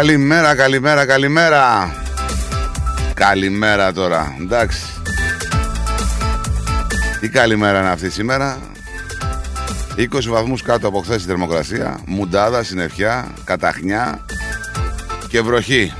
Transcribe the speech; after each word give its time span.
Καλημέρα, 0.00 0.54
καλημέρα, 0.54 1.06
καλημέρα. 1.06 1.94
Καλημέρα 3.14 3.92
τώρα, 3.92 4.36
εντάξει. 4.40 4.80
Τι 7.20 7.28
καλημέρα 7.28 7.78
είναι 7.78 7.88
αυτή 7.88 8.10
σήμερα. 8.10 8.58
20 9.96 10.06
βαθμούς 10.28 10.62
κάτω 10.62 10.88
από 10.88 11.00
χθες 11.00 11.22
η 11.22 11.26
θερμοκρασία. 11.26 12.00
Μουντάδα, 12.06 12.62
συννεφιά, 12.62 13.28
καταχνιά 13.44 14.24
και 15.28 15.40
βροχή. 15.40 15.92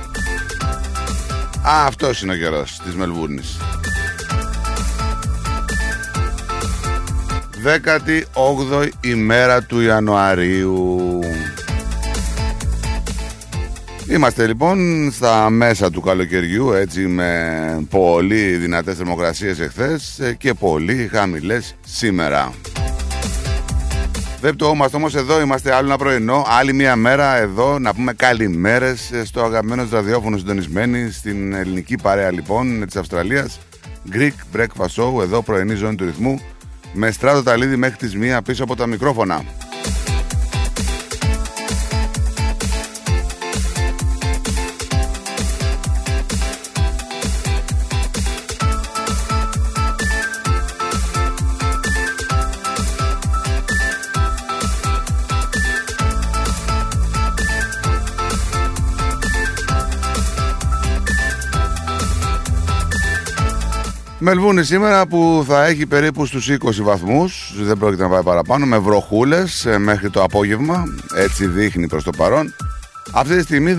Α, 1.67 1.85
αυτός 1.85 2.21
είναι 2.21 2.33
ο 2.33 2.35
καιρός 2.35 2.81
της 2.83 2.95
Μελβούρνης. 2.95 3.57
18η 7.63 8.89
ημέρα 9.01 9.61
του 9.63 9.81
Ιανουαρίου. 9.81 11.19
Είμαστε 14.11 14.47
λοιπόν 14.47 15.09
στα 15.11 15.49
μέσα 15.49 15.91
του 15.91 16.01
καλοκαιριού 16.01 16.71
έτσι 16.71 16.99
με 16.99 17.87
πολύ 17.89 18.55
δυνατές 18.55 18.97
θερμοκρασίες 18.97 19.59
εχθές 19.59 20.19
ε, 20.19 20.33
και 20.33 20.53
πολύ 20.53 21.09
χαμηλές 21.11 21.75
σήμερα. 21.85 22.53
Δεν 24.41 24.55
πτωόμαστε 24.55 24.97
όμως 24.97 25.15
εδώ, 25.15 25.41
είμαστε 25.41 25.73
άλλο 25.73 25.87
ένα 25.87 25.97
πρωινό, 25.97 26.45
άλλη 26.47 26.73
μια 26.73 26.95
μέρα 26.95 27.37
εδώ 27.37 27.79
να 27.79 27.93
πούμε 27.93 28.13
καλημέρες 28.13 29.11
ε, 29.11 29.25
στο 29.25 29.43
αγαπημένο 29.43 29.87
ραδιόφωνο 29.91 30.37
συντονισμένοι 30.37 31.11
στην 31.11 31.53
ελληνική 31.53 31.95
παρέα 32.01 32.31
λοιπόν 32.31 32.85
της 32.85 32.95
Αυστραλίας 32.95 33.59
Greek 34.13 34.57
Breakfast 34.57 35.03
Show, 35.03 35.21
εδώ 35.21 35.41
πρωινή 35.41 35.73
ζώνη 35.73 35.95
του 35.95 36.05
ρυθμού 36.05 36.41
με 36.93 37.11
στράτο 37.11 37.43
ταλίδι 37.43 37.75
μέχρι 37.75 37.97
τις 37.97 38.15
μία 38.15 38.41
πίσω 38.41 38.63
από 38.63 38.75
τα 38.75 38.87
μικρόφωνα. 38.87 39.43
Μελβούνι 64.23 64.63
σήμερα 64.63 65.07
που 65.07 65.45
θα 65.47 65.65
έχει 65.65 65.85
περίπου 65.85 66.25
στους 66.25 66.49
20 66.49 66.55
βαθμούς, 66.81 67.53
δεν 67.57 67.77
πρόκειται 67.77 68.03
να 68.03 68.09
πάει 68.09 68.23
παραπάνω, 68.23 68.65
με 68.65 68.77
βροχούλες 68.77 69.65
ε, 69.65 69.77
μέχρι 69.77 70.09
το 70.09 70.23
απόγευμα, 70.23 70.83
έτσι 71.15 71.47
δείχνει 71.47 71.87
προς 71.87 72.03
το 72.03 72.11
παρόν. 72.17 72.53
Αυτή 73.11 73.35
τη 73.35 73.41
στιγμή 73.41 73.75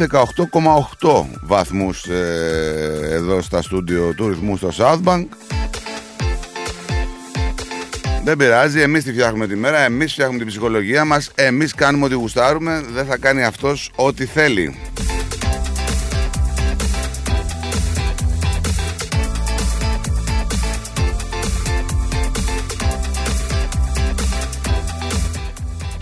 18,8 1.00 1.24
βαθμούς 1.42 2.04
ε, 2.04 3.08
εδώ 3.10 3.42
στα 3.42 3.62
στούντιο 3.62 4.14
του 4.14 4.28
ρυθμού 4.28 4.56
στο 4.56 4.70
Southbank. 4.76 5.24
Δεν 8.24 8.36
πειράζει, 8.36 8.80
εμείς 8.80 9.04
τη 9.04 9.12
φτιάχνουμε 9.12 9.46
τη 9.46 9.56
μέρα, 9.56 9.78
εμείς 9.78 10.12
φτιάχνουμε 10.12 10.38
την 10.38 10.48
ψυχολογία 10.48 11.04
μας, 11.04 11.30
εμείς 11.34 11.74
κάνουμε 11.74 12.04
ό,τι 12.04 12.14
γουστάρουμε, 12.14 12.82
δεν 12.92 13.06
θα 13.06 13.16
κάνει 13.16 13.44
αυτός 13.44 13.90
ό,τι 13.94 14.26
θέλει. 14.26 14.78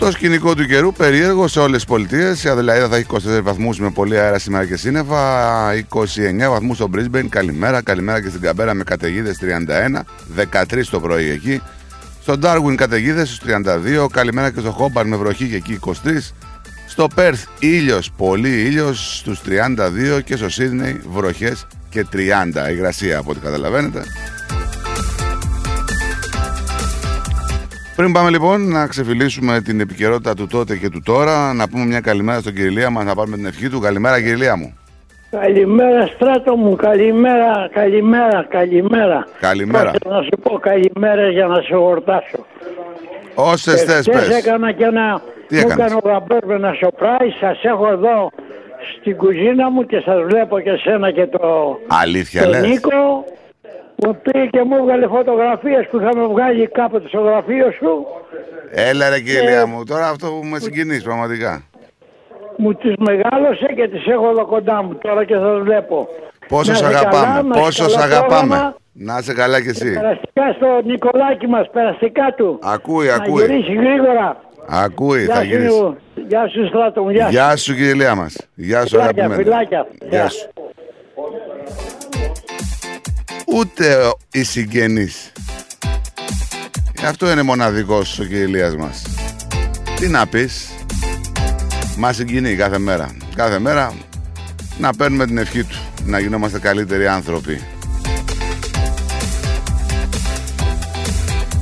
Το 0.01 0.11
σκηνικό 0.11 0.55
του 0.55 0.65
καιρού 0.65 0.93
περίεργο 0.93 1.47
σε 1.47 1.59
όλες 1.59 1.75
τις 1.75 1.85
πολιτείες. 1.85 2.43
Η 2.43 2.49
Αδελαίδα 2.49 2.87
θα 2.87 2.95
έχει 2.95 3.05
24 3.11 3.41
βαθμούς 3.43 3.79
με 3.79 3.89
πολύ 3.91 4.19
αέρα 4.19 4.39
σήμερα 4.39 4.65
και 4.65 4.77
σύννεφα. 4.77 5.73
29 5.73 6.49
βαθμούς 6.49 6.75
στο 6.75 6.89
Brisbane. 6.95 7.25
Καλημέρα. 7.29 7.81
Καλημέρα 7.81 8.21
και 8.21 8.29
στην 8.29 8.41
Καμπέρα 8.41 8.73
με 8.73 8.83
καταιγίδες 8.83 9.37
31. 9.37 10.05
13 10.35 10.89
το 10.89 10.99
πρωί 10.99 11.29
εκεί. 11.29 11.61
Στο 12.21 12.35
Darwin 12.41 12.75
καταιγίδες 12.75 13.27
στους 13.27 13.39
32. 13.39 14.07
Καλημέρα 14.11 14.51
και 14.51 14.59
στο 14.59 14.71
Χόμπαρ 14.71 15.05
με 15.05 15.15
βροχή 15.15 15.47
και 15.47 15.55
εκεί 15.55 15.73
23. 15.73 16.33
Στο 16.87 17.07
Perth 17.15 17.43
ήλιος, 17.59 18.11
πολύ 18.17 18.61
ήλιος 18.61 19.17
στους 19.17 19.41
32 19.41 20.21
και 20.23 20.35
στο 20.35 20.47
Sydney 20.47 20.95
βροχές 21.11 21.67
και 21.89 22.05
30. 22.11 22.71
Υγρασία 22.71 23.17
από 23.17 23.31
ό,τι 23.31 23.39
καταλαβαίνετε. 23.39 24.03
Πριν 28.01 28.13
πάμε 28.13 28.29
λοιπόν 28.29 28.69
να 28.69 28.87
ξεφυλίσουμε 28.87 29.61
την 29.61 29.79
επικαιρότητα 29.79 30.33
του 30.33 30.47
τότε 30.47 30.77
και 30.77 30.89
του 30.89 31.01
τώρα, 31.05 31.53
να 31.53 31.69
πούμε 31.69 31.85
μια 31.85 31.99
καλημέρα 31.99 32.39
στον 32.39 32.53
Κυριλία 32.53 32.89
μας, 32.89 33.05
να 33.05 33.15
πάρουμε 33.15 33.35
την 33.35 33.45
ευχή 33.45 33.69
του. 33.69 33.79
Καλημέρα 33.79 34.21
Κυριλία 34.21 34.55
μου. 34.55 34.77
Καλημέρα 35.31 36.05
στράτο 36.05 36.55
μου, 36.55 36.75
καλημέρα, 36.75 37.69
καλημέρα, 37.73 38.45
καλημέρα. 38.49 39.27
Καλημέρα. 39.39 39.91
Πάτε 39.91 40.09
να 40.09 40.21
σου 40.21 40.29
πω 40.43 40.59
καλημέρα 40.59 41.29
για 41.29 41.47
να 41.47 41.61
σε 41.61 41.75
χορτάσω. 41.75 42.45
Όσες 43.35 43.83
θες, 43.83 44.07
Χθες 44.09 44.27
πες. 44.27 44.37
έκανα 44.37 44.71
και 44.71 44.83
ένα... 44.83 45.21
Τι 45.47 45.55
μου 45.55 45.61
έκανες; 45.61 45.85
έκανε 45.85 45.99
ο 46.03 46.09
Γαμπέρ 46.09 46.45
με 46.45 46.53
ένα 46.53 46.73
σοπράι. 46.79 47.29
Σας 47.39 47.63
έχω 47.63 47.87
εδώ 47.91 48.31
στην 48.99 49.17
κουζίνα 49.17 49.69
μου 49.69 49.85
και 49.85 49.99
σας 50.05 50.21
βλέπω 50.29 50.59
και 50.59 50.75
σένα 50.83 51.11
και 51.11 51.27
το... 51.27 51.77
Αλήθεια 51.87 52.41
τον 52.41 52.51
λες; 52.51 52.61
Νίκο 52.61 53.25
μου 54.05 54.17
πήγε 54.21 54.45
και 54.45 54.61
μου 54.63 54.75
έβγαλε 54.77 55.07
φωτογραφίες 55.07 55.87
που 55.89 55.97
είχαμε 55.99 56.27
βγάλει 56.27 56.67
κάποτε 56.67 57.07
στο 57.07 57.19
γραφείο 57.19 57.71
σου. 57.71 58.05
Έλα 58.71 59.09
ρε 59.09 59.15
Ε, 59.15 59.19
κυρία 59.19 59.65
μου, 59.65 59.83
τώρα 59.83 60.07
αυτό 60.09 60.27
που 60.27 60.45
με 60.45 60.59
συγκινείς 60.59 61.03
πραγματικά. 61.03 61.63
Μου 62.57 62.73
τις 62.73 62.93
μεγάλωσε 62.99 63.65
και 63.75 63.87
τις 63.87 64.05
έχω 64.07 64.29
εδώ 64.29 64.45
κοντά 64.45 64.83
μου 64.83 64.95
τώρα 65.01 65.25
και 65.25 65.33
σας 65.35 65.59
βλέπω. 65.61 66.07
Πόσο 66.47 66.71
Να 66.71 66.77
σ' 66.77 66.81
είσαι 66.81 66.91
καλά, 66.93 66.99
αγαπάμε, 67.09 67.49
να 67.49 67.59
είσαι 67.59 67.63
πόσο 67.63 67.89
σ' 67.89 67.93
καλά 67.95 68.05
αγαπάμε. 68.15 68.47
πρόγραμμα. 68.47 68.75
Να 68.93 69.17
είσαι 69.17 69.33
καλά 69.33 69.61
κι 69.61 69.67
εσύ. 69.67 69.93
Περαστικά 69.93 70.53
στο 70.55 70.67
Νικολάκι 70.85 71.47
μας, 71.47 71.69
περαστικά 71.73 72.33
του. 72.37 72.59
Ακούει, 72.63 73.07
Να 73.07 73.13
ακούει. 73.13 73.45
γυρίσει 73.45 73.73
γρήγορα. 73.73 74.41
Ακούει, 74.67 75.23
Γεια 75.23 75.35
θα 75.35 75.41
σου, 75.41 75.47
γυρίσει. 75.47 75.73
Νίκο. 75.75 75.95
Γεια 76.27 76.47
σου 76.47 76.67
Στράτο 76.67 77.03
μου, 77.03 77.09
γεια 77.09 77.25
σου. 77.25 77.31
Γεια 77.31 77.55
σου 77.55 77.73
κύριε 77.75 77.93
Λέα 77.93 78.15
μας. 78.15 78.37
Γεια 78.55 78.81
σου 78.81 78.87
Φιλάκια, 78.87 79.09
αγαπημένη. 79.23 79.43
φιλάκια. 79.43 79.87
Γεια 79.99 80.19
Γεια. 80.19 80.29
σου. 80.29 80.49
Ούτε 83.53 83.95
ο- 83.95 84.17
οι 84.31 84.43
συγγενείς. 84.43 85.31
Αυτό 87.05 87.31
είναι 87.31 87.41
μοναδικός 87.41 88.19
ο 88.19 88.23
κύριε 88.23 88.43
Ηλίας 88.43 88.75
μας. 88.75 89.01
Τι 89.99 90.07
να 90.07 90.27
πεις; 90.27 90.69
Μας 91.97 92.15
συγκινεί 92.15 92.55
κάθε 92.55 92.77
μέρα. 92.79 93.15
Κάθε 93.35 93.59
μέρα 93.59 93.93
να 94.77 94.93
παίρνουμε 94.93 95.25
την 95.25 95.37
ευχή 95.37 95.63
του. 95.63 95.77
Να 96.05 96.19
γινόμαστε 96.19 96.59
καλύτεροι 96.59 97.07
άνθρωποι. 97.07 97.61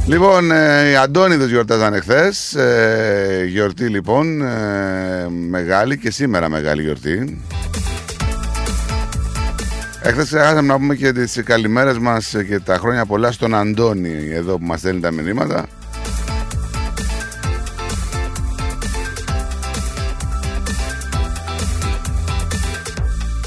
Λοιπόν, 0.05 0.51
ε, 0.51 0.89
οι 0.89 0.95
Αντώνιδες 0.95 1.49
γιορτάζανε 1.49 1.99
χθες. 1.99 2.53
Ε, 2.55 3.45
γιορτή 3.47 3.87
λοιπόν 3.87 4.41
ε, 4.41 5.27
μεγάλη 5.49 5.97
και 5.97 6.11
σήμερα 6.11 6.49
μεγάλη 6.49 6.81
γιορτή. 6.81 7.41
Εχθές 10.09 10.25
ξεχάσαμε 10.25 10.67
να 10.67 10.77
πούμε 10.77 10.95
και 10.95 11.11
τις 11.11 11.41
καλημέρες 11.45 11.97
μας 11.97 12.35
και 12.47 12.59
τα 12.59 12.77
χρόνια 12.77 13.05
πολλά 13.05 13.31
στον 13.31 13.55
Αντώνη 13.55 14.29
εδώ 14.31 14.57
που 14.57 14.65
μας 14.65 14.79
στέλνει 14.79 14.99
τα 14.99 15.11
μηνύματα. 15.11 15.67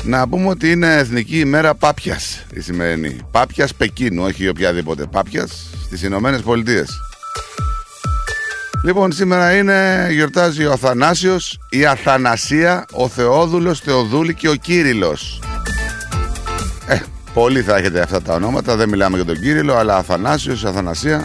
Να 0.03 0.29
πούμε 0.29 0.49
ότι 0.49 0.70
είναι 0.70 0.94
Εθνική 0.97 1.38
ημέρα 1.38 1.75
Πάπιας 1.75 2.44
η 2.55 2.61
σημερινή. 2.61 3.17
Πάπιας 3.31 3.75
Πεκίνου, 3.75 4.23
όχι 4.23 4.49
οποιαδήποτε. 4.49 5.06
Πάπιας 5.06 5.67
στις 5.85 6.03
Ηνωμένες 6.03 6.41
Πολιτείες. 6.41 6.91
Λοιπόν, 8.85 9.12
σήμερα 9.12 9.56
είναι, 9.56 10.08
γιορτάζει 10.11 10.65
ο 10.65 10.73
Αθανάσιος, 10.73 11.58
η 11.70 11.87
Αθανασία, 11.87 12.85
ο 12.93 13.08
Θεόδουλος, 13.08 13.81
Θεοδούλη 13.81 14.35
και 14.35 14.49
ο 14.49 14.55
Κύριλλος. 14.55 15.41
Ε, 17.32 17.34
πολλοί 17.34 17.62
θα 17.62 17.76
έχετε 17.76 18.00
αυτά 18.00 18.23
τα 18.23 18.34
ονόματα, 18.34 18.76
δεν 18.76 18.88
μιλάμε 18.88 19.17
για 19.17 19.25
τον 19.25 19.40
Κύριλλο, 19.40 19.75
αλλά 19.75 19.96
Αθανάσιος, 19.96 20.64
Αθανασία. 20.64 21.25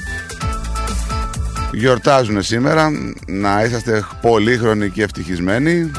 Γιορτάζουν 1.71 2.41
σήμερα, 2.41 2.89
να 3.27 3.63
είσαστε 3.63 4.05
πολύχρονοι 4.21 4.89
και 4.89 5.03
ευτυχισμένοι. 5.03 5.91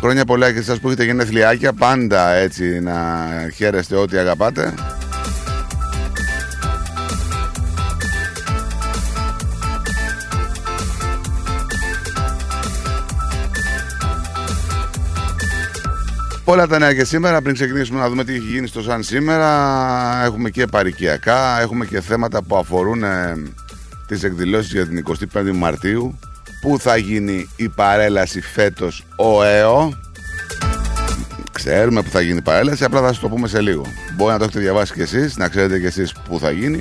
Χρόνια 0.00 0.24
πολλά 0.24 0.52
και 0.52 0.58
εσάς 0.58 0.80
που 0.80 0.86
έχετε 0.86 1.04
γενεθλιάκια, 1.04 1.72
πάντα 1.72 2.32
έτσι 2.32 2.80
να 2.80 2.94
χαίρεστε 3.54 3.96
ό,τι 3.96 4.16
αγαπάτε. 4.16 4.74
Πολλά 16.46 16.66
τα 16.66 16.78
νέα 16.78 16.94
και 16.94 17.04
σήμερα. 17.04 17.42
Πριν 17.42 17.54
ξεκινήσουμε 17.54 17.98
να 17.98 18.08
δούμε 18.08 18.24
τι 18.24 18.32
έχει 18.34 18.46
γίνει 18.46 18.66
στο 18.66 18.82
Σαν 18.82 19.02
σήμερα, 19.02 19.48
έχουμε 20.24 20.50
και 20.50 20.66
παρικιακά, 20.66 21.60
έχουμε 21.60 21.86
και 21.86 22.00
θέματα 22.00 22.42
που 22.42 22.56
αφορούν 22.56 23.02
ε, 23.02 23.42
τις 24.06 24.22
εκδηλώσεις 24.22 24.72
για 24.72 24.86
την 24.86 25.04
25η 25.34 25.52
Μαρτίου. 25.54 26.18
Πού 26.60 26.78
θα 26.78 26.96
γίνει 26.96 27.48
η 27.56 27.68
παρέλαση 27.68 28.40
φέτος 28.40 29.04
ο 29.16 29.42
ΕΟ. 29.42 29.92
Ξέρουμε 31.52 32.02
που 32.02 32.10
θα 32.10 32.20
γίνει 32.20 32.36
η 32.36 32.42
παρέλαση, 32.42 32.84
απλά 32.84 33.00
θα 33.00 33.06
σας 33.08 33.18
το 33.18 33.28
πούμε 33.28 33.48
σε 33.48 33.60
λίγο. 33.60 33.86
Μπορεί 34.16 34.32
να 34.32 34.38
το 34.38 34.44
έχετε 34.44 34.60
διαβάσει 34.60 34.92
κι 34.92 35.00
εσείς, 35.00 35.36
να 35.36 35.48
ξέρετε 35.48 35.78
κι 35.78 35.86
εσείς 35.86 36.14
πού 36.28 36.38
θα 36.38 36.50
γίνει. 36.50 36.80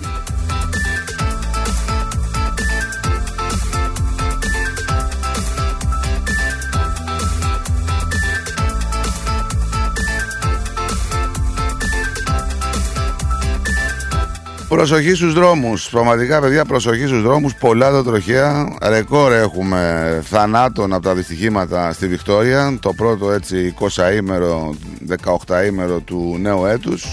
Προσοχή 14.68 15.14
στους 15.16 15.34
δρόμους. 15.34 15.90
Πραγματικά, 15.90 16.40
παιδιά, 16.40 16.66
προσοχή 16.66 17.06
στους 17.06 17.22
δρόμους. 17.22 17.54
Πολλά 17.56 17.92
τα 17.92 18.04
τροχαία. 18.04 18.78
Ρεκόρ 18.82 19.32
έχουμε 19.32 20.22
θανάτων 20.26 20.94
από 20.94 21.04
τα 21.04 21.14
δυστυχήματα 21.16 21.94
στη 21.94 22.08
Βικτόρια. 22.08 22.78
Το 22.82 22.94
πρώτο 22.94 23.32
έτσι 23.32 23.74
20ήμερο, 23.80 24.76
18ήμερο 25.08 26.00
του 26.00 26.38
νέου 26.40 26.66
έτους. 26.66 27.06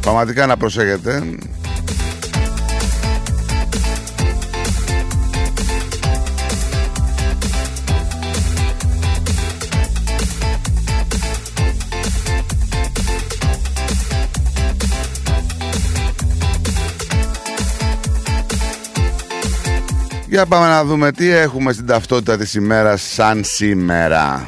Πραγματικά 0.00 0.46
να 0.46 0.56
προσέχετε. 0.56 1.22
Για 20.28 20.46
πάμε 20.46 20.66
να 20.66 20.84
δούμε 20.84 21.12
τι 21.12 21.30
έχουμε 21.30 21.72
στην 21.72 21.86
ταυτότητα 21.86 22.36
της 22.36 22.54
ημέρας 22.54 23.02
σαν 23.02 23.44
σήμερα. 23.44 24.46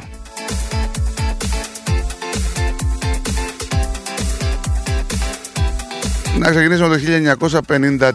Να 6.39 6.49
ξεκινήσουμε 6.49 6.97
το 6.97 7.01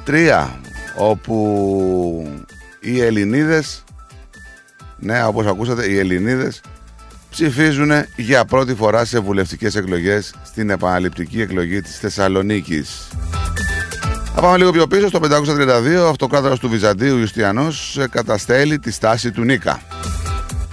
1953 0.06 0.48
όπου 0.96 2.42
οι 2.80 3.00
Ελληνίδες 3.00 3.84
ναι 4.98 5.24
όπως 5.24 5.46
ακούσατε 5.46 5.90
οι 5.90 5.98
Ελληνίδες 5.98 6.60
ψηφίζουν 7.30 7.90
για 8.16 8.44
πρώτη 8.44 8.74
φορά 8.74 9.04
σε 9.04 9.18
βουλευτικές 9.18 9.74
εκλογές 9.74 10.34
στην 10.44 10.70
επαναληπτική 10.70 11.40
εκλογή 11.40 11.80
της 11.80 11.98
Θεσσαλονίκης. 11.98 13.08
Θα 14.34 14.40
πάμε 14.40 14.56
λίγο 14.56 14.70
πιο 14.70 14.86
πίσω 14.86 15.08
στο 15.08 15.20
532, 15.22 16.04
ο 16.04 16.08
αυτοκράτορας 16.08 16.58
του 16.58 16.68
Βυζαντίου 16.68 17.18
Ιουστιανός 17.18 17.98
ε, 17.98 18.08
καταστέλει 18.10 18.78
τη 18.78 18.90
στάση 18.90 19.30
του 19.30 19.42
Νίκα. 19.42 19.80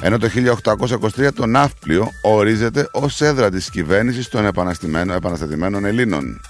Ενώ 0.02 0.18
το 0.18 0.30
1823 1.20 1.28
το 1.36 1.46
Ναύπλιο 1.46 2.08
ορίζεται 2.22 2.88
ως 2.92 3.22
έδρα 3.22 3.50
της 3.50 3.70
κυβέρνησης 3.70 4.28
των 4.28 4.46
επαναστημένων- 4.46 5.16
επαναστατημένων 5.16 5.86
Ελλήνων. 5.86 6.42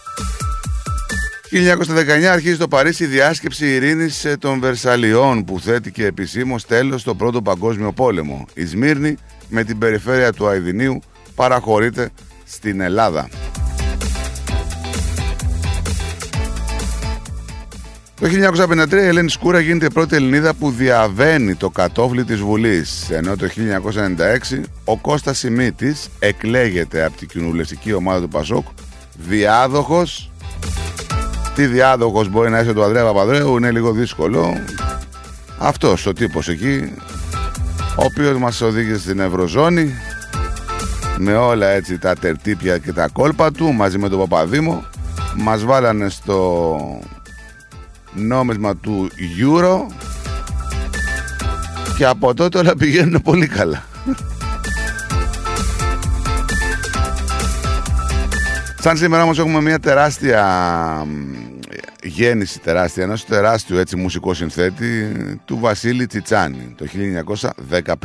1919 1.52 2.24
αρχίζει 2.32 2.56
στο 2.56 2.68
Παρίσι 2.68 3.04
η 3.04 3.08
διάσκεψη 3.08 3.74
ειρήνης 3.74 4.26
ε, 4.26 4.38
των 4.38 4.60
Βερσαλιών 4.60 5.44
που 5.46 5.60
θέτει 5.60 5.92
και 5.92 6.06
επισήμως 6.06 6.66
τέλος 6.66 7.02
στο 7.02 7.16
Πρώτο 7.16 7.42
Παγκόσμιο 7.42 7.92
Πόλεμο. 7.92 8.46
Η 8.54 8.66
Σμύρνη 8.66 9.16
με 9.50 9.64
την 9.64 9.78
περιφέρεια 9.78 10.34
του 10.34 10.48
Αιδινίου 10.48 11.00
παραχωρείται 11.36 12.10
στην 12.46 12.82
Ελλάδα. 12.82 13.30
Το 18.22 18.28
1953 18.28 18.92
η 18.92 19.06
Ελένη 19.06 19.30
Σκούρα 19.30 19.60
γίνεται 19.60 19.86
η 19.86 19.92
πρώτη 19.94 20.16
Ελληνίδα 20.16 20.54
που 20.54 20.72
διαβαίνει 20.72 21.56
το 21.56 21.70
κατόφλι 21.70 22.24
της 22.24 22.40
Βουλής. 22.40 23.10
Ενώ 23.10 23.36
το 23.36 23.48
1996 24.54 24.62
ο 24.86 24.98
Κώστας 24.98 25.38
Σιμίτης 25.38 26.10
εκλέγεται 26.20 27.06
από 27.06 27.18
την 27.18 27.28
κοινοβουλευτική 27.28 27.94
ομάδα 27.94 28.22
του 28.22 28.28
Πασόκ 28.28 28.66
διάδοχος. 29.18 30.32
Τι 31.56 31.66
διάδοχος 31.66 32.30
μπορεί 32.30 32.50
να 32.50 32.60
είσαι 32.60 32.74
του 32.74 32.84
Ανδρέα 32.84 33.04
Παπαδρέου 33.04 33.58
είναι 33.58 33.72
λίγο 33.72 33.92
δύσκολο. 33.92 34.58
Αυτός 35.58 36.06
ο 36.06 36.14
τύπος 36.14 36.50
εκεί 36.50 36.94
ο 37.96 38.04
οποίος 38.04 38.38
μας 38.38 38.62
οδήγησε 38.62 39.00
στην 39.00 39.20
Ευρωζώνη 39.20 39.94
με 41.18 41.36
όλα 41.36 41.68
έτσι 41.68 41.98
τα 41.98 42.16
τερτύπια 42.16 42.78
και 42.78 42.94
τα 42.94 43.08
κόλπα 43.14 43.52
του 43.52 43.74
μαζί 43.74 43.98
με 43.98 44.10
τον 44.10 44.20
Παπαδήμο 44.20 44.86
μας 45.38 45.64
βάλανε 45.64 46.10
στο 46.10 46.78
νόμισμα 48.14 48.76
του 48.76 49.10
Euro 49.40 49.94
και 51.98 52.06
από 52.06 52.34
τότε 52.34 52.58
όλα 52.58 52.76
πηγαίνουν 52.76 53.22
πολύ 53.22 53.48
καλά. 53.48 53.84
Σαν 58.80 58.98
σήμερα 58.98 59.24
όμως 59.24 59.40
έχουμε 59.40 59.62
μια 59.62 59.80
τεράστια 59.80 60.44
μ, 61.08 61.42
γέννηση 62.04 62.60
τεράστια 62.60 63.04
ενός 63.04 63.26
τεράστιου 63.26 63.78
έτσι 63.78 63.96
μουσικό 63.96 64.34
συνθέτη 64.34 65.12
του 65.46 65.60
Βασίλη 65.60 66.08
Τσιτσάνη 66.08 66.76
το 66.78 66.86
1915. 67.86 67.96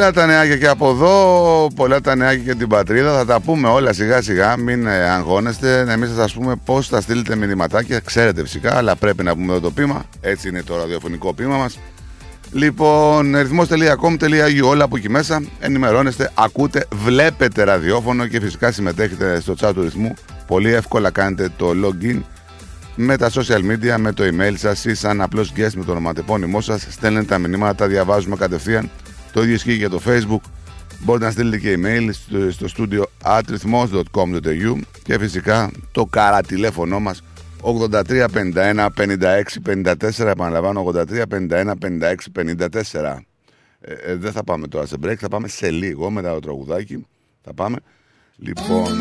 Πολλά 0.00 0.12
τα 0.12 0.26
νεάκια 0.26 0.56
και 0.56 0.66
από 0.66 0.90
εδώ, 0.90 1.70
πολλά 1.74 2.00
τα 2.00 2.14
νεάκια 2.14 2.44
και 2.44 2.54
την 2.54 2.68
πατρίδα. 2.68 3.16
Θα 3.16 3.24
τα 3.24 3.40
πούμε 3.40 3.68
όλα 3.68 3.92
σιγά 3.92 4.22
σιγά, 4.22 4.56
μην 4.56 4.86
ε, 4.86 5.10
αγχώνεστε. 5.10 5.86
Εμείς 5.88 6.08
θα 6.08 6.14
σας 6.14 6.32
πούμε 6.32 6.54
πώς 6.64 6.88
θα 6.88 7.00
στείλετε 7.00 7.36
μηνυματάκια. 7.36 8.00
Ξέρετε 8.00 8.42
φυσικά, 8.42 8.76
αλλά 8.76 8.96
πρέπει 8.96 9.22
να 9.22 9.34
πούμε 9.34 9.52
εδώ 9.52 9.60
το 9.60 9.70
πείμα. 9.70 10.04
Έτσι 10.20 10.48
είναι 10.48 10.62
το 10.62 10.76
ραδιοφωνικό 10.76 11.34
πείμα 11.34 11.56
μας. 11.56 11.78
Λοιπόν, 12.52 13.36
ρυθμός.com.au 13.36 14.62
όλα 14.64 14.84
από 14.84 14.96
εκεί 14.96 15.10
μέσα 15.10 15.42
ενημερώνεστε, 15.60 16.30
ακούτε, 16.34 16.86
βλέπετε 16.92 17.64
ραδιόφωνο 17.64 18.26
και 18.26 18.40
φυσικά 18.40 18.72
συμμετέχετε 18.72 19.40
στο 19.40 19.54
chat 19.60 19.70
του 19.74 19.82
ρυθμού. 19.82 20.14
Πολύ 20.46 20.72
εύκολα 20.72 21.10
κάνετε 21.10 21.48
το 21.56 21.70
login 21.84 22.20
με 22.94 23.16
τα 23.16 23.30
social 23.30 23.70
media, 23.70 23.96
με 23.98 24.12
το 24.12 24.24
email 24.24 24.54
σας 24.56 24.84
ή 24.84 24.94
σαν 24.94 25.20
απλός 25.20 25.52
guest 25.56 25.72
με 25.74 25.84
το 25.84 25.90
ονοματεπώνυμό 25.90 26.60
σας. 26.60 26.86
Στέλνετε 26.90 27.26
τα 27.26 27.38
μηνύματα, 27.38 27.74
τα 27.74 27.86
διαβάζουμε 27.86 28.36
κατευθείαν 28.36 28.90
το 29.32 29.42
ίδιο 29.42 29.54
ισχύει 29.54 29.72
για 29.72 29.90
το 29.90 30.00
facebook. 30.06 30.40
Μπορείτε 31.04 31.24
να 31.24 31.30
στείλετε 31.30 31.58
και 31.58 31.78
email 31.78 32.08
στο, 32.12 32.68
στο 32.68 32.86
studio 32.88 33.02
atrithmos.com.au 33.24 34.80
και 35.02 35.18
φυσικά 35.18 35.70
το 35.92 36.06
καρατηλέφωνο 36.06 37.00
μας 37.00 37.22
83 37.62 38.26
51 38.34 38.88
56 38.96 39.42
54 39.66 40.26
επαναλαμβάνω 40.26 40.92
83 40.94 41.22
51 41.30 41.72
56 41.82 42.14
54 42.36 43.16
ε, 43.80 44.14
δεν 44.14 44.32
θα 44.32 44.44
πάμε 44.44 44.68
τώρα 44.68 44.86
σε 44.86 44.96
break 45.02 45.14
θα 45.14 45.28
πάμε 45.28 45.48
σε 45.48 45.70
λίγο 45.70 46.10
μετά 46.10 46.32
το 46.32 46.40
τραγουδάκι. 46.40 47.06
Θα 47.42 47.54
πάμε. 47.54 47.76
Λοιπόν 48.36 49.00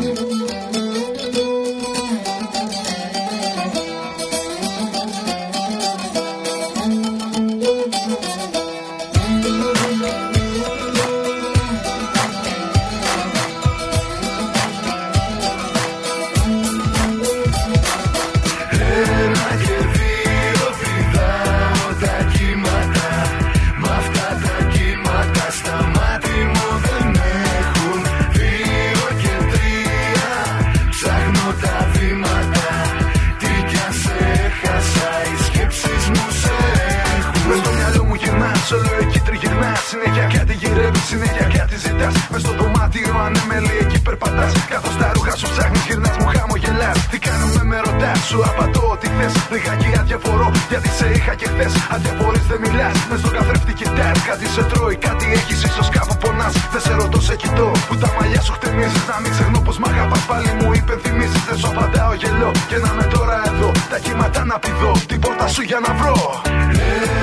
συνέχεια 39.91 40.25
κάτι 40.35 40.53
γυρεύει, 40.61 41.01
συνέχεια 41.11 41.47
κάτι 41.57 41.75
ζητάς. 41.85 42.15
Μες 42.31 42.41
στο 42.43 42.53
δωμάτιο 42.59 43.15
ανέμελη 43.25 43.75
εκεί 43.83 43.99
περπατάς. 44.07 44.51
Καθώς 44.73 44.95
τα 44.99 45.07
ρούχα 45.15 45.33
σου 45.39 45.47
ψάχνει, 45.51 45.79
γυρνάς 45.87 46.15
μου 46.19 46.27
χαμογελάς. 46.35 46.97
Τι 47.11 47.17
κάνουμε 47.27 47.61
με 47.69 47.77
ρωτάς, 47.85 48.19
σου 48.27 48.39
απαντώ 48.49 48.83
ότι 48.95 49.07
θες. 49.17 49.33
Λιγάκι 49.51 49.89
αδιαφορώ, 50.01 50.47
γιατί 50.71 50.89
σε 50.97 51.07
είχα 51.15 51.33
και 51.39 51.47
χθες. 51.51 51.73
Αδιαφορεί 51.95 52.41
δεν 52.49 52.59
μιλάς, 52.63 52.97
μες 53.09 53.19
στο 53.21 53.29
καθρέφτη 53.35 53.73
κοιτάς. 53.79 54.17
Κάτι 54.29 54.45
σε 54.55 54.63
τρώει, 54.71 54.95
κάτι 55.07 55.25
έχεις, 55.37 55.59
ίσως 55.69 55.87
κάπου 55.95 56.15
πονάς. 56.21 56.53
Δεν 56.73 56.81
σε 56.85 56.93
ρωτώ, 56.99 57.19
σε 57.27 57.35
κοιτώ, 57.41 57.69
που 57.87 57.95
τα 58.01 58.09
μαλλιά 58.15 58.41
σου 58.45 58.53
χτενίζει. 58.57 59.01
Να 59.11 59.15
μην 59.21 59.31
ξεχνώ 59.35 59.59
πως 59.65 59.77
μ' 59.81 59.87
αγαπάς 59.91 60.23
πάλι 60.29 60.51
μου 60.59 60.67
υπενθυμίζεις. 60.81 61.43
Δεν 61.47 61.57
σου 61.59 61.67
απαντάω 61.71 62.13
γελό, 62.21 62.51
και 62.69 62.77
να 62.83 62.91
με 62.97 63.05
τώρα 63.13 63.37
εδώ. 63.49 63.69
Τα 63.91 63.97
κύματα 64.05 64.41
να 64.49 64.55
πηδώ, 64.63 64.91
την 65.09 65.19
πόρτα 65.23 65.47
σου 65.53 65.61
για 65.69 65.79
να 65.85 65.91
βρω. 65.99 66.17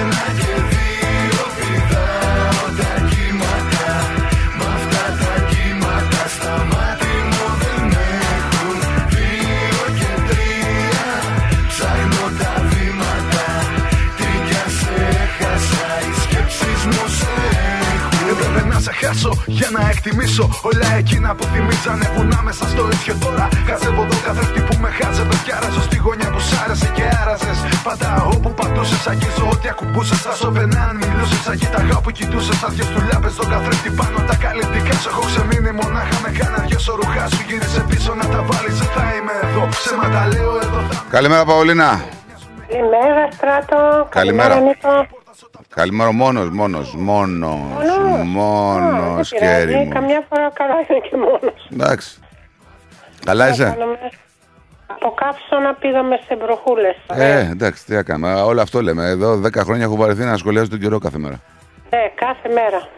Ένα 0.00 0.22
και 0.40 0.50
δύο 0.70 0.85
Έπρεπε 18.86 19.06
να 19.06 19.12
σε 19.12 19.32
χάσω 19.32 19.32
για 19.46 19.68
να 19.76 19.82
εκτιμήσω. 19.92 20.44
Όλα 20.68 20.88
εκείνα 21.00 21.34
που 21.34 21.44
θυμίζανε 21.52 22.06
που 22.14 22.22
να 22.32 22.38
μέσα 22.42 22.64
στο 22.72 22.82
ίδιο 22.94 23.14
τώρα. 23.24 23.48
Χάζευω 23.66 24.02
τον 24.10 24.20
καθρέφτη 24.24 24.60
που 24.66 24.74
με 24.82 24.90
χάζευε 24.98 25.36
Κι 25.44 25.52
άραζω 25.56 25.82
στη 25.88 25.96
γωνιά 26.04 26.28
που 26.34 26.40
σ' 26.48 26.54
άρεσε 26.62 26.88
και 26.96 27.04
άραζες. 27.20 27.58
Πάντα 27.86 28.10
όπου 28.34 28.50
πατούσες 28.58 29.06
αγγίζω 29.10 29.44
ό,τι 29.54 29.66
ακουμπούσες. 29.72 30.20
Θα 30.26 30.32
σώπαινα 30.40 30.80
αν 30.88 30.96
μιλούσες 31.02 31.46
Αγίταγα 31.52 31.94
όπου 32.00 32.10
κοιτούσες. 32.18 32.56
Θα 32.62 32.68
δυο 32.74 32.84
του 32.92 33.00
λάπες 33.08 33.32
στον 33.36 33.46
καθρέφτη 33.52 33.90
πάνω 34.00 34.18
τα 34.28 34.36
καλλιτικά 34.44 34.94
σου. 35.00 35.08
Έχω 35.12 35.22
ξεμείνει 35.30 35.72
μονάχα 35.80 36.16
με 36.24 36.30
κάνα 36.38 36.58
δυο 36.68 36.78
σορουχά 36.86 37.24
σου 37.32 37.42
Γύρισε 37.48 37.80
πίσω 37.90 38.12
να 38.20 38.26
τα 38.32 38.40
βάλεις 38.48 38.76
Δεν 38.80 38.90
θα 38.96 39.04
είμαι 39.16 39.34
εδώ. 39.46 39.62
Ψέματα 39.76 40.20
λέω 40.32 40.52
εδώ 40.64 40.78
θα 40.88 40.96
Καλημέρα 41.16 41.44
Παολίνα. 41.50 41.90
Καλημέρα, 42.72 43.24
Στράτο. 43.36 44.06
Καλημέρα. 44.18 44.54
Νίκο. 44.68 44.94
Καλημέρα 45.74 46.12
μόνος, 46.12 46.50
μόνος, 46.50 46.94
μόνος, 46.94 47.58
Μόνος. 47.58 48.24
μόνος, 48.24 49.32
Α, 49.32 49.38
δεν 49.38 49.40
πειράζει. 49.40 49.66
χέρι 49.72 49.74
μου 49.84 49.88
Καμιά 49.92 50.26
φορά 50.28 50.50
καλά 50.54 50.74
είναι 50.88 50.98
και 51.10 51.16
μόνος. 51.16 51.68
Εντάξει 51.72 52.20
Καλά 53.24 53.48
είσαι; 53.48 53.64
Κάνουμε- 53.78 54.10
Από 54.86 55.10
καύσωνα 55.14 55.74
πήγαμε 55.74 56.18
σε 56.26 56.36
μπροχούλες. 56.36 56.96
Ε, 57.12 57.38
εντάξει, 57.50 57.84
τι 57.84 57.92
να 57.94 58.02
κάνουμε. 58.02 58.40
Όλο 58.40 58.60
αυτό 58.60 58.82
λέμε. 58.82 59.04
Εδώ 59.08 59.36
10 59.36 59.62
χρόνια 59.64 59.84
έχω 59.84 59.96
βαρεθεί 59.96 60.22
να 60.24 60.36
σχολιάζω 60.36 60.68
τον 60.68 60.78
καιρό 60.80 60.98
κάθε 60.98 61.18
μέρα. 61.18 61.40
Ναι, 61.90 62.12
κάθε 62.14 62.48
μέρα. 62.48 62.88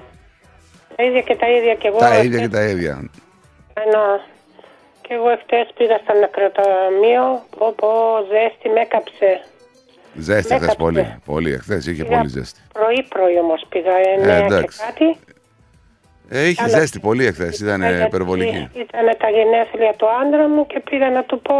Τα 0.97 1.03
ίδια 1.05 1.21
και 1.21 1.37
τα 1.37 1.49
ίδια 1.51 1.75
και 1.75 1.87
εγώ. 1.89 1.99
Τα 1.99 2.09
ίδια 2.19 2.23
εχθές- 2.23 2.41
και 2.41 2.49
τα 2.49 2.63
ίδια. 2.63 3.11
Ενώ 3.85 4.21
και 5.03 5.15
εγώ 5.15 5.29
εχθές 5.31 5.69
πήγα 5.77 5.97
στο 6.03 6.13
νεκροταμείο, 6.21 7.25
πω 7.59 7.73
πω 7.77 7.89
ζέστη 8.31 8.69
με 8.69 8.81
έκαψε. 8.81 9.31
Ζέστη 10.19 10.43
χθε 10.47 10.55
Έκαψε. 10.55 10.77
πολύ. 10.77 11.15
Πολύ, 11.25 11.59
χθε 11.59 11.75
είχε 11.77 12.05
Πήγα 12.05 12.17
πολύ 12.17 12.29
ζέστη. 12.29 12.61
Πρωί 12.73 13.07
πρωί 13.09 13.39
όμως 13.39 13.67
πήγα, 13.69 13.91
εννέα 14.15 14.39
και 14.39 14.45
εντάξει. 14.45 14.79
κάτι. 14.87 15.17
Ε, 16.29 16.49
είχε 16.49 16.63
Καλά. 16.63 16.79
ζέστη 16.79 16.99
πολύ 17.01 17.27
εχθές. 17.27 17.59
Ήταν 17.61 17.83
Ε, 17.83 17.89
γιατί 17.89 18.03
υπερβολική. 18.05 18.69
Ήταν 18.73 19.07
τα 19.19 19.29
γενέθλια 19.29 19.95
του 19.97 20.07
άντρα 20.23 20.49
μου 20.49 20.67
και 20.67 20.81
πήγα 20.91 21.11
να 21.11 21.23
του 21.25 21.41
πω 21.41 21.55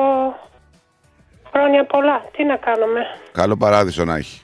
χρόνια 1.53 1.85
πολλά. 1.85 2.25
Τι 2.37 2.45
να 2.45 2.57
κάνουμε, 2.57 3.01
Καλό 3.33 3.57
παράδεισο 3.57 4.05
να 4.05 4.17
έχει. 4.17 4.41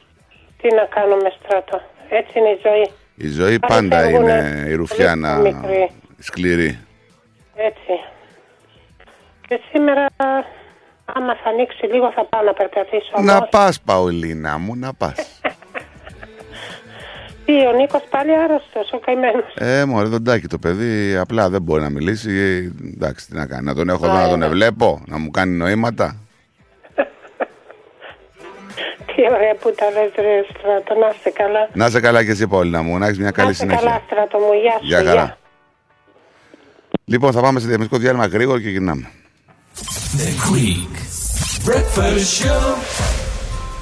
τι 0.63 0.75
να 0.75 0.85
κάνουμε 0.85 1.33
στράτο. 1.43 1.81
Έτσι 2.09 2.39
είναι 2.39 2.49
η 2.49 2.61
ζωή. 2.63 2.91
Η 3.17 3.29
ζωή 3.29 3.47
Άλλοι 3.47 3.59
πάντα 3.59 3.99
φεύγουνε 4.01 4.33
είναι 4.33 4.69
η 4.71 4.75
ρουφιάνα 4.75 5.37
πολύ 5.37 5.55
μικροί. 5.55 5.91
σκληρή. 6.19 6.79
Έτσι. 7.57 7.93
Και 9.49 9.61
σήμερα, 9.73 10.07
άμα 11.05 11.35
θα 11.43 11.49
ανοίξει 11.51 11.87
λίγο, 11.87 12.13
θα 12.15 12.25
πάω 12.25 12.43
να 12.43 12.53
περπατήσω. 12.53 13.21
Να 13.23 13.37
όμως. 13.37 13.49
πας, 13.51 13.81
Παολίνα 13.81 14.59
μου, 14.59 14.75
να 14.77 14.93
πας. 14.95 15.41
Τι, 17.45 17.67
ο 17.67 17.73
Νίκος 17.73 18.03
πάλι 18.11 18.37
άρρωστος, 18.37 18.93
ο 18.93 18.99
καημένος. 18.99 19.55
Ε, 19.59 19.85
μωρέ, 19.85 20.09
τον 20.09 20.25
τάκι 20.25 20.47
το 20.47 20.59
παιδί 20.59 21.17
απλά 21.17 21.49
δεν 21.49 21.63
μπορεί 21.63 21.83
να 21.83 21.91
μιλήσει. 21.91 22.31
Ε, 22.31 22.71
Εντάξει, 22.95 23.27
τι 23.27 23.37
να 23.37 23.47
κάνει. 23.47 23.65
Να 23.65 23.75
τον 23.75 23.89
έχω 23.89 24.07
εδώ 24.07 24.15
να 24.19 24.29
τον 24.29 24.43
εβλέπω, 24.43 25.03
να 25.07 25.19
μου 25.19 25.31
κάνει 25.31 25.57
νοήματα. 25.57 26.17
Τι 29.17 29.23
ωραία 29.23 29.55
που 29.55 29.75
τα 29.77 29.91
λες 29.91 30.13
ρε 30.17 30.45
στράτο, 30.51 31.01
να 31.01 31.09
είστε 31.15 31.31
καλά. 31.31 31.69
Να 31.73 31.87
είσαι 31.87 32.01
καλά 32.01 32.25
και 32.25 32.31
εσύ, 32.31 32.47
Παολίνα 32.49 32.83
μου, 32.83 32.99
να 32.99 33.07
έχεις 33.07 33.17
μια 33.19 33.27
Να 33.27 33.33
καλή 33.33 33.51
είστε 33.51 33.67
καλά 33.67 33.79
συνέχεια. 33.79 34.03
στράτο 34.07 34.39
μου, 34.39 34.53
γεια 34.63 34.73
σου. 34.73 34.87
Γεια 34.87 35.03
χαρά. 35.05 35.37
Λοιπόν, 37.05 37.33
θα 37.33 37.41
πάμε 37.41 37.61
σε 37.61 37.67
διαμεσικό 37.67 37.97
διάλειμμα 37.97 38.27
γρήγορα 38.27 38.61
και 38.61 38.69
γυρνάμε. 38.69 39.11
The 39.75 40.37
Greek 40.41 41.65
Breakfast 41.65 42.43
Show. 42.43 43.24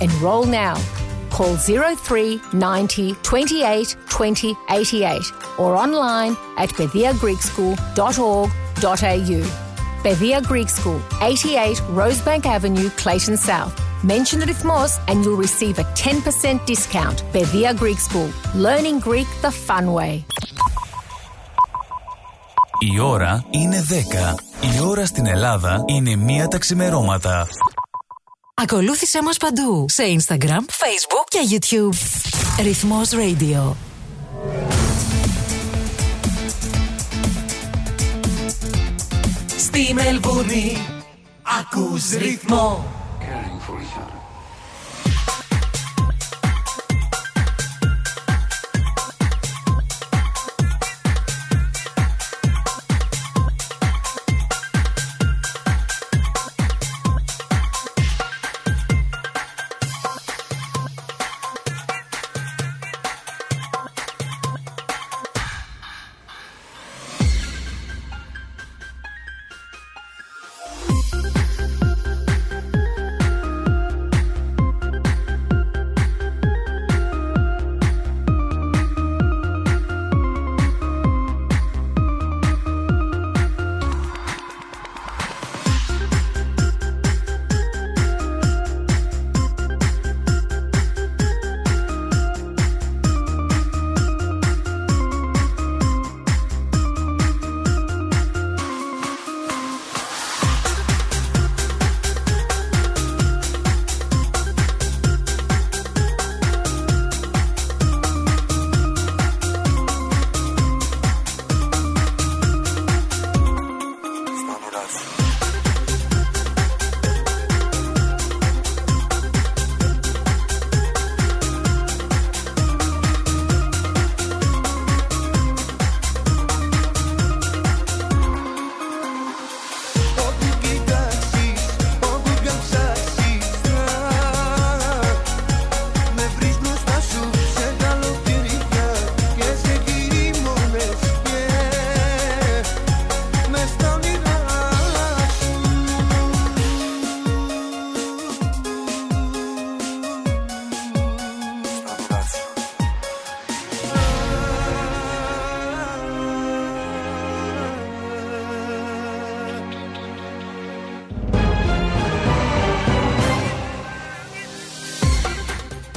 Enroll 0.00 0.44
now. 0.44 0.76
Call 1.30 1.56
03 1.56 2.40
90 2.52 3.14
28 3.22 3.96
20 4.08 4.56
88 4.70 5.20
or 5.58 5.76
online 5.76 6.36
at 6.56 6.70
pediagreekschool.org.au. 6.70 9.66
Pedia 10.02 10.40
Greek 10.42 10.70
School, 10.70 10.98
88 11.20 11.76
Rosebank 11.90 12.46
Avenue, 12.46 12.88
Clayton 12.96 13.36
South. 13.36 13.78
Mention 14.02 14.40
the 14.40 14.46
Rhythmos 14.46 14.98
and 15.08 15.22
you'll 15.22 15.36
receive 15.36 15.78
a 15.78 15.84
10% 15.94 16.64
discount. 16.64 17.22
Pedia 17.34 17.74
Greek 17.76 17.98
School. 17.98 18.30
Learning 18.54 18.98
Greek 18.98 19.26
the 19.42 19.50
fun 19.50 19.92
way. 19.92 20.24
Η 22.78 23.00
ώρα 23.00 23.44
είναι 23.50 23.84
10. 23.88 23.94
Η 24.76 24.80
ώρα 24.80 25.06
στην 25.06 25.26
Ελλάδα 25.26 25.82
είναι 25.86 26.16
μία 26.16 26.48
τα 26.48 26.58
ξημερώματα. 26.58 27.46
Ακολούθησέ 28.61 29.23
μας 29.23 29.37
παντού 29.37 29.85
σε 29.89 30.03
Instagram, 30.03 30.59
Facebook 30.59 31.25
και 31.27 31.39
YouTube. 31.49 31.93
Ρυθμός 32.61 33.09
Radio. 33.09 33.73
Στη 39.57 39.93
Μελβούνι 39.93 40.77
ακούς 41.59 42.09
ρυθμό. 42.09 42.85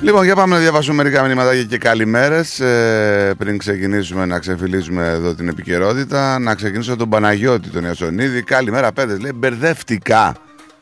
Λοιπόν, 0.01 0.25
για 0.25 0.35
πάμε 0.35 0.55
να 0.55 0.61
διαβάσουμε 0.61 1.03
μερικά 1.03 1.23
μηνύματα 1.23 1.63
και 1.63 1.79
καλημέρες. 1.79 2.61
Ε, 2.61 3.35
πριν 3.39 3.59
ξεκινήσουμε 3.59 4.27
να 4.27 4.39
ξεφυλίσουμε 4.39 5.07
εδώ 5.07 5.35
την 5.35 5.49
επικαιρότητα, 5.49 6.39
να 6.39 6.55
ξεκινήσω 6.55 6.97
τον 6.97 7.09
Παναγιώτη, 7.09 7.69
τον 7.69 7.85
Ιωσονίδη. 7.85 8.43
Καλημέρα, 8.43 8.93
παιδε. 8.93 9.17
Λέει 9.17 9.33
μπερδεύτηκα. 9.35 10.35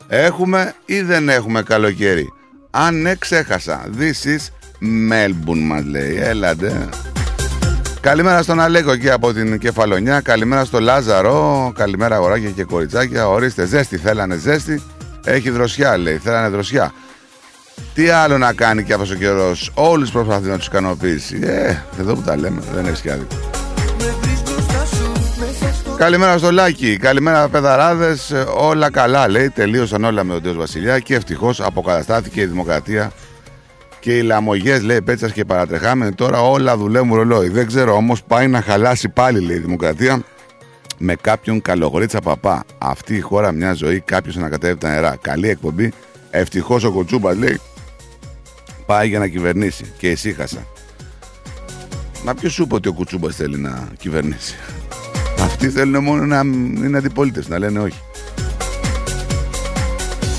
Έχουμε 0.07 0.73
ή 0.85 1.01
δεν 1.01 1.29
έχουμε 1.29 1.61
καλοκαίρι; 1.61 2.33
Αν 2.71 3.01
ναι, 3.01 3.15
ξέχασα. 3.15 3.89
This 3.99 4.27
is 4.27 4.47
Melbourne, 5.11 5.61
μας 5.61 5.83
λέει. 5.83 6.15
Έλατε. 6.21 6.89
Καλημέρα 8.01 8.41
στον 8.41 8.59
Αλέκο 8.59 8.91
εκεί 8.91 9.09
από 9.09 9.33
την 9.33 9.59
Κεφαλονιά. 9.59 10.21
Καλημέρα 10.21 10.65
στο 10.65 10.79
Λάζαρο. 10.79 11.71
Καλημέρα 11.75 12.15
αγοράκια 12.15 12.49
και 12.49 12.63
κοριτσάκια. 12.63 13.27
Ορίστε, 13.27 13.65
ζέστη 13.65 13.97
θέλανε 13.97 14.35
ζέστη. 14.35 14.81
Έχει 15.25 15.49
δροσιά, 15.49 15.97
λέει. 15.97 16.17
Θέλανε 16.17 16.47
δροσιά. 16.47 16.93
Τι 17.93 18.09
άλλο 18.09 18.37
να 18.37 18.53
κάνει 18.53 18.83
και 18.83 18.93
αυτός 18.93 19.11
ο 19.11 19.15
καιρός. 19.15 19.71
Όλους 19.73 20.11
προσπαθεί 20.11 20.47
να 20.47 20.57
τους 20.57 20.67
ικανοποιήσει. 20.67 21.39
Ε, 21.43 21.77
εδώ 21.99 22.15
που 22.15 22.21
τα 22.21 22.37
λέμε, 22.37 22.61
δεν 22.73 22.85
έχεις 22.85 23.01
κι 23.01 23.09
άδικο. 23.09 23.35
Με 23.97 24.15
βρεις 24.21 24.41
μπροστά 24.43 24.85
σου 24.85 25.11
μέσα 25.39 25.73
στο 25.73 25.91
Καλημέρα 25.97 26.37
στο 26.37 26.51
Λάκη. 26.51 26.97
Καλημέρα, 26.97 27.47
παιδαράδε. 27.47 28.15
Όλα 28.57 28.91
καλά, 28.91 29.29
λέει. 29.29 29.49
Τελείωσαν 29.49 30.03
όλα 30.03 30.23
με 30.23 30.33
τον 30.33 30.41
Τέος 30.43 30.55
Βασιλιά 30.55 30.99
και 30.99 31.15
ευτυχώς 31.15 31.61
αποκαταστάθηκε 31.61 32.41
η 32.41 32.45
δημοκρατία 32.45 33.11
και 33.99 34.17
οι 34.17 34.21
λαμογές, 34.21 34.81
λέει, 34.81 35.01
πέτσας 35.01 35.31
και 35.31 35.45
παρατρεχάμενοι. 35.45 36.11
Τώρα 36.11 36.41
όλα 36.41 36.77
δουλεύουν 36.77 37.15
ρολόι. 37.15 37.49
Δεν 37.49 37.67
ξέρω 37.67 37.95
όμως, 37.95 38.23
πάει 38.23 38.47
να 38.47 38.61
χαλάσει 38.61 39.09
πάλι, 39.09 39.39
λέει, 39.39 39.55
η 39.55 39.59
δημοκρατία 39.59 40.21
με 40.97 41.15
κάποιον 41.15 41.61
καλογρίτσα 41.61 42.19
παπά. 42.19 42.63
Αυτή 42.77 43.15
η 43.15 43.19
χώρα 43.19 43.51
μια 43.51 43.73
ζωή, 43.73 43.99
κάποιος 43.99 44.37
ανακατεύει 44.37 44.77
τα 44.77 44.89
νερά. 44.89 45.17
Καλή 45.21 45.49
εκπομπή. 45.49 45.93
Ευτυχώς 46.39 46.83
ο 46.83 46.91
Κοτσούμπας, 46.91 47.37
λέει, 47.37 47.61
πάει 48.85 49.07
για 49.07 49.19
να 49.19 49.27
κυβερνήσει. 49.27 49.93
Και 49.97 50.09
ησύχασα. 50.11 50.67
Μα 52.23 52.33
ποιος 52.33 52.53
σου 52.53 52.63
είπε 52.63 52.75
ότι 52.75 52.87
ο 52.87 52.93
Κουτσούμπας 52.93 53.35
θέλει 53.35 53.57
να 53.57 53.87
κυβερνήσει; 53.97 54.55
Αυτοί 55.41 55.69
θέλουν 55.69 56.03
μόνο 56.03 56.25
να 56.25 56.39
είναι 56.85 56.97
αντιπολίτες, 56.97 57.47
να 57.47 57.59
λένε 57.59 57.79
όχι. 57.79 58.01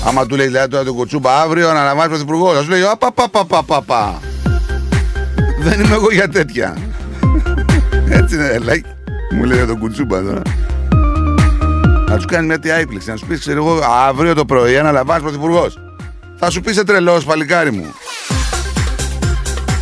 Άμα 0.05 0.25
του 0.25 0.35
λέει 0.35 0.47
δηλαδή 0.47 0.69
τώρα 0.69 0.83
τον 0.83 0.95
Κουτσούμπα 0.95 1.41
αύριο 1.41 1.65
να 1.65 1.71
αναλαμβάνεις 1.71 2.09
πρωθυπουργό, 2.09 2.53
θα 2.53 2.61
σου 2.61 2.69
λέει 2.69 2.81
Απαπαπαπαπαπα. 2.81 4.19
Δεν 5.61 5.79
είμαι 5.79 5.93
εγώ 5.93 6.11
για 6.11 6.29
τέτοια. 6.29 6.77
Έτσι 8.09 8.35
είναι, 8.35 8.59
like. 8.67 8.85
Μου 9.35 9.43
λέει 9.43 9.65
τον 9.65 9.79
Κουτσούμπα 9.79 10.21
τώρα. 10.21 10.41
Να 12.07 12.15
τους 12.15 12.25
κάνει 12.25 12.47
μια 12.47 12.59
τι 12.59 12.71
άϊπληξη, 12.71 13.09
να 13.09 13.15
σου 13.15 13.25
πεις, 13.25 13.39
ξέρω 13.39 13.65
εγώ, 13.65 13.79
αύριο 14.07 14.33
το 14.33 14.45
πρωί 14.45 14.77
αναλαμβάνεις 14.77 15.23
πρωθυπουργός. 15.23 15.79
Θα 16.39 16.49
σου 16.49 16.61
πει 16.61 16.73
σε 16.73 16.83
τρελός, 16.83 17.25
παλικάρι 17.25 17.71
μου. 17.71 17.93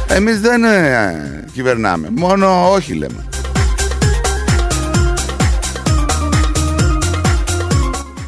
Εμείς 0.07 0.41
δεν 0.41 0.63
ε, 0.63 1.45
κυβερνάμε. 1.53 2.09
Μόνο 2.11 2.71
όχι 2.71 2.93
λέμε. 2.93 3.25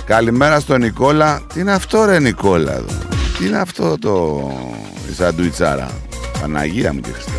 Καλημέρα 0.05 0.59
στον 0.59 0.79
Νικόλα. 0.81 1.41
Τι 1.53 1.59
είναι 1.59 1.71
αυτό 1.71 2.05
ρε 2.05 2.19
Νικόλα 2.19 2.71
εδώ; 2.71 2.97
Τι 3.37 3.45
είναι 3.45 3.57
αυτό 3.57 3.97
το 3.97 4.41
Η 5.11 5.13
σαντουιτσάρα; 5.13 5.89
Παναγία 6.41 6.93
μου 6.93 6.99
και 6.99 7.11
Χριστέ. 7.11 7.38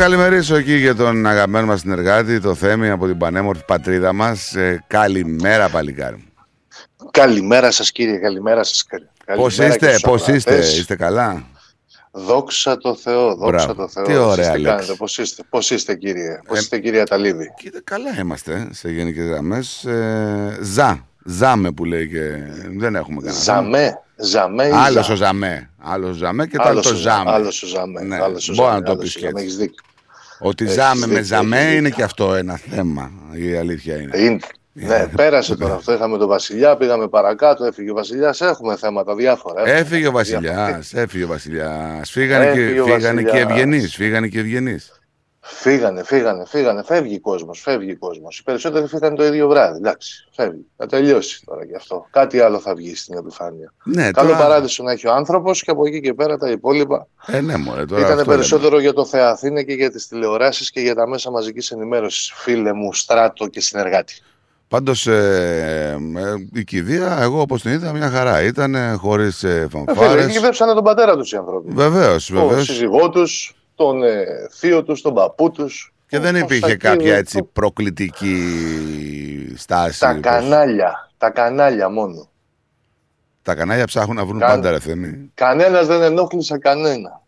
Καλημερίσω 0.00 0.56
εκεί 0.56 0.74
για 0.76 0.94
τον 0.94 1.26
αγαπημένο 1.26 1.66
μας 1.66 1.80
συνεργάτη, 1.80 2.40
το 2.40 2.54
Θέμη 2.54 2.90
από 2.90 3.06
την 3.06 3.18
πανέμορφη 3.18 3.64
πατρίδα 3.64 4.12
μας. 4.12 4.54
Ε, 4.54 4.84
καλημέρα 4.86 5.68
παλικάρι 5.68 6.16
μου. 6.16 6.24
Καλημέρα 7.10 7.70
σας 7.70 7.92
κύριε, 7.92 8.18
καλημέρα 8.18 8.62
σας. 8.64 8.84
Πώς 9.36 9.56
Καλημέρα 9.56 9.76
και 9.76 9.86
είστε, 9.86 9.98
στους 9.98 10.02
πώς 10.10 10.20
είστε, 10.28 10.50
ακροατές. 10.50 10.78
είστε 10.78 10.96
καλά; 10.96 11.44
Δόξα 12.12 12.76
τω 12.78 12.94
Θεώ, 12.94 13.34
δόξα 13.34 13.64
Μπράβο. 13.66 13.74
τω 13.74 13.88
Θεώ. 13.88 14.04
Τι 14.04 14.10
Εσείς 14.12 14.22
ωραία 14.22 14.52
τι 14.52 14.58
λέξη. 14.58 14.76
κάνετε, 14.76 14.94
πώς 14.94 15.18
είστε, 15.18 15.42
πώς 15.50 15.70
είστε 15.70 15.94
κύριε, 15.94 16.40
πώς 16.46 16.56
Ε, 16.58 16.60
είστε 16.60 16.78
κυρία 16.78 17.06
Ταλίδη. 17.06 17.52
Κοίτα, 17.56 17.80
καλά 17.84 18.18
είμαστε 18.20 18.68
σε 18.70 18.90
γενικές 18.90 19.26
γραμμές. 19.26 19.84
Ε, 19.84 20.58
ζα, 20.62 21.06
ζάμε 21.24 21.70
που 21.70 21.84
λέει 21.84 22.08
και 22.08 22.36
δεν 22.78 22.94
έχουμε 22.94 23.20
κανένα. 23.20 23.42
Ζαμέ, 23.42 23.98
ζαμέ 24.22 24.66
ή 24.66 24.70
Άλλος 24.74 25.06
ζα. 25.06 25.12
ο 25.12 25.16
Ζαμέ. 25.16 25.70
Άλλος 25.78 26.10
ο 26.10 26.12
Ζαμέ 26.12 26.46
και 26.46 26.56
το 26.56 26.62
άλλο 26.62 26.70
Άλλος 26.70 26.86
το 26.86 26.92
ο 26.94 26.96
Ζα- 26.96 27.10
Ζάμε. 27.10 27.30
άλλος 27.30 27.62
ο 27.62 27.66
Ζαμέ, 27.66 28.00
Ναι, 28.02 28.16
άλλος 28.22 28.48
ο 28.48 28.52
μπορεί 28.54 28.68
Ζαμέ, 28.68 28.78
να 28.80 28.84
το 28.84 28.90
άλλος 28.92 29.02
πεις 29.04 29.16
ο 29.16 29.18
και 29.18 29.26
Ζαμέ, 29.26 29.40
έτσι. 29.40 29.44
έχεις 29.44 29.56
δίκιο. 29.56 29.84
Ότι 30.38 30.64
Έχεις 30.64 30.76
Ζάμε 30.76 31.00
με 31.00 31.06
δίκιο, 31.06 31.22
Ζαμέ 31.24 31.56
έχεις 31.58 31.70
είναι 31.70 31.80
δίκιο. 31.80 31.96
και 31.96 32.02
αυτό 32.02 32.34
ένα 32.34 32.56
θέμα. 32.70 33.10
Η 33.32 33.56
αλήθεια 33.56 33.96
είναι. 33.96 34.18
Είναι. 34.18 34.38
Ναι, 34.72 35.06
πέρασε 35.16 35.56
τώρα 35.56 35.74
αυτό. 35.74 35.92
Είχαμε 35.92 36.18
τον 36.18 36.28
Βασιλιά, 36.28 36.76
πήγαμε 36.76 37.08
παρακάτω, 37.08 37.64
έφυγε 37.64 37.90
ο 37.90 37.94
Βασιλιάς. 37.94 38.40
Έχουμε 38.40 38.76
θέματα 38.76 39.14
διάφορα. 39.14 39.60
έχουμε 39.60 39.78
Έφυγε 39.78 40.06
ο 40.06 40.10
θέματα 40.10 40.18
Βασιλιάς, 40.18 40.54
διάφορα. 40.88 41.02
έφυγε 41.02 41.24
ο 41.24 41.26
Βασιλιάς. 41.26 42.10
Φύγανε, 42.10 42.44
και, 42.52 42.60
Έφυγε 42.60 42.80
ο 42.80 42.84
φύγανε 42.84 43.22
και 43.22 43.28
Βασιλιάς. 43.30 43.50
ευγενείς. 43.50 43.94
Φύγανε 43.94 44.28
και 44.28 44.38
ευγενείς. 44.38 44.99
Φύγανε, 45.42 46.02
φύγανε, 46.04 46.44
φύγανε. 46.46 46.82
Φεύγει 46.82 47.14
ο 47.14 47.20
κόσμος, 47.20 47.60
φεύγει 47.60 47.90
ο 47.92 47.96
κόσμος. 47.98 48.38
Οι 48.38 48.42
περισσότεροι 48.42 48.86
φύγανε 48.86 49.16
το 49.16 49.24
ίδιο 49.24 49.48
βράδυ. 49.48 49.76
Εντάξει, 49.76 50.28
φεύγει. 50.34 50.66
Θα 50.76 50.86
τελειώσει 50.86 51.42
τώρα 51.44 51.64
γι' 51.64 51.74
αυτό. 51.74 52.06
Κάτι 52.10 52.40
άλλο 52.40 52.58
θα 52.58 52.74
βγει 52.74 52.94
στην 52.96 53.16
επιφάνεια. 53.16 53.72
Ναι, 53.84 54.10
Καλό 54.10 54.28
τώρα- 54.28 54.40
παράδεισο 54.40 54.82
να 54.82 54.92
έχει 54.92 55.06
ο 55.06 55.12
άνθρωπος 55.12 55.62
και 55.62 55.70
από 55.70 55.86
εκεί 55.86 56.00
και 56.00 56.14
πέρα 56.14 56.36
τα 56.36 56.50
υπόλοιπα. 56.50 57.06
Ε, 57.26 57.40
ναι, 57.40 57.56
μωρέ, 57.56 57.84
τώρα 57.84 58.00
Ήταν 58.00 58.18
αυτό 58.18 58.30
περισσότερο 58.30 58.80
για 58.80 58.92
το 58.92 59.04
Θεαθήνε 59.04 59.62
και 59.62 59.72
για 59.72 59.90
τις 59.90 60.08
τηλεοράσεις 60.08 60.70
και 60.70 60.80
για 60.80 60.94
τα 60.94 61.08
μέσα 61.08 61.30
μαζικής 61.30 61.70
ενημέρωσης. 61.70 62.32
Φίλε 62.34 62.72
μου, 62.72 62.92
στράτο 62.92 63.46
και 63.46 63.60
συνεργάτη. 63.60 64.14
Πάντως 64.68 65.06
ε, 65.06 65.98
ε, 66.16 66.58
η 66.60 66.64
κηδεία, 66.64 67.18
εγώ 67.20 67.40
όπως 67.40 67.62
την 67.62 67.70
είδα, 67.70 67.92
μια 67.92 68.10
χαρά 68.10 68.42
ήταν 68.42 68.96
χωρίς 68.98 69.42
ε, 69.42 69.48
Ε, 69.48 69.52
Φίλε, 69.68 69.68
φανφάρες. 69.68 70.26
κυδέψανε 70.32 70.72
τον 70.72 70.84
πατέρα 70.84 71.16
τους 71.16 71.32
οι 71.32 71.36
άνθρωποι. 71.36 71.72
Βεβαίως, 71.74 72.26
Τον 72.26 72.46
βεβαίως. 72.48 72.64
σύζυγό 72.66 73.10
τους, 73.10 73.54
τον 73.84 74.02
ε, 74.02 74.24
θείο 74.50 74.82
τους, 74.82 75.00
τον 75.02 75.14
παππού 75.14 75.50
τους. 75.50 75.94
Και 76.08 76.18
δεν 76.18 76.36
υπήρχε 76.36 76.76
κάποια 76.76 77.16
έτσι 77.16 77.42
προκλητική 77.52 78.44
στάση. 79.56 80.00
Τα 80.00 80.12
πως- 80.12 80.20
κανάλια. 80.20 81.10
Τα 81.18 81.30
κανάλια 81.30 81.88
μόνο. 81.88 82.28
Τα 83.42 83.54
κανάλια 83.54 83.84
ψάχνουν 83.86 84.16
να 84.16 84.24
βρουν 84.24 84.38
Καν- 84.38 84.50
πάντα, 84.50 84.70
ρε 84.70 84.78
Θέμη. 84.78 85.30
Κανένας 85.34 85.86
δεν 85.86 86.02
ενόχλησε 86.02 86.58
κανένα. 86.58 87.22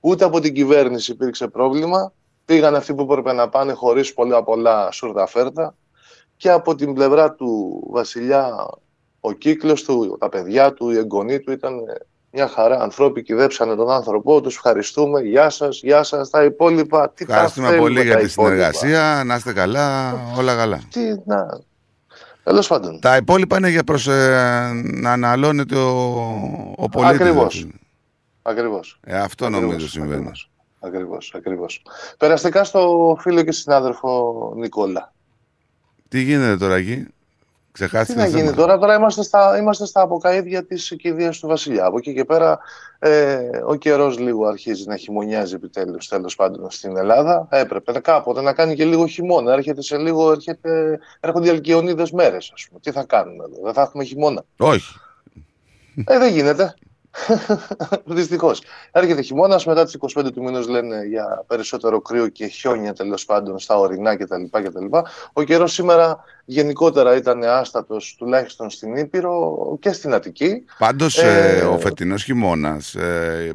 Ούτε 0.00 0.24
από 0.24 0.40
την 0.40 0.54
κυβέρνηση 0.54 1.12
υπήρξε 1.12 1.48
πρόβλημα. 1.48 2.12
Πήγαν 2.44 2.74
αυτοί 2.74 2.94
που 2.94 3.02
έπρεπε 3.02 3.32
να 3.32 3.48
πάνε 3.48 3.72
χωρίς 3.72 4.14
πολλά 4.14 4.42
πολλά 4.44 4.90
σούρτα 4.92 5.26
φέρτα. 5.26 5.74
Και 6.36 6.50
από 6.50 6.74
την 6.74 6.94
πλευρά 6.94 7.32
του 7.32 7.80
βασιλιά, 7.90 8.68
ο 9.20 9.32
κύκλος 9.32 9.82
του, 9.82 10.16
τα 10.20 10.28
παιδιά 10.28 10.72
του, 10.72 10.90
οι 10.90 10.96
εγγονοί 10.96 11.40
του 11.40 11.52
ήταν 11.52 11.78
ε, 11.78 11.94
μια 12.34 12.48
χαρά. 12.48 12.80
Ανθρώποι 12.80 13.22
κυδέψανε 13.22 13.74
τον 13.74 13.90
άνθρωπό 13.90 14.40
τους. 14.40 14.54
Ευχαριστούμε. 14.54 15.20
Γεια 15.20 15.50
σας, 15.50 15.80
γεια 15.82 16.02
σας. 16.02 16.30
Τα 16.30 16.44
υπόλοιπα. 16.44 17.10
Τι 17.10 17.24
τα 17.26 17.32
Ευχαριστούμε 17.32 17.66
θέλουμε 17.66 17.82
πολύ 17.86 17.98
τα 17.98 18.02
για 18.04 18.16
τη 18.16 18.24
υπόλοιπα. 18.24 18.72
συνεργασία. 18.72 19.22
Να 19.24 19.34
είστε 19.34 19.52
καλά, 19.52 20.12
όλα 20.38 20.56
καλά. 20.56 20.80
Τι 20.90 21.00
να... 21.24 21.60
Τέλος 22.42 22.66
πάντων. 22.68 23.00
Τα 23.00 23.16
υπόλοιπα 23.16 23.56
είναι 23.56 23.68
για 23.68 23.84
προς, 23.84 24.06
ε, 24.06 24.70
να 24.84 25.12
αναλώνεται 25.12 25.76
ο, 25.76 25.94
ο 26.76 26.88
πολίτης. 26.88 27.20
Ακριβώς. 27.20 27.66
Ακριβώς. 28.42 29.00
Ε, 29.04 29.18
αυτό 29.18 29.46
Ακριβώς, 29.46 29.66
νομίζω 29.70 29.88
συμβαίνει. 29.88 30.14
Ακριβώς, 30.14 30.50
ακριβώς, 30.80 31.32
ακριβώς. 31.36 31.82
Περαστικά 32.18 32.64
στο 32.64 33.16
φίλο 33.20 33.42
και 33.42 33.52
συνάδελφο 33.52 34.52
Νικόλα. 34.56 35.12
Τι 36.08 36.20
γίνεται 36.22 36.56
τώρα 36.56 36.74
εκεί, 36.74 37.06
Τι 37.74 37.80
ξεχάστηκε 37.80 38.18
να 38.18 38.24
το 38.24 38.30
γίνει 38.30 38.42
θέμα. 38.42 38.56
τώρα, 38.56 38.78
τώρα 38.78 38.94
είμαστε 38.94 39.22
στα, 39.22 39.58
είμαστε 39.58 39.86
στα 39.86 40.00
αποκαίδια 40.00 40.64
της 40.64 40.94
κηδείας 40.98 41.38
του 41.38 41.46
Βασιλιά. 41.46 41.84
Από 41.84 41.98
εκεί 41.98 42.14
και 42.14 42.24
πέρα 42.24 42.58
ε, 42.98 43.38
ο 43.64 43.74
καιρός 43.74 44.18
λίγο 44.18 44.46
αρχίζει 44.46 44.86
να 44.86 44.96
χειμωνιάζει 44.96 45.54
επιτέλους 45.54 46.08
τέλος 46.08 46.34
πάντων 46.34 46.70
στην 46.70 46.96
Ελλάδα. 46.96 47.46
Έπρεπε 47.50 48.00
κάποτε 48.00 48.40
να 48.40 48.52
κάνει 48.52 48.74
και 48.74 48.84
λίγο 48.84 49.06
χειμώνα. 49.06 49.52
Έρχεται 49.52 49.82
σε 49.82 49.96
λίγο, 49.96 50.30
έρχεται, 50.30 50.98
έρχονται 51.20 51.46
οι 51.46 51.50
αλκιονίδες 51.50 52.10
μέρες 52.10 52.50
ας 52.54 52.66
πούμε. 52.68 52.80
Τι 52.80 52.90
θα 52.90 53.04
κάνουμε 53.04 53.44
εδώ, 53.44 53.62
δεν 53.64 53.72
θα 53.72 53.82
έχουμε 53.82 54.04
χειμώνα; 54.04 54.44
Όχι. 54.56 54.94
Ε, 56.04 56.18
δεν 56.18 56.32
γίνεται. 56.32 56.74
Δυστυχώς. 58.04 58.62
Έρχεται 58.92 59.22
χειμώνας, 59.22 59.66
μετά 59.66 59.84
τις 59.84 59.96
25 60.16 60.32
του 60.32 60.42
μήνου 60.42 60.68
λένε 60.68 61.04
για 61.04 61.44
περισσότερο 61.46 62.00
κρύο 62.00 62.28
και 62.28 62.46
χιόνια 62.46 62.92
τέλος 62.92 63.24
πάντων 63.24 63.58
στα 63.58 63.78
ορεινά 63.78 64.16
κτλ. 64.16 64.44
κτλ. 64.50 64.86
Ο 65.32 65.42
καιρός 65.42 65.72
σήμερα 65.72 66.24
γενικότερα 66.44 67.16
ήταν 67.16 67.42
άστατος, 67.44 68.14
τουλάχιστον 68.18 68.70
στην 68.70 68.96
Ήπειρο 68.96 69.56
και 69.80 69.92
στην 69.92 70.14
Αττική. 70.14 70.64
Πάντως 70.78 71.18
Ε, 71.18 71.58
ε, 71.58 71.62
ο 71.64 71.78
φετινός 71.78 72.24
χειμώνας, 72.24 72.94
ε, 72.94 73.52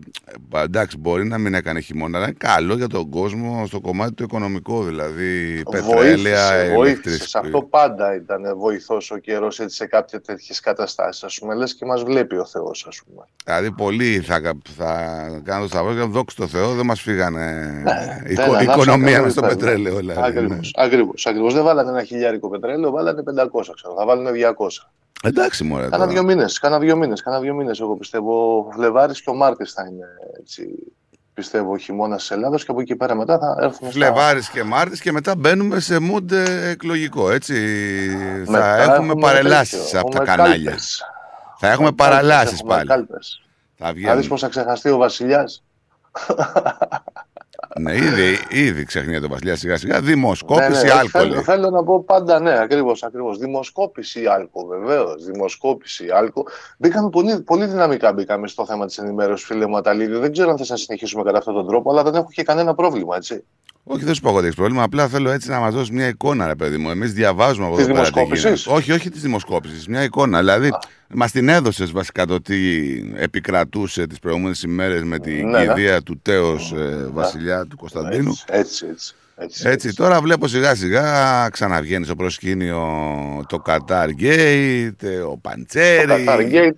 ε, 0.53 0.61
εντάξει 0.63 0.97
μπορεί 0.97 1.25
να 1.27 1.37
μην 1.37 1.53
έκανε 1.53 1.79
χειμώνα, 1.79 2.17
αλλά 2.17 2.27
είναι 2.27 2.35
καλό 2.39 2.75
για 2.75 2.87
τον 2.87 3.09
κόσμο 3.09 3.65
στο 3.67 3.79
κομμάτι 3.81 4.13
του 4.13 4.23
οικονομικό, 4.23 4.83
δηλαδή 4.83 5.61
πετρέλαια, 5.71 6.47
Βοήθησε, 6.47 6.73
βοήθησες. 6.75 6.75
Σε 6.75 6.79
ηλεκτρισμός. 6.85 7.35
αυτό 7.35 7.61
πάντα 7.61 8.15
ήταν 8.15 8.57
βοηθός 8.57 9.11
ο 9.11 9.17
καιρός 9.17 9.59
σε 9.65 9.85
κάποιες 9.85 10.21
τέτοιες 10.25 10.59
καταστάσεις. 10.59 11.23
Α 11.23 11.27
πούμε, 11.39 11.55
λες 11.55 11.75
και 11.75 11.85
μας 11.85 12.03
βλέπει 12.03 12.35
ο 12.37 12.45
Θεός, 12.45 12.85
ας 12.87 13.01
πούμε. 13.07 13.25
Δηλαδή 13.45 13.71
πολλοί 13.71 14.19
θα, 14.19 14.41
θα 14.77 14.93
κάνουν 15.43 15.61
το 15.63 15.67
σταυρό 15.75 15.93
και 15.93 15.99
δόξα 16.11 16.35
τω 16.37 16.47
Θεώ 16.47 16.73
δεν 16.73 16.85
μας 16.85 17.01
φύγανε 17.01 17.41
Ναι, 17.83 18.31
οικο- 18.31 18.41
δεν 18.41 18.49
ανάψαν 18.53 18.63
οικονομία 18.63 19.05
κανένα 19.05 19.21
μας 19.23 19.31
στο 19.31 19.41
πέρα. 19.41 19.53
πετρέλαιο. 19.55 19.95
Δηλαδή, 19.95 20.19
ναι. 20.19 20.25
Ακριβώς, 20.27 20.71
ακριβώς, 20.75 21.25
ακριβώς. 21.25 21.53
Δεν 21.53 21.63
βάλανε 21.63 21.89
ένα 21.89 22.03
χιλιάρικο 22.03 22.49
πετρέλαιο, 22.49 22.77
βάλανε 22.85 23.23
500, 23.25 23.73
ξέρω. 23.75 23.93
Θα 23.97 24.05
βάλουν 24.05 24.27
200. 24.27 24.67
Εντάξει 25.23 25.63
μωρέ 25.63 25.83
Κάνα 25.83 25.97
τώρα. 25.97 26.07
δύο 26.11 26.23
μήνες, 26.23 26.59
κάνα 26.59 26.79
δύο 26.79 26.95
μήνες, 26.95 27.21
κάνα 27.21 27.39
δύο 27.39 27.53
μήνες. 27.53 27.79
Εγώ 27.79 27.95
πιστεύω 27.95 28.57
ο 28.57 28.71
Φλεβάρη 28.71 29.13
και 29.13 29.29
ο 29.29 29.33
Μάρτης 29.33 29.71
θα 29.73 29.87
είναι 29.91 30.05
έτσι. 30.39 30.69
Πιστεύω 31.33 31.71
ο 31.71 31.77
χειμώνας 31.77 32.19
της 32.21 32.31
Ελλάδα 32.31 32.57
και 32.57 32.65
από 32.67 32.81
εκεί 32.81 32.95
πέρα 32.95 33.15
μετά 33.15 33.39
θα 33.39 33.55
έρθουμε. 33.59 33.91
στα- 33.91 33.99
Φλεβάρης 33.99 34.49
και 34.49 34.63
Μάρτης 34.63 35.01
και 35.01 35.11
μετά 35.11 35.35
μπαίνουμε 35.35 35.79
σε 35.79 35.97
mood 36.11 36.31
ε, 36.31 36.69
εκλογικό, 36.69 37.31
έτσι. 37.31 37.53
Μετά 38.47 38.75
θα 38.85 38.93
έχουμε 38.95 39.13
παρελάσεις 39.15 39.83
τέτοιο, 39.83 39.99
από 39.99 40.09
τα 40.09 40.15
έχουμε 40.21 40.35
κανάλια. 40.35 40.63
κάλπες. 40.69 41.03
Θα 41.57 41.67
έχουμε 41.67 41.87
Έχουμε 41.87 41.91
παρελάσεις 41.91 42.49
κάλπες, 42.49 42.59
έχουμε 42.59 42.75
πάλι. 42.75 42.87
κάλπες. 42.87 43.41
Θα 43.77 43.85
Θα 43.85 43.93
δεις 43.93 44.03
βγαίνουν. 44.03 44.27
πώς 44.27 44.41
θα 44.41 44.47
ξεχαστεί 44.47 44.89
ο 44.89 44.97
Βασιλιάς. 44.97 45.63
Ναι, 47.75 47.95
ήδη, 47.95 48.37
ήδη 48.49 48.83
ξεχνιέται 48.83 49.25
ο 49.25 49.29
Βασιλιάς 49.29 49.59
σιγά 49.59 49.77
σιγά. 49.77 50.01
Δημοσκόπηση 50.01 50.69
Ναι, 50.69 50.81
ναι, 50.81 50.91
Άλκο. 50.91 51.21
Θέλω, 51.29 51.41
θέλω 51.41 51.69
να 51.69 51.83
πω 51.83 52.03
πάντα 52.03 52.39
ναι, 52.39 52.59
ακριβώς. 52.59 53.03
Ακριβώς. 53.03 53.37
Δημοσκόπηση 53.37 54.25
Άλκο, 54.25 54.65
βεβαίως. 54.65 55.25
Δημοσκόπηση 55.25 56.09
Άλκο. 56.09 56.45
Μπήκαμε 56.77 57.09
πολύ, 57.09 57.41
πολύ 57.41 57.65
δυναμικά 57.65 58.13
μπήκαμε 58.13 58.47
στο 58.47 58.65
θέμα 58.65 58.85
της 58.85 58.97
ενημέρωσης, 58.97 59.45
φίλε 59.47 59.67
μου 59.67 59.77
Αταλίδη. 59.77 60.17
Δεν 60.17 60.31
ξέρω 60.31 60.49
αν 60.49 60.57
θα 60.57 60.63
σας 60.63 60.81
συνεχίσουμε 60.81 61.23
κατά 61.23 61.37
αυτόν 61.37 61.53
τον 61.53 61.67
τρόπο, 61.67 61.91
αλλά 61.91 62.03
δεν 62.03 62.15
έχω 62.15 62.29
και 62.31 62.43
κανένα 62.43 62.75
πρόβλημα, 62.75 63.15
έτσι. 63.15 63.43
Όχι, 63.91 64.03
δεν 64.03 64.13
σου 64.13 64.21
πω 64.21 64.27
εγώ 64.27 64.37
ότι 64.37 64.45
έχεις 64.45 64.57
πρόβλημα. 64.57 64.83
Απλά 64.83 65.07
θέλω 65.07 65.29
έτσι 65.29 65.49
να 65.49 65.59
μας 65.59 65.73
δώσεις 65.73 65.89
μια 65.91 66.07
εικόνα, 66.07 66.47
ρε 66.47 66.55
παιδί 66.55 66.77
μου. 66.77 66.89
Εμείς 66.89 67.13
διαβάζουμε 67.13 67.65
από 67.65 67.75
Της 67.75 67.85
εδώ 67.85 67.93
πέρα 67.93 68.05
τι 68.05 68.11
δημοσκόπησης; 68.11 68.43
γίνεται. 68.63 68.77
Όχι, 68.79 68.91
όχι 68.91 69.09
της 69.09 69.21
δημοσκόπησης. 69.21 69.87
Μια 69.87 70.03
εικόνα. 70.03 70.39
Δηλαδή, 70.39 70.69
μας 71.13 71.31
την 71.31 71.49
έδωσες 71.49 71.91
βασικά 71.91 72.25
το 72.25 72.41
τι 72.41 72.57
επικρατούσε 73.15 74.07
τις 74.07 74.19
προηγούμενες 74.19 74.61
ημέρες 74.63 75.03
με 75.03 75.19
την 75.19 75.49
Ναι, 75.49 75.59
ναι. 75.59 75.65
κηδεία 75.65 76.01
του 76.01 76.19
τέος 76.21 76.73
Βασιλιά 77.11 77.65
του 77.65 77.77
Κωνσταντίνου. 77.77 78.33
Έτσι, 78.45 78.85
έτσι. 78.91 79.13
έτσι, 79.35 79.67
Έτσι, 79.67 79.93
τώρα 79.95 80.21
βλέπω 80.21 80.47
σιγά 80.47 80.75
σιγά 80.75 81.47
ξαναβγαίνεις 81.51 82.07
στο 82.07 82.15
προσκήνιο 82.15 82.81
το 83.47 83.61
Qatar 83.65 84.07
Gate, 84.21 84.91
ο 85.25 85.29
Το 85.29 85.39
Παντσέρι. 85.41 86.25
Qatar 86.27 86.39
Gate, 86.39 86.71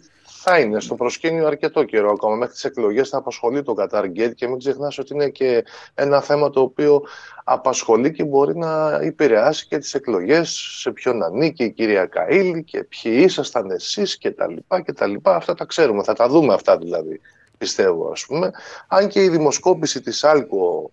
θα 0.43 0.59
είναι 0.59 0.79
στο 0.79 0.95
προσκήνιο 0.95 1.47
αρκετό 1.47 1.83
καιρό 1.83 2.11
ακόμα. 2.11 2.35
Μέχρι 2.35 2.53
τις 2.53 2.63
εκλογές 2.63 3.09
θα 3.09 3.17
απασχολεί 3.17 3.63
το 3.63 3.75
Qatar 3.77 4.03
Gate 4.03 4.35
και 4.35 4.47
μην 4.47 4.59
ξεχνάς 4.59 4.97
ότι 4.97 5.13
είναι 5.13 5.29
και 5.29 5.63
ένα 5.93 6.21
θέμα 6.21 6.49
το 6.49 6.61
οποίο 6.61 7.03
απασχολεί 7.43 8.11
και 8.11 8.23
μπορεί 8.23 8.57
να 8.57 8.99
επηρεάσει 9.01 9.67
και 9.67 9.77
τις 9.77 9.93
εκλογές. 9.93 10.49
Σε 10.79 10.91
ποιον 10.91 11.23
ανήκει 11.23 11.63
η 11.63 11.71
κυρία 11.71 12.05
Καήλη 12.05 12.63
και 12.63 12.83
ποιοι 12.83 13.21
ήσασταν 13.25 13.69
εσείς 13.71 14.17
κτλ. 14.17 14.53
κτλ. 14.85 15.13
Αυτά 15.21 15.53
τα 15.53 15.65
ξέρουμε, 15.65 16.03
θα 16.03 16.13
τα 16.13 16.27
δούμε 16.27 16.53
αυτά 16.53 16.77
δηλαδή, 16.77 17.21
πιστεύω 17.57 18.11
ας 18.11 18.25
πούμε. 18.25 18.51
Αν 18.87 19.07
και 19.07 19.23
η 19.23 19.29
δημοσκόπηση 19.29 20.01
της 20.01 20.23
Άλκο 20.23 20.91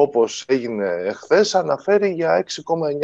όπως 0.00 0.44
έγινε 0.48 0.86
εχθές 0.86 1.54
αναφέρει 1.54 2.10
για 2.10 2.44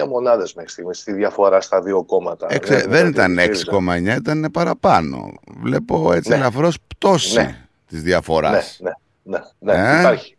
6,9 0.00 0.06
μονάδες 0.08 0.54
μέχρι 0.54 0.70
στιγμής 0.70 0.98
στη 0.98 1.12
διαφορά 1.12 1.60
στα 1.60 1.82
δύο 1.82 2.02
κόμματα. 2.04 2.46
Έξε- 2.50 2.74
Ναι, 2.86 2.92
δεν 2.92 3.02
ναι, 3.02 3.08
ήταν 3.08 3.32
ναι, 3.32 3.42
6,9, 3.42 4.16
ήταν 4.16 4.48
παραπάνω. 4.52 5.32
Βλέπω 5.60 6.12
έτσι 6.12 6.28
Ναι. 6.28 6.34
ελαφρώς 6.34 6.76
πτώση 6.88 7.36
Ναι. 7.36 7.66
της 7.86 8.02
διαφοράς. 8.02 8.78
Ναι, 8.80 8.90
ναι, 9.22 9.38
ναι, 9.58 9.72
ναι. 9.72 9.96
Ε; 9.96 9.98
Υπάρχει. 10.00 10.36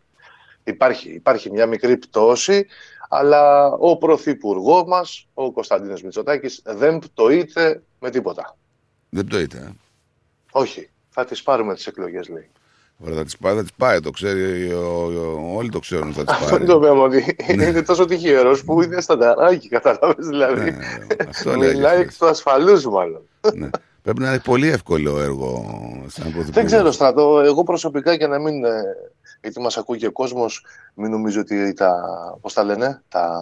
υπάρχει. 0.64 1.10
Υπάρχει 1.12 1.50
μια 1.50 1.66
μικρή 1.66 1.96
πτώση, 1.96 2.66
αλλά 3.08 3.66
ο 3.70 3.96
Πρωθυπουργός 3.96 4.84
μας, 4.86 5.26
ο 5.34 5.52
Κωνσταντίνος 5.52 6.02
Μητσοτάκης, 6.02 6.62
δεν 6.64 6.98
πτωείται 6.98 7.82
με 8.00 8.10
τίποτα. 8.10 8.56
Δεν 9.08 9.28
το 9.28 9.40
είτε. 9.40 9.56
ε; 9.58 9.70
Όχι, 10.52 10.90
θα 11.08 11.24
τις 11.24 11.42
πάρουμε 11.42 11.74
τις 11.74 11.86
εκλογές, 11.86 12.28
λέει. 12.28 12.50
Ωραία, 12.98 13.16
θα 13.16 13.24
τις 13.24 13.36
πάει, 13.36 13.54
θα 13.54 13.60
τις 13.62 13.72
πάει. 13.76 14.00
Το 14.00 14.10
ξέρει, 14.10 14.72
ο- 14.72 15.04
ο- 15.04 15.56
όλοι 15.56 15.68
το 15.68 15.78
ξέρουν 15.78 16.06
ότι 16.08 16.16
θα 16.16 16.24
τις 16.24 16.34
Αυτό 16.34 16.50
πάρει. 16.50 16.64
είναι 16.64 16.72
το 16.72 16.82
θέμα, 16.82 17.02
ότι 17.02 17.36
Ναι. 17.56 17.64
είναι 17.64 17.82
τόσο 17.82 18.04
τυχερός 18.04 18.64
που 18.64 18.82
είναι 18.82 19.00
στανταράκι, 19.00 19.68
καταλάβες 19.68 20.26
δηλαδή. 20.26 20.70
Ναι, 20.70 20.76
Αυτό 21.28 21.54
λέει. 21.56 21.74
Μιλάει 21.74 22.00
εκ 22.00 22.16
του 22.18 22.26
ασφαλούς 22.26 22.84
μάλλον. 22.86 23.20
Ναι. 23.54 23.68
Πρέπει 24.02 24.20
να 24.20 24.28
είναι 24.28 24.38
πολύ 24.38 24.68
εύκολο 24.68 25.20
έργο 25.20 25.64
σαν 26.06 26.22
πρωθυπουργός. 26.22 26.50
Δεν 26.50 26.64
ξέρω, 26.66 26.90
Στρατό. 26.92 27.40
Εγώ 27.40 27.62
προσωπικά 27.62 28.12
για 28.12 28.28
να 28.28 28.38
μην. 28.38 28.64
ε, 28.64 28.82
Γιατί 29.40 29.60
μας 29.60 29.76
ακούει 29.76 29.98
και 29.98 30.06
ο 30.06 30.12
κόσμος, 30.12 30.64
μην 30.94 31.10
νομίζει 31.10 31.38
ότι 31.38 31.72
τα. 31.72 31.94
Πώς 32.40 32.52
τα 32.52 32.64
λένε, 32.64 33.02
τα, 33.08 33.40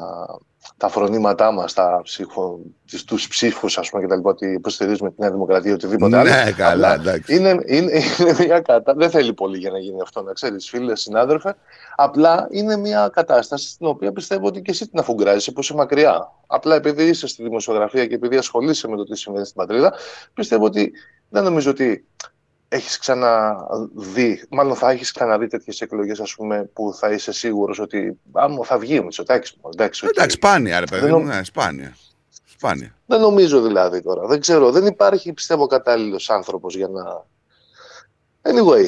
τα 0.76 0.88
φρονήματά 0.88 1.52
μας, 1.52 1.72
τα 1.72 2.00
ψήφο, 2.02 2.60
τους 3.06 3.28
ψήφους, 3.28 3.78
ας 3.78 3.90
πούμε, 3.90 4.02
και 4.02 4.08
τα 4.08 4.16
λοιπά, 4.16 4.30
ότι 4.30 4.46
υποστηρίζουμε 4.46 5.10
τη 5.10 5.20
Νέα 5.20 5.30
Δημοκρατία 5.30 5.70
ή 5.70 5.74
οτιδήποτε 5.74 6.16
άλλο. 6.16 6.30
Ναι, 6.30 6.52
καλά, 6.52 6.72
Απλά 6.72 6.94
εντάξει. 6.94 7.36
Είναι, 7.36 7.48
είναι, 7.66 7.92
είναι 8.20 8.36
μια 8.38 8.60
κατάσταση. 8.60 8.98
Δεν 8.98 9.10
θέλει 9.10 9.32
πολύ 9.32 9.58
για 9.58 9.70
να 9.70 9.78
γίνει 9.78 10.00
αυτό, 10.00 10.22
να 10.22 10.32
ξέρεις, 10.32 10.68
φίλες, 10.68 11.00
συνάδελφε. 11.00 11.56
Απλά 11.96 12.48
είναι 12.50 12.76
μια 12.76 13.10
κατάσταση 13.12 13.68
στην 13.68 13.86
οποία 13.86 14.12
πιστεύω 14.12 14.46
ότι 14.46 14.62
και 14.62 14.70
εσύ 14.70 14.88
την 14.88 14.98
αφουγκράζεσαι 14.98 15.52
που 15.52 15.60
είσαι 15.60 15.74
μακριά. 15.74 16.32
Απλά 16.46 16.74
επειδή 16.74 17.04
είσαι 17.04 17.26
στη 17.26 17.42
δημοσιογραφία 17.42 18.06
και 18.06 18.14
επειδή 18.14 18.36
ασχολείσαι 18.36 18.88
με 18.88 18.96
το 18.96 19.04
τι 19.04 19.16
συμβαίνει 19.16 19.44
στην 19.44 19.56
πατρίδα, 19.56 19.94
πιστεύω 20.34 20.64
ότι 20.64 20.92
δεν 21.28 21.42
νομίζω 21.42 21.70
ότι 21.70 22.06
έχεις 22.68 22.98
ξαναδεί, 22.98 24.42
μάλλον 24.50 24.74
θα 24.76 24.90
έχεις 24.90 25.12
ξαναδεί 25.12 25.46
τέτοιες 25.46 25.80
εκλογές, 25.80 26.20
ας 26.20 26.34
πούμε, 26.34 26.70
που 26.72 26.94
θα 26.98 27.10
είσαι 27.10 27.32
σίγουρος 27.32 27.78
ότι 27.78 28.18
άμα 28.32 28.64
θα 28.64 28.78
βγει 28.78 28.98
ο 28.98 29.02
Μητσοτάκης. 29.02 29.56
Εντάξει, 29.74 30.06
οκ. 30.06 30.10
Εντάξει, 30.16 30.36
σπάνια 30.36 30.80
ρε 30.80 30.86
παιδί 30.86 31.06
Δεν 31.06 31.14
μου, 31.14 31.24
νο- 31.24 31.34
ναι, 31.34 31.44
σπάνια. 31.44 31.96
Σπάνια. 32.44 32.94
Δεν 33.06 33.20
νομίζω 33.20 33.62
δηλαδή 33.62 34.02
τώρα. 34.02 34.26
Δεν 34.26 34.40
ξέρω. 34.40 34.70
Δεν 34.70 34.86
υπάρχει, 34.86 35.32
πιστεύω, 35.32 35.66
κατάλληλος 35.66 36.30
άνθρωπος 36.30 36.76
για 36.76 36.88
να. 36.88 37.02
Anyway. 38.42 38.84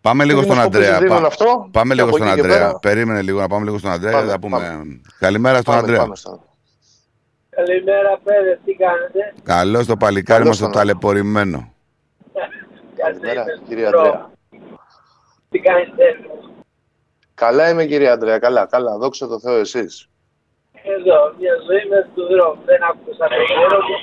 Πάμε 0.00 0.24
λίγο 0.24 0.40
Οι 0.40 0.42
στον 0.42 0.54
δημοσκοπήσεις 0.54 0.86
Αντρέα. 0.92 1.00
δίνουν 1.08 1.20
Πα- 1.20 1.26
αυτό; 1.26 1.68
Πάμε 1.72 1.88
και 1.88 1.94
λίγο 1.94 2.08
από 2.08 2.16
στον 2.16 2.28
εκεί 2.28 2.36
και 2.40 2.42
Αντρέα. 2.46 2.58
πέρα- 2.66 2.78
Περίμενε 2.78 3.22
λίγο 3.22 3.40
να 3.40 3.48
πάμε 3.48 3.64
λίγο 3.64 3.78
στον 3.78 3.90
Αντρέα. 3.90 4.12
Πάμε, 4.12 4.30
θα 4.30 4.38
πούμε. 4.38 4.58
πάμε. 4.58 5.00
Καλημέρα 5.18 5.60
στον 5.60 5.74
Πάμε, 5.74 5.78
Αντρέα. 5.86 5.98
πάμε 6.00 6.16
στο- 6.16 6.42
Καλημέρα, 7.50 8.18
παιδε, 8.24 8.60
τι 8.64 8.72
κάνετε; 8.74 9.34
Καλό 9.42 9.84
το 9.86 9.96
παλικάρι 9.96 10.24
Καλώς 10.42 10.46
μας 10.48 10.58
το 10.58 10.64
τον 10.64 10.72
ταλαιπωρημένο. 10.72 11.72
Καλημέρα, 13.02 13.44
κύριε 13.68 13.86
Αντρέα. 13.86 14.30
Τι 15.50 15.58
κάνετε. 15.58 16.04
Καλά 17.34 17.68
είμαι, 17.70 17.84
κύριε 17.84 18.08
Αντρέα. 18.10 18.38
Καλά, 18.38 18.66
καλά. 18.66 18.96
Δόξα 18.98 19.28
τω 19.28 19.40
Θεώ, 19.40 19.54
εσείς. 19.56 20.08
Εδώ, 20.82 21.34
μια 21.38 21.52
ζωή 21.68 21.88
με 21.90 22.08
του 22.14 22.22
δρόμου. 22.26 22.60
Δεν 22.64 22.82
άκουσα 22.82 23.26
το 23.28 23.34
γέρο 23.48 23.76
μου. 23.86 23.96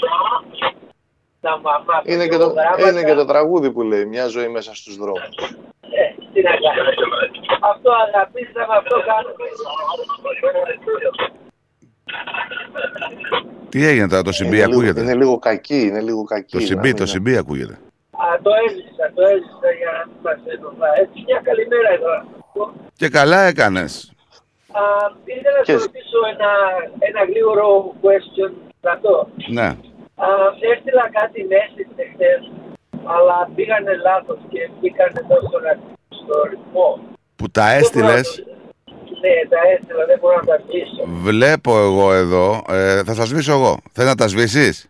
Να 1.41 1.57
μου 1.57 1.69
αμάθω 1.69 2.01
Είναι 2.11 2.27
και, 2.27 2.35
λίγο 2.35 2.47
το, 2.47 2.53
γράμματα. 2.53 2.89
είναι 2.89 3.03
και 3.03 3.13
το 3.13 3.25
τραγούδι 3.25 3.71
που 3.71 3.81
λέει 3.81 4.05
«Μια 4.05 4.27
ζωή 4.27 4.47
μέσα 4.47 4.75
στους 4.75 4.95
δρόμους». 4.97 5.35
Ε, 5.81 6.03
τι 6.33 6.41
να 6.41 6.51
κάνω. 6.51 6.89
Αυτό 7.71 7.91
αγαπήσαμε, 8.07 8.73
αυτό 8.77 8.95
κάνουμε. 9.09 9.33
Τι 13.69 13.85
έγινε 13.87 14.07
τώρα, 14.07 14.21
το 14.21 14.31
συμπί 14.31 14.47
Είναι 14.55 14.65
λίγο- 14.65 14.71
ακούγεται; 14.79 15.01
Είναι 15.01 15.15
λίγο 15.15 15.39
κακή, 15.39 15.81
είναι 15.81 16.01
λίγο 16.01 16.23
κακή. 16.23 16.51
Το 16.51 16.59
να 16.59 16.65
συμπί, 16.65 16.87
μην- 16.87 16.95
το 16.95 17.05
συμπί 17.05 17.37
ακούγεται. 17.37 17.79
Α, 18.25 18.27
το 18.45 18.51
έζησα, 18.65 19.05
το 19.15 19.21
έζησα 19.33 19.69
για 19.79 19.89
να 19.97 20.01
μην 20.07 20.17
μας 20.25 20.39
ενοχλά. 20.53 20.89
Έτσι, 21.01 21.17
μια 21.27 21.39
καλημέρα 21.47 21.89
εδώ. 21.97 22.13
Και 22.99 23.07
καλά 23.17 23.39
έκανες. 23.51 23.91
Α, 24.79 24.81
ήθελα 25.35 25.57
να 25.59 25.63
Και- 25.67 25.71
σας 25.77 25.81
ρωτήσω 25.87 26.19
ένα, 26.33 26.51
ένα 27.09 27.21
γρήγορο 27.31 27.67
question. 28.03 28.49
Στρατό. 28.79 29.15
Ναι. 29.57 29.67
Α, 30.25 30.27
έστειλα 30.73 31.05
κάτι 31.19 31.39
message 31.53 31.93
εχθές, 32.05 32.41
αλλά 33.15 33.37
πήγανε 33.55 33.93
λάθος 34.07 34.39
και 34.51 34.61
μπήκανε 34.79 35.21
τόσο 35.31 35.57
στο 36.19 36.35
ρυθμό. 36.51 36.89
Που 37.35 37.45
τα 37.57 37.65
έστειλες; 37.79 38.27
Ναι, 39.23 39.35
τα 39.53 39.59
έστειλα, 39.73 40.05
δεν 40.05 40.17
μπορώ 40.19 40.35
να 40.35 40.45
τα 40.51 40.57
σβήσω. 40.63 41.01
Βλέπω 41.27 41.71
εγώ 41.87 42.13
εδώ. 42.13 42.63
Ε, 42.69 43.03
θα 43.03 43.13
σα 43.13 43.25
σβήσω 43.25 43.51
εγώ. 43.51 43.77
Θες 43.91 44.05
να 44.05 44.15
τα 44.15 44.27
σβήσεις; 44.27 44.89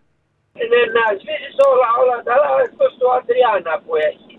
Ε, 0.59 0.63
Ναι, 0.71 0.81
να 0.97 1.03
σβήσεις 1.19 1.55
όλα, 1.71 1.87
όλα 2.01 2.17
τα 2.25 2.31
άλλα, 2.35 2.49
εκτός 2.67 2.91
του 2.99 3.07
Αντριάννα 3.17 3.73
που 3.85 3.91
έχει. 4.09 4.31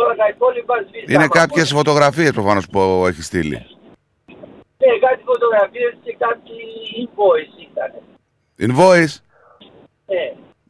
Όλα 0.00 0.12
τα 0.20 0.26
υπόλοιπα 0.34 0.74
σβήσεις. 0.86 1.08
Είναι 1.12 1.24
άμα 1.28 1.38
κάποιες 1.40 1.68
φωτογραφίες 1.78 2.30
προφανώς 2.38 2.66
που 2.72 2.80
έχει 3.10 3.22
στείλει. 3.30 3.58
Ναι, 4.82 4.92
κάτι 5.06 5.22
φωτογραφίες 5.30 5.92
και 6.04 6.12
κάτι 6.24 6.54
invoice 7.02 7.56
ήταν. 7.70 7.90
Invoice; 8.66 9.14
Ναι. 10.12 10.24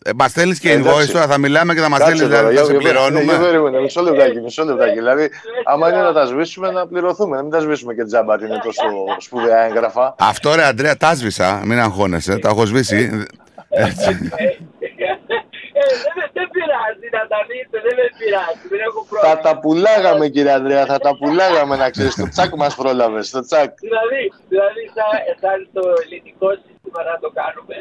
Ε, 0.06 0.10
μας 0.16 0.30
στέλνεις 0.30 0.58
και 0.60 0.70
Ε, 0.70 0.74
invoice 0.76 0.80
εντάξει. 0.86 1.12
τώρα, 1.12 1.26
θα 1.26 1.38
μιλάμε 1.38 1.74
και 1.74 1.80
θα 1.80 1.88
μας 1.88 1.98
Κάτσε 1.98 2.14
στέλνει, 2.14 2.34
τώρα, 2.34 2.48
δηλαδή 2.48 2.66
θα 2.66 2.72
για- 2.72 2.80
σε 2.80 2.88
για- 2.88 3.00
για- 3.00 3.10
πληρώνουμε. 3.10 3.44
περίμενε, 3.46 3.80
Μισό 3.80 4.02
λεπτάκι, 4.02 4.40
μισό 4.40 4.64
λεπτάκι. 4.64 4.94
Δηλαδή, 4.94 5.30
άμα 5.64 5.88
είναι 5.88 6.02
να 6.02 6.12
τα 6.12 6.24
σβήσουμε, 6.26 6.70
να 6.70 6.86
πληρωθούμε. 6.86 7.36
Να 7.36 7.42
μην 7.42 7.50
τα 7.50 7.60
σβήσουμε 7.60 7.94
και 7.94 8.04
τζάμπα, 8.04 8.34
ότι 8.34 8.44
είναι 8.44 8.60
τόσο 8.64 8.82
σπουδαία 9.18 9.60
έγγραφα. 9.64 10.14
Αυτό 10.18 10.54
ρε 10.54 10.64
Αντρέα, 10.64 10.96
τα 10.96 11.14
σβήσα. 11.14 11.62
Μην 11.64 11.78
αγχώνεσαι, 11.80 12.38
τα 12.38 12.48
έχω 12.48 12.64
σβήσει. 12.66 13.24
Έτσι. 15.84 15.96
Ε, 16.00 16.02
δεν, 16.06 16.14
με- 16.18 16.30
δεν 16.38 16.46
πειράζει 16.54 17.06
να 17.16 17.22
τα 17.32 17.38
δείτε, 17.50 17.76
δεν 17.86 17.94
με 18.00 18.06
πειράζει, 18.18 18.64
δεν 18.72 18.80
έχω 18.88 19.00
πρόβλημα. 19.08 19.26
Θα 19.28 19.34
τα 19.46 19.52
πουλάγαμε, 19.62 20.24
κύριε 20.34 20.52
Ανδρέα, 20.58 20.84
θα 20.92 20.98
τα 21.06 21.12
πουλάγαμε 21.20 21.74
να 21.82 21.86
ξέρεις. 21.94 22.14
Το 22.20 22.26
τσάκ 22.34 22.50
μας 22.62 22.74
πρόλαβες. 22.80 23.26
Το 23.36 23.40
τσάκ. 23.48 23.70
Δηλαδή, 23.88 24.22
δηλαδή 24.52 24.82
σαν, 24.96 25.12
σαν 25.42 25.58
το 25.76 25.82
ελληνικό 26.04 26.48
σύστημα 26.64 27.00
να 27.10 27.14
το 27.22 27.28
κάνουμε. 27.40 27.76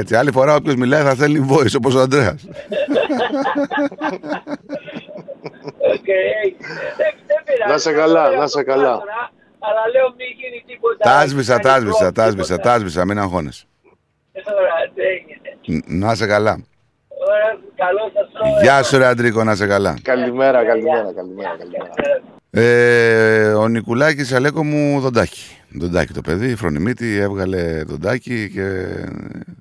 Έτσι, 0.00 0.14
άλλη 0.16 0.32
φορά 0.32 0.54
όποιος 0.54 0.74
μιλάει 0.74 1.02
θα 1.02 1.14
στέλνει 1.14 1.46
invoice 1.48 1.74
όπως 1.76 1.94
ο 1.94 2.00
Αντρέα. 2.00 2.34
Οκ, 5.94 6.08
έγινε. 6.42 6.68
Δεν, 6.96 7.12
δεν 7.26 7.40
πειράζει. 7.44 7.70
Να 7.72 7.78
σε 7.78 7.90
δεν 7.90 7.98
καλά, 8.00 8.30
το 8.30 8.36
να 8.36 8.46
σε 8.46 8.56
λέω 8.62 8.64
καλά. 8.74 8.98
τώρα, 8.98 9.30
Αλλά 9.58 9.82
λέω 9.92 10.08
μην 10.16 10.26
γίνει 10.40 10.62
τίποτα. 10.66 11.04
Τα 11.20 11.26
σβήσα, 11.26 11.56
τα 11.58 11.68
κάνει 11.68 11.80
σβήσα, 11.84 12.04
τα 12.04 12.12
πρόβλημα, 12.12 12.30
σβήσα, 12.30 12.54
τίποτα. 12.56 12.72
τα 12.72 12.78
σβήσα, 12.78 13.04
μην 13.04 13.18
αγχώνεσαι. 13.18 13.64
Ωραία, 14.34 14.90
δεν 14.94 15.04
έγινε. 15.14 15.80
Ν- 15.86 15.98
Να 16.06 16.12
είσαι 16.12 16.26
καλά. 16.26 16.64
Ωραία, 17.28 17.58
καλό 17.76 18.10
σας 18.14 18.28
λόγο. 18.44 18.60
Γεια 18.62 18.82
σου 18.82 18.98
ρε 18.98 19.06
Αντρίκο, 19.06 19.44
να 19.44 19.52
είσαι 19.52 19.66
καλά. 19.66 19.98
Καλημέρα, 20.02 20.64
καλημέρα, 20.64 21.12
καλημέρα. 21.14 21.56
καλημέρα. 21.58 22.22
Ε, 22.50 23.52
ο 23.52 23.68
Νικουλάκης 23.68 24.32
Αλέκο 24.32 24.64
μου 24.64 25.00
δοντάκι. 25.00 25.58
Δοντάκι 25.68 26.12
το 26.12 26.20
παιδί, 26.20 26.54
φρονιμίτη, 26.56 27.16
έβγαλε 27.16 27.82
δοντάκι 27.82 28.50
και 28.54 28.62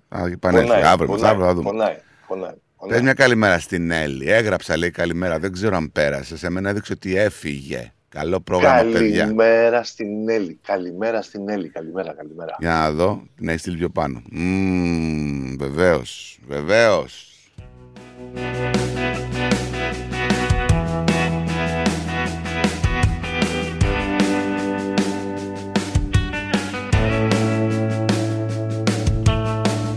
θα 0.10 0.28
επανέλθει. 0.32 0.68
Πονάει, 0.68 0.84
Αύριο, 0.84 1.08
πονάει, 1.08 1.30
αύριο 1.32 1.46
θα 1.46 1.54
δούμε. 1.54 1.70
πονάει, 1.70 1.96
πονάει, 2.28 2.52
πονάει. 2.78 2.94
Πες 2.94 3.02
μια 3.02 3.14
καλημέρα 3.14 3.60
στην 3.60 3.92
Έλλη. 3.92 4.32
Έγραψα 4.32 4.78
λέει 4.78 4.92
καλημέρα, 4.92 5.40
δεν 5.40 5.52
ξέρω 5.52 5.76
αν 5.76 5.92
πέρασε. 5.92 6.38
Σε 6.38 6.50
μένα 6.50 6.70
έδειξε 6.70 6.94
ότι 6.94 7.18
έφυγε. 7.18 7.92
Καλό 8.14 8.40
πρόγραμμα, 8.40 8.92
παιδιά. 8.92 9.24
Καλημέρα 9.24 9.84
στην 9.84 10.30
Έλλη. 10.30 10.60
Καλημέρα 10.66 11.22
στην 11.22 11.50
Έλλη. 11.50 11.70
Καλημέρα, 11.70 12.14
καλημέρα. 12.14 12.56
Για 12.60 12.70
να 12.70 12.92
δω, 12.92 13.24
την 13.36 13.48
έχει 13.48 13.58
στείλει 13.58 13.78
πιο 13.78 13.90
πάνω. 13.90 14.22
Μμμ, 14.32 15.56
βεβαίως, 15.58 16.40
βεβαίως. 16.48 17.28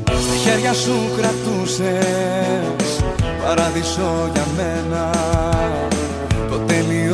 Στα 0.04 0.34
χέρια 0.44 0.72
σου 0.72 0.94
κρατούσες 1.16 3.00
παράδεισο 3.42 4.30
για 4.34 4.44
μένα 4.56 5.10
Το 5.90 6.05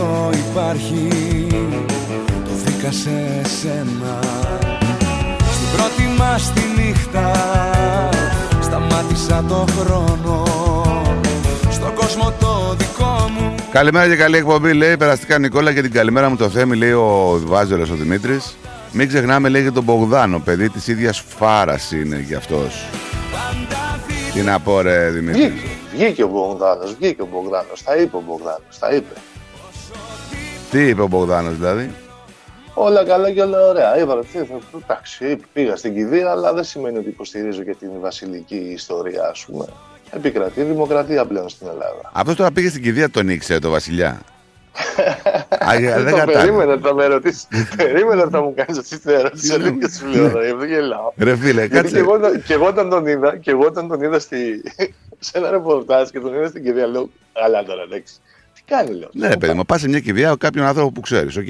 τέλειο 0.03 0.31
υπάρχει, 0.49 1.47
το 2.45 2.51
βρήκα 2.65 2.91
σε 2.93 3.43
σένα 3.61 4.19
Στην 5.39 5.77
πρώτη 5.77 6.19
μας 6.19 6.53
τη 6.53 6.61
νύχτα 6.83 7.31
σταμάτησα 8.63 9.45
το 9.49 9.67
χρόνο 9.79 10.43
κόσμο 11.95 12.33
το 12.41 12.75
δικό 12.79 13.31
μου 13.39 13.55
Καλημέρα 13.71 14.09
και 14.09 14.17
καλή 14.17 14.37
εκπομπή, 14.37 14.73
λέει. 14.73 14.97
Περαστικά 14.97 15.39
Νικόλα 15.39 15.73
και 15.73 15.83
την 15.83 15.93
καλημέρα 15.93 16.29
μου 16.29 16.37
το 16.37 16.49
θέμη, 16.49 16.77
λέει 16.77 16.93
ο 16.93 17.41
Βάζελος 17.45 17.91
ο 17.91 17.95
Δημήτρης. 17.95 18.57
Μην 18.93 19.09
ξεχνάμε, 19.09 19.49
λέει 19.49 19.63
και 19.63 19.71
τον 19.71 19.83
Μπογδάνο. 19.83 20.39
Παιδί 20.39 20.69
της 20.69 20.87
ίδιας 20.87 21.25
φάρας 21.29 21.93
είναι 21.93 22.25
κι 22.29 22.35
αυτός. 22.35 22.85
Τι 24.35 24.41
να 24.41 24.61
πω, 24.61 24.81
ρε 24.81 25.11
Δημήτρη. 25.11 25.41
Βγήκε, 25.41 25.69
βγήκε 25.93 26.23
ο 26.23 26.29
Μπογδάνος, 26.29 26.95
βγήκε 26.99 27.23
ο 27.23 27.29
Μπογδάνος, 27.33 27.83
τα 27.83 27.97
είπε 27.97 28.17
ο 28.17 28.23
Μπογδάνος, 28.27 28.79
τα 28.79 28.95
είπε. 28.95 29.15
Τι 30.73 30.89
είπε 30.89 31.03
ο 31.03 31.07
Μπογδάνος, 31.07 31.55
δηλαδή; 31.57 31.91
Όλα 32.75 33.05
καλά 33.05 33.31
και 33.31 33.43
όλα 33.43 33.67
ωραία. 33.69 33.99
Είπα, 33.99 34.19
τι 34.21 34.39
θα 34.39 34.45
εντάξει, 34.85 35.37
πήγα 35.53 35.77
στην 35.77 35.95
κηδεία, 35.95 36.31
αλλά 36.31 36.53
δεν 36.53 36.65
σημαίνει 36.65 36.99
ότι 36.99 37.09
υποστηρίζω 37.09 37.63
και 37.63 37.75
την 37.75 37.91
βασιλική 38.01 38.55
ιστορία, 38.57 39.29
ας 39.31 39.45
πούμε. 39.45 39.65
Επικρατεί 40.11 40.61
η 40.61 40.63
δημοκρατία 40.63 41.25
πλέον 41.27 41.49
στην 41.49 41.67
Ελλάδα. 41.67 42.11
Αυτό 42.13 42.35
τώρα 42.35 42.53
πήγε 42.53 42.69
στην 42.69 42.83
κηδεία, 42.83 43.11
τον 43.11 43.29
ήξερε 43.29 43.59
το 43.59 43.71
Βασιλιά. 43.71 44.21
Α, 45.69 45.77
δεν 45.79 45.97
το 45.97 46.05
κατάλαβα. 46.05 46.33
περίμενε 46.33 46.79
θα 46.83 46.95
με 46.95 47.07
ρωτήσεις. 47.07 47.47
περίμενε 47.77 48.27
θα 48.31 48.43
μου 48.43 48.55
κάνεις 48.57 48.79
αυτή 48.79 48.99
την 48.99 49.11
ερώτηση. 49.11 49.47
Σε 49.47 49.59
λίγο 49.59 49.79
και 49.79 49.89
σου 49.89 50.07
λέω 50.07 50.31
τώρα, 50.31 50.45
γι' 50.45 50.51
αυτό 50.53 50.65
γελάω. 50.65 51.13
Ρε 51.17 51.37
φίλε, 51.37 51.65
Γιατί 51.65 51.75
κάτσε. 51.77 51.91
και 51.95 51.99
εγώ, 51.99 52.19
και 52.47 52.53
εγώ 52.53 52.67
όταν 52.67 52.89
τον 52.91 53.07
είδα, 53.07 53.37
και 53.37 53.51
εγώ 53.51 53.65
όταν 53.67 53.89
τον 53.89 54.03
είδα 54.03 54.19
στη, 54.19 54.63
σε 55.27 55.39
ένα 55.39 55.51
ρεπορτάζ 55.51 56.09
και 56.09 56.21
τον 56.21 56.35
είδα 56.35 56.49
στην 56.49 56.65
κηδεία, 56.65 56.87
λέω, 56.87 57.11
καλά 57.33 57.65
τώρα, 57.65 57.83
εντάξει. 57.83 58.15
Τι 58.65 58.73
κάνει, 58.75 58.99
λέω. 58.99 59.09
Ναι, 59.13 59.29
ρε 59.29 59.37
παιδί 59.37 59.53
μου, 59.53 59.65
πας 59.65 59.81
σε 59.81 59.89
μια 59.89 60.01
κηδεία 60.01 60.35
κάποιον 60.39 60.65
άνθρωπο 60.67 60.93
που 60.93 61.01
ξέρεις. 61.01 61.37
Οκ. 61.37 61.49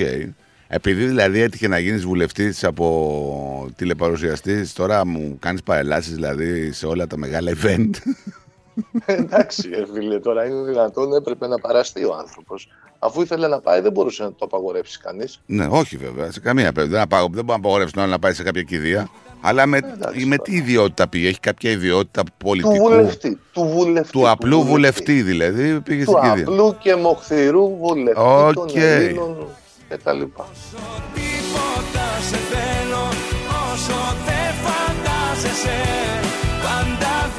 Επειδή 0.74 1.04
δηλαδή 1.04 1.40
έτυχε 1.40 1.68
να 1.68 1.78
γίνεις 1.78 2.04
βουλευτής 2.04 2.64
από 2.64 3.70
τηλεπαρουσιαστής, 3.76 4.72
τώρα 4.72 5.06
μου 5.06 5.36
κάνεις 5.40 5.62
παρελάσεις 5.62 6.14
δηλαδή 6.14 6.72
σε 6.72 6.86
όλα 6.86 7.06
τα 7.06 7.16
μεγάλα 7.16 7.52
event. 7.62 7.90
Εντάξει, 9.06 9.70
ε, 9.72 9.84
φίλε, 9.94 10.18
τώρα 10.20 10.44
είναι 10.46 10.62
δυνατόν, 10.62 11.12
έπρεπε 11.14 11.46
να 11.46 11.58
παραστεί 11.58 12.04
ο 12.04 12.14
άνθρωπος. 12.14 12.68
Αφού 12.98 13.20
ήθελε 13.22 13.48
να 13.48 13.60
πάει, 13.60 13.80
δεν 13.80 13.92
μπορούσε 13.92 14.22
να 14.22 14.28
το 14.28 14.44
απαγορεύσει 14.44 14.98
κανείς. 14.98 15.40
ναι, 15.46 15.66
όχι 15.70 15.96
βέβαια, 15.96 16.30
σε 16.32 16.40
καμία 16.40 16.72
περίπτωση. 16.72 16.90
Δεν, 16.90 17.00
απαγω- 17.00 17.30
δεν 17.34 17.44
μπορεί 17.44 17.46
να 17.46 17.54
απαγορεύσει 17.54 17.92
τον 17.94 18.02
άλλο 18.02 18.12
να 18.12 18.18
πάει 18.18 18.32
σε 18.32 18.42
κάποια 18.42 18.62
κηδεία. 18.62 19.08
Αλλά 19.44 19.66
με, 19.66 19.78
με 20.26 20.36
τι 20.38 20.56
ιδιότητα 20.56 21.08
πήγε, 21.08 21.28
έχει 21.28 21.40
κάποια 21.40 21.70
ιδιότητα 21.70 22.22
Του 22.22 22.32
πολιτικού; 22.38 22.76
βουλευτή. 22.76 23.38
Του 23.52 23.62
βουλευτή. 23.62 24.12
Του 24.12 24.30
απλού 24.30 24.62
βουλευτή 24.62 25.22
δηλαδή 25.22 25.80
πήγε 25.80 26.04
Του 26.04 26.10
στην 26.10 26.22
κηδεία. 26.30 26.44
απλού 26.48 26.76
και 26.80 26.94
μοχθηρού 26.96 27.76
βουλευτή 27.80 28.20
Οκ. 28.20 28.52
των 28.54 28.68
Ελλήνων 28.74 29.46
κτλ. 29.88 30.20
Τίποτα 30.20 32.06
σε 32.28 32.36
θέλω 32.50 33.02
όσο 33.72 33.98
δεν 34.26 34.52
φαντάζεσαι 34.64 35.80
Πάντα 36.62 37.30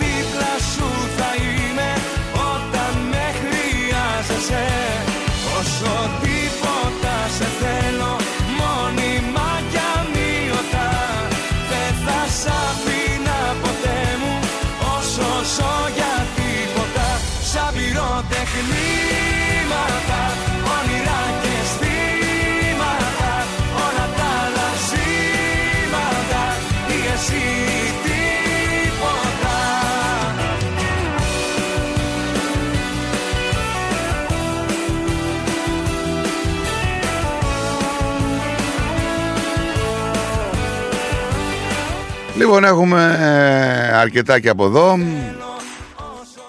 Λοιπόν, 42.43 42.63
έχουμε 42.63 43.17
ε, 43.19 43.95
αρκετά 43.97 44.39
και 44.39 44.49
από 44.49 44.65
εδώ. 44.65 44.97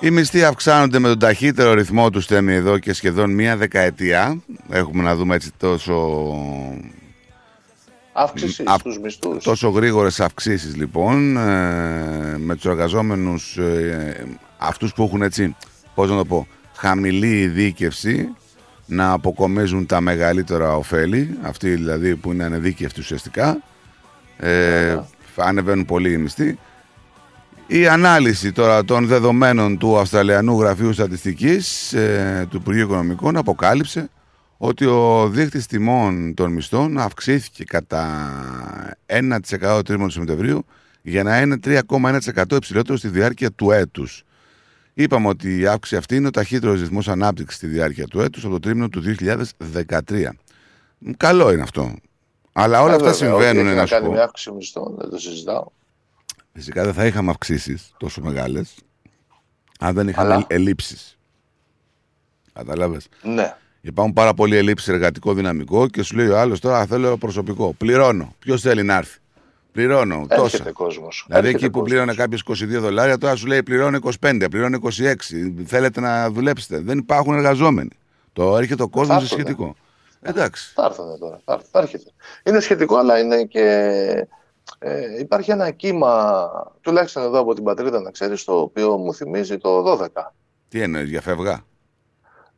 Οι 0.00 0.10
μισθοί 0.10 0.44
αυξάνονται 0.44 0.98
με 0.98 1.08
τον 1.08 1.18
ταχύτερο 1.18 1.74
ρυθμό 1.74 2.10
του 2.10 2.20
στέμι 2.20 2.54
εδώ 2.54 2.78
και 2.78 2.92
σχεδόν 2.92 3.30
μία 3.30 3.56
δεκαετία. 3.56 4.40
Έχουμε 4.70 5.02
να 5.02 5.14
δούμε 5.16 5.34
έτσι 5.34 5.50
τόσο, 5.58 6.32
Αύξηση 8.12 8.62
αυ- 8.66 8.80
στους 8.80 8.98
μισθούς. 8.98 9.44
τόσο 9.44 9.68
γρήγορες 9.68 10.20
αυξήσεις 10.20 10.76
λοιπόν 10.76 11.36
ε, 11.36 12.38
με 12.38 12.54
τους 12.54 12.64
εργαζόμενους 12.64 13.56
ε, 13.56 14.26
αυτούς 14.58 14.92
που 14.92 15.02
έχουν 15.02 15.22
έτσι, 15.22 15.56
πώς 15.94 16.10
να 16.10 16.16
το 16.16 16.24
πω, 16.24 16.46
χαμηλή 16.76 17.40
ειδίκευση 17.40 18.28
να 18.86 19.12
αποκομίζουν 19.12 19.86
τα 19.86 20.00
μεγαλύτερα 20.00 20.76
ωφέλη, 20.76 21.38
αυτοί 21.42 21.68
δηλαδή 21.70 22.16
που 22.16 22.32
είναι 22.32 22.44
ανεδίκευτοι 22.44 23.00
ουσιαστικά, 23.00 23.58
ε, 24.36 24.98
ανεβαίνουν 25.36 25.84
πολύ 25.84 26.12
οι 26.12 26.16
μισθοί. 26.16 26.58
Η 27.66 27.86
ανάλυση 27.86 28.52
τώρα 28.52 28.84
των 28.84 29.06
δεδομένων 29.06 29.78
του 29.78 29.98
Αυστραλιανού 29.98 30.60
Γραφείου 30.60 30.92
Στατιστικής 30.92 31.92
ε, 31.92 32.46
του 32.50 32.56
Υπουργείου 32.56 32.84
Οικονομικών 32.84 33.36
αποκάλυψε 33.36 34.08
ότι 34.56 34.84
ο 34.84 35.28
δείκτης 35.28 35.66
τιμών 35.66 36.34
των 36.34 36.52
μισθών 36.52 36.98
αυξήθηκε 36.98 37.64
κατά 37.64 38.96
1% 39.06 39.38
το 39.60 39.82
τρίμηνο 39.82 40.06
του 40.06 40.12
Σεπτεμβρίου 40.12 40.64
για 41.02 41.22
να 41.22 41.40
είναι 41.40 41.56
3,1% 41.64 42.52
υψηλότερο 42.52 42.98
στη 42.98 43.08
διάρκεια 43.08 43.52
του 43.52 43.70
έτους. 43.70 44.24
Είπαμε 44.94 45.28
ότι 45.28 45.58
η 45.58 45.66
αύξηση 45.66 45.96
αυτή 45.96 46.16
είναι 46.16 46.26
ο 46.26 46.30
ταχύτερος 46.30 46.80
ρυθμός 46.80 47.08
ανάπτυξης 47.08 47.56
στη 47.56 47.66
διάρκεια 47.66 48.06
του 48.06 48.20
έτους 48.20 48.44
από 48.44 48.52
το 48.52 48.58
τρίμηνο 48.58 48.88
του 48.88 49.02
2013. 49.68 50.28
Μ, 50.98 51.10
Καλό 51.16 51.52
είναι 51.52 51.62
αυτό. 51.62 51.94
Αλλά 52.56 52.82
όλα 52.82 52.92
Ε, 52.92 52.94
αυτά 52.96 53.10
βέβαια, 53.10 53.34
ό,τι 53.34 53.44
συμβαίνουν, 53.44 53.66
έχει 53.66 53.74
να 53.74 53.80
να 53.80 53.86
σου 53.86 53.92
κάνει 53.94 54.06
πω. 54.06 54.12
με 54.12 54.20
αύξηση 54.20 54.52
μισθών, 54.52 54.94
δεν 54.98 55.10
το 55.10 55.18
συζητάω. 55.18 55.64
Φυσικά 56.52 56.84
δεν 56.84 56.92
θα 56.94 57.06
είχαμε 57.06 57.30
αυξήσεις 57.30 57.92
τόσο 57.96 58.20
μεγάλες 58.22 58.74
αν 59.80 59.94
δεν 59.94 60.08
είχαμε 60.08 60.32
Αλλά- 60.34 60.44
ελλείψεις. 60.48 61.18
Κατάλαβε. 62.52 63.00
Ναι. 63.22 63.54
Υπάρχουν 63.80 64.12
πάρα 64.12 64.34
πολλοί 64.34 64.56
ελλείψεις 64.56 64.88
εργατικό 64.88 65.34
δυναμικό 65.34 65.88
και 65.88 66.02
σου 66.02 66.16
λέει 66.16 66.26
ο 66.28 66.38
άλλος 66.38 66.60
τώρα 66.60 66.86
θέλω 66.86 67.16
προσωπικό. 67.18 67.72
Πληρώνω. 67.78 68.34
Ποιος 68.38 68.60
θέλει 68.60 68.82
να 68.82 68.96
έρθει; 68.96 69.18
Πληρώνω. 69.72 70.14
Έρχεται 70.28 70.36
Τόσα. 70.58 70.72
κόσμος. 70.72 71.24
Δηλαδή 71.26 71.46
Έρχεται 71.46 71.64
εκεί 71.64 71.72
που 71.74 71.78
κόσμος. 71.80 71.88
πλήρωνε 71.90 72.14
κάποιος 72.14 72.40
22 72.40 72.80
δολάρια, 72.80 73.18
τώρα 73.18 73.36
σου 73.36 73.46
λέει 73.46 73.62
πληρώνω 73.62 73.96
25, 74.20 74.46
πληρώνω 74.50 74.76
26. 74.76 75.52
Θέλετε 75.66 76.00
να 76.00 76.30
δουλέψετε. 76.30 76.80
Δεν 76.80 76.98
υπάρχουν 76.98 77.34
εργαζόμενοι. 77.34 77.90
Το 78.32 78.56
έρχεται 78.56 78.82
ο 78.82 78.88
κόσμος 78.88 79.16
σε 79.16 79.22
έρθουνε. 79.22 79.42
σχετικό. 79.42 79.76
Εντάξει. 80.26 80.72
Θα 80.74 80.84
έρθουν 80.84 81.18
τώρα. 81.18 81.40
Θα, 81.44 81.52
έρθουν, 81.52 81.68
θα 81.72 81.78
έρχεται. 81.78 82.10
Είναι 82.44 82.60
σχετικό, 82.60 82.96
αλλά 82.96 83.18
είναι 83.18 83.44
και. 83.44 83.62
Ε, 84.78 85.18
υπάρχει 85.20 85.50
ένα 85.50 85.70
κύμα, 85.70 86.48
τουλάχιστον 86.80 87.22
εδώ 87.22 87.38
από 87.38 87.54
την 87.54 87.64
πατρίδα 87.64 88.00
να 88.00 88.10
ξέρεις, 88.10 88.44
το 88.44 88.58
οποίο 88.60 88.96
μου 88.96 89.14
θυμίζει 89.14 89.58
το 89.58 89.82
12. 89.82 90.06
Τι 90.68 90.80
εννοείς 90.80 91.08
για 91.08 91.20
φεύγα; 91.20 91.64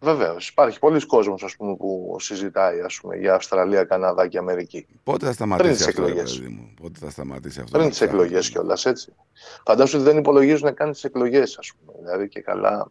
Βεβαίως. 0.01 0.49
Υπάρχει 0.49 0.79
πολλοί 0.79 1.07
κόσμος 1.07 1.43
ας 1.43 1.57
πούμε, 1.57 1.77
που 1.77 2.17
συζητάει 2.21 2.81
ας 2.81 2.99
πούμε, 3.01 3.17
για 3.17 3.35
Αυστραλία, 3.35 3.85
Καναδά 3.85 4.29
και 4.29 4.39
Αμερική. 4.39 4.87
Πότε 5.03 5.19
θα 5.19 5.25
Πριν 5.25 5.35
σταματήσει 5.35 5.73
τις 5.77 5.87
αυτό, 5.87 6.03
ρε 6.03 6.09
εκλογές. 6.09 6.39
παιδί 6.39 6.49
μου. 6.53 6.71
Πότε 6.83 6.99
θα 7.03 7.11
σταματήσει 7.11 7.59
αυτό. 7.61 7.71
Πριν 7.71 7.83
να 7.85 7.89
τις 7.89 7.99
ψάχνουμε. 7.99 8.23
εκλογές 8.25 8.51
κιόλας, 8.51 8.85
έτσι. 8.87 9.13
Φαντάσου 9.67 9.97
ότι 9.97 10.05
δεν 10.07 10.17
υπολογίζουν 10.19 10.75
καν 10.75 10.93
τις 10.93 11.05
εκλογές, 11.05 11.59
ας 11.59 11.73
πούμε. 11.77 11.99
Δηλαδή 12.05 12.29
και 12.29 12.41
καλά. 12.41 12.91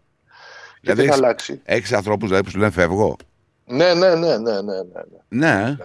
Και 0.74 0.80
Δηλαδή 0.82 1.02
τι 1.02 1.08
θα 1.08 1.14
έχεις- 1.14 1.24
αλλάξει. 1.26 1.62
Έχει 1.64 1.96
ανθρώπους 1.96 2.28
δηλαδή, 2.28 2.44
που 2.44 2.50
σου 2.50 2.58
λένε 2.58 2.72
φεύγω. 2.72 3.16
Ναι, 3.66 3.94
ναι, 3.94 4.16
ναι, 4.16 4.38
ναι, 4.38 4.38
ναι. 4.38 4.62
ναι, 4.62 4.82
ναι. 5.28 5.48
Ναι. 5.48 5.78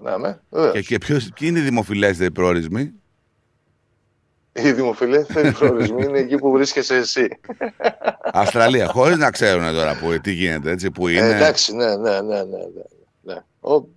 ναι 0.00 0.16
με, 0.18 0.40
βεβαίως. 0.50 0.72
Και, 0.72 0.82
και 0.82 0.98
ποιος, 0.98 1.30
ποιοι 1.34 1.48
είναι 1.50 1.58
οι 1.58 1.62
δημοφιλέστεροι 1.62 2.30
προορισμοί; 2.30 2.92
Οι 4.52 4.72
δημοφιλέστεροι 4.72 5.52
προορισμοί 5.52 6.04
είναι 6.04 6.18
εκεί 6.18 6.36
που 6.36 6.50
βρίσκεσαι 6.50 6.94
εσύ. 6.94 7.28
Αυστραλία. 8.32 8.86
Χωρίς 8.86 9.16
να 9.16 9.30
ξέρουν 9.30 9.74
τώρα 9.74 9.98
που, 9.98 10.20
τι 10.20 10.32
γίνεται, 10.32 10.70
έτσι, 10.70 10.90
που 10.90 11.08
είναι. 11.08 11.28
Ε, 11.28 11.34
εντάξει, 11.34 11.74
ναι, 11.74 11.96
ναι, 11.96 12.20
ναι, 12.20 12.20
ναι, 12.20 12.42
ναι, 12.42 12.82
ναι. 13.22 13.36
Ο... 13.60 13.96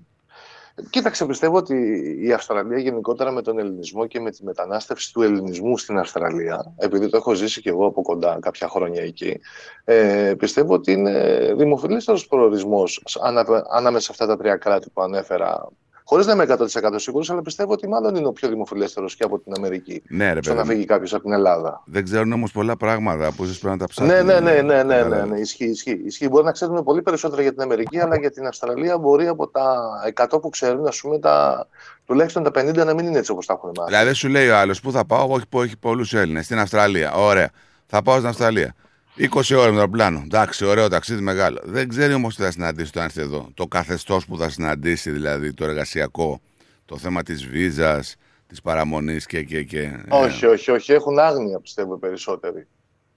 Κοίταξε, 0.89 1.25
πιστεύω 1.25 1.57
ότι 1.57 1.75
η 2.21 2.33
Αυστραλία 2.33 2.77
γενικότερα 2.79 3.31
με 3.31 3.41
τον 3.41 3.59
ελληνισμό 3.59 4.07
και 4.07 4.19
με 4.19 4.31
τη 4.31 4.43
μετανάστευση 4.43 5.13
του 5.13 5.21
ελληνισμού 5.21 5.77
στην 5.77 5.97
Αυστραλία, 5.97 6.73
επειδή 6.77 7.09
το 7.09 7.17
έχω 7.17 7.33
ζήσει 7.33 7.61
και 7.61 7.69
εγώ 7.69 7.85
από 7.85 8.01
κοντά 8.01 8.37
κάποια 8.41 8.67
χρόνια 8.67 9.01
εκεί, 9.03 9.39
ε, 9.83 10.33
πιστεύω 10.37 10.73
ότι 10.73 10.91
είναι 10.91 11.53
δημοφιλέστερος 11.57 12.27
προορισμός 12.27 13.01
ανα, 13.21 13.65
ανάμεσα 13.71 14.05
σε 14.05 14.09
αυτά 14.11 14.25
τα 14.25 14.37
τρία 14.37 14.55
κράτη 14.55 14.89
που 14.89 15.01
ανέφερα. 15.01 15.67
Χωρίς 16.03 16.25
να 16.25 16.33
είμαι 16.33 16.45
100% 16.49 16.65
σίγουρος, 16.95 17.29
αλλά 17.29 17.41
πιστεύω 17.41 17.71
ότι 17.71 17.87
μάλλον 17.87 18.15
είναι 18.15 18.27
ο 18.27 18.31
πιο 18.31 18.49
δημοφιλέστερος 18.49 19.15
και 19.15 19.23
από 19.23 19.39
την 19.39 19.53
Αμερική. 19.57 20.03
Ναι, 20.09 20.33
ρε 20.33 20.41
στο 20.43 20.49
να 20.53 20.55
παιδί 20.55 20.67
μου. 20.67 20.73
φύγει 20.73 20.85
κάποιος 20.85 21.13
από 21.13 21.23
την 21.23 21.31
Ελλάδα. 21.33 21.81
Δεν 21.85 22.03
ξέρουν 22.03 22.31
όμως 22.31 22.51
πολλά 22.51 22.77
πράγματα 22.77 23.31
που 23.35 23.43
ίσω 23.43 23.59
πρέπει 23.59 23.73
να 23.73 23.77
τα 23.77 23.87
ψάχνουν. 23.87 24.15
Ναι, 24.15 24.21
ναι, 24.21 24.39
ναι, 24.39 24.51
ναι, 24.51 24.61
ναι, 24.61 24.83
ναι, 24.83 24.93
Κατάλαβες. 24.95 25.29
ναι, 25.29 25.39
ισχύει, 25.39 25.65
ισχύει, 25.69 26.01
ισχύει. 26.05 26.29
Μπορεί 26.29 26.45
να 26.45 26.51
ξέρουν 26.51 26.83
πολύ 26.83 27.01
περισσότερα 27.01 27.41
για 27.41 27.51
την 27.51 27.61
Αμερική, 27.61 27.99
αλλά 27.99 28.17
για 28.17 28.31
την 28.31 28.45
Αυστραλία 28.47 28.97
μπορεί 28.97 29.27
από 29.27 29.47
τα 29.47 29.89
100 30.15 30.41
που 30.41 30.49
ξέρουν, 30.49 30.87
ας 30.87 30.99
πούμε, 31.01 31.19
τα, 31.19 31.67
τουλάχιστον 32.05 32.43
τα 32.43 32.51
50 32.55 32.85
να 32.85 32.93
μην 32.93 33.05
είναι 33.05 33.17
έτσι 33.17 33.31
όπως 33.31 33.45
τα 33.45 33.53
έχουν 33.53 33.71
μάθει. 33.77 33.89
Δηλαδή 33.91 34.13
σου 34.13 34.27
λέει 34.27 34.49
ο 34.49 34.57
άλλος, 34.57 34.79
πού 34.81 34.91
θα 34.91 35.05
πάω, 35.05 35.27
όχι 35.29 35.47
που 35.47 35.61
έχει 35.61 35.77
πολλούς 35.77 36.13
Έλληνες. 36.13 36.45
Στην 36.45 36.59
Αυστραλία. 36.59 37.13
Ωραία. 37.13 37.49
Θα 37.85 38.01
πάω 38.01 38.15
στην 38.15 38.27
Αυστραλία. 38.27 38.75
20 39.17 39.57
ώρες 39.57 39.73
με 39.73 39.79
το 39.79 39.89
πλάνο. 39.89 40.21
Εντάξει, 40.23 40.65
ωραίο 40.65 40.87
ταξίδι 40.87 41.21
μεγάλο. 41.21 41.59
Δεν 41.63 41.87
ξέρει 41.87 42.13
όμως 42.13 42.35
τι 42.35 42.41
θα 42.43 42.51
συναντήσει 42.51 42.87
όταν 42.87 43.03
έρθει 43.03 43.21
εδώ. 43.21 43.49
Το 43.53 43.67
καθεστώς 43.67 44.25
που 44.25 44.37
θα 44.37 44.49
συναντήσει, 44.49 45.11
δηλαδή 45.11 45.53
το 45.53 45.65
εργασιακό, 45.65 46.41
το 46.85 46.97
θέμα 46.97 47.23
της 47.23 47.45
βίζας, 47.47 48.15
της 48.47 48.61
παραμονής 48.61 49.25
και. 49.25 49.43
και, 49.43 49.63
και 49.63 49.79
ε, 49.81 50.03
Όχι, 50.09 50.45
όχι, 50.45 50.71
όχι. 50.71 50.91
Έχουν 50.91 51.19
άγνοια, 51.19 51.59
πιστεύω, 51.59 51.95
οι 51.95 51.97
περισσότεροι 51.99 52.67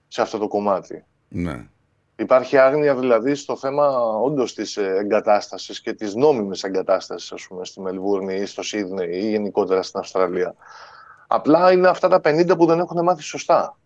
σε 0.07 0.21
αυτό 0.21 0.37
το 0.37 0.47
κομμάτι. 0.47 1.03
ναι. 1.27 1.65
Υπάρχει 2.17 2.57
άγνοια 2.57 2.95
δηλαδή 2.95 3.35
στο 3.35 3.57
θέμα 3.57 3.87
όντως 4.23 4.53
της 4.53 4.77
εγκατάστασης 4.77 5.81
και 5.81 5.93
της 5.93 6.15
νόμιμης 6.15 6.63
εγκατάστασης, 6.63 7.31
ας 7.31 7.47
πούμε, 7.47 7.65
στη 7.65 7.81
Μελβούρνη 7.81 8.35
ή 8.35 8.45
στο 8.45 8.63
Σίδνεϊ 8.63 9.09
ή 9.13 9.29
γενικότερα 9.29 9.81
στην 9.83 9.99
Αυστραλία. 9.99 10.55
Απλά 11.27 11.71
είναι 11.71 11.87
αυτά 11.87 12.07
τα 12.07 12.19
50 12.23 12.57
που 12.57 12.65
δεν 12.65 12.79
έχουν 12.79 13.03
μάθει 13.03 13.21
σωστά. 13.21 13.77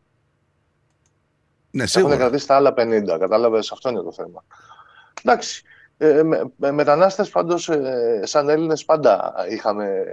Ναι, 1.72 1.84
Έχουν 1.84 1.88
σίγουρα. 1.88 2.16
κρατήσει 2.18 2.48
τα 2.48 2.56
άλλα 2.56 2.74
50. 2.78 3.18
Κατάλαβες, 3.20 3.72
αυτό 3.72 3.90
είναι 3.90 4.02
το 4.02 4.12
θέμα. 4.12 4.44
Εντάξει. 5.24 5.64
Ε, 5.98 6.24
με, 6.24 6.52
με, 6.56 6.72
μετανάστες 6.72 7.30
πάντως, 7.30 7.70
ε, 7.70 8.22
σαν 8.24 8.50
Έλληνες 8.50 8.86
πάντα 8.86 9.34
είχαμε 9.50 10.04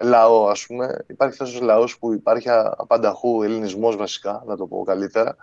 λαό, 0.00 0.48
ας 0.48 0.66
πούμε. 0.66 1.04
Υπάρχει 1.06 1.42
αυτός 1.42 1.60
λαός 1.60 1.98
που 1.98 2.12
υπάρχει 2.12 2.48
απανταχού 2.76 3.42
ελληνισμός 3.42 3.96
βασικά, 3.96 4.42
να 4.46 4.56
το 4.56 4.66
πω 4.66 4.82
καλύτερα, 4.84 5.36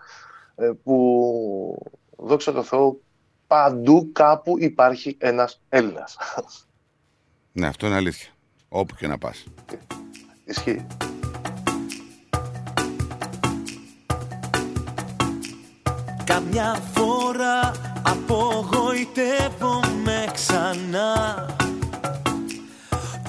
ε, 0.55 0.71
που 0.83 1.77
δόξα 2.17 2.51
τω 2.51 2.63
Θεώ 2.63 2.99
παντού 3.47 4.11
κάπου 4.11 4.59
υπάρχει 4.59 5.17
ένας 5.19 5.61
Έλληνας. 5.69 6.17
Ναι, 7.51 7.67
αυτό 7.67 7.85
είναι 7.85 7.95
αλήθεια. 7.95 8.29
Όπου 8.69 8.95
και 8.95 9.07
να 9.07 9.17
πας. 9.17 9.43
Ισχύει. 10.45 10.87
Καμιά 16.49 16.79
φορά 16.93 17.71
απογοητεύομαι 18.01 20.25
ξανά 20.33 21.45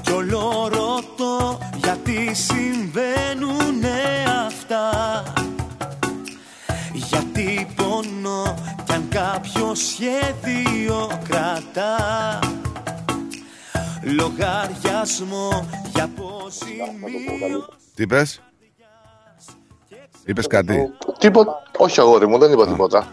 Κι 0.02 0.12
όλο 0.12 0.68
ρωτώ 0.68 1.58
γιατί 1.76 2.34
συμβαίνουνε 2.34 4.24
αυτά 4.46 5.22
Γιατί 6.92 7.66
πονώ 7.76 8.54
κι 8.84 8.92
αν 8.92 9.08
κάποιο 9.08 9.74
σχέδιο 9.74 11.20
κρατά 11.28 12.38
Λογαριασμό 14.02 15.68
για 15.94 16.10
πόση 16.16 16.76
μία 17.00 17.68
Τι 17.94 18.02
είπε, 18.02 18.26
Είπες 20.24 20.46
κάτι. 20.46 20.90
Τίποτα. 21.18 21.67
Όχι, 21.80 22.00
αγόρι 22.00 22.26
μου, 22.26 22.38
δεν 22.38 22.52
είπα 22.52 22.66
τίποτα. 22.66 23.06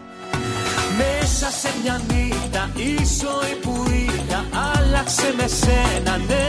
Μέσα 0.96 1.50
σε 1.60 1.68
μια 1.82 2.00
νύχτα 2.08 2.70
η 2.74 2.96
ζωή 3.20 3.54
που 3.62 3.84
είχα 3.90 4.44
άλλαξε 4.74 5.34
με 5.36 5.46
σένα, 5.46 6.16
ναι 6.28 6.48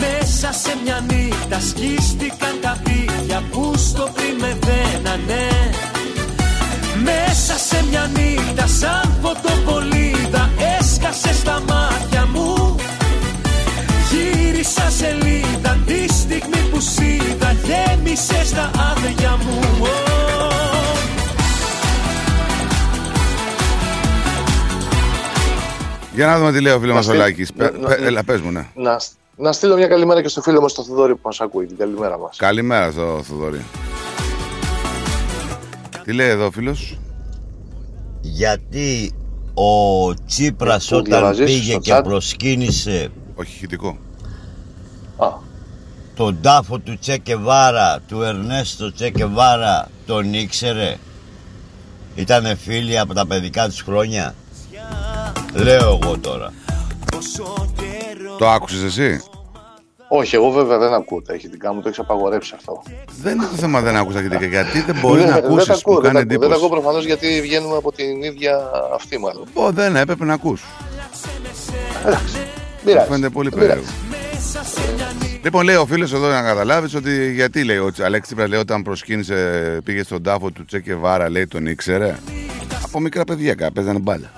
Μέσα 0.00 0.52
σε 0.52 0.78
μια 0.84 1.04
νύχτα 1.08 1.60
σκίστηκαν 1.60 2.54
τα 2.60 2.76
πίδια 2.84 3.42
που 3.50 3.74
στο 3.76 4.08
πριν 4.14 4.34
με 4.38 4.58
δένανε 4.60 5.48
Μέσα 7.04 7.58
σε 7.68 7.84
μια 7.90 8.10
νύχτα 8.14 8.66
σαν 8.66 9.18
φωτοπολίδα 9.22 10.50
έσκασε 10.78 11.34
στα 11.34 11.62
μάτια 11.68 12.28
μου 12.32 12.74
Γύρισα 14.10 14.90
σελίδα 14.90 15.78
τη 15.86 16.12
στιγμή 16.12 16.60
που 16.70 16.80
σ' 16.80 16.98
είδα 16.98 17.52
γέμισε 17.52 18.44
στα 18.44 18.70
άδεια 18.90 19.38
μου 19.44 19.60
Ω. 19.82 20.49
Για 26.14 26.26
να 26.26 26.38
δούμε 26.38 26.52
τι 26.52 26.60
λέει 26.60 26.72
ο 26.72 26.80
φίλος 26.80 26.94
μας 26.94 27.04
ο 27.06 27.08
στείλ- 27.08 27.20
Λάκης. 27.22 27.50
να- 27.54 27.70
να- 27.70 27.94
Έλα, 27.94 28.24
πες 28.24 28.40
μου, 28.40 28.50
ναι. 28.50 28.66
Να, 28.74 29.00
να 29.36 29.52
στείλω 29.52 29.76
μια 29.76 29.86
καλημέρα 29.86 30.22
και 30.22 30.28
στο 30.28 30.42
φίλο 30.42 30.60
μας 30.60 30.72
τον 30.74 30.84
Θοδόρη 30.84 31.12
που 31.14 31.20
μας 31.24 31.40
ακούει. 31.40 31.66
Την 31.66 31.76
καλημέρα 31.76 32.18
μας. 32.18 32.36
Καλημέρα 32.36 32.90
στο 32.90 33.20
Θοδωρή. 33.28 33.64
Τι 36.04 36.12
λέει 36.12 36.28
εδώ 36.28 36.46
ο 36.46 36.50
φίλος; 36.50 36.98
Γιατί 38.20 39.12
ο 39.54 40.14
Τσίπρας 40.26 40.88
Πού 40.88 40.96
όταν 40.96 41.04
διαβάζεις, 41.10 41.44
πήγε 41.44 41.70
στο 41.72 41.80
και 41.80 41.96
chat? 41.96 42.00
προσκύνησε 42.04 43.08
Όχι, 43.34 43.52
ηχητικό. 43.54 43.98
τον 46.14 46.38
τάφο 46.42 46.78
του 46.78 46.98
Τσεκεβάρα, 46.98 47.98
του 48.08 48.22
Ερνέστο 48.22 48.92
Τσεκεβάρα, 48.92 49.88
τον 50.06 50.34
ήξερε; 50.34 50.96
Ήτανε 52.14 52.54
φίλοι 52.54 52.98
από 52.98 53.14
τα 53.14 53.26
παιδικά 53.26 53.68
τους 53.68 53.80
χρόνια; 53.80 54.34
Λέω 55.54 55.98
εγώ 56.02 56.18
τώρα. 56.18 56.52
Το 58.38 58.48
άκουσες 58.48 58.82
εσύ; 58.82 59.20
Όχι, 60.08 60.34
εγώ 60.34 60.50
βέβαια 60.50 60.78
δεν 60.78 60.92
ακούω 60.92 61.22
τα 61.22 61.34
ηχητικά 61.34 61.72
μου, 61.74 61.80
το 61.80 61.88
έχεις 61.88 62.00
απαγορεύσει 62.00 62.52
αυτό. 62.56 62.82
Δεν 63.22 63.34
είναι 63.36 63.46
το 63.46 63.56
θέμα 63.56 63.80
δεν 63.80 63.96
άκουσα 63.96 64.18
ηχητικά. 64.20 64.46
Γιατί 64.46 64.80
δεν 64.80 64.96
μπορεί 65.00 65.20
Ναι, 65.20 65.26
να 65.26 65.32
Δεν 65.32 65.42
τα 65.42 65.48
ακούσεις. 65.48 65.68
ακούω, 65.68 65.94
Μου 65.94 66.00
δεν 66.00 66.12
τα 66.12 66.18
κάνει 66.18 66.32
ακούω. 66.34 66.38
Δεν 66.40 66.48
τα 66.48 66.54
ακούω 66.54 66.66
εντύπωση. 66.66 66.80
προφανώς 66.82 67.04
γιατί 67.04 67.40
βγαίνουμε 67.40 67.76
από 67.76 67.92
την 67.92 68.22
ίδια 68.22 68.60
αυτή 68.94 69.18
μάλλον. 69.18 69.44
Ω, 69.54 69.70
δεν 69.70 69.96
έπρεπε 69.96 70.24
να 70.24 70.32
ακούς. 70.34 70.62
Πειράζει. 72.84 73.06
Μου 73.06 73.12
φαίνεται 73.12 73.28
πολύ 73.32 73.48
Δεν 73.48 73.58
πειράζει. 73.58 73.80
περίεργο. 73.80 75.40
Λοιπόν, 75.42 75.64
λέει 75.64 75.76
ο 75.76 75.86
φίλος 75.86 76.12
εδώ 76.12 76.28
να 76.28 76.42
καταλάβεις 76.42 76.94
ότι 76.94 77.32
γιατί 77.32 77.64
λέει 77.64 77.76
ο 77.76 77.90
Αλέξη 78.04 78.26
Τσίπρα 78.26 78.48
λέει 78.48 78.60
όταν 78.60 78.82
προσκύνησε, 78.82 79.78
πήγε 79.84 80.02
στον 80.02 80.22
τάφο 80.22 80.50
του 80.50 80.64
Τσέκε 80.64 80.94
Βάρα, 80.94 81.30
λέει 81.30 81.46
τον 81.46 81.66
ήξερε. 81.66 82.18
Από 82.84 83.00
μικρά 83.00 83.24
παιδιά 83.24 83.54
κάπου 83.54 83.72
παίζανε 83.72 83.98
μπάλα. 83.98 84.30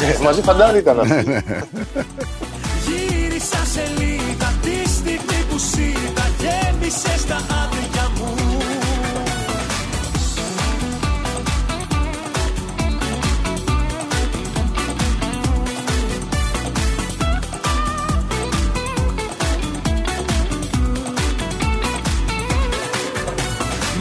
Ε, 0.00 0.22
Μαζί 0.22 0.42
φαντάρι 0.42 0.78
ήταν 0.78 0.96
Ναι, 0.96 1.02
αυτό. 1.02 1.24
Γύρισα 2.86 3.58
σελίδα 3.72 4.52
τη 4.62 4.88
στιγμή 4.90 5.44
που 5.50 5.58
σ' 5.58 5.76
είδα 5.76 6.26
γέμισε 6.40 7.18
στα 7.18 7.36
άδεια 7.36 8.10
μου 8.18 8.34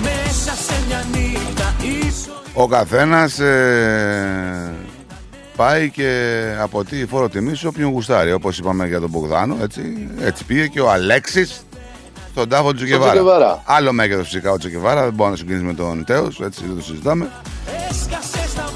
Μέσα 0.04 0.54
σε 0.66 0.74
μια 0.88 1.04
πάει 5.56 5.89
και 5.89 6.41
από 6.62 6.84
τι 6.84 7.06
φόρο 7.06 7.30
τιμή 7.30 7.56
σε 7.56 7.68
όποιον 7.68 7.91
γουστάρει. 7.91 8.32
Όπως 8.32 8.58
είπαμε 8.58 8.88
για 8.88 8.99
τον 8.99 9.10
Μπογδάνο, 9.10 9.58
έτσι, 9.62 10.08
έτσι 10.22 10.43
πήγε 10.43 10.68
και 10.68 10.82
ο 10.82 10.91
Αλέξης 10.91 11.66
στον 12.32 12.49
τάφο 12.49 12.70
του 12.70 12.76
Τσεκεβάρα. 12.76 13.12
Τσεκεβάρα. 13.12 13.62
Άλλο 13.66 13.91
μέγεθος 13.93 14.26
φυσικά 14.26 14.51
ο 14.51 14.58
Τσεκεβάρα, 14.58 15.04
δεν 15.04 15.14
μπορεί 15.14 15.30
να 15.30 15.36
συγκρίνει 15.36 15.64
με 15.64 15.74
τον 15.74 16.04
Τέος, 16.06 16.39
έτσι 16.39 16.64
δεν 16.66 16.76
το 16.76 16.82
συζητάμε. 16.82 17.30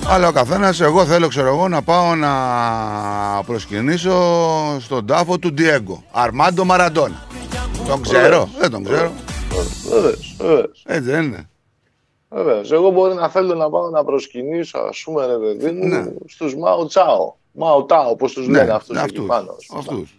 Αλλά 0.09 0.27
ο 0.27 0.31
καθένας, 0.31 0.81
εγώ 0.81 1.05
θέλω, 1.05 1.27
ξέρω 1.27 1.47
εγώ, 1.47 1.67
να 1.67 1.81
πάω 1.81 2.15
να 2.15 2.31
προσκυνήσω 3.45 4.13
στον 4.79 5.05
τάφο 5.05 5.37
του 5.37 5.53
Ντιέγκο. 5.53 6.03
Αρμάντο 6.11 6.65
Μαραντόνα. 6.65 7.25
Τον 7.87 8.01
ξέρω, 8.01 8.49
δεν 8.59 8.71
τον 8.71 8.83
ξέρω. 8.83 9.11
Βεβαίως, 9.89 10.35
βεβαίως. 10.37 10.83
Έτσι 10.85 11.09
δεν 11.09 11.23
είναι. 11.23 11.49
Βεβαίως. 12.29 12.71
Εγώ 12.71 12.89
μπορεί 12.89 13.13
να 13.13 13.29
θέλω 13.29 13.55
να 13.55 13.69
πάω 13.69 13.89
να 13.89 14.03
προσκυνήσω, 14.03 14.77
ας 14.77 15.01
πούμε, 15.05 15.25
ρε 15.25 15.37
παιδί 15.37 15.71
μου, 15.71 15.87
Ναι. 15.87 16.05
στους 16.27 16.55
Μάο 16.55 16.85
Τσάο. 16.85 17.33
Μάο 17.51 17.83
Τάο, 17.83 18.15
πώς 18.15 18.33
τους 18.33 18.47
λένε 18.47 18.71
αυτούς 18.71 18.95
εκεί 18.95 19.05
αυτούς, 19.05 19.25
πάνω. 19.25 19.55
αυτούς. 19.77 20.15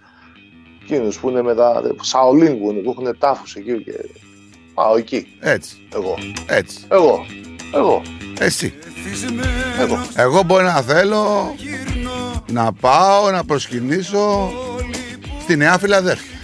Εκείνους 0.82 1.18
που 1.20 1.28
είναι 1.28 1.42
με 1.42 1.54
τα 1.54 1.82
Σαολίν 2.00 2.58
που, 2.60 2.70
είναι, 2.70 2.80
που 2.80 2.90
έχουν 2.98 3.18
τάφους 3.18 3.54
εκεί 3.54 3.82
και 3.84 3.92
πάω 4.74 4.96
εκεί. 4.96 5.26
Έτσι. 5.40 5.76
Εγώ. 5.94 6.14
Έτσι. 6.46 6.84
Εγώ. 6.88 7.26
Εγώ. 7.74 8.02
Εσύ. 8.40 8.74
Εγώ. 9.80 9.98
Εγώ 10.16 10.42
μπορεί 10.42 10.64
να 10.64 10.80
θέλω 10.82 11.54
να 12.50 12.72
πάω 12.72 13.30
να 13.30 13.44
προσκυνήσω 13.44 14.50
στη 15.42 15.56
Νέα 15.56 15.78
Φιλαδέλφια. 15.78 16.38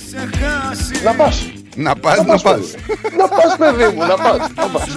Να 1.04 1.14
πας. 1.14 1.52
Να 1.76 1.94
πας, 1.94 2.24
να 2.24 2.38
πας. 2.38 2.74
Να 3.18 3.28
πας 3.28 3.56
παιδί 3.58 3.94
μου, 3.94 4.06
να 4.06 4.16
πας. 4.16 4.38
Να 4.56 4.66
πας. 4.66 4.88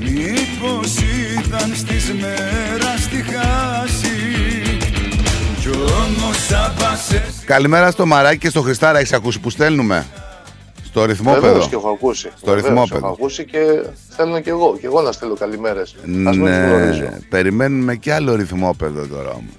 Μήπως 0.00 0.96
ήταν 1.44 1.74
στις 1.74 2.12
μέρας 2.12 3.08
τη 3.08 3.16
χάση 3.22 4.08
Κι 5.60 5.68
όμως 5.68 6.46
θα 6.48 6.74
πας 6.78 7.10
Καλημέρα 7.44 7.90
στο 7.90 8.06
Μαράκι 8.06 8.38
και 8.38 8.48
στο 8.48 8.60
Χριστάρα. 8.60 8.98
Έχεις 8.98 9.12
ακούσει 9.12 9.40
που 9.40 9.50
στέλνουμε; 9.50 10.06
Στο 10.84 11.04
ρυθμόπεδο. 11.04 11.46
Βεβαίως 11.46 11.68
και 11.68 11.74
έχω 11.74 11.88
ακούσει. 11.88 12.30
Στο 12.36 12.46
Βεβαίως, 12.46 12.62
ρυθμόπεδο. 12.66 12.96
Έχω 12.96 13.14
ακούσει 13.14 13.44
και 13.44 13.58
θέλω 14.08 14.40
και 14.40 14.50
εγώ. 14.50 14.76
Και 14.80 14.86
εγώ 14.86 15.00
να 15.00 15.12
στέλνω 15.12 15.34
καλημέρες. 15.34 15.94
Ας 16.02 16.06
μην 16.06 16.24
τους 16.24 16.36
γνωρίζω. 16.36 17.00
Ναι, 17.00 17.18
περιμένουμε 17.28 17.96
και 17.96 18.12
άλλο 18.12 18.34
ρυθμόπεδο 18.34 19.06
τώρα 19.06 19.30
όμως. 19.30 19.52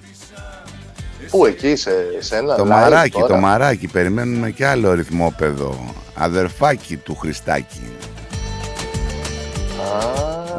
Πού 1.30 1.46
εκεί, 1.46 1.76
σε 1.76 1.92
σένα, 2.20 2.56
Το 2.56 2.64
live 2.64 2.68
μαράκι, 2.68 3.12
τώρα; 3.20 3.28
το 3.28 3.36
μαράκι. 3.36 3.88
Περιμένουμε 3.88 4.50
και 4.50 4.66
άλλο 4.68 4.94
ρυθμόπεδο. 4.94 5.94
Αδερφάκι 6.16 6.96
του 6.98 7.16
Χριστάκη. 7.16 7.82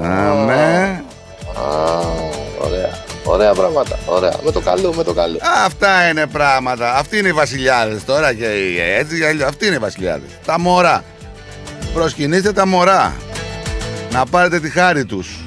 Α, 0.03 0.31
Αμέ. 0.31 1.05
Α, 1.57 1.63
ωραία. 2.65 2.91
Ωραία 3.25 3.53
πράγματα. 3.55 3.99
Ωραία. 4.07 4.33
Με 4.45 4.51
το 4.51 4.61
καλό, 4.61 4.93
με 4.93 5.03
το 5.03 5.13
καλό. 5.13 5.39
Αυτά 5.65 6.09
είναι 6.09 6.27
πράγματα. 6.27 6.95
Αυτοί 6.97 7.19
είναι 7.19 7.29
οι 7.29 7.33
βασιλιάδες 7.33 8.05
τώρα 8.05 8.35
και 8.35 8.45
οι- 8.45 8.81
έτσι. 8.99 9.19
και 9.19 9.27
αλλιώς. 9.27 9.49
Αυτοί 9.49 9.67
είναι 9.67 9.75
οι 9.75 9.79
βασιλιάδες. 9.79 10.29
Τα 10.47 10.59
μωρά. 10.59 11.05
Προσκυνήστε 11.95 12.53
τα 12.53 12.67
μωρά. 12.67 13.15
Να 14.13 14.25
πάρετε 14.27 14.61
τη 14.61 14.71
χάρη 14.71 15.05
τους. 15.05 15.41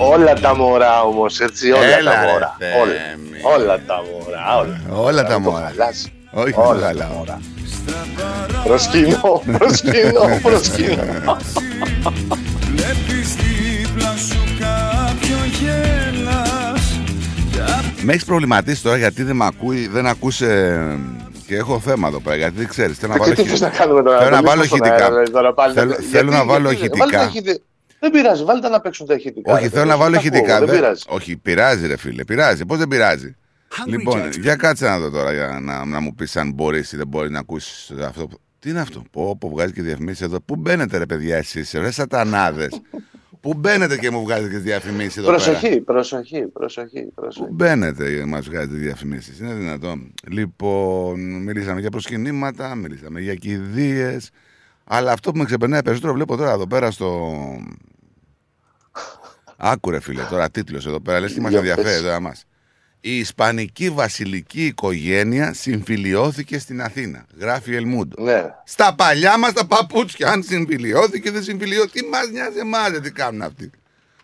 Όλα 0.00 0.32
τα 0.34 0.56
μωρά 0.56 1.02
όμως, 1.02 1.40
έτσι. 1.40 1.70
Όλα 1.72 1.84
Έλα, 1.98 2.12
τα 2.14 2.24
ρε, 2.24 2.30
μωρά. 2.32 2.56
Θέμη. 2.58 3.54
Όλα. 3.54 3.54
Όλα 3.64 3.80
τα 3.86 3.94
μωρά. 4.10 4.58
Όλα, 4.58 5.02
Όλα 5.02 5.22
τα 5.24 5.34
Μην 5.34 5.44
το 5.44 5.50
μωρά. 5.50 5.64
χαλάσει. 5.76 6.12
Όχι, 6.30 6.52
Όλα 6.56 6.68
όλα 6.68 6.94
τα 6.94 7.10
μωρά. 7.16 7.40
Προσκυνώ, 8.64 9.42
προσκυνώ, 9.58 10.20
προσκυνώ. 10.42 11.36
Βλέπεις 12.74 13.34
δίπλα 13.34 14.16
σου 14.16 14.42
κάποιο 14.58 15.36
γέλας 15.60 16.98
Με 18.02 18.12
έχεις 18.12 18.24
προβληματίσει 18.24 18.82
τώρα 18.82 18.96
γιατί 18.96 19.22
δεν 19.22 19.36
με 19.36 19.46
ακούει, 19.46 19.88
δεν 19.88 20.06
ακούσε. 20.06 20.78
Και 21.46 21.56
έχω 21.56 21.80
θέμα 21.80 22.08
εδώ 22.08 22.20
πέρα, 22.20 22.36
γιατί 22.36 22.54
δεν 22.56 22.68
ξέρεις. 22.68 22.98
Θέλω 22.98 23.12
να 23.12 23.18
Και 23.18 23.24
βάλω, 23.24 23.34
τι 23.34 23.40
χει- 23.40 23.50
θες 23.50 23.60
να 23.60 23.68
κάνουμε 23.68 24.02
τώρα, 24.02 24.18
θέλω 24.18 24.30
να 24.30 24.36
να 24.36 24.42
το 24.42 24.48
βάλω 24.48 24.62
λύσουμε 24.62 24.78
στον 24.78 24.88
ηχητικά. 24.88 25.04
αέρα, 25.04 25.14
δηλαδή, 25.14 25.30
τώρα 25.30 25.54
πάλι. 25.54 25.72
Θέλω, 25.74 25.86
Γιατί- 25.90 26.04
θέλω 26.04 26.30
να 26.30 26.44
βάλω 26.44 26.70
γιατί- 26.70 26.98
βάλτε 26.98 27.16
ηχητικά. 27.16 27.58
Τα 28.00 28.06
ηχητικά. 28.06 28.10
Δεν 28.10 28.10
πειράζει, 28.10 28.44
βάλτε 28.44 28.68
να 28.68 28.80
παίξουν 28.80 29.06
τα 29.06 29.14
ηχητικά. 29.14 29.52
Όχι, 29.52 29.62
ρε, 29.62 29.68
θέλω 29.68 29.82
παιδί, 29.82 29.92
να 29.92 29.96
βάλω 29.96 30.12
τα 30.14 30.18
ακούω, 30.20 30.30
ηχητικά. 30.32 30.58
Δεν 30.58 30.66
δεν- 30.68 30.76
πειράζει. 30.76 31.02
Όχι, 31.08 31.36
πειράζει, 31.36 31.86
ρε 31.86 31.96
φίλε. 31.96 32.24
Πειράζει. 32.24 32.66
Πώς 32.66 32.78
δεν 32.78 32.88
πειράζει; 32.88 33.34
Λοιπόν, 33.86 34.28
για 34.40 34.56
κάτσε 34.56 34.84
να 34.84 34.98
δω 34.98 35.10
τώρα 35.10 35.32
για 35.32 35.58
να, 35.62 35.84
να 35.84 36.00
μου 36.00 36.14
πεις 36.14 36.36
αν 36.36 36.52
μπορείς 36.52 36.92
ή 36.92 36.96
δεν 36.96 37.06
μπορείς 37.08 37.30
να 37.30 37.38
ακούσεις 37.38 37.90
αυτό. 37.90 38.26
που- 38.26 38.40
Τι 38.58 38.70
είναι 38.70 38.80
αυτό, 38.80 39.02
Πω, 39.10 39.36
πω 39.40 39.48
βγάζει 39.48 39.72
και 39.72 39.82
διαφημίσεις 39.82 40.20
εδώ. 40.20 40.40
Πού 40.40 40.56
μπαίνετε, 40.56 40.98
ρε 40.98 41.06
παιδιά, 41.06 41.36
εσείς, 41.36 41.72
ρε 41.72 41.90
σατανάδες; 41.90 42.80
Πού 43.40 43.54
μπαίνετε 43.54 43.96
και 43.98 44.10
μου 44.10 44.22
βγάζετε 44.22 44.48
και 44.50 44.58
διαφημίσεις 44.58 45.16
εδώ 45.16 45.26
πέρα; 45.26 45.36
Προσοχή, 45.44 45.80
προσοχή, 45.80 46.40
προσοχή, 46.46 47.00
Πού 47.02 47.12
προσοχή. 47.14 47.48
μπαίνετε 47.52 48.14
και 48.14 48.24
μας 48.24 48.46
βγάζετε 48.48 48.74
διαφημίσεις; 48.76 49.38
Είναι 49.38 49.54
δυνατόν. 49.54 50.14
Λοιπόν, 50.30 51.42
μιλήσαμε 51.42 51.80
για 51.80 51.90
προσκυνήματα, 51.90 52.74
μιλήσαμε 52.74 53.20
για 53.20 53.34
κηδείες. 53.34 54.30
Αλλά 54.84 55.12
αυτό 55.12 55.32
που 55.32 55.38
με 55.38 55.44
ξεπερνάει 55.44 55.82
περισσότερο 55.82 56.12
βλέπω 56.12 56.36
τώρα 56.36 56.52
εδώ 56.52 56.66
πέρα 56.66 56.90
στο. 56.90 57.32
Άκουρε 59.60 60.00
φίλε, 60.00 60.22
τώρα 60.30 60.50
τίτλος 60.50 60.86
εδώ 60.86 61.00
πέρα, 61.00 61.20
λες 61.20 61.32
και 61.32 61.40
μας 61.40 61.50
Για 61.50 61.58
ενδιαφέρει 61.58 61.88
πες. 61.88 62.02
τώρα 62.02 62.20
μας. 62.20 62.44
Η 63.00 63.18
Ισπανική 63.18 63.90
βασιλική 63.90 64.64
οικογένεια 64.66 65.52
συμφιλιώθηκε 65.54 66.58
στην 66.58 66.82
Αθήνα. 66.82 67.26
Γράφει 67.38 67.70
η 67.72 67.76
Ελμούντο. 67.76 68.22
Ναι. 68.22 68.44
Στα 68.64 68.94
παλιά 68.94 69.38
μας 69.38 69.52
τα 69.52 69.66
παπούτσια, 69.66 70.28
αν 70.30 70.42
συμφιλιώθηκε 70.42 71.30
δεν 71.30 71.42
συμφιλιώθηκε. 71.42 72.00
Τι 72.00 72.08
μας 72.08 72.28
νοιάζει 72.30 72.58
εμάς, 72.58 72.88
ρε, 72.90 73.00
τι 73.00 73.12
κάνουν 73.12 73.42
αυτοί. 73.42 73.70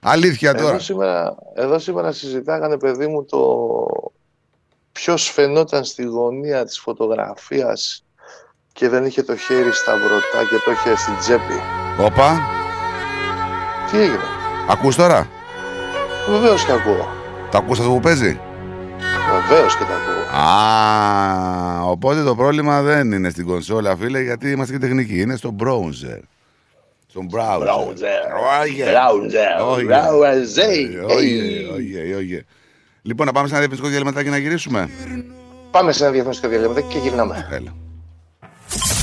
Αλήθεια 0.01 0.55
τώρα. 0.55 0.69
Εδώ 0.69 0.79
σήμερα, 0.79 1.35
εδώ 1.55 1.79
σήμερα 1.79 2.13
συζητάγανε, 2.13 2.77
παιδί 2.79 3.07
μου, 3.07 3.25
το 3.25 3.41
ποιος 4.93 5.31
φαινόταν 5.31 5.85
στη 5.85 6.03
γωνία 6.03 6.65
της 6.65 6.79
φωτογραφίας 6.79 8.05
και 8.73 8.89
δεν 8.89 9.05
είχε 9.05 9.23
το 9.23 9.37
χέρι 9.37 9.73
στα 9.73 9.97
βρωτά 9.97 10.49
και 10.51 10.57
το 10.65 10.71
είχε 10.71 10.97
στην 10.97 11.17
τσέπη. 11.19 11.61
Όπα, 11.99 12.41
Τι 13.91 13.99
έγινε; 13.99 14.19
Ακούς 14.69 14.97
τώρα; 14.97 15.29
Βεβαίως 16.31 16.65
και 16.65 16.73
ακούω. 16.73 17.09
Τα 17.51 17.59
ακούς 17.59 17.79
αυτό 17.79 17.91
που 17.91 18.01
παίζει; 18.01 18.39
Βεβαίως 19.49 19.77
και 19.77 19.85
τα 19.85 19.95
ακούω. 19.95 20.13
Α, 20.41 21.91
οπότε 21.91 22.23
το 22.23 22.35
πρόβλημα 22.35 22.83
δεν 22.83 23.13
είναι 23.13 23.31
στην 23.31 23.47
κονσόλα, 23.47 23.97
φίλε, 23.97 24.21
γιατί 24.21 24.51
είμαστε 24.51 24.73
και 24.73 24.79
τεχνικοί. 24.79 25.21
Είναι 25.21 25.37
στο 25.37 25.55
browser. 25.59 26.21
Στον 27.07 27.29
browser. 27.33 27.67
Browser. 27.67 28.21
Oh, 28.41 28.65
yeah. 28.65 28.93
Browser. 28.93 29.53
Oh, 29.61 29.79
yeah. 29.79 29.91
Browser. 29.91 30.75
Oh, 31.09 31.21
yeah, 31.21 31.73
oh, 31.73 31.79
yeah, 31.79 32.17
oh, 32.17 32.33
yeah. 32.33 32.45
Λοιπόν, 33.03 33.27
να 33.27 33.33
πάμε 33.33 33.49
σε 33.49 33.55
ένα 33.55 33.67
διαφημιστικό 33.67 33.89
διαλύματα 33.89 34.23
και 34.23 34.31
να 34.31 34.37
γυρίσουμε; 34.37 34.89
Πάμε 35.71 35.93
σε 35.93 36.03
ένα 36.05 36.13
διαφημιστικό 36.13 36.53
διαλύματα 36.53 36.81
και 36.81 36.99
γυρνάμε. 36.99 37.49
Έλα. 37.51 37.75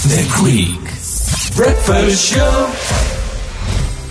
The 0.07 0.22
Greek 0.39 0.86
Breakfast 1.59 2.36
Show. 2.36 3.11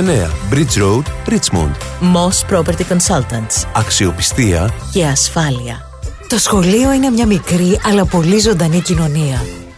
Bridge 0.00 0.76
Road, 0.78 1.04
Richmond. 1.28 1.74
Moss 2.00 2.44
Property 2.50 2.84
Consultants. 2.88 3.66
Αξιοπιστία 3.74 4.70
Και 4.92 5.04
ασφάλεια. 5.04 5.88
Το 6.28 6.38
σχολείο 6.38 6.92
είναι 6.92 7.10
μια 7.10 7.26
μικρή 7.26 7.80
αλλά 7.84 8.04
πολύ 8.04 8.38
ζωντανή 8.38 8.80
κοινωνία. 8.80 9.42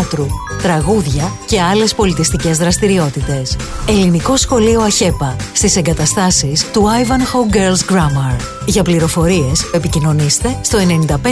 θεάτρου. 0.00 0.26
Τραγούδια 0.62 1.32
και 1.46 1.60
άλλες 1.60 1.94
πολιτιστικές 1.94 2.58
δραστηριότητες. 2.58 3.56
Ελληνικό 3.88 4.36
σχολείο 4.36 4.80
ΑΧΕΠΑ 4.80 5.36
στις 5.52 5.76
εγκαταστάσεις 5.76 6.70
του 6.70 6.82
Ivanhoe 6.82 7.54
Girls 7.56 7.94
Grammar. 7.94 8.36
Για 8.66 8.82
πληροφορίες 8.82 9.70
επικοινωνήστε 9.74 10.58
στο 10.60 10.78
9527 10.78 11.22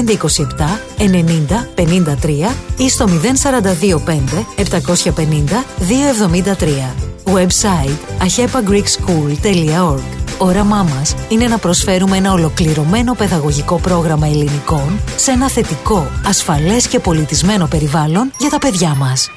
90 0.99 1.05
53 1.75 2.55
ή 2.77 2.89
στο 2.89 3.07
0425 3.09 4.45
750 4.57 5.64
273. 5.79 7.18
Website 7.35 7.99
ahepagreekschool.org 8.22 10.18
Όραμά 10.39 10.83
μας 10.83 11.14
είναι 11.29 11.47
να 11.47 11.59
προσφέρουμε 11.59 12.16
ένα 12.16 12.33
ολοκληρωμένο 12.33 13.14
παιδαγωγικό 13.14 13.76
πρόγραμμα 13.76 14.26
ελληνικών 14.26 15.01
σε 15.16 15.31
ένα 15.31 15.49
θετικό, 15.49 16.11
ασφαλές 16.26 16.89
και 16.89 16.99
πολιτισμένο 16.99 17.66
περιβάλλον 17.66 18.33
για 18.39 18.51
τα 18.51 18.59
παιδιά 18.59 18.95
μας. 18.95 19.31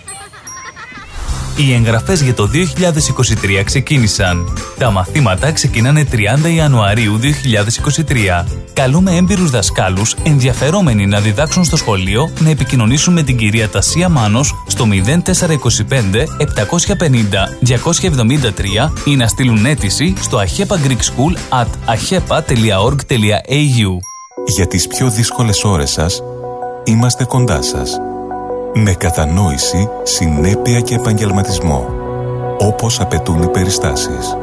Οι 1.57 1.73
εγγραφές 1.73 2.21
για 2.21 2.33
το 2.33 2.47
2023 2.47 3.63
ξεκίνησαν. 3.63 4.57
Τα 4.77 4.91
μαθήματα 4.91 5.51
ξεκινάνε 5.51 6.07
30 6.11 6.15
Ιανουαρίου 6.55 7.19
2023. 7.19 8.45
Καλούμε 8.73 9.15
έμπειρους 9.15 9.49
δασκάλους 9.49 10.15
ενδιαφερόμενοι 10.23 11.05
να 11.05 11.19
διδάξουν 11.19 11.63
στο 11.63 11.77
σχολείο 11.77 12.29
να 12.39 12.49
επικοινωνήσουν 12.49 13.13
με 13.13 13.23
την 13.23 13.37
κυρία 13.37 13.69
Τασία 13.69 14.09
Μάνος 14.09 14.63
στο 14.67 14.85
0425 14.85 15.25
750 16.37 17.15
273 17.65 18.89
ή 19.05 19.15
να 19.15 19.27
στείλουν 19.27 19.65
αίτηση 19.65 20.13
στο 20.21 20.37
ahepa 20.37 20.75
greek 20.87 21.01
school 21.11 21.33
at 21.61 21.67
ahepa.org.au 21.95 23.09
Για 24.55 24.67
τις 24.67 24.87
πιο 24.87 25.09
δύσκολες 25.09 25.63
ώρες 25.63 25.91
σας, 25.91 26.21
είμαστε 26.83 27.23
κοντά 27.23 27.61
σας. 27.61 27.99
Με 28.73 28.93
κατανόηση, 28.93 29.89
συνέπεια 30.03 30.79
και 30.79 30.95
επαγγελματισμό. 30.95 31.85
Όπως 32.57 32.99
απαιτούν 32.99 33.41
οι 33.41 33.47
περιστάσεις. 33.47 34.37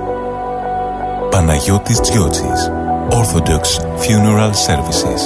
Παναγιώτης 1.30 2.00
Τζιότσης. 2.00 2.70
Orthodox 3.10 3.80
Funeral 4.02 4.50
Services. 4.50 5.22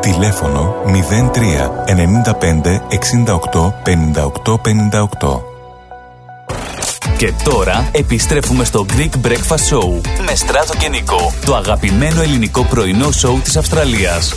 Τηλέφωνο 0.00 0.74
03 0.86 1.70
95 1.86 2.80
68 2.88 3.72
58 3.82 4.58
58. 4.60 5.40
Και 7.16 7.32
τώρα 7.44 7.88
επιστρέφουμε 7.92 8.64
στο 8.64 8.86
Greek 8.96 9.26
Breakfast 9.26 9.76
Show 9.76 10.00
με 10.26 10.34
Στράτο 10.34 10.76
και 10.78 10.88
Νικό, 10.88 11.32
το 11.44 11.54
αγαπημένο 11.54 12.22
ελληνικό 12.22 12.64
πρωινό 12.64 13.10
σοου 13.10 13.40
της 13.44 13.56
Αυστραλίας. 13.56 14.34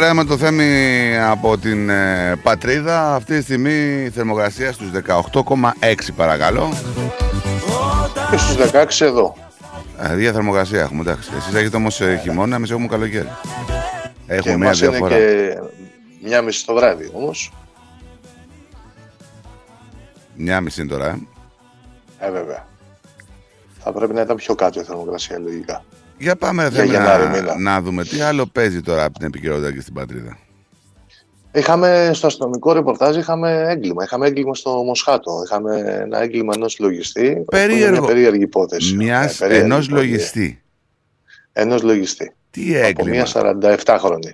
Παρέα 0.00 0.14
με 0.14 0.24
το 0.24 0.36
Θέμη 0.36 1.18
από 1.18 1.58
την 1.58 1.88
ε, 1.88 2.36
Πατρίδα. 2.42 3.14
Αυτή 3.14 3.36
τη 3.36 3.42
στιγμή 3.42 4.02
η 4.04 4.10
θερμοκρασία 4.10 4.72
στους 4.72 4.90
18,6 5.06 5.62
παρακαλώ. 6.16 6.72
Και 8.30 8.36
στους 8.36 8.56
16 9.00 9.06
εδώ. 9.06 9.36
Ε, 9.98 10.12
Ίδια 10.14 10.32
θερμοκρασία 10.32 10.80
έχουμε, 10.80 11.00
εντάξει. 11.00 11.30
Εσείς 11.36 11.54
έχετε 11.54 11.76
όμως 11.76 12.00
ε, 12.00 12.20
χειμώνα, 12.22 12.56
εμείς 12.56 12.70
έχουμε 12.70 12.86
καλοκαίρι. 12.86 13.28
Και 14.26 14.34
Έχουμε 14.34 14.56
μια 14.56 14.66
μας 14.66 14.80
είναι 14.80 14.90
διαφορά. 14.90 15.16
και 15.16 15.58
μια 16.22 16.42
μισή 16.42 16.66
το 16.66 16.74
βράδυ 16.74 17.10
όμως. 17.14 17.52
Μια 20.36 20.60
μισή 20.60 20.80
είναι 20.80 20.90
τώρα, 20.90 21.06
ε. 21.06 21.18
Ε, 22.26 22.30
βέβαια. 22.30 22.66
Θα 23.78 23.92
πρέπει 23.92 24.12
να 24.14 24.20
ήταν 24.20 24.36
πιο 24.36 24.54
κάτω 24.54 24.80
η 24.80 24.84
θερμοκρασία 24.84 25.38
λογικά. 25.38 25.84
Για 26.20 26.36
πάμε 26.36 26.62
ρε 26.62 26.68
Για 26.68 26.78
Θέμη, 26.78 26.90
Γενάρη 26.92 27.24
να, 27.24 27.30
μήνα. 27.30 27.58
να 27.58 27.80
δούμε 27.80 28.04
τι 28.04 28.20
άλλο 28.20 28.46
παίζει 28.46 28.80
τώρα 28.80 29.04
από 29.04 29.18
την 29.18 29.26
επικαιρότητα 29.26 29.72
και 29.72 29.80
στην 29.80 29.94
Πατρίδα. 29.94 30.38
Είχαμε 31.52 32.10
στο 32.14 32.26
αστυνομικό 32.26 32.72
ρεπορτάζ 32.72 33.16
είχαμε 33.16 33.64
έγκλημα. 33.68 34.04
Είχαμε 34.04 34.26
έγκλημα 34.26 34.54
στο 34.54 34.70
Μοσχάτο. 34.70 35.42
Είχαμε 35.44 35.76
ένα 36.02 36.22
έγκλημα 36.22 36.52
ενός 36.56 36.78
λογιστή. 36.78 37.22
που 37.30 37.34
είναι 37.36 37.44
Περίεργο. 37.44 37.98
Μια 37.98 38.06
περίεργη 38.06 38.42
υπόθεση. 38.42 38.94
Μιας, 38.96 39.34
Ε, 39.34 39.38
περίεργη 39.38 39.64
ενός 39.64 39.86
υπόθεση. 39.86 40.08
λογιστή. 40.08 40.62
Ενός 41.52 41.82
λογιστή. 41.82 42.32
Τι 42.50 42.76
Από 42.76 42.86
έγκλημα. 42.86 43.10
μια 43.10 43.26
47χρονη. 43.26 44.30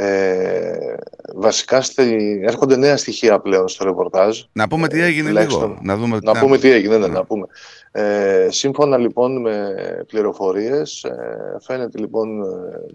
Ε, 0.00 0.94
βασικά 1.34 1.82
στη... 1.82 2.40
έρχονται 2.44 2.76
νέα 2.76 2.96
στοιχεία 2.96 3.38
πλέον 3.40 3.68
στο 3.68 3.84
ρεπορτάζ. 3.84 4.40
Να 4.52 4.68
πούμε 4.68 4.88
τι 4.88 5.00
έγινε 5.00 5.28
τουλάχιστον- 5.28 5.68
λίγο. 5.68 5.78
Να, 5.82 5.96
δούμε, 5.96 6.18
Να 6.22 6.38
πούμε 6.40 6.58
τι 6.58 6.70
έγινε, 6.70 6.98
ναι, 6.98 7.06
να 7.06 7.24
πούμε. 7.24 7.46
Ε, 7.92 8.48
σύμφωνα 8.50 8.96
λοιπόν 8.98 9.40
με 9.40 9.74
πληροφορίες, 10.06 11.04
ε, 11.04 11.56
φαίνεται 11.60 11.98
λοιπόν 11.98 12.42
ε, 12.42 12.46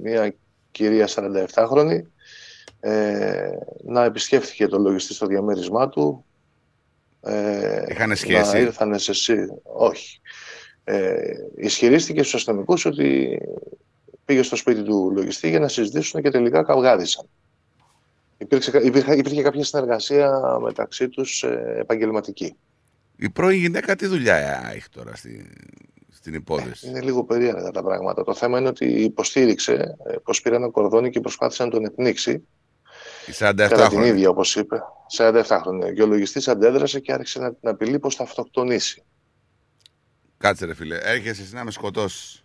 μια 0.01 0.33
κυρία 0.71 1.07
47χρονη 1.07 2.01
ε, 2.79 3.49
να 3.83 4.03
επισκέφθηκε 4.03 4.67
το 4.67 4.77
λογιστή 4.79 5.13
στο 5.13 5.25
διαμέρισμά 5.25 5.89
του. 5.89 6.25
Ε, 7.21 7.83
Είχανε 7.89 8.15
σχέση; 8.15 8.53
Να 8.53 8.59
ήρθανε 8.59 8.97
σε 8.97 9.13
σύ- 9.13 9.49
Όχι. 9.63 10.21
Ε, 10.83 11.13
ισχυρίστηκε 11.55 12.19
στους 12.19 12.33
αστυνομικούς 12.35 12.85
ότι 12.85 13.37
πήγε 14.25 14.41
στο 14.41 14.55
σπίτι 14.55 14.83
του 14.83 15.11
λογιστή 15.15 15.49
για 15.49 15.59
να 15.59 15.67
συζητήσουν 15.67 16.21
και 16.21 16.29
τελικά 16.29 16.63
καυγάρισαν. 16.63 17.25
Υπήρξε, 18.37 18.81
υπήρχε, 18.83 19.15
υπήρχε 19.15 19.41
κάποια 19.41 19.63
συνεργασία 19.63 20.41
μεταξύ 20.61 21.09
τους 21.09 21.43
ε, 21.43 21.75
επαγγελματική. 21.79 22.55
Η 23.15 23.29
πρώην 23.29 23.59
γυναίκα 23.59 23.95
τι 23.95 24.05
δουλειά 24.07 24.69
έχει 24.73 24.89
τώρα 24.89 25.15
στη, 25.15 25.49
στην 26.11 26.33
υπόθεση; 26.33 26.87
Είναι 26.87 27.01
λίγο 27.01 27.23
περίεργα 27.23 27.71
τα 27.71 27.83
πράγματα. 27.83 28.23
Το 28.23 28.33
θέμα 28.33 28.59
είναι 28.59 28.67
ότι 28.67 28.85
υποστήριξε 28.85 29.73
ε, 30.07 30.15
πως 30.23 30.41
πήρε 30.41 30.55
ένα 30.55 30.69
κορδόνι 30.69 31.09
και 31.09 31.19
προσπάθησε 31.19 31.63
να 31.63 31.69
τον 31.69 31.85
εκνίξει. 31.85 32.31
Η 33.27 33.31
47 33.31 33.35
Κατά 33.37 33.65
την 33.67 33.77
χρόνια. 33.77 34.07
ίδια, 34.07 34.29
όπως 34.29 34.55
είπε. 34.55 34.81
47 35.17 35.43
χρόνια. 35.61 35.93
Και 35.93 36.01
ο 36.01 36.05
λογιστής 36.05 36.47
αντέδρασε 36.47 36.99
και 36.99 37.13
άρχισε 37.13 37.39
να 37.39 37.53
την 37.53 37.69
απειλεί 37.69 37.99
πως 37.99 38.15
θα 38.15 38.23
αυτοκτονήσει. 38.23 39.03
Κάτσε 40.37 40.65
ρε 40.65 40.73
φίλε, 40.73 40.97
έρχεσαι 41.01 41.41
εσύ 41.41 41.53
να 41.53 41.63
με 41.63 41.71
σκοτώσεις. 41.71 42.42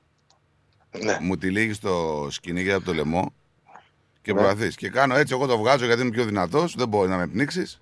Ναι. 1.03 1.19
Μου 1.21 1.37
τη 1.37 1.51
λύγεις 1.51 1.77
στο 1.77 2.27
σκηνή 2.31 2.63
και 2.65 2.73
από 2.73 2.85
το 2.85 2.95
λαιμό 2.95 3.33
και 4.23 4.33
Ναι. 4.33 4.41
προαθείς. 4.41 4.77
Και 4.77 4.89
κάνω 4.89 5.15
έτσι, 5.17 5.35
εγώ 5.35 5.47
το 5.47 5.59
βγάζω 5.59 5.85
γιατί 5.85 6.01
είμαι 6.01 6.11
πιο 6.11 6.25
δυνατός, 6.25 6.75
δεν 6.77 6.89
μπορεί 6.89 7.09
να 7.09 7.17
με 7.17 7.27
πνίξεις. 7.27 7.81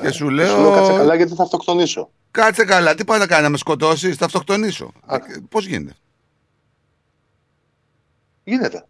Και 0.00 0.10
σου 0.10 0.26
Και 0.26 0.32
λέω. 0.32 0.54
σου 0.56 0.60
λέω 0.60 0.72
κάτσε 0.72 0.92
καλά 0.92 1.14
γιατί 1.14 1.34
θα 1.34 1.42
αυτοκτονήσω. 1.42 2.10
Κάτσε 2.30 2.64
καλά, 2.64 2.94
τι 2.94 3.04
πάει 3.04 3.18
να 3.18 3.26
κάνεις, 3.26 3.44
να 3.44 3.50
με 3.50 3.56
σκοτώσεις, 3.56 4.16
θα 4.16 4.24
αυτοκτονήσω. 4.24 4.92
Πώς 5.48 5.66
γίνεται; 5.66 5.92
Γίνεται. 8.44 8.86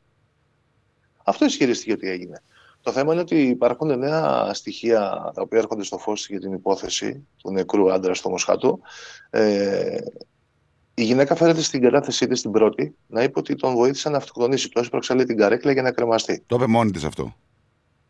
Αυτό 1.24 1.44
ισχυρίστηκε 1.44 1.92
ότι 1.92 2.08
έγινε. 2.08 2.42
Το 2.82 2.92
θέμα 2.92 3.12
είναι 3.12 3.22
ότι 3.22 3.42
υπάρχουν 3.42 3.98
νέα 3.98 4.50
στοιχεία 4.54 5.00
τα 5.34 5.42
οποία 5.42 5.58
έρχονται 5.58 5.84
στο 5.84 5.98
φως 5.98 6.28
για 6.28 6.40
την 6.40 6.52
υπόθεση 6.52 7.26
του 7.42 7.50
νεκρού 7.50 7.92
άντρα 7.92 8.14
στο 8.14 8.28
Μοσχάτο. 8.30 8.78
Ε, 9.30 9.98
Η 10.98 11.04
γυναίκα 11.04 11.34
φέρεται 11.36 11.62
στην 11.62 11.80
κατάθεσή 11.80 12.26
της 12.26 12.40
την 12.40 12.50
πρώτη 12.50 12.96
να 13.06 13.22
είπε 13.22 13.38
ότι 13.38 13.54
τον 13.54 13.74
βοήθησε 13.74 14.08
να 14.08 14.16
αυτοκτονήσει. 14.16 14.68
Το 14.68 14.80
έσπρωξε 14.80 15.14
λέει, 15.14 15.24
την 15.24 15.36
καρέκλα 15.36 15.72
για 15.72 15.82
να 15.82 15.92
κρεμαστεί. 15.92 16.42
Το 16.46 16.56
είπε 16.56 16.66
μόνη 16.66 16.90
της 16.90 17.04
αυτό. 17.04 17.34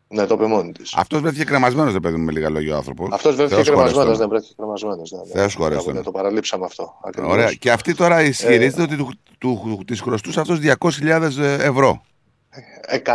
Ναι, 0.07 0.25
το 0.25 0.33
είπε 0.33 0.45
μόνη 0.45 0.71
της. 0.71 0.93
Αυτός 0.95 1.21
βρέθηκε 1.21 1.43
κρεμασμένος, 1.43 1.91
δεν 1.91 2.01
παιδί 2.01 2.15
μου, 2.17 2.23
με 2.23 2.31
λίγα 2.31 2.49
λόγια 2.49 2.73
ο 2.73 2.77
άνθρωπος. 2.77 3.09
Αυτός 3.11 3.35
βρέθηκε 3.35 3.61
κρεμασμένος, 3.61 4.17
δεν 4.17 4.29
βρέθηκε 4.29 4.53
κρεμασμένος. 4.57 5.11
Ναι, 5.11 5.17
ναι. 5.17 5.31
Θεός 5.31 5.55
χωρές 5.55 5.85
Ναι, 5.85 5.93
τον. 5.93 6.03
το 6.03 6.11
παραλείψαμε 6.11 6.65
αυτό. 6.65 6.99
Ακριβώς. 7.03 7.31
Ωραία. 7.31 7.53
Και 7.53 7.71
αυτή 7.71 7.93
τώρα 7.95 8.17
Ε, 8.19 8.27
ισχυρίζεται 8.27 8.81
ότι 8.81 8.95
του, 8.95 9.09
του, 9.37 9.83
της 9.87 10.01
χρωστούσε 10.01 10.39
αυτός 10.39 10.59
200.000 10.59 11.37
ευρώ. 11.39 12.01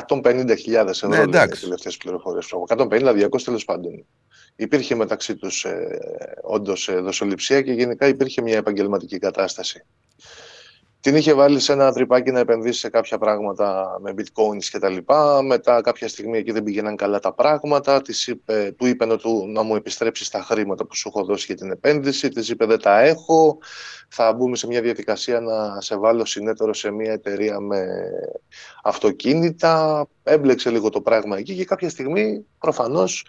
150.000 0.09 0.87
ευρώ 0.87 1.09
Ναι, 1.09 1.17
ναι, 1.17 1.23
εντάξει. 1.23 1.61
οι 1.61 1.65
τελευταίες 1.65 1.97
πληροφορίες. 1.97 2.53
150-200 2.69 3.43
τέλος 3.45 3.65
πάντων. 3.65 4.07
Υπήρχε 4.57 4.95
μεταξύ 4.95 5.37
τους 5.37 5.65
ε, 5.65 5.99
όντως 6.43 6.89
ε, 6.89 7.01
δοσοληψία 7.01 7.63
και 7.63 7.73
γενικά 7.73 8.07
υπήρχε 8.07 8.43
μια 8.43 8.57
επαγγελματική 8.57 9.19
κατάσταση. 9.19 9.85
Την 11.03 11.17
είχε 11.17 11.35
βάλει 11.35 11.61
σε 11.61 11.73
ένα 11.73 11.93
τρυπάκι 11.93 12.31
να 12.31 12.39
επενδύσει 12.39 12.79
σε 12.79 12.89
κάποια 12.89 13.19
πράγματα 13.19 13.99
με 14.01 14.15
bitcoins 14.17 14.65
και 14.71 14.79
τα 14.79 14.89
λοιπά. 14.89 15.43
Μετά 15.43 15.81
κάποια 15.81 16.09
στιγμή 16.09 16.39
εκεί 16.39 16.53
δεν 16.53 16.63
πήγαιναν 16.63 16.97
καλά 16.97 17.19
τα 17.19 17.33
πράγματα. 17.33 18.03
Της 18.03 18.27
είπε, 18.27 18.75
του 18.79 18.87
είπε 18.87 19.05
να, 19.07 19.17
του, 19.17 19.47
να 19.49 19.63
μου 19.63 19.75
επιστρέψεις 19.75 20.29
τα 20.29 20.43
χρήματα 20.43 20.87
που 20.87 20.97
σου 20.97 21.09
έχω 21.09 21.25
δώσει 21.25 21.45
για 21.47 21.57
την 21.57 21.71
επένδυση. 21.71 22.29
Της 22.29 22.49
είπε 22.49 22.67
δεν 22.67 22.81
τα 22.81 23.01
έχω. 23.01 23.59
Θα 24.09 24.33
μπούμε 24.33 24.57
σε 24.57 24.67
μια 24.67 24.81
διαδικασία 24.81 25.41
να 25.41 25.81
σε 25.81 25.97
βάλω 25.97 26.25
συνέτερο 26.25 26.75
σε 26.75 26.91
μια 26.91 27.13
εταιρεία 27.13 27.61
με 27.61 27.87
αυτοκίνητα. 28.83 30.07
Έμπλεξε 30.23 30.71
λίγο 30.71 30.89
το 30.89 31.01
πράγμα 31.01 31.39
εκεί 31.39 31.55
και 31.55 31.65
κάποια 31.65 31.89
στιγμή 31.89 32.47
προφανώς 32.59 33.25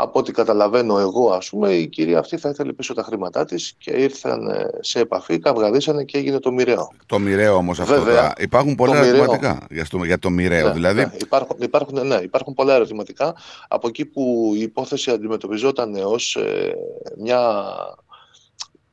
από 0.00 0.18
ό,τι 0.18 0.32
καταλαβαίνω 0.32 0.98
εγώ, 0.98 1.30
ας 1.30 1.48
πούμε, 1.48 1.72
η 1.72 1.86
κυρία 1.86 2.18
αυτή 2.18 2.36
θα 2.36 2.48
ήθελε 2.48 2.72
πίσω 2.72 2.94
τα 2.94 3.02
χρήματά 3.02 3.44
της 3.44 3.74
και 3.78 3.90
ήρθαν 3.90 4.48
ε, 4.48 4.70
σε 4.80 5.00
επαφή, 5.00 5.38
καυγαδίσανε 5.38 6.04
και 6.04 6.18
έγινε 6.18 6.38
το 6.38 6.52
μοιραίο. 6.52 6.92
Το 7.06 7.18
μοιραίο 7.18 7.54
όμως 7.54 7.80
αυτό. 7.80 7.94
Βέβαια. 7.94 8.14
τώρα. 8.14 8.32
Υπάρχουν 8.38 8.74
πολλά 8.74 8.92
Το 8.92 8.98
μοιραίο. 8.98 9.14
ερωτηματικά 9.14 9.66
για, 9.70 9.84
στο, 9.84 10.04
για 10.04 10.18
το 10.18 10.30
μοιραίο. 10.30 10.66
Ναι, 10.66 10.72
δηλαδή, 10.72 11.00
ναι, 11.00 11.10
υπάρχουν, 11.20 11.56
υπάρχουν, 11.60 12.06
ναι, 12.06 12.14
υπάρχουν 12.14 12.54
πολλά 12.54 12.74
ερωτηματικά. 12.74 13.34
Από 13.68 13.88
εκεί 13.88 14.04
που 14.04 14.52
η 14.54 14.60
υπόθεση 14.60 15.10
αντιμετωπιζόταν 15.10 15.94
ως 15.94 16.36
ε, 16.36 16.74
μια 17.16 17.64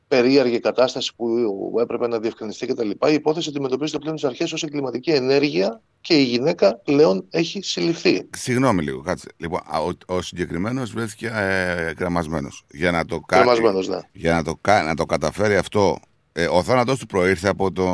περίεργη 0.08 0.60
κατάσταση 0.60 1.14
που 1.16 1.74
έπρεπε 1.80 2.08
να 2.08 2.18
διευκρινιστεί 2.18 2.66
κτλ. 2.66 2.90
Η 2.90 3.12
υπόθεση 3.12 3.48
αντιμετωπίζεται 3.48 3.98
πλέον 3.98 4.18
στις 4.18 4.30
αρχές 4.30 4.52
ως 4.52 4.62
εγκληματική 4.62 5.10
ενέργεια 5.10 5.80
και 6.00 6.14
η 6.14 6.22
γυναίκα 6.22 6.76
πλέον 6.84 7.24
έχει 7.30 7.62
συλληφθεί. 7.62 8.28
Συγγνώμη 8.36 8.82
λίγο, 8.82 9.00
κάτσε. 9.00 9.28
Λοιπόν, 9.36 9.60
α, 9.66 9.78
ο, 9.80 9.90
ο 10.06 10.22
συγκεκριμένος 10.22 10.90
βρέθηκε 10.92 11.26
ε, 11.26 11.92
κρεμασμένο. 11.96 12.48
Για 12.70 12.90
να 12.90 13.04
το 13.04 13.20
κάνει. 13.20 13.42
Κρεμασμένος, 13.42 13.88
ναι. 13.88 13.98
Για 14.12 14.34
να 14.34 14.42
το, 14.42 14.56
κα- 14.60 14.82
να 14.82 14.94
το 14.94 15.04
καταφέρει 15.04 15.56
αυτό. 15.56 15.98
Ε, 16.32 16.46
ο 16.46 16.62
θάνατός 16.62 16.98
του 16.98 17.06
προήρθε 17.06 17.48
από 17.48 17.72
το. 17.72 17.84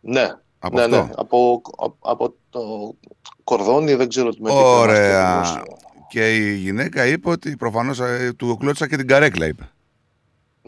Ναι, 0.00 0.28
Από 0.58 0.76
ναι, 0.76 0.82
αυτό; 0.82 0.96
ναι. 0.96 1.10
Από, 1.16 1.62
από 2.00 2.34
το 2.50 2.60
κορδόνι, 3.44 3.94
δεν 3.94 4.08
ξέρω 4.08 4.30
τι 4.30 4.42
με 4.42 4.48
τι 4.50 4.56
Ωραία. 4.56 5.20
κρεμάστηκε 5.20 5.58
ακριβώς. 5.60 5.80
Και 6.08 6.36
η 6.36 6.54
γυναίκα 6.54 7.06
είπε 7.06 7.30
ότι 7.30 7.56
προφανώς 7.56 8.00
του 8.36 8.56
κλώτσα 8.56 8.88
και 8.88 8.96
την 8.96 9.06
καρέκλα, 9.06 9.46
είπε. 9.46 9.68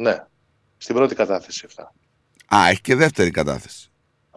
Ναι, 0.00 0.24
στην 0.76 0.94
πρώτη 0.94 1.14
κατάθεση 1.14 1.64
αυτά. 1.66 1.94
Α, 2.54 2.68
έχει 2.68 2.80
και 2.80 2.94
δεύτερη 2.94 3.30
κατάθεση. 3.30 3.90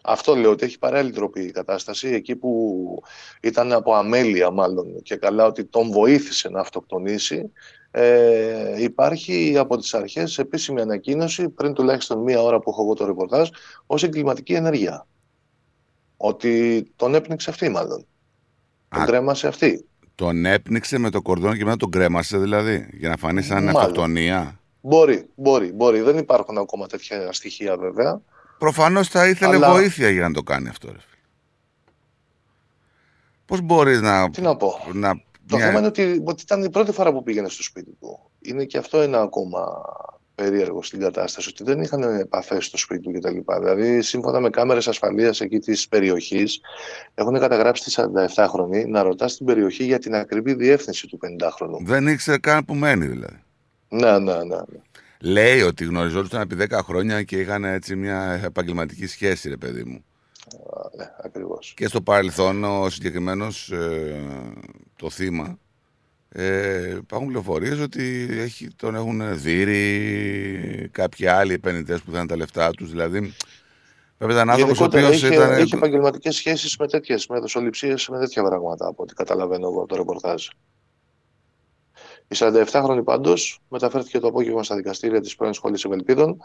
Αυτό 0.03 0.36
λέω 0.36 0.51
ότι 0.51 0.66
έχει 0.66 0.80
παράλληλη 0.80 1.14
τροπή 1.14 1.41
η 1.41 1.51
κατάσταση. 1.51 2.07
Εκεί 2.07 2.36
που 2.36 3.03
ήταν 3.41 3.72
από 3.72 3.93
αμέλεια, 3.93 4.51
μάλλον 4.51 5.01
και 5.03 5.16
καλά, 5.16 5.45
ότι 5.45 5.66
τον 5.66 5.91
βοήθησε 5.91 6.49
να 6.49 6.59
αυτοκτονήσει. 6.59 7.51
Ε, 7.91 8.82
υπάρχει 8.84 9.57
από 9.57 9.78
τις 9.78 9.93
αρχές 9.93 10.38
επίσημη 10.38 10.82
ανακοίνωση 10.82 11.49
πριν 11.49 11.74
τουλάχιστον 11.74 12.20
μία 12.20 12.41
ώρα 12.41 12.59
που 12.59 12.70
έχω 12.70 12.82
εγώ 12.82 12.93
το 12.93 13.05
ρεπορτάζ 13.05 13.49
ως 13.86 14.03
εγκληματική 14.03 14.53
ενέργεια. 14.53 15.07
Ότι 16.18 16.84
τον 16.95 17.16
έπνιξε 17.16 17.49
αυτή 17.49 17.70
μάλλον. 17.70 18.05
Τον 18.89 19.05
κρέμασε 19.05 19.47
αυτή. 19.47 19.86
Τον 20.16 20.45
έπνιξε 20.45 20.97
με 20.97 21.09
το 21.09 21.22
κορδόνι 21.22 21.57
και 21.57 21.64
μετά 21.64 21.78
τον 21.78 21.89
κρέμασε 21.91 22.38
δηλαδή. 22.38 22.89
Για 22.93 23.09
να 23.09 23.18
φανεί 23.18 23.41
σαν 23.41 23.64
Μάλλον. 23.64 23.82
αυτοκτονία. 23.82 24.57
Μπορεί, 24.86 25.30
μπορεί, 25.36 25.72
μπορεί. 25.72 26.00
Δεν 26.02 26.18
υπάρχουν 26.18 26.58
ακόμα 26.58 26.88
τέτοια 26.88 27.32
στοιχεία 27.34 27.78
βέβαια. 27.78 28.22
Προφανώς 28.58 29.08
θα 29.08 29.28
ήθελε 29.28 29.56
Αλλά- 29.56 29.72
βοήθεια 29.72 30.10
για 30.10 30.22
να 30.28 30.34
το 30.34 30.44
κάνει 30.44 30.70
αυτό. 30.70 30.88
Ρε. 30.92 30.98
Πώς 33.46 33.62
μπορείς 33.62 34.02
να. 34.02 34.30
Τι 34.30 34.42
να 34.42 34.56
πω; 34.56 34.80
να 34.94 35.14
Το 35.48 35.56
μια- 35.56 35.66
θέμα 35.66 35.78
είναι 35.78 35.88
ότι, 35.88 36.22
ότι 36.26 36.42
ήταν 36.42 36.64
η 36.64 36.70
πρώτη 36.70 36.92
φορά 36.92 37.12
που 37.12 37.24
πήγαινε 37.24 37.50
στο 37.50 37.64
σπίτι 37.64 37.92
του. 38.00 38.20
Είναι 38.42 38.66
και 38.66 38.78
αυτό 38.78 39.02
ένα 39.02 39.22
ακόμα 39.22 39.82
περίεργο 40.36 40.84
στην 40.84 41.00
κατάσταση, 41.00 41.50
ότι 41.50 41.64
δεν 41.64 41.82
είχαν 41.82 42.04
επαφές 42.04 42.66
στο 42.66 42.78
σπίτι 42.78 43.02
του 43.02 43.12
κτλ. 43.12 43.38
Δηλαδή, 43.60 44.02
σύμφωνα 44.02 44.40
με 44.40 44.50
κάμερες 44.50 44.88
ασφαλείας 44.88 45.42
εκεί 45.42 45.60
της 45.60 45.88
περιοχής, 45.88 46.60
έχουν 47.16 47.40
καταγράψει 47.40 47.84
τη 47.84 47.92
47χρονη 47.92 48.86
να 48.88 49.04
ρωτάς 49.04 49.32
στην 49.32 49.46
περιοχή 49.46 49.84
για 49.84 50.00
την 50.00 50.16
ακριβή 50.16 50.54
διεύθυνση 50.54 51.08
του 51.08 51.18
50χρονου. 51.22 51.78
Δεν 51.86 52.08
ήξερε 52.08 52.38
καν 52.38 52.66
που 52.66 52.74
μένει 52.76 53.06
δηλαδή. 53.06 53.42
Ναι, 53.94 54.20
ναι, 54.20 54.34
ναι. 54.34 54.44
ναι. 54.44 54.82
Λέει 55.20 55.62
ότι 55.62 55.86
γνωριζόντουσαν 55.86 56.41
επί 56.41 56.68
10 56.70 56.80
χρόνια 56.84 57.24
και 57.24 57.39
είχαν 57.39 57.64
έτσι 57.64 57.96
μια 57.96 58.41
επαγγελματική 58.44 59.08
σχέση, 59.08 59.50
ρε 59.50 59.58
παιδί 59.58 59.84
μου. 59.84 60.04
ναι 60.98 61.10
ακριβώς. 61.24 61.74
Και 61.76 61.88
στο 61.88 62.02
παρελθόν 62.02 62.64
ο 62.64 62.89
συγκεκριμένος 62.89 63.74
το 64.96 65.10
θύμα 65.10 65.58
ε, 66.36 66.89
υπάρχουν 66.89 67.28
πληροφορίες 67.28 67.80
ότι 67.80 68.28
έχει, 68.32 68.68
τον 68.76 68.96
έχουν 68.96 69.41
δει 69.41 70.89
κάποιοι 70.91 71.28
άλλοι 71.28 71.54
επενδυτές 71.54 72.02
που 72.02 72.12
θέλουν 72.12 72.28
τα 72.28 72.36
λεφτά 72.36 72.72
τους. 72.72 72.89
Δηλαδή, 72.89 73.34
πρέπει 74.18 74.34
να 74.34 74.41
είναι 74.41 74.52
άνθρωπος 74.52 74.80
ο 74.80 74.84
Γενικότερα 74.84 75.08
οποίος 75.08 75.24
έχει, 75.24 75.36
ήταν. 75.36 75.52
έχει 75.52 75.76
επαγγελματικές 75.76 76.36
σχέσεις 76.36 76.78
με 76.78 76.88
τέτοιες, 76.88 77.28
με 77.28 77.39
δοσοληψίες, 77.39 78.08
με 78.08 78.20
τέτοια 78.20 78.44
πράγματα 78.44 78.88
από 78.88 79.04
ό,τι 79.04 79.14
καταλαβαίνω 79.14 79.68
εγώ 79.68 79.80
από 79.80 79.88
το 79.88 79.96
ρεπορτάζ. 79.96 80.48
Η 82.34 82.36
47χρονη 82.40 83.04
πάντω 83.04 83.34
μεταφέρθηκε 83.70 84.20
το 84.20 84.28
απόγευμα 84.28 84.64
στα 84.64 84.76
δικαστήρια 84.76 85.22
της 85.22 85.36
πρώην 85.36 85.54
σχολής 85.54 85.86
Ευελπίδων. 85.86 86.38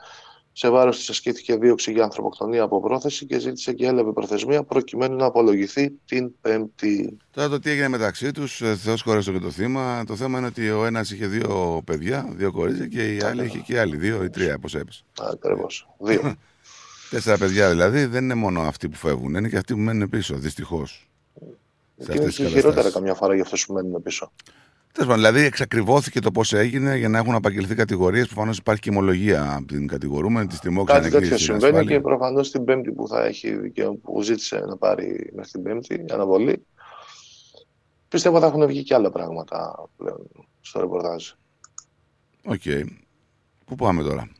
Σε 0.52 0.70
βάρος 0.70 0.98
της 0.98 1.08
ασκήθηκε 1.08 1.56
δίωξη 1.56 1.92
για 1.92 2.04
ανθρωποκτονία 2.04 2.62
από 2.62 2.80
πρόθεση 2.80 3.26
και 3.26 3.38
ζήτησε 3.38 3.72
και 3.72 3.86
έλαβε 3.86 4.12
προθεσμία 4.12 4.62
προκειμένου 4.62 5.16
να 5.16 5.24
απολογηθεί 5.24 5.90
την 6.04 6.30
Πέμπτη. 6.40 7.16
Τώρα 7.30 7.48
το 7.48 7.58
τι 7.58 7.70
έγινε 7.70 7.88
μεταξύ 7.88 8.30
τους, 8.30 8.62
Θεός 8.82 9.02
χωρέστο 9.02 9.32
και 9.32 9.38
το 9.38 9.50
θύμα. 9.50 10.04
Το 10.06 10.16
θέμα 10.16 10.38
είναι 10.38 10.46
ότι 10.46 10.70
ο 10.70 10.84
ένας 10.84 11.10
είχε 11.10 11.26
δύο 11.26 11.82
παιδιά, 11.84 12.28
δύο 12.36 12.52
κορίτσια 12.52 12.86
και 12.86 13.14
η 13.14 13.20
άλλη 13.22 13.44
είχε 13.44 13.58
και 13.58 13.80
άλλη, 13.80 13.96
δύο 13.96 14.24
ή 14.24 14.30
τρία, 14.30 14.58
πώ 14.58 14.78
έπεσε. 14.78 15.02
Ακριβώς. 15.32 15.88
Δύο. 15.98 16.34
Τέσσερα 17.10 17.38
παιδιά 17.38 17.70
δηλαδή 17.70 18.04
δεν 18.04 18.24
είναι 18.24 18.34
μόνο 18.34 18.60
αυτοί 18.60 18.88
που 18.88 18.96
φεύγουν, 18.96 19.34
είναι 19.34 19.48
και 19.48 19.56
αυτοί 19.56 19.74
που 19.74 19.80
μένουν 19.80 20.08
πίσω, 20.08 20.34
δυστυχώς. 20.34 21.08
Και 22.06 22.12
είναι 22.12 22.28
και 22.28 22.46
χειρότερα 22.46 22.90
καμιά 22.90 23.14
φορά 23.14 23.34
για 23.34 23.42
αυτούς 23.42 23.66
που 23.66 23.72
μένουν 23.72 24.02
πίσω. 24.02 24.32
Τέλος 24.92 25.08
πάντων, 25.10 25.24
δηλαδή 25.24 25.46
εξακριβώθηκε 25.46 26.20
το 26.20 26.30
πώς 26.30 26.52
έγινε 26.52 26.96
για 26.96 27.08
να 27.08 27.18
έχουν 27.18 27.34
απαγγελθεί 27.34 27.74
κατηγορίες. 27.74 28.26
Προφανώς 28.26 28.58
υπάρχει 28.58 28.80
και 28.80 28.90
ομολογία 28.90 29.54
από 29.56 29.66
την 29.66 29.86
κατηγορούμενη, 29.86 30.46
τη 30.46 30.58
τιμόξενη 30.58 31.00
Κάτι 31.00 31.10
τέτοιο 31.20 31.38
συμβαίνει 31.38 31.86
και 31.86 32.00
προφανώς 32.00 32.50
την 32.50 32.64
Πέμπτη 32.64 32.92
που 32.92 33.08
θα 33.08 33.24
έχει 33.24 33.56
δικαίωμα 33.56 33.98
που 34.02 34.22
ζήτησε 34.22 34.58
να 34.58 34.76
πάρει 34.76 35.30
μέχρι 35.34 35.50
την 35.50 35.62
Πέμπτη 35.62 36.04
αναβολή. 36.12 36.66
Πιστεύω 38.08 38.40
θα 38.40 38.46
έχουν 38.46 38.66
βγει 38.66 38.82
και 38.82 38.94
άλλα 38.94 39.10
πράγματα 39.10 39.88
πλέον 39.96 40.28
στο 40.60 40.80
ρεπορτάζ. 40.80 41.30
Οκ. 42.44 42.62
Πού 43.64 43.74
πάμε 43.74 44.02
τώρα; 44.02 44.30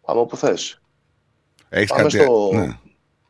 Πάμε 0.00 0.20
όπου 0.20 0.36
θες. 0.36 0.80
Έχεις 1.68 1.90
Πάμε 1.90 2.02
κάτι. 2.02 2.18
στο- 2.18 2.50
Ναι. 2.54 2.78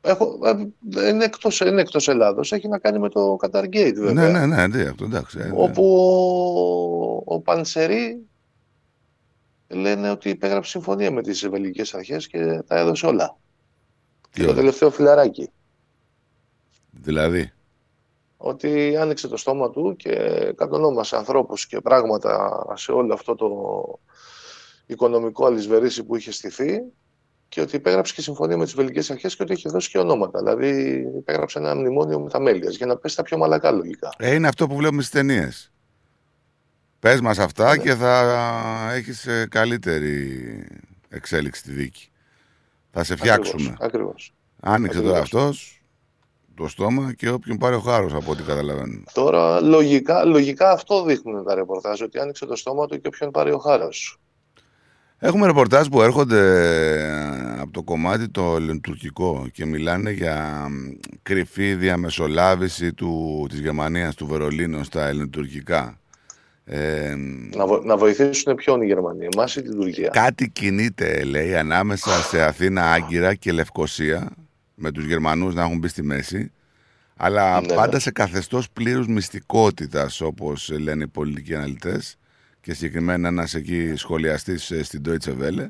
Έχω, 0.04 0.38
ε, 0.44 1.08
είναι 1.08 1.24
εκτός, 1.24 1.60
είναι 1.60 1.80
εκτός 1.80 2.08
Ελλάδος, 2.08 2.52
έχει 2.52 2.68
να 2.68 2.78
κάνει 2.78 2.98
με 2.98 3.08
το 3.08 3.36
Qatargate 3.40 3.94
βέβαια. 3.94 4.12
ναι, 4.12 4.28
ναι, 4.28 4.46
ναι, 4.46 4.66
ναι, 4.66 4.82
αυτό 4.88 5.04
εντάξει. 5.04 5.38
ε, 5.40 5.44
ναι. 5.44 5.52
Όπου 5.54 5.84
ο, 7.26 7.34
ο 7.34 7.40
Πανσερή 7.40 8.26
λένε 9.68 10.10
ότι 10.10 10.28
υπέγραψε 10.28 10.70
συμφωνία 10.70 11.10
με 11.10 11.22
τις 11.22 11.48
βελγικές 11.48 11.94
αρχές 11.94 12.26
και 12.26 12.62
τα 12.66 12.78
έδωσε 12.78 13.06
όλα. 13.06 13.36
Τι 14.30 14.40
Και 14.40 14.42
το 14.42 14.48
όλα; 14.50 14.58
τελευταίο 14.58 14.90
φιλαράκι. 14.90 15.50
Δηλαδή; 16.90 17.52
ότι 18.36 18.96
άνοιξε 18.96 19.28
το 19.28 19.36
στόμα 19.36 19.70
του 19.70 19.96
και 19.96 20.12
κατονόμασε 20.56 21.16
ανθρώπους 21.16 21.66
και 21.66 21.80
πράγματα 21.80 22.64
σε 22.76 22.92
όλο 22.92 23.14
αυτό 23.14 23.34
το 23.34 23.48
οικονομικό 24.86 25.46
αλυσβερίσι 25.46 26.04
που 26.04 26.16
είχε 26.16 26.32
στηθεί 26.32 26.82
και 27.52 27.60
ότι 27.60 27.76
υπέγραψε 27.76 28.14
και 28.14 28.20
συμφωνία 28.20 28.56
με 28.56 28.64
τις 28.64 28.74
βελγικές 28.74 29.10
αρχές 29.10 29.36
και 29.36 29.42
ότι 29.42 29.52
είχε 29.52 29.68
δώσει 29.68 29.90
και 29.90 29.98
ονόματα. 29.98 30.38
Δηλαδή 30.38 30.90
υπέγραψε 31.16 31.58
ένα 31.58 31.74
μνημόνιο 31.74 32.20
μεταμέλειας 32.20 32.76
για 32.76 32.86
να 32.86 32.96
πέσει 32.96 33.16
τα 33.16 33.22
πιο 33.22 33.36
μαλακά 33.38 33.70
λογικά. 33.70 34.12
Ε, 34.18 34.34
είναι 34.34 34.48
αυτό 34.48 34.66
που 34.66 34.76
βλέπουμε 34.76 35.02
στις 35.02 35.14
ταινίες. 35.14 35.72
Πες 36.98 37.20
μας 37.20 37.38
αυτά 37.38 37.76
και 37.78 37.94
θα 37.94 38.92
έχεις 38.92 39.28
καλύτερη 39.48 40.66
εξέλιξη 41.08 41.60
στη 41.60 41.72
δίκη. 41.72 42.10
Θα 42.90 43.04
σε 43.04 43.16
φτιάξουμε. 43.16 43.62
Ακριβώς, 43.62 43.86
ακριβώς. 43.86 44.34
Άνοιξε 44.60 45.00
τώρα 45.00 45.18
Ακριβώς. 45.18 45.40
αυτός 45.40 45.82
το 46.54 46.68
στόμα 46.68 47.12
και 47.12 47.30
όποιον 47.30 47.58
πάρει 47.58 47.74
ο 47.74 47.80
χάρος 47.80 48.12
από 48.12 48.30
ό,τι 48.30 48.42
καταλαβαίνω. 48.42 49.02
Τώρα 49.12 49.60
λογικά, 49.60 50.24
λογικά 50.24 50.70
αυτό 50.70 51.02
δείχνουν 51.02 51.44
τα 51.44 51.54
ρεπορτάζ, 51.54 52.00
ότι 52.00 52.18
άνοιξε 52.18 52.46
το 52.46 52.56
στόμα 52.56 52.86
του 52.86 53.00
και 53.00 53.06
όποιον 53.06 53.30
πάρει 53.30 53.52
ο 53.52 53.58
χάρος. 53.58 54.20
Έχουμε 55.24 55.46
ρεπορτάζ 55.46 55.86
που 55.86 56.02
έρχονται 56.02 56.38
ε, 57.00 57.60
από 57.60 57.70
το 57.70 57.82
κομμάτι 57.82 58.28
το 58.28 58.56
ελληνοτουρκικό 58.56 59.46
και 59.52 59.66
μιλάνε 59.66 60.10
για 60.10 60.66
μ, 60.70 60.74
κρυφή 61.22 61.74
διαμεσολάβηση 61.74 62.92
του, 62.92 63.46
της 63.50 63.58
Γερμανίας, 63.60 64.14
του 64.14 64.26
Βερολίνου 64.26 64.84
στα 64.84 65.06
ελληνοτουρκικά. 65.06 65.98
Ε, 66.64 67.14
Να, 67.56 67.66
βο- 67.66 67.82
να 67.84 67.96
βοηθήσουν 67.96 68.54
ποιον 68.54 68.82
οι 68.82 68.86
Γερμανοί, 68.86 69.28
εμάς 69.34 69.56
ή 69.56 69.62
την 69.62 69.74
Τουρκία; 69.74 70.08
κάτι 70.08 70.50
κινείται, 70.50 71.24
λέει, 71.24 71.54
ανάμεσα 71.56 72.10
σε 72.10 72.42
Αθήνα, 72.42 72.92
Άγκυρα 72.92 73.34
και 73.34 73.52
Λευκοσία, 73.52 74.30
με 74.74 74.90
τους 74.92 75.04
Γερμανούς 75.04 75.54
να 75.54 75.62
έχουν 75.62 75.78
μπει 75.78 75.88
στη 75.88 76.02
μέση, 76.02 76.52
αλλά 77.16 77.60
Ναι, 77.60 77.66
πάντα 77.74 77.92
ναι. 77.92 77.98
σε 77.98 78.10
καθεστώς 78.10 78.70
πλήρους 78.70 79.06
μυστικότητας, 79.06 80.20
όπως 80.20 80.70
λένε 80.80 81.04
οι 81.04 81.08
πολιτικοί 81.08 81.54
αναλυτές, 81.54 82.16
και 82.62 82.74
συγκεκριμένα 82.74 83.28
ένας 83.28 83.54
εκεί 83.54 83.92
σχολιαστής 83.96 84.70
ε, 84.70 84.82
στην 84.82 85.02
Deutsche 85.06 85.30
Welle. 85.40 85.66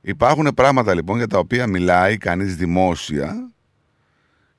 Υπάρχουν 0.00 0.54
πράγματα 0.54 0.94
λοιπόν 0.94 1.16
για 1.16 1.26
τα 1.26 1.38
οποία 1.38 1.66
μιλάει 1.66 2.18
κανείς 2.18 2.56
δημόσια 2.56 3.50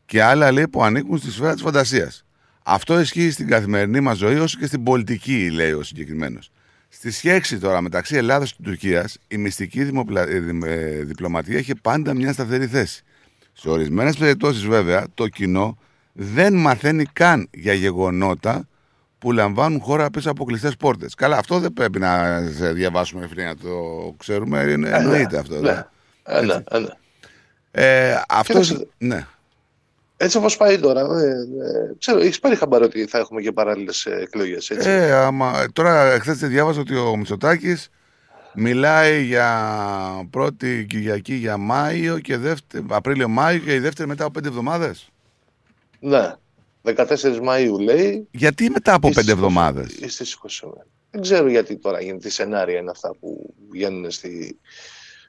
και 0.05 0.23
άλλα 0.23 0.51
λέει 0.51 0.67
που 0.67 0.83
ανήκουν 0.83 1.17
στη 1.17 1.31
σφαίρα 1.31 1.53
της 1.53 1.61
φαντασίας. 1.61 2.25
Αυτό 2.63 2.99
ισχύει 2.99 3.31
στην 3.31 3.47
καθημερινή 3.47 3.99
μας 3.99 4.17
ζωή 4.17 4.35
όσο 4.35 4.59
και 4.59 4.65
στην 4.65 4.83
πολιτική, 4.83 5.49
λέει 5.49 5.71
ο 5.71 5.83
συγκεκριμένος. 5.83 6.51
Στη 6.89 7.11
σχέση 7.11 7.59
τώρα 7.59 7.81
μεταξύ 7.81 8.15
Ελλάδας 8.15 8.53
και 8.53 8.61
Τουρκίας, 8.63 9.17
η 9.27 9.37
μυστική 9.37 9.83
δημοπλα- 9.83 10.27
ε, 10.27 10.39
δημ- 10.39 10.63
ε, 10.63 11.03
διπλωματία 11.03 11.57
έχει 11.57 11.75
πάντα 11.75 12.13
μια 12.13 12.33
σταθερή 12.33 12.67
θέση. 12.67 13.03
Σε 13.53 13.69
ορισμένες 13.69 14.17
περιπτώσεις 14.17 14.65
βέβαια, 14.65 15.05
το 15.13 15.27
κοινό 15.27 15.77
δεν 16.13 16.53
μαθαίνει 16.53 17.05
καν 17.05 17.47
για 17.51 17.73
γεγονότα 17.73 18.67
που 19.23 19.31
λαμβάνουν 19.31 19.79
χώρα 19.81 20.09
πίσω 20.09 20.31
από 20.31 20.45
κλειστές 20.45 20.75
πόρτες. 20.75 21.15
Καλά, 21.15 21.37
αυτό 21.37 21.59
δεν 21.59 21.73
πρέπει 21.73 21.99
να 21.99 22.41
σε 22.57 22.71
διαβάσουμε 22.71 23.23
ευθύ 23.23 23.43
να 23.43 23.55
το 23.55 23.69
ξέρουμε. 24.17 24.61
Είναι, 24.61 24.89
Ε, 24.89 24.93
εννοείται 24.95 25.27
ναι, 25.31 25.37
αυτό. 25.37 25.53
ναι. 25.59 25.59
δεν. 25.59 25.87
Ε, 26.23 26.41
ναι, 26.41 26.63
ε, 26.71 26.79
ναι. 26.79 26.87
Ε, 27.71 28.21
αυτό. 28.29 28.59
Κοίταξε, 28.59 28.87
Ναι. 28.97 29.25
Έτσι 30.17 30.37
όπως 30.37 30.57
πάει 30.57 30.79
τώρα, 30.79 31.01
ε, 31.01 31.29
ε, 31.29 31.93
ξέρω, 31.99 32.19
έχεις 32.19 32.39
πάρει 32.39 32.55
χαμπάρι 32.55 32.83
ότι 32.83 33.05
θα 33.05 33.17
έχουμε 33.17 33.41
και 33.41 33.51
παράλληλες 33.51 34.05
εκλογές. 34.05 34.69
Ε, 34.69 35.13
άμα, 35.13 35.65
τώρα, 35.73 36.19
χθες 36.19 36.37
διάβαζα 36.37 36.79
ότι 36.79 36.95
ο 36.95 37.15
Μητσοτάκης 37.17 37.89
μιλάει 38.53 39.23
για 39.23 40.27
πρώτη 40.29 40.85
Κυριακή 40.89 41.33
για 41.33 41.57
Μάιο 41.57 42.19
και 42.19 42.37
δεύτερη, 42.37 42.85
Απρίλιο-Μάιο 42.89 43.59
και 43.59 43.73
η 43.73 43.79
δεύτερη 43.79 44.07
μετά 44.07 44.23
από 44.23 44.33
πέντε 44.33 44.47
εβδομάδες. 44.47 45.09
Ναι. 45.99 46.33
14 46.83 47.39
Μαου 47.43 47.79
λέει. 47.79 48.27
Γιατί 48.31 48.69
μετά 48.69 48.93
από 48.93 49.07
Στις 49.11 49.17
πέντε 49.19 49.31
20 49.31 49.35
εβδομάδε. 49.35 49.85
ή 49.99 50.07
στις 50.07 50.37
20 50.41 50.67
μέρες. 50.67 50.87
Δεν 51.11 51.21
ξέρω 51.21 51.49
γιατί 51.49 51.77
τώρα 51.77 52.01
γίνεται, 52.01 52.27
τι 52.27 52.33
σενάρια 52.33 52.79
είναι 52.79 52.89
αυτά 52.89 53.15
που 53.19 53.53
βγαίνουν 53.71 54.11
στη, 54.11 54.59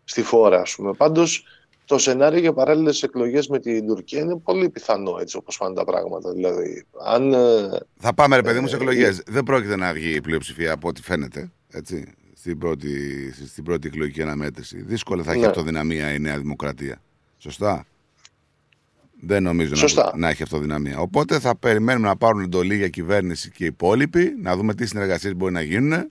στη 0.04 0.22
φόρα, 0.22 0.60
ας 0.60 0.74
πούμε. 0.74 0.92
Πάντως, 0.92 1.44
το 1.84 1.98
σενάριο 1.98 2.38
για 2.40 2.52
παράλληλες 2.52 3.02
εκλογές 3.02 3.48
με 3.48 3.58
την 3.58 3.86
Τουρκία 3.86 4.20
είναι 4.20 4.36
πολύ 4.38 4.68
πιθανό, 4.70 5.16
έτσι 5.20 5.36
όπως 5.36 5.56
πάνε 5.58 5.74
τα 5.74 5.84
πράγματα. 5.84 6.32
Δηλαδή, 6.32 6.84
αν... 7.04 7.32
ε, 7.32 7.68
Θα 7.98 8.14
πάμε, 8.14 8.36
ρε 8.36 8.42
παιδί 8.42 8.60
μου, 8.60 8.66
σε 8.66 8.74
Ε, 8.74 8.78
εκλογές. 8.78 9.18
ε, 9.18 9.22
Δεν 9.26 9.42
πρόκειται 9.42 9.76
να 9.76 9.92
βγει 9.92 10.14
η 10.14 10.20
πλειοψηφία 10.20 10.72
από 10.72 10.88
ό,τι 10.88 11.02
φαίνεται. 11.02 11.50
Έτσι, 11.72 12.12
στην, 12.34 12.58
πρώτη, 12.58 12.88
στην 13.46 13.64
πρώτη 13.64 13.86
εκλογική 13.86 14.22
αναμέτρηση. 14.22 14.82
Δύσκολα 14.82 15.22
θα 15.22 15.30
έχει 15.32 15.40
Ναι. 15.40 15.46
αυτοδυναμία 15.46 16.12
η 16.12 16.18
Νέα 16.18 16.38
Δημοκρατία. 16.38 17.02
Σωστά; 17.38 17.86
Δεν 19.26 19.42
νομίζω 19.42 19.74
Σωστά. 19.74 20.04
Να, 20.04 20.16
να 20.18 20.28
έχει 20.28 20.42
αυτοδυναμία. 20.42 20.98
Οπότε 20.98 21.38
θα 21.40 21.56
περιμένουμε 21.56 22.08
να 22.08 22.16
πάρουν 22.16 22.42
εντολή 22.42 22.76
για 22.76 22.88
κυβέρνηση 22.88 23.50
και 23.50 23.64
οι 23.64 23.66
υπόλοιποι, 23.66 24.34
να 24.42 24.56
δούμε 24.56 24.74
τι 24.74 24.86
συνεργασίες 24.86 25.34
μπορεί 25.34 25.52
να 25.52 25.62
γίνουν. 25.62 26.10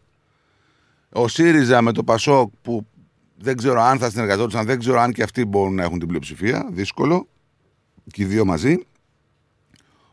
Ο 1.10 1.28
ΣΥΡΙΖΑ 1.28 1.82
με 1.82 1.92
το 1.92 2.04
ΠΑΣΟΚ 2.04 2.52
που 2.62 2.88
δεν 3.38 3.58
ξέρω 3.58 3.82
αν 3.82 3.98
θα 4.00 4.10
συνεργαζόντουσαν, 4.10 4.66
δεν 4.66 4.80
ξέρω 4.80 5.00
αν 5.00 5.12
και 5.14 5.24
αυτοί 5.24 5.46
μπορούν 5.46 5.76
να 5.76 5.84
έχουν 5.84 6.00
την 6.00 6.08
πλειοψηφία. 6.08 6.68
Δύσκολο. 6.72 7.28
Και 8.12 8.22
οι 8.22 8.26
δύο 8.26 8.46
μαζί. 8.46 8.74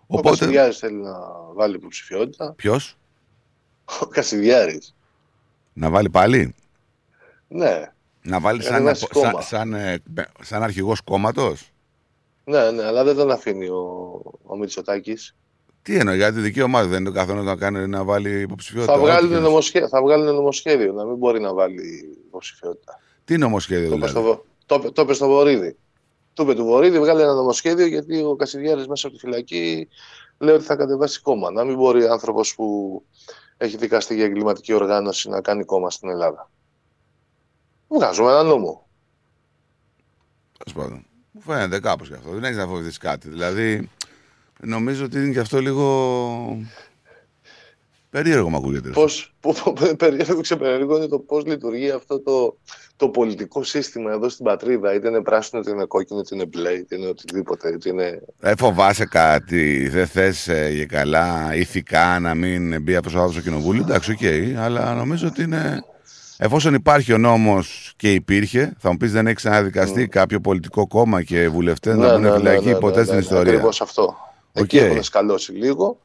Ο 0.06 0.16
Οπότε. 0.18 0.28
Κασιδιάρης 0.38 0.78
θέλει 0.78 0.96
να 0.96 1.12
βάλει 1.54 1.76
υποψηφιότητα. 1.76 2.52
Ποιος; 2.56 2.98
Ο 4.00 4.06
Κασιδιάρης. 4.06 4.94
να 5.72 5.90
βάλει 5.90 6.10
πάλι; 6.10 6.54
Ναι. 7.48 7.92
Να 8.22 8.40
βάλει 8.40 8.60
Για 8.60 8.70
σαν, 8.70 8.78
να 8.82 8.84
βάζει 8.88 8.98
σαν, 9.00 9.08
κόμμα. 9.22 9.40
σαν, 9.40 9.74
ε, 9.74 10.02
σαν 10.40 10.62
αρχηγός 10.62 11.00
κόμματος; 11.00 11.70
Ναι, 12.50 12.70
ναι, 12.70 12.84
αλλά 12.84 13.04
δεν 13.04 13.16
τον 13.16 13.30
αφήνει 13.30 13.68
ο, 13.68 14.22
ο 14.42 14.56
Μητσοτάκης. 14.56 15.34
Τι 15.82 15.96
εννοεί, 15.96 16.16
για 16.16 16.32
τη 16.32 16.40
δική 16.40 16.62
ομάδα 16.62 16.88
δεν 16.88 17.00
είναι 17.00 17.08
το 17.08 17.14
καθένα 17.14 17.42
να, 17.42 17.56
κάνει, 17.56 17.88
να 17.88 18.04
βάλει 18.04 18.40
υποψηφιότητα. 18.40 18.92
Θα 18.92 18.98
Ό,τι 18.98 19.08
βγάλουν, 19.10 19.28
θέλεις. 19.30 19.44
νομοσχέ... 19.44 19.88
θα 19.88 20.02
βγάλουν 20.02 20.34
νομοσχέδιο 20.34 20.92
να 20.92 21.04
μην 21.04 21.16
μπορεί 21.16 21.40
να 21.40 21.54
βάλει 21.54 22.18
υποψηφιότητα. 22.26 23.00
Τι 23.24 23.38
νομοσχέδιο 23.38 23.88
Το 23.88 23.96
είπε 23.96 24.06
δηλαδή; 24.06 24.28
στο, 24.28 24.44
το, 24.66 24.74
είπε- 24.74 24.90
το 24.94 25.02
είπε 25.02 25.12
στο 25.12 25.26
Βορύδη. 25.26 25.76
Του 26.34 26.42
είπε 26.42 26.54
του 26.54 26.64
Βορύδη, 26.64 26.98
βγάλε 26.98 27.22
ένα 27.22 27.34
νομοσχέδιο 27.34 27.86
γιατί 27.86 28.22
ο 28.22 28.36
Κασιδιάρης 28.36 28.86
μέσα 28.86 29.06
από 29.06 29.16
τη 29.16 29.22
φυλακή 29.22 29.88
λέει 30.38 30.54
ότι 30.54 30.64
θα 30.64 30.76
κατεβάσει 30.76 31.20
κόμμα. 31.20 31.50
Να 31.50 31.64
μην 31.64 31.76
μπορεί 31.76 32.06
άνθρωπος 32.06 32.54
που 32.54 33.02
έχει 33.56 33.76
δικαστεί 33.76 34.14
για 34.14 34.24
εγκληματική 34.24 34.72
οργάνωση 34.72 35.28
να 35.28 35.40
κάνει 35.40 35.64
κόμμα 35.64 35.90
στην 35.90 36.08
Ελλάδα. 36.08 36.50
Βγάζουμε 37.88 38.30
ένα 38.30 38.42
νόμο. 38.42 38.86
Τέλος 40.64 40.82
πάντων. 40.82 41.04
Μου 41.44 41.52
φαίνεται 41.52 41.80
κάπως 41.80 42.08
γι' 42.08 42.14
αυτό. 42.14 42.30
Δεν 42.30 42.44
έχεις 42.44 42.56
να 42.56 42.66
φοβηθείς 42.66 42.98
κάτι. 42.98 43.28
Δηλαδή, 43.28 43.90
νομίζω 44.60 45.04
ότι 45.04 45.16
είναι 45.18 45.32
και 45.32 45.38
αυτό 45.38 45.60
λίγο. 45.60 46.66
Περίεργο 48.10 48.48
μου 48.50 48.56
ακούγεται. 48.56 48.88
Πώς, 48.88 49.34
που, 49.40 49.54
που, 49.54 49.72
που- 49.72 49.96
περίεργο 49.96 50.40
ξεπερίεργο 50.40 50.96
είναι 50.96 51.06
το 51.06 51.18
πώς 51.18 51.44
λειτουργεί 51.44 51.90
αυτό 51.90 52.20
το, 52.20 52.56
το 52.96 53.08
πολιτικό 53.08 53.62
σύστημα 53.62 54.12
εδώ 54.12 54.28
στην 54.28 54.44
πατρίδα. 54.44 54.94
Είτε 54.94 55.08
είναι 55.08 55.22
πράσινο, 55.22 55.60
είτε 55.60 55.70
είναι 55.70 55.84
κόκκινο, 55.84 56.20
είτε 56.20 56.34
είναι 56.34 56.46
μπλε, 56.46 56.70
είτε 56.72 56.96
είναι 56.96 57.06
οτιδήποτε. 57.06 57.68
Είτε 57.68 57.88
είναι... 57.88 58.22
Δεν 58.38 58.56
φοβάσαι 58.56 59.04
κάτι, 59.04 59.88
δεν 59.88 60.06
θες 60.06 60.48
για 60.72 60.86
καλά 60.86 61.54
ηθικά 61.54 62.18
να 62.18 62.34
μην 62.34 62.82
μπει 62.82 62.96
αυτός 62.96 63.14
ο 63.14 63.18
άνθρωπος 63.18 63.42
στο 63.42 63.50
κοινοβούλιο; 63.50 63.82
Εντάξει, 63.82 64.10
οκ, 64.12 64.58
αλλά 64.58 64.94
νομίζω 64.94 65.26
ότι 65.26 65.42
είναι. 65.42 65.84
Εφόσον 66.42 66.74
υπάρχει 66.74 67.12
ο 67.12 67.18
νόμος 67.18 67.92
και 67.96 68.12
υπήρχε, 68.12 68.72
θα 68.78 68.90
μου 68.90 68.96
πεις 68.96 69.12
δεν 69.12 69.26
έχεις 69.26 69.42
ξαναδικαστεί 69.42 70.08
κάποιο 70.08 70.40
πολιτικό 70.40 70.86
κόμμα 70.86 71.22
και 71.22 71.48
βουλευτές 71.48 71.96
να 71.96 72.18
μπουν 72.18 72.32
φυλακή 72.32 72.74
ποτέ 72.74 73.04
στην 73.04 73.18
ιστορία. 73.18 73.52
Ακριβώς 73.52 73.80
αυτό. 73.80 74.16
Εκεί 74.52 74.76
Οκ. 74.78 74.82
έχουν 74.82 75.02
σκαλώσει 75.02 75.52
λίγο. 75.52 75.98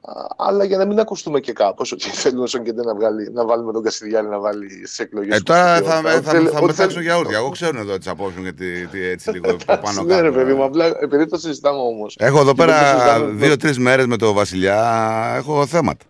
Α, 0.00 0.12
Αλλά 0.36 0.64
για 0.64 0.76
να 0.78 0.86
μην 0.86 0.98
ακουστούμε 1.00 1.40
και 1.40 1.52
κάπως 1.52 1.92
ότι 1.92 2.08
θέλουν 2.10 2.42
όσο 2.42 2.58
και 2.58 2.72
δεν 2.72 2.84
να, 2.84 2.94
βγάλει, 2.94 3.30
να 3.32 3.46
βάλουμε 3.46 3.72
τον 3.72 3.82
Κασιδιάρη 3.82 4.26
να 4.26 4.38
βάλει 4.38 4.86
στι 4.86 5.02
εκλογές. 5.02 5.36
Ε, 5.36 5.40
τώρα 5.40 5.76
θα, 5.82 6.00
θα, 6.00 6.22
θα, 6.22 6.50
θα 6.52 6.62
μετάξω 6.62 7.00
γιαούρτια. 7.00 7.38
Εγώ 7.38 7.48
ξέρω 7.48 7.78
εδώ 7.78 7.98
τις 7.98 8.08
απόψεις 8.08 8.40
γιατί 8.42 8.86
τι, 8.86 9.04
έτσι 9.04 9.30
λίγο 9.30 9.50
από 9.66 9.82
πάνω 9.82 10.02
Ναι, 10.02 10.14
ρε 10.20 10.22
κάτω. 10.28 10.34
παιδί 10.38 10.52
μου, 10.52 10.64
απλά 10.64 10.86
επειδή 11.00 11.26
το 11.26 11.38
συζητάμε 11.38 11.78
όμως. 11.78 12.16
Έχω 12.18 12.40
εδώ 12.40 12.54
πέρα 12.54 13.20
δύο-τρεις 13.24 13.78
μέρες 13.78 14.06
με 14.06 14.16
το 14.16 14.32
Βασιλιά. 14.32 14.92
Έχω 15.36 15.66
θέματα. 15.66 16.04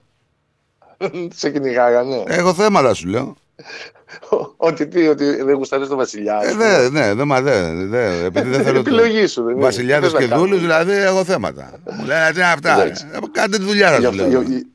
Σε 1.41 1.51
κυνηγάγανε. 1.51 2.23
Έχω 2.27 2.55
θέματα, 2.55 2.95
σου 2.95 3.09
λέω. 3.09 3.37
Ότι 4.57 4.87
τι, 4.87 5.09
ότι 5.09 5.43
δεν 5.43 5.55
γουστάρεις 5.55 5.89
τον 5.89 5.97
Βασιλιά. 5.97 6.37
ας 6.37 6.47
Ε, 6.47 6.51
πούμε. 6.51 6.79
ναι, 6.79 6.89
ναι, 6.89 7.15
δεν 7.15 7.27
μα 7.27 7.41
δε, 7.43 7.73
δε, 7.75 8.25
επειδή 8.25 8.49
δεν 8.49 8.63
θέλω. 8.65 8.79
Επιλογή 8.87 9.27
σου, 9.27 9.43
δεν 9.43 9.53
είναι. 9.55 9.63
Βασιλιάδε 9.63 10.07
Τι 10.07 10.13
θες 10.13 10.21
και 10.21 10.27
να 10.29 10.35
κάνεις. 10.37 10.45
δούλου, 10.51 10.61
δηλαδή 10.61 10.93
έχω 10.93 11.25
θέματα. 11.25 11.71
Μου 11.99 12.05
λένε 12.05 12.31
τι 12.33 12.39
είναι 12.39 12.47
αυτά. 12.53 12.83
Εντάξει. 12.83 13.07
Ε, 13.13 13.19
Κάντε 13.33 13.57
τη 13.59 13.65
δουλειά 13.65 13.97
Γι' 13.97 14.03
σα, 14.03 14.09
αυτό- 14.09 14.27
λέω. 14.27 14.43
γι- 14.43 14.67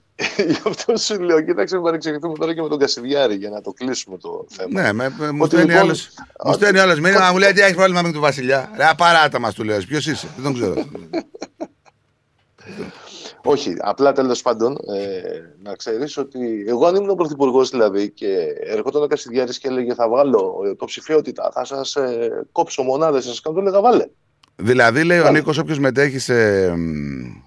Γι' 0.48 0.58
αυτό 0.68 0.98
σου 0.98 1.22
λέω, 1.22 1.42
κοίταξε, 1.42 1.76
μην 1.76 1.84
παρεξηγηθούμε 1.84 2.34
τώρα 2.38 2.54
και 2.54 2.62
με 2.62 2.68
τον 2.68 2.80
Κασιδιάρη 2.80 3.36
για 3.36 3.50
να 3.50 3.62
το 3.62 3.72
κλείσουμε 3.72 4.18
το 4.18 4.46
θέμα. 4.50 4.82
Ναι, 4.82 4.94
με, 4.94 5.14
με- 5.18 5.32
μου 5.32 5.38
Ότι 5.42 5.50
στέλνει 5.56 5.66
λοιπόν- 5.72 5.84
άλλος- 5.86 6.10
μου 6.46 6.54
στέλνει 6.54 6.80
άλλος 6.80 7.00
μήνυμα, 7.00 7.32
μου 7.32 7.38
λέει 7.38 7.52
τι 7.52 7.62
έχεις 7.62 7.76
πρόβλημα 7.76 8.02
με 8.02 8.12
τον 8.12 8.22
Βασιλιά; 8.22 8.70
Ρε, 8.78 8.86
παράτα 8.98 9.40
μας 9.40 9.54
του 9.54 9.64
λέω. 9.64 9.78
Ποιος 9.88 10.08
είσαι, 10.08 10.28
δεν 10.36 10.44
τον 10.44 10.54
ξέρω. 10.54 10.74
Όχι, 13.48 13.76
απλά 13.80 14.12
τέλος 14.12 14.42
πάντων 14.42 14.78
ε, 14.96 15.40
να 15.64 15.76
ξέρεις 15.76 16.18
ότι 16.18 16.66
εγώ 16.68 16.86
αν 16.86 16.96
ήμουν 16.96 17.16
πρωθυπουργός 17.16 17.70
δηλαδή 17.70 18.10
και 18.10 18.38
ερχόταν 18.64 19.04
ο 19.04 19.08
Κασιδιάρης 19.08 19.58
και 19.60 19.68
έλεγε 19.68 19.94
θα 19.94 20.10
βγάλω 20.10 20.62
ε, 20.66 20.70
υποψηφιότητα, 20.70 21.52
θα 21.54 21.66
σας 21.66 21.96
ε, 21.96 22.46
κόψω 22.52 22.84
μονάδες, 22.84 23.24
θα 23.24 23.30
σας 23.30 23.42
κάνω, 23.42 23.56
το 23.56 23.62
έλεγα 23.62 23.82
βάλε. 23.82 24.06
δηλαδή 24.56 25.04
λέει 25.04 25.20
ο 25.20 25.24
Βάλε. 25.24 25.38
Νίκος, 25.38 25.58
όποιος 25.58 25.80
μετέχει 25.80 26.20
σε. 26.20 26.68
μ, 26.76 27.44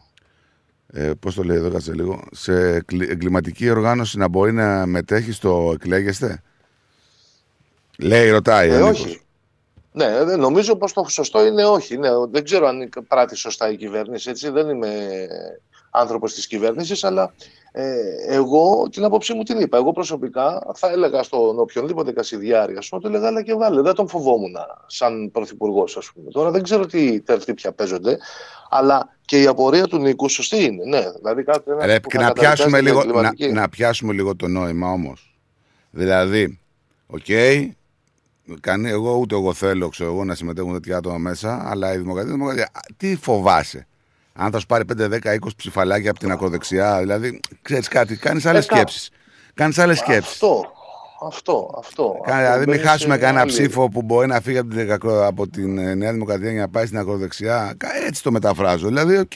Ε, 0.92 1.10
Πώς 1.20 1.34
το 1.34 1.42
λέει 1.42 1.56
εδώ, 1.56 1.70
κάτσε 1.70 1.92
λίγο. 1.94 2.24
Σε 2.32 2.52
εγκλη- 2.74 3.10
εγκληματική 3.10 3.70
οργάνωση 3.70 4.18
να 4.18 4.28
μπορεί 4.28 4.52
να 4.52 4.86
μετέχει 4.86 5.32
στο 5.32 5.70
εκλέγεστε. 5.74 6.42
Λέει, 7.98 8.30
ρωτάει. 8.30 8.70
Ε, 8.70 8.74
ο 8.80 8.86
Νίκος. 8.86 9.04
όχι. 9.04 9.20
Ναι, 9.92 10.24
δεν- 10.24 10.40
νομίζω 10.40 10.76
πως 10.76 10.92
το 10.92 11.04
σωστό 11.08 11.46
είναι 11.46 11.64
όχι. 11.64 11.96
Ναι, 11.98 12.08
δεν 12.30 12.44
ξέρω 12.44 12.66
αν 12.66 12.88
πράττει 13.08 13.36
σωστά 13.36 13.70
η 13.70 13.76
κυβέρνηση, 13.76 14.30
έτσι. 14.30 14.50
Δεν 14.50 14.68
είμαι 14.68 14.88
άνθρωπος 15.90 16.34
της 16.34 16.46
κυβέρνησης, 16.46 17.04
αλλά 17.04 17.32
ε, 17.72 17.94
εγώ 18.26 18.88
την 18.90 19.04
άποψή 19.04 19.34
μου 19.34 19.42
την 19.42 19.60
είπα. 19.60 19.76
Εγώ 19.76 19.92
προσωπικά 19.92 20.72
θα 20.74 20.90
έλεγα 20.90 21.22
στον 21.22 21.58
οποιονδήποτε 21.58 22.12
Κασιδιάρη, 22.12 22.76
ας 22.76 22.88
πούμε, 22.88 23.00
του 23.00 23.08
έλεγα, 23.08 23.26
αλλά 23.26 23.42
και 23.42 23.54
βάλε. 23.54 23.82
Δεν 23.82 23.94
τον 23.94 24.08
φοβόμουν 24.08 24.56
σαν 24.86 25.30
πρωθυπουργός, 25.32 25.96
ας 25.96 26.10
πούμε. 26.14 26.30
Τώρα 26.30 26.50
δεν 26.50 26.62
ξέρω 26.62 26.86
τι 26.86 27.20
τερτύπια 27.20 27.72
παίζονται, 27.72 28.18
αλλά 28.70 29.16
και 29.24 29.40
η 29.40 29.46
απορία 29.46 29.86
του 29.86 29.98
Νίκου 29.98 30.28
σωστή 30.28 30.64
είναι. 30.64 30.84
Ναι, 30.84 31.10
δηλαδή 31.12 31.44
κάτι 31.44 31.70
Ρε, 31.80 31.98
και 31.98 32.18
να, 32.18 32.32
πιάσουμε 32.32 32.80
λίγο, 32.80 33.04
να, 33.04 33.32
να 33.52 33.68
πιάσουμε 33.68 34.12
λίγο 34.12 34.36
το 34.36 34.48
νόημα 34.48 34.90
όμως. 34.92 35.38
Δηλαδή, 35.90 36.58
Οκ. 37.10 37.26
Κανεί, 38.60 38.88
εγώ 38.88 39.16
ούτε 39.16 39.34
εγώ 39.34 39.54
θέλω 39.54 39.88
ξέρω 39.88 40.10
εγώ, 40.10 40.24
να 40.24 40.34
συμμετέχουν 40.34 40.72
τέτοια 40.72 40.96
άτομα 40.96 41.18
μέσα, 41.18 41.70
αλλά 41.70 41.94
η 41.94 41.96
δημοκρατία, 41.96 42.30
η 42.30 42.34
δημοκρατία. 42.34 42.64
Α, 42.72 42.80
Τι 42.96 43.16
φοβάσαι; 43.16 43.86
Αν 44.40 44.50
θα 44.50 44.58
σου 44.58 44.66
πάρει 44.66 44.84
5, 44.84 45.08
10, 45.08 45.34
20 45.34 45.48
ψηφαλάκια 45.56 46.10
από 46.10 46.18
την 46.18 46.30
ακροδεξιά, 46.30 46.98
δηλαδή 47.00 47.40
ξέρεις 47.62 47.88
κάτι, 47.88 48.16
κάνεις 48.16 48.46
άλλες 48.46 48.64
Ε, 48.64 48.68
κα- 48.68 48.74
σκέψεις. 48.76 49.10
Κάνεις 49.54 49.78
άλλες 49.78 49.98
σκέψεις. 49.98 50.32
Αυτό, 50.32 50.72
αυτό, 51.26 51.74
αυτό. 51.78 52.20
Δηλαδή, 52.24 52.44
αυτό 52.44 52.58
μην 52.58 52.66
μπαίνεις 52.68 52.86
χάσουμε 52.90 53.14
σε 53.14 53.20
κανένα 53.20 53.40
άλλη- 53.40 53.50
ψήφο 53.50 53.88
που 53.88 54.02
μπορεί 54.02 54.26
να 54.26 54.40
φύγει 54.40 54.58
από 54.58 54.74
την, 54.74 54.92
ακρο- 54.92 55.24
από 55.26 55.48
την 55.48 55.78
ε, 55.78 55.94
Νέα 55.94 56.12
Δημοκρατία 56.12 56.50
για 56.50 56.60
να 56.60 56.68
πάει 56.68 56.86
στην 56.86 56.98
ακροδεξιά. 56.98 57.74
Κα- 57.76 57.88
Έτσι 58.06 58.22
το 58.22 58.30
μεταφράζω. 58.30 58.86
Δηλαδή, 58.86 59.16
οκ. 59.18 59.34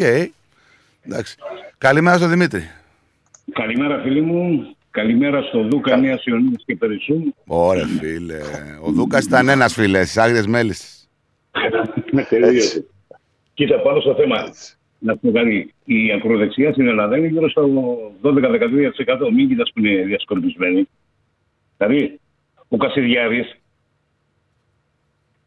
Εντάξει. 1.03 1.37
Καλημέρα 1.79 2.17
στον 2.17 2.31
Δημήτρη. 2.31 2.71
Καλημέρα 3.53 4.01
φίλοι 4.03 4.21
μου. 4.21 4.75
Καλημέρα 4.91 5.43
στο 5.43 5.63
Δούκα 5.69 5.97
Νέας 5.97 6.25
Ιωνίας 6.25 6.63
και 6.67 6.77
Περισσού. 6.77 7.15
Ωραία, 7.47 7.87
φίλε. 8.01 8.39
Ο 8.83 8.91
Δούκας 8.91 9.25
ήταν 9.25 9.49
ένας 9.49 9.73
φίλε, 9.73 10.03
στις 10.05 10.17
άγριες 10.17 10.47
μέλισσες. 10.47 11.09
Με 12.13 12.23
τελείωσε. 12.23 12.85
Κοίτα 13.55 13.81
πάνω 13.83 14.01
στο 14.01 14.15
θέμα. 14.15 14.37
Να 15.05 15.17
πούμε 15.17 15.33
κάτι. 15.33 15.75
Η 15.85 16.13
ακροδεξιά 16.13 16.73
στην 16.73 16.87
Ελλάδα 16.87 17.17
είναι 17.17 17.27
γύρω 17.27 17.51
στο 17.51 17.69
12-13%. 18.23 19.31
Μην 19.35 19.49
κοιτάς 19.49 19.71
που 19.75 19.81
είναι 19.81 20.03
διασκορπισμένη. 20.03 20.89
Δηλαδή, 21.77 22.21
ο 22.69 22.77
Κασιδιάρης 22.77 23.57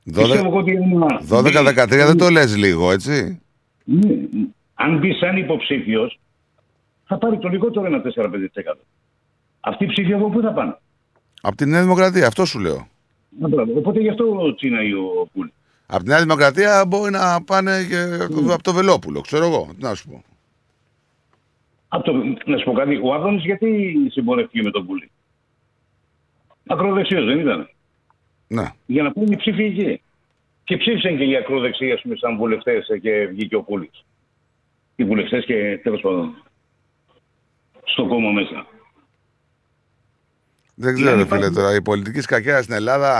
πιστεύω 0.03 0.57
ότι 0.57 0.71
είναι 0.71 0.95
ένα- 0.95 1.21
12-13 1.29 2.05
δεν 2.05 2.17
το 2.17 2.29
λες 2.29 2.57
λίγο, 2.57 2.91
έτσι; 2.91 3.41
Ναι, 3.83 4.15
αν 4.73 4.97
μπεις 4.97 5.17
σαν 5.17 5.37
υποψήφιος, 5.37 6.19
θα 7.05 7.17
πάρει 7.17 7.37
το 7.37 7.47
λιγότερο 7.47 7.85
ένα 7.85 8.01
4-5%. 8.01 8.77
Αυτοί 9.59 9.83
οι 9.83 9.87
ψήφοι 9.87 10.13
από 10.13 10.29
πού 10.29 10.41
θα 10.41 10.53
πάνε; 10.53 10.77
Από 11.41 11.55
τη 11.55 11.65
Νέα 11.65 11.81
Δημοκρατία, 11.81 12.27
αυτό 12.27 12.45
σου 12.45 12.59
λέω. 12.59 12.87
Να, 13.39 13.47
μπράβο. 13.47 13.73
Οπότε 13.77 13.99
γι' 13.99 14.09
αυτό 14.09 14.55
τσίναει 14.55 14.91
ο 14.93 15.27
Πούλη. 15.33 15.53
Από 15.87 16.03
τη 16.03 16.09
Νέα 16.09 16.21
Δημοκρατία 16.21 16.85
μπορεί 16.87 17.11
να 17.11 17.43
πάνε 17.43 17.83
και 17.83 18.01
από 18.53 18.63
το 18.63 18.73
Βελόπουλο, 18.73 19.21
ξέρω 19.21 19.45
εγώ. 19.45 19.69
Τι 19.77 19.83
να 19.83 19.95
σου 19.95 20.09
πω. 20.09 20.23
Από 21.87 22.03
το, 22.03 22.13
να 22.45 22.57
σου 22.57 22.65
πω 22.65 22.73
κάτι, 22.73 22.99
ο 23.03 23.13
Άδωνης 23.13 23.43
γιατί 23.43 23.95
συμπορεύτηκε 24.11 24.63
με 24.63 24.71
τον 24.71 24.85
Πούλη. 24.85 25.11
Ακροδεξιός 26.67 27.25
δεν 27.25 27.39
ήταν; 27.39 27.69
Ναι. 28.47 28.65
Για 28.85 29.03
να 29.03 29.11
πούμε 29.11 29.27
οι 29.29 29.35
ψήφοι 29.35 29.63
εκεί. 29.63 30.01
Και 30.63 30.77
ψήφισαν 30.77 31.17
και 31.17 31.23
οι 31.23 31.35
ακροδεξιοί, 31.35 31.91
ας 31.91 32.01
πούμε, 32.01 32.15
σαν 32.15 32.37
βουλευτές 32.37 32.87
και 33.01 33.25
βγήκε 33.25 33.55
ο 33.55 33.63
Πούλης. 33.63 34.05
Οι 34.95 35.03
βουλευτές 35.03 35.45
και 35.45 35.79
τέλος 35.83 36.01
πάντων 36.01 36.43
στο 37.83 38.07
κόμμα 38.07 38.31
μέσα. 38.31 38.65
Δεν 40.77 40.95
ξέρω, 40.95 41.15
ρε 41.15 41.25
φίλε, 41.25 41.49
τώρα. 41.49 41.75
Η 41.75 41.81
πολιτική 41.81 42.21
σκακέρα 42.21 42.61
στην 42.61 42.75
Ελλάδα 42.75 43.11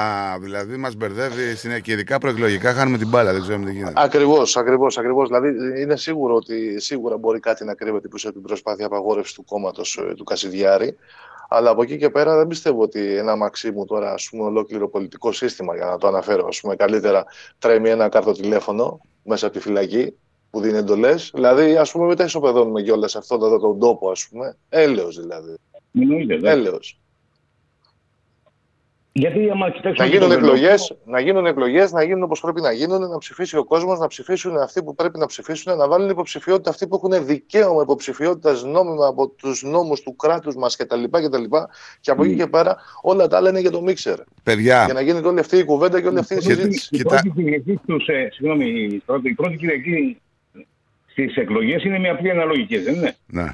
δηλαδή 0.41 0.78
μας 0.78 0.95
μπερδεύει 0.95 1.56
συνέχεια. 1.56 1.80
Και 1.80 1.91
ειδικά 1.91 2.18
προεκλογικά 2.18 2.74
χάνουμε 2.74 2.97
την 2.97 3.08
μπάλα. 3.08 3.32
Δεν 3.32 3.41
ξέρουμε 3.41 3.66
τι 3.66 3.72
γίνεται. 3.72 3.93
Ακριβώς, 3.95 4.58
ακριβώς, 4.58 4.97
ακριβώς. 4.97 5.28
Δηλαδή 5.28 5.82
είναι 5.82 5.95
σίγουρο 5.95 6.36
ότι 6.36 6.80
σίγουρα 6.80 7.18
μπορεί 7.18 7.39
κάτι 7.39 7.66
να 7.66 7.74
κρύβεται 7.74 8.08
πίσω 8.08 8.28
από 8.28 8.38
την 8.38 8.47
προσπάθεια 8.47 8.86
απαγόρευσης 8.86 9.34
του 9.34 9.43
κόμματος 9.43 9.99
του 10.16 10.24
Κασιδιάρη. 10.24 10.95
Αλλά 11.49 11.70
από 11.70 11.82
εκεί 11.82 11.97
και 11.97 12.10
πέρα 12.10 12.38
δεν 12.38 12.47
πιστεύω 12.47 12.82
ότι 12.82 13.16
ένα 13.16 13.36
Μαξίμου 13.36 13.86
τώρα, 13.86 14.14
ας 14.14 14.28
πούμε, 14.30 14.43
ολόκληρο 14.43 14.89
πολιτικό 14.89 15.32
σύστημα, 15.32 15.76
για 15.76 15.86
να 15.86 15.97
το 15.97 16.08
αναφέρω, 16.08 16.47
ας 16.47 16.60
πούμε, 16.62 16.76
καλύτερα 16.76 17.26
τρέμει 17.60 17.89
ένα 17.89 18.10
κάρτο 18.10 18.32
τηλέφωνο 18.32 19.01
μέσα 19.24 19.45
από 19.45 19.56
τη 19.56 19.62
φυλακή 19.62 20.14
που 20.49 20.60
δίνει 20.60 20.78
εντολές. 20.78 21.32
Δηλαδή, 21.34 21.78
ας 21.78 21.91
πούμε, 21.91 22.06
μετά 22.06 22.24
ισοπεδώνουμε 22.24 22.82
κιόλας 22.82 23.12
σε 23.12 23.18
αυτόν 23.18 23.43
εδώ 23.43 23.60
τον 23.60 23.80
τόπο, 23.80 24.10
ας 24.10 24.28
πούμε. 24.28 24.58
Έλεος 24.70 25.20
δηλαδή. 25.20 25.56
Εννοείται, 25.99 26.38
δεν. 26.38 26.51
Έλεος. 26.51 26.99
Γιατί 29.18 29.49
άμα 29.49 29.70
κοιτάξουμε... 29.72 30.07
Να 30.07 30.13
γίνουν 30.13 30.28
το 30.30 30.34
εκλογές, 30.34 30.82
Βελόπουλο- 30.88 30.99
να 31.05 31.20
γίνουν 31.20 31.45
εκλογές, 31.45 31.91
να 31.91 32.03
γίνουν 32.03 32.24
όπως 32.24 32.39
πρέπει 32.41 32.61
να 32.61 32.72
γίνουν, 32.72 33.09
να 33.09 33.18
ψηφίσει 33.18 33.57
ο 33.57 33.63
κόσμος, 33.63 33.99
να 33.99 34.07
ψηφίσουν 34.07 34.57
αυτοί 34.57 34.84
που 34.84 34.95
πρέπει 34.95 35.20
να 35.20 35.26
ψηφίσουν, 35.26 35.78
να 35.78 35.88
βάλουν 35.88 36.09
υποψηφιότητα 36.09 36.70
αυτοί 36.70 36.88
που 36.88 36.95
έχουν 37.03 37.26
δικαίωμα 37.26 37.82
υποψηφιότητας 37.82 38.63
νόμιμα 38.63 39.07
από 39.07 39.28
τους 39.28 39.63
νόμους 39.63 40.01
του 40.01 40.16
κράτους 40.16 40.55
μας 40.55 40.76
κτλ. 40.76 41.03
κτλ. 41.11 41.43
Και 41.99 42.11
από 42.11 42.24
εκεί 42.24 42.36
και 42.36 42.47
πέρα 42.47 42.78
όλα 43.01 43.28
τα 43.28 43.38
άλλα 43.38 43.49
είναι 43.49 43.59
για 43.59 43.72
το 43.72 43.82
μίξερ. 43.82 44.18
Παιδιά. 44.43 44.84
Για 44.86 44.93
να 44.93 45.01
γίνεται 45.01 45.28
όλη 45.28 45.39
αυτή 45.39 45.57
η 45.57 45.63
κουβέντα 45.63 46.01
και 46.01 46.07
όλη 46.07 46.20
αυτή 46.20 46.34
η 46.34 46.41
συζήτηση. 46.41 46.88
Η 46.91 47.01
πρώτη 47.01 47.30
Κυριακή 47.30 47.80
στους, 47.84 48.07
ε, 48.07 48.30
συγγνώμη, 48.32 48.66
η 48.70 49.01
πρώτη, 49.05 49.30
η 49.30 49.34
πρώτη 49.34 49.57
Κυριακή 49.57 50.18
στις 51.05 51.36
εκλογές 51.36 51.84
είναι 51.84 51.99
μια 51.99 52.11
απλή 52.11 52.30
αναλογική, 52.30 52.78
δεν 52.78 52.93
είναι; 52.95 53.16
Ναι. 53.26 53.47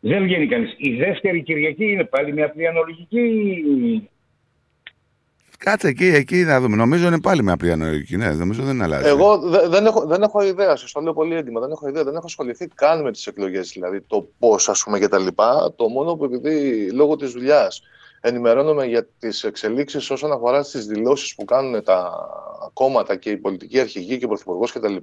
Δεν 0.00 0.22
βγαίνει 0.22 0.46
κανείς. 0.46 0.74
Η 0.76 0.94
δεύτερη 0.94 1.42
Κυριακή 1.42 1.84
είναι 1.84 2.04
πάλι 2.04 2.32
μια 2.32 2.44
απλή 2.44 2.66
αναλογική. 2.66 4.08
Κάτσε 5.64 5.88
εκεί, 5.88 6.04
εκεί 6.06 6.36
να 6.36 6.60
δούμε. 6.60 6.76
Νομίζω 6.76 7.06
είναι 7.06 7.20
πάλι 7.20 7.42
με 7.42 7.52
απλή 7.52 7.72
αναλογική. 7.72 8.16
Ναι, 8.16 8.32
νομίζω 8.32 8.62
δεν 8.62 8.82
αλλάζει. 8.82 9.08
Εγώ 9.08 9.38
δε- 9.38 9.68
δεν, 9.68 9.86
έχω, 9.86 10.06
δεν 10.06 10.22
έχω 10.22 10.42
ιδέα, 10.42 10.76
σας 10.76 10.92
το 10.92 11.00
λέω 11.00 11.12
πολύ 11.12 11.34
έντιμα. 11.34 11.60
Δεν 11.60 11.70
έχω 11.70 11.88
ιδέα, 11.88 12.04
δεν 12.04 12.14
έχω 12.14 12.24
ασχοληθεί 12.26 12.66
καν 12.66 13.02
με 13.02 13.12
τις 13.12 13.26
εκλογές, 13.26 13.70
δηλαδή 13.72 14.00
το 14.00 14.28
πώς, 14.38 14.68
ας 14.68 14.82
πούμε, 14.84 14.98
και 14.98 15.08
τα 15.08 15.18
λοιπά. 15.18 15.72
Το 15.76 15.88
μόνο 15.88 16.14
που 16.16 16.24
επειδή 16.24 16.88
λόγω 16.92 17.16
της 17.16 17.32
δουλειάς 17.32 17.82
ενημερώνομαι 18.20 18.86
για 18.86 19.06
τις 19.18 19.44
εξελίξεις 19.44 20.10
όσον 20.10 20.32
αφορά 20.32 20.62
στις 20.62 20.86
δηλώσεις 20.86 21.34
που 21.34 21.44
κάνουν 21.44 21.82
τα 21.82 22.12
κόμματα 22.72 23.16
και 23.16 23.30
η 23.30 23.36
πολιτική 23.36 23.80
αρχηγοί 23.80 24.18
και 24.18 24.24
ο 24.24 24.28
πρωθυπουργός 24.28 24.72
κτλ. 24.72 24.96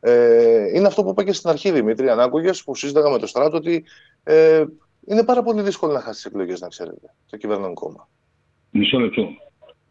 Ε, 0.00 0.76
είναι 0.76 0.86
αυτό 0.86 1.02
που 1.02 1.10
είπα 1.10 1.24
και 1.24 1.32
στην 1.32 1.50
αρχή, 1.50 1.70
Δημήτρη, 1.70 2.08
αν 2.08 2.20
άκουγες, 2.20 2.64
που 2.64 2.74
συζήταγα 2.74 3.10
με 3.10 3.18
το 3.18 3.26
στράτο, 3.26 3.56
ότι 3.56 3.84
ε, 4.24 4.64
είναι 5.06 5.24
πάρα 5.24 5.42
πολύ 5.42 5.62
δύσκολο 5.62 5.92
να 5.92 6.00
χάσεις 6.00 6.22
τις 6.22 6.24
εκλογές, 6.24 6.60
να 6.60 6.68
ξέρετε, 6.68 7.14
το 7.30 7.36
κυβερνόν 7.36 7.74
κόμμα. 7.74 8.08
Μισό 8.70 8.98
λεπτό. 8.98 9.28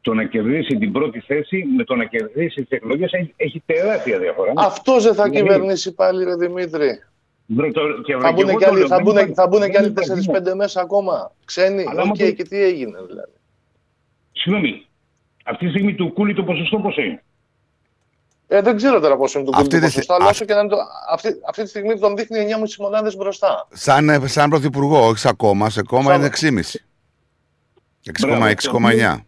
Το 0.02 0.14
να 0.14 0.26
κερδίσει 0.26 0.78
την 0.78 0.92
πρώτη 0.92 1.20
θέση 1.20 1.64
με 1.78 1.84
το 1.84 1.96
να 1.96 2.06
κερδίσει 2.06 2.62
τις 2.62 2.70
εκλογές 2.70 3.12
έχει, 3.14 3.34
έχει 3.36 3.64
τεράστια 3.66 4.20
διαφορά. 4.20 4.54
Αυτό 4.56 5.00
δεν 5.00 5.14
θα 5.14 5.24
Δηλαδή, 5.24 5.42
κυβερνήσει 5.42 5.94
πάλι, 5.94 6.24
ρε 6.24 6.36
Δημήτρη. 6.36 7.04
μπρο- 7.46 7.74
το- 7.74 8.02
και 8.06 8.18
Θα 8.22 8.32
μπουν 8.32 8.50
εγώ 8.50 8.58
και 8.58 8.66
το 8.66 8.72
άλλοι, 8.72 8.80
λέω, 8.80 8.88
θα 8.88 8.96
δεν 8.96 9.04
μπουν, 9.06 9.14
υπάρχει- 9.14 9.34
θα 9.34 9.48
μπουν 9.48 9.60
και 9.62 9.68
δεν 9.68 9.78
άλλοι 9.82 9.88
υπάρχει, 9.88 10.10
4-5 10.12 10.56
μέσα 10.56 10.82
ακόμα. 10.82 11.32
Ξένοι. 11.46 11.82
Αλλά 11.88 12.02
Οκ, 12.02 12.06
άμα 12.06 12.16
το- 12.16 12.32
και 12.32 12.44
τι 12.44 12.64
έγινε 12.64 12.98
δηλαδή. 13.08 13.32
Συγγνώμη. 14.32 14.86
Αυτή 15.46 15.66
τη 15.66 15.70
στιγμή 15.72 15.96
του 15.96 16.14
κούλι 16.14 16.34
το 16.36 16.44
ποσοστό 16.44 16.78
πόσο 16.80 17.02
είναι; 17.02 17.24
Ε, 18.48 18.62
δεν 18.62 18.76
ξέρω 18.76 19.00
τώρα 19.00 19.18
πόσο 19.18 19.40
είναι 19.40 19.50
το 19.50 19.58
Αυτή 19.58 19.68
κούλι 19.68 19.80
τη 19.80 19.86
του 19.86 19.92
στι- 19.92 20.06
ποσοστό, 20.08 20.14
αλλά 20.24 20.30
όσο 20.34 20.46
και 20.46 20.54
να 20.54 20.60
είναι 20.60 20.70
το, 20.70 20.78
αυτή, 21.12 21.30
αυτή 21.48 21.64
τη 21.64 21.70
στιγμή 21.70 22.00
τον 22.00 22.16
δείχνει 22.16 22.38
9,5 22.40 22.78
μονάδες 22.80 23.16
μπροστά. 23.16 23.68
Σαν, 23.72 24.10
ε, 24.10 24.28
σαν 24.28 24.50
πρωθυπουργό, 24.50 25.06
όχι 25.08 25.18
σαν 25.18 25.36
κόμμα. 25.36 25.70
Σε 25.70 25.82
κόμμα 25.82 26.04
Σαν- 26.04 26.16
είναι 26.20 26.26
6,5. 26.26 26.80
Μπράβο, 28.22 28.46
6,6,9. 28.46 29.26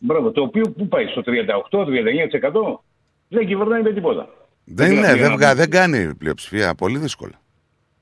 Μπράβο, 0.00 0.30
το 0.30 0.42
οποίο 0.42 0.70
πού 0.70 0.88
πάει 0.88 1.06
στο 1.06 1.22
38-39% 1.70 2.80
δεν 3.28 3.46
κυβερνάει 3.46 3.82
με 3.82 3.92
τίποτα. 3.92 4.28
Δεν 4.64 4.86
είναι 4.90 4.96
είναι, 4.98 5.06
απλή 5.06 5.20
δεν, 5.20 5.26
αναλογική. 5.32 5.44
βγα- 5.44 5.54
δεν 5.54 5.70
κάνει 5.70 6.14
πλειοψηφία. 6.14 6.74
Πολύ 6.74 6.98
δύσκολα. 6.98 7.40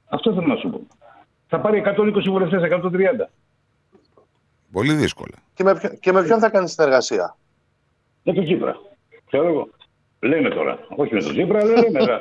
Αυτό 0.09 0.33
θέλω 0.35 0.47
να 0.47 0.57
σου 0.57 0.71
πω. 0.71 0.81
Θα 1.47 1.61
πάρει 1.61 1.79
120 1.87 2.31
βουλευτές, 2.31 2.63
130. 2.63 3.31
Πολύ 4.73 4.93
δύσκολα. 4.95 5.35
Και 5.55 5.65
με, 5.65 5.75
ποιο- 5.79 5.99
και 6.01 6.13
με 6.13 6.23
ποιον 6.25 6.39
θα 6.39 6.49
κάνει 6.51 6.69
συνεργασία; 6.69 7.37
Με 8.23 8.33
τον 8.33 8.45
Τσίπρα. 8.45 8.77
Ξέρω 9.27 9.49
εγώ. 9.49 9.69
Λέμε 10.31 10.49
τώρα. 10.49 10.79
Όχι 10.97 11.15
με 11.15 11.21
τον 11.23 11.33
Τσίπρα, 11.33 11.59
αλλά 11.61 11.73
λέμε. 11.81 11.99
τώρα. 11.99 12.17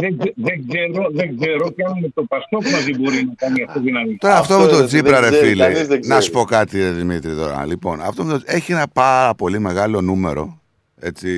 δεν, 0.00 0.18
ξε- 0.18 0.34
δεν, 0.36 0.64
ξέρω, 0.68 1.08
δεν 1.12 1.38
ξέρω 1.40 1.70
κι 1.70 1.82
αν 1.82 1.92
με 2.00 2.08
το 2.14 2.22
Πασόκ 2.24 2.72
μαζί 2.72 2.92
μπορεί 2.98 3.24
να 3.26 3.34
κάνει 3.36 3.62
αυτό 3.68 3.80
δυναμικό. 3.80 4.16
Τώρα 4.18 4.36
αυτό, 4.36 4.58
με 4.58 4.66
δεν- 4.66 4.74
τον 4.76 4.86
Τσίπρα, 4.86 5.20
δεν 5.20 5.30
ρε 5.30 5.36
ξέρει, 5.36 5.48
φίλε. 5.50 5.62
κανείς 5.64 5.86
δεν 5.86 5.88
Να 5.96 5.98
ξέρει. 6.00 6.22
σου 6.22 6.30
πω 6.30 6.44
κάτι, 6.44 6.78
ρε 6.78 6.90
Δημήτρη, 6.90 7.34
τώρα. 7.34 7.66
Λοιπόν, 7.66 8.00
αυτό 8.00 8.24
με 8.24 8.32
το- 8.32 8.42
έχει 8.46 8.72
ένα 8.72 8.86
πάρα 8.92 9.34
πολύ 9.34 9.58
μεγάλο 9.58 10.00
νούμερο 10.00 10.60
έτσι, 11.00 11.30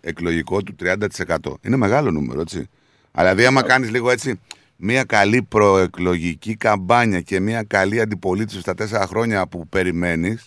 εκλογικό 0.00 0.62
του 0.62 0.74
30%. 0.74 1.58
Είναι 1.62 1.76
μεγάλο 1.76 2.10
νούμερο, 2.10 2.40
έτσι. 2.40 2.68
Αλλά 3.12 3.28
δηλαδή, 3.34 3.46
άμα 3.46 3.62
κάνεις 3.62 3.90
λίγο 3.90 4.10
έτσι 4.10 4.40
μια 4.76 5.04
καλή 5.04 5.42
προεκλογική 5.48 6.56
καμπάνια 6.56 7.20
και 7.20 7.40
μια 7.40 7.62
καλή 7.62 8.00
αντιπολίτευση 8.00 8.60
στα 8.60 8.74
τέσσερα 8.74 9.06
χρόνια 9.06 9.46
που 9.46 9.66
περιμένεις, 9.68 10.44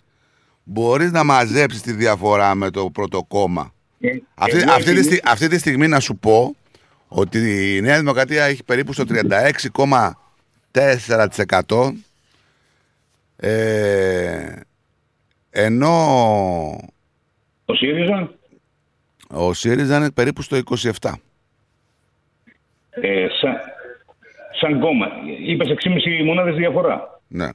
μπορείς 0.64 1.12
να 1.12 1.24
μαζέψεις 1.24 1.82
τη 1.82 1.92
διαφορά 1.92 2.56
με 2.56 2.70
το 2.70 2.90
πρώτο 2.90 3.24
κόμμα. 3.28 3.74
Ε, 4.02 4.10
Αυτή, 4.36 4.58
εγώ 4.58 4.72
αυτή, 4.72 4.84
τη, 4.84 4.90
επειδή- 4.92 5.04
στι- 5.16 5.28
αυτή 5.30 5.48
τη 5.48 5.58
στιγμή 5.60 5.88
να 5.88 6.00
σου 6.00 6.16
πω 6.18 6.56
ότι 7.08 7.76
η 7.78 7.82
Νέα 7.82 8.00
Δημοκρατία 8.00 8.44
έχει 8.44 8.64
περίπου 8.64 8.94
στο 8.94 9.04
36,4% 10.74 11.92
ε, 13.36 14.52
ενώ 15.50 15.92
Ο 17.66 17.74
ΣΥΡΙΖΑ, 17.76 18.32
ο 19.28 19.54
ΣΥΡΙΖΑ 19.54 19.98
είναι 19.98 20.12
περίπου 20.12 20.42
στο 20.42 20.58
27%. 20.70 20.90
ε, 22.90 23.28
σαν, 23.42 23.56
σαν 24.60 24.80
κόμμα, 24.80 25.08
είπες 25.46 25.68
6,5 25.70 26.24
μονάδες 26.26 26.56
διαφορά. 26.56 27.22
Ναι. 27.28 27.50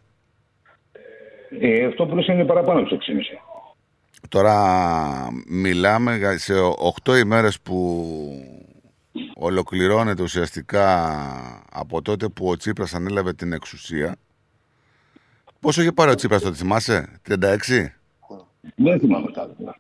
Ε, 1.60 1.84
αυτό 1.86 2.06
που 2.06 2.14
λες 2.16 2.26
είναι 2.26 2.44
παραπάνω 2.44 2.80
από 2.80 2.88
τις 2.88 3.06
6,5. 3.08 3.38
Τώρα 4.28 5.28
μιλάμε 5.48 6.16
για- 6.16 6.38
σε 6.38 6.54
8 7.04 7.16
ημέρες 7.16 7.60
που 7.60 8.06
ολοκληρώνεται 9.34 10.22
ουσιαστικά 10.22 11.12
από 11.72 12.02
τότε 12.02 12.28
που 12.28 12.48
ο 12.48 12.56
Τσίπρας 12.56 12.94
ανέλαβε 12.94 13.32
την 13.32 13.52
εξουσία. 13.52 14.16
Πόσο 15.60 15.80
είχε 15.80 15.92
πάρει 15.92 16.10
ο 16.10 16.14
Τσίπρας 16.14 16.42
τότε, 16.42 16.56
θυμάσαι, 16.56 17.08
36? 17.22 17.92
Δεν 18.76 18.98
θυμάμαι 19.00 19.30
τα 19.32 19.42
άλλα. 19.42 19.76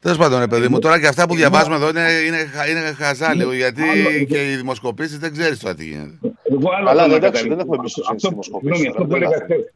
Τέλος 0.00 0.18
πάντων, 0.18 0.38
ρε 0.38 0.46
παιδί 0.46 0.68
μου, 0.68 0.78
τώρα 0.78 1.00
και 1.00 1.06
αυτά 1.06 1.26
που 1.28 1.34
διαβάζουμε 1.34 1.74
εδώ 1.76 1.88
είναι, 1.88 2.10
είναι, 2.26 2.36
χα- 2.36 2.68
είναι 2.68 2.80
χαζά 2.80 3.34
λίγο. 3.34 3.52
Γιατί 3.52 3.82
και 4.28 4.52
οι 4.52 4.56
δημοσκοπήσεις 4.56 5.18
δεν 5.18 5.32
ξέρεις 5.32 5.58
τώρα 5.58 5.74
τι 5.74 5.84
γίνεται. 5.84 6.18
Εγώ 6.50 6.70
άλλο 6.76 6.88
Αλλά, 6.88 7.02
θέλω 7.02 7.12
να 7.12 7.26
εντάξει, 7.26 7.48
καταλήξω. 7.48 7.48
δεν 7.48 7.58
έχουμε 7.58 7.76
εμπιστοσύνη 7.76 8.16
Αυτό- 8.16 8.42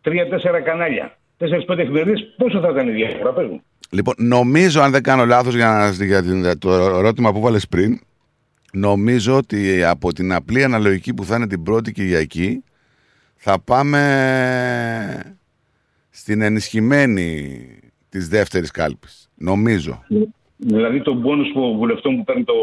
τρία-τέσσερα 0.00 0.60
κανάλια, 0.60 1.16
τέσσερι-πέντε 1.36 1.82
εφημερίδες, 1.82 2.34
πόσο 2.36 2.60
θα 2.60 2.68
ήταν 2.70 2.88
η 2.88 2.92
διαφορά, 2.92 3.32
πες 3.32 3.46
μου; 3.46 3.62
Λοιπόν, 3.90 4.14
νομίζω, 4.18 4.80
αν 4.80 4.90
δεν 4.90 5.02
κάνω 5.02 5.26
λάθος 5.26 5.54
για, 5.54 5.68
να- 5.68 6.04
για 6.04 6.22
την- 6.22 6.58
το 6.58 6.72
ερώτημα 6.72 7.32
που 7.32 7.40
βάλες 7.40 7.68
πριν, 7.68 8.00
νομίζω 8.72 9.36
ότι 9.36 9.84
από 9.84 10.12
την 10.12 10.32
απλή 10.32 10.64
αναλογική 10.64 11.14
που 11.14 11.24
θα 11.24 11.36
είναι 11.36 11.46
την 11.46 11.62
πρώτη 11.62 11.92
Κυριακή 11.92 12.64
θα 13.36 13.60
πάμε 13.60 15.36
στην 16.10 16.40
ενισχυμένη 16.42 17.58
της 18.08 18.28
δεύτερης 18.28 18.70
κάλπης. 18.70 19.28
Νομίζω. 19.34 20.04
Δηλαδή 20.58 21.00
τον 21.02 21.22
πόνους 21.22 21.52
που 21.52 21.76
βουλευτών 21.76 22.16
που 22.16 22.24
παίρνει 22.24 22.44
το 22.44 22.54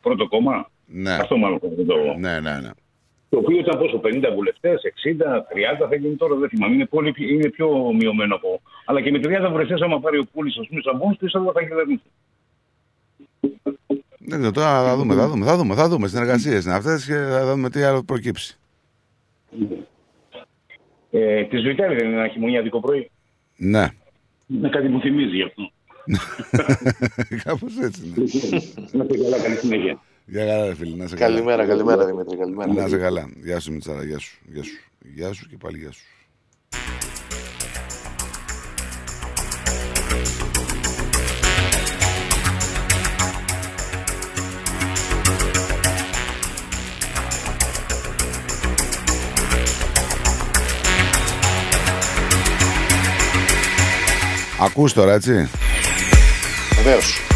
πρώτο 0.00 0.28
κόμμα. 0.28 0.70
Ναι. 0.86 1.12
Αυτό 1.12 1.36
μάλλον 1.36 1.58
θα 1.58 1.68
το. 1.86 1.96
Ναι, 2.18 2.40
ναι, 2.40 2.60
ναι. 2.60 2.70
Το 3.28 3.38
οποίο 3.38 3.58
ήταν 3.58 3.78
πόσο, 3.78 4.00
50 4.04 4.32
βουλευτές, 4.34 4.82
60, 4.84 5.40
30 5.84 5.88
θα 5.88 5.94
γίνει 5.96 6.14
τώρα, 6.14 6.34
δεν 6.34 6.48
θυμάμαι. 6.48 6.74
Είναι, 6.74 6.86
πολύ, 6.86 7.14
είναι 7.16 7.48
πιο 7.48 7.92
μειωμένο 7.98 8.34
από. 8.34 8.60
Αλλά 8.84 9.00
και 9.00 9.10
με 9.10 9.18
30 9.22 9.48
βουλευτές, 9.50 9.80
άμα 9.80 10.00
πάρει 10.00 10.18
ο 10.18 10.24
Πούλης, 10.32 10.58
ας 10.58 10.68
πούμε, 10.68 10.80
σαν 10.80 10.98
πόνους, 10.98 11.16
πιστεύω 11.16 11.52
θα 11.52 11.62
κυβερνήσει. 11.62 12.02
Δεν 14.18 14.38
ξέρω, 14.38 14.50
τώρα 14.50 14.84
θα 14.84 14.96
δούμε, 14.96 15.14
θα 15.14 15.28
δούμε, 15.28 15.44
θα 15.44 15.56
δούμε, 15.56 15.74
θα 15.74 15.88
δούμε. 15.88 16.08
Συνεργασίες 16.08 16.64
είναι 16.64 16.74
αυτές 16.74 17.04
και 17.06 17.14
θα 17.14 17.50
δούμε 17.50 17.70
τι 17.70 17.82
άλλο 17.82 18.02
προκύψει. 18.02 18.58
Ε, 21.10 21.44
της 21.44 21.62
Βιτέλη 21.62 21.94
δεν 21.94 22.06
είναι 22.06 22.16
ένα 22.16 22.28
χειμωνιάτικο 22.28 22.80
πρωί; 22.80 23.10
Ναι. 23.56 23.88
Είναι 24.46 24.68
κάτι 24.68 24.88
που 24.88 25.00
θυμίζει 25.00 25.36
γι' 25.36 25.42
αυτό. 25.42 25.70
Κάπως 27.44 27.72
έτσι. 27.82 28.00
Ναι. 28.14 28.24
Να 28.92 29.04
είστε 29.04 29.16
καλά, 29.22 29.38
καλή 29.42 29.56
συνέχεια. 29.56 30.00
Γεια 30.26 30.46
καλά, 30.46 30.66
ρε 30.66 30.74
φίλε. 30.74 30.96
Να 30.96 31.06
σε 31.06 31.16
καλά. 31.16 31.34
Καλημέρα, 31.34 31.66
καλημέρα 31.66 32.06
Δημήτρη. 32.06 32.36
Καλημέρα. 32.36 32.72
Να 32.72 32.88
σε 32.88 32.96
καλά. 32.96 33.30
Γεια 33.42 33.60
σου, 33.60 33.72
Μιτσάρα. 33.72 34.04
Γεια 34.04 34.18
σου. 34.18 34.38
Γεια 34.52 34.62
σου. 34.62 34.72
Γεια 35.14 35.32
σου 35.32 35.48
και 35.48 35.56
πάλι 35.56 35.78
γεια 35.78 35.92
σου. 35.92 36.02
Ακούς 54.62 54.92
τώρα, 54.92 55.12
έτσι. 55.12 55.48
Βεβαίως. 56.82 57.29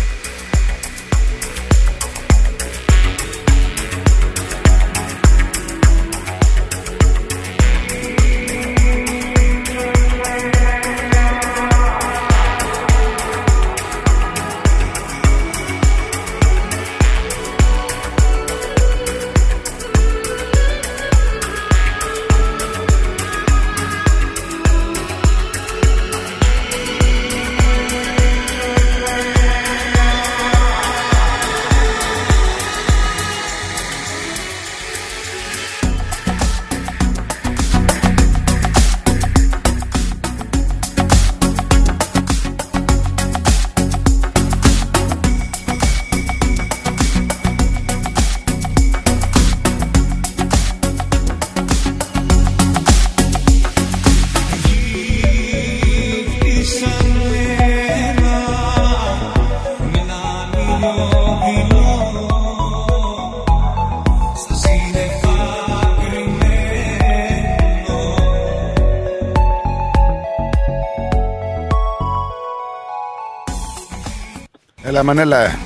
Μανέλα. 75.04 75.38
ε. 75.38 75.58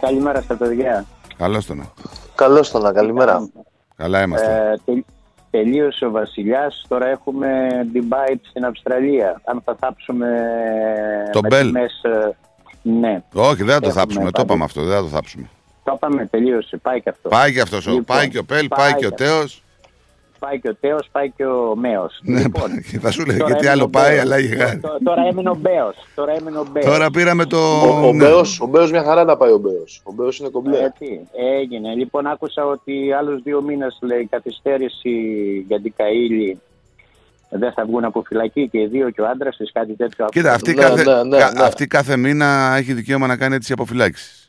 Καλημέρα 0.00 0.40
στα 0.40 0.54
παιδιά. 0.56 1.04
Καλώς 1.38 1.66
το 1.66 1.74
να. 1.74 1.84
Καλώς 2.34 2.70
το 2.70 2.78
να, 2.78 2.92
καλημέρα. 2.92 3.48
Καλά 3.96 4.22
είμαστε. 4.22 4.70
Ε, 4.86 4.92
τε- 4.92 5.04
τελείωσε 5.50 6.04
ο 6.04 6.10
Βασιλιάς, 6.10 6.84
τώρα 6.88 7.06
έχουμε 7.08 7.48
debate 7.94 8.40
στην 8.48 8.64
Αυστραλία. 8.64 9.40
Αν 9.44 9.62
θα 9.64 9.76
θάψουμε 9.80 10.28
Το 11.32 11.40
με 11.42 11.48
Μπέλ. 11.48 11.66
τιμές, 11.66 12.00
ε, 12.02 12.36
ναι. 12.82 13.22
Όχι, 13.34 13.62
δεν 13.62 13.74
θα 13.74 13.80
το 13.80 13.88
Έχουμε 13.88 13.92
θάψουμε. 14.00 14.24
Το 14.24 14.30
πάντα. 14.30 14.42
είπαμε 14.42 14.64
αυτό. 14.64 14.82
Δεν 14.84 14.96
θα 14.96 15.02
το 15.02 15.08
θάψουμε. 15.08 15.48
Το 15.84 15.92
είπαμε, 15.96 16.26
τελείωσε. 16.26 16.76
Πάει 16.76 17.00
και 17.02 17.08
αυτό. 17.08 17.28
Πάει 17.28 17.52
και 17.52 17.60
αυτός. 17.60 17.86
Λοιπόν, 17.86 18.04
πάει 18.04 18.28
και 18.28 18.38
ο 18.38 18.44
Πέλ, 18.44 18.68
πάει 18.68 18.94
και 18.94 19.06
ο 19.06 19.12
Τέος. 19.12 19.63
Πάει 20.44 20.60
και 20.60 20.68
ο 20.68 20.74
Τέος, 20.80 21.08
πάει 21.12 21.30
και 21.30 21.44
ο 21.46 21.74
Μέος. 21.76 22.20
Ναι, 22.22 22.40
Λοιπόν, 22.40 22.82
και 22.90 22.98
θα 23.04 23.10
σου 23.10 23.24
λέει 23.24 23.36
τώρα 23.36 23.52
και 23.52 23.58
τι 23.60 23.66
έμεινε 23.66 23.70
άλλο 23.72 23.84
ο 23.84 23.88
πάει, 23.88 24.10
Μπέος. 24.10 24.22
αλλά 24.22 24.38
η 24.38 24.46
γάρη. 24.46 24.78
Τω- 24.78 24.98
Τώρα 25.04 25.22
έμεινε 25.30 25.50
ο 25.50 25.54
Μπέος. 25.60 25.96
Τώρα 26.14 26.32
έμεινε 26.32 26.58
ο 26.58 26.66
Μπέος. 26.72 26.86
Τώρα 26.86 27.10
πήραμε 27.10 27.44
το. 27.44 27.56
Ο, 27.58 28.06
ο, 28.08 28.12
ναι. 28.12 28.24
Μπέος, 28.24 28.60
ο 28.60 28.66
Μπέος 28.66 28.90
μια 28.90 29.02
χαρά 29.02 29.24
να 29.24 29.36
πάει 29.36 29.50
ο 29.52 29.58
Μπέος. 29.58 30.00
Ο 30.04 30.12
Μπέος 30.12 30.38
είναι 30.38 30.48
κομπλέ. 30.48 30.78
Έτσι, 30.84 31.20
έγινε. 31.58 31.94
Λοιπόν, 31.94 32.26
άκουσα 32.26 32.64
ότι 32.66 33.12
άλλους 33.12 33.42
δύο 33.42 33.62
μήνες 33.62 33.98
λέει 34.02 34.26
καθυστέρηση 34.30 35.10
για 35.68 35.80
την 35.80 35.94
Καΐλη 35.96 36.56
δεν 37.48 37.72
θα 37.72 37.84
βγουν 37.84 38.04
από 38.04 38.22
φυλακή 38.26 38.68
και 38.68 38.78
οι 38.78 38.86
δύο 38.86 39.10
και 39.10 39.20
ο 39.20 39.26
άντρας 39.28 39.56
της 39.56 39.72
κάτι 39.72 39.92
τέτοιο. 39.96 40.24
Κοίτα, 40.30 40.52
αυτή, 40.52 40.74
Ναι, 40.74 40.82
κάθε, 40.82 41.04
ναι, 41.04 41.22
ναι, 41.22 41.36
κα- 41.38 41.52
ναι. 41.52 41.62
αυτή 41.64 41.86
κάθε 41.86 42.16
μήνα 42.16 42.74
έχει 42.76 42.92
δικαίωμα 42.92 43.26
να 43.26 43.36
κάνει 43.36 43.54
έτσι 43.54 43.72
αποφυλάξεις. 43.72 44.48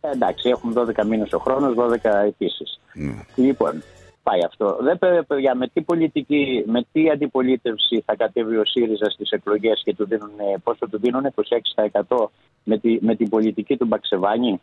Ε, 0.00 0.08
Εντάξει, 0.14 0.48
έχουν 0.48 0.72
12 0.72 1.04
μήνες 1.06 1.32
ο 1.32 1.38
χρόνος, 1.38 1.74
12 1.74 2.10
επίσης. 2.26 2.80
Ναι. 2.94 3.12
Λοιπόν, 3.34 3.82
πάει 4.28 4.40
αυτό. 4.46 4.76
Δεν 4.80 4.98
παι- 4.98 5.24
παιδιά, 5.26 5.54
με 5.54 5.68
τι 5.72 5.80
πολιτική, 5.80 6.64
με 6.66 6.86
τι 6.92 7.10
αντιπολίτευση 7.10 8.02
θα 8.06 8.16
κατέβει 8.16 8.56
ο 8.56 8.64
ΣΥΡΙΖΑ 8.64 9.10
στις 9.10 9.30
εκλογές 9.30 9.82
και 9.84 9.94
του 9.94 10.06
δίνουν, 10.06 10.30
πόσο 10.62 10.88
του 10.88 10.98
δίνουν, 10.98 11.24
26% 11.24 12.30
με, 12.64 12.78
τη, 12.78 12.98
με 13.00 13.14
την 13.16 13.28
πολιτική 13.28 13.76
του 13.76 13.86
Μπαξεβάνη; 13.86 14.60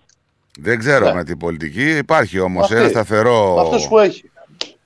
Δεν 0.59 0.79
ξέρω 0.79 1.13
με 1.13 1.23
την 1.23 1.37
πολιτική. 1.37 1.97
Υπάρχει 1.97 2.39
όμως 2.39 2.63
Αυτή. 2.63 2.75
ένα 2.75 2.87
σταθερό. 2.87 3.55
Αυτός 3.59 3.87
που 3.87 3.99
έχει. 3.99 4.29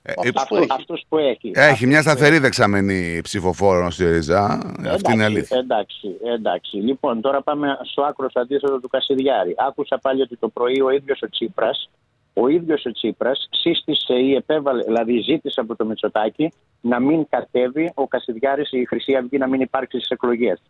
Ε, 0.01 0.13
Αυτός, 0.35 0.65
αυτός 0.69 1.05
που 1.09 1.17
έχει. 1.17 1.51
Έχει 1.55 1.87
μια 1.87 2.01
σταθερή 2.01 2.37
δεξαμενή 2.37 3.19
ψηφοφόρων 3.23 3.91
στη 3.91 4.05
ΡΙΖΑ. 4.11 4.73
Αυτή 4.93 5.13
είναι 5.13 5.23
αλήθεια. 5.23 5.57
Εντάξει, 5.57 6.07
εντάξει. 6.35 6.77
Λοιπόν, 6.77 7.21
τώρα 7.21 7.41
πάμε 7.41 7.77
στο 7.91 8.01
άκρο 8.03 8.27
αντίθετο 8.33 8.79
του 8.79 8.87
Κασιδιάρη. 8.87 9.55
Άκουσα 9.67 9.97
πάλι 10.01 10.21
ότι 10.21 10.37
το 10.37 10.47
πρωί 10.47 10.81
ο 10.81 10.89
ίδιος 10.89 11.21
ο 11.21 11.29
Τσίπρας, 11.29 11.89
ο 12.33 12.47
ίδιος 12.47 12.85
ο 12.85 12.91
Τσίπρας 12.91 13.47
σύστησε 13.51 14.13
ή 14.13 14.33
επέβαλε, 14.35 14.83
δηλαδή 14.83 15.19
ζήτησε 15.19 15.59
από 15.59 15.75
το 15.75 15.85
Μητσοτάκι 15.85 16.51
να 16.81 16.99
μην 16.99 17.27
κατέβει 17.29 17.91
ο 17.95 18.07
Κασιδιάρης 18.07 18.71
η 18.71 18.85
Χρυσή 18.85 19.15
Αυγή 19.15 19.37
να 19.37 19.47
μην 19.47 19.61
υπάρξει 19.61 19.97
στις 19.97 20.09
εκλογές. 20.09 20.61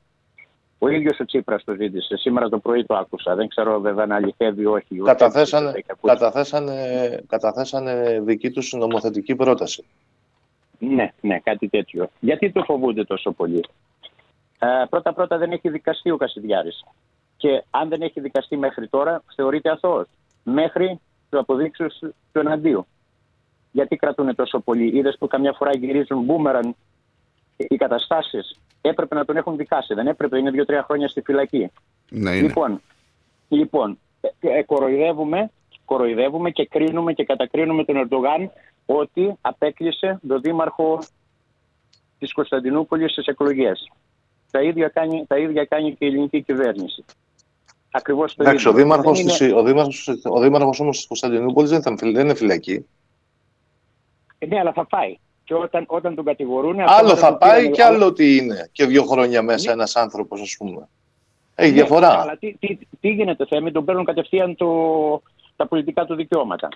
Ο 0.81 0.87
ίδιος 0.89 1.19
ο 1.19 1.25
Τσίπρας 1.25 1.63
το 1.63 1.73
ζήτησε. 1.73 2.17
Σήμερα 2.17 2.49
το 2.49 2.59
πρωί 2.59 2.85
το 2.85 2.95
άκουσα. 2.95 3.35
Δεν 3.35 3.47
ξέρω 3.47 3.79
βέβαια 3.79 4.03
αν 4.03 4.11
αληθεύει 4.11 4.61
ή 4.61 4.65
όχι. 4.65 5.01
Ούτε 5.01 5.11
Καταθέσανε, 5.11 5.69
έχει 5.69 5.83
ακούσει. 5.87 6.13
καταθέσανε, 6.13 6.73
καταθέσανε 7.27 8.19
δική 8.21 8.51
τους 8.51 8.73
νομοθετική 8.73 9.35
πρόταση. 9.35 9.83
Ναι, 10.79 11.11
ναι, 11.21 11.39
κάτι 11.39 11.67
τέτοιο. 11.69 12.09
Γιατί 12.19 12.51
το 12.51 12.63
φοβούνται 12.63 13.03
τόσο 13.03 13.31
πολύ; 13.31 13.63
Ε, 14.59 14.67
πρώτα 14.89 15.13
πρώτα 15.13 15.37
δεν 15.37 15.51
έχει 15.51 15.69
δικαστεί 15.69 16.11
ο 16.11 16.17
Κασιδιάρης. 16.17 16.83
Και 17.37 17.63
αν 17.69 17.89
δεν 17.89 18.01
έχει 18.01 18.19
δικαστεί 18.19 18.57
μέχρι 18.57 18.87
τώρα, 18.87 19.23
θεωρείται 19.35 19.69
αθώος. 19.69 20.07
Μέχρι 20.43 20.99
το 21.29 21.39
αποδείξεις 21.39 21.99
του 22.31 22.39
εναντίου. 22.39 22.87
Γιατί 23.71 23.95
κρατούν 23.95 24.35
τόσο 24.35 24.59
πολύ. 24.59 24.97
Είδες 24.97 25.15
που 25.19 25.27
καμιά 25.27 25.53
φορά 25.53 25.71
γυρίζουν 25.77 26.23
μπούμεραν 26.23 26.75
οι 27.57 27.75
καταστάσεις. 27.75 28.59
Έπρεπε 28.81 29.15
να 29.15 29.25
τον 29.25 29.37
έχουν 29.37 29.57
δικάσει. 29.57 29.93
Δεν 29.93 30.07
έπρεπε, 30.07 30.37
είναι 30.37 30.51
δύο-τρία 30.51 30.83
χρόνια 30.83 31.07
στη 31.07 31.21
φυλακή. 31.21 31.71
Ναι, 32.09 32.31
είναι. 32.31 32.47
Λοιπόν, 32.47 32.81
λοιπόν 33.47 33.97
ε, 34.21 34.57
ε, 34.57 34.63
κοροϊδεύουμε 34.63 35.49
κοροϊδεύουμε 35.89 36.49
και 36.51 36.65
κρίνουμε 36.65 37.13
και 37.13 37.23
κατακρίνουμε 37.23 37.83
τον 37.83 37.95
Ερντογάν 37.95 38.51
ότι 38.85 39.37
απέκλεισε 39.41 40.19
τον 40.27 40.41
δήμαρχο 40.41 40.99
της 42.19 42.33
Κωνσταντινούπολης 42.33 43.11
στις 43.11 43.25
εκλογές. 43.25 43.91
Τα 44.51 44.61
ίδια 44.61 44.87
κάνει, 44.87 45.25
τα 45.27 45.37
ίδια 45.37 45.65
κάνει 45.65 45.95
και 45.95 46.05
η 46.05 46.07
ελληνική 46.07 46.41
κυβέρνηση. 46.41 47.05
Ακριβώς 47.91 48.35
το 48.35 48.43
Εντάξει, 48.43 48.67
ο 48.67 48.69
ίδιο. 48.71 48.81
δήμαρχος, 48.83 49.17
Δεν 49.17 49.27
είναι- 49.27 49.37
της, 49.37 49.53
ο 49.53 49.63
δήμαρχος, 49.63 50.07
ο 50.23 50.39
δήμαρχος 50.39 50.79
όμως 50.79 50.97
της 50.97 51.07
Κωνσταντινούπολης 51.07 51.69
δεν, 51.69 51.79
ήταν, 51.79 51.97
φυλ- 51.97 52.15
δεν 52.15 52.25
είναι 52.25 52.33
φυλακή. 52.35 52.85
Ε, 54.37 54.45
Ναι, 54.45 54.59
αλλά 54.59 54.73
θα 54.73 54.85
πάει. 54.85 55.17
Και 55.43 55.53
όταν, 55.55 55.83
όταν 55.87 56.15
τον 56.15 56.25
κατηγορούν... 56.25 56.79
Άλλο 56.79 57.15
θα 57.15 57.37
πάει 57.37 57.57
πήραν- 57.59 57.73
και 57.75 57.83
άλλο 57.83 58.13
τι 58.13 58.35
είναι. 58.37 58.69
Και 58.71 58.85
δύο 58.85 59.03
χρόνια 59.03 59.41
μέσα 59.41 59.71
ένας 59.71 59.95
άνθρωπος 59.95 60.41
ας 60.41 60.55
πούμε. 60.57 60.87
Έχει 61.55 61.69
Ναι, 61.69 61.75
διαφορά. 61.75 62.19
Αλλά 62.21 62.37
τι, 62.37 62.55
τι, 62.59 62.77
τι 62.99 63.09
γίνεται, 63.09 63.45
Θέμη, 63.45 63.71
τον 63.71 63.85
παίρνουν 63.85 64.05
κατευθείαν 64.05 64.55
το, 64.55 64.67
τα 65.55 65.67
πολιτικά 65.67 66.05
του 66.05 66.15
δικαιώματα. 66.15 66.67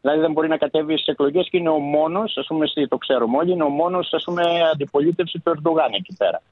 Δηλαδή 0.00 0.20
δεν 0.20 0.32
μπορεί 0.32 0.48
να 0.48 0.56
κατέβει 0.56 0.92
στις 0.94 1.06
εκλογές 1.06 1.48
και 1.50 1.56
είναι 1.56 1.68
ο 1.68 1.78
μόνος, 1.78 2.36
ας 2.36 2.46
πούμε, 2.46 2.64
εσύ 2.64 2.88
το 2.88 2.98
ξέρουμε 2.98 3.36
όλοι, 3.36 3.52
είναι 3.52 3.62
ο 3.62 3.68
μόνος 3.68 4.12
αντιπολίτευση 4.72 5.38
του 5.38 5.50
Ερντογάν 5.50 5.92
εκεί 5.92 6.14
πέρα. 6.18 6.42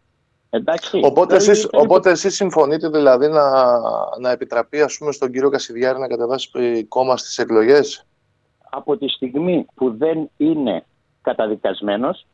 Εντάξει. 0.51 1.01
Οπότε 1.05 1.37
Δηλαδή, 1.37 1.51
εσείς, 1.51 1.67
περίπου- 1.67 1.91
οπότε 1.91 2.11
εσείς 2.11 2.35
συμφωνείτε 2.35 2.89
δηλαδή 2.89 3.29
να, 3.29 3.79
να 4.21 4.31
επιτραπεί 4.31 4.81
ας 4.83 4.97
πούμε 4.99 5.13
στον 5.13 5.33
κύριο 5.33 5.51
Κασιδιάρη 5.51 5.99
να 5.99 6.07
κατεβάσει 6.09 6.51
ε, 6.55 6.83
κόμμα 6.83 7.17
στις 7.17 7.39
εκλογές; 7.39 8.07
Από 8.71 8.97
τη 8.97 9.09
στιγμή 9.09 9.67
που 9.75 9.97
δεν 9.97 10.31
είναι 10.37 10.85
καταδικασμένος, 11.23 12.27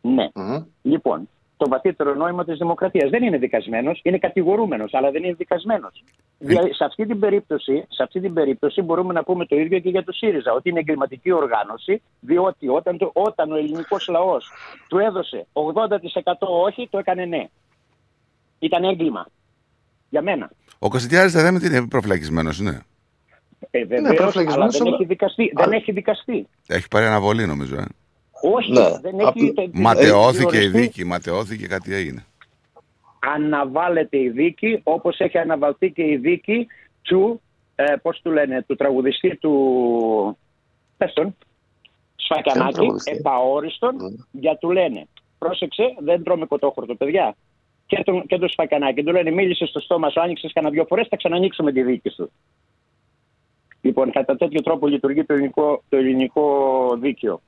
ναι. 0.00 0.28
Λοιπόν, 0.82 1.28
το 1.56 1.68
βαθύτερο 1.68 2.14
νόημα 2.14 2.44
της 2.44 2.58
δημοκρατίας 2.58 3.10
δεν 3.10 3.22
είναι 3.22 3.38
δικασμένος, 3.38 4.00
είναι 4.02 4.18
κατηγορούμενος, 4.18 4.94
αλλά 4.94 5.10
δεν 5.10 5.24
είναι 5.24 5.34
δικασμένος. 5.34 6.04
Δηλαδή, 6.38 6.74
σε, 6.74 6.84
αυτή 6.84 7.06
την 7.06 7.18
περίπτωση, 7.18 7.84
σε 7.88 8.02
αυτή 8.02 8.20
την 8.20 8.34
περίπτωση 8.34 8.82
μπορούμε 8.82 9.12
να 9.12 9.22
πούμε 9.24 9.46
το 9.46 9.56
ίδιο 9.56 9.78
και 9.78 9.88
για 9.88 10.04
το 10.04 10.12
ΣΥΡΙΖΑ, 10.12 10.52
ότι 10.52 10.68
είναι 10.68 10.78
εγκληματική 10.78 11.32
οργάνωση, 11.32 12.02
διότι 12.20 12.68
όταν, 12.68 12.98
το, 12.98 13.10
όταν 13.12 13.52
ο 13.52 13.56
ελληνικός 13.56 14.08
λαός 14.08 14.50
του 14.88 14.98
έδωσε 14.98 15.46
80% 15.52 16.32
όχι, 16.38 16.88
το 16.90 16.98
έκανε 16.98 17.24
ναι. 17.24 17.48
Ήταν 18.58 18.84
έγκλημα. 18.84 19.26
Για 20.08 20.22
μένα. 20.22 20.50
Ο 20.78 20.88
Κωνσταντιάρης 20.88 21.32
δεν 21.32 21.44
λέμε 21.44 21.56
ότι 21.56 21.66
είναι 21.66 21.88
προφυλακισμένος, 21.88 22.58
είναι. 22.58 22.82
Ε, 23.70 23.84
βεβαίως, 23.84 24.04
αλλά 24.04 24.14
προφυλακισμένος, 24.14 24.76
δεν 24.78 24.86
αλλά- 24.86 24.96
έχει 24.96 25.04
δικαστεί. 25.04 25.52
Δεν 25.54 25.72
έχει 25.72 25.92
δικαστεί. 25.92 26.48
Έχει 26.66 26.88
πάρει 26.88 27.06
αναβολή, 27.06 27.46
νομίζω. 27.46 27.76
Ε. 27.76 27.84
Όχι, 28.52 28.72
Ναι. 28.72 28.98
δεν 29.02 29.18
έχει. 29.18 29.52
τε- 29.52 29.68
Ματαιώθηκε 29.72 30.56
η 30.56 30.60
διοριστεί. 30.60 30.80
δίκη, 30.80 31.04
ματαιώθηκε, 31.04 31.66
κάτι 31.66 31.94
έγινε. 31.94 32.24
αναβάλλεται 33.34 34.18
η 34.18 34.28
δίκη 34.28 34.80
όπως 34.82 35.18
έχει 35.18 35.38
αναβαλθεί 35.38 35.90
και 35.90 36.02
η 36.02 36.16
δίκη 36.16 36.66
του, 37.02 37.40
ε, 37.74 37.94
πώς 38.02 38.20
του 38.22 38.30
λένε, 38.30 38.62
του 38.66 38.74
τραγουδιστή 38.76 39.36
του 39.36 39.52
πες 40.96 41.12
τον, 41.12 41.24
Ποιον 41.24 41.34
Σφακιανάκη, 42.16 42.72
τραγουδιστή; 42.74 43.10
επαόριστον, 43.10 44.26
για 44.30 44.56
του 44.56 44.70
λένε, 44.70 45.06
πρόσεξε, 45.38 45.94
δεν 45.98 46.22
τρώμε 46.22 46.46
κοτόχορτο, 46.46 46.94
παιδιά. 46.94 47.36
Και 47.86 48.02
τον, 48.04 48.26
και 48.26 48.38
τον 48.38 48.48
Σφακιανάκη, 48.48 49.02
του 49.02 49.12
λένε, 49.12 49.30
μίλησε 49.30 49.66
στο 49.66 49.80
στόμα 49.80 50.10
σου, 50.10 50.20
άνοιξες 50.20 50.52
κανένα 50.52 50.72
δυο 50.72 50.84
φορές, 50.88 51.06
θα 51.10 51.16
ξανανοίξουμε 51.16 51.72
τη 51.72 51.82
δίκη 51.82 52.08
σου. 52.10 52.30
Λοιπόν, 53.80 54.10
κατά 54.10 54.36
τέτοιο 54.36 54.62
τρόπο 54.62 54.86
λειτουργεί 54.86 55.24
το 55.24 55.32
ελληνικό, 55.34 55.82
το 55.88 55.96
ελληνικό 55.96 56.96
δίκαιο. 57.00 57.40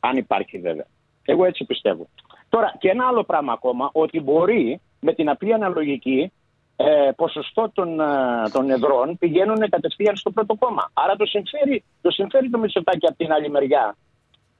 Αν 0.00 0.16
υπάρχει 0.16 0.58
βέβαια. 0.58 0.86
Εγώ 1.24 1.44
έτσι 1.44 1.64
πιστεύω. 1.64 2.08
Τώρα 2.48 2.74
και 2.78 2.88
ένα 2.88 3.06
άλλο 3.06 3.24
πράγμα 3.24 3.52
ακόμα, 3.52 3.90
ότι 3.92 4.20
μπορεί 4.20 4.80
με 5.00 5.12
την 5.14 5.28
απλή 5.28 5.52
αναλογική 5.54 6.32
ε, 6.76 7.10
ποσοστό 7.16 7.70
των, 7.74 8.00
ε, 8.00 8.04
των 8.52 8.70
εδρών 8.70 9.18
πηγαίνουν 9.18 9.68
κατευθείαν 9.68 10.16
στο 10.16 10.30
πρώτο 10.30 10.54
κόμμα. 10.54 10.90
Άρα 10.92 11.16
το 11.16 11.24
συμφέρει 11.26 11.84
το, 12.00 12.10
συμφέρει 12.10 12.50
το 12.50 12.58
Μητσοτάκη 12.58 13.06
από 13.06 13.16
την 13.16 13.32
άλλη 13.32 13.50
μεριά 13.50 13.96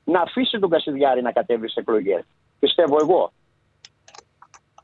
να 0.05 0.21
αφήσει 0.21 0.59
τον 0.59 0.71
Κασιδιάρη 0.71 1.23
να 1.23 1.33
κατέβει 1.33 1.69
στι 1.69 1.81
εκλογές. 1.81 2.25
Πιστεύω 2.59 2.97
εγώ. 3.01 3.33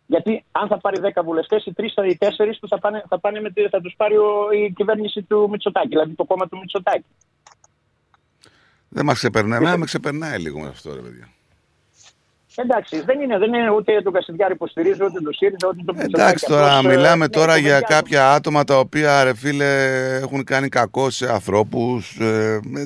Γιατί 0.07 0.45
αν 0.53 0.69
θα 0.69 0.79
πάρει 0.79 1.01
10 1.15 1.23
βουλευτές, 1.25 1.67
οι 1.67 1.73
3 1.77 1.83
ή 2.09 2.17
4 2.21 2.59
του 2.61 2.69
θα, 2.69 2.79
πάνε, 2.79 3.05
θα, 3.09 3.19
πάνε 3.19 3.41
με, 3.41 3.51
τη- 3.51 3.69
θα 3.69 3.81
τους 3.81 3.95
πάρει 3.97 4.17
ο- 4.17 4.51
η 4.53 4.73
κυβέρνηση 4.77 5.23
του 5.23 5.49
Μητσοτάκη, 5.51 5.89
δηλαδή 5.89 6.15
το 6.15 6.25
κόμμα 6.25 6.49
του 6.49 6.59
Μητσοτάκη. 6.59 7.05
Δεν 8.89 9.05
μας 9.05 9.17
ξεπερνάει, 9.17 9.59
εμένα 9.59 9.77
με 9.77 9.85
ξεπερνάει 9.85 10.39
λίγο 10.39 10.59
με 10.61 10.69
αυτό, 10.69 10.95
ρε 10.95 11.01
παιδιά. 11.01 11.29
Εντάξει, 12.55 13.01
δεν 13.01 13.21
είναι, 13.21 13.39
δεν 13.39 13.53
είναι 13.55 13.71
ούτε 13.71 14.03
τον 14.03 14.13
Κασιδιάρη 14.13 14.57
που 14.57 14.67
στηρίζω, 14.67 15.05
ούτε 15.05 15.21
τον 15.21 15.33
ΣΥΡΙΖΑ, 15.35 15.69
ούτε 15.69 15.83
τον 15.87 15.95
Μητσοτάκη. 15.97 16.21
Εντάξει, 16.23 16.47
τώρα 16.47 16.77
Απλώς, 16.79 16.93
ε, 16.93 16.97
μιλάμε 16.97 17.25
ναι, 17.25 17.31
τώρα 17.31 17.53
το 17.55 17.59
για 17.61 17.79
παιδιά- 17.79 17.97
κάποια 17.97 18.33
άτομα 18.33 18.65
τα 18.65 18.79
οποία, 18.79 19.25
ρε 19.25 19.35
φίλε, 19.35 19.85
έχουν 20.23 20.45
κάνει 20.45 20.69
κακό 20.69 21.11
σε 21.11 21.33
ανθρώπους. 21.33 22.17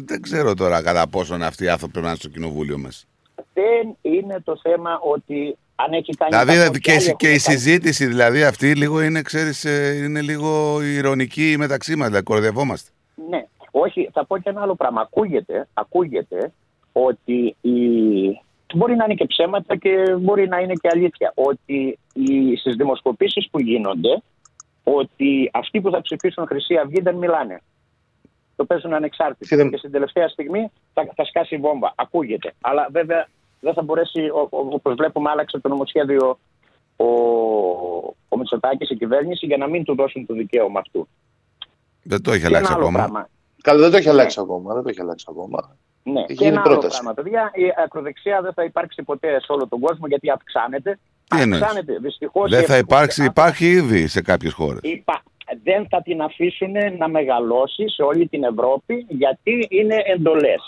δεν 0.05 0.23
ξέρω 0.23 0.55
τώρα 0.55 0.83
κατά 0.83 1.07
πόσον 1.09 1.43
αυτοί 1.43 1.65
οι 1.65 1.69
άνθρωποι 1.69 1.93
πρέπει 1.93 2.07
να 2.07 2.13
είναι 2.13 2.21
στο 2.23 2.29
κοινοβούλιο 2.29 2.79
μας. 2.79 3.07
Δεν 3.53 4.13
είναι 4.13 4.41
το 4.45 4.59
θέμα 4.63 4.99
ότι 5.13 5.57
αν 5.75 5.93
έχει 5.93 6.13
κάνει. 6.15 6.31
Δηλαδή 6.31 6.65
κακό 6.65 6.79
και, 6.79 6.91
άλλοι 6.93 7.01
η- 7.03 7.05
έχουν 7.05 7.17
και 7.17 7.27
η 7.27 7.29
κάνει. 7.29 7.39
συζήτηση 7.39 8.07
δηλαδή 8.07 8.45
αυτή 8.45 8.75
λίγο 8.75 9.03
είναι, 9.03 9.23
ξέρεις, 9.23 9.65
ε, 9.65 9.95
είναι 10.05 10.21
λίγο 10.21 10.81
ηρωνική 10.83 11.55
μεταξύ 11.59 11.97
μας, 11.97 12.07
δηλαδή 12.07 12.25
κοροϊδευόμαστε. 12.25 12.91
Ναι, 13.73 13.81
όχι, 13.81 14.11
θα 14.13 14.27
πω 14.27 14.39
και 14.39 14.51
ένα 14.51 14.63
άλλο 14.63 14.75
πράγμα. 14.75 15.01
Ακούγεται, 15.01 15.69
ακούγεται 15.75 16.53
ότι 16.93 17.57
η... 17.61 17.73
μπορεί 18.75 18.97
να 18.97 19.05
είναι 19.05 19.15
και 19.15 19.27
ψέματα 19.27 19.77
και 19.77 20.17
μπορεί 20.21 20.49
να 20.49 20.59
είναι 20.59 20.73
και 20.73 20.89
αλήθεια. 20.93 21.33
Ότι 21.35 21.99
οι... 22.13 22.57
στις 22.57 22.77
δημοσκοπήσεις 22.77 23.49
που 23.51 23.61
γίνονται, 23.61 24.23
ότι 24.85 25.51
αυτοί 25.53 25.81
που 25.81 25.91
θα 25.91 26.01
ψηφίσουν 26.01 26.47
Χρυσή 26.47 26.77
Αυγή 26.77 27.01
δεν 27.01 27.15
μιλάνε. 27.15 27.61
Το 28.57 28.65
παίζουν 28.65 28.95
ανεξάρτητοι. 28.95 29.69
Και 29.71 29.77
στην 29.77 29.91
τελευταία 29.91 30.29
στιγμή 30.29 30.71
θα, 30.95 31.09
θα 31.15 31.25
σκάσει 31.25 31.55
η 31.55 31.59
βόμβα. 31.59 31.93
Ακούγεται. 31.97 32.55
Αλλά 32.61 32.89
βέβαια 32.91 33.29
δεν 33.61 33.75
θα 33.75 33.83
μπορέσει, 33.83 34.29
όπως 34.51 34.95
βλέπουμε, 34.95 35.31
άλλαξε 35.31 35.59
το 35.59 35.69
νομοσχέδιο 35.69 36.39
ο, 36.97 37.05
ο 38.29 38.37
Μητσοτάκης, 38.37 38.91
η 38.91 38.97
κυβέρνηση, 38.97 39.47
για 39.47 39.57
να 39.57 39.67
μην 39.67 39.85
του 39.85 39.95
δώσουν 39.95 40.27
το 40.27 40.35
δικαίωμα 40.35 40.81
αυτού. 40.81 41.09
Δεν 42.03 42.23
το 42.23 42.31
έχει 42.33 42.41
Και 42.41 42.47
ένα 42.47 42.57
αλλάξει 42.57 42.73
άλλο 42.73 42.83
ακόμα. 42.83 42.99
πράγμα. 42.99 43.29
Καλά, 43.63 43.81
δεν 43.81 43.91
το 43.91 43.97
έχει 43.97 44.09
αλλάξει 44.09 44.41
ακόμα. 44.41 44.75
Δεν 44.75 44.83
το 44.83 44.89
έχει 44.89 45.01
αλλάξει 45.01 45.27
ακόμα. 45.29 45.77
Ναι, 46.03 46.19
Έχει 46.21 46.27
και 46.27 46.33
γίνει 46.35 46.47
ένα 46.49 46.61
άλλο 46.61 46.71
πρόταση. 46.73 47.01
πράγμα, 47.01 47.15
παιδιά. 47.23 47.51
Η 47.55 47.73
ακροδεξιά 47.85 48.43
δεν 48.43 48.53
θα 48.53 48.65
υπάρξει 48.65 49.03
ποτέ 49.03 49.41
σε 49.41 49.53
όλο 49.53 49.69
τον 49.69 49.81
κόσμο 49.81 50.07
γιατί 50.07 50.31
αυξάνεται. 50.31 50.99
Τι 51.29 51.41
εννοείς; 51.41 51.63
αυξάνεται. 51.63 51.99
Δυστυχώς. 51.99 52.51
Δεν 52.51 52.65
θα 52.65 52.77
υπάρξει, 52.77 53.25
υπάρχει 53.25 53.67
ήδη 53.71 54.07
σε 54.07 54.21
κάποιες 54.23 54.53
χώρες. 54.53 54.81
Υπά... 54.83 55.23
Δεν 55.63 55.87
θα 55.89 56.03
την 56.03 56.23
αφήσουν 56.23 56.73
να 56.99 57.09
μεγαλώσει 57.09 57.89
σε 57.89 58.03
όλη 58.03 58.29
την 58.29 58.45
Ευρώπη 58.45 59.07
γιατί 59.09 59.67
είναι 59.71 60.03
εντολές. 60.07 60.61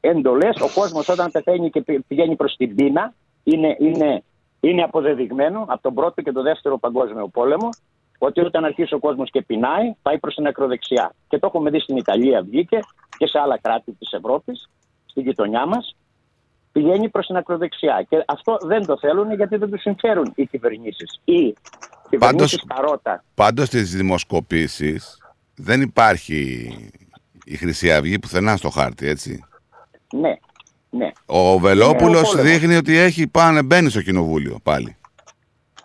Εντολές, 0.00 0.56
ο 0.60 0.68
κόσμος 0.80 1.08
όταν 1.08 1.30
πεθαίνει 1.30 1.70
και 1.70 1.80
πη- 1.80 2.00
πηγαίνει 2.08 2.36
προς 2.36 2.56
την 2.56 2.74
πείνα 2.74 3.14
είναι, 3.44 3.76
είναι, 3.80 4.22
είναι 4.60 4.82
αποδεδειγμένο 4.82 5.64
από 5.68 5.82
τον 5.82 5.94
πρώτο 5.94 6.22
και 6.22 6.32
τον 6.32 6.42
δεύτερο 6.42 6.78
παγκόσμιο 6.78 7.28
πόλεμο 7.28 7.68
ότι 8.22 8.40
όταν 8.40 8.64
αρχίσει 8.64 8.94
ο 8.94 8.98
κόσμος 8.98 9.30
και 9.30 9.42
πεινάει 9.42 9.94
πάει 10.02 10.18
προς 10.18 10.34
την 10.34 10.46
ακροδεξιά. 10.46 11.14
Και 11.28 11.38
το 11.38 11.46
έχουμε 11.46 11.70
δει 11.70 11.80
στην 11.80 11.96
Ιταλία 11.96 12.42
βγήκε 12.42 12.78
και 13.18 13.26
σε 13.26 13.38
άλλα 13.38 13.58
κράτη 13.58 13.92
της 13.92 14.12
Ευρώπης, 14.12 14.68
στη 15.06 15.20
γειτονιά 15.20 15.66
μας, 15.66 15.96
πηγαίνει 16.72 17.08
προς 17.08 17.26
την 17.26 17.36
ακροδεξιά. 17.36 18.06
Και 18.08 18.24
αυτό 18.26 18.58
δεν 18.60 18.86
το 18.86 18.98
θέλουν 18.98 19.34
γιατί 19.34 19.56
δεν 19.56 19.70
τους 19.70 19.80
συμφέρουν 19.80 20.32
οι 20.34 20.46
κυβερνήσεις. 20.46 21.20
Οι 21.24 21.54
κυβερνήσεις 22.10 22.64
καρότα. 22.66 23.24
Πάντως 23.34 23.66
στις 23.66 23.96
δημοσκοπήσεις 23.96 25.18
δεν 25.54 25.80
υπάρχει 25.80 26.70
η 27.44 27.56
Χρυσή 27.56 27.92
Αυγή 27.92 28.18
πουθενά 28.18 28.56
στο 28.56 28.70
χάρτη, 28.70 29.08
έτσι. 29.08 29.44
Ναι, 30.14 30.34
ναι. 30.90 31.10
Ο 31.26 31.58
Βελόπουλος 31.58 32.00
Είναι 32.00 32.18
ο 32.18 32.32
πόλεμος. 32.32 32.42
δείχνει 32.50 32.76
ότι 32.76 32.96
έχει 32.96 33.26
πάνε, 33.28 33.62
μπαίνει 33.62 33.90
στο 33.90 34.02
κοινοβούλιο 34.02 34.58
πάλι. 34.62 34.96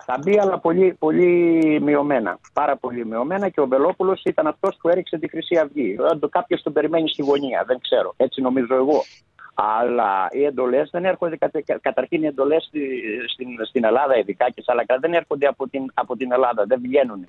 Θα 0.08 0.18
μπει 0.22 0.38
αλλά 0.38 0.58
πολύ, 0.58 0.96
πολύ 0.98 1.80
μειωμένα. 1.82 2.38
Πάρα 2.52 2.76
πολύ 2.76 3.06
μειωμένα 3.06 3.48
και 3.48 3.60
ο 3.60 3.66
Βελόπουλος 3.66 4.22
ήταν 4.24 4.46
αυτός 4.46 4.76
που 4.80 4.88
έριξε 4.88 5.18
τη 5.18 5.28
Χρυσή 5.28 5.56
Αυγή. 5.56 5.96
Κάποιος 6.30 6.62
τον 6.62 6.72
περιμένει 6.72 7.08
στη 7.08 7.22
γωνία, 7.22 7.64
δεν 7.66 7.78
ξέρω. 7.80 8.14
Έτσι 8.16 8.40
νομίζω 8.40 8.74
εγώ. 8.74 9.02
Αλλά 9.54 10.28
οι 10.30 10.44
εντολές 10.44 10.88
δεν 10.92 11.04
έρχονται. 11.04 11.36
κατε- 11.36 11.78
Καταρχήν 11.80 12.22
οι 12.22 12.26
εντολές 12.26 12.70
στην, 13.32 13.48
στην 13.68 13.84
Ελλάδα, 13.84 14.18
ειδικά 14.18 14.50
και 14.50 14.62
σε 14.62 14.72
άλλα 14.72 14.84
κράτη, 14.86 15.00
δεν 15.00 15.14
έρχονται 15.14 15.46
από 15.46 15.68
την, 15.68 15.90
από 15.94 16.16
την 16.16 16.32
Ελλάδα. 16.32 16.64
Δεν 16.66 16.80
βγαίνουν. 16.82 17.28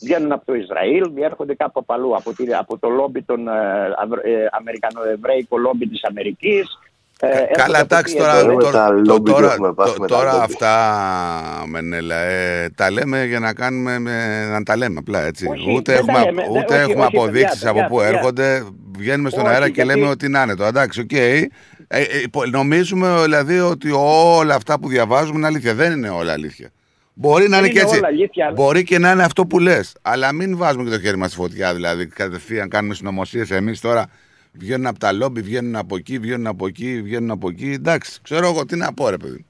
Βγαίνουν 0.00 0.32
από 0.32 0.44
το 0.46 0.54
Ισραήλ, 0.54 1.12
έρχονται 1.16 1.54
κάπου 1.54 1.78
από 1.80 1.92
αλλού. 1.94 2.16
Από, 2.16 2.32
τη, 2.34 2.54
από 2.54 2.78
το 2.78 2.88
λόμπι 2.88 3.22
των 3.22 3.48
ε, 3.48 3.52
Αβ- 3.96 4.24
ε, 4.26 4.46
Αμερικανοεβραϊκό 4.50 5.56
λόμπι 5.58 5.88
της 5.88 6.04
Αμερικής. 6.04 6.78
Καλά, 7.56 7.80
εντάξει 7.80 8.16
τώρα, 8.16 8.44
τώρα, 8.44 9.02
το- 9.04 9.20
τώρα, 9.22 9.56
το- 9.74 10.04
τώρα 10.06 10.42
αυτά, 10.42 10.74
Μενέλα, 11.66 12.16
ε, 12.16 12.68
τα 12.74 12.90
λέμε 12.90 13.24
για 13.24 13.38
να 13.40 13.52
κάνουμε, 13.52 13.98
με- 13.98 14.46
να 14.50 14.62
τα 14.62 14.76
λέμε 14.76 14.98
απλά, 14.98 15.22
έτσι. 15.24 15.46
Όχι, 15.50 15.72
ούτε 15.76 15.92
δεν 15.92 16.00
έχουμε, 16.00 16.12
τα 16.18 16.24
λέμε, 16.24 16.42
δεν- 16.42 16.50
ούτε 16.50 16.74
όχι, 16.74 16.90
έχουμε 16.90 17.04
όχι, 17.04 17.16
αποδείξεις 17.16 17.62
παιδιά, 17.62 17.80
από 17.82 17.94
πού 17.94 18.00
παιδιά. 18.00 18.16
έρχονται, 18.16 18.62
βγαίνουμε 18.98 19.30
στον 19.30 19.42
Όχι, 19.44 19.52
αέρα 19.52 19.66
και 19.68 19.82
γιατί- 19.82 19.98
λέμε 19.98 20.10
ότι 20.10 20.28
να 20.28 20.42
είναι 20.42 20.54
το. 20.54 20.64
Εντάξει, 20.64 21.00
οκ. 21.00 21.12
Ε, 21.12 21.48
ε, 21.88 22.02
υπο- 22.22 22.46
νομίζουμε 22.46 23.20
δηλαδή 23.22 23.58
ότι 23.60 23.90
όλα 24.36 24.54
αυτά 24.54 24.78
που 24.78 24.88
διαβάζουμε 24.88 25.38
είναι 25.38 25.46
αλήθεια. 25.46 25.74
Δεν 25.74 25.92
είναι 25.92 26.08
όλα 26.08 26.32
αλήθεια. 26.32 26.68
Μπορεί 27.14 27.48
να 27.48 27.48
Δεν 27.48 27.58
είναι 27.58 27.68
και 27.68 27.78
είναι 27.78 27.88
έτσι. 27.88 27.98
όλα 27.98 28.08
αλήθεια. 28.08 28.52
Μπορεί 28.54 28.82
και 28.84 28.98
να 28.98 29.10
είναι 29.10 29.22
αυτό 29.22 29.46
που 29.46 29.58
λες. 29.58 29.92
Αλλά 30.02 30.32
μην 30.32 30.56
βάζουμε 30.56 30.84
και 30.84 30.90
το 30.90 31.00
χέρι 31.00 31.16
μας 31.16 31.30
στη 31.30 31.40
φωτιά. 31.40 31.74
Δηλαδή, 31.74 32.06
κατευθείαν 32.06 32.68
κάνουμε 32.68 32.94
συνωμοσίες 32.94 33.50
εμείς 33.50 33.80
τώρα. 33.80 34.06
Βγαίνουν 34.58 34.86
από 34.86 34.98
τα 34.98 35.12
λόμπι, 35.12 35.40
βγαίνουν 35.40 35.76
από 35.76 35.96
εκεί, 35.96 36.18
βγαίνουν 36.18 36.46
από 36.46 36.66
εκεί, 36.66 37.02
βγαίνουν 37.02 37.30
από 37.30 37.48
εκεί. 37.48 37.70
Εντάξει, 37.70 38.20
ξέρω 38.22 38.46
εγώ 38.46 38.64
τι 38.66 38.76
να 38.76 38.94
πω, 38.94 39.08
ρε 39.08 39.16
παιδί. 39.16 39.44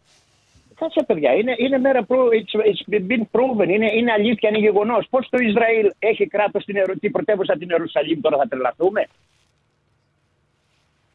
Κάτσε 0.74 1.04
παιδιά, 1.06 1.32
είναι, 1.32 1.54
είναι 1.58 1.78
μέρα 1.78 2.04
προ, 2.04 2.28
it's, 2.28 2.60
it's 2.70 3.02
been 3.10 3.22
proven, 3.32 3.68
είναι, 3.68 3.90
είναι 3.94 4.12
αλήθεια, 4.12 4.48
είναι 4.48 4.58
γεγονός. 4.58 5.06
Πώς 5.10 5.28
το 5.30 5.38
Ισραήλ 5.42 5.90
έχει 5.98 6.26
κράτος 6.26 6.64
την, 6.64 6.76
Ιερου- 6.76 6.98
την 7.00 7.12
πρωτεύουσα 7.12 7.56
την 7.56 7.68
Ιερουσαλήμ, 7.70 8.20
τώρα 8.20 8.36
θα 8.36 8.48
τρελαθούμε; 8.48 9.06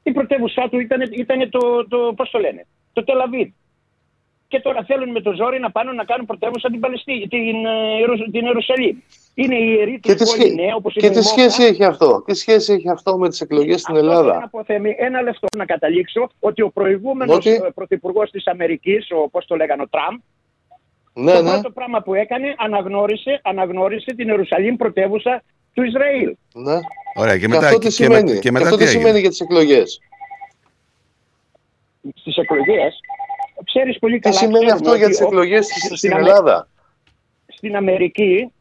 Η 0.04 0.12
πρωτεύουσά 0.12 0.70
του 0.70 0.80
ήταν, 0.80 1.02
ήταν 1.12 1.50
το, 1.50 1.88
το, 1.88 2.14
πώς 2.16 2.30
το 2.30 2.40
λένε, 2.40 2.66
το 2.94 3.04
Τελαβίδ. 3.04 3.48
Και 4.52 4.60
τώρα 4.60 4.84
θέλουν 4.88 5.10
με 5.12 5.22
το 5.22 5.32
ζόρι 5.34 5.60
να 5.60 5.72
πάνε 5.72 5.92
να 5.92 6.04
κάνουν 6.04 6.26
πρωτεύουσα 6.26 6.70
την, 6.70 6.80
Παλαιστή, 6.80 7.28
την, 7.30 7.66
ε, 7.66 7.98
Ιερου- 8.00 8.32
την 8.32 8.46
Ιερουσαλήμ. 8.46 8.98
Είναι 9.34 9.56
η 9.56 9.76
ιερή 9.78 10.00
Και 10.00 10.16
του 10.16 10.24
τι, 10.24 10.30
πόλη 10.30 10.42
σχέ- 10.42 10.56
νέα, 10.56 10.76
όπως 10.76 10.94
και 10.94 11.06
είναι 11.06 11.16
τι 11.16 11.20
η 11.20 11.24
Μόχα. 11.24 11.36
σχέση 11.50 11.64
έχει 11.64 11.84
αυτό; 11.84 12.24
Τι 12.26 12.34
σχέση 12.34 12.74
έχει 12.74 12.90
αυτό 12.90 13.18
με 13.18 13.30
τις 13.30 13.42
εκλογές 13.42 13.82
στην 13.82 13.96
Αυτό 13.96 14.08
θέλω 14.08 14.20
Ελλάδα; 14.22 14.40
να 14.40 14.48
πω, 14.50 14.64
Θέμη, 14.64 14.96
ένα 14.98 15.22
λεπτό 15.22 15.48
να 15.58 15.66
καταλήξω 15.66 16.30
ότι 16.40 16.62
ο 16.62 16.70
προηγούμενος 16.70 17.36
Ότι; 17.36 17.60
πρωθυπουργός 17.76 18.30
της 18.32 18.48
Αμερικής, 18.48 19.08
ο 19.12 19.30
πώς 19.30 19.46
το 19.46 19.56
λέγανε, 19.56 19.82
ο 19.82 19.88
Τραμπ, 19.90 20.20
Ναι, 21.14 21.34
το 21.34 21.42
ναι. 21.42 21.50
πρώτο 21.52 21.70
πράγμα 21.72 22.02
που 22.02 22.14
έκανε, 22.14 22.56
αναγνώρισε, 22.58 23.40
αναγνώρισε 23.44 24.14
την 24.16 24.28
Ιερουσαλήμ 24.28 24.76
πρωτεύουσα 24.76 25.44
του 25.74 25.84
Ισραήλ. 25.84 26.36
Ναι. 26.54 26.78
Ωραία, 27.16 27.34
και 27.34 27.40
Και 27.40 27.48
μετά, 27.48 27.66
αυτό 27.66 27.78
τι 27.80 27.86
και, 27.86 27.92
σημαίνει; 27.92 28.24
με- 28.30 28.34
και 28.34 28.40
Και 28.40 28.52
μετά 28.52 28.64
αυτό 28.66 28.78
τι 28.78 28.84
τι 28.84 28.88
έγινε; 28.90 29.02
σημαίνει 29.04 29.20
για 29.20 29.30
τις 29.30 29.40
εκλογές; 29.40 30.00
Στις 32.16 32.36
εκλογές, 32.38 33.00
ξέρεις 33.66 34.00
πολύ 34.00 34.14
Τι 34.14 34.20
καλά. 34.20 34.36
σημαίνει 34.36 34.66
ξέρουμε 34.66 34.74
αυτό 34.88 34.94
για 34.98 35.06
ότι 35.06 35.16
τις 35.16 35.22
ο- 35.22 35.28
εκλογές 35.28 35.66
στην, 35.66 35.98
στην 35.98 36.14
Αμε- 36.14 36.28
Ελλάδα; 36.28 36.68
Στην 37.48 37.76
Αμερική, 37.76 38.52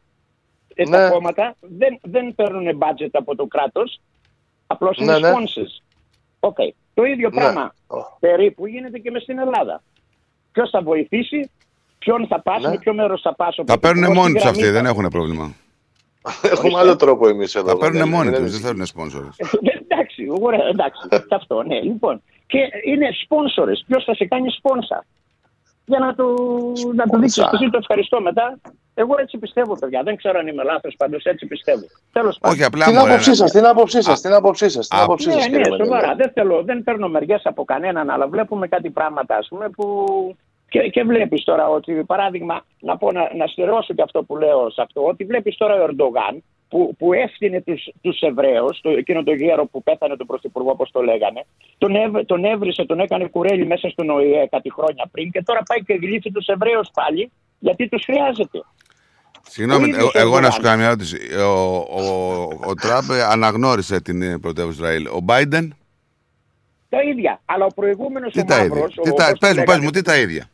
ε, 0.75 0.83
Ναι. 0.89 0.97
τα 0.97 1.09
κόμματα 1.09 1.55
δεν, 1.59 1.99
δεν 2.01 2.35
παίρνουν 2.35 2.77
budget 2.79 3.09
από 3.11 3.35
το 3.35 3.45
κράτος, 3.45 3.99
απλώς 4.67 4.97
είναι 4.97 5.11
Ναι, 5.11 5.19
ναι. 5.19 5.33
sponsors. 5.33 5.83
OK. 6.39 6.57
Το 6.93 7.03
ίδιο 7.03 7.29
Ναι. 7.29 7.35
πράγμα 7.39 7.73
περίπου 8.19 8.67
γίνεται 8.67 8.97
και 8.99 9.11
μες 9.11 9.21
στην 9.21 9.39
Ελλάδα. 9.39 9.81
Ποιος 10.51 10.69
θα 10.69 10.81
βοηθήσει, 10.81 11.49
ποιον 11.99 12.27
θα 12.27 12.41
πας, 12.41 12.61
Ναι. 12.61 12.69
με 12.69 12.77
ποιο 12.77 12.93
μέρος 12.93 13.21
θα 13.21 13.35
πας. 13.35 13.55
Τα 13.65 13.79
παίρνουν 13.79 14.11
μόνοι 14.13 14.33
τους 14.33 14.45
αυτοί, 14.45 14.69
δεν 14.69 14.85
έχουν 14.85 15.07
πρόβλημα. 15.07 15.53
Έχουμε 16.41 16.79
άλλο 16.79 16.95
τρόπο 16.95 17.27
εμείς 17.27 17.55
εδώ. 17.55 17.65
Τα 17.67 17.77
παίρνουν 17.77 17.97
Βαγγέλη, 17.99 18.15
μόνοι 18.17 18.29
μην 18.29 18.49
τους, 18.49 18.59
δεν 18.59 18.69
ανησυχείς. 18.71 18.93
θέλουν 18.93 19.31
sponsors. 19.31 19.47
εντάξει, 19.81 20.25
ωραία, 20.41 20.65
εντάξει, 20.67 21.07
και 21.27 21.35
αυτό, 21.35 21.63
ναι. 21.63 21.79
Λοιπόν, 21.81 22.21
και 22.51 22.59
είναι 22.91 23.07
sponsors. 23.23 23.79
Ποιος 23.87 24.03
θα 24.03 24.13
σε 24.15 24.25
κάνει 24.25 24.47
sponsor. 24.61 25.01
Για 25.85 25.99
να 25.99 26.15
το, 26.15 26.25
να 26.95 27.05
το 27.07 27.17
δείξεις 27.17 27.47
εσύ 27.53 27.69
το 27.69 27.77
ευχαριστώ 27.77 28.21
μετά. 28.21 28.59
Εγώ 28.93 29.15
έτσι 29.19 29.37
πιστεύω, 29.37 29.77
παιδιά. 29.79 30.03
Δεν 30.03 30.15
ξέρω 30.15 30.39
αν 30.39 30.47
είμαι 30.47 30.63
λάθος, 30.63 30.95
πάντως 30.97 31.23
έτσι 31.23 31.45
πιστεύω. 31.45 31.85
Τέλος 32.11 32.37
πάντων. 32.39 32.55
Όχι, 32.57 32.65
απλά 32.65 32.85
Την 32.85 32.95
μωρέ, 32.95 33.09
άποψή 33.09 33.29
να- 33.29 33.35
σας, 33.35 33.51
την 33.51 33.65
άποψή 33.65 34.01
σας, 34.01 34.21
την 34.21 34.33
άποψή 34.33 34.69
σας, 34.69 34.87
την 34.87 34.97
Α, 34.99 35.03
άποψή 35.03 35.31
σας. 35.31 35.35
Ναι, 35.35 35.41
κύριε 35.41 35.57
ναι, 35.57 35.69
Μενέλα. 35.69 35.85
σοβαρά. 35.85 36.15
Δεν, 36.15 36.31
θέλω, 36.33 36.63
δεν 36.63 36.83
παίρνω 36.83 37.07
μεριές 37.07 37.41
από 37.45 37.63
κανέναν, 37.63 38.09
αλλά 38.09 38.27
βλέπουμε 38.27 38.67
κάτι 38.67 38.89
πράγματα, 38.89 39.35
ας 39.37 39.47
πούμε, 39.47 39.69
που. 39.69 39.85
Και, 40.69 40.79
και 40.79 41.03
βλέπεις 41.03 41.43
τώρα 41.43 41.69
ότι, 41.69 41.93
παράδειγμα, 41.93 42.65
να, 42.79 42.97
πω, 42.97 43.11
να, 43.11 43.29
να 43.35 43.47
στερεώσω 43.47 43.93
και 43.93 44.01
αυτό 44.01 44.23
που 44.23 44.37
λέω 44.37 44.69
σε 44.69 44.81
αυτό, 44.81 45.05
ότι 45.05 45.23
βλέπεις 45.25 45.57
τώρα 45.57 45.73
ο 45.73 45.83
Ερντογάν 45.83 46.43
που, 46.69 46.95
που 46.97 47.13
έφτιανε 47.13 47.61
τους, 47.61 47.89
τους 48.01 48.19
Εβραίους, 48.21 48.81
το, 48.81 48.89
εκείνο 48.89 49.23
το 49.23 49.33
γέρο 49.33 49.65
που 49.65 49.83
πέθανε 49.83 50.15
τον 50.15 50.27
Πρωθυπουργό, 50.27 50.69
όπως 50.71 50.91
το 50.91 51.01
λέγανε, 51.01 51.45
τον, 51.77 51.95
έβ, 51.95 52.25
τον 52.25 52.45
έβρισε, 52.45 52.85
τον 52.85 52.99
έκανε 52.99 53.27
κουρέλι 53.27 53.65
μέσα 53.65 53.89
στον 53.89 54.09
ΟΗΕ 54.09 54.47
κάτι 54.51 54.71
χρόνια 54.71 55.05
πριν 55.11 55.31
και 55.31 55.43
τώρα 55.43 55.63
πάει 55.63 55.83
και 55.83 55.93
γλύφει 55.93 56.31
τους 56.31 56.45
Εβραίους 56.47 56.89
πάλι, 56.93 57.31
γιατί 57.59 57.87
τους 57.89 58.03
χρειάζεται. 58.05 58.61
Συγγνώμη, 59.49 59.83
Ο 59.83 59.87
ίδιος 59.87 60.13
ε- 60.13 60.19
εγώ 60.19 60.35
ο 60.35 60.39
να 60.39 60.49
σου 60.49 60.59
Ερντογάν. 60.61 60.61
κάνω 60.61 60.77
μια 60.77 60.85
ερώτηση. 60.87 61.17
Ο, 61.39 61.75
ο, 61.75 62.01
ο 62.69 62.73
Τραμπ 62.73 63.11
αναγνώρισε 63.29 64.01
την 64.01 64.21
ε, 64.21 64.37
πρωτεύουσα 64.37 64.77
Ισραήλ. 64.81 65.07
Ο 65.07 65.25
Biden, 65.27 65.67
Τα 66.89 67.01
ίδια. 67.03 67.41
Αλλά 67.45 67.65
ο 67.65 67.67
προηγούμενος 67.75 68.33
τι 68.33 68.39
ο 68.39 68.43
τα 68.43 68.55
ίδια. 68.63 68.69
Μαύρος, 68.75 68.97
ο- 68.97 69.01
Τι 69.01 69.13
τα, 69.13 69.25
όπως 69.25 69.39
το 69.39 69.45
πες 69.47 69.49
μου, 69.49 69.55
πες 69.55 69.65
λέγανε, 69.65 69.83
μου, 69.83 69.89
τι 69.91 70.01
τα 70.01 70.17
ίδια; 70.17 70.49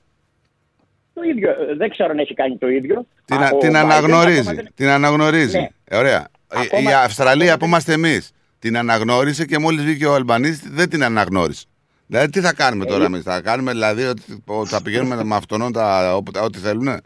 Το 1.15 1.21
ίδιο. 1.23 1.49
Ε, 1.49 1.75
Δεν 1.77 1.89
ξέρω 1.89 2.09
αν 2.11 2.19
έχει 2.19 2.33
κάνει 2.33 2.57
το 2.57 2.67
ίδιο. 2.67 3.05
Την, 3.25 3.37
Α, 3.37 3.45
α- 3.45 3.49
ο 3.53 3.57
την 3.57 3.69
Biden 3.71 3.75
αναγνωρίζει. 3.75 4.39
ακόμα 4.39 4.53
δεν- 4.53 4.67
Την 4.75 4.87
αναγνωρίζει. 4.89 5.57
Ναι. 5.57 5.67
Ε, 5.85 5.97
ωραία. 5.97 6.27
Η- 6.53 6.57
Ακόμα- 6.57 6.89
Η 6.89 6.93
Αυστραλία 6.93 7.57
που 7.57 7.65
είμαστε 7.65 7.93
εμείς 7.93 8.31
την 8.59 8.77
αναγνώρισε 8.77 9.45
και 9.45 9.57
μόλις 9.59 9.83
βγήκε 9.83 10.05
ο 10.05 10.13
Αλμπανίτη 10.13 10.69
δεν 10.69 10.89
την 10.89 11.03
αναγνώρισε. 11.03 11.65
Δηλαδή 12.07 12.29
τι 12.29 12.39
θα 12.41 12.53
κάνουμε 12.53 12.83
Ε, 12.83 12.87
τώρα 12.87 13.05
εμείς, 13.05 13.23
θα 13.23 13.41
κάνουμε 13.41 13.71
δηλαδή 13.71 14.03
ότι 14.03 14.21
ότι 14.45 14.69
θα 14.69 14.81
πηγαίνουμε 14.81 15.23
με 15.23 15.35
αυτόν 15.35 15.71
τα, 15.71 16.15
όπου- 16.15 16.31
ό,τι 16.43 16.57
θέλουν. 16.59 17.01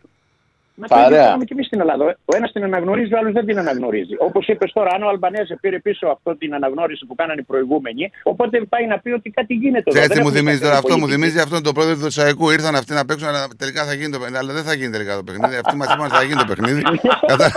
Μα 0.81 0.87
το 0.87 0.95
ίδιο 0.95 1.09
Παρέα. 1.09 1.25
κάνουμε 1.25 1.45
και 1.45 1.53
εμείς 1.57 1.65
στην 1.65 1.79
Ελλάδα. 1.83 2.03
Ο 2.31 2.35
ένας 2.37 2.51
την 2.51 2.63
αναγνωρίζει, 2.63 3.13
ο 3.13 3.17
άλλος 3.17 3.33
δεν 3.37 3.45
την 3.45 3.57
αναγνωρίζει. 3.63 4.15
Όπως 4.27 4.47
είπες 4.47 4.71
τώρα, 4.73 4.89
αν 4.95 5.03
ο 5.03 5.07
Αλμπανέζε 5.13 5.57
πήρε 5.61 5.79
πίσω 5.79 6.07
αυτό 6.07 6.37
την 6.37 6.53
αναγνώριση 6.53 7.05
που 7.05 7.15
κάνανε 7.15 7.39
οι 7.41 7.47
προηγούμενοι, 7.51 8.11
οπότε 8.23 8.55
πάει 8.73 8.85
να 8.87 8.99
πει 8.99 9.09
ότι 9.19 9.29
κάτι 9.29 9.53
γίνεται 9.53 9.77
εδώ. 9.89 9.91
Ξέρετε 9.91 10.13
Δεν 10.13 10.17
τι 10.17 10.23
μου 10.23 10.29
έχουμε 10.29 10.39
θυμίζει 10.39 10.61
τώρα 10.65 10.73
σταθερή 10.75 10.91
αυτό, 10.93 10.93
μου 10.99 11.05
πολιτική. 11.07 11.21
θυμίζει 11.29 11.39
αυτόν 11.45 11.61
τον 11.67 11.73
πρόεδρο 11.77 12.05
του 12.05 12.11
Σαϊκού. 12.19 12.45
Ήρθαν 12.57 12.75
αυτοί 12.75 12.93
να 12.99 13.05
παίξουν, 13.05 13.27
αλλά 13.31 13.47
τελικά 13.61 13.81
θα 13.85 13.93
γίνει 13.93 14.11
το 14.15 14.19
παιχνίδι. 14.19 14.37
Αλλά 14.41 14.53
δεν 14.57 14.63
θα 14.69 14.73
γίνει 14.79 14.91
τελικά 14.95 15.13
το 15.15 15.23
παιχνίδι. 15.27 15.55
Αυτοί 15.63 15.75
μας 15.79 15.87
είπαν 15.93 16.05
ότι 16.09 16.15
θα 16.19 16.23
γίνει 16.27 16.39
το 16.43 16.47
παιχνίδι. 16.51 16.81
Κατά- 17.31 17.51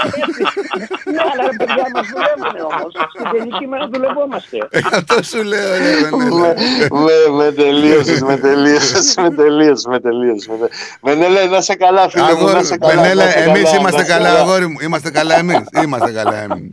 Ναι, 1.13 1.21
αλλά 1.33 1.43
ρε 1.51 1.57
παιδιά 1.61 1.85
μας 1.95 2.07
δουλεύουν 2.13 2.55
όμως. 2.71 2.93
Στην 3.15 3.27
τελική 3.35 3.67
μέρα 3.73 3.85
δουλευόμαστε. 3.93 4.57
Ε, 4.71 4.81
Αυτό 4.99 5.17
σου 5.31 5.43
λέω, 5.51 5.69
ρε 5.85 5.93
Μενέλα. 6.17 6.55
με, 7.07 7.17
με 7.39 7.53
τελείωσες, 7.53 8.21
με 8.23 8.37
τελείωσες, 8.37 9.15
με 9.23 9.31
τελείωσες, 9.41 9.87
με 9.93 10.01
τελείωσες. 10.01 10.47
με 10.49 10.57
τε- 10.61 10.73
Μενέλα, 11.03 11.47
να 11.47 11.61
σε 11.61 11.75
καλά, 11.75 12.09
φίλε 12.09 12.23
μου, 12.25 12.31
Αγόρι, 12.31 12.53
να 12.55 12.63
σε 12.63 12.77
καλά. 12.77 12.93
Μενέλα, 13.15 13.25
να 13.25 13.31
σε 13.31 13.49
εμείς 13.49 13.63
καλά, 13.63 13.77
είμαστε 13.79 14.01
να 14.01 14.07
σε 14.07 14.13
καλά, 14.13 14.41
αγόρι 14.41 14.67
μου. 14.67 14.77
Είμαστε 14.83 15.11
καλά 15.11 15.39
εμείς. 15.39 15.65
Είμαστε 15.85 16.11
καλά 16.13 16.43
εμείς. 16.43 16.71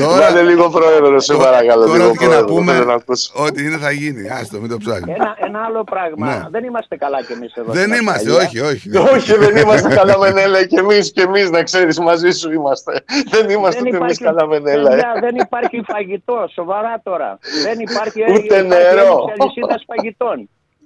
Βάλε 0.00 0.42
λίγο 0.42 0.70
πρόεδρο, 0.70 1.20
σε 1.20 1.34
παρακαλώ. 1.34 1.84
Τώρα 1.84 1.96
λίγο 1.96 2.08
ό,τι 2.08 2.18
και 2.18 2.24
να 2.24 2.30
πρόεδρο, 2.30 2.54
πούμε, 2.54 2.72
θέλω 2.72 2.84
να 2.84 2.94
ακούσω. 2.94 3.32
ό,τι 3.36 3.64
είναι 3.64 3.76
θα 3.76 3.90
γίνει. 3.90 4.28
Άστο, 4.28 4.58
μην 4.60 4.70
το 4.70 4.76
ψάχνεις. 4.76 5.14
Ένα, 5.16 5.36
ένα 5.46 5.60
άλλο 5.66 5.84
πράγμα. 5.84 6.26
Ναι. 6.26 6.42
Δεν 6.50 6.64
είμαστε 6.64 6.96
καλά 6.96 7.22
κι 7.22 7.32
εμείς 7.32 7.52
εδώ. 7.54 7.72
Δεν 7.72 7.82
στην 7.88 7.94
είμαστε, 8.00 8.30
Αυστραλία. 8.30 8.48
όχι, 8.48 8.60
όχι. 8.60 9.14
Όχι, 9.14 9.34
δεν 9.36 9.56
είμαστε 9.56 9.94
καλά, 9.94 10.18
Μενέλα, 10.18 10.64
και 10.64 10.78
εμείς, 10.78 11.12
και 11.12 11.22
εμείς, 11.22 11.50
να 11.50 11.62
ξέρεις, 11.62 11.98
μαζί 11.98 12.30
σου 12.30 12.52
είμαστε. 12.52 13.04
Δεν 13.30 13.48
είμαστε 13.50 13.80
Δεν 13.80 13.88
ούτε 13.88 13.96
εμείς 13.96 14.16
υπάρχει, 14.18 14.24
καλά, 14.24 14.46
Μενέλα. 14.46 14.88
ε. 14.92 14.94
παιδιά, 14.94 15.12
δεν 15.20 15.36
υπάρχει 15.36 15.82
φαγητό, 15.86 16.48
σοβαρά 16.54 17.00
τώρα. 17.02 17.38
Δεν 17.62 17.78
υπάρχει 17.78 18.22
Ούτε 18.22 18.40
υπάρχει 18.40 18.66
νερό. 18.66 19.24
έλλειψη 19.36 19.60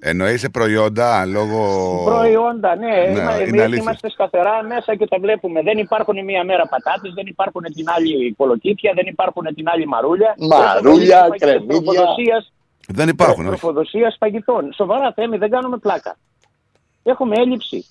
αλυσίδας 0.02 0.10
φαγητών. 0.10 0.10
Εννοείσαι 0.10 0.48
προϊόντα 0.48 1.24
λόγω. 1.26 2.02
Προϊόντα, 2.04 2.76
ναι. 2.76 2.86
Ναι, 2.86 3.10
Είμα- 3.10 3.34
είναι 3.34 3.42
εμείς 3.42 3.60
αλήθεια. 3.62 3.82
είμαστε 3.82 4.10
σταθερά 4.10 4.62
μέσα 4.62 4.94
και 4.96 5.06
τα 5.06 5.18
βλέπουμε. 5.20 5.62
Δεν 5.62 5.78
υπάρχουν 5.78 6.24
μία 6.24 6.44
μέρα 6.44 6.66
πατάτες, 6.68 7.12
δεν 7.14 7.26
υπάρχουν 7.26 7.62
την 7.62 7.86
άλλη 7.96 8.34
κολοκύθια, 8.36 8.92
δεν 8.94 9.06
υπάρχουν 9.06 9.44
την 9.54 9.68
άλλη 9.68 9.86
μαρούλια. 9.86 10.34
Μαρούλια, 10.38 11.16
Έχουμε 11.16 11.28
φαγητές 11.28 11.48
κρεμμύδια. 11.50 11.80
τροφοδοσίας- 11.92 12.52
Δεν 12.88 13.08
υπάρχουν, 13.08 13.46
όχι. 13.46 13.58
Τροφοδοσίας 13.58 14.16
φαγητών. 14.18 14.72
Σοβαρά 14.72 15.12
θέμη, 15.12 15.36
δεν 15.36 15.50
κάνουμε 15.50 15.76
πλάκα. 15.76 16.16
Έχουμε 17.02 17.34
έλλειψη. 17.38 17.84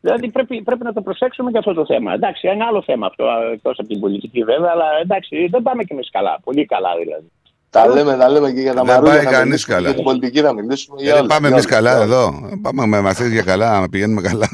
Δηλαδή 0.00 0.30
πρέπει, 0.30 0.62
πρέπει 0.62 0.84
να 0.84 0.92
το 0.92 1.00
προσέξουμε 1.02 1.50
και 1.50 1.58
αυτό 1.58 1.72
το 1.74 1.86
θέμα. 1.86 2.12
Εντάξει, 2.12 2.48
ένα 2.48 2.66
άλλο 2.66 2.82
θέμα 2.82 3.06
αυτό, 3.06 3.24
εκτός 3.52 3.78
από 3.78 3.88
την 3.88 4.00
πολιτική 4.00 4.42
βέβαια, 4.44 4.70
αλλά 4.70 4.84
εντάξει, 5.02 5.46
δεν 5.46 5.62
πάμε 5.62 5.84
κι 5.84 5.92
εμείς 5.92 6.10
καλά. 6.10 6.38
Πολύ 6.44 6.64
καλά 6.66 6.96
δηλαδή. 6.96 7.30
Τα 7.72 7.86
λέμε, 7.88 8.16
τα 8.16 8.28
λέμε 8.28 8.50
και 8.50 8.60
για 8.60 8.74
τα 8.74 8.82
Δεν 8.84 8.94
μαρούλια. 8.94 9.14
πάει 9.14 9.24
να 9.24 9.30
κανείς 9.30 9.44
μιλήσουμε, 9.46 9.74
καλά. 9.74 9.86
Για 9.86 9.94
την 9.96 10.04
πολιτική 10.04 10.40
να 10.42 10.52
μιλήσουμε. 10.52 11.02
για 11.02 11.12
Δεν 11.12 11.20
όλα, 11.22 11.28
πάμε 11.34 11.48
για 11.48 11.56
εμείς 11.56 11.66
όλα, 11.66 11.74
καλά 11.74 11.90
για 11.90 11.98
όλα. 12.04 12.14
εδώ. 12.14 12.50
Πάμε 12.62 12.86
με 12.86 13.00
μα 13.00 13.12
για 13.12 13.42
καλά, 13.42 13.80
να 13.80 13.88
πηγαίνουμε 13.88 14.20
καλά. 14.20 14.48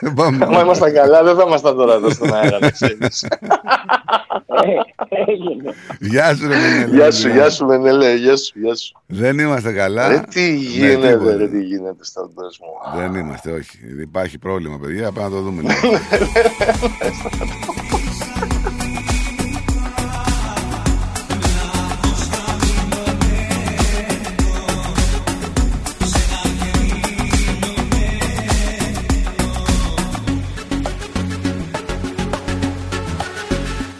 Δεν 0.00 0.14
πάμε. 0.20 0.44
Άμα 0.44 0.60
ήμασταν 0.60 0.92
καλά, 0.92 1.22
δεν 1.22 1.36
θα 1.36 1.44
ήμασταν 1.46 1.76
τώρα 1.76 1.94
εδώ 1.94 2.10
στον 2.10 2.34
αέρα, 2.34 2.58
να 2.60 2.70
ξέρεις. 2.70 3.22
Ε, 3.22 3.28
έγινε. 5.30 5.74
Γεια 6.00 6.34
σου, 6.34 6.48
ρε 6.48 6.54
Μενέλα. 6.56 6.86
Γεια 6.96 7.10
σου, 7.10 7.28
γεια 7.28 7.50
σου, 7.50 7.64
Μενέλε, 7.66 8.14
γεια 8.14 8.36
σου, 8.36 8.52
γεια 8.58 8.74
σου. 8.74 8.96
Δεν 9.06 9.38
είμαστε 9.38 9.72
καλά. 9.72 10.08
Ρε 10.08 10.20
τι 10.30 10.40
Με 10.40 10.46
γίνεται, 10.56 11.08
τίποτα. 11.12 11.36
ρε 11.36 11.48
τι 11.48 11.62
γίνεται 11.62 12.04
στον 12.04 12.30
κόσμο. 12.34 12.66
Δεν 12.96 13.14
είμαστε, 13.14 13.50
όχι. 13.52 13.78
Υπάρχει 14.00 14.38
πρόβλημα, 14.38 14.78
παιδιά. 14.78 15.12
Πάμε 15.12 15.28
να 15.28 15.34
το 15.34 15.40
δούμε. 15.40 15.62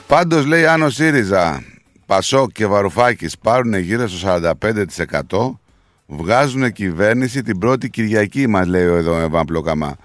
Πάντως 0.08 0.46
λέει 0.46 0.66
αν 0.66 0.82
ο 0.82 0.90
ΣΥΡΙΖΑ, 0.90 1.62
Πασόκ 2.06 2.52
και 2.52 2.66
Βαρουφάκης 2.66 3.38
πάρουν 3.38 3.74
γύρω 3.74 4.08
στο 4.08 4.40
45% 4.60 5.58
βγάζουν 6.06 6.72
κυβέρνηση 6.72 7.42
την 7.42 7.58
πρώτη 7.58 7.90
Κυριακή 7.90 8.46
μας 8.46 8.66
λέει 8.66 8.86
ο 8.86 8.94
εδώ 8.94 9.16
Εβάν 9.18 9.44
Πλοκαμά. 9.44 9.96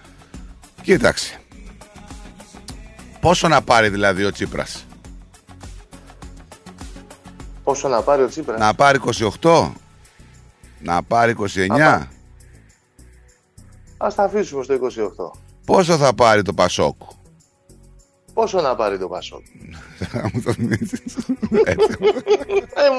Κοίταξε. 0.82 1.40
Πόσο 3.20 3.48
να 3.48 3.62
πάρει 3.62 3.90
δηλαδή 3.90 4.24
ο 4.24 4.32
Τσίπρας; 4.32 4.86
Πόσο 7.64 7.88
να 7.88 8.02
πάρει 8.02 8.24
ο 8.24 8.28
Τσίπρας; 8.28 8.60
Να 8.60 8.74
πάρει 8.74 9.00
28. 9.42 9.72
Να 10.80 11.04
πάρει 11.04 11.32
29. 11.32 12.08
Ας 13.98 14.16
τα 14.16 14.24
αφήσουμε 14.24 14.64
στο 14.64 14.74
28. 14.74 15.32
Πόσο 15.66 15.98
θα 15.98 16.14
πάρει 16.14 16.42
το 16.42 16.54
Πασόκ; 16.54 17.02
Πόσο 18.34 18.62
να 18.62 18.76
πάρει 18.76 18.98
το 18.98 19.08
Πασόκ; 19.08 19.42
Θα 20.12 20.30
μου 20.34 20.42
το 20.46 20.54
θυμίσεις. 20.54 21.02
Ε, 21.64 21.76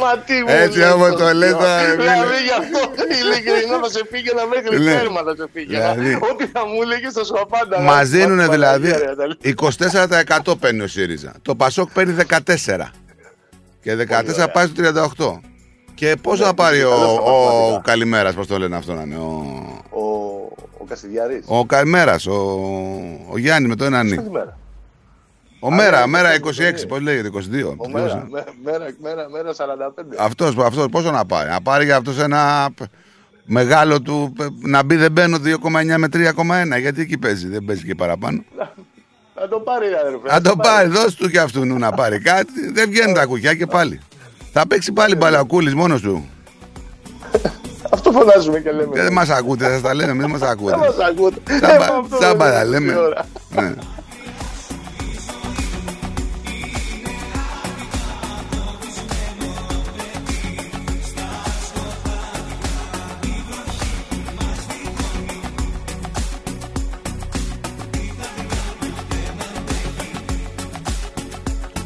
μα 0.03 0.19
τι 0.27 0.33
μου 0.33 0.45
Έτσι, 0.49 0.79
λες 0.79 0.87
άμα 0.89 1.09
το 1.11 1.17
το 1.19 1.33
λες, 1.33 1.49
θείο. 1.51 1.59
θα- 1.61 1.79
Δηλαδή 1.97 2.37
γι' 2.45 2.57
αυτό 2.59 2.81
ειλικρινά 3.21 3.79
θα 3.83 3.89
σε 3.91 4.05
πήγαινα 4.11 4.47
μέχρι 4.47 4.79
Ναι. 4.85 4.93
τέρμα 4.95 5.21
θα 5.23 5.35
σε 5.37 5.47
πήγαινα. 5.53 5.93
Δηλαδή. 5.95 6.15
Ό,τι 6.33 6.47
θα 6.47 6.67
μου 6.67 6.83
έλεγες 6.83 7.13
θα 7.13 7.25
σου 7.25 7.35
απάντα. 7.41 7.81
Μας 7.81 8.09
δίνουν 8.09 8.51
δηλαδή 8.51 8.91
Παναγία, 8.91 9.15
ρε, 9.41 9.49
24% 9.49 10.57
παίρνει 10.61 10.81
ο 10.83 10.87
ΣΥΡΙΖΑ. 10.87 11.33
Το 11.43 11.55
Πασόκ 11.55 11.91
παίρνει 11.93 12.13
14. 12.13 12.91
Και 13.83 13.95
14 13.95 14.49
πάει 14.53 14.67
στο 14.67 14.75
38. 14.75 15.41
Και 15.95 16.17
πόσο 16.23 16.45
θα 16.45 16.55
πάρει 16.55 16.83
ο, 16.85 16.89
καλός 16.91 17.13
στα 17.13 17.23
ο, 17.23 17.45
μαθηματικά. 17.45 17.81
Καλημέρας, 17.91 18.35
πώς 18.35 18.47
το 18.47 18.59
λένε 18.59 18.77
αυτό 18.77 18.93
να 18.93 19.03
είναι, 19.03 19.17
ο, 19.17 19.45
Ο, 19.91 20.03
ο 20.79 20.85
Κασιδιάρης. 20.89 21.45
ο 21.47 21.67
Καλημέρας, 21.67 22.27
ο, 22.27 22.35
ο 23.31 23.39
Γιάννη 23.39 23.69
με 23.69 23.77
το 23.77 23.85
ένα 23.85 24.03
νι. 24.03 24.17
Καλημέρα. 25.69 25.69
Ο 25.69 25.71
Μέρα, 25.71 26.01
ναι, 26.01 26.07
Μέρα 26.07 26.29
ναι, 26.29 26.71
26, 26.83 26.89
πώς 26.89 27.01
λέγεται, 27.01 27.29
22. 27.29 27.39
Ο 27.77 27.89
ποιος 27.89 27.93
μέρα, 27.93 28.13
είναι; 28.13 28.25
μέρα, 28.31 28.45
μέρα, 28.65 28.87
μέρα, 29.03 29.29
μέρα 29.31 29.53
45. 29.53 30.17
Αυτός, 30.19 30.57
αυτός 30.65 30.87
πόσο 30.91 31.11
να 31.11 31.25
πάρει. 31.25 31.49
Να 31.51 31.61
πάρει 31.63 31.85
για 31.85 31.97
αυτός 31.97 32.19
ένα 32.19 32.69
π- 32.77 32.83
μεγάλο 33.45 34.01
του, 34.03 34.33
π- 34.37 34.67
να 34.67 34.83
μπει 34.83 34.97
δεν 34.97 35.13
μπαίνω 35.13 35.39
2,9 35.45 35.97
με 35.99 36.09
3,1. 36.13 36.79
Γιατί 36.81 37.01
εκεί 37.01 37.19
παίζει, 37.19 37.49
δεν 37.49 37.65
παίζει 37.65 37.85
και 37.85 37.95
παραπάνω. 37.95 38.45
Θα 39.35 39.49
το 39.49 39.59
πάρει, 39.61 39.87
αδερφέ. 40.01 40.35
Αν 40.35 40.43
το 40.43 40.57
πάρει, 40.57 40.89
δώσ' 40.89 41.15
του 41.15 41.29
και 41.31 41.41
αυτού 41.41 41.65
να 41.67 41.93
πάρει 41.93 42.19
κάτι. 42.19 42.71
Δεν 42.73 42.91
βγαίνουν 42.91 43.15
τα 43.15 43.25
κουκιά 43.27 43.55
και 43.55 43.67
πάλι. 43.67 44.01
Θα 44.53 44.67
παίξει 44.67 44.93
πάλι 44.93 45.15
μπαλακούλης 45.15 45.75
μόνος 45.75 46.01
του. 46.01 46.29
Αυτό 47.91 48.13
φωνάζουμε 48.13 48.59
και 48.61 48.71
λέμε. 48.73 48.91
Δεν 49.03 49.13
μας 49.13 49.31
ακούτε, 49.31 49.65
σας 49.65 49.81
τα 49.81 49.95
λέμε, 49.95 50.15
μην 50.15 50.31
μας 50.31 50.43
ακούτε. 50.43 50.77
Δεν 50.77 50.79
μας 50.97 51.09
ακούτε. 51.09 51.37
Τσάμπα- 51.45 51.75
Ε, 51.75 51.79
μα 51.79 51.85
αυτό 51.85 52.19
τσάμπα 52.19 52.45
δεν 52.45 52.55
τα 52.55 52.61
είναι 52.61 52.69
λέμε. 52.71 52.95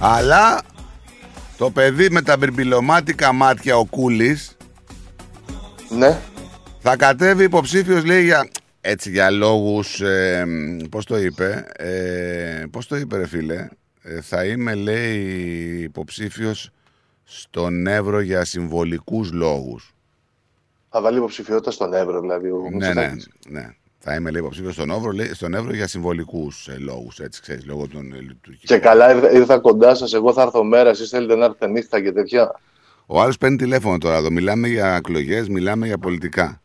Αλλά 0.00 0.60
το 1.56 1.70
παιδί 1.70 2.10
με 2.10 2.22
τα 2.22 2.36
μπιρμπιλωμάτικα 2.36 3.32
μάτια 3.32 3.76
ο 3.76 3.84
Κούλης 3.84 4.56
Ναι. 5.88 6.18
θα 6.78 6.96
κατέβει 6.96 7.44
υποψήφιος 7.44 8.04
λέει 8.04 8.24
για 8.24 8.48
έτσι 8.80 9.10
για 9.10 9.30
λόγους 9.30 10.00
ε, 10.00 10.46
πώς 10.90 11.04
το 11.04 11.18
είπε 11.18 11.66
ε, 11.76 12.64
πώς 12.70 12.86
το 12.86 12.96
είπε 12.96 13.16
ρε 13.16 13.26
φίλε 13.26 13.68
Ε, 14.02 14.20
θα 14.20 14.44
είμαι 14.44 14.74
λέει 14.74 15.18
υποψήφιος 15.82 16.70
στον 17.24 17.86
Εύρο 17.86 18.20
για 18.20 18.44
συμβολικούς 18.44 19.32
λόγους 19.32 19.94
Θα 20.90 21.00
βάλει 21.00 21.16
υποψηφιότητα 21.16 21.70
στον 21.70 21.92
Εύρο, 21.94 22.20
δηλαδή. 22.20 22.50
Ο 22.50 22.56
ναι, 22.56 22.68
ναι, 22.70 22.76
Μητσοτάκης. 22.76 23.28
ναι. 23.48 23.68
Θα 23.98 24.14
είμαι 24.14 24.30
λέει 24.30 24.40
υποψήφιος 24.40 24.74
στον 24.74 24.90
Εύρο, 24.90 25.10
λέει, 25.10 25.34
στον 25.34 25.54
Εύρο 25.54 25.74
για 25.74 25.86
συμβολικούς 25.86 26.68
ε, 26.68 26.76
λόγους 26.78 27.18
έτσι 27.18 27.40
ξέρεις 27.40 27.66
λόγω 27.66 27.88
των 27.88 28.12
ε, 28.12 28.20
λειτουργικών 28.20 28.76
Και 28.76 28.78
καλά 28.78 29.14
ήρθα, 29.14 29.30
ήρθα 29.30 29.58
κοντά 29.58 29.94
σας. 29.94 30.12
Εγώ 30.12 30.32
θα 30.32 30.42
έρθω 30.42 30.64
μέρα. 30.64 30.90
Εσείς 30.90 31.08
θέλετε 31.08 31.34
να 31.34 31.44
έρθετε 31.44 31.66
νύχτα 31.66 32.00
και 32.02 32.12
τέτοια. 32.12 32.60
Ο 33.06 33.20
άλλος 33.20 33.38
παίρνει 33.38 33.56
τηλέφωνο 33.56 33.98
τώρα 33.98 34.16
εδώ. 34.16 34.30
Μιλάμε 34.30 34.68
για 34.68 34.94
εκλογές, 34.94 35.48
μιλάμε 35.48 35.86
για 35.86 35.98
πολιτικά. 35.98 36.60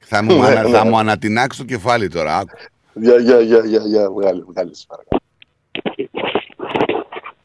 Θα 0.00 0.22
μου, 0.22 0.36
Ναι, 0.40 0.46
ανα, 0.46 0.62
ναι. 0.62 0.68
θα 0.68 0.84
μου 0.84 0.98
ανατινάξει 0.98 1.58
το 1.58 1.64
κεφάλι 1.64 2.08
τώρα. 2.08 2.36
Άκου. 2.36 2.56
Για, 2.92 3.16
για, 3.16 3.40
για, 3.40 3.58
για, 3.64 3.82
για. 3.86 4.10
Βγάλε, 4.10 4.42
βγάλε. 4.46 4.74
σε 4.74 4.86
παρακαλώ. 4.88 5.20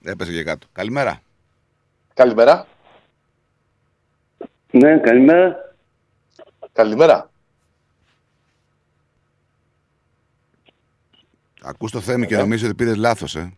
Έπεσε 0.03 0.31
και 0.31 0.43
κάτω. 0.43 0.67
Καλημέρα. 0.71 1.21
Καλημέρα. 2.13 2.67
Ναι, 4.71 4.97
καλημέρα. 4.97 5.55
Καλημέρα. 6.73 7.29
Ακούς 11.67 11.91
το 11.91 11.99
θέμα 11.99 12.25
και 12.25 12.37
νομίζω 12.37 12.65
ότι 12.65 12.75
πήρες 12.75 12.95
λάθος, 12.95 13.35
ε; 13.35 13.53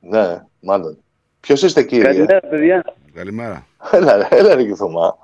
Ναι, 0.00 0.42
μάλλον. 0.60 0.98
Ποιος 1.40 1.62
είστε, 1.62 1.82
κύριε; 1.82 2.04
Καλημέρα, 2.04 2.40
παιδιά. 2.40 2.84
Καλημέρα. 3.14 3.66
Έλα, 3.92 4.16
ρε, 4.16 4.26
έλα, 4.30 4.54
ρε, 4.54 4.64
Κιθωμά. 4.64 5.16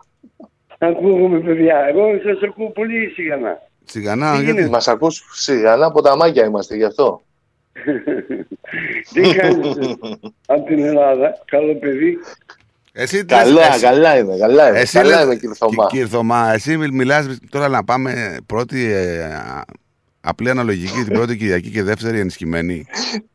Ακούγομαι, 0.78 1.41
παιδιά. 1.41 1.77
Εγώ 1.89 2.03
σας 2.24 2.43
ακούω 2.49 2.70
πολύ 2.70 3.09
σιγανά. 3.09 3.59
Σιγανά, 3.85 4.31
Τι 4.31 4.37
γιατί; 4.43 4.51
γίνεται; 4.53 4.69
Μας 4.70 4.89
ακούς 4.89 5.23
σιγανά 5.32 5.87
από 5.87 6.03
τα 6.03 6.16
μάγια 6.16 6.45
είμαστε 6.45 6.77
γι' 6.77 6.85
αυτό. 6.85 7.23
Τι 9.12 9.20
κάνετε 9.20 9.97
από 10.47 10.65
την 10.66 10.85
Ελλάδα, 10.85 11.43
καλό 11.45 11.74
παιδί. 11.74 12.19
Εσύ, 12.93 13.24
Καλά, 13.24 13.66
εσύ- 13.66 13.81
καλά 13.81 14.19
είναι, 14.19 14.37
καλά 14.37 14.69
είναι. 14.69 14.78
Εσύ 14.78 14.99
καλά 14.99 15.16
λες- 15.16 15.24
είναι, 15.24 15.37
κύριε 15.37 15.55
Θωμά. 15.55 15.87
Κύριε 15.87 16.07
Θωμά, 16.07 16.53
εσύ 16.53 16.77
μιλ- 16.77 16.93
μιλάς 16.95 17.39
τώρα 17.51 17.69
να 17.69 17.85
πάμε 17.85 18.37
πρώτη 18.47 18.85
ε, 18.93 19.24
α- 19.24 19.65
απλή 20.21 20.51
αναλογική 20.51 21.03
την 21.05 21.13
πρώτη 21.15 21.37
Κυριακή 21.37 21.71
και 21.71 21.83
δεύτερη 21.83 22.19
ενισχυμένη. 22.21 22.87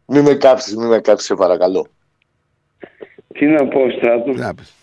Μη 0.05 0.21
με 0.21 0.33
κάψεις, 0.35 0.75
μη 0.75 0.85
με 0.85 0.99
κάψεις, 0.99 1.27
σε 1.27 1.35
παρακαλώ. 1.35 1.87
Τι 3.33 3.45
να 3.45 3.67
πω, 3.67 3.79
Στράτο; 3.97 4.31
Τι 4.31 4.39
να 4.39 4.53
πεις. 4.53 4.73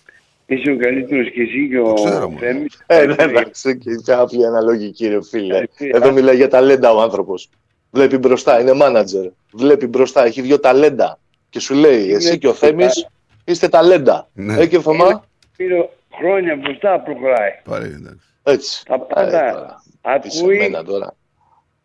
Είσαι 0.47 0.71
ο 0.71 0.77
καλύτερος 0.77 1.31
και 1.31 1.43
εσύ 1.43 1.69
και 1.69 1.79
ο 1.79 1.93
ξέρω, 1.93 2.31
μου. 2.31 2.39
Θέμης. 2.39 2.83
Ε, 2.87 3.07
ναι, 3.07 3.15
εντάξει, 3.19 3.79
και 3.79 3.91
κάποια 4.05 4.49
αναλογική, 4.49 5.07
ρε 5.09 5.23
φίλε. 5.23 5.59
Έτσι, 5.59 5.91
Εδώ 5.95 6.09
α. 6.09 6.13
μιλάει 6.13 6.37
για 6.37 6.49
ταλέντα 6.49 6.93
ο 6.93 7.01
άνθρωπος. 7.01 7.49
Βλέπει 7.91 8.19
μπροστά, 8.19 8.61
είναι 8.61 8.73
μάνατζερ. 8.73 9.27
Βλέπει 9.53 9.87
μπροστά, 9.87 10.25
έχει 10.25 10.41
δύο 10.41 10.61
ταλέντα. 10.61 11.19
Και 11.51 11.61
σου 11.61 11.75
λέει, 11.75 12.05
Είναι 12.05 12.13
εσύ 12.17 12.39
και 12.39 12.47
ο 12.47 12.51
μπροστά. 12.51 12.67
Θέμης 12.67 13.07
είστε 13.45 13.69
ταλέντα. 13.69 14.29
Ναι. 14.33 14.53
Ε, 14.55 14.63
κύριε 14.67 14.81
Θωμά, 14.81 15.25
Πήρε 15.57 15.89
χρόνια 16.19 16.57
μπροστά 16.57 17.01
προχωράει. 17.01 17.51
Πάλι 17.65 17.87
εντάξει. 17.87 18.27
έτσι. 18.43 18.85
Τα 18.87 18.95
Ε, 18.95 18.99
πάντα 19.15 19.53
τώρα. 19.53 20.19
Τι 20.21 20.31
σε 20.31 20.41
ακούει 20.43 20.59
μένα 20.59 20.85
τώρα. 20.85 21.15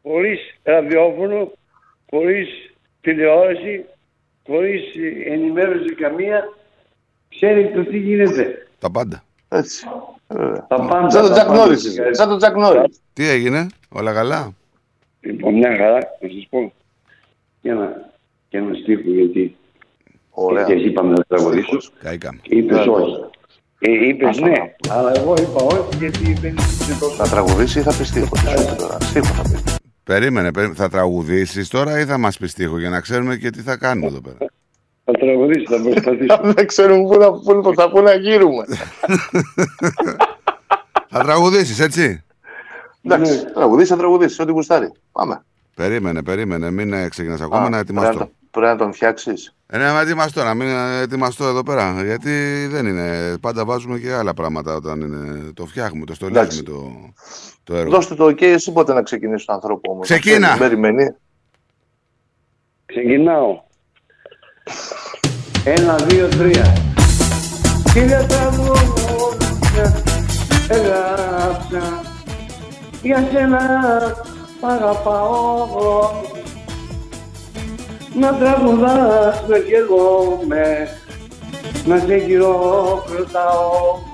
Χωρίς 0.07 0.39
ραδιόφωνο, 0.63 1.51
χωρίς 2.09 2.47
τηλεόραση, 3.01 3.85
χωρίς 4.47 4.81
ενημέρωση 5.25 5.95
καμία. 5.95 6.43
Ξέρει 7.29 7.71
το 7.75 7.84
τι 7.84 7.97
γίνεται. 7.97 8.67
Τα 8.79 8.91
πάντα. 8.91 9.23
Έτσι. 9.49 9.85
Τα 10.67 10.75
πάντα. 10.89 11.09
Σαν 11.09 11.21
τον 11.21 11.29
τα 11.29 11.34
Τζακ 11.34 11.47
πάντα. 11.47 11.65
Νόρις 11.65 11.85
είσαι. 11.85 12.13
Σαν 12.13 12.29
τον 12.29 12.38
Τζακ 12.38 12.55
Νόρις. 12.55 12.99
Τι 13.13 13.27
έγινε, 13.29 13.67
όλα 13.89 14.13
καλά; 14.13 14.53
Λοιπόν, 15.19 15.53
μια 15.53 15.69
χαρά, 15.77 15.99
να 16.21 16.29
σας 16.29 16.47
πω. 16.49 16.73
Για 17.61 17.73
να, 17.73 18.11
για 18.49 18.59
ένα 18.59 18.73
στίχο, 18.73 19.09
γιατί 19.09 19.55
Ωραία. 20.29 20.63
και 20.65 20.73
εσύ 20.73 20.85
είπαμε 20.85 21.13
να 21.13 21.23
τραγουδήσω. 21.23 21.77
Καήκαμε. 21.99 22.39
Είπες 22.43 22.85
Ναι, 22.85 22.91
όχι. 22.91 23.25
Ε, 23.79 24.07
είπες 24.07 24.39
ναι, 24.39 24.53
αλλά 24.89 25.11
εγώ 25.15 25.34
είπα 25.38 25.63
όχι 25.63 25.97
γιατί 25.97 26.34
δεν 26.34 26.55
είσαι 26.57 26.99
τόσο... 26.99 27.15
Να 27.23 27.29
τραγουδήσει 27.29 27.79
ή 27.79 27.81
θα 27.81 27.93
πει 27.97 28.03
στίχο. 28.03 28.35
Τι 28.35 28.39
σου 28.39 28.61
είπε 28.61 28.75
τώρα. 28.77 28.99
Στίχο 28.99 29.34
θα 29.34 29.41
πει. 29.41 29.76
Περίμενε, 30.07 30.51
περίμενε. 30.51 30.77
θα 30.77 30.89
τραγουδήσεις 30.89 31.69
τώρα 31.69 31.99
ή 31.99 32.05
θα 32.05 32.17
μας 32.17 32.38
πεις 32.38 32.53
τείχο 32.53 32.79
για 32.79 32.89
να 32.89 33.01
ξέρουμε 33.01 33.35
και 33.38 33.49
τι 33.49 33.61
θα 33.61 33.77
κάνουμε 33.77 34.07
εδώ 34.07 34.21
πέρα; 34.21 34.38
Θα 35.03 35.11
τραγουδήσω, 35.11 35.77
θα 35.77 35.81
προσπαθήσω. 35.81 36.39
Δεν 36.55 36.67
ξέρουμε 36.67 37.07
πού 37.07 37.17
να, 37.17 37.31
πού, 37.61 37.73
θα 37.75 37.89
πού 37.89 38.01
να 38.01 38.13
γύρουμε. 38.13 38.65
θα 41.11 41.19
τραγουδήσεις, 41.23 41.79
έτσι; 41.79 42.23
Εντάξει, 43.03 43.45
τραγουδήσει, 43.53 43.89
θα 43.89 43.97
τραγουδήσεις, 43.97 44.39
ό,τι 44.39 44.51
γουστάρει. 44.51 44.91
Πάμε. 45.11 45.43
Περίμενε, 45.75 46.23
περίμενε, 46.23 46.71
μην 46.71 46.93
ε, 46.93 47.07
ξεκινάς 47.07 47.41
ακόμα 47.41 47.65
Α, 47.65 47.69
να 47.69 47.84
πρέπει 47.84 47.93
να 47.93 48.07
ετοιμαστώ. 48.07 48.31
Τον- 48.57 48.63
Πρέπει 48.63 48.77
να 48.77 48.85
τον 48.85 48.93
φτιάξεις. 48.93 49.55
Ε, 49.67 49.77
ναι, 49.77 49.84
να 49.91 49.99
ετοιμαστώ, 50.01 50.43
να 50.43 50.53
μην 50.53 50.67
ε, 50.67 50.99
ετοιμαστώ 51.01 51.45
εδώ 51.47 51.63
πέρα. 51.63 52.03
Γιατί 52.03 52.67
δεν 52.71 52.85
είναι. 52.85 53.38
Πάντα 53.41 53.65
βάζουμε 53.65 53.99
και 53.99 54.13
άλλα 54.13 54.34
πράγματα 54.34 54.75
όταν 54.75 55.01
είναι, 55.01 55.51
το 55.53 55.65
φτιάχνουμε, 55.65 56.05
το 56.05 56.13
στολίζουμε 56.13 56.41
Εντάξει. 56.43 56.63
το, 56.63 56.91
το 57.63 57.75
έργο. 57.75 57.89
Δώστε 57.91 58.15
το 58.15 58.25
OK, 58.25 58.41
εσύ 58.41 58.71
πότε 58.71 58.93
να 58.93 59.01
ξεκινήσει 59.03 59.45
τον 59.45 59.55
ανθρώπου 59.55 59.91
όμως. 59.91 60.07
Ξεκίνα. 60.07 60.55
Περιμένει. 60.57 61.15
Ξεκινάω. 62.85 63.59
Ένα, 65.63 65.95
δύο, 65.95 66.27
τρία. 66.27 66.73
Κύριε 67.93 68.25
τραγούδια, 68.27 70.03
έγραψα 70.69 72.01
για 73.01 73.27
σένα 73.31 73.59
μ' 74.61 74.65
αγαπάω 74.65 75.67
να 78.19 78.34
τραγουδάς 78.35 79.44
με 79.48 79.60
κι 79.60 79.73
εγώ 79.73 80.39
με 80.48 80.88
να 81.85 81.98
σε 81.99 82.18
χειροκροτάω 82.18 84.06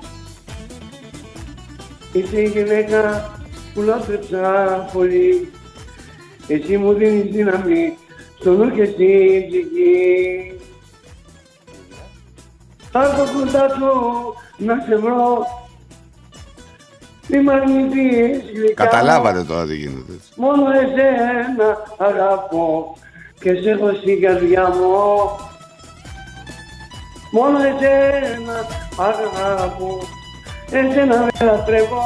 Είσαι 2.14 2.42
η 2.42 2.48
γυναίκα 2.48 3.32
που 3.74 3.82
λάτρεψα 3.82 4.42
πολύ. 4.94 5.52
Εσύ 6.48 6.78
μου 6.78 6.94
δίνεις 6.94 7.32
δύναμη 7.32 7.98
στο 8.40 8.52
νου 8.52 8.72
και 8.72 8.86
στην 8.86 9.48
ψυχή. 9.48 10.58
Θα 12.92 13.02
το 13.16 13.40
κοντά 13.40 13.70
σου 13.70 13.94
να 14.58 14.86
σε 14.88 14.96
βρω. 14.96 15.46
Μη 17.28 17.42
μ' 17.42 17.50
αρνηθείς 17.50 18.52
γλυκά 18.54 18.84
Καταλάβατε 18.84 19.44
τώρα 19.44 19.66
τι 19.66 19.76
γίνεται. 19.76 20.14
έτσι. 20.14 20.30
Μόνο 20.36 20.64
εσένα 20.72 21.78
αγαπώ 21.98 22.98
και 23.44 23.54
σε 23.62 23.70
έχω 23.70 23.90
στην 24.02 24.22
καρδιά 24.22 24.68
μου 24.68 24.92
Μόνο 27.32 27.58
εσένα 27.64 28.66
αγαπώ 28.98 29.98
Εσένα 30.72 31.18
με 31.18 31.46
λατρεύω 31.46 32.02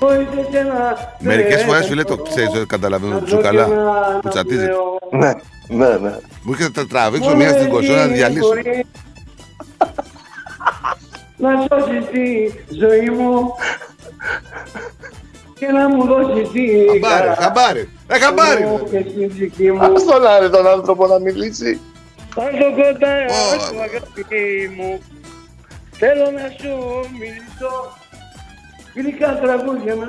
Χωρίς 0.00 0.26
εσένα 0.48 0.96
Μερικές 1.18 1.56
δεν 1.56 1.66
φορές 1.66 1.86
φίλε 1.86 2.02
το 2.02 2.16
μπορώ. 2.16 2.28
ξέρεις, 2.30 2.50
το 2.50 2.66
καταλαβαίνω 2.66 3.12
Να 3.14 3.20
του 3.20 3.26
ζω 3.28 3.36
και 3.36 3.42
καλά. 3.42 3.66
να 3.66 4.18
Που 4.20 4.28
τσατίζεις. 4.28 4.66
λέω. 4.66 4.98
Ναι, 5.10 5.32
ναι, 5.68 5.96
ναι. 5.96 6.16
Μου 6.42 6.52
είχες 6.52 6.70
τα 6.70 6.86
τραβήξω 6.86 7.28
Μόνο 7.28 7.38
μία 7.40 7.48
στην 7.48 7.60
εσύ 7.60 7.70
κοσόνα 7.70 8.06
να 8.06 8.12
διαλύσω. 8.12 8.46
μπορεί 8.48 8.86
Να 11.36 11.50
σώσεις 11.68 12.04
τη 12.10 12.52
ζωή 12.80 13.10
μου 13.10 13.30
και 15.62 15.72
να 15.72 15.88
μου 15.88 16.04
δώσεις 16.06 16.50
τη 16.50 16.62
Χαμπάρι, 16.88 17.26
χαρά 17.26 17.34
χαμπάρι. 17.34 17.88
Ε, 18.06 18.18
χαμπάρι. 18.18 18.64
μου 18.64 18.88
και 18.90 19.04
στην 19.10 19.28
ψυχή 19.28 19.72
μου. 19.72 19.84
Ας 19.84 20.04
τον 20.04 20.26
άρε 20.26 20.48
τον 20.48 20.66
άνθρωπο 20.66 21.06
να 21.06 21.18
μιλήσει. 21.18 21.80
Πάρτο 22.34 22.58
κοντά 22.70 23.28
σου 23.68 23.80
αγάπη 23.80 24.70
μου 24.76 25.00
Θέλω 25.90 26.30
να 26.30 26.48
σου 26.58 26.72
μιλήσω 27.20 27.96
Γλυκά 28.94 29.38
τραγούδια 29.38 29.94
να 29.94 30.08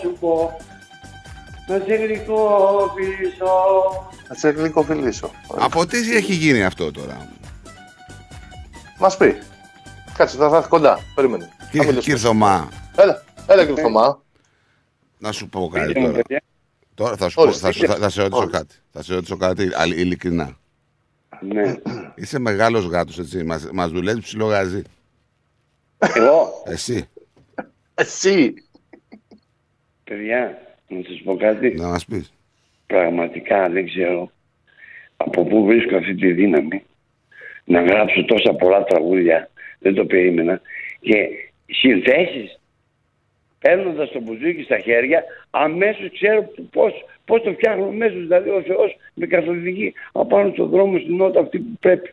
σου 0.00 0.16
πω 0.20 0.56
Να 1.68 1.74
σε 1.86 1.94
γλυκοφιλήσω 1.94 3.52
Να 4.28 4.34
σε 4.34 4.48
γλυκοφιλήσω. 4.50 5.30
Από 5.58 5.86
τι 5.86 6.16
έχει 6.16 6.32
γίνει 6.34 6.64
αυτό 6.64 6.90
τώρα; 6.90 7.28
Μας 8.98 9.16
πει. 9.16 9.38
Κάτσε, 10.16 10.36
θα 10.36 10.56
έρθει 10.56 10.68
κοντά. 10.68 10.98
Περίμενε. 11.14 11.48
Θα 11.58 11.66
Κύριε 11.70 11.86
μιλήσουμε. 11.86 12.00
κύριε 12.00 12.28
Θωμά, 12.28 12.68
Έλα, 12.96 13.22
έλα 13.46 13.64
κύριε 13.66 13.82
Θωμά. 13.82 14.18
Να 15.20 15.32
σου 15.32 15.48
πω 15.48 15.68
κάτι 15.72 15.86
Πείτε 15.86 16.00
μου, 16.00 16.06
τώρα. 16.06 16.16
παιδιά. 16.18 16.42
Τώρα 16.94 17.16
θα, 17.16 17.28
σου 17.28 17.34
πω, 17.34 17.42
Ορίστε. 17.42 17.66
θα, 17.66 17.72
σου- 17.72 17.86
θα, 17.86 17.94
θα 17.96 18.08
σε 18.08 18.22
ρωτήσω 18.22 18.40
Ορίστε. 18.40 18.56
κάτι. 18.58 18.74
Θα 18.92 19.02
σε 19.02 19.14
ρωτήσω 19.14 19.36
κάτι 19.36 19.68
αλ- 19.74 19.98
ειλικρινά. 19.98 20.58
Ναι 21.40 21.74
Είσαι 22.16 22.38
μεγάλος 22.38 22.84
γάτος, 22.84 23.18
έτσι. 23.18 23.44
Μας, 23.44 23.70
μας 23.72 23.90
δουλεύεις 23.90 24.22
ψηλό 24.24 24.46
γαζί. 24.46 24.82
Εγώ; 26.14 26.62
Εσύ, 26.66 27.08
Εσύ. 27.94 28.54
παιδιά 30.04 30.58
να 30.88 31.00
σας 31.08 31.20
πω 31.24 31.36
κάτι 31.36 31.74
να 31.74 31.88
μας 31.88 32.04
πεις. 32.04 32.32
Πραγματικά 32.86 33.68
δεν 33.68 33.86
ξέρω 33.86 34.30
από 35.16 35.44
πού 35.44 35.64
βρίσκω 35.64 35.96
αυτή 35.96 36.14
τη 36.14 36.32
δύναμη 36.32 36.82
να 37.64 37.82
γράψω 37.82 38.24
τόσα 38.24 38.54
πολλά 38.54 38.84
τραγούδια. 38.84 39.50
Δεν 39.78 39.94
το 39.94 40.04
περίμενα. 40.06 40.60
Και 41.00 41.28
συνθέσεις 41.66 42.59
παίρνοντας 43.60 44.10
το 44.10 44.20
μπουζούκι 44.20 44.62
στα 44.62 44.78
χέρια, 44.78 45.24
αμέσως 45.50 46.10
ξέρω 46.12 46.42
πώς 46.70 46.92
πώς 47.24 47.42
το 47.42 47.52
φτιάχνω 47.52 47.84
αμέσως. 47.84 48.20
Δηλαδή 48.20 48.50
ο 48.50 48.62
Θεό 48.66 48.84
με 49.14 49.26
καθοδηγεί 49.26 49.92
απάνω 50.12 50.52
στον 50.52 50.68
δρόμο 50.68 50.98
στην 50.98 51.16
νότα 51.16 51.40
αυτή 51.40 51.58
που 51.58 51.78
πρέπει. 51.80 52.10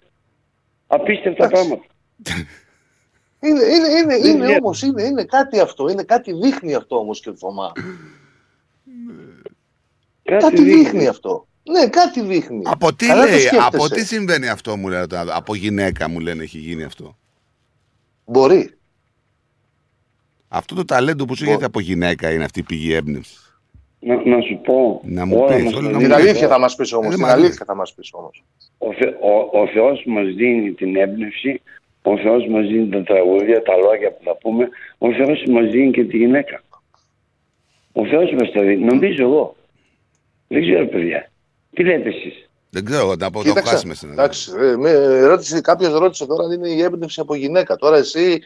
Απίστευτα 0.88 1.46
Εντάξει. 1.46 1.68
πράγματα. 1.68 1.86
Είναι, 3.40 3.64
είναι, 3.64 3.88
είναι, 3.88 4.18
Δεν 4.18 4.32
είναι 4.36 4.46
ξέρω. 4.46 4.58
όμως, 4.62 4.82
είναι, 4.82 5.04
είναι 5.04 5.24
κάτι 5.24 5.60
αυτό. 5.60 5.90
Είναι 5.90 6.04
κάτι 6.04 6.34
δείχνει 6.34 6.74
αυτό 6.74 6.98
όμως 6.98 7.20
κύριε 7.20 7.38
Θωμά. 7.38 7.72
Κάτι 10.24 10.62
δείχνει 10.64 11.08
αυτό. 11.08 11.48
Ναι, 11.72 11.88
κάτι 11.90 12.22
δείχνει. 12.22 12.62
Από 12.66 12.94
τι 12.94 13.06
Καλά 13.08 13.24
το 13.24 13.30
λέει, 13.30 13.40
σκέφτεσαι. 13.40 13.66
από 13.68 13.90
τι 13.90 14.06
συμβαίνει 14.06 14.50
αυτό 14.50 14.78
μου 14.78 14.88
λένε 14.88 15.08
τώρα. 15.08 15.36
Από 15.36 15.56
γυναίκα 15.56 16.10
μου 16.10 16.20
λένε 16.20 16.44
έχει 16.44 16.58
γίνει 16.58 16.84
αυτό; 16.84 17.18
Μπορεί. 18.26 18.77
Αυτό 20.48 20.76
το 20.76 20.86
ταλέντο 20.86 21.26
που 21.26 21.36
σου 21.36 21.44
έρχεται 21.44 21.66
από 21.66 21.80
γυναίκα 21.80 22.32
είναι 22.32 22.44
αυτή 22.44 22.60
η 22.60 22.64
πηγή 22.64 22.94
έμπνευση. 22.94 23.36
Να, 24.00 24.16
να 24.26 24.42
σου 24.42 24.60
πω. 24.64 25.02
Να 25.04 25.26
μου 25.26 25.38
όλα 25.38 25.56
πεις, 25.56 25.64
μας 25.64 25.74
όλα 25.74 25.82
τα 25.82 25.92
να 25.92 25.98
μου 25.98 26.00
Την 26.00 26.08
δίνει 26.08 26.22
πεις. 26.22 26.30
αλήθεια 26.30 26.48
θα 26.48 26.60
μας 26.60 26.76
πεις 26.76 26.94
όμως. 26.94 27.08
Ε, 27.14 27.16
Την 27.16 27.26
μα, 27.26 27.32
αλήθεια 27.32 27.66
θα 27.66 27.76
μας 27.76 27.94
πεις 27.94 28.10
όμως. 28.14 28.44
Ο, 28.78 28.94
Θε, 28.94 29.06
ο, 29.08 29.60
ο 29.62 29.68
Θεός 29.74 30.04
μας 30.06 30.26
δίνει 30.36 30.72
την 30.72 30.96
έμπνευση, 30.96 31.62
ο 32.02 32.18
Θεός 32.18 32.48
μας 32.48 32.68
δίνει 32.68 32.90
τα 32.90 33.04
τραγούδια, 33.04 33.62
τα 33.64 33.76
λόγια 33.76 34.12
που 34.12 34.22
θα 34.24 34.36
πούμε, 34.36 34.70
ο 34.98 35.14
Θεός 35.14 35.44
μας 35.50 35.72
δίνει 35.72 35.92
και 35.92 36.04
τη 36.04 36.18
γυναίκα. 36.18 36.62
Ο 37.92 38.06
Θεός 38.06 38.32
μας 38.40 38.52
τα 38.52 38.62
δίνει, 38.62 38.84
νομίζω 38.84 39.24
εγώ. 39.24 39.56
Δεν 40.48 40.62
ξέρω 40.62 40.88
παιδιά. 40.88 41.32
Τι 41.74 41.84
λέτε 41.84 42.10
εσείς; 42.10 42.50
Δεν 42.70 42.86
ξέρω, 42.86 43.16
να 43.16 43.30
πω 43.32 43.44
το 43.44 43.48
Κοίταξε, 43.50 43.72
χάσουμε 43.72 43.94
στην 43.94 44.12
εντάξει, 44.12 44.52
ε, 44.60 44.76
με 44.76 45.20
ρώτησε, 45.20 45.62
κάποιος 45.62 45.94
ρώτησε 45.94 46.26
τώρα 46.26 46.44
αν 46.44 46.52
είναι 46.52 46.70
η 46.70 46.82
έμπνευση 46.82 47.20
από 47.20 47.36
γυναίκα. 47.36 47.76
Τώρα 47.76 47.98
εσύ 47.98 48.40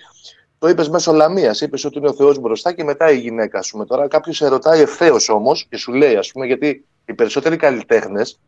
το 0.61 0.67
είπες 0.69 0.89
μέσω 0.89 1.11
λαμίας, 1.13 1.61
είπες 1.61 1.85
ότι 1.85 1.97
είναι 1.97 2.07
ο 2.09 2.13
Θεός 2.13 2.39
μπροστά 2.39 2.73
και 2.73 2.83
μετά 2.83 3.11
η 3.11 3.17
γυναίκα, 3.17 3.59
ας 3.59 3.69
πούμε. 3.69 3.85
Τώρα 3.85 4.07
κάποιος 4.07 4.35
σε 4.35 4.47
ρωτάει 4.47 4.81
ευθέως 4.81 5.29
όμως 5.29 5.65
και 5.69 5.77
σου 5.77 5.93
λέει, 5.93 6.15
ας 6.15 6.31
πούμε, 6.31 6.45
γιατί 6.45 6.85
οι 7.05 7.13
περισσότεροι 7.13 7.55
καλλιτέχνες 7.57 8.39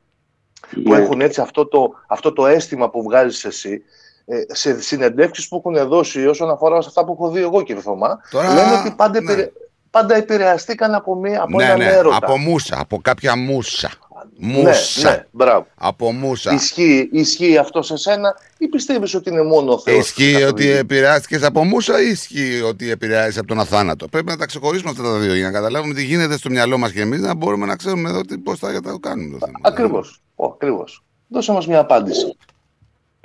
που 0.83 0.89
Ναι. 0.91 0.97
έχουν 0.97 1.21
έτσι 1.21 1.41
αυτό 1.41 1.65
το, 1.67 1.93
αυτό 2.07 2.33
το 2.33 2.45
αίσθημα 2.47 2.89
που 2.89 3.03
βγάζεις 3.03 3.43
εσύ, 3.45 3.83
ε, 4.25 4.41
σε 4.47 4.81
συνεντεύξεις 4.81 5.47
που 5.47 5.55
έχουν 5.65 5.87
δώσει 5.87 6.27
όσον 6.27 6.49
αφορά 6.49 6.81
σε 6.81 6.87
αυτά 6.87 7.05
που 7.05 7.11
έχω 7.11 7.29
δει 7.29 7.41
εγώ 7.41 7.61
κύριε 7.61 7.81
Θωμά, 7.81 8.19
Τώρα, 8.29 8.53
λένε 8.53 8.71
ότι 8.79 8.93
πάντα, 8.95 9.21
ναι. 9.21 9.31
επηρε- 9.31 9.51
πάντα 9.93 10.15
επηρεαστήκαν 10.15 10.93
από, 10.93 11.15
μία, 11.15 11.41
από 11.41 11.57
Ναι, 11.57 11.63
έναν 11.63 11.77
ναι, 11.77 11.85
έρωτα. 11.85 12.15
από 12.21 12.37
μουσα, 12.37 12.79
από 12.79 12.97
κάποια 13.01 13.35
μουσα. 13.37 13.91
Ναι, 14.37 14.53
Μουσα. 14.53 15.09
ναι, 15.09 15.25
μπράβο. 15.31 15.67
Από 15.75 16.11
μουσα. 16.11 16.53
Ισχύει, 16.53 17.09
ισχύει 17.11 17.57
αυτό 17.57 17.81
σε 17.81 17.97
σένα 17.97 18.35
ή 18.57 18.67
πιστεύεις 18.67 19.13
ότι 19.13 19.29
είναι 19.29 19.43
μόνο 19.43 19.73
ο 19.73 19.79
Θεός 19.79 19.97
Ισχύει 19.97 20.21
που 20.31 20.35
ότι 20.35 20.41
καθοδηγεί; 20.43 20.69
επηρεάστηκες 20.77 21.43
από 21.43 21.63
μουσα 21.63 22.01
ή 22.01 22.07
ισχύει 22.09 22.61
ότι 22.61 22.89
επηρεάζεις 22.91 23.37
από 23.37 23.47
τον 23.47 23.59
αθάνατο; 23.59 24.07
Πρέπει 24.07 24.25
να 24.25 24.37
τα 24.37 24.45
ξεχωρίσουμε 24.45 24.89
αυτά 24.89 25.03
τα 25.03 25.17
δύο 25.17 25.33
για 25.35 25.45
να 25.45 25.51
καταλάβουμε 25.51 25.93
τι 25.93 26.03
γίνεται 26.03 26.37
στο 26.37 26.49
μυαλό 26.49 26.77
μας 26.77 26.91
και 26.91 27.01
εμείς 27.01 27.21
να 27.21 27.33
μπορούμε 27.35 27.65
να 27.65 27.75
ξέρουμε 27.75 28.09
εδώ 28.09 28.21
πώς 28.43 28.59
θα 28.59 28.81
το 28.81 28.99
κάνουμε 28.99 29.37
το 29.37 29.45
θέμα. 29.45 29.59
Ακριβώς, 29.61 30.21
Ω, 30.35 30.45
ακριβώς. 30.45 31.03
Δώσε 31.27 31.51
μας 31.51 31.67
μια 31.67 31.79
απάντηση. 31.79 32.37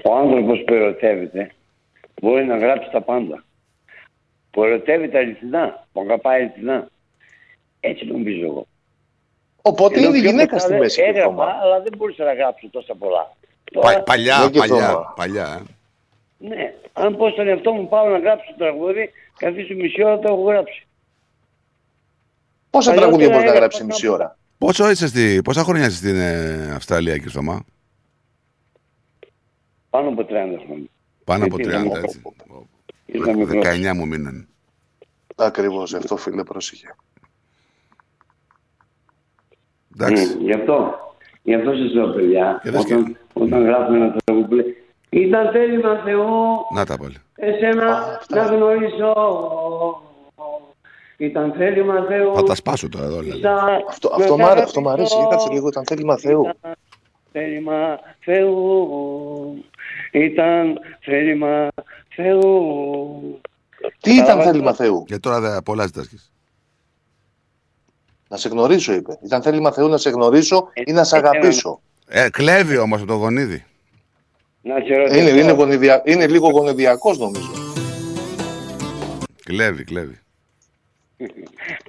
Ο 0.05 0.16
άνθρωπος 0.19 0.62
που 0.66 0.74
ερωτεύεται 0.74 1.51
μπορεί 2.23 2.45
να 2.45 2.57
γράψει 2.59 2.89
τα 2.93 3.03
πάντα. 3.03 3.45
Που 4.51 4.65
ερωτεύεται 4.65 5.19
αληθινά, 5.19 5.87
που 5.93 6.01
αγαπάει 6.01 6.41
αληθινά. 6.43 6.89
Έτσι 7.81 8.05
νομίζω 8.05 8.45
εγώ. 8.45 8.66
Οπότε 9.62 9.99
Ενώ 9.99 10.09
είναι 10.09 10.16
η 10.16 10.20
πιο 10.20 10.31
γυναίκα 10.31 10.53
μετά 10.53 10.59
στη 10.59 10.69
δεν- 10.73 10.79
μέση. 10.81 10.95
κύριε 10.95 11.11
Έγραφα, 11.11 11.29
Θωμά. 11.31 11.45
αλλά 11.62 11.81
δεν 11.81 11.93
μπορούσα 11.97 12.25
να 12.25 12.35
γράψω 12.35 12.69
τόσα 12.70 12.95
πολλά. 12.95 13.37
Πα- 13.73 13.81
Τώρα, 13.81 14.03
παλιά, 14.03 14.39
Ναι, 14.39 14.51
και 14.51 14.59
παλιά, 14.59 14.89
Θωμά. 14.91 15.12
παλιά. 15.16 15.62
ε. 16.41 16.47
ναι, 16.49 16.75
αν 16.93 17.16
πω 17.16 17.31
στον 17.31 17.49
εαυτό 17.49 17.73
μου 17.73 17.89
πάω 17.89 18.09
να 18.09 18.19
γράψω 18.19 18.51
το 18.51 18.57
τραγούδι, 18.59 19.11
καθίσω 19.37 19.75
μισή 19.75 20.05
ώρα 20.05 20.19
το 20.19 20.33
έχω 20.33 20.43
γράψει. 20.43 20.87
Πόσα 22.70 22.91
Παλιότερα 22.91 23.01
τραγούδια 23.01 23.27
μπορείς 23.27 23.37
να 23.37 23.39
έγραφα 23.43 23.59
γράψεις 23.59 23.81
να- 23.81 23.87
μισή 23.87 24.09
ώρα; 24.09 24.37
Πόσο 24.59 24.91
είσαι 24.91 25.07
στη, 25.07 25.41
πόσα 25.45 25.62
χρόνια 25.62 25.87
είσαι 25.87 25.97
στην 25.97 26.16
ε, 26.20 26.73
Αυστραλία, 26.75 27.15
κύριε 27.16 27.31
Θωμά. 27.31 27.65
Πάνω 29.91 30.09
από 30.09 30.23
30 30.25 30.59
χρόνια. 30.66 30.87
Πάνω 31.25 31.45
από 31.45 31.57
Γιατί 31.57 31.70
30, 31.77 31.85
ήταν 31.87 32.05
έτσι. 33.09 33.23
Ήταν 33.23 33.37
μικρός. 33.39 33.65
19 33.67 33.93
μου 33.95 34.07
μείνανε. 34.07 34.47
Ακριβώς, 35.37 35.95
αυτό 35.95 36.17
φίλε 36.17 36.45
πρόσεχε. 36.45 36.87
Εντάξει. 39.95 40.37
Mm, 40.39 40.43
γι' 40.43 40.53
αυτό. 40.53 40.99
Γι' 41.43 41.55
αυτό 41.55 41.73
σας 41.75 41.93
λέω 41.95 42.09
παιδιά, 42.09 42.61
Και 42.63 42.71
δες 42.71 42.85
και- 42.85 42.95
όταν, 42.95 43.17
όταν 43.33 43.65
γράφουμε 43.65 43.97
ένα 43.97 44.17
τραγούδι 44.25 44.49
που 44.49 44.55
λέει 44.55 44.77
Ήταν 45.11 45.51
θέλημα 45.53 46.03
Θεό, 46.05 46.27
Να 46.75 46.85
τα 46.87 46.97
πάλι. 46.99 47.17
εσένα 47.35 48.21
να 48.29 48.43
γνωρίσω. 48.43 49.13
Ήταν 51.17 51.53
θέλημα 51.53 52.05
Θεό. 52.09 52.35
Θα 52.35 52.43
τα 52.43 52.55
σπάσω 52.55 52.89
τώρα 52.89 53.05
εδώ. 53.07 53.19
δηλαδή. 53.21 53.41
σαν 53.41 53.59
Αυτό, 53.89 54.09
να 54.09 54.25
αυτό, 54.25 54.37
μ' 54.37 54.41
σ' 54.41 54.45
άρεσε, 54.45 54.65
αυτό 54.65 54.81
μ' 54.81 54.89
αρέσει. 54.89 55.15
αγαπήσω. 55.15 55.31
Κάτσε 55.31 55.53
λίγο, 55.53 55.69
ήταν 55.69 55.85
θέλημα 55.87 56.17
Θεού. 56.19 56.41
Ήταν 56.41 56.75
θέλημα 57.33 57.99
Θεού. 58.21 59.65
Ήταν 60.13 60.79
θέλημα 61.01 61.69
Θεού. 62.23 63.40
Τι 64.01 64.11
ήταν 64.11 64.24
Κατάλαβα. 64.24 64.51
θέλημα 64.51 64.74
Θεού; 64.74 65.05
Και 65.07 65.19
τώρα 65.19 65.40
δεν 65.40 65.62
πολλά 65.62 65.86
ζητάς. 65.86 66.31
Να 68.28 68.36
σε 68.36 68.49
γνωρίσω, 68.49 68.93
είπε. 68.93 69.19
Ήταν 69.24 69.43
θέλημα 69.43 69.73
Θεού 69.73 69.89
να 69.89 69.97
σε 69.97 70.11
γνωρίσω 70.11 70.69
ή 70.86 70.93
να 70.93 71.05
σε 71.05 71.16
Ε, 71.16 71.19
ε, 71.19 71.23
αγαπήσω. 71.23 71.81
Ε, 72.09 72.31
κλέβει 72.31 72.77
όμως 72.78 72.99
από 73.01 73.09
το 73.11 73.15
γονίδι. 73.15 73.65
Να 74.62 74.74
σε 74.86 74.95
ρωτήσω. 74.97 75.20
Είναι, 75.20 75.31
είναι, 75.31 75.53
γονιδια... 75.53 76.03
είναι 76.05 76.27
λίγο 76.27 76.51
γονιδιακός 76.51 77.19
νομίζω. 77.19 77.51
Κλέβει, 79.45 79.85
κλέβει. 79.85 80.19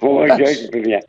Όχι, 0.00 0.22
Εντάξει. 0.22 0.42
όχι, 0.42 0.68
παιδιά. 0.68 1.04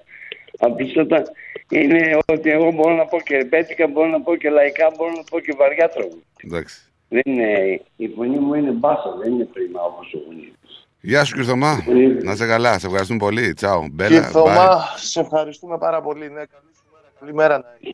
Απλούστατα 0.60 1.24
είναι 1.70 2.18
ότι 2.26 2.50
εγώ 2.50 2.72
μπορώ 2.72 2.96
να 2.96 3.06
πω 3.06 3.22
και 3.22 3.38
ρεμπέτικα, 3.38 3.88
μπορώ 3.88 4.08
να 4.08 4.22
πω 4.22 4.36
και 4.36 4.50
λαϊκά, 4.50 4.92
μπορώ 4.98 5.12
να 5.12 5.24
πω 5.24 5.40
και 5.40 5.54
βαριά 5.58 5.90
τραγούδια. 5.90 6.24
Εντάξει. 6.44 6.91
Δεν 7.14 7.22
είναι, 7.26 7.82
η 7.96 8.08
φωνή 8.16 8.38
μου 8.40 8.54
είναι 8.54 8.72
μπάσα, 8.72 9.16
δεν 9.22 9.32
είναι 9.34 9.44
πρίμα 9.46 9.82
όπως 9.82 10.14
ο 10.14 10.18
γονείς. 10.26 10.54
Γεια 11.02 11.24
σου, 11.24 11.34
κύριε 11.34 11.50
Θωμά. 11.50 11.78
Να 12.24 12.32
είσαι 12.32 12.46
καλά. 12.48 12.80
Σε 12.80 12.86
ευχαριστούμε 12.88 13.20
πολύ. 13.20 13.54
Τσάου. 13.54 13.80
Κύριε 13.82 13.92
Μπέλα. 14.20 14.28
bye. 14.28 14.32
Θωμά, 14.32 14.80
σε 14.98 15.20
ευχαριστούμε 15.20 15.78
πάρα 15.78 16.02
πολύ. 16.02 16.22
Ναι, 16.30 16.44
καλή 16.54 16.72
σου 16.76 16.84
μέρα. 16.94 17.08
Καλή 17.20 17.34
μέρα 17.34 17.58
να 17.58 17.76
έχεις. 17.82 17.94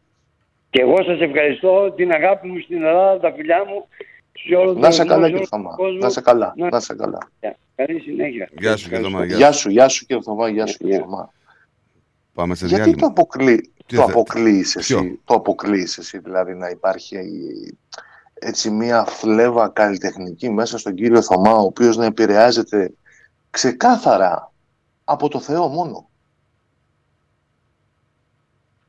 Και 0.69 0.81
εγώ 0.81 1.03
σας 1.03 1.19
ευχαριστώ 1.22 1.91
την 1.95 2.11
αγάπη 2.11 2.48
μου 2.48 2.60
στην 2.60 2.76
Ελλάδα, 2.84 3.19
τα 3.19 3.34
φιλιά 3.35 3.65
μου, 3.68 3.88
σε 4.48 4.56
όλο 4.56 4.73
Να 4.73 4.80
τον 4.81 4.91
σε 4.91 4.98
κόσμο, 5.03 5.14
καλά, 5.15 5.26
σε 5.26 5.31
κύριε 5.31 5.38
όλο 5.39 5.49
τον 5.49 5.60
Θωμά. 5.61 5.76
κόσμο. 5.76 5.98
Να 5.99 6.10
σε 6.10 6.22
καλά. 6.22 6.53
Να- 6.57 6.69
Να 6.69 6.80
σε 6.80 6.95
καλά. 6.95 7.18
Γεια. 7.39 7.57
Καλή 7.76 7.99
συνέχεια. 7.99 8.49
Γεια 8.60 8.77
σου 8.77 8.89
και 8.89 8.98
Θωμά. 8.99 9.26
Γεια 9.26 9.52
σου, 9.52 9.69
γεια 9.69 9.88
σου 9.88 10.06
κύριε 10.06 10.22
Θωμά, 10.22 10.49
γεια 10.49 10.65
σου 10.65 10.77
κύριε 10.77 10.98
Θωμά. 10.99 11.31
Πάμε 12.34 12.56
σε 12.56 12.65
Γιατί 12.65 12.84
διάλειμμα. 12.84 13.02
το, 13.14 13.22
αποκλεί, 13.22 13.72
Τι 13.85 13.95
το 13.95 14.02
θε- 14.02 14.10
αποκλείεις 14.10 14.77
Ποιο; 14.80 14.98
εσύ, 14.99 15.19
το 15.26 15.34
αποκλείεις 15.34 15.98
εσύ 15.98 16.18
δηλαδή 16.18 16.53
να 16.56 16.69
υπάρχει 16.69 17.18
έτσι 18.39 18.69
μια 18.69 19.05
φλέβα 19.05 19.69
καλλιτεχνική 19.69 20.49
μέσα 20.49 20.77
στον 20.77 20.95
κύριο 20.95 21.22
Θωμά 21.22 21.51
ο 21.55 21.64
οποίος 21.64 21.97
να 21.97 22.05
επηρεάζεται 22.05 22.93
ξεκάθαρα 23.49 24.51
από 25.03 25.30
το 25.30 25.39
Θεό 25.39 25.68
μόνο. 25.68 26.09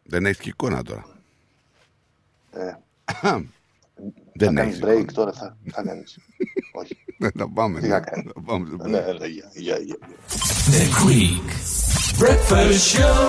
Δεν 0.03 0.27
έχει 0.27 0.41
και 0.41 0.49
εικόνα 0.49 0.83
τώρα. 0.83 1.05
Ε, 2.51 2.77
Δεν 4.39 4.55
θα 4.55 4.63
έχει. 4.63 4.79
κάνεις 4.81 5.07
break 5.09 5.13
τώρα, 5.13 5.33
θα, 5.33 5.57
θα 5.71 5.83
κάνεις. 5.83 6.19
Όχι. 6.81 6.97
Ναι, 7.19 7.29
θα 7.31 7.49
πάμε. 7.49 7.81
Τι 7.81 7.87
ναι. 7.87 7.93
θα 7.93 8.01
κάνεις; 8.01 8.31
Θα 8.35 8.41
πάμε 8.41 8.69
σε 8.69 8.75
break. 8.75 8.89
Ναι, 8.89 9.01
ναι, 9.19 9.27
γεια, 9.27 9.51
γεια, 9.55 9.79
γεια. 9.79 9.97
The 10.71 10.85
Greek 11.01 11.49
Breakfast 12.21 12.81
Show. 12.93 13.29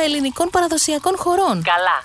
ελληνικών 0.00 0.50
παραδοσιακών 0.50 1.16
χωρών. 1.16 1.62
Καλά, 1.62 2.04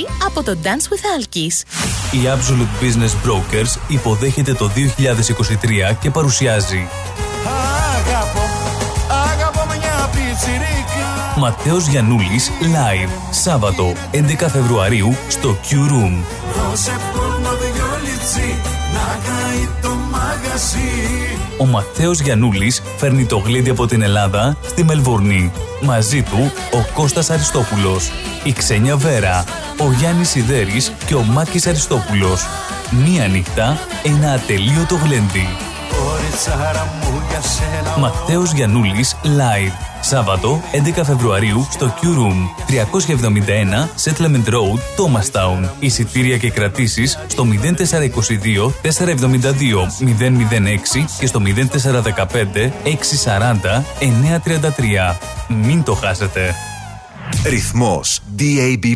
Manasi 0.01 0.25
από 0.25 0.43
το 0.43 0.57
Dance 0.63 0.93
with 0.93 1.19
Alkis. 1.19 1.63
Η 2.11 2.19
Absolute 2.25 2.83
Business 2.83 3.29
Brokers 3.29 3.79
υποδέχεται 3.87 4.53
το 4.53 4.71
2023 5.91 5.95
και 6.01 6.09
παρουσιάζει 6.11 6.87
Αγαπώ, 7.95 8.39
αγαπώ 9.31 9.65
μια 9.67 10.09
πιτσιρίκα. 10.11 11.33
Ματέος 11.37 11.87
Γιαννούλης 11.87 12.51
Live 12.61 13.09
Σάββατο 13.31 13.93
11 14.11 14.47
Φεβρουαρίου 14.51 15.15
στο 15.27 15.57
Q 15.69 15.73
Room. 15.73 16.23
Δώσε 16.55 16.95
πόνο 17.13 17.49
δυο 17.49 17.85
λιτσί, 18.03 18.55
να 18.93 19.19
καεί 19.25 19.69
το 19.81 19.89
μαγαζί. 20.11 21.40
Ο 21.61 21.65
Ματέος 21.65 22.19
Γιαννούλης 22.19 22.81
φέρνει 22.97 23.25
το 23.25 23.37
γλέντι 23.37 23.69
από 23.69 23.85
την 23.85 24.01
Ελλάδα 24.01 24.57
στη 24.67 24.83
Μελβούρνη. 24.83 25.51
Μαζί 25.81 26.23
του 26.23 26.51
ο 26.73 26.93
Κώστας 26.93 27.29
Αριστόπουλος, 27.29 28.11
η 28.43 28.53
Ξένια 28.53 28.97
Βέρα, 28.97 29.43
ο 29.79 29.91
Γιάννης 29.91 30.29
Σιδέρης 30.29 30.91
και 31.05 31.15
ο 31.15 31.23
Μάκης 31.23 31.67
Αριστόπουλος. 31.67 32.45
Μία 33.05 33.27
νύχτα, 33.27 33.77
ένα 34.03 34.31
ατελείωτο 34.31 34.95
γλέντι. 34.95 35.47
Κοριτσάρα 36.31 36.85
μου 37.03 37.21
για 37.29 37.41
σένα. 37.41 37.97
Ματέος 37.97 38.51
Γιαννούλης 38.51 39.15
Live. 39.23 39.71
Σάββατο 40.01 40.61
11 40.97 41.01
Φεβρουαρίου 41.05 41.67
στο 41.71 41.93
Q 42.01 42.05
Room 42.05 42.37
371 42.67 43.89
Settlement 44.03 44.49
Road, 44.49 44.79
Thomastown. 44.97 45.69
Εισιτήρια 45.79 46.37
και 46.37 46.49
κρατήσεις 46.49 47.19
στο 47.27 47.45
0422 47.45 48.71
472 48.81 49.87
006 49.99 51.05
και 51.19 51.27
στο 51.27 51.41
0415 51.45 52.71
640 53.25 53.83
933. 55.11 55.15
Μην 55.47 55.83
το 55.83 55.93
χάσετε. 55.93 56.55
Ρυθμός 57.45 58.19
DAB+. 58.37 58.95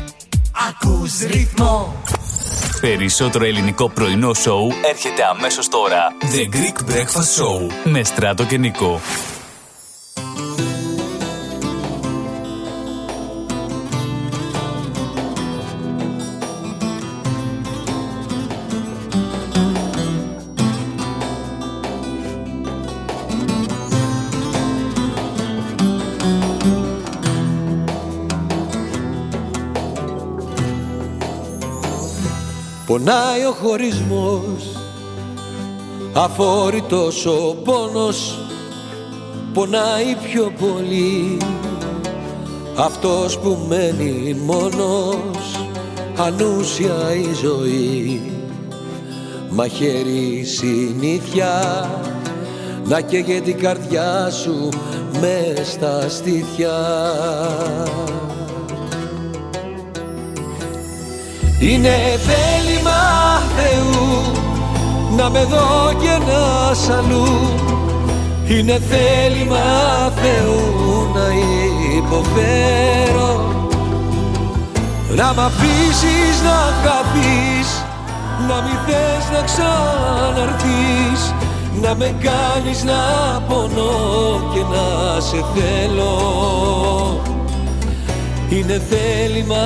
ακούς 0.69 1.19
ρυθμό. 1.19 2.03
Περισσότερο 2.81 3.45
ελληνικό 3.45 3.89
πρωινό 3.89 4.33
σοου 4.33 4.71
έρχεται 4.89 5.23
αμέσως 5.23 5.67
τώρα. 5.67 6.07
The 6.21 6.55
Greek 6.55 6.91
Breakfast 6.91 7.41
Show 7.41 7.73
με 7.83 8.03
Στράτο 8.03 8.43
και 8.43 8.57
Νικό. 8.57 8.99
Πονάει 33.03 33.45
ο 33.45 33.51
χωρισμός. 33.51 34.77
Αφόρητος 36.13 37.25
ο 37.25 37.55
πόνος. 37.63 38.39
Πονάει 39.53 40.15
πιο 40.23 40.53
πολύ. 40.59 41.37
Αυτός 42.75 43.39
που 43.39 43.57
μένει 43.67 44.35
μόνος. 44.45 45.65
Ανούσια 46.17 47.13
η 47.13 47.33
ζωή. 47.41 48.31
Μαχαίρι 49.49 50.43
συνήθεια. 50.43 51.89
Να 52.85 53.01
καίγεται 53.01 53.49
η 53.49 53.53
καρδιά 53.53 54.29
σου 54.29 54.69
μες 55.19 55.67
στα 55.67 56.09
στήθια. 56.09 56.77
Είναι 61.59 61.89
θέλημα 62.81 63.41
Θεού 63.55 64.31
να 65.15 65.29
με 65.29 65.43
δω 65.43 65.93
και 66.01 66.31
να 66.31 66.73
σ' 66.73 66.89
αλλού. 66.89 67.27
Είναι 68.47 68.81
θέλημα 68.89 69.57
Θεού 70.15 71.07
να 71.13 71.27
υποφέρω. 71.97 73.45
Να 75.15 75.33
μ' 75.33 75.39
αφήσεις 75.39 76.41
να 76.43 76.59
χαθείς 76.83 77.85
Να 78.47 78.61
μη 78.61 78.79
θες 78.85 79.25
να 79.33 79.41
ξαναρθείς. 79.41 81.33
Να 81.81 81.95
με 81.95 82.15
κάνεις 82.19 82.83
να 82.83 83.01
πονώ 83.47 83.93
και 84.53 84.59
να 84.59 85.19
σε 85.19 85.45
θέλω 85.53 86.11
είναι 88.51 88.81
θέλημα 88.89 89.63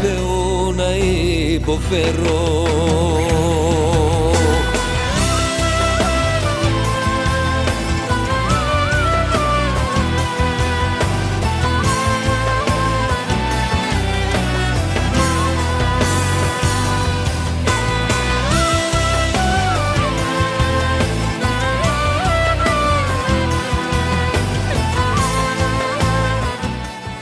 Θεού 0.00 0.72
να 0.72 0.96
υποφέρω 1.54 2.68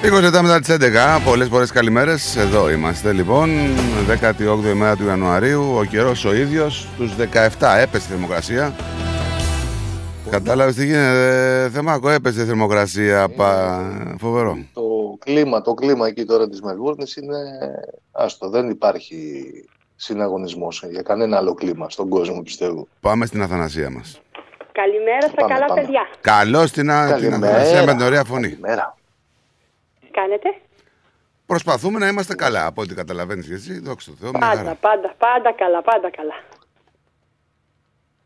Λίγο 0.08 0.20
λεπτά 0.20 0.42
μετά 0.42 0.60
τι 0.60 0.74
11, 1.18 1.20
πολλές 1.24 1.48
πολλέ 1.48 1.66
καλημέρες. 1.66 2.36
Εδώ 2.36 2.70
είμαστε 2.70 3.12
λοιπόν, 3.12 3.50
18η 4.08 4.72
μέρα 4.74 4.96
του 4.96 5.06
Ιανουαρίου. 5.06 5.74
Ο 5.76 5.84
καιρός 5.84 6.24
ο 6.24 6.34
ίδιος, 6.34 6.88
στου 6.94 7.08
17 7.58 7.76
έπεσε 7.80 8.06
η 8.06 8.10
θερμοκρασία. 8.10 8.74
Κατάλαβες 10.30 10.74
τι 10.74 10.84
γίνεται, 10.84 11.70
Θεμάκο, 11.72 12.08
έπεσε 12.10 12.42
η 12.42 12.44
θερμοκρασία. 12.44 13.28
Πα... 13.28 13.80
Φοβερό. 14.18 14.58
Το 14.74 14.82
κλίμα, 15.24 15.62
το 15.62 15.74
κλίμα 15.74 16.06
εκεί 16.06 16.24
τώρα 16.24 16.48
της 16.48 16.60
Μελβούρνης 16.62 17.16
είναι 17.16 17.36
άστο. 18.12 18.48
Δεν 18.48 18.70
υπάρχει 18.70 19.44
συναγωνισμός 19.96 20.84
για 20.90 21.02
κανένα 21.02 21.36
άλλο 21.36 21.54
κλίμα 21.54 21.90
στον 21.90 22.08
κόσμο 22.08 22.42
πιστεύω. 22.42 22.88
Πάμε 23.00 23.26
στην 23.26 23.42
Αθανασία 23.42 23.90
μας. 23.90 24.20
Καλημέρα 24.72 25.20
στα 25.26 25.34
Πάμε, 25.34 25.54
καλά 25.54 25.66
πάμε. 25.66 25.80
παιδιά. 25.80 26.00
Καλώς 26.20 26.70
την, 26.70 26.90
Α- 26.90 27.04
την 27.04 27.28
Καλημέρα. 27.28 27.52
Αθανασία 27.54 27.84
με 27.84 27.92
την 27.94 28.06
ωραία 28.06 28.24
φωνή. 28.24 28.48
Καλημέρα. 28.48 28.96
Τι 30.18 30.24
κάνετε; 30.24 30.54
Προσπαθούμε 31.46 31.98
να 31.98 32.08
είμαστε 32.08 32.34
καλά. 32.34 32.66
Από 32.66 32.82
ό,τι 32.82 32.94
καταλαβαίνεις 32.94 33.46
και 33.48 33.54
εσύ, 33.54 33.80
δόξα 33.80 34.10
τω 34.10 34.16
Θεώ. 34.20 34.30
μια 34.30 34.40
Πάντα, 34.40 34.56
χαρά. 34.56 34.74
πάντα, 34.74 35.14
πάντα 35.18 35.52
καλά, 35.52 35.82
πάντα 35.82 36.10
καλά. 36.10 36.34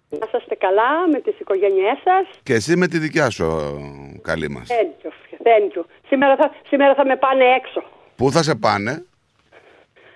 Να 0.09 0.39
είστε 0.39 0.55
καλά 0.55 1.09
με 1.12 1.20
τις 1.20 1.40
οικογένειές 1.40 1.98
σας. 2.05 2.27
Και 2.43 2.55
εσύ 2.55 2.77
με 2.77 2.86
τη 2.86 2.98
δικιά 2.98 3.31
σου 3.31 3.44
ε, 3.44 4.19
καλή 4.23 4.48
μας. 4.51 4.69
Thank 4.70 5.06
you, 5.06 5.10
thank 5.48 5.78
you. 5.78 5.85
Σήμερα 6.09 6.36
θα, 6.36 6.55
σήμερα 6.69 6.94
θα 6.94 7.06
με 7.06 7.16
πάνε 7.16 7.44
έξω. 7.44 7.82
Πού 8.16 8.31
θα 8.31 8.43
σε 8.43 8.55
πάνε, 8.55 8.93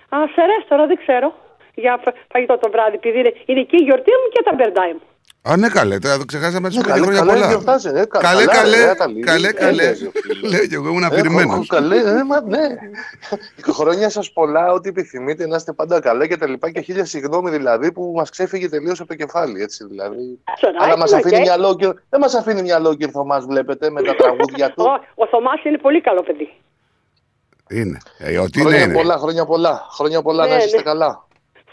Α, 0.09 0.17
σε 0.35 0.41
ρέστορα, 0.45 0.85
δεν 0.87 0.97
ξέρω. 0.97 1.33
Για 1.75 1.99
φα- 2.03 2.13
φαγητό 2.31 2.57
το 2.57 2.69
βράδυ, 2.71 2.95
επειδή 2.95 3.19
είναι, 3.19 3.33
είναι 3.45 3.59
εκεί 3.59 3.75
η 3.75 3.83
γιορτή 3.83 4.11
μου 4.11 4.29
και 4.33 4.41
τα 4.43 4.53
μπερντάι 4.55 4.93
μου. 4.93 5.01
Α, 5.51 5.57
ναι, 5.57 5.67
καλέ, 5.69 5.99
τώρα 5.99 6.17
το 6.17 6.25
ξεχάσαμε 6.25 6.59
να 6.67 6.69
σου 6.69 6.77
Ναι, 6.77 6.83
πει 6.83 6.89
καλέ, 6.89 7.01
χρόνια 7.03 7.19
καλά 7.19 7.33
πολλά. 7.33 7.47
γιορτάζει, 7.47 7.87
ε, 7.87 8.05
κα- 8.05 8.19
Καλέ, 8.19 8.45
καλά, 8.45 8.61
καλέ, 8.61 8.77
ρε, 8.77 8.89
Αταλή, 8.89 9.19
καλέ, 9.19 9.51
καλέ. 9.51 9.83
έλεγε 9.83 10.05
ο 10.05 10.11
Λέω 10.49 10.65
και 10.67 10.75
εγώ 10.75 10.87
ήμουν 10.87 11.03
Ε, 11.03 11.05
αφηρημένος. 11.05 11.53
έχω- 11.53 11.65
καλέ, 11.67 11.95
ε, 11.97 12.23
μα, 12.23 12.41
ναι. 12.41 12.59
Χρόνια 13.73 14.09
σας 14.09 14.31
πολλά, 14.31 14.71
ό,τι 14.73 14.89
επιθυμείτε, 14.89 15.47
να 15.47 15.55
είστε 15.55 15.73
πάντα 15.73 15.99
καλά 15.99 16.27
και 16.27 16.37
τα 16.37 16.47
λοιπά. 16.47 16.69
Και 16.71 16.81
χίλια 16.81 17.05
συγγνώμη 17.05 17.49
δηλαδή 17.49 17.91
που 17.91 18.13
μας 18.15 18.29
ξέφυγε 18.29 18.69
τελείως 18.69 18.99
από 18.99 19.09
το 19.09 19.15
κεφάλι. 19.15 19.61
Έτσι, 19.61 19.85
δηλαδή. 19.89 20.39
Σωράκι, 20.59 20.83
Αλλά 20.83 20.97
μας 20.97 21.13
αφήνει 21.13 21.35
οκ. 21.35 21.41
μυαλό 21.41 21.75
και 21.75 21.85
δεν 22.09 22.19
μας 22.19 22.33
αφήνει 22.35 22.61
μυαλό 22.61 22.95
και 22.95 23.05
ο 23.05 23.09
Θωμάς, 23.09 23.45
βλέπετε, 23.45 23.89
με 23.89 24.01
τα 24.01 24.15
τραγούδια 24.15 24.67
του. 24.73 24.83
Ο, 25.15 25.23
ο 25.23 25.27
Θωμάς 25.27 25.63
είναι 25.63 25.77
πολύ 25.77 26.01
καλό 26.01 26.23
παιδί. 26.23 26.53
Είναι. 27.69 27.97
Ε, 28.17 28.37
ότι 28.37 28.59
είναι, 28.59 28.69
Χρόνια 28.69 28.85
είναι. 28.85 28.93
πολλά, 28.93 29.17
χρόνια 29.17 29.45
πολλά. 29.45 29.85
Χρόνια 29.91 30.21
πολλά, 30.21 30.43
Ναι, 30.47 30.49
να 30.55 30.57
είστε 30.63 30.77
ναι. 30.77 30.83
καλά. 30.83 31.26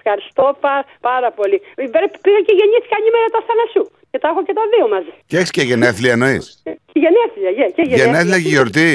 Ευχαριστώ 0.05 0.45
πά- 0.65 0.85
πάρα 1.09 1.31
πολύ. 1.39 1.57
Ε, 1.81 1.83
Πρέπει- 1.97 2.19
Πήγα 2.25 2.41
και 2.47 2.55
γεννήθηκα 2.61 2.97
ανήμερα 3.01 3.27
του 3.33 3.39
Αθανασιού. 3.43 3.85
Και 4.11 4.19
τα 4.23 4.29
έχω 4.33 4.41
και 4.49 4.55
τα 4.59 4.65
δύο 4.73 4.87
μαζί. 4.95 5.13
Και 5.31 5.37
έχεις 5.41 5.51
και 5.57 5.63
γενέθλια 5.71 6.13
εννοείς; 6.17 6.45
Και 6.93 6.99
γενέθλια, 7.05 7.51
γε- 7.59 7.73
και 7.77 7.83
γενέθλια. 7.83 8.05
Γενέθλια 8.05 8.39
και 8.45 8.49
γιορτή. 8.55 8.93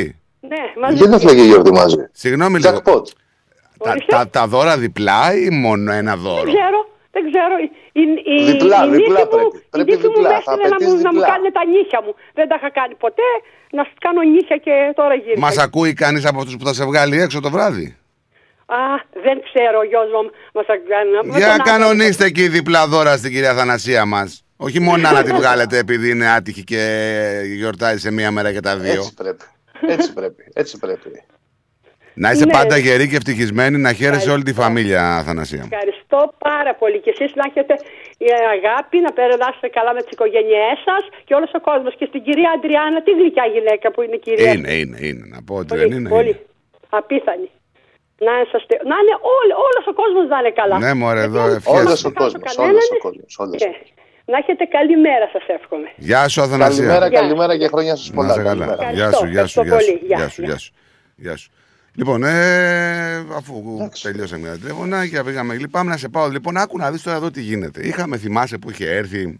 Ναι, 0.51 0.63
μαζί. 0.81 0.95
Γενέθλια 1.01 1.33
και 1.39 1.45
γιορτή 1.49 1.71
μαζί; 1.81 2.01
Συγγνώμη 2.21 2.57
λίγο. 2.59 2.81
Τα, 3.85 3.95
τα, 4.07 4.27
τα 4.29 4.47
δώρα 4.47 4.77
διπλά 4.77 5.21
ή 5.43 5.49
μόνο 5.49 5.91
ένα 5.91 6.13
Δεν 6.15 6.23
δώρο; 6.23 6.51
ξέρω, 6.53 6.79
δεν 7.11 7.23
ξέρω. 7.31 7.55
Η, 7.63 8.01
η, 8.01 8.03
η, 8.33 8.43
Διπλά, 8.51 8.85
η 8.85 8.89
διπλά 8.89 8.95
νύφη 8.97 9.09
μου, 9.11 9.27
πρέπει. 9.33 9.57
η 9.57 9.67
Πρέπει 9.69 9.91
νύφη 9.91 10.07
μου 10.07 10.13
διπλά, 10.13 10.29
με 10.29 10.41
θα 10.45 10.51
έστειλε 10.51 10.67
να, 10.69 10.75
απαιτείς 10.75 10.93
μου, 10.93 11.01
να 11.01 11.11
μου 11.13 11.19
διπλά. 11.19 11.27
κάνουν 11.33 11.51
τα 11.57 11.63
νύχια 11.65 11.99
μου. 12.05 12.15
Δεν 12.33 12.47
τα 12.47 12.55
είχα 12.59 12.69
κάνει 12.79 12.93
ποτέ. 12.95 13.29
Να 13.71 13.83
σου 13.83 13.93
κάνω 13.99 14.21
νύχια 14.21 14.57
και 14.65 14.73
τώρα 14.95 15.13
γύρισα. 15.15 15.39
Μας 15.39 15.57
ακούει 15.57 15.93
κανείς 15.93 16.25
από 16.25 16.39
αυτούς 16.39 16.55
που 16.57 16.65
θα 16.65 16.73
σε 16.73 16.85
βγάλει 16.85 17.21
έξω 17.21 17.39
το 17.39 17.49
βράδυ; 17.49 17.97
Α, 18.77 18.81
δεν 19.25 19.37
ξέρω, 19.47 19.77
ο 19.79 19.83
γιος 19.83 20.07
μου 20.13 20.29
μας 20.53 20.65
θα 20.65 20.75
κάνει. 20.89 21.09
με 21.31 21.37
Για 21.37 21.47
τον 21.47 21.55
άντρα 21.61 21.63
κανονίστε 21.71 22.25
εκεί 22.25 22.47
διπλά 22.47 22.87
δώρα 22.87 23.17
στην 23.17 23.31
κυρία 23.31 23.53
Θανασία 23.53 24.05
μας. 24.05 24.43
Όχι 24.57 24.79
μόνο 24.79 25.11
να 25.11 25.23
τη 25.23 25.31
βγάλετε 25.39 25.77
επειδή 25.77 26.09
είναι 26.09 26.29
άτυχη 26.31 26.63
και 26.63 26.81
γιορτάζει 27.55 27.99
σε 27.99 28.11
μία 28.11 28.31
μέρα 28.31 28.51
και 28.53 28.59
τα 28.59 28.77
δύο. 28.77 28.91
Έτσι 29.01 29.13
πρέπει. 29.13 29.43
Έτσι 29.87 30.13
πρέπει. 30.13 30.43
Έτσι 30.53 30.77
πρέπει. 30.79 31.23
Να 32.13 32.31
είσαι 32.31 32.45
Ναι. 32.45 32.51
πάντα 32.51 32.77
γερή 32.77 33.07
και 33.09 33.15
ευτυχισμένη, 33.15 33.77
να 33.77 33.93
χαίρεσαι 33.93 34.29
όλη 34.31 34.43
τη 34.43 34.53
φαμίλια, 34.53 35.23
Θανασία. 35.25 35.59
μου. 35.61 35.69
Ευχαριστώ 35.71 36.33
πάρα 36.37 36.75
πολύ. 36.75 36.99
Και 36.99 37.09
εσείς 37.17 37.35
να 37.35 37.43
έχετε 37.49 37.73
η 38.17 38.27
αγάπη, 38.57 38.99
να 38.99 39.11
περάσετε 39.13 39.67
καλά 39.67 39.93
με 39.93 40.01
τις 40.01 40.11
οικογένειές 40.11 40.77
σας 40.85 41.03
και 41.25 41.33
όλος 41.35 41.51
ο 41.53 41.59
κόσμος. 41.59 41.95
Και 41.99 42.05
στην 42.05 42.21
κυρία 42.23 42.49
Αντριάννα, 42.55 43.01
τη 43.03 43.11
γλυκιά 43.11 43.45
γυναίκα 43.53 43.91
που 43.91 44.01
είναι 44.01 44.15
η 44.15 44.19
κυρία. 44.19 44.51
Είναι, 44.51 44.71
είναι, 44.73 44.97
είναι. 45.01 45.25
Να 45.33 45.39
πω 45.45 45.55
ότι 45.55 45.67
Πολύ, 45.67 45.81
δεν 45.81 45.91
είναι. 45.97 46.09
πολύ. 46.09 46.39
Απίθανη. 46.89 47.49
Να, 48.27 48.33
είσαστε, 48.43 48.73
να 48.91 48.95
είναι 49.01 49.15
όλοι, 49.37 49.53
όλος 49.67 49.83
ο 49.91 49.93
κόσμος 50.01 50.23
να 50.31 50.37
είναι 50.41 50.53
καλά. 50.61 50.75
Ναι, 50.83 50.93
μωρέ, 51.01 51.21
εδώ 51.29 51.41
Γιατί 51.47 51.55
ευχές. 51.55 51.73
Όλος 51.79 51.99
ο 52.05 52.09
δεν 52.09 52.17
κόσμος, 52.21 52.41
χάσω 52.45 52.61
όλος 52.69 52.85
ο 52.85 52.89
κανέναν. 52.89 52.99
κόσμος, 53.05 53.31
όλος. 53.43 53.61
Ναι. 53.65 53.71
Να 54.31 54.37
έχετε 54.41 54.63
καλή 54.75 54.95
μέρα 55.07 55.27
σας 55.33 55.45
εύχομαι. 55.57 55.89
Γεια 56.09 56.21
σου, 56.31 56.41
Αθανασία. 56.45 56.85
Καλημέρα, 56.85 57.07
Γεια. 57.07 57.19
καλημέρα 57.19 57.53
και 57.61 57.67
χρόνια 57.73 57.95
σας 57.99 58.07
Να 58.09 58.15
πολλά. 58.15 58.31
είσαι 58.33 58.41
καλά. 58.49 58.65
Καλημέρα. 58.65 58.91
Γεια 58.97 59.11
σου, 59.17 59.25
γεια 59.25 59.45
σου, 59.47 59.59
ευχαριστώ 59.59 59.63
γεια 59.63 59.79
σου, 59.79 59.85
πολύ. 59.85 60.05
Γεια, 60.07 60.17
γεια 60.17 60.29
σου, 60.29 60.41
γεια. 60.41 60.49
γεια 60.49 60.57
σου. 60.59 60.71
Γεια 61.15 61.35
σου. 61.37 61.49
Λοιπόν, 61.95 62.23
ε, 62.23 63.15
αφού 63.39 63.53
τελειώσαμε 64.01 64.47
τα 64.47 64.53
τηλεφωνάκια, 64.57 65.23
πήγαμε 65.23 65.53
εκεί. 65.53 65.67
Πάμε 65.67 65.89
να 65.91 65.97
σε 65.97 66.09
πάω. 66.09 66.27
Λοιπόν, 66.27 66.57
άκου 66.57 66.77
να 66.77 66.91
δεις 66.91 67.03
τώρα 67.03 67.17
εδώ 67.17 67.31
τι 67.31 67.41
γίνεται. 67.41 67.81
Είχαμε, 67.87 68.17
θυμάσαι 68.17 68.57
που 68.57 68.69
είχε 68.69 68.89
έρθει 68.89 69.37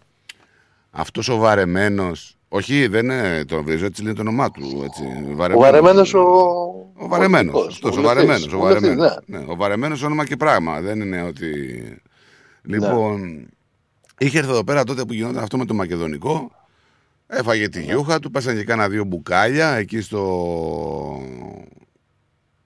αυτός 0.90 1.28
ο 1.28 1.36
βαρεμένος. 1.36 2.34
Όχι, 2.52 2.86
δεν 2.86 3.04
είναι 3.04 3.44
τον 3.44 3.64
βρίζω, 3.64 3.84
έτσι 3.84 4.02
λέει 4.02 4.12
το 4.12 4.20
όνομά 4.20 4.50
του. 4.50 4.82
Έτσι, 4.84 5.02
Ο 5.54 5.58
βαρεμένος 5.58 6.14
ο... 6.14 6.20
Ο 6.94 7.08
βαρεμένος. 7.08 7.52
πολιτικός, 7.52 7.74
Αυτός, 7.74 7.96
ο 7.96 8.00
βουλευτής, 8.00 8.24
βαρεμένος. 8.26 8.52
Ο 8.52 8.58
βουλευτής, 8.58 8.88
βαρεμένος. 8.88 9.18
ναι. 9.26 9.38
Ναι, 9.38 9.44
ο 9.48 9.56
βαρεμένος 9.56 10.02
όνομα 10.02 10.24
και 10.26 10.36
πράγμα. 10.36 10.80
Δεν 10.80 11.00
είναι 11.00 11.22
ότι. 11.22 11.48
Λοιπόν, 12.62 13.46
είχε 14.18 14.38
έρθει 14.38 14.50
εδώ 14.50 14.64
πέρα 14.64 14.84
τότε 14.84 15.04
που 15.04 15.12
γινόταν 15.12 15.42
αυτό 15.42 15.58
με 15.58 15.64
το 15.64 15.74
μακεδονικό. 15.74 16.50
Έφαγε 17.26 17.68
τη 17.68 17.82
γιούχα 17.82 18.18
του, 18.18 18.30
πέσαν 18.30 18.56
και 18.56 18.64
κάνα 18.64 18.88
δύο 18.88 19.04
μπουκάλια 19.04 19.74
εκεί 19.74 20.00
στο, 20.00 21.20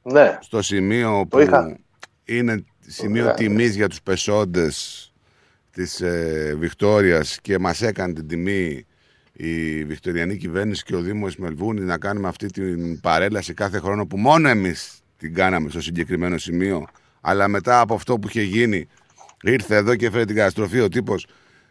Ναι. 0.02 0.38
στο 0.40 0.62
σημείο 0.62 1.26
που 1.28 1.38
είχα. 1.40 1.76
είναι 2.24 2.64
σημείο 2.86 3.22
Ωραία. 3.22 3.34
τιμής 3.34 3.74
για 3.76 3.88
τους 3.88 4.02
πεσόντες 4.02 5.08
της 5.70 6.00
ε, 6.00 6.54
Βικτόριας 6.58 7.38
και 7.40 7.58
μας 7.58 7.82
έκανε 7.82 8.12
την 8.12 8.26
τιμή 8.28 8.86
η 9.36 9.84
Βικτωριανή 9.84 10.36
κυβέρνηση 10.36 10.82
και 10.84 10.96
ο 10.96 11.00
Δήμος 11.00 11.36
Μελβούνη 11.36 11.80
να 11.80 11.98
κάνουμε 11.98 12.28
αυτή 12.28 12.46
την 12.46 13.00
παρέλαση 13.00 13.54
κάθε 13.54 13.78
χρόνο 13.78 14.06
που 14.06 14.16
μόνο 14.16 14.48
εμείς 14.48 14.92
την 15.16 15.34
κάναμε 15.34 15.70
στο 15.70 15.80
συγκεκριμένο 15.80 16.38
σημείο. 16.38 16.86
Αλλά 17.20 17.48
μετά 17.48 17.80
από 17.80 17.94
αυτό 17.94 18.18
που 18.18 18.28
είχε 18.28 18.42
γίνει 18.42 18.86
ήρθε 19.42 19.76
εδώ 19.76 19.96
και 19.96 20.06
έφερε 20.06 20.24
την 20.24 20.36
καταστροφή 20.36 20.80
ο 20.80 20.88
τύπος. 20.88 21.26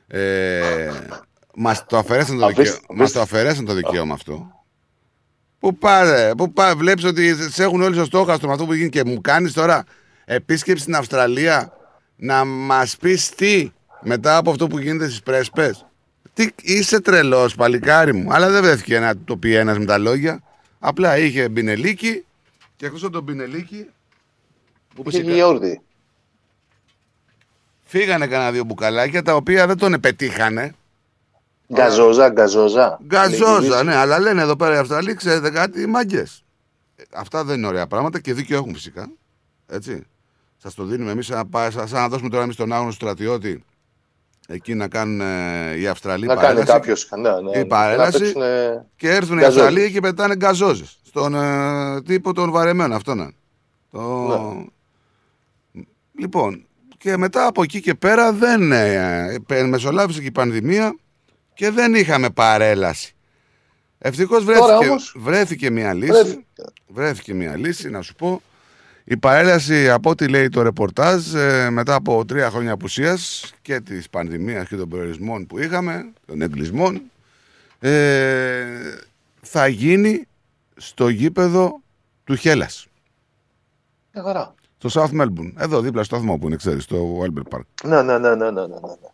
Ε, 0.07 0.89
μας, 1.55 1.85
το 1.85 1.97
αφαιρέσαν 1.97 2.37
το 2.37 2.45
Αφήστε- 2.45 2.65
δικαίωμα, 2.79 3.01
μας 3.01 3.11
το 3.11 3.21
αφαιρέσαν 3.21 3.65
το 3.65 3.73
δικαίωμα 3.73 4.13
αυτό. 4.13 4.51
Πού 5.59 5.77
πάρε, 5.77 6.31
πού 6.37 6.53
πάρε, 6.53 6.73
βλέπεις 6.75 7.03
ότι 7.03 7.35
σε 7.35 7.63
έχουν 7.63 7.81
όλοι 7.81 7.95
στο 7.95 8.05
στόχαστρο 8.05 8.47
με 8.47 8.53
αυτό 8.53 8.65
που 8.65 8.73
γίνει 8.73 8.89
και 8.89 9.03
μου 9.05 9.21
κάνεις 9.21 9.53
τώρα 9.53 9.83
επίσκεψη 10.25 10.81
στην 10.81 10.95
Αυστραλία 10.95 11.73
να 12.15 12.45
μας 12.45 12.97
πεις 12.97 13.29
τι 13.29 13.71
μετά 14.01 14.37
από 14.37 14.49
αυτό 14.49 14.67
που 14.67 14.79
γίνεται 14.79 15.05
στις 15.07 15.21
πρέσπες. 15.21 15.85
Τι 16.33 16.49
είσαι 16.61 17.01
τρελός, 17.01 17.55
παλικάρι 17.55 18.13
μου. 18.13 18.33
Αλλά 18.33 18.49
δεν 18.49 18.61
βρέθηκε 18.63 18.99
να 18.99 19.17
το 19.17 19.37
πει 19.37 19.55
ένας 19.55 19.77
με 19.77 19.85
τα 19.85 19.97
λόγια. 19.97 20.41
Απλά 20.79 21.17
είχε 21.17 21.49
μπινελίκι 21.49 22.25
και 22.75 22.85
εκτός 22.85 23.03
από 23.03 23.11
τον 23.11 23.23
μπινελίκι. 23.23 23.85
Που 24.95 25.03
Είχε 25.07 25.21
γιαούρτι. 25.21 25.81
Φύγανε 27.83 28.27
κανένα 28.27 28.51
δύο 28.51 28.63
μπουκαλάκια 28.63 29.21
τα 29.23 29.35
οποία 29.35 29.67
δεν 29.67 29.77
τον 29.77 29.99
πετύχανε. 29.99 30.73
Γκαζόζα, 31.73 32.29
γκαζόζα. 32.29 32.99
Γκαζόζα, 33.05 33.83
ναι, 33.83 33.95
αλλά 33.95 34.19
λένε 34.19 34.41
εδώ 34.41 34.55
πέρα 34.55 34.75
οι 34.75 34.77
Αυστραλοί, 34.77 35.13
ξέρετε 35.13 35.49
κάτι, 35.49 35.87
μάγκες. 35.87 36.43
Αυτά 37.13 37.43
δεν 37.43 37.57
είναι 37.57 37.67
ωραία 37.67 37.87
πράγματα 37.87 38.19
και 38.19 38.33
δίκιο 38.33 38.57
έχουν 38.57 38.73
φυσικά. 38.73 39.11
Έτσι. 39.67 40.03
Σας 40.57 40.73
το 40.73 40.83
δίνουμε 40.83 41.11
εμείς, 41.11 41.25
σαν, 41.25 41.49
να- 41.51 41.69
σαν 41.71 41.87
να 41.91 42.07
δώσουμε 42.09 42.29
τώρα 42.29 42.43
εμείς 42.43 42.55
τον 42.55 42.73
άγνωστο 42.73 43.05
στρατιώτη 43.05 43.63
εκεί 44.47 44.73
να 44.75 44.87
κάνουν 44.87 45.21
ε, 45.21 45.75
οι 45.79 45.87
Αυστραλοί 45.87 46.25
Να 46.25 46.33
κάνει 46.35 46.45
παρέλαση. 46.45 46.71
κάποιος, 46.71 47.09
ναι, 47.17 47.29
ναι, 47.41 47.57
η 47.57 47.59
να 47.59 47.65
παρέλαση 47.67 48.19
παίξουνε 48.19 48.85
και 48.95 49.09
έρθουν 49.09 49.37
οι 49.37 49.41
γκαζόζες. 49.41 49.63
Αυστραλοί 49.63 49.91
και 49.91 49.99
πετάνε 49.99 50.35
γκαζόζες. 50.35 50.99
Στον 51.05 51.35
ε, 51.35 52.01
τύπο 52.01 52.33
των 52.33 52.51
βαρεμένων 52.51 52.93
αυτόν. 52.93 53.19
ε. 53.19 53.31
Το... 53.91 54.27
Ναι. 55.71 55.83
Λοιπόν, 56.19 56.65
και 56.97 57.17
μετά 57.17 57.45
από 57.47 57.63
εκεί 57.63 57.81
και 57.81 57.93
πέρα 57.95 58.31
δεν 58.33 58.71
ε, 58.71 59.37
ε, 59.47 59.63
μεσολάβησε 59.63 60.19
και 60.21 60.27
η 60.27 60.31
πανδημία 60.31 60.95
και 61.53 61.69
δεν 61.71 61.93
είχαμε 61.95 62.29
παρέλαση. 62.29 63.15
Ευτυχώς 63.97 64.43
Τώρα 64.45 64.57
βρέθηκε, 64.65 64.89
όμως- 64.89 65.15
βρέθηκε 65.17 65.69
μια 65.69 65.93
λύση. 65.93 66.11
Βρέθηκε. 66.11 66.43
Βρέθηκε 66.87 67.33
μια 67.33 67.57
λύση, 67.57 67.89
να 67.89 68.01
σου 68.01 68.15
πω. 68.15 68.41
Η 69.03 69.17
παρέλαση, 69.17 69.89
από 69.89 70.09
ό,τι 70.09 70.27
λέει 70.27 70.49
το 70.49 70.61
ρεπορτάζ, 70.61 71.33
ε, 71.33 71.69
μετά 71.69 71.95
από 71.95 72.25
τρία 72.25 72.49
χρόνια 72.49 72.71
απουσίας 72.71 73.53
και 73.61 73.79
της 73.79 74.09
πανδημίας 74.09 74.67
και 74.67 74.75
των 74.75 74.89
περιορισμών 74.89 75.45
που 75.47 75.59
είχαμε, 75.59 76.11
των 76.25 76.41
εγκλισμών, 76.41 77.01
ε, 77.79 78.63
θα 79.41 79.67
γίνει 79.67 80.27
στο 80.75 81.07
γήπεδο 81.07 81.81
του 82.23 82.35
Χέλας, 82.35 82.87
Μια 84.13 84.23
χαρά. 84.23 84.53
στο 84.77 85.01
South 85.01 85.21
Melbourne, 85.21 85.53
εδώ 85.57 85.81
δίπλα 85.81 86.03
στο 86.03 86.15
σταθμό 86.15 86.37
που 86.37 86.47
είναι, 86.47 86.55
ξέρεις, 86.55 86.83
στο 86.83 87.19
Albert 87.21 87.57
Park. 87.57 87.61
Ναι, 87.83 88.01
ναι, 88.01 88.17
ναι, 88.17 88.35
ναι, 88.35 88.35
ναι, 88.35 88.51
ναι, 88.51 88.67
ναι. 88.67 89.09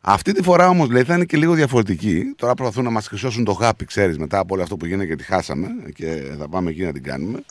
Αυτή 0.00 0.32
τη 0.32 0.42
φορά 0.42 0.68
όμως 0.68 0.90
λέει 0.90 1.02
θα 1.02 1.14
είναι 1.14 1.24
και 1.24 1.36
λίγο 1.36 1.54
διαφορετική. 1.54 2.34
Τώρα 2.36 2.54
προσπαθούν 2.54 2.84
να 2.84 2.90
μας 2.90 3.06
χρυσώσουν 3.06 3.44
το 3.44 3.52
γάπι, 3.52 3.84
ξέρεις, 3.84 4.18
μετά 4.18 4.38
από 4.38 4.54
όλο 4.54 4.62
αυτό 4.62 4.76
που 4.76 4.86
γίνεται 4.86 5.06
και 5.06 5.16
τη 5.16 5.24
χάσαμε 5.24 5.68
και 5.94 6.34
θα 6.38 6.48
πάμε 6.48 6.70
εκεί 6.70 6.82
να 6.82 6.92
την 6.92 7.02
κάνουμε. 7.02 7.42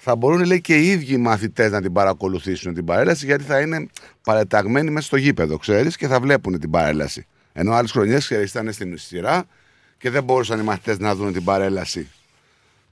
Θα 0.00 0.16
μπορούν 0.16 0.44
λέει 0.44 0.60
και 0.60 0.76
οι 0.76 0.86
ίδιοι 0.86 1.16
μαθητές 1.16 1.70
να 1.70 1.80
την 1.80 1.92
παρακολουθήσουν 1.92 2.74
την 2.74 2.84
παρέλαση 2.84 3.26
γιατί 3.26 3.44
θα 3.44 3.60
είναι 3.60 3.86
παρεταγμένοι 4.22 4.90
μέσα 4.90 5.06
στο 5.06 5.16
γήπεδο, 5.16 5.56
ξέρεις, 5.56 5.96
και 5.96 6.06
θα 6.06 6.20
βλέπουν 6.20 6.58
την 6.58 6.70
παρέλαση. 6.70 7.26
Ενώ 7.52 7.72
άλλες 7.72 7.90
χρονιές 7.90 8.30
ήταν 8.30 8.72
στην 8.72 8.98
σειρά 8.98 9.44
και 9.98 10.10
δεν 10.10 10.24
μπορούσαν 10.24 10.60
οι 10.60 10.62
μαθητές 10.62 10.98
να 10.98 11.14
δουν 11.14 11.32
την 11.32 11.44
παρέλαση. 11.44 12.10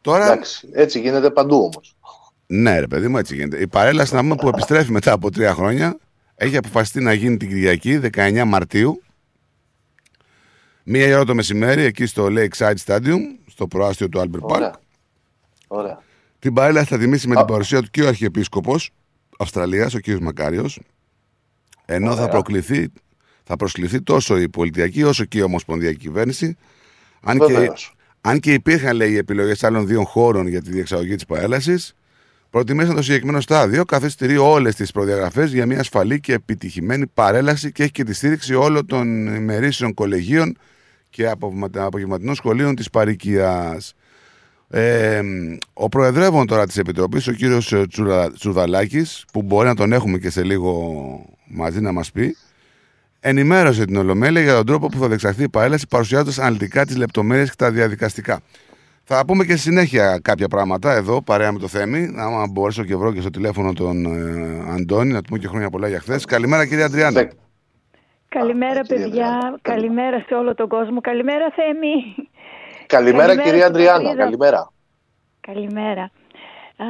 Τώρα. 0.01 0.25
Εντάξει, 0.25 0.69
έτσι 0.73 1.01
γίνεται 1.01 1.31
παντού 1.31 1.57
όμως. 1.57 1.97
Ναι, 2.47 2.81
ρε 2.81 2.87
παιδί 2.87 3.09
μου, 3.09 3.19
έτσι 3.19 3.35
γίνεται. 3.35 3.59
Η 3.59 3.67
παρέλαση 3.67 4.15
να 4.15 4.21
πούμε 4.21 4.35
που 4.35 4.49
επιστρέφει 4.49 4.93
μετά 4.93 5.13
από 5.13 5.31
τρία 5.31 5.55
χρόνια 5.55 5.99
έχει 6.35 6.57
αποφασιστεί 6.57 7.01
να 7.01 7.13
γίνει 7.13 7.37
την 7.37 7.49
Κυριακή 7.49 8.01
19 8.13 8.43
Μαρτίου. 8.47 9.03
Μία 10.83 11.15
ώρα 11.15 11.25
το 11.25 11.35
μεσημέρι 11.35 11.83
εκεί 11.83 12.07
στο 12.07 12.29
Lakeside 12.31 12.75
Stadium, 12.85 13.19
στο 13.47 13.67
προάστιο 13.67 14.09
του 14.09 14.21
Albert 14.21 14.47
Park. 14.51 14.55
Ωραία. 14.55 14.75
Ωραία. 15.67 16.05
Την 16.47 16.55
παρέλαση 16.55 16.87
θα 16.87 16.99
τιμήσει 16.99 17.29
με 17.29 17.35
την 17.37 17.45
παρουσία 17.45 17.83
του 17.83 17.91
και 17.91 18.03
ο 18.03 18.09
Αρχιεπίσκοπος 18.09 18.91
Αυστραλίας, 19.39 19.95
ο 19.95 20.01
κ. 20.01 20.09
Μακάριος. 20.09 20.81
Ενώ 21.85 22.07
θα, 22.09 22.13
Ωραία. 22.15 22.29
προκληθεί, 22.29 22.93
θα 23.45 23.57
προσκληθεί 23.57 24.03
τόσο 24.03 24.39
η 24.39 24.49
πολιτιακή 24.49 25.03
όσο 25.03 25.25
και 25.25 25.39
η 25.39 25.41
ομοσπονδιακή 25.41 25.97
κυβέρνηση. 25.99 26.57
Αν 27.23 27.39
και, 27.39 27.53
Βεβαίως. 27.53 27.95
αν 28.21 28.41
και 28.41 28.53
υπήρχαν 28.53 28.97
λέει 28.97 29.17
επιλογές 29.17 29.65
άλλων 29.65 29.87
δύο 29.87 30.05
χώρων 30.05 30.47
για 30.47 30.63
τη 30.63 30.71
διεξαγωγή 30.71 31.15
της 31.15 31.25
παρέλαση, 31.27 31.79
προτιμήσαν 32.51 32.95
το 32.95 33.03
συγκεκριμένο 33.03 33.41
στάδιο, 33.41 33.85
καθώ 33.85 34.09
στηρεί 34.09 34.37
όλες 34.37 34.75
τις 34.75 34.91
προδιαγραφές 34.91 35.53
για 35.53 35.67
μια 35.67 35.79
ασφαλή 35.81 36.21
και 36.21 36.33
επιτυχημένη 36.33 37.07
παρέλαση 37.07 37.73
και 37.73 37.83
έχει 37.83 37.93
και 37.93 38.05
τη 38.05 38.15
στήριξη 38.15 38.55
όλων 38.55 38.87
των 38.87 39.27
ημερήσεων 39.35 39.95
κολεγίων 39.95 40.59
και 41.11 41.29
απογευμα- 41.29 41.71
απογευματινών 41.75 42.35
σχολείων 42.35 42.75
της 42.75 42.91
παροικία. 42.91 43.79
Ε, 44.71 45.21
ο 45.73 45.89
Προεδρεύων 45.89 46.47
τώρα 46.47 46.67
της 46.67 46.77
Επιτροπής, 46.77 47.29
ο 47.29 47.33
κύριος 47.33 47.73
ε, 47.73 47.87
Τσουρα- 47.87 48.33
Τσουδαλάκης, 48.33 49.25
που 49.33 49.43
μπορεί 49.43 49.67
να 49.69 49.75
τον 49.75 49.93
έχουμε 49.93 50.19
και 50.19 50.31
σε 50.31 50.43
λίγο 50.45 50.95
μαζί 51.47 51.81
να 51.81 51.93
μας 51.93 52.13
πει, 52.13 52.37
ενημέρωσε 53.21 53.85
την 53.85 53.97
Ολομέλεια 53.97 54.43
για 54.43 54.55
τον 54.55 54.67
τρόπο 54.67 54.87
που 54.87 54.99
θα 54.99 55.09
διεξαχθεί 55.09 55.43
η 55.43 55.49
παρέλαση, 55.49 55.87
παρουσιάζοντας 55.89 56.39
αναλυτικά 56.39 56.87
τις 56.87 56.97
λεπτομέρειες 56.97 57.49
και 57.51 57.57
τα 57.59 57.71
διαδικαστικά. 57.71 58.41
Θα 59.05 59.25
πούμε 59.27 59.45
και 59.45 59.53
στη 59.53 59.61
συνέχεια 59.61 60.19
κάποια 60.23 60.49
πράγματα 60.49 60.93
εδώ, 60.93 61.23
παρέα 61.23 61.53
με 61.53 61.59
το 61.59 61.69
Θέμη. 61.69 62.15
Άμα 62.17 62.47
μπορέσω 62.51 62.85
και 62.85 62.97
βρω 62.97 63.13
και 63.13 63.21
στο 63.21 63.31
τηλέφωνο 63.31 63.73
τον 63.73 64.05
ε, 64.07 64.73
Αντώνη, 64.75 65.13
να 65.13 65.19
του 65.19 65.25
πούμε 65.29 65.39
και 65.39 65.49
χρόνια 65.49 65.71
πολλά 65.71 65.89
για 65.89 66.01
χθες. 66.01 66.25
Καλημέρα, 66.25 66.67
κυρία 66.67 66.85
Αντριάννα. 66.85 67.31
Καλημέρα, 68.29 68.81
παιδιά. 68.83 69.59
Καλημέρα 69.63 70.19
σε 70.27 70.35
όλο 70.35 70.55
τον 70.55 70.69
κόσμο. 70.69 71.01
Καλημέρα, 71.01 71.45
Θέμη. 71.55 72.29
Καλημέρα, 72.87 73.33
κυρία 73.37 73.51
στην 73.53 73.63
Αντριάννα. 73.65 74.03
πατρίδα. 74.09 74.25
Καλημέρα. 74.25 74.73
Καλημέρα. 75.41 76.03
Α, 76.03 76.87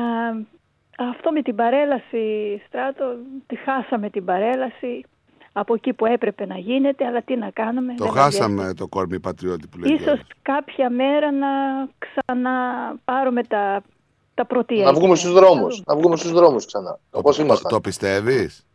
αυτό 1.10 1.30
με 1.32 1.42
την 1.42 1.54
παρέλαση, 1.56 2.62
Στράτο, 2.66 3.04
τη 3.46 3.56
χάσαμε 3.56 4.10
την 4.10 4.24
παρέλαση 4.24 5.04
από 5.52 5.74
εκεί 5.74 5.92
που 5.92 6.06
έπρεπε 6.06 6.46
να 6.46 6.58
γίνεται, 6.58 7.06
αλλά 7.06 7.22
τι 7.22 7.36
να 7.36 7.50
κάνουμε. 7.50 7.94
Το 7.94 8.04
δεν 8.04 8.12
χάσαμε 8.12 8.74
το 8.74 8.86
κόρμι 8.88 9.20
πατριώτη 9.20 9.66
που 9.66 9.78
λέει. 9.78 9.94
Ίσως 9.94 10.20
κάποια 10.42 10.90
μέρα 10.90 11.32
να 11.32 11.48
ξαναπάρουμε 11.98 13.42
τα, 13.42 13.82
τα 14.34 14.44
πρωτεία. 14.44 14.84
Να 14.84 14.92
βγούμε 14.92 15.16
στους 15.16 15.32
δρόμους. 15.32 15.82
Να 15.86 15.96
βγούμε 15.96 16.16
στους 16.16 16.32
δρόμους 16.32 16.66
ξανά. 16.66 16.98
Όπως 17.10 17.36
Το, 17.36 17.42
ήμασταν. 17.42 17.70
το 17.72 17.80
πιστεύεις; 17.80 18.66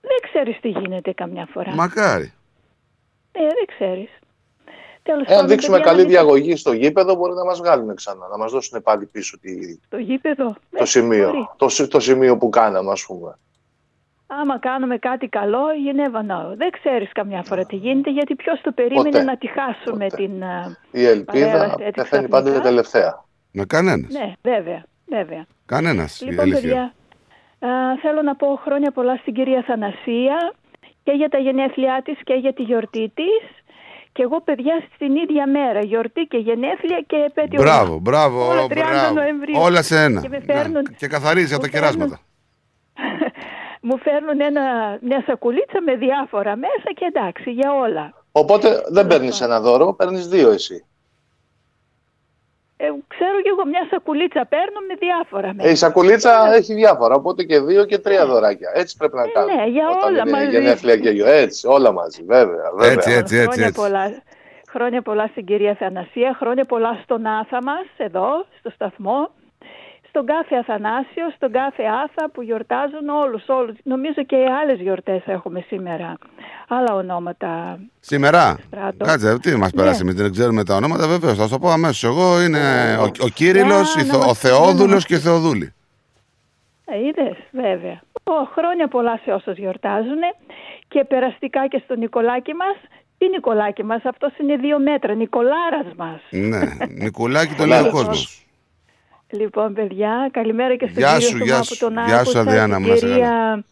Δεν 0.00 0.18
ξέρεις 0.30 0.60
τι 0.60 0.68
γίνεται 0.68 1.12
καμιά 1.12 1.46
φορά. 1.52 1.74
Μακάρι. 1.74 2.32
Ε, 3.32 3.40
δεν 3.40 3.64
ξέρεις. 3.76 4.08
Τέλος 5.04 5.26
Εάν 5.26 5.34
πάντων, 5.36 5.48
δείξουμε 5.48 5.76
παιδιά, 5.76 5.90
καλή 5.92 6.02
να 6.02 6.08
μην- 6.08 6.16
διαγωγή 6.18 6.56
στο 6.56 6.72
γήπεδο, 6.72 7.14
μπορεί 7.14 7.34
να 7.34 7.44
μας 7.44 7.58
βγάλουν 7.58 7.94
ξανά. 7.94 8.28
Να 8.28 8.36
μας 8.36 8.52
δώσουν 8.52 8.82
πάλι 8.82 9.06
πίσω 9.06 9.38
τη- 9.38 9.78
Το 9.88 9.96
γήπεδο. 9.98 10.44
το 10.70 10.82
Ε, 10.82 10.84
σημείο. 10.84 11.26
μπορεί. 11.30 11.48
Το, 11.56 11.68
σι- 11.68 11.88
το 11.90 12.00
σημείο 12.00 12.36
που 12.36 12.48
κάναμε, 12.48 12.90
ας 12.90 13.04
πούμε. 13.06 13.38
Άμα 14.26 14.58
κάνουμε 14.58 14.98
κάτι 14.98 15.28
καλό, 15.28 15.58
you 15.84 15.96
never 16.00 16.20
know. 16.30 16.56
Δεν 16.56 16.70
ξέρεις 16.70 17.12
καμιά 17.12 17.42
φορά 17.42 17.64
τι 17.64 17.76
γίνεται, 17.76 18.10
γιατί 18.10 18.34
ποιος 18.34 18.60
το 18.60 18.72
περίμενε 18.72 19.10
Ποτέ. 19.10 19.22
να 19.22 19.36
τη 19.36 19.46
χάσουμε 19.48 20.06
την... 20.08 20.44
α, 20.44 20.76
Η 20.90 21.04
ελπίδα 21.06 21.46
παρέλαση 21.46 21.74
έτσι 21.78 21.90
πεθαίνει 21.90 22.04
ξαφνικά. 22.28 22.28
πάντα 22.28 22.60
τελευταία. 22.60 23.24
Με 23.52 23.64
κανένας. 23.64 24.12
Ναι, 24.12 24.32
βέβαια, 24.42 24.84
βέβαια. 25.06 25.46
Κανένας. 25.66 26.22
Λοιπόν, 26.26 26.50
παιδιά, 26.50 26.82
α, 27.58 27.68
θέλω 28.02 28.22
να 28.22 28.36
πω 28.36 28.60
χρόνια 28.64 28.90
πολλά 28.90 29.16
στην 29.16 29.34
κυρία 29.34 29.62
Θανασία 29.66 30.52
και 31.02 31.12
για 31.12 31.28
τα 31.28 31.38
γενέθλιά 31.38 32.02
της 32.04 32.18
και 32.24 32.34
για 32.34 32.52
τη 32.52 32.62
γιορτή 32.62 33.12
της. 33.14 33.63
Και 34.16 34.22
εγώ, 34.22 34.40
παιδιά, 34.40 34.82
στην 34.94 35.14
ίδια 35.16 35.46
μέρα, 35.48 35.80
γιορτή 35.80 36.20
και 36.30 36.36
γενέθλια 36.36 37.00
και 37.06 37.16
επέτειο. 37.16 37.62
Μπράβο, 37.62 37.98
μπράβο, 37.98 38.48
Όλα 38.48 38.66
30 38.66 38.74
μπράβο. 38.74 39.14
Νοεμβρίου. 39.14 39.54
Όλα 39.60 39.82
σε 39.82 40.02
ένα. 40.02 40.20
Και, 40.20 40.28
με 40.28 40.40
φέρνουν, 40.46 40.72
Ναι. 40.90 40.96
Και 40.96 41.06
καθαρίζει 41.06 41.54
από 41.54 41.62
τα 41.62 41.68
μου 41.68 41.72
φέρνουν- 41.72 41.98
κεράσματα. 41.98 42.20
μου 43.86 43.98
φέρνουν 43.98 44.40
ένα, 44.40 44.62
μια 45.02 45.22
σακουλίτσα 45.26 45.80
με 45.82 45.94
διάφορα 45.96 46.56
μέσα 46.56 46.88
και 46.94 47.04
εντάξει, 47.14 47.50
για 47.50 47.72
όλα. 47.74 48.24
Οπότε 48.32 48.82
δεν 48.90 49.06
παίρνεις 49.06 49.40
ένα 49.40 49.60
δώρο, 49.60 49.92
παίρνεις 49.94 50.28
δύο 50.28 50.50
εσύ. 50.50 50.84
Ε, 52.84 52.88
ξέρω 53.14 53.36
και 53.44 53.50
εγώ 53.54 53.66
μια 53.66 53.86
σακουλίτσα 53.90 54.42
παίρνω 54.52 54.80
με 54.88 54.94
διάφορα 55.04 55.54
μέσα. 55.54 55.68
Ε, 55.68 55.72
η 55.72 55.74
σακουλίτσα 55.74 56.54
έχει 56.54 56.74
διάφορα, 56.74 57.14
οπότε 57.14 57.42
και 57.44 57.60
δύο 57.60 57.84
και 57.84 57.98
τρία 57.98 58.26
δωράκια. 58.26 58.70
Έτσι 58.74 58.96
πρέπει 58.96 59.16
να 59.16 59.26
κάνουμε. 59.26 59.54
ναι, 59.54 59.66
για 59.66 59.88
Όταν 59.88 60.08
όλα 60.08 60.20
είναι 60.20 60.30
μαζί. 60.30 60.50
γενέθλια 60.50 60.96
και 60.96 61.10
γιο. 61.10 61.26
Έτσι, 61.26 61.66
όλα 61.66 61.92
μαζί, 61.92 62.22
βέβαια. 62.22 62.70
βέβαια. 62.76 62.92
Έτσι, 62.92 63.10
έτσι, 63.12 63.36
έτσι. 63.36 63.48
χρόνια, 63.48 63.66
έτσι. 63.66 63.80
πολλά, 63.80 64.22
χρόνια 64.70 65.02
πολλά 65.02 65.26
στην 65.26 65.44
κυρία 65.44 65.74
Θανασία, 65.74 66.36
χρόνια 66.40 66.64
πολλά 66.64 67.00
στον 67.02 67.26
Άθα 67.26 67.62
μας, 67.62 67.86
εδώ, 67.96 68.46
στο 68.58 68.70
σταθμό, 68.70 69.30
στον 70.14 70.26
κάθε 70.26 70.54
Αθανάσιο, 70.56 71.26
στον 71.36 71.52
κάθε 71.52 71.82
Άθα 72.04 72.30
που 72.30 72.42
γιορτάζουν 72.42 73.08
όλους, 73.08 73.44
όλους. 73.48 73.76
Νομίζω 73.82 74.22
και 74.26 74.36
άλλες 74.62 74.80
γιορτές 74.80 75.22
έχουμε 75.26 75.64
σήμερα. 75.66 76.18
Άλλα 76.68 76.94
ονόματα. 76.94 77.78
Σήμερα; 78.00 78.56
Στράτο. 78.66 79.04
Κάτσε, 79.04 79.38
τι 79.38 79.56
μας 79.56 79.70
πέρασε, 79.70 80.02
εμείς 80.02 80.14
δεν 80.14 80.32
ξέρουμε 80.32 80.64
τα 80.64 80.74
ονόματα, 80.74 81.06
βεβαίως. 81.08 81.36
Θα 81.38 81.44
σου 81.44 81.50
το 81.50 81.58
πω 81.58 81.68
αμέσως. 81.70 82.02
Εγώ 82.02 82.42
είναι 82.42 82.60
ο, 83.00 83.02
ο 83.02 83.28
Κύριλο, 83.28 83.64
Για 83.64 84.04
να 84.12 84.16
ο 84.16 84.26
μας- 84.26 84.38
Θεόδουλος 84.38 85.04
και 85.06 85.14
η 85.14 85.18
Θεοδούλη. 85.18 85.72
Ε, 86.84 86.98
είδες, 87.06 87.36
βέβαια. 87.52 88.00
Ω, 88.24 88.32
χρόνια 88.56 88.88
πολλά 88.88 89.20
σε 89.24 89.30
όσους 89.32 89.56
γιορτάζουν 89.56 90.20
και 90.88 91.04
περαστικά 91.04 91.66
και 91.68 91.80
στο 91.84 91.94
Νικολάκη 91.96 92.54
μας. 92.54 92.76
Τι 93.18 93.28
Νικολάκη 93.28 93.84
μας, 93.84 94.04
αυτός 94.04 94.32
είναι 94.40 94.56
δύο 94.56 94.78
μέτρα, 94.78 95.14
Νικολάρας 95.14 95.86
μας. 95.96 96.20
ναι, 96.30 96.60
Νικουλάκη 97.04 97.54
τον 97.54 97.68
λέει 97.68 97.80
ο 97.80 97.90
κόσμος. 97.90 98.43
Λοιπόν, 99.38 99.74
παιδιά, 99.74 100.28
καλημέρα 100.32 100.76
και 100.76 100.86
στον 100.86 100.98
Γεια 101.02 101.18
κύριο 101.18 101.28
σου, 101.28 101.36
Θωμά 101.38 101.44
γεια 101.44 101.58
που 101.58 101.64
σου. 101.64 101.78
τον 101.78 101.92
Γεια 101.92 102.06
σου, 102.06 102.14
άκουσα, 102.14 102.40
Αδριάννα 102.40 102.76
την 102.76 102.84
μου, 102.84 102.90
να 102.90 102.96
σε 102.96 103.06
κυρία 103.06 103.64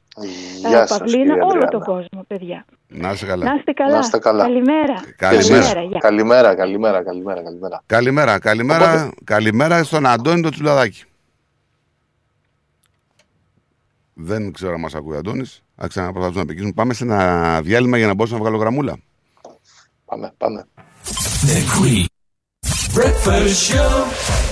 Γεια 0.69 0.83
ε, 0.83 0.87
σας, 0.87 0.99
Παυλίνα, 0.99 1.19
κυρία 1.25 1.33
όλο 1.35 1.45
Αντριάννα. 1.45 1.69
τον 1.69 1.83
κόσμο, 1.83 2.25
παιδιά. 2.27 2.65
Να 2.89 3.11
είστε 3.11 3.27
καλά. 3.27 3.45
Να 3.45 3.55
είστε 3.55 3.73
καλά. 3.73 3.93
Να 3.93 3.99
είστε 3.99 4.19
καλά. 4.19 4.43
Καλημέρα. 4.43 4.95
Καλημέρα. 5.17 5.83
γεια. 5.83 5.99
Καλημέρα, 5.99 6.55
καλημέρα, 6.55 7.03
καλημέρα, 7.03 7.43
καλημέρα. 7.43 7.83
Καλημέρα, 7.87 8.39
καλημέρα, 8.39 9.11
καλημέρα 9.25 9.85
στον 9.85 10.07
Αντώνη 10.07 10.43
το 10.43 10.49
Τσουλαδάκη. 10.51 11.05
Δεν 14.15 14.53
ξέρω 14.53 14.73
αν 14.75 14.81
μας 14.81 14.95
ακούει 14.95 15.15
ο 15.15 15.19
Αντώνης. 15.19 15.63
Θα 15.77 15.87
ξαναπροσθέσουμε 15.87 16.45
να 16.45 16.53
επικοινωνήσουμε. 16.53 16.83
Πάμε 16.83 16.95
σε 16.95 17.05
ένα 17.05 17.61
διάλειμμα 17.63 17.97
για 17.97 18.07
να 18.07 18.15
μπορέσω 18.15 18.35
να 18.37 18.41
βγάλω 18.43 18.57
γραμμούλα. 18.57 18.97
Πάμε, 20.05 20.33
πάμε. 20.37 20.67
The 21.47 21.59
Queen. 21.75 22.05
Breakfast 22.95 23.73
Show. 23.73 24.52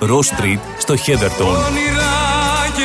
Ross 0.00 0.42
Street, 0.42 0.58
στο 0.78 0.96
Χέδερτον. 0.96 1.46
Όνειρα 1.46 1.64
και 2.76 2.82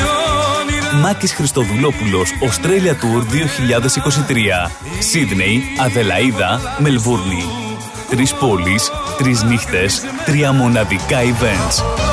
όνειρα 0.62 0.94
Μάκης 0.94 1.34
Χριστοδουλόπουλος, 1.34 2.32
Australia 2.42 2.92
Tour 2.92 3.24
2023. 3.32 4.72
Σίδνεϊ, 5.00 5.64
Αδελαίδα, 5.80 6.76
Μελβούρνη. 6.78 7.46
Τρεις 8.10 8.34
πόλεις, 8.34 8.92
τρεις 9.18 9.44
νύχτες, 9.44 10.02
τρία 10.26 10.52
μοναδικά 10.52 11.18
events. 11.22 12.13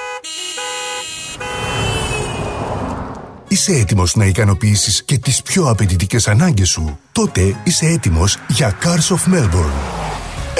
Είσαι 3.51 3.71
έτοιμος 3.71 4.15
να 4.15 4.25
ικανοποιήσεις 4.25 5.03
και 5.03 5.17
τις 5.17 5.41
πιο 5.41 5.69
απαιτητικές 5.69 6.27
ανάγκες 6.27 6.69
σου; 6.69 6.99
Τότε 7.11 7.55
είσαι 7.63 7.85
έτοιμος 7.85 8.37
για 8.47 8.77
Cars 8.83 9.15
of 9.15 9.33
Melbourne. 9.33 10.10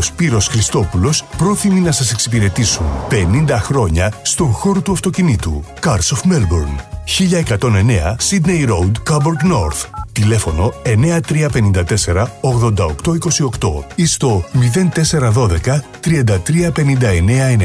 Σπύρος 0.00 0.46
Χριστόπουλος 0.46 1.24
πρόθυμοι 1.36 1.80
να 1.80 1.92
σας 1.92 2.12
εξυπηρετήσουν. 2.12 2.86
50 3.10 3.58
χρόνια 3.60 4.12
στον 4.22 4.52
χώρο 4.52 4.80
του 4.80 4.92
αυτοκινήτου. 4.92 5.64
Cars 5.80 5.88
of 5.88 6.32
Melbourne. 6.32 6.78
1109 7.04 8.16
Sydney 8.30 8.68
Road, 8.68 8.92
Coburg 9.10 9.52
North. 9.52 10.02
Τηλέφωνο 10.12 10.72
9354 10.84 12.26
8828 12.40 13.84
ή 13.94 14.06
στο 14.06 14.44
0412 14.92 15.80
3359 16.00 17.56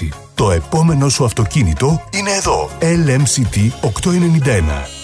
96. 0.00 0.08
Το 0.34 0.50
επόμενο 0.50 1.08
σου 1.08 1.24
αυτοκίνητο 1.24 2.02
είναι 2.10 2.30
εδώ. 2.30 2.70
LMCT 2.80 3.70
891. 3.80 5.00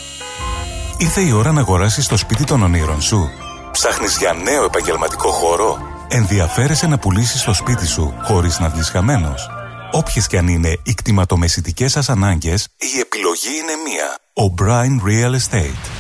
Ήρθε 0.99 1.21
η 1.21 1.33
ώρα 1.33 1.53
να 1.53 1.61
αγοράσεις 1.61 2.07
το 2.07 2.17
σπίτι 2.17 2.45
των 2.45 2.63
ονείρων 2.63 3.01
σου. 3.01 3.29
Ψάχνεις 3.73 4.17
για 4.19 4.33
νέο 4.33 4.65
επαγγελματικό 4.65 5.31
χώρο; 5.31 5.79
Ενδιαφέρεσαι 6.09 6.87
να 6.87 6.99
πουλήσεις 6.99 7.43
το 7.43 7.53
σπίτι 7.53 7.87
σου 7.87 8.15
χωρίς 8.23 8.59
να 8.59 8.69
βγεις 8.69 8.89
χαμένος. 8.89 9.51
Όποιες 9.93 10.27
και 10.27 10.39
αν 10.39 10.49
είναι 10.49 10.79
οι 10.83 10.95
κτηματομεσητικές 10.95 11.93
σας 11.93 12.09
ανάγκες, 12.09 12.69
η 12.79 12.99
επιλογή 13.01 13.49
είναι 13.49 13.73
μία. 13.87 14.19
O'Brien 14.35 15.09
Real 15.09 15.35
Estate. 15.35 15.91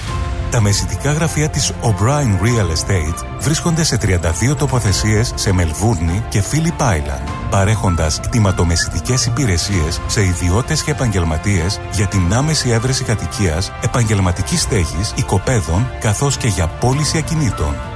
Τα 0.50 0.60
μεσητικά 0.60 1.12
γραφεία 1.12 1.48
της 1.48 1.72
O'Brien 1.82 2.44
Real 2.44 2.70
Estate 2.76 3.24
βρίσκονται 3.38 3.84
σε 3.84 3.96
32 3.96 4.56
τοποθεσίες 4.56 5.32
σε 5.34 5.52
Μελβούρνη 5.52 6.24
και 6.28 6.42
Phillip 6.50 6.82
Island, 6.82 7.28
παρέχοντας 7.50 8.20
κτηματομεσητικές 8.20 9.26
υπηρεσίες 9.26 10.00
σε 10.06 10.24
ιδιώτες 10.24 10.82
και 10.82 10.90
επαγγελματίες 10.90 11.80
για 11.92 12.06
την 12.06 12.34
άμεση 12.34 12.70
έβρεση 12.70 13.04
κατοικίας, 13.04 13.72
επαγγελματικής 13.82 14.60
στέγης, 14.60 15.12
οικοπαίδων, 15.16 15.90
καθώς 16.00 16.36
και 16.36 16.48
για 16.48 16.66
πώληση 16.66 17.18
ακινήτων. 17.18 17.95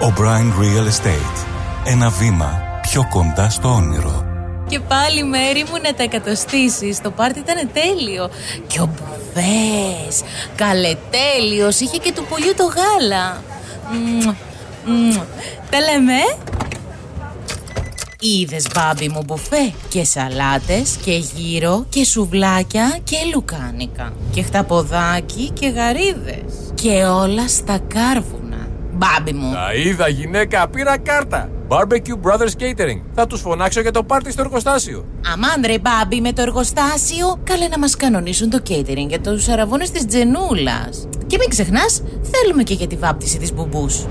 O'Brien 0.00 0.52
Real 0.60 0.86
Estate. 0.86 1.46
Ένα 1.84 2.10
βήμα 2.10 2.60
πιο 2.82 3.08
κοντά 3.10 3.48
στο 3.48 3.68
όνειρο. 3.68 4.24
Και 4.68 4.80
πάλι 4.80 5.24
μέρη 5.24 5.64
μου 5.70 5.76
να 5.82 5.94
τα 5.94 6.02
εκατοστήσεις. 6.02 7.00
Το 7.00 7.10
πάρτι 7.10 7.38
ήταν 7.38 7.70
τέλειο. 7.72 8.30
Και 8.66 8.80
ο 8.80 8.86
Μπουβές 8.86 10.22
Καλετέλειος. 10.56 11.80
Είχε 11.80 11.96
και 11.96 12.12
του 12.12 12.24
πολιού 12.28 12.54
το 12.56 12.64
γάλα. 12.64 13.42
Μμμ, 13.92 14.34
μμμ. 14.84 15.16
Τα 15.70 15.80
λέμε. 15.80 16.18
Είδες 18.20 18.66
μπάμπι 18.74 19.08
μου 19.08 19.22
μπουφέ. 19.26 19.72
Και 19.88 20.04
σαλάτες 20.04 20.96
και 21.04 21.12
γύρο 21.12 21.86
και 21.88 22.04
σουβλάκια 22.04 22.98
και 23.04 23.16
λουκάνικα. 23.34 24.12
Και 24.30 24.42
χταποδάκι 24.42 25.50
και 25.50 25.68
γαρίδες. 25.68 26.72
Και 26.74 27.04
όλα 27.04 27.48
στα 27.48 27.78
κάρβουνα. 27.78 28.45
Μπάμπι 28.96 29.32
μου. 29.32 29.52
Τα 29.52 29.74
είδα 29.74 30.08
γυναίκα, 30.08 30.68
πήρα 30.68 30.98
κάρτα. 30.98 31.50
Barbecue 31.68 32.16
Brothers 32.22 32.62
Catering. 32.62 33.00
Θα 33.14 33.26
τους 33.26 33.40
φωνάξω 33.40 33.80
για 33.80 33.90
το 33.90 34.02
πάρτι 34.02 34.30
στο 34.32 34.40
εργοστάσιο. 34.40 35.04
Αμάν 35.32 35.62
ρε 35.66 35.78
μπάμπι 35.78 36.20
με 36.20 36.32
το 36.32 36.42
εργοστάσιο 36.42 37.40
Καλέ 37.44 37.68
να 37.68 37.78
μας 37.78 37.96
κανονίσουν 37.96 38.50
το 38.50 38.62
catering 38.68 39.06
για 39.08 39.20
τους 39.20 39.48
αραβώνες 39.48 39.90
της 39.90 40.06
Τζενούλας 40.06 41.08
Και 41.26 41.36
μην 41.38 41.48
ξεχνάς 41.48 42.02
θέλουμε 42.22 42.62
και 42.62 42.74
για 42.74 42.86
τη 42.86 42.96
βάπτιση 42.96 43.38
της 43.38 43.52
μπουμπούς 43.52 44.06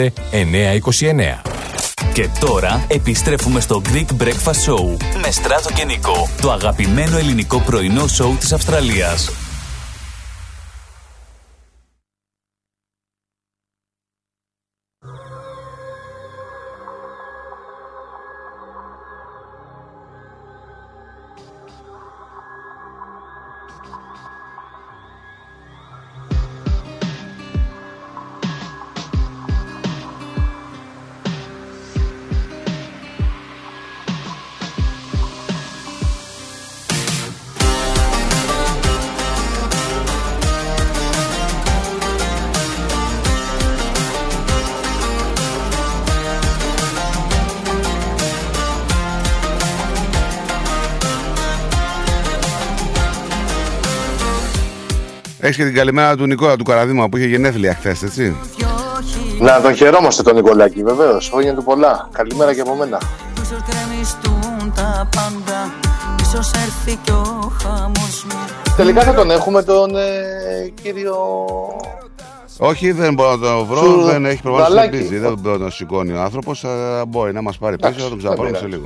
929. 0.00 0.12
Και 2.12 2.28
τώρα 2.40 2.84
επιστρέφουμε 2.88 3.60
στο 3.60 3.82
Greek 3.92 4.06
Breakfast 4.22 4.64
Show 4.66 4.96
με 5.22 5.30
Στράτο 5.30 5.72
και 5.74 5.84
Νικό, 5.84 6.28
το 6.40 6.50
αγαπημένο 6.50 7.18
ελληνικό 7.18 7.60
πρωινό 7.60 8.06
σοου 8.06 8.36
της 8.40 8.52
Αυστραλίας. 8.52 9.47
Και 55.58 55.64
την 55.64 55.74
καλημέρα 55.74 56.16
του 56.16 56.26
Νικόλα 56.26 56.56
του 56.56 56.64
Καραδίμα 56.64 57.08
που 57.08 57.16
είχε 57.16 57.26
γενέθλια 57.26 57.74
χθες, 57.74 58.02
έτσι. 58.02 58.36
Να 59.40 59.60
τον 59.60 59.74
χαιρόμαστε 59.74 60.22
τον 60.22 60.34
Νικολάκη, 60.34 60.82
βεβαίως. 60.82 61.28
Χρόνια 61.28 61.54
του 61.54 61.64
πολλά. 61.64 62.08
Καλημέρα 62.12 62.54
και 62.54 62.60
από 62.60 62.74
μένα. 62.74 63.00
Ίσως 63.42 63.62
γκρεμιστούν 63.68 64.72
τα 64.74 65.08
πάντα 65.16 65.72
Ίσως 66.20 66.50
έρθει 66.50 66.98
κι 67.02 67.10
ο 67.10 67.52
χαμός 67.62 68.24
μου 68.28 68.38
Τελικά 68.76 69.02
θα 69.02 69.14
τον 69.14 69.30
έχουμε 69.30 69.62
τον 69.62 69.96
ε, 69.96 70.72
κύριο. 70.82 71.16
Όχι, 72.60 72.92
δεν 72.92 73.14
μπορώ 73.14 73.36
να 73.36 73.38
τον 73.48 73.64
βρω, 73.66 73.78
Σου- 73.82 74.02
δεν 74.02 74.24
έχει 74.26 74.42
προβάσει 74.42 74.68
Δαλάκη. 74.72 74.96
πίση. 74.96 75.18
Δεν 75.18 75.34
μπορεί 75.38 75.56
να 75.58 75.62
τον 75.62 75.70
σηκώνει 75.70 76.12
ο 76.12 76.20
άνθρωπος. 76.20 76.64
Μπορεί 77.08 77.32
να 77.32 77.42
μας 77.42 77.58
πάρει 77.58 77.76
πίσω, 77.76 77.92
θα 78.02 78.08
τον 78.08 78.18
ξαναπάρουμε 78.18 78.58
σε 78.58 78.66
λίγο. 78.66 78.84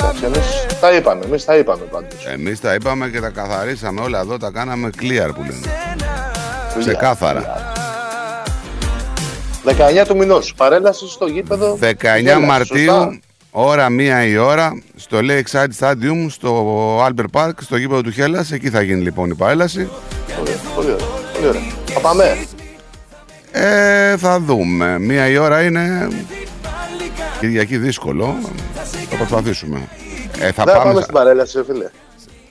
Εντάξει, 0.00 0.24
εμείς 0.24 0.66
τα 0.80 0.92
είπαμε, 0.94 1.24
εμείς 1.24 1.44
τα 1.44 1.56
είπαμε 1.56 1.82
πάντως. 1.84 2.26
Εμείς 2.26 2.60
τα 2.60 2.74
είπαμε 2.74 3.08
και 3.08 3.20
τα 3.20 3.28
καθαρίσαμε 3.28 4.00
όλα 4.00 4.20
εδώ, 4.20 4.36
τα 4.36 4.50
κάναμε 4.50 4.90
clear 5.00 5.30
που 5.34 5.40
λένε. 5.40 5.66
Ξεκάθαρα. 6.78 7.72
19 9.64 10.04
του 10.06 10.16
μηνός. 10.16 10.54
Παρέλαση 10.56 11.08
στο 11.08 11.26
γήπεδο. 11.26 11.78
19 11.80 12.20
Γέλας, 12.20 12.46
Μαρτίου, 12.46 12.78
σωστά. 12.84 13.18
ώρα 13.50 13.88
μία 13.88 14.24
η 14.26 14.36
ώρα, 14.36 14.82
στο 14.96 15.18
Lakeside 15.22 15.78
Stadium, 15.86 16.26
στο 16.28 16.98
Albert 17.06 17.40
Park, 17.42 17.52
στο 17.60 17.76
γήπεδο 17.76 18.00
του 18.02 18.10
Χέλλας. 18.10 18.52
Εκεί 18.52 18.70
θα 18.70 18.82
γίνει 18.82 19.02
λοιπόν 19.02 19.30
η 19.30 19.34
παρέλαση. 19.34 19.88
Πολύ, 20.38 20.50
πολύ 20.74 20.86
ωραία. 20.92 21.06
Πολύ 21.34 21.46
ωραία. 21.48 21.62
Θα 21.94 22.00
πάμε. 22.00 22.36
Ε, 23.52 24.16
θα 24.16 24.40
δούμε. 24.40 24.98
Μία 24.98 25.26
η 25.28 25.36
ώρα 25.36 25.62
είναι. 25.62 26.08
Κυριακή 27.40 27.76
δύσκολο. 27.78 28.34
Θα 29.10 29.16
προσπαθήσουμε. 29.16 29.88
Ε, 30.40 30.52
θα 30.52 30.64
Δεν 30.64 30.74
θα 30.74 30.78
πάμε. 30.78 30.78
πάμε 30.82 30.94
σα- 30.94 31.00
στην 31.02 31.14
παρέλαση, 31.14 31.58
ρε 31.58 31.64
φίλε. 31.64 31.90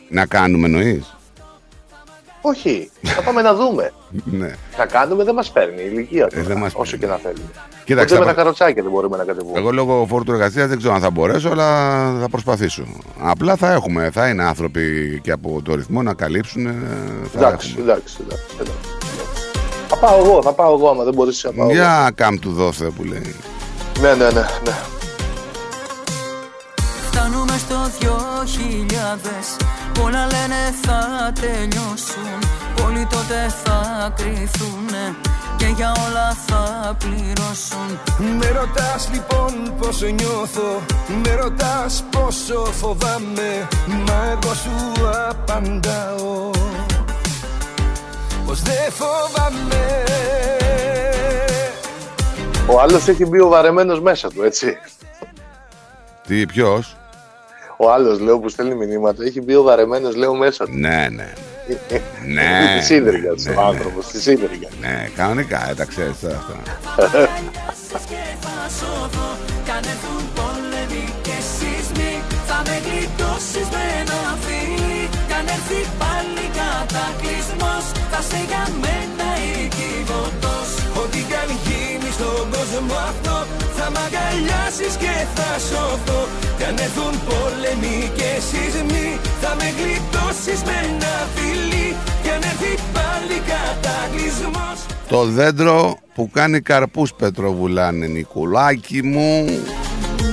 Να 0.10 0.26
κάνουμε 0.26 0.66
εννοείς; 0.66 1.16
Όχι, 2.42 2.92
θα 3.04 3.22
πάμε 3.22 3.42
να 3.42 3.54
δούμε. 3.56 3.92
ναι. 4.24 4.56
Θα 4.72 4.86
κάνουμε, 4.86 5.24
δεν 5.24 5.34
μας 5.36 5.52
παίρνει 5.52 5.82
η 5.82 5.90
ηλικία 5.92 6.28
τώρα, 6.28 6.42
Ε, 6.42 6.46
δεν 6.46 6.58
μας 6.58 6.72
όσο 6.76 6.98
και 6.98 7.06
να 7.06 7.16
θέλουμε. 7.16 7.50
Κοίταξε, 7.86 8.14
Ούτε 8.16 8.24
με 8.24 8.30
θα- 8.30 8.36
τα 8.36 8.42
καροτσάκια 8.42 8.84
δεν 8.84 8.92
μπορούμε 8.92 9.18
να 9.18 9.24
κατεβούμε. 9.24 9.60
Εγώ 9.60 9.72
λόγω 9.72 10.06
φόρτου 10.10 10.32
εργασίας 10.32 10.68
δεν 10.68 10.78
ξέρω 10.78 10.94
αν 10.94 11.02
θα 11.02 11.10
μπορέσω, 11.10 11.50
αλλά 11.50 11.68
θα 12.22 12.30
προσπαθήσω. 12.30 12.84
Απλά 13.20 13.56
θα 13.56 13.72
έχουμε, 13.72 14.10
θα 14.14 14.28
είναι 14.30 14.44
άνθρωποι 14.44 15.20
και 15.24 15.32
από 15.32 15.62
το 15.64 15.76
ρυθμό 15.76 16.02
να 16.02 16.14
καλύψουν. 16.14 16.66
ε, 16.66 16.74
Θα 17.34 17.40
Εντάξει, 17.40 17.70
έχουμε. 17.70 17.92
εντάξει, 17.92 18.18
εντάξει, 18.26 18.46
εντάξει. 18.62 19.01
Θα 20.02 20.08
πάω 20.08 20.26
εγώ, 20.26 20.42
θα 20.42 20.54
πάω 20.54 20.74
εγώ 20.74 20.90
άμα 20.90 21.04
δεν 21.04 21.14
μπορείς 21.14 21.44
να 21.44 21.52
πάω 21.52 21.66
εγώ. 21.66 21.74
Για 21.74 22.12
κάμ 22.16 22.36
του 22.36 22.52
δόθε 22.52 22.86
που 22.86 23.04
λέει. 23.04 23.36
Ναι, 24.02 24.14
ναι, 24.14 24.26
ναι, 24.26 24.46
ναι. 24.64 24.76
Φτάνουμε 27.08 27.58
στο 27.58 27.76
δυο 28.00 28.18
χιλιάδες 28.48 29.48
Όλα 30.04 30.26
λένε 30.26 30.62
θα 30.82 31.32
τελειώσουν 31.42 32.40
Όλοι 32.86 33.08
τότε 33.10 33.54
θα 33.64 34.14
κρυθούνε 34.16 35.16
Και 35.58 35.66
για 35.76 35.92
όλα 36.08 36.36
θα 36.48 36.96
πληρώσουν 36.98 37.90
Με 38.40 38.60
ρωτάς 38.60 39.10
λοιπόν 39.14 39.74
πόσο 39.80 40.06
νιώθω; 40.06 40.82
Με 41.24 41.36
ρωτάς 41.36 42.04
πόσο 42.10 42.66
φοβάμαι; 42.80 43.68
Μα 43.88 44.18
εγώ 44.32 44.54
σου 44.54 44.72
απαντάω 45.30 46.52
Πως 48.52 48.62
δεν 48.62 48.92
φοβάμαι 48.92 50.04
Ο 52.68 52.80
άλλος 52.82 53.08
έχει 53.08 53.26
μπει 53.26 53.40
ο 53.40 53.48
βαρεμένος 53.48 54.02
μέσα 54.02 54.30
του, 54.30 54.44
έτσι. 54.44 54.78
Τι, 56.28 56.46
ποιος; 56.46 56.98
Ο 57.78 57.92
άλλος, 57.92 58.20
λέω, 58.20 58.40
που 58.40 58.50
στέλνει 58.50 58.76
μηνύματα, 58.76 59.24
έχει 59.24 59.42
μπει 59.42 59.56
ο 59.56 59.64
βαρεμένος, 59.64 60.16
λέω, 60.16 60.36
μέσα 60.36 60.66
του. 60.66 60.72
Ναι, 60.74 61.08
ναι. 61.12 61.34
Ναι. 62.34 62.78
Τη 62.80 62.86
σύνδεργα 62.86 63.34
ναι, 63.36 63.56
ο 63.56 63.62
άνθρωπος, 63.62 64.08
τη 64.08 64.22
σύνδεργα. 64.22 64.68
Ναι, 64.80 65.10
κανονικά, 65.16 65.70
ε, 65.70 65.74
τα 65.74 65.86
ξέρεις 65.86 66.20
τώρα 66.20 66.36
αυτά. 66.36 66.60
Κι 69.64 69.72
αν 69.72 69.84
έρθουν 69.94 70.24
πόλεμοι 70.36 71.14
και 71.22 71.38
σεισμοί 71.56 72.24
Θα 72.48 72.62
με 72.66 72.82
γλιτώσεις 72.86 73.68
με 73.74 73.84
ένα 74.00 74.38
φιλί 74.42 74.82
Κι 74.82 74.98
αν 74.98 75.01
έρθει 75.56 75.82
πάλι 76.02 76.46
κατακλυσμός. 76.60 77.86
Θα 78.12 78.20
σε 78.30 78.40
για 78.50 78.64
μένα 78.84 79.28
οικειβωτός. 79.52 80.70
Ό,τι 81.02 81.20
κι 81.30 81.38
αν 81.44 81.52
γίνει 81.66 82.10
στον 82.18 82.44
κόσμο 82.54 82.96
αυτό 83.12 83.36
Θα 83.78 83.86
μ' 83.94 84.00
αγκαλιάσεις 84.06 84.94
και 85.04 85.16
θα 85.36 85.50
σωθώ. 85.68 86.22
Κι 86.58 86.66
αν 86.70 86.78
έρθουν 86.86 87.16
πόλεμοι 87.28 87.98
και 88.18 88.30
σεισμοί 88.48 89.10
Θα 89.42 89.52
με 89.60 89.68
γλιτώσεις 89.78 90.60
με 90.68 90.76
ένα 90.90 91.14
φιλί. 91.34 91.88
Κι 92.24 92.32
αν 92.36 92.42
έρθει 92.52 92.72
πάλι 92.96 93.38
κατακλυσμός. 93.52 94.80
Το 95.14 95.22
δέντρο 95.38 95.98
που 96.16 96.30
κάνει 96.34 96.60
καρπούς 96.62 97.14
Πετροβουλάνε, 97.14 98.06
Νικουλάκι 98.08 99.04
μου. 99.04 99.46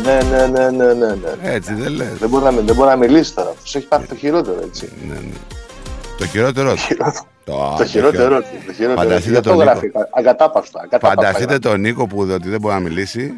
Ναι, 0.09 0.19
ναι, 0.31 0.47
ναι, 0.47 0.71
ναι, 0.71 0.93
ναι, 0.93 1.07
ναι. 1.15 1.53
Έτσι 1.55 1.75
δεν 1.75 1.93
λες. 1.93 2.07
Δεν 2.19 2.29
μπορεί 2.29 2.45
να, 2.45 2.51
δεν 2.51 2.75
μπορεί 2.75 2.89
να 2.89 2.97
μιλήσει 2.97 3.35
τώρα. 3.35 3.53
Τους 3.63 3.75
έχει 3.75 3.87
πάθει 3.87 4.07
το 4.07 4.15
χειρότερο, 4.15 4.59
έτσι. 4.69 4.89
Ναι, 5.09 5.15
ναι. 5.15 5.21
Το 6.19 6.27
χειρότερο 6.27 6.75
του. 6.75 6.97
Το, 7.45 7.75
Το 7.79 7.85
χειρότερο 7.87 8.39
του. 8.41 8.47
Το 8.67 8.73
χειρότερο 8.73 8.95
του. 8.95 9.01
Φανταστείτε 9.01 9.31
Γι' 9.31 9.37
αυτό 9.37 9.51
τον 9.51 9.59
γράφει 9.59 9.87
Νίκο. 9.87 10.01
αγκατάπαυστα. 10.15 10.81
αγκατάπαυστα 10.81 11.17
Φανταστείτε 11.23 11.45
γράφει. 11.45 11.61
τον 11.61 11.81
Νίκο 11.81 12.07
που 12.07 12.19
ότι 12.33 12.49
δεν 12.49 12.61
μπορεί 12.61 12.75
να 12.75 12.81
μιλήσει 12.81 13.33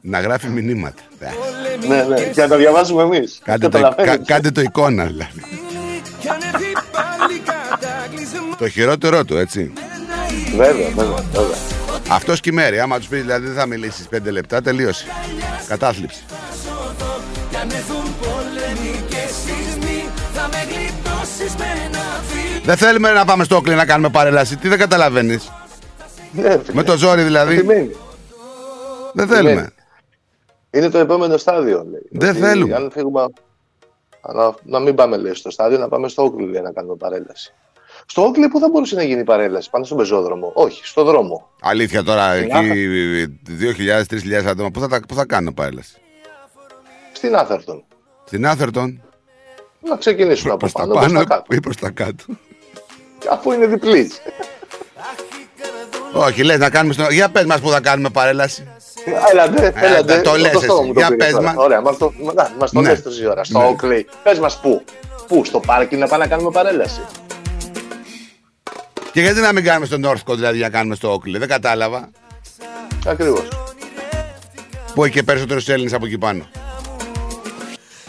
να 0.00 0.20
γράφει 0.20 0.48
μηνύματα. 0.48 1.02
Ναι, 1.88 2.02
ναι, 2.08 2.20
και 2.20 2.40
να 2.40 2.48
το 2.48 2.56
διαβάζουμε 2.56 3.02
εμείς. 3.02 3.40
Κάντε 3.44 3.68
το, 3.68 3.94
κα- 3.96 4.16
κάντε 4.16 4.50
το 4.50 4.60
εικόνα 4.60 5.04
δηλαδή. 5.04 5.40
Κι 6.20 6.28
αν 6.28 6.36
έρθει 6.54 6.72
πάλι 6.92 7.42
κατακλυσμός 7.44 8.56
Το 8.58 8.68
χειρότερό 8.68 9.24
του, 9.24 9.36
έτσι. 9.36 9.72
Βέβαια, 10.56 10.88
βέβαια, 10.96 11.24
βέβαια. 11.32 11.56
Αυτό 12.10 12.32
κυμέρι. 12.32 12.80
Άμα 12.80 12.98
τους 12.98 13.08
πει 13.08 13.16
δηλαδή 13.16 13.46
δεν 13.46 13.54
θα 13.56 13.66
μιλήσεις 13.66 14.08
5 14.14 14.18
λεπτά, 14.30 14.62
τελείωσε. 14.62 15.06
Κατάθλιψη. 15.68 16.24
Κι 17.50 17.56
αν 17.56 17.70
έρθουν 17.70 18.04
πόλεμοι 18.20 19.04
και 19.08 19.16
σεισμοί 19.16 20.08
Θα 20.34 20.48
με 20.48 20.64
γλιτώσεις 20.68 21.54
με 21.56 21.64
ένα 21.86 21.98
φιλί 22.26 22.60
Δεν 22.64 22.76
θέλουμε 22.76 23.10
να 23.12 23.24
πάμε 23.24 23.44
στο 23.44 23.56
Όκλι 23.56 23.74
να 23.74 23.84
κάνουμε 23.86 24.08
παρέλαση. 24.08 24.56
Τι 24.56 24.68
δεν 24.68 24.78
καταλαβαίνεις; 24.78 25.52
Ναι, 26.32 26.50
φίλε. 26.50 26.60
Με 26.72 26.82
το 26.82 26.96
ζόρι 26.96 27.22
δηλαδή. 27.22 27.54
Επιμένει. 27.54 27.96
Δεν 29.12 29.26
θέλουμε. 29.28 29.72
Είναι 30.70 30.88
το 30.90 30.98
επόμενο 30.98 31.36
στάδιο. 31.36 31.86
Λέει. 31.90 32.06
Δεν 32.10 32.30
Ότι 32.30 32.38
θέλουμε. 32.38 32.74
Αν 32.74 32.90
φύγουμε. 32.90 33.26
Να, 34.34 34.54
να 34.62 34.78
μην 34.78 34.94
πάμε 34.94 35.16
λέει, 35.16 35.34
στο 35.34 35.50
στάδιο, 35.50 35.78
να 35.78 35.88
πάμε 35.88 36.08
στο 36.08 36.22
Όκλι 36.22 36.46
λέει, 36.46 36.62
να 36.62 36.72
κάνουμε 36.72 36.94
παρέλαση. 36.96 37.54
Στο 38.06 38.24
Όκλι 38.24 38.48
που 38.48 38.58
θα 38.58 38.68
μπορούσε 38.68 38.94
να 38.94 39.02
γίνει 39.02 39.24
παρέλαση, 39.24 39.70
πάνω 39.70 39.84
στον 39.84 39.96
πεζόδρομο. 39.96 40.50
Όχι, 40.54 40.86
στο 40.86 41.04
δρόμο. 41.04 41.48
Αλήθεια 41.62 42.02
τώρα, 42.02 42.34
Στην 42.36 42.50
εκεί 42.56 43.26
2.000-3.000 43.60 44.46
άτομα, 44.46 44.70
πού 44.70 44.80
θα, 44.80 44.88
τα- 44.88 45.00
πού 45.08 45.14
θα 45.14 45.24
κάνουν 45.24 45.54
παρέλαση; 45.54 45.96
Στην 47.12 47.36
Άθερτον. 47.36 47.84
Στην 48.24 48.46
Άθερτον, 48.46 49.02
Να 49.80 49.96
ξεκινήσουν 49.96 50.48
από 50.50 50.58
προς 50.58 50.72
τα 50.72 50.78
πάνω, 50.80 50.92
προς 50.92 51.06
πάνω 51.06 51.18
τα 51.18 51.24
κάτω. 51.34 51.54
ή 51.54 51.60
προς 51.60 51.76
τα 51.76 51.90
κάτω. 51.90 52.24
Αφού 53.30 53.52
είναι 53.52 53.66
διπλής. 53.66 54.20
Όχι, 56.12 56.42
λες 56.42 56.58
να 56.58 56.70
κάνουμε 56.70 56.92
στο... 56.94 57.06
Για 57.10 57.28
πες 57.30 57.44
μας 57.44 57.60
που 57.60 57.68
θα 57.70 57.80
κάνουμε 57.80 58.08
παρέλαση. 58.10 58.66
Έλατε, 59.30 59.72
Ε, 59.76 59.86
έλατε. 59.86 60.20
το 60.20 60.34
λες 60.36 60.50
στο 60.50 60.58
στόμα 60.60 60.78
εσύ. 60.78 60.86
μου 60.86 60.92
το 60.94 60.98
Για 61.00 61.08
πήγες 61.08 61.24
πες 61.26 61.34
τώρα. 61.34 61.46
μας. 61.54 61.64
Ωραία, 61.64 61.80
μας 61.80 61.96
το, 61.96 62.12
να, 62.34 62.50
μας 62.58 62.70
το 62.70 62.80
Ναι. 62.80 62.88
λες 62.88 63.02
τόση 63.02 63.26
ώρα. 63.26 63.44
Στο 63.44 63.58
Ναι. 63.58 63.64
Όκλι. 63.66 64.06
Πες 64.22 64.38
μας 64.38 64.60
πού. 64.60 64.84
Πού, 65.26 65.44
στο 65.44 65.60
πάρκι 65.60 65.96
να 65.96 66.06
πάμε 66.06 66.24
να 66.24 66.30
κάνουμε 66.30 66.50
παρέλαση. 66.50 67.00
Και 69.16 69.22
γιατί 69.22 69.40
να 69.40 69.52
μην 69.52 69.64
κάνουμε 69.64 69.86
στο 69.86 69.96
Northcote 70.04 70.34
δηλαδή 70.34 70.56
για 70.56 70.66
να 70.66 70.72
κάνουμε 70.72 70.94
στο 70.94 71.12
Όκλι. 71.12 71.38
Δεν 71.38 71.48
κατάλαβα. 71.48 72.10
Ακριβώς. 73.06 73.48
Που 74.94 75.04
έχει 75.04 75.12
και 75.12 75.22
περισσότερους 75.22 75.68
Έλληνες 75.68 75.92
από 75.92 76.06
εκεί 76.06 76.18
πάνω. 76.18 76.46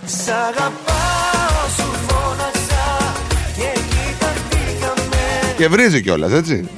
Σ' 0.05 0.27
αγαπάω 0.27 1.67
σου 1.75 1.83
φώναξα 2.07 3.13
και 3.55 3.79
κοιταχτήκαμε 3.79 5.53
Και 5.57 5.67
βρίζει 5.67 6.01
κιόλας, 6.01 6.31
έτσι. 6.31 6.69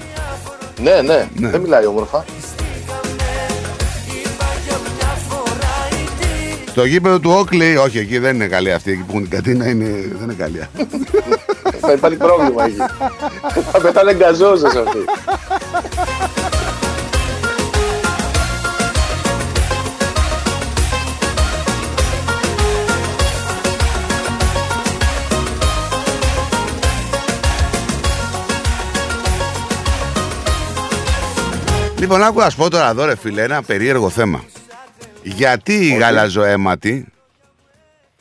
Ναι, 0.82 1.02
ναι, 1.02 1.30
δεν 1.34 1.62
μιλάει 1.62 1.86
όμορφα. 1.86 2.26
Στο 6.70 6.86
γήπεδο 6.86 7.20
του 7.20 7.32
Όκλι, 7.32 7.78
όχι, 7.78 7.98
εκεί 7.98 8.18
δεν 8.18 8.36
είναι 8.36 8.48
καλή 8.48 8.74
αυτή. 8.74 8.92
Εκεί 8.92 9.02
που 9.02 9.08
έχουν 9.10 9.22
την 9.22 9.30
κατίνα 9.30 9.70
είναι, 9.70 9.86
δεν 9.86 10.24
είναι 10.24 10.34
καλή. 10.34 10.68
Θα 11.82 11.92
υπάρχει 11.92 12.18
πρόβλημα 12.18 12.66
εκεί. 12.66 12.78
Θα 13.72 13.82
πετάνε 13.82 14.14
γκαζόζες 14.14 14.76
αυτοί. 14.76 15.00
λοιπόν, 32.10 32.24
άκου 32.24 32.40
να 32.40 32.50
σου 32.50 32.58
πω 32.58 32.70
τώρα 32.70 32.90
εδώ, 32.90 33.06
ρε 33.06 33.16
φίλε, 33.16 33.44
ένα 33.44 33.62
περίεργο 33.62 34.10
θέμα. 34.10 34.44
Γιατί 35.24 35.88
οι 35.88 35.96
γαλαζοαίματοι, 35.98 37.06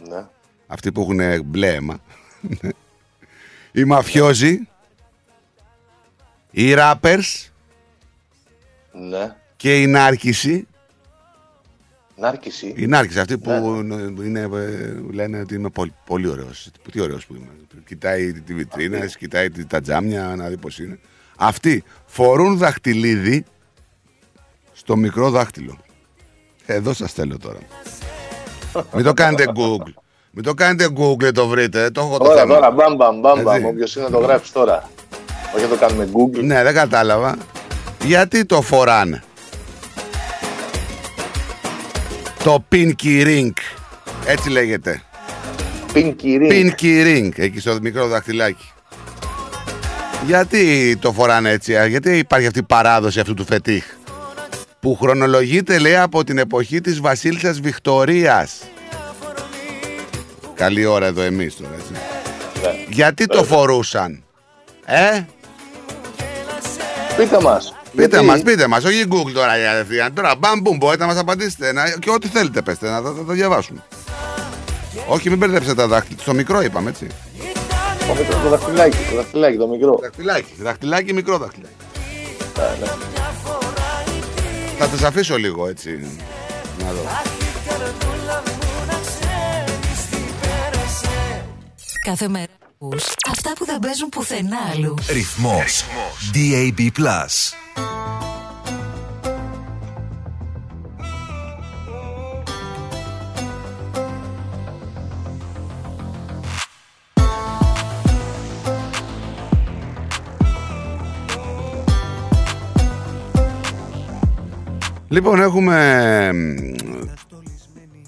Ναι. 0.08 0.26
αυτοί 0.66 0.92
που 0.92 1.00
έχουν 1.00 1.44
μπλε 1.44 1.74
αίμα, 1.74 1.98
οι 3.72 3.84
μαφιόζοι, 3.84 4.68
οι 6.50 6.74
rappers 6.76 7.48
Ναι. 8.92 9.36
και 9.56 9.80
οι 9.82 9.86
νάρκισοι, 9.86 10.66
Νάρκηση. 12.16 12.74
οι 12.76 12.86
νάρκισοι 12.86 13.20
αυτοί 13.20 13.38
που 13.38 13.50
Ναι, 13.50 13.94
είναι, 14.24 14.40
ε, 14.40 14.94
λένε 15.12 15.40
ότι 15.40 15.54
είμαι 15.54 15.68
πολύ, 15.70 15.94
πολύ 16.04 16.26
ωραίος. 16.28 16.70
Τι 16.92 17.00
ωραίος 17.00 17.26
που 17.26 17.34
είμαι. 17.34 17.48
Κοιτάει 17.86 18.32
τη 18.32 18.54
βιτρίνα, 18.54 19.06
κοιτάει 19.06 19.50
τη- 19.50 19.64
τα 19.66 19.80
τζάμια, 19.80 20.34
να 20.36 20.48
δει 20.48 20.56
πώς 20.56 20.78
είναι. 20.78 20.98
Αυτοί 21.36 21.84
φορούν 22.06 22.56
δαχτυλίδι 22.56 23.44
στο 24.72 24.96
μικρό 24.96 25.30
δάχτυλο. 25.30 25.78
Εδώ 26.70 26.92
σας 26.92 27.12
θέλω 27.12 27.38
τώρα. 27.38 27.58
Μην 28.92 29.04
το 29.04 29.12
κάνετε 29.12 29.44
Google. 29.56 29.92
Μην 30.30 30.44
το 30.44 30.54
κάνετε 30.54 30.88
Google, 30.98 31.32
το 31.34 31.46
βρείτε. 31.46 31.90
Το 31.90 32.00
έχω 32.00 32.18
το 32.18 32.24
Τώρα, 32.24 32.40
θέμα. 32.40 32.54
τώρα, 32.54 32.70
μπαμ, 32.70 32.94
μπαμ, 32.96 33.20
μπαμ, 33.20 33.42
μπαμ. 33.42 33.54
Έτσι. 33.54 33.66
Όποιος 33.68 33.94
είναι 33.96 34.04
να 34.04 34.10
το 34.10 34.18
γράψει 34.18 34.52
τώρα. 34.52 34.88
Όχι 35.54 35.62
να 35.62 35.68
το 35.68 35.76
κάνουμε 35.76 36.08
Google. 36.12 36.42
Ναι, 36.42 36.62
δεν 36.62 36.74
κατάλαβα. 36.74 37.36
Γιατί 38.04 38.44
το 38.44 38.62
φοράνε; 38.62 39.22
Το 42.44 42.64
Pinky 42.72 43.26
Ring. 43.26 43.50
Έτσι 44.26 44.50
λέγεται. 44.50 45.02
Pinky 45.94 46.22
Ring. 46.22 46.50
Pinky 46.50 47.06
Ring. 47.06 47.28
Εκεί 47.36 47.60
στο 47.60 47.78
μικρό 47.82 48.06
δαχτυλάκι. 48.06 48.70
Γιατί 50.26 50.96
το 51.00 51.12
φοράνε 51.12 51.50
έτσι, 51.50 51.76
α; 51.76 51.86
γιατί 51.86 52.18
υπάρχει 52.18 52.46
αυτή 52.46 52.58
η 52.58 52.62
παράδοση 52.62 53.20
αυτού 53.20 53.34
του 53.34 53.44
φετίχ; 53.44 53.84
Που 54.80 54.96
χρονολογείται 55.00 55.78
λέει 55.78 55.96
από 55.96 56.24
την 56.24 56.38
εποχή 56.38 56.80
της 56.80 57.00
βασίλισσας 57.00 57.60
Βικτορίας. 57.60 58.52
Καλή 60.54 60.84
ώρα 60.84 61.06
εδώ 61.06 61.22
εμείς 61.22 61.56
τώρα 61.56 61.74
έτσι. 61.74 61.92
Γιατί 62.88 63.26
το 63.26 63.44
φορούσαν, 63.44 64.22
ε; 64.84 65.20
Πείτε 67.16 67.40
μας. 67.40 67.72
Πείτε 67.90 68.08
Γιατί- 68.08 68.24
μας, 68.26 68.42
πείτε 68.42 68.66
μας, 68.66 68.84
όχι 68.84 69.04
Google 69.10 69.32
τώρα 69.32 69.56
για 69.58 69.66
κατευθείαν. 69.70 70.14
Τώρα 70.14 70.34
μπαμ 70.38 70.60
μπουμ, 70.60 70.76
μπορείτε 70.76 71.02
να 71.02 71.12
μας 71.12 71.20
απαντήσετε 71.20 71.72
να, 71.72 71.90
και 71.90 72.10
ό,τι 72.10 72.28
θέλετε 72.28 72.62
πέστε, 72.62 72.90
να 72.90 73.02
το, 73.02 73.08
θα 73.08 73.24
το 73.24 73.32
διαβάσουμε. 73.32 73.84
Όχι, 75.08 75.28
μην 75.28 75.38
μπερδέψετε 75.38 75.74
τα 75.74 75.86
δάχτυλα. 75.86 76.18
Στο 76.20 76.34
μικρό 76.34 76.62
είπαμε, 76.62 76.90
έτσι. 76.90 77.06
Το 78.08 78.14
μικρό, 78.14 78.38
το 78.42 78.48
δαχτυλάκι, 78.48 78.96
το 79.10 79.16
δαχτυλάκι, 79.16 79.56
το 79.56 79.66
μικρό. 79.66 79.98
Δαχτυλάκι, 80.02 80.52
δαχτυλάκι, 80.58 81.12
μικρό 81.12 81.38
δαχτυλάκι. 81.38 81.74
Ναι, 82.56 82.86
ναι. 82.86 83.17
Θα 84.78 84.88
τις 84.88 85.02
αφήσω 85.02 85.36
λίγο 85.36 85.68
έτσι. 85.68 85.90
Να 86.78 86.92
δω. 86.92 87.02
Κάθε 92.04 92.28
μέρα 92.28 92.52
ακούς 92.82 93.04
αυτά 93.30 93.52
που 93.58 93.64
δεν 93.64 93.78
παίζουν 93.78 94.08
πουθενά 94.08 94.58
αλλού. 94.72 94.94
Ρυθμός. 95.08 95.84
DAB+. 96.34 96.90
Λοιπόν, 115.08 115.40
έχουμε 115.40 116.30
μ, 116.32 116.74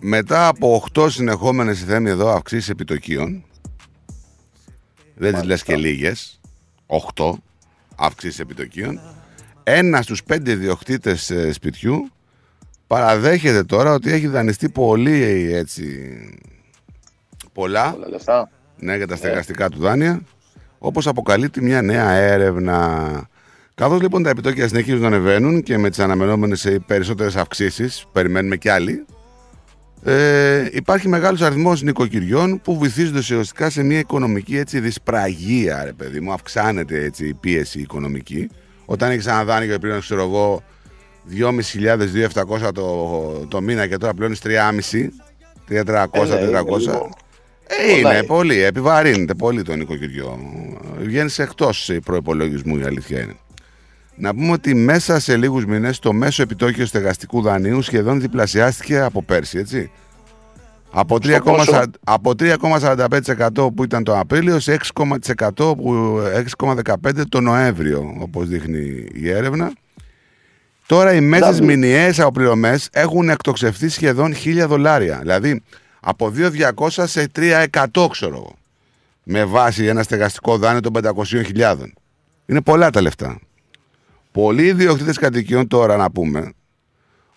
μετά 0.01 0.49
από 0.49 0.85
8 0.95 1.07
συνεχόμενες 1.11 1.85
θέμη 1.85 2.11
εδώ 2.11 2.29
αυξήσεις 2.31 2.69
επιτοκίων. 2.69 3.45
Δεν 5.15 5.35
τις 5.35 5.43
λες 5.45 5.63
και 5.63 5.77
λίγες. 5.77 6.41
8 6.87 7.33
αυξήσεις 7.97 8.39
επιτοκίων. 8.39 9.01
Ένα 9.63 10.03
στους 10.03 10.23
πέντε 10.25 10.51
ιδιοκτήτες 10.51 11.31
ε, 11.31 11.53
σπιτιού 11.53 12.11
παραδέχεται 12.87 13.65
τώρα 13.65 13.93
ότι 13.93 14.13
έχει 14.13 14.27
δανειστεί 14.27 14.69
πολύ 14.69 15.51
έτσι 15.55 16.09
πολλά, 17.53 17.91
Πολλά 17.93 18.09
λεφτά. 18.09 18.51
ναι, 18.79 18.97
για 18.97 19.07
τα 19.07 19.17
στεγαστικά 19.17 19.69
του 19.69 19.79
δάνεια, 19.79 20.21
όπως 20.79 21.07
αποκαλύπτει 21.07 21.63
μια 21.63 21.83
νέα 21.83 22.11
έρευνα. 22.11 23.29
Καθώς 23.81 24.01
λοιπόν 24.01 24.23
τα 24.23 24.31
επιτόκια 24.31 24.69
συνεχίζουν 24.69 25.01
να 25.01 25.07
ανεβαίνουν 25.07 25.63
και 25.63 25.79
με 25.79 25.89
τις 25.89 25.99
αναμενόμενες 25.99 26.65
ε, 26.65 26.79
περισσότερες 26.87 27.37
αυξήσεις, 27.37 28.07
περιμένουμε 28.13 28.57
κι 28.57 28.69
άλλοι, 28.69 29.05
ε, 30.05 30.69
υπάρχει 30.73 31.09
μεγάλος 31.09 31.41
αριθμός 31.41 31.83
νοικοκυριών 31.83 32.61
που 32.61 32.79
βυθίζονται 32.79 33.19
ουσιαστικά 33.19 33.71
σε 33.71 33.83
μια 33.83 33.99
οικονομική 33.99 34.57
έτσι, 34.57 34.81
δυσπραγία, 34.81 35.85
ρε 35.85 35.93
παιδί 35.93 36.21
μου. 36.21 36.33
Αυξάνεται 36.33 37.05
έτσι, 37.05 37.27
η 37.27 37.35
πίεση 37.35 37.81
οικονομική. 37.81 38.49
Όταν 38.85 39.11
έχεις 39.11 39.27
ένα 39.27 39.45
δάνειο 39.45 39.73
και 39.73 39.79
πριν, 39.79 40.01
ξέρω 40.01 40.23
εγώ, 40.23 40.63
2.500-2.700 41.39 42.75
το, 42.75 43.47
το 43.49 43.61
μήνα 43.61 43.87
και 43.87 43.97
τώρα 43.97 44.15
πλέονει 44.15 44.37
3.500, 44.43 45.09
3.300, 45.69 46.07
400. 46.15 46.27
Ε, 46.33 46.37
ναι, 46.37 46.43
είναι 46.43 46.79
λίγο. 46.79 47.11
Ε, 47.67 47.93
είναι 47.93 48.03
Πονάει. 48.03 48.25
πολύ, 48.25 48.63
επιβαρύνεται 48.63 49.35
πολύ 49.35 49.63
το 49.63 49.75
νοικοκυριό. 49.75 50.39
Βγαίνεις 50.99 51.39
εκτός 51.39 51.91
προπολογισμού, 52.05 52.77
η 52.77 52.83
αλήθεια 52.83 53.21
είναι. 53.21 53.37
Να 54.23 54.35
πούμε 54.35 54.53
ότι 54.53 54.75
μέσα 54.75 55.21
σε 55.21 55.37
λίγους 55.37 55.67
μήνες 55.67 55.99
το 55.99 56.13
μέσο 56.13 56.43
επιτόκιο 56.43 56.87
στεγαστικού 56.87 57.43
δανείου 57.43 57.83
σχεδόν 57.83 58.21
διπλασιάστηκε 58.21 59.01
από 59.01 59.23
πέρσι, 59.23 59.59
έτσι. 59.59 59.91
Από 60.91 61.19
3,40 61.23 61.85
από 62.05 62.33
3,45% 62.39 63.75
που 63.75 63.85
ήταν 63.85 64.05
το 64.05 64.19
Απρίλιο 64.19 64.59
σε 64.61 64.77
6,1% 64.95 65.77
που 65.77 66.19
6,15% 66.59 67.23
το 67.29 67.41
Νοέμβριο, 67.41 68.15
όπως 68.19 68.49
δείχνει 68.49 69.09
η 69.13 69.31
έρευνα. 69.31 69.73
Τώρα 70.87 71.13
οι 71.13 71.21
μέσες 71.21 71.59
Double. 71.59 71.65
μηνιαίες 71.65 72.21
αποπληρωμές 72.21 72.89
έχουν 72.93 73.29
εκτοξευτεί 73.29 73.89
σχεδόν 73.89 74.35
1000 74.35 74.67
δολάρια. 74.67 75.19
Δηλαδή 75.21 75.63
από 76.01 76.33
2.200 76.77 76.89
σε 77.07 77.27
3.100 77.37 78.07
ξέρω 78.11 78.35
εγώ. 78.35 78.55
Με 79.23 79.45
βάση 79.45 79.85
ένα 79.85 80.03
στεγαστικό 80.03 80.57
δάνειο 80.57 80.81
των 80.81 80.93
500.000. 80.95 81.77
Είναι 82.47 82.61
πολλά 82.61 82.91
τα 82.91 83.01
λεφτά. 83.01 83.39
Πολλοί 84.33 84.67
ιδιοκτήτες 84.67 85.19
κατοικιών 85.19 85.69
τώρα 85.69 85.97
να 85.97 86.11
πούμε 86.11 86.53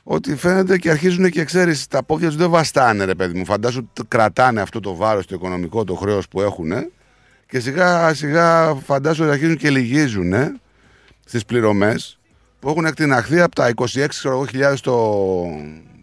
ότι 0.03 0.35
φαίνεται 0.35 0.77
και 0.77 0.89
αρχίζουν 0.89 1.29
και 1.29 1.43
ξέρεις, 1.43 1.87
τα 1.87 2.03
πόδια 2.03 2.27
τους 2.27 2.37
δεν 2.37 2.49
βαστάνε, 2.49 3.03
ρε 3.03 3.15
παιδί 3.15 3.37
μου. 3.37 3.45
Φαντάσου 3.45 3.87
ότι 3.89 4.07
κρατάνε 4.07 4.61
αυτό 4.61 4.79
το 4.79 4.95
βάρος 4.95 5.25
το 5.25 5.35
οικονομικό, 5.35 5.83
το 5.83 5.95
χρέος 5.95 6.27
που 6.27 6.41
έχουν 6.41 6.71
και 7.47 7.59
σιγά 7.59 8.13
σιγά 8.13 8.75
φαντάσου 8.75 9.23
ότι 9.23 9.31
αρχίζουν 9.31 9.57
και 9.57 9.69
λυγίζουν 9.69 10.33
στις 11.25 11.45
πληρωμές 11.45 12.19
που 12.59 12.69
έχουν 12.69 12.85
εκτιναχθεί 12.85 13.39
από 13.39 13.55
τα 13.55 13.71
26 13.75 14.05
ξέρω 14.07 14.33
εγώ, 14.33 14.45
χιλιάδες 14.45 14.81
το... 14.81 14.91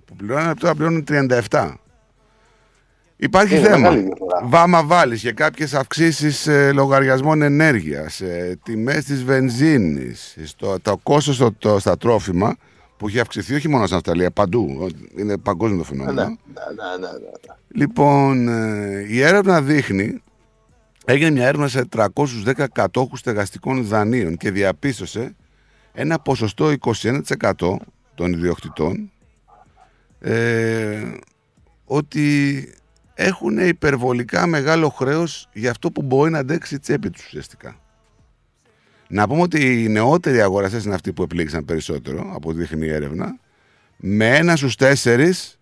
που 0.05 0.17
πληρώνουν, 0.17 0.59
τώρα 0.59 0.75
πληρώνουν 0.75 1.05
37. 1.51 1.75
Υπάρχει 3.23 3.55
Είναι 3.57 3.63
θέμα. 3.65 3.77
μεγάλη 3.79 4.01
διαφορά. 4.03 4.41
Βάμα 4.45 4.85
βάλεις 4.85 5.21
και 5.21 5.33
κάποιες 5.33 5.75
αυξήσεις 5.75 6.47
ε, 6.47 6.73
λογαριασμών 6.73 7.43
ενέργειας, 7.43 8.21
ε, 8.21 8.59
τιμές 8.63 9.05
της 9.05 9.25
βενζίνης, 9.25 10.37
το 10.83 10.97
κόστος 11.03 11.35
στο, 11.35 11.53
το- 11.59 11.79
στα 11.79 11.97
τρόφιμα 11.97 12.57
που 12.97 13.09
έχει 13.09 13.21
αυξηθεί 13.21 13.55
όχι 13.55 13.69
μόνο 13.69 13.85
στην 13.85 13.97
Αυστραλία, 13.97 14.31
παντού. 14.31 14.89
Είναι 15.17 15.39
παγκόσμιο 15.39 15.83
το 15.85 15.95
Ναι, 15.95 15.99
φαινόμενο. 16.03 16.29
ναι, 16.29 16.29
ναι, 16.29 16.97
ναι, 16.99 17.07
ναι, 17.07 17.13
ναι. 17.13 17.55
Λοιπόν, 17.75 18.49
ε, 18.49 19.07
η 19.09 19.21
έρευνα 19.21 19.63
δείχνει, 19.63 20.23
έγινε 21.05 21.31
μια 21.31 21.47
έρευνα 21.47 21.69
σε 21.69 21.85
310 21.85 22.67
κατόχους 22.73 23.19
στεγαστικών 23.19 23.85
δανείων 23.85 24.37
και 24.37 24.51
διαπίστωσε 24.51 25.35
ένα 25.93 26.19
ποσοστό 26.19 26.71
21% 26.71 27.77
των 28.15 28.33
ιδιοκτητών 28.33 29.11
ε, 30.21 31.03
ότι 31.85 32.65
έχουν 33.23 33.59
υπερβολικά 33.59 34.47
μεγάλο 34.47 34.89
χρέος 34.89 35.49
για 35.53 35.71
αυτό 35.71 35.91
που 35.91 36.03
μπορεί 36.03 36.31
να 36.31 36.39
αντέξει 36.39 36.75
η 36.75 36.79
τσέπη 36.79 37.11
τους 37.11 37.27
ουσιαστικά. 37.27 37.77
Να 39.09 39.29
πούμε 39.29 39.43
ότι 39.43 39.83
οι 39.83 39.89
νεότεροι 39.89 40.41
αγοραστές 40.41 40.85
είναι 40.85 40.95
αυτοί 40.95 41.13
που 41.13 41.23
επλήγησαν 41.23 41.65
περισσότερο 41.65 42.31
από 42.35 42.53
τη 42.53 42.59
δείχνει 42.59 42.87
η 42.87 42.93
έρευνα 42.93 43.39
με 43.97 44.37
ένα 44.37 44.57
στους 44.57 44.77
τέσσερις 44.77 45.59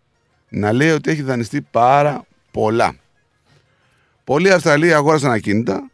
να 0.49 0.73
λέει 0.73 0.91
ότι 0.91 1.11
έχει 1.11 1.23
δανειστεί 1.23 1.61
πάρα 1.61 2.25
πολλά. 2.51 2.97
Πολλοί 4.25 4.53
Αυστραλοί 4.53 4.95
αγόρασαν 4.95 5.31
ακίνητα 5.31 5.91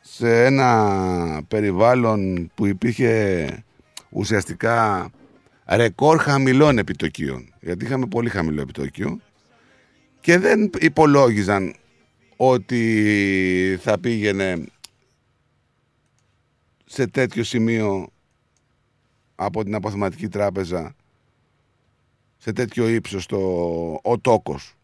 σε 0.00 0.44
ένα 0.44 1.42
περιβάλλον 1.48 2.50
που 2.54 2.66
υπήρχε 2.66 3.64
ουσιαστικά 4.10 5.08
ρεκόρ 5.66 6.18
χαμηλών 6.18 6.78
επιτοκίων. 6.78 7.54
Γιατί 7.60 7.84
είχαμε 7.84 8.06
πολύ 8.06 8.28
χαμηλό 8.28 8.60
επιτόκιο 8.60 9.20
και 10.20 10.38
δεν 10.38 10.70
υπολόγιζαν 10.78 11.74
ότι 12.36 13.78
θα 13.82 13.98
πήγαινε 14.00 14.64
σε 16.84 17.06
τέτοιο 17.06 17.44
σημείο 17.44 18.08
από 19.34 19.64
την 19.64 19.74
αποθεματική 19.74 20.28
τράπεζα 20.28 20.94
σε 22.38 22.52
τέτοιο 22.52 22.88
ύψος 22.88 23.26
το, 23.26 23.36
ο 24.02 24.18
τόκος. 24.20 24.74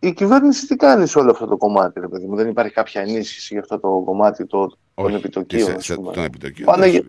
Η 0.00 0.12
κυβέρνηση 0.12 0.66
τι 0.66 0.76
κάνει 0.76 1.06
σε 1.06 1.18
όλο 1.18 1.30
αυτό 1.30 1.46
το 1.46 1.56
κομμάτι, 1.56 2.00
ρε 2.00 2.08
παιδί 2.08 2.26
μου; 2.26 2.36
Δεν 2.36 2.48
υπάρχει 2.48 2.72
κάποια 2.72 3.00
ενίσχυση 3.00 3.48
για 3.52 3.60
αυτό 3.62 3.78
το 3.80 4.02
κομμάτι 4.04 4.46
το, 4.46 4.76
των 4.94 5.14
επιτοκίων. 5.14 5.62
σε- 5.68 5.72
ας 5.72 5.84
σε- 5.84 5.94
πούμε. 5.94 6.12
των 6.12 6.24
επιτοκίων, 6.24 6.66
Πάνε, 6.66 6.82
δεν 6.90 6.90
για, 6.90 7.02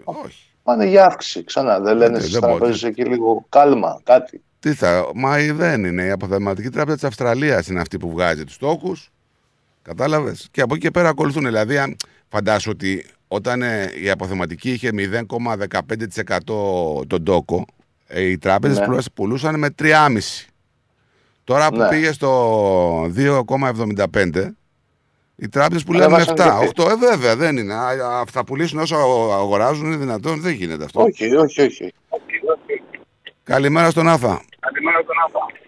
πάνε 0.63 0.85
για 0.85 1.05
αύξηση 1.05 1.43
ξανά. 1.43 1.79
Δεν 1.79 1.97
λένε 1.97 2.17
Ε, 2.17 2.19
στις 2.19 2.31
δεν 2.31 2.41
μπορεί. 2.41 2.53
τραπέζες 2.57 2.83
εκεί 2.83 3.05
λίγο 3.05 3.45
κάλμα, 3.49 4.01
κάτι. 4.03 4.43
Τι 4.59 4.73
θα, 4.73 5.09
μα 5.15 5.39
η- 5.39 5.51
δεν 5.51 5.83
είναι. 5.83 6.03
Η 6.03 6.09
αποθεματική 6.09 6.69
τράπεζα 6.69 6.95
της 6.95 7.03
Αυστραλίας 7.05 7.67
είναι 7.67 7.79
αυτή 7.81 7.97
που 7.97 8.09
βγάζει 8.11 8.43
τους 8.43 8.57
τόκου. 8.57 8.95
Κατάλαβες; 9.81 10.47
Και 10.51 10.61
από 10.61 10.73
εκεί 10.73 10.83
και 10.83 10.91
πέρα 10.91 11.09
ακολουθούν. 11.09 11.43
Δηλαδή, 11.43 11.77
αν 11.77 11.95
φαντάσου 12.27 12.69
ότι 12.73 13.05
όταν 13.27 13.61
ε, 13.61 13.91
η 14.01 14.09
αποθεματική 14.09 14.71
είχε 14.71 14.89
0,15% 14.93 16.37
τον 17.07 17.23
τόκο, 17.23 17.65
ε, 18.07 18.21
οι 18.21 18.37
τράπεζες 18.37 18.87
Ναι. 18.87 19.01
πουλούσαν 19.13 19.59
με 19.59 19.69
3,5%. 19.69 20.47
Τώρα 21.43 21.69
που 21.69 21.77
Ναι. 21.77 21.87
πήγε 21.89 22.11
στο 22.11 23.11
2,75%, 23.15 24.55
οι 25.35 25.49
τράπεζες 25.49 25.83
πουλάνε 25.83 26.07
με 26.07 26.15
Ανεβάσαν 26.15 26.35
7. 26.35 26.59
και 26.59 26.81
8, 26.81 26.89
ε, 26.89 26.95
βέβαια, 26.95 27.35
δεν 27.35 27.57
είναι. 27.57 27.73
Α, 27.73 27.87
α, 27.87 28.23
Θα 28.31 28.43
πουλήσουν 28.43 28.79
όσο 28.79 28.95
αγοράζουν, 29.31 29.85
είναι 29.85 29.95
δυνατόν. 29.97 30.41
Δεν 30.41 30.53
γίνεται 30.53 30.83
αυτό. 30.83 31.01
Όχι, 31.01 31.35
όχι, 31.35 31.61
όχι. 31.61 31.93
Καλημέρα 33.53 33.89
στον 33.89 34.07
Άθα. 34.09 34.41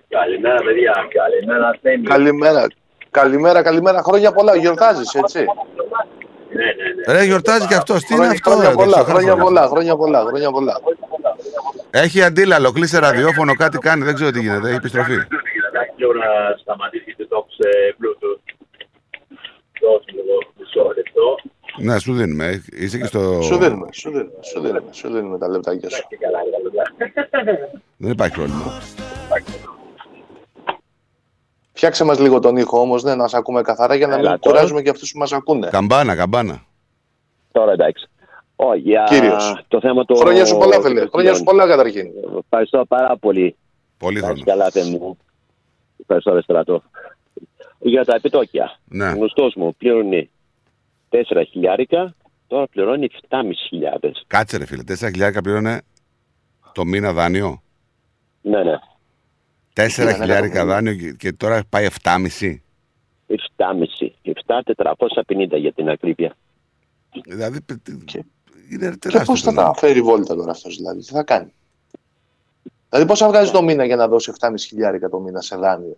Καλημέρα, 0.09 0.59
παιδιά. 0.63 0.93
Καλημέρα, 1.21 1.79
Θέμη. 1.81 2.03
Καλημέρα. 2.03 2.65
Καλημέρα, 3.11 3.61
καλημέρα. 3.61 4.01
Χρόνια 4.01 4.31
πολλά. 4.31 4.55
Γιορτάζεις, 4.55 5.13
έτσι; 5.13 5.39
Ναι, 5.39 6.63
ναι, 6.63 7.13
ναι. 7.13 7.13
Ρε, 7.19 7.23
γιορτάζει 7.23 7.67
και 7.67 7.75
αυτός. 7.75 8.03
Τι 8.03 8.13
είναι 8.13 8.23
Χρόνια, 8.25 8.31
αυτό, 8.31 8.49
χρόνια 8.51 8.69
ρε, 8.69 8.75
πολλά, 8.75 8.97
το 8.97 9.03
χρόνια 9.03 9.33
ξεχάσαμε. 9.33 9.43
πολλά, 9.43 9.63
χρόνια 9.67 9.95
πολλά, 9.95 10.19
χρόνια 10.27 10.51
πολλά. 10.51 10.75
Έχει 11.91 12.21
αντίλαλο, 12.23 12.71
κλείσε 12.71 12.99
ραδιόφωνο, 12.99 13.53
κάτι 13.55 13.77
κάνει, 13.77 14.03
δεν 14.03 14.13
ξέρω 14.13 14.31
τι 14.31 14.39
γίνεται. 14.39 14.67
Έχει 14.67 14.75
επιστροφή. 14.75 15.13
Εντάξει, 15.13 15.93
λίγο 15.95 16.13
να 16.13 16.29
σταματήσει 16.61 17.15
το 17.19 17.25
talk 17.31 17.45
σε 17.59 17.69
Bluetooth. 17.99 18.41
Δώσε 19.81 20.09
λίγο 20.17 20.35
μισό 20.57 20.83
λεπτό. 20.97 21.27
Ναι, 21.77 21.99
σου 21.99 22.13
δίνουμε. 22.13 22.63
Είσαι 22.71 22.97
και 22.97 23.05
στο. 23.05 23.41
Σου 23.41 23.57
δίνουμε, 23.57 23.87
σου 23.91 24.09
δίνουμε, 24.09 24.31
σου 24.41 24.61
δίνουμε, 24.61 24.83
σου 24.91 25.11
δίνουμε 25.11 25.37
τα 25.37 25.47
λεπτάκια 25.47 25.89
σου. 25.89 26.03
Και 26.09 26.17
καλά, 26.17 26.37
καλά. 27.31 27.63
Δεν 27.97 28.11
υπάρχει 28.11 28.35
πρόβλημα. 28.35 28.81
Φτιάξε 31.73 32.03
μας 32.03 32.19
λίγο 32.19 32.39
τον 32.39 32.57
ήχο 32.57 32.79
όμως, 32.79 33.03
ναι, 33.03 33.15
να 33.15 33.27
σε 33.27 33.37
ακούμε 33.37 33.61
καθαρά 33.61 33.95
για 33.95 34.07
να 34.07 34.15
μην 34.15 34.25
Έλα, 34.25 34.39
τώρα. 34.39 34.55
κουράζουμε 34.55 34.81
και 34.81 34.89
αυτούς 34.89 35.11
που 35.11 35.19
μας 35.19 35.31
ακούνε. 35.31 35.67
Καμπάνα, 35.71 36.15
καμπάνα. 36.15 36.65
Τώρα 37.51 37.71
εντάξει. 37.71 38.09
Όχι, 38.55 38.79
για 38.79 39.03
Κύριος. 39.09 39.65
το 39.67 39.79
θέμα 39.79 40.05
του... 40.05 40.15
Χρόνια 40.15 40.45
σου 40.45 40.57
πολλά, 40.57 40.81
φίλε. 40.81 41.05
Χρόνια 41.05 41.33
σου 41.33 41.43
πολλά 41.43 41.67
καταρχήν. 41.67 42.07
Ευχαριστώ 42.43 42.85
πάρα 42.87 43.17
πολύ. 43.17 43.55
Πολύ 43.97 44.19
χρόνος. 44.19 44.43
Καλά, 44.43 44.69
Θέμη 44.69 44.97
μου. 44.97 45.17
Ευχαριστώ, 46.01 46.33
ρε 46.33 46.41
στρατό. 46.41 46.83
Για 47.79 48.05
τα 48.05 48.15
επιτόκια. 48.15 48.79
Ναι. 48.85 49.09
Ο 49.09 49.13
γνωστός 49.13 49.53
μου 49.55 49.75
πλήρωνε 49.77 50.29
4 51.11 51.43
χιλιάρικα, 51.49 52.15
τώρα 52.47 52.67
πληρώνει 52.67 53.07
7.500. 53.29 54.11
Κάτσε 54.27 54.57
ρε 54.57 54.65
φίλε, 54.65 54.83
4 54.87 54.95
χιλιάρικα 54.95 55.41
πλήρωνε 55.41 55.81
το 56.73 56.85
μήνα 56.85 57.13
δάνειο; 57.13 57.61
Ναι, 58.41 58.63
ναι. 58.63 58.79
4 59.73 60.05
Ναι, 60.05 60.13
χιλιάρικα 60.13 60.63
ναι. 60.63 60.71
δάνειο 60.71 60.93
και- 60.95 61.11
και 61.11 61.33
τώρα 61.33 61.61
πάει 61.69 61.85
7,5. 61.85 62.61
7,5. 63.27 64.15
7,450 64.23 65.57
για 65.57 65.73
την 65.73 65.89
ακρίβεια. 65.89 66.35
Δηλαδή 67.25 67.61
πε- 67.61 67.77
τι- 67.83 67.91
είναι 68.71 68.89
Και 68.89 68.97
τεράστιο. 68.97 69.23
πώς 69.25 69.41
θα 69.41 69.49
το 69.53 69.55
τα 69.61 69.73
φέρει 69.75 70.01
βόλτα 70.01 70.35
τώρα 70.35 70.51
αυτός 70.51 70.75
δηλαδή, 70.75 70.99
τι 70.99 71.11
θα 71.11 71.23
κάνει; 71.23 71.53
Δηλαδή 72.89 73.07
πόσα 73.07 73.27
βγάζει 73.27 73.51
το 73.51 73.61
μήνα 73.63 73.85
για 73.85 73.95
να 73.95 74.07
δώσει 74.07 74.31
7,5 74.39 74.53
χιλιάρικα 74.67 75.09
το 75.09 75.19
μήνα 75.19 75.41
σε 75.41 75.55
δάνειο; 75.55 75.97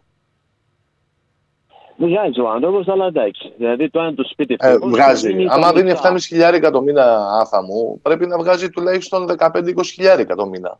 Βγάζει 2.08 2.40
ο 2.40 2.50
άνθρωπος, 2.50 2.88
αλλά 2.88 3.06
εντάξει. 3.06 3.54
Δηλαδή 3.58 3.90
το 3.90 4.00
αν 4.00 4.16
το 4.16 4.24
σπίτι 4.24 4.56
Ε, 4.60 4.70
φτωχός, 4.72 4.92
βγάζει. 4.92 5.28
δίνει 5.28 5.46
Άμα 5.50 5.62
τα 5.66 5.74
δίνει 5.74 5.90
λεφτά. 5.90 6.10
7,5 6.14 6.18
χιλιάρικα 6.26 6.72
το 6.72 6.82
μήνα 6.82 7.28
άθα 7.40 7.64
μου, 7.64 8.00
πρέπει 8.02 8.28
να 8.28 8.38
βγάζει 8.38 8.70
τουλάχιστον 8.70 9.26
15-20 9.38 9.84
χιλιάρικα 9.84 10.36
το 10.36 10.46
μήνα. 10.46 10.80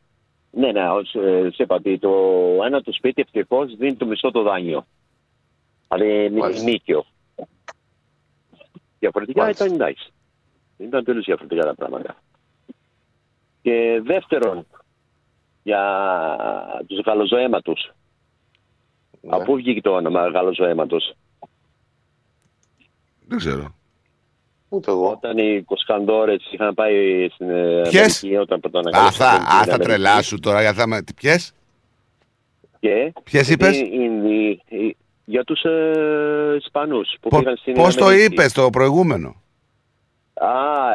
Ναι, 0.52 0.72
ναι, 0.72 0.90
ως, 0.90 1.14
ε, 1.16 1.50
σε 1.54 1.64
είπα 1.64 1.76
ότι 1.76 1.98
το 2.00 2.12
ένα 2.66 2.82
το 2.82 2.92
σπίτι 2.94 3.22
ευτυχώς 3.22 3.76
δίνει 3.76 3.96
το 3.96 4.06
μισό 4.06 4.32
το 4.32 4.42
δάνειο. 4.42 4.86
Δηλαδή 5.90 6.30
μη- 6.30 6.64
νίκιο. 6.64 7.06
Διαφορετικά 9.00 9.42
Μάλιστα. 9.42 9.66
ήταν 9.66 9.76
εντάξει. 9.82 10.12
Ήταν 10.78 11.04
τελείως 11.04 11.26
διαφορετικά 11.26 11.66
τα 11.66 11.76
πράγματα. 11.76 12.16
Και 13.62 14.02
δεύτερον, 14.04 14.66
για 15.64 15.82
τους 16.88 17.00
γαλοζοέματου. 17.06 17.74
Ναι. 19.26 19.36
Από 19.36 19.44
πού 19.44 19.56
βγήκε 19.56 19.82
το 19.82 19.90
όνομα 19.92 20.28
γαλοζοέματο. 20.28 20.98
Δεν 23.28 23.38
ξέρω. 23.38 23.76
Ούτε 24.70 24.92
εγώ; 24.92 25.10
Όταν 25.10 25.38
οι 25.38 25.62
Κοσκανδόρε 25.64 26.36
είχαν 26.52 26.74
πάει 26.74 27.30
στην 27.30 27.50
ε, 27.50 27.82
Ποιες; 27.90 28.24
Αμερική, 28.24 28.36
όταν 28.42 28.58
Α, 28.58 28.60
πρωτοανακαλύψαν 28.60 29.28
θα, 29.30 29.38
την 29.38 29.46
α, 29.46 29.50
θα 29.50 29.58
Αμερική. 29.60 29.80
τρελάσου 29.86 30.40
τώρα. 30.40 30.62
Για 30.62 30.74
θα 30.74 30.88
με... 30.88 31.04
Ποιες; 31.16 31.54
Και; 32.80 33.14
Ποιες 33.24 33.50
είπες; 33.50 33.80
είναι- 33.80 34.04
είναι- 34.04 34.60
ε, 34.70 34.90
για 35.26 35.44
τους 35.44 35.64
ε, 35.64 36.56
Ισπανούς 36.58 37.16
που 37.22 37.30
Πο- 37.30 37.40
πήγαν 37.40 37.58
στην 37.58 37.74
Πώς 37.74 37.96
το 37.96 38.06
Αμερική. 38.06 38.34
είπες 38.34 38.54
το 38.54 38.70
προηγούμενο; 38.70 39.42
Α, 40.34 40.48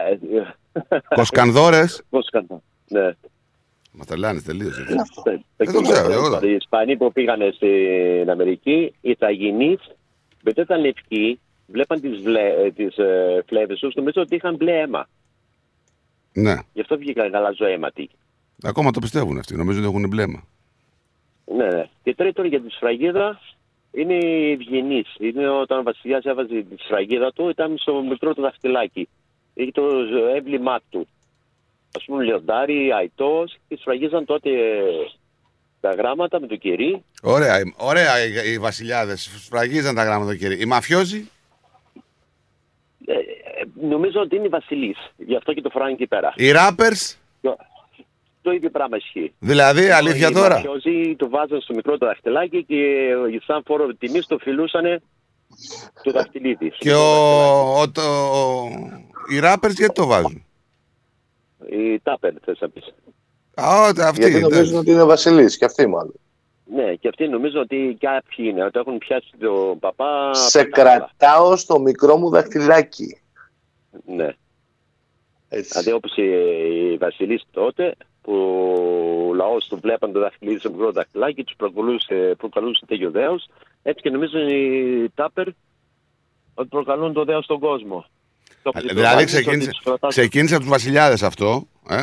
ε, 0.08 0.18
ε, 0.88 0.98
Κοσκανδόρες; 1.14 2.02
Κοσκανδό. 2.10 2.62
Ναι. 2.88 3.10
Μας 3.98 4.06
τρελάνεις 4.06 4.42
τελείως. 4.44 4.78
έτσι. 4.78 4.94
Δεν 5.24 5.44
Δεν 5.56 5.72
το 5.72 5.80
ξέρω, 5.80 6.12
εγώ 6.12 6.28
δεν. 6.30 6.50
Οι 6.50 6.54
Ισπανοί 6.54 6.96
που 6.96 7.12
πήγαν 7.12 7.52
στην 7.54 8.30
Αμερική, 8.30 8.94
οι 9.00 9.10
Ιταγινείς, 9.10 9.80
επειδή 10.40 10.52
δεν 10.54 10.64
ήταν 10.64 10.80
λευκοί, 10.80 11.40
βλέπαν 11.66 12.00
τις, 12.00 12.20
βλέ, 12.20 12.48
ε, 12.48 12.70
τις 12.70 12.96
ε, 12.96 13.44
φλέβες 13.46 13.78
τους, 13.78 13.94
νομίζω 13.94 14.22
ότι 14.22 14.34
είχαν 14.34 14.56
μπλε 14.56 14.80
αίμα. 14.80 15.08
Ναι. 16.32 16.54
Γι' 16.72 16.80
αυτό 16.80 16.98
βγήκαν 16.98 17.30
γαλαζοαίματοι. 17.30 18.10
Ακόμα 18.62 18.90
το 18.90 19.00
πιστεύουν 19.00 19.38
αυτοί. 19.38 19.56
Νομίζω 19.56 19.78
ότι 19.78 19.88
έχουν 19.88 20.08
μπλέμα. 20.08 20.42
Ναι, 21.56 21.66
ναι. 21.66 21.88
Και 22.02 22.14
τρίτον 22.14 22.46
για 22.46 22.60
τη 22.60 22.70
σφραγίδα 22.70 23.40
είναι 23.92 24.14
ευγενής. 24.52 25.14
Είναι 25.18 25.48
όταν 25.48 25.78
ο 25.78 25.82
Βασιλιάς 25.82 26.24
έβαζε 26.24 26.48
τη 26.48 26.82
σφραγίδα 26.82 27.32
του, 27.32 27.48
ήταν 27.48 27.76
στο 27.78 28.02
μικρό 28.02 28.34
του 28.34 28.40
δαχτυλάκι. 28.42 29.08
Είχε 29.54 29.70
το 29.70 29.82
έμβλημά 30.36 30.80
του. 30.90 31.06
Α 31.92 32.04
πούμε, 32.04 32.24
λιοντάρι, 32.24 32.92
αϊτός 32.92 33.56
και 33.68 33.76
σφραγίζαν 33.80 34.24
τότε 34.24 34.50
ε, 34.50 34.82
τα 35.80 35.90
γράμματα 35.90 36.40
με 36.40 36.46
το 36.46 36.56
κερί. 36.56 37.04
Ωραία, 37.22 37.60
οι- 37.60 37.74
ωραία 37.76 38.24
οι, 38.24 38.52
οι 38.52 38.58
βασιλιάδες. 38.58 39.30
Σφραγίζαν 39.44 39.94
τα 39.94 40.04
γράμματα 40.04 40.30
το 40.30 40.36
κερί. 40.36 40.60
Οι 40.60 40.64
μαφιόζοι; 40.64 41.28
Ε, 43.06 43.12
ε, 43.12 43.86
νομίζω 43.88 44.20
ότι 44.20 44.36
είναι 44.36 44.48
βασιλή. 44.48 44.96
Γι' 45.16 45.36
αυτό 45.36 45.52
και 45.52 45.60
το 45.60 45.70
φοράνε 45.70 45.92
εκεί 45.92 46.06
πέρα. 46.06 46.32
Οι 46.36 46.50
rappers. 46.54 47.14
Το, 47.40 47.56
το 48.42 48.50
ίδιο 48.50 48.70
πράγμα 48.70 48.96
ισχύει. 48.96 49.32
Δηλαδή, 49.38 49.90
αλήθεια 49.90 50.28
Οι 50.28 50.32
τώρα; 50.32 50.54
μαφιόζοι 50.54 51.16
το 51.16 51.28
βάζαν 51.28 51.60
στο 51.60 51.74
μικρό 51.74 51.98
το 51.98 52.06
δαχτυλάκι 52.06 52.64
και 52.64 52.76
ε, 53.34 53.38
σαν 53.46 53.62
φόρο 53.66 53.94
τιμή 53.94 54.20
το 54.22 54.38
φιλούσαν 54.38 55.02
το 56.02 56.10
δαχτυλίδι. 56.10 56.72
Και 56.78 56.92
ο, 56.92 57.80
ο, 57.80 57.90
το, 57.90 58.02
οι 59.32 59.40
rappers 59.42 59.70
γιατί 59.74 59.92
το 59.94 60.06
βάζουν; 60.06 60.44
Η 61.66 62.00
τάπερ, 62.00 62.32
θες 62.44 62.58
να 62.60 62.68
πεις. 62.68 62.94
Α, 63.54 63.80
ό, 63.80 64.02
αυτοί. 64.02 64.20
Γιατί 64.20 64.40
νομίζουν 64.40 64.78
ότι 64.78 64.90
είναι 64.90 65.04
βασιλής 65.04 65.58
και 65.58 65.64
αυτοί 65.64 65.86
μάλλον. 65.86 66.14
Ναι, 66.74 66.94
και 66.94 67.08
αυτοί 67.08 67.28
νομίζω 67.28 67.60
ότι 67.60 67.96
κάποιοι 68.00 68.46
είναι, 68.48 68.64
ότι 68.64 68.78
έχουν 68.78 68.98
πιάσει 68.98 69.30
τον 69.38 69.78
παπά. 69.78 70.34
Σε 70.34 70.64
κρατάω 70.64 71.56
στο 71.56 71.80
μικρό 71.80 72.16
μου 72.16 72.30
δαχτυλάκι. 72.30 73.20
Ναι. 74.06 74.34
Δηλαδή 75.48 75.92
όπως 75.92 76.16
οι, 76.16 76.22
οι 76.92 76.96
βασιλείς 76.96 77.42
τότε 77.50 77.94
που 78.22 78.34
ο 79.28 79.34
λαός 79.34 79.66
του 79.66 79.78
βλέπαν 79.80 80.12
το 80.12 80.20
δαχτυλίδι 80.20 80.60
σε 80.60 80.70
μικρό 80.70 80.92
δαχτυλάκι, 80.92 81.44
τους 81.44 81.56
προκαλούσε, 81.56 82.34
προκαλούσε 82.38 82.86
τέτοιο 82.86 83.10
δέος. 83.10 83.48
Έτσι 83.82 84.02
και 84.02 84.10
νομίζουν 84.10 84.48
οι 84.48 85.08
τάπερ 85.14 85.46
ότι 86.54 86.68
προκαλούν 86.68 87.12
το 87.12 87.24
δέος 87.24 87.44
στον 87.44 87.58
κόσμο. 87.58 88.04
Το 88.72 88.80
Δηλαδή 88.80 88.94
πληθωράκι, 89.00 89.24
ξεκίνησε, 89.24 89.68
ότι 89.68 89.76
τους 89.76 89.84
κρατάς- 89.84 90.10
ξεκίνησε 90.14 90.54
από 90.54 90.62
τους 90.62 90.72
βασιλιάδες 90.72 91.22
αυτό. 91.22 91.66
Ε; 91.88 91.96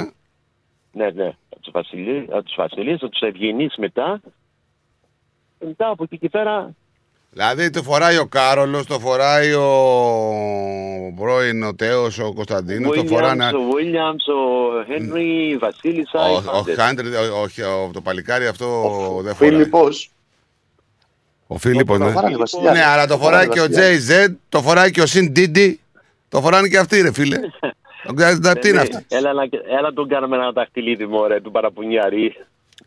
Ναι, 0.91 1.09
ναι. 1.09 1.27
Από 1.49 1.61
τους 1.61 1.71
βασιλεί, 1.73 2.25
από 2.31 2.43
τους 2.43 2.55
βασιλείς, 2.57 2.95
από 3.01 3.09
τους 3.09 3.21
ευγενείς 3.21 3.75
μετά. 3.77 4.21
Και 5.59 5.65
μετά 5.65 5.87
από 5.89 6.03
εκεί 6.03 6.17
και 6.17 6.29
πέρα 6.29 6.73
Δηλαδή 7.31 7.69
το 7.69 7.83
φοράει 7.83 8.17
ο 8.17 8.25
Κάρολος, 8.27 8.85
το 8.85 8.99
φοράει 8.99 9.53
ο 9.53 11.13
πρώην 11.15 11.63
ο 11.63 11.75
Τέος, 11.75 12.19
ο 12.19 12.33
Κωνσταντίνος, 12.33 12.95
το 12.95 13.05
φοράνε. 13.05 13.49
Williams, 13.51 13.55
ο 13.55 13.59
Williams, 13.77 14.33
ο 14.33 14.79
Henry, 14.89 15.49
η 15.51 15.57
Βασίλισσα. 15.57 16.29
οι 16.29 16.33
Ο, 16.33 16.37
ο, 16.37 16.41
πάντες. 16.51 16.75
Χάντρι, 16.75 17.07
ο, 17.15 17.41
όχι, 17.41 17.61
ο- 17.61 17.89
το 17.93 18.01
παλικάρι 18.01 18.47
αυτό 18.47 18.65
δεν 19.23 19.35
φοράει. 19.35 19.51
Φίλιππος. 19.51 20.09
Ο 21.47 21.57
Φίλιππος, 21.57 21.99
ναι. 21.99 22.05
Το 22.05 22.11
φοράνε 22.11 22.33
οι 22.33 22.37
βασιλιάδες. 22.37 22.79
Ναι, 22.79 22.85
αλλά 22.85 23.07
το 23.07 23.13
Το 23.13 23.19
φοράει 23.19 23.45
φοράνε 23.45 23.67
και 23.67 23.79
ο 23.79 23.91
οι 23.91 23.97
JZ, 24.27 24.33
το 24.49 24.61
φοράει 24.61 24.91
και 24.91 25.01
ο 25.01 25.05
Sin 25.07 25.37
Diddy. 25.37 25.73
Το 26.35 26.41
φοράνε 26.41 26.67
και 26.67 26.77
αυτοί, 26.77 27.01
ρε 27.01 27.13
φίλε. 27.13 27.37
Τον 28.07 28.15
κάνει- 28.15 28.39
Τι 28.59 28.69
είναι 28.69 28.77
Ναι, 28.77 28.81
αυτό. 28.81 28.99
Έλα, 29.07 29.33
να- 29.33 29.47
έλα 29.77 29.93
τον 29.93 30.07
κάνουμε 30.07 30.35
ένα 30.35 30.51
δαχτυλίδι 30.51 31.05
μου, 31.05 31.27
ρε, 31.27 31.41
του 31.41 31.51
παραπονιάρη. 31.51 32.35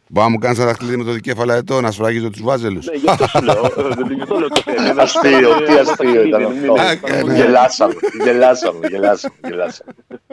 Μπορεί 0.09 0.27
να 0.27 0.33
μου 0.33 0.39
κάνεις 0.39 0.59
ένα 0.59 0.67
δαχτυλίδι 0.67 0.97
με 0.97 1.05
το 1.05 1.13
δικέφαλα 1.13 1.55
ετώ 1.55 1.81
να 1.81 1.91
σφραγίζω 1.91 2.31
τους 2.31 2.43
βάζελους. 2.43 2.87
Ναι, 2.87 2.97
γι' 2.97 3.09
αυτό 3.11 3.27
σου 3.27 3.43
λέω. 3.43 3.65
ε, 3.65 4.15
Γι' 4.15 4.23
αυτό 4.23 4.39
λέω 4.39 4.49
το 4.49 4.63
θέμα. 4.65 4.91
Είναι 4.91 5.03
Αστείο, 5.03 5.57
τι 5.57 5.65
ένα 5.73 5.81
αστείο 5.81 6.23
ήταν 6.25 6.43
δαχτυλίδι, 6.43 6.43
αυτό. 6.85 7.15
μην- 7.17 7.27
μην- 7.27 7.37
Γελάσαμε, 7.37 7.95
γελάσαμε, 8.25 8.87
γελάσαμε, 8.89 9.35
γελάσαμε. 9.49 9.93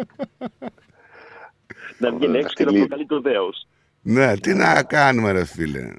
Να 1.98 2.12
βγαίνει 2.12 2.38
έξω 2.38 2.54
και 2.54 2.64
να 2.64 2.72
δαχτυλίδι. 2.72 2.88
προκαλεί 2.88 3.06
το 3.06 3.22
δέος. 3.22 3.68
Ναι, 4.02 4.38
τι 4.38 4.54
να 4.54 4.84
κάνουμε, 4.84 5.32
ρε 5.32 5.46
φίλε. 5.46 5.92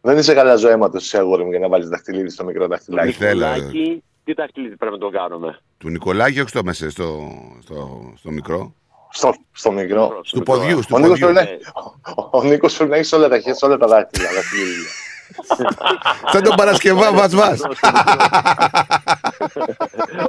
Δεν 0.00 0.18
είσαι 0.18 0.34
καλά 0.34 0.56
ζωέματος 0.56 1.02
εσύ 1.04 1.16
αγόρι 1.16 1.44
μου 1.44 1.50
για 1.50 1.58
να 1.58 1.68
βάλεις 1.68 1.88
δαχτυλίδι 1.88 2.30
στο 2.30 2.44
μικρό 2.44 2.66
δαχτυλάκι. 2.66 4.02
Θέλω. 4.34 4.46
Λάκι, 4.46 4.62
τι 4.62 4.62
δαχτυλίδι 4.62 4.76
πρέπει 4.76 4.92
να 4.94 4.98
το 5.00 5.08
κάνουμε; 5.10 5.58
Του 5.78 5.88
Νικολάκη, 5.88 6.40
όχι 6.40 6.48
στο 6.48 6.64
μέσα, 6.64 6.90
στο, 6.90 7.28
στο, 7.62 8.12
στο 8.16 8.30
μικρό. 8.30 8.74
Στο, 9.10 9.34
στο 9.52 9.70
μικρό. 9.72 10.20
Του 10.30 10.42
ποδιού, 10.42 10.80
του 10.80 10.86
Ο 10.90 10.98
Νίκος, 10.98 11.18
ποδιού. 11.18 11.32
πρέπει 11.34 11.60
να, 11.64 11.72
ο, 12.14 12.28
ο 12.38 12.42
Νίκος 12.42 12.76
πρέπει 12.76 12.90
να 12.90 12.96
έχει 12.96 13.14
όλα 13.14 13.28
τα 13.28 13.38
χέρια, 13.38 13.56
όλα 13.60 13.76
τα 13.76 13.86
δάχτυλα. 13.86 14.28
δαχτυλίδια. 14.34 14.88
Σαν 16.32 16.42
τον 16.42 16.54
Παρασκευά, 16.56 17.12
βας 17.12 17.34
βας. 17.34 17.60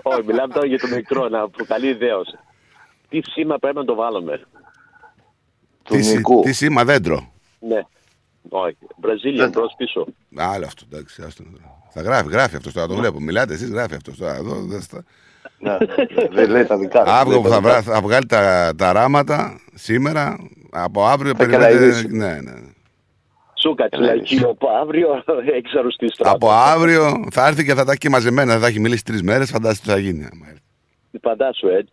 Όχι, 0.03 0.23
μιλάμε 0.25 0.53
τώρα 0.53 0.65
για 0.65 0.79
το 0.79 0.87
μικρό, 0.87 1.29
να 1.29 1.49
προκαλεί 1.49 1.93
δέος. 1.93 2.27
Τι 3.09 3.19
σήμα 3.31 3.57
πρέπει 3.57 3.75
να 3.77 3.85
το 3.85 3.95
βάλουμε; 3.95 4.41
Τι, 5.83 6.01
σι- 6.01 6.23
τι 6.43 6.53
σήμα 6.53 6.85
δέντρο. 6.85 7.31
Ναι. 7.59 7.81
Όχι. 8.49 8.77
Βραζίλια, 9.01 9.47
μπρος 9.47 9.73
πίσω. 9.77 10.05
Άλλο 10.35 10.65
αυτό, 10.65 10.83
εντάξει. 10.91 11.21
άστο. 11.21 11.43
Θα 11.93 12.01
γράφει, 12.01 12.29
γράφει 12.29 12.55
αυτός 12.55 12.73
τώρα, 12.73 12.87
το 12.87 12.95
βλέπω. 12.95 13.19
Μιλάτε 13.19 13.53
εσείς, 13.53 13.69
γράφει 13.69 13.95
αυτός 13.95 14.17
τώρα. 14.17 14.35
Εδώ, 14.35 14.55
δεν 14.61 14.81
στα... 14.81 15.03
Ναι, 15.59 15.77
Δεν 16.31 16.49
λέει 16.49 16.65
τα 16.65 16.77
δικά 16.77 17.03
του. 17.03 17.09
Αύριο 17.11 17.33
λέει 17.33 17.41
που 17.41 17.49
τα 17.49 17.53
θα, 17.55 17.59
δικά 17.61 17.71
βρά- 17.71 17.83
θα 17.93 18.01
βγάλει 18.01 18.25
τα, 18.25 18.71
τα 18.77 18.91
ράματα 18.91 19.59
σήμερα, 19.73 20.37
από 20.71 21.05
αύριο 21.05 21.31
Θα 21.31 21.37
περιμένετε. 21.37 21.73
κελαϊδίσει. 21.73 22.07
Ναι, 22.07 22.39
ναι. 22.41 22.53
Σου 23.61 23.73
κάτσε 23.75 23.99
λαϊκή 24.01 24.39
από 24.43 24.67
αύριο, 24.81 25.23
έχεις 25.55 25.73
αρρωστήσει 25.73 26.17
τώρα. 26.17 26.31
Από 26.31 26.51
αύριο 26.51 27.25
θα 27.31 27.47
έρθει 27.47 27.63
και 27.65 27.73
θα 27.73 27.85
τα 27.85 27.91
έχει 27.91 28.09
μαζεμένα. 28.09 28.57
Θα 28.59 28.67
έχει 28.67 28.79
μιλήσει 28.79 29.03
τρεις 29.03 29.23
μέρες, 29.23 29.49
φαντάζεσαι 29.49 29.81
τι 29.81 29.87
θα 29.89 29.97
γίνει. 29.97 30.27
άμα 30.33 30.45
έρθει. 30.49 30.59
Φαντάσου, 31.21 31.67
ε. 31.67 31.85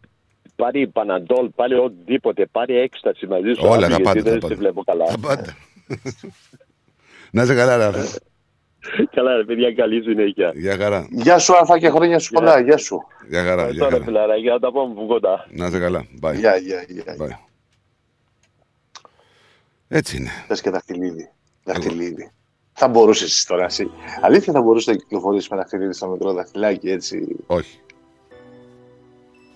Πάρει 0.56 0.86
παναντόλ, 0.88 1.48
πάρει 1.54 1.74
οτιδήποτε, 1.74 2.46
πάρει 2.52 2.76
έκσταση 2.76 3.26
μαζί 3.26 3.52
σου. 3.52 3.60
Όλα 3.64 3.86
αύριο, 3.86 3.88
θα 3.88 3.88
γιατί 3.88 4.02
πάτε, 4.02 4.20
Δεν 4.20 4.32
θα 4.32 4.34
σε 4.34 4.40
πάτε. 4.40 4.54
βλέπω 4.54 4.82
καλά. 4.84 5.06
Θα 5.06 5.18
πάτε. 5.18 5.56
Να 7.30 7.42
είσαι 7.42 7.54
καλά, 7.54 7.90
ρε. 7.90 8.02
Άρθρο. 8.90 9.04
Καλά, 9.14 9.36
ρε 9.36 9.44
παιδιά, 9.44 9.74
καλή 9.74 10.02
συνέχεια. 10.02 10.52
Γεια 10.54 10.76
χαρά. 10.76 11.06
Γεια 11.10 11.38
σου, 11.38 11.56
Αρφά 11.56 11.78
και 11.78 11.88
χρόνια 11.90 12.18
σου 12.18 12.32
πολλά. 12.32 12.60
Γεια 12.60 12.76
σου. 12.76 13.02
Γεια 13.28 13.42
χαρά. 13.44 13.68
Γεια 13.70 13.78
Τώρα, 13.78 13.90
χαρά. 13.90 14.04
φιλαράκια, 14.04 14.52
να 14.52 14.58
τα 14.58 14.72
πούμε 14.72 14.92
από 14.92 15.06
κοντά. 15.06 15.46
Να 15.50 15.66
είσαι 15.66 15.78
καλά. 15.78 16.06
Bye. 16.22 16.34
Γεια, 16.34 16.56
γεια, 16.56 16.84
γεια. 16.88 17.16
Bye. 17.20 17.38
Έτσι 19.88 20.16
είναι. 20.16 20.30
Θες 20.46 20.60
και 20.60 20.70
δαχτυλίδι. 20.70 21.30
Δαχτυλίδι. 21.64 22.30
Θα 22.72 22.88
μπορούσες 22.88 23.28
εσύ 23.30 23.46
τώρα 23.46 23.64
εσύ. 23.64 23.90
Αλήθεια 24.22 24.52
θα 24.52 24.62
μπορούσες 24.62 24.86
να 24.86 24.94
κυκλοφορήσεις 25.00 25.48
με 25.48 25.56
δαχτυλίδι 25.56 25.92
στο 25.92 26.06
μικρό 26.08 26.32
δαχτυλάκι 26.32 26.90
έτσι. 26.90 27.36
Όχι. 27.46 27.80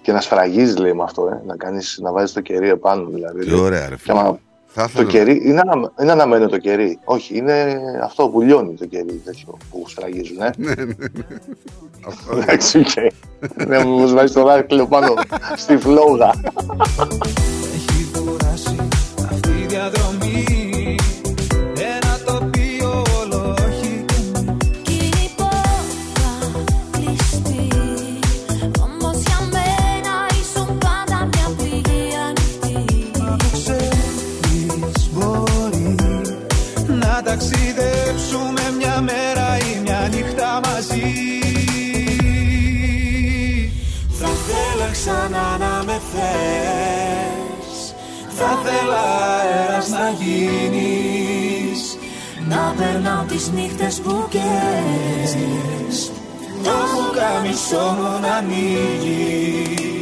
Και 0.03 0.13
να 0.13 0.21
σφραγίζεις 0.21 0.77
λέει 0.79 0.93
με 0.93 1.03
αυτό, 1.03 1.27
ε. 1.27 1.43
να, 1.47 1.57
κάνεις, 1.57 1.99
να 2.03 2.13
βάζεις 2.13 2.33
το 2.33 2.41
κερί 2.41 2.69
επάνω 2.69 3.07
δηλαδή. 3.09 3.45
Τι 3.45 3.55
ωραία, 3.55 3.89
ρε 3.89 3.95
Και 3.95 4.01
φίλε. 4.01 4.19
άμα- 4.19 4.41
Θα 4.73 4.83
Το 4.83 4.89
ήθελα. 4.93 5.09
κερί 5.11 5.41
είναι, 5.45 5.61
ανα, 5.67 5.93
είναι 6.03 6.13
αναμμένο 6.13 6.49
το 6.49 6.59
κερί. 6.59 6.99
Όχι, 7.05 7.37
είναι 7.37 7.81
αυτό 8.03 8.29
που 8.29 8.41
λιώνει 8.41 8.75
το 8.75 8.87
κερί 8.87 9.21
τέτοιο 9.25 9.57
που 9.71 9.85
σφραγίζουν. 9.89 10.41
Ε. 10.41 10.51
Ναι, 10.57 10.75
ναι, 10.75 10.85
ναι. 10.85 10.95
Αυτό 12.07 12.33
είναι. 12.35 12.43
Εντάξει, 12.43 12.79
οκ. 12.79 12.87
Ναι, 13.69 13.85
μου 13.85 14.09
βάζεις 14.09 14.33
το 14.33 14.45
δάχτυλο 14.45 14.87
πάνω 14.87 15.15
στη 15.57 15.77
φλόγα. 15.77 16.31
Θες. 46.13 47.95
Θα 48.43 48.59
θέλα 48.65 49.03
αέρας 49.41 49.89
να 49.89 50.11
γίνεις 50.11 51.99
Να 52.49 52.75
περνάω 52.77 53.25
τις 53.25 53.51
νύχτες 53.51 54.01
που 54.01 54.29
καίες 54.31 56.11
Το 56.63 56.71
πουκάμισό 56.93 57.97
μου 57.99 58.21
να 58.21 58.35
ανοίγεις 58.35 60.00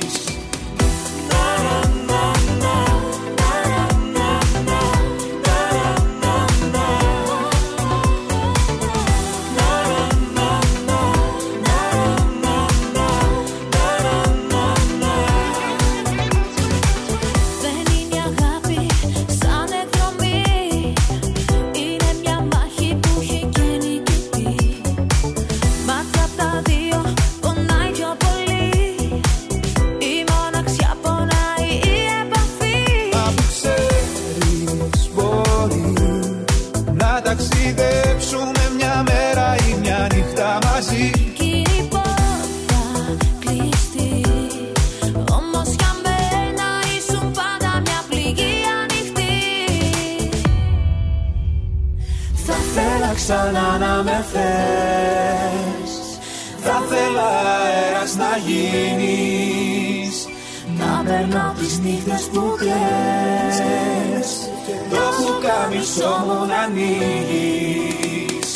ξανά 53.28 53.78
να 53.78 54.02
με 54.02 54.24
θες. 54.32 55.92
Θα 56.58 56.82
θέλα 56.88 57.28
αέρας 57.62 58.16
να 58.16 58.32
γίνεις 58.46 60.16
Να 60.78 61.02
περνάω 61.04 61.52
τις 61.52 61.78
νύχτες 61.78 62.28
που 62.32 62.54
κλαις. 62.58 64.28
Το 64.90 65.02
πουκάμισό 65.16 66.24
μου 66.26 66.46
να 66.46 66.58
ανοίγεις 66.58 68.50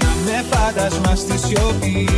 Να 0.00 0.10
με 0.24 0.44
φάντασμα 0.50 1.14
στη 1.14 1.38
σιωπή 1.38 2.08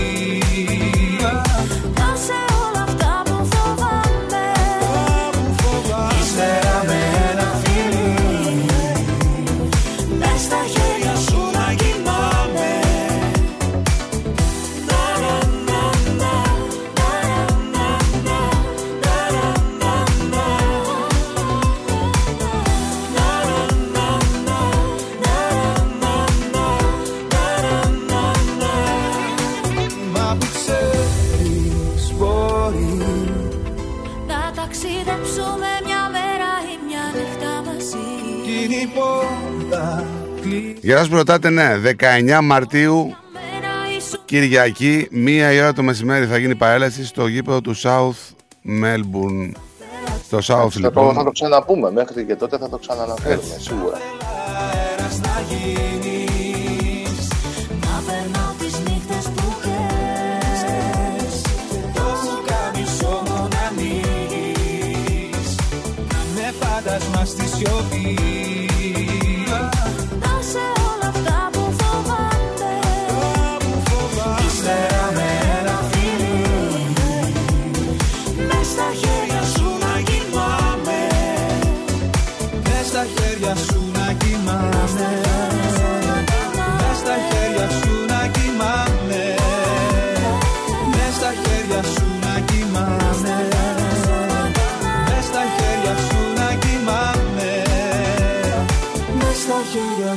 Για 40.84 40.96
σας 40.96 41.08
που 41.08 41.16
ρωτάτε, 41.16 41.50
ναι, 41.50 41.80
19 42.36 42.40
Μαρτίου 42.42 43.16
Κυριακή, 44.24 45.08
μία 45.10 45.52
η 45.52 45.60
ώρα 45.60 45.72
το 45.72 45.82
μεσημέρι 45.82 46.26
θα 46.26 46.36
γίνει 46.38 46.54
παρέλαση 46.54 47.04
στο 47.04 47.26
γήπεδο 47.26 47.60
του 47.60 47.76
South 47.76 48.34
Melbourne. 48.82 49.52
Στο 50.24 50.38
South 50.38 50.42
Θα 50.42 50.68
το, 50.68 50.78
λοιπόν. 50.78 51.14
θα 51.14 51.24
το 51.24 51.30
ξαναπούμε 51.30 51.90
μέχρι 51.92 52.24
και 52.24 52.34
τότε 52.34 52.58
θα 52.58 52.68
το 52.68 52.78
ξαναναφέρουμε 52.78 53.56
σίγουρα. 53.58 53.98
αέρας 54.72 55.18
να 55.20 55.44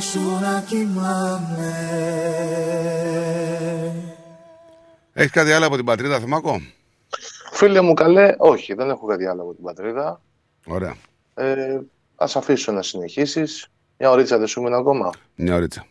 σου 0.00 0.40
να 0.40 0.62
κοιμάμαι 0.66 1.72
Έχεις 5.12 5.30
κάτι 5.30 5.52
άλλο 5.52 5.66
από 5.66 5.76
την 5.76 5.84
πατρίδα, 5.84 6.20
Θεμάκο; 6.20 6.60
Φίλε 7.52 7.80
μου 7.80 7.94
καλέ, 7.94 8.34
όχι, 8.38 8.74
δεν 8.74 8.90
έχω 8.90 9.06
κάτι 9.06 9.26
άλλο 9.26 9.42
από 9.42 9.54
την 9.54 9.64
πατρίδα. 9.64 10.20
Ωραία. 10.66 10.96
Ε, 11.34 11.80
ας 12.16 12.36
αφήσω 12.36 12.72
να 12.72 12.82
συνεχίσεις. 12.82 13.68
Μια 13.98 14.10
ωρίτσα 14.10 14.38
δεν 14.38 14.46
σου 14.46 14.62
μείνει 14.62 14.74
ακόμα; 14.74 15.10
Μια 15.34 15.54
ωρίτσα. 15.54 15.86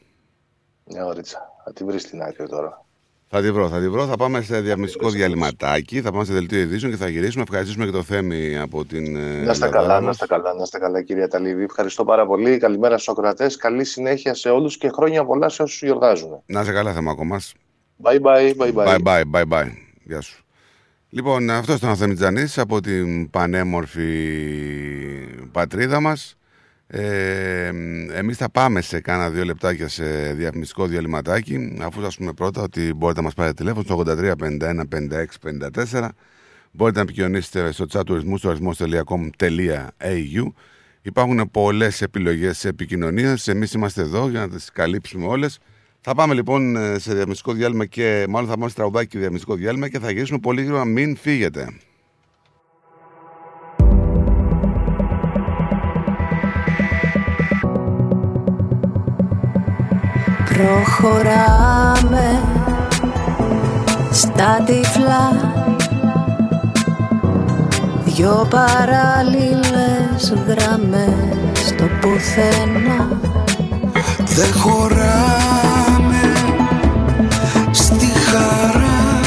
Μια 0.85 1.05
ωρίτσα. 1.05 1.51
Θα 1.63 1.73
τη 1.73 1.83
βρεις 1.83 2.01
στην 2.01 2.21
άκρη 2.21 2.47
τώρα. 2.47 2.85
Θα 3.29 3.41
τη 3.41 3.51
βρω, 3.51 3.69
θα 3.69 3.79
τη 3.79 3.89
βρω. 3.89 4.05
Θα 4.05 4.15
πάμε 4.15 4.41
σε 4.41 4.59
διαμυστικό 4.61 5.09
διαλυματάκι. 5.09 6.01
Θα 6.01 6.11
πάμε 6.11 6.25
σε 6.25 6.33
δελτίο 6.33 6.59
ειδήσεων 6.59 6.91
και 6.91 6.97
θα 6.97 7.07
γυρίσουμε. 7.09 7.43
Ευχαριστήσουμε 7.43 7.85
και 7.85 7.91
το 7.91 8.03
Θέμη 8.03 8.57
από 8.57 8.85
την. 8.85 9.15
ε, 9.15 9.19
Να 9.19 9.51
είστε 9.51 9.65
Ελλάδα 9.65 9.69
καλά, 9.69 9.93
μας. 9.93 10.03
να 10.03 10.09
είστε 10.09 10.25
καλά, 10.27 10.53
να 10.53 10.61
είστε 10.63 10.77
καλά 10.77 11.01
κυρία 11.01 11.27
Ταλίδη. 11.27 11.63
Ευχαριστώ 11.63 12.03
πάρα 12.05 12.25
πολύ. 12.25 12.57
Καλημέρα 12.57 12.97
στους 12.97 13.09
ακροατές. 13.09 13.55
Καλή 13.55 13.83
συνέχεια 13.85 14.33
σε 14.33 14.49
όλους 14.49 14.77
και 14.77 14.89
χρόνια 14.89 15.25
πολλά 15.25 15.49
σε 15.49 15.61
όσους 15.63 15.81
γιορτάζουν. 15.81 16.41
Να 16.45 16.61
είσαι 16.61 16.71
καλά, 16.71 16.93
Θεμάκο 16.93 17.25
μας. 17.25 17.53
Bye 18.03 18.19
bye, 18.19 18.53
bye 18.57 18.73
bye. 18.73 18.85
Bye 18.85 19.01
bye, 19.03 19.21
bye 19.31 19.43
bye. 19.49 19.67
Γεια 20.03 20.21
σου. 20.21 20.43
Λοιπόν, 21.09 21.49
αυτό 21.49 21.73
ήταν 21.73 21.89
ο 21.89 21.95
Θεμιτζανής 21.95 22.57
από 22.57 22.81
την 22.81 23.29
πανέμορφη 23.29 24.07
πατρίδα 25.51 25.99
μας. 25.99 26.37
Ε, 26.87 27.67
εμείς 28.13 28.37
θα 28.37 28.49
πάμε 28.49 28.81
σε 28.81 28.99
κάνα 28.99 29.29
δύο 29.29 29.43
λεπτάκια 29.43 29.87
σε 29.87 30.33
διαφημιστικό 30.33 30.85
διαλυματάκι 30.85 31.77
αφού 31.81 32.01
σας 32.01 32.17
πούμε 32.17 32.33
πρώτα 32.33 32.61
ότι 32.61 32.93
μπορείτε 32.93 33.19
να 33.19 33.25
μας 33.25 33.33
πάρετε 33.33 33.55
τηλέφωνο 33.55 33.83
στο 33.83 34.03
83 34.05 34.31
51 34.31 34.83
56 34.95 35.25
54 35.93 36.09
μπορείτε 36.71 36.97
να 36.97 37.03
επικοινωνήσετε 37.03 37.71
στο 37.71 37.85
chat 37.91 38.05
τουρισμού 38.05 38.37
στο 38.37 38.49
αριθμός.com.au 38.49 40.51
Υπάρχουν 41.07 41.49
πολλές 41.51 42.01
επιλογές 42.01 42.65
επικοινωνίας. 42.65 43.47
Εμείς 43.47 43.73
είμαστε 43.73 44.01
εδώ 44.01 44.29
για 44.29 44.39
να 44.39 44.49
τις 44.49 44.71
καλύψουμε 44.71 45.25
όλες. 45.25 45.59
Θα 46.01 46.15
πάμε 46.15 46.33
λοιπόν 46.33 46.75
ε, 46.75 46.99
σε 46.99 47.13
διαμυστικό 47.13 47.53
διάλειμμα 47.53 47.85
και 47.85 48.25
μάλλον 48.29 48.49
θα 48.49 48.55
πάμε 48.55 48.69
σε 48.69 48.75
τραγουδάκι 48.75 49.07
και 49.07 49.19
διαμυστικό 49.19 49.55
διάλειμμα 49.55 49.89
και 49.89 49.99
θα 49.99 50.11
γυρίσουμε 50.11 50.39
πολύ 50.39 50.61
γρήγορα. 50.61 50.85
Μην 50.85 51.15
φύγετε. 51.15 51.67
Προχωράμε 60.57 62.41
στα 64.11 64.63
τυφλά. 64.65 65.31
Δυο 68.05 68.47
παράλληλες 68.49 70.33
γραμμές 70.47 71.67
στο 71.67 71.83
πουθενά. 72.01 73.07
Δεν 74.25 74.53
χωράμε 74.53 76.33
στη 77.71 78.07
χαρά. 78.07 79.19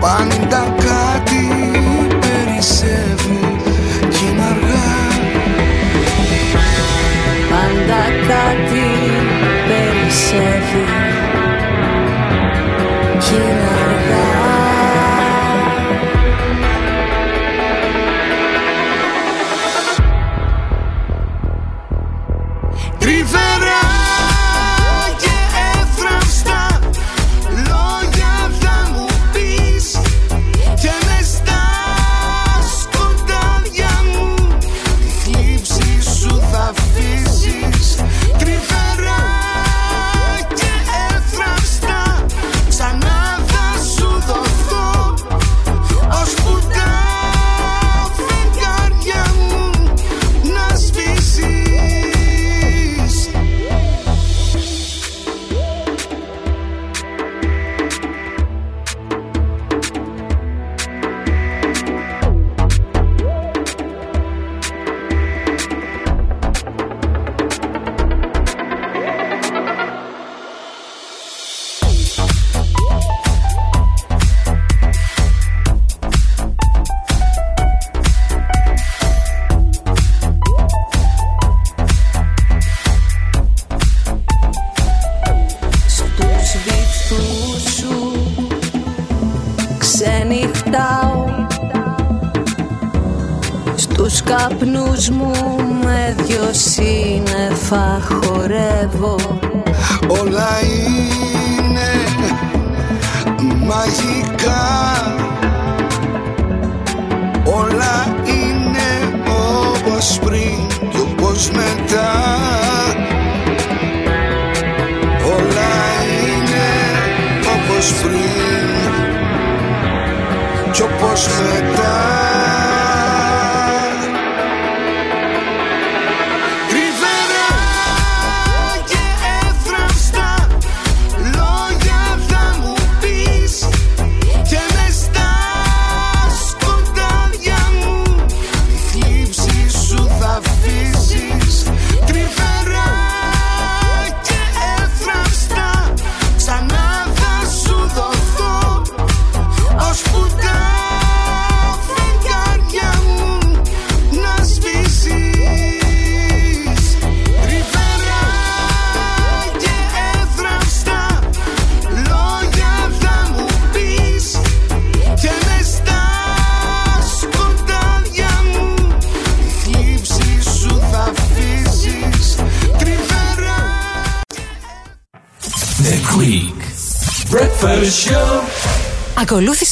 Πάντα 0.00 0.74
κάτι 0.78 1.48
περισσεύει 2.20 3.15
περισσεύει 10.38 10.65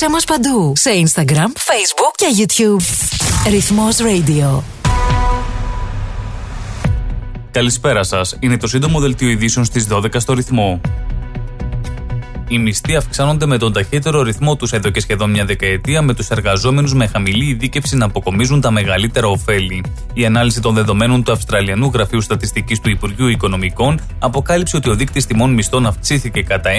Ακολούθησέ 0.04 0.08
μας 0.08 0.24
παντού 0.24 0.72
σε 0.76 0.90
Instagram, 0.90 1.48
Facebook 1.48 2.12
και 2.14 2.26
YouTube. 2.38 2.82
Ρυθμός 3.50 3.96
Radio. 3.96 4.62
Καλησπέρα 7.50 8.02
σας. 8.02 8.36
Είναι 8.40 8.56
το 8.56 8.66
σύντομο 8.66 9.00
δελτίο 9.00 9.28
ειδήσεων 9.28 9.64
στις 9.64 9.86
12 9.90 10.20
στο 10.20 10.32
ρυθμό. 10.32 10.80
Οι 12.54 12.58
μισθοί 12.58 12.96
αυξάνονται 12.96 13.46
με 13.46 13.58
τον 13.58 13.72
ταχύτερο 13.72 14.22
ρυθμό 14.22 14.56
τους 14.56 14.72
εδώ 14.72 14.90
και 14.90 15.00
σχεδόν 15.00 15.30
μια 15.30 15.44
δεκαετία, 15.44 16.02
με 16.02 16.14
τους 16.14 16.28
εργαζόμενους 16.28 16.94
με 16.94 17.06
χαμηλή 17.06 17.44
ειδίκευση 17.44 17.96
να 17.96 18.04
αποκομίζουν 18.04 18.60
τα 18.60 18.70
μεγαλύτερα 18.70 19.26
ωφέλη. 19.26 19.84
Η 20.12 20.24
ανάλυση 20.24 20.60
των 20.60 20.74
δεδομένων 20.74 21.22
του 21.22 21.32
Αυστραλιανού 21.32 21.90
Γραφείου 21.94 22.20
Στατιστικής 22.20 22.80
του 22.80 22.90
Υπουργείου 22.90 23.26
Οικονομικών 23.26 24.00
αποκάλυψε 24.18 24.76
ότι 24.76 24.90
ο 24.90 24.94
δείκτης 24.94 25.26
τιμών 25.26 25.52
μισθών 25.52 25.86
αυξήθηκε 25.86 26.42
κατά 26.42 26.70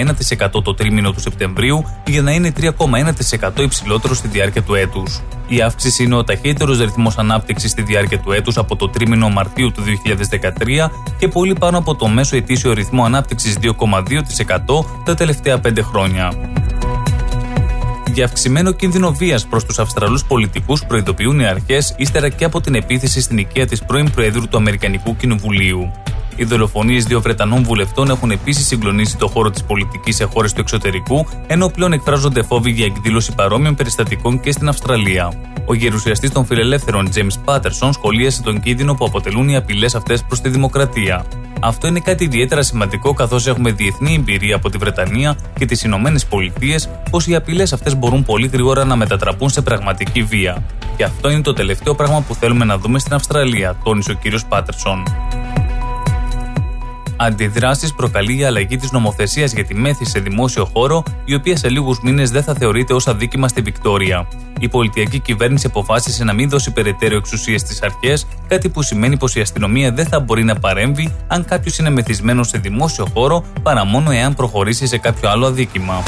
1% 0.52 0.62
το 0.62 0.74
τρίμηνο 0.74 1.12
του 1.12 1.20
Σεπτεμβρίου 1.20 1.84
για 2.06 2.22
να 2.22 2.32
είναι 2.32 2.52
3,1% 2.60 3.60
υψηλότερο 3.60 4.14
στη 4.14 4.28
διάρκεια 4.28 4.62
του 4.62 4.74
έτους. 4.74 5.22
Η 5.48 5.60
αύξηση 5.60 6.02
είναι 6.02 6.14
ο 6.14 6.24
ταχύτερος 6.24 6.80
ρυθμός 6.80 7.18
ανάπτυξης 7.18 7.70
στη 7.70 7.82
διάρκεια 7.82 8.18
του 8.18 8.32
έτους 8.32 8.56
από 8.56 8.76
το 8.76 8.88
τρίμηνο 8.88 9.28
Μαρτίου 9.28 9.72
του 9.72 9.82
2013 9.82 10.90
και 11.18 11.28
πολύ 11.28 11.52
πάνω 11.52 11.78
από 11.78 11.94
το 11.94 12.08
μέσο 12.08 12.36
ετήσιο 12.36 12.72
ρυθμό 12.72 13.04
ανάπτυξης 13.04 13.58
2,2% 13.62 14.84
τα 15.04 15.14
τελευταία 15.14 15.60
5 15.66 15.78
χρόνια. 15.82 16.32
Για 18.12 18.24
αυξημένο 18.24 18.72
κίνδυνο 18.72 19.12
βίας 19.12 19.46
προς 19.46 19.64
τους 19.64 19.78
Αυστραλούς 19.78 20.24
πολιτικούς 20.24 20.84
προειδοποιούν 20.84 21.40
οι 21.40 21.46
αρχές 21.46 21.94
ύστερα 21.96 22.28
και 22.28 22.44
από 22.44 22.60
την 22.60 22.74
επίθεση 22.74 23.20
στην 23.20 23.38
οικία 23.38 23.66
της 23.66 23.84
πρώην 23.84 24.10
Προέδρου 24.10 24.48
του 24.48 24.56
Αμερικανικού 24.56 25.16
Κοινοβουλίου. 25.16 25.90
Οι 26.36 26.44
δολοφονίες 26.44 27.04
δύο 27.04 27.20
Βρετανών 27.20 27.62
βουλευτών 27.62 28.10
έχουν 28.10 28.30
επίσης 28.30 28.66
συγκλονίσει 28.66 29.16
το 29.16 29.28
χώρο 29.28 29.50
της 29.50 29.64
πολιτικής 29.64 30.16
σε 30.16 30.24
χώρες 30.24 30.52
του 30.52 30.60
εξωτερικού, 30.60 31.26
ενώ 31.46 31.68
πλέον 31.68 31.92
εκφράζονται 31.92 32.42
φόβοι 32.42 32.70
για 32.70 32.84
εκδήλωση 32.84 33.34
παρόμοιων 33.34 33.74
περιστατικών 33.74 34.40
και 34.40 34.52
στην 34.52 34.68
Αυστραλία. 34.68 35.32
Ο 35.68 35.74
γερουσιαστής 35.74 36.30
των 36.30 36.44
φιλελεύθερων 36.44 37.08
James 37.14 37.44
Patterson 37.44 37.88
σχολίασε 37.92 38.42
τον 38.42 38.60
κίνδυνο 38.60 38.94
που 38.94 39.04
αποτελούν 39.04 39.48
οι 39.48 39.56
απειλές 39.56 39.94
αυτές 39.94 40.22
προς 40.22 40.40
τη 40.40 40.48
δημοκρατία. 40.48 41.24
Αυτό 41.60 41.86
είναι 41.86 42.00
κάτι 42.00 42.24
ιδιαίτερα 42.24 42.62
σημαντικό 42.62 43.12
καθώς 43.14 43.46
έχουμε 43.46 43.70
διεθνή 43.70 44.14
εμπειρία 44.14 44.56
από 44.56 44.70
τη 44.70 44.78
Βρετανία 44.78 45.36
και 45.58 45.66
τις 45.66 45.82
Ηνωμένες 45.82 46.26
Πολιτείες 46.26 46.88
πως 47.10 47.26
οι 47.26 47.34
απειλές 47.34 47.72
αυτές 47.72 47.96
μπορούν 47.96 48.24
πολύ 48.24 48.46
γρήγορα 48.46 48.84
να 48.84 48.96
μετατραπούν 48.96 49.48
σε 49.48 49.62
πραγματική 49.62 50.22
βία. 50.22 50.62
Και 50.96 51.04
αυτό 51.04 51.30
είναι 51.30 51.42
το 51.42 51.52
τελευταίο 51.52 51.94
πράγμα 51.94 52.20
που 52.20 52.34
θέλουμε 52.34 52.64
να 52.64 52.78
δούμε 52.78 52.98
στην 52.98 53.14
Αυστραλία, 53.14 53.76
τόνισε 53.84 54.10
ο 54.10 54.14
κ. 54.14 54.40
Πάτερσον. 54.48 55.02
Αντιδράσεις 57.16 57.94
προκαλεί 57.94 58.38
η 58.38 58.44
αλλαγή 58.44 58.76
της 58.76 58.90
νομοθεσίας 58.90 59.52
για 59.52 59.64
τη 59.64 59.74
μέθη 59.74 60.04
σε 60.04 60.20
δημόσιο 60.20 60.64
χώρο, 60.64 61.02
η 61.24 61.34
οποία 61.34 61.56
σε 61.56 61.68
λίγους 61.68 62.00
μήνες 62.02 62.30
δεν 62.30 62.42
θα 62.42 62.54
θεωρείται 62.54 62.94
ως 62.94 63.06
αδίκημα 63.06 63.48
στη 63.48 63.60
Βικτόρια. 63.60 64.28
Η 64.60 64.68
πολιτιακή 64.68 65.18
κυβέρνηση 65.18 65.66
αποφάσισε 65.66 66.24
να 66.24 66.32
μην 66.32 66.48
δώσει 66.48 66.72
περαιτέρω 66.72 67.16
εξουσίες 67.16 67.60
στις 67.60 67.82
αρχές, 67.82 68.26
κάτι 68.48 68.68
που 68.68 68.82
σημαίνει 68.82 69.16
πως 69.16 69.34
η 69.34 69.40
αστυνομία 69.40 69.92
δεν 69.92 70.06
θα 70.06 70.20
μπορεί 70.20 70.44
να 70.44 70.54
παρέμβει 70.54 71.14
αν 71.26 71.44
κάποιος 71.44 71.78
είναι 71.78 71.90
μεθυσμένος 71.90 72.48
σε 72.48 72.58
δημόσιο 72.58 73.06
χώρο 73.14 73.44
παρά 73.62 73.84
μόνο 73.84 74.10
εάν 74.10 74.34
προχωρήσει 74.34 74.86
σε 74.86 74.98
κάποιο 74.98 75.30
άλλο 75.30 75.46
αδίκημα. 75.46 76.02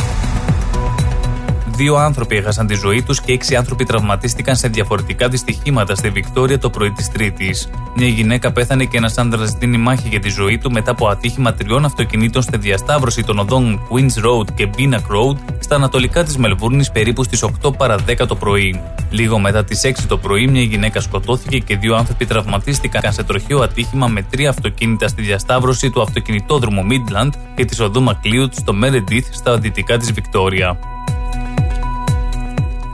Δύο 1.79 1.97
άνθρωποι 1.97 2.37
έχασαν 2.37 2.67
τη 2.67 2.75
ζωή 2.75 3.03
τους 3.03 3.21
και 3.21 3.33
έξι 3.33 3.57
άνθρωποι 3.57 3.85
τραυματίστηκαν 3.85 4.57
σε 4.57 4.69
διαφορετικά 4.69 5.29
δυστυχήματα 5.29 5.95
στη 5.95 6.11
Βικτόρια 6.11 6.59
το 6.59 6.71
πρωί 6.71 6.91
της 6.91 7.11
Τρίτης. 7.11 7.69
Μια 7.97 8.07
γυναίκα 8.07 8.53
πέθανε 8.53 8.85
και 8.85 8.97
ένας 8.97 9.19
άντρα 9.19 9.45
δίνει 9.59 9.77
μάχη 9.77 10.09
για 10.09 10.21
τη 10.21 10.29
ζωή 10.29 10.59
του 10.59 10.73
μετά 10.73 10.91
από 10.91 11.09
ατύχημα 11.09 11.55
τριών 11.55 11.85
αυτοκινήτων 11.85 12.43
στη 12.43 12.57
διασταύρωση 12.57 13.23
των 13.23 13.39
οδών 13.39 13.81
Queens 13.91 14.25
Road 14.27 14.55
και 14.55 14.71
Binnock 14.77 14.95
Road 14.95 15.37
στα 15.59 15.75
ανατολικά 15.75 16.25
της 16.25 16.37
Μελβούρνης 16.37 16.91
περίπου 16.91 17.25
στις 17.25 17.45
8 17.63 17.77
παρα 17.77 17.97
10 18.07 18.27
το 18.29 18.35
πρωί. 18.35 18.81
Λίγο 19.11 19.39
μετά 19.39 19.65
τις 19.65 19.85
6 19.85 19.93
το 20.09 20.19
πρωί, 20.19 20.47
μια 20.47 20.63
γυναίκα 20.63 21.01
σκοτώθηκε 21.01 21.59
και 21.59 21.77
δύο 21.77 21.97
άνθρωποι 21.97 22.27
τραυματίστηκαν 22.27 23.13
σε 23.13 23.23
τροχαίο 23.23 23.61
ατύχημα 23.61 24.07
με 24.07 24.23
τρία 24.31 24.49
αυτοκίνητα 24.49 25.09
στη 25.09 25.23
διασταύρωση 25.23 25.91
του 25.91 26.03
αυτοκινητόδρομου 26.03 26.83
Midland 26.91 27.31
και 27.55 27.65
της 27.65 27.81
οδού 27.81 28.03
Μακλίουτ 28.03 28.55
στο 28.55 28.75
Meredith 28.83 29.29
στα 29.31 29.59
δυτικά 29.59 29.97
της 29.97 30.13
Βικτόρια 30.13 30.79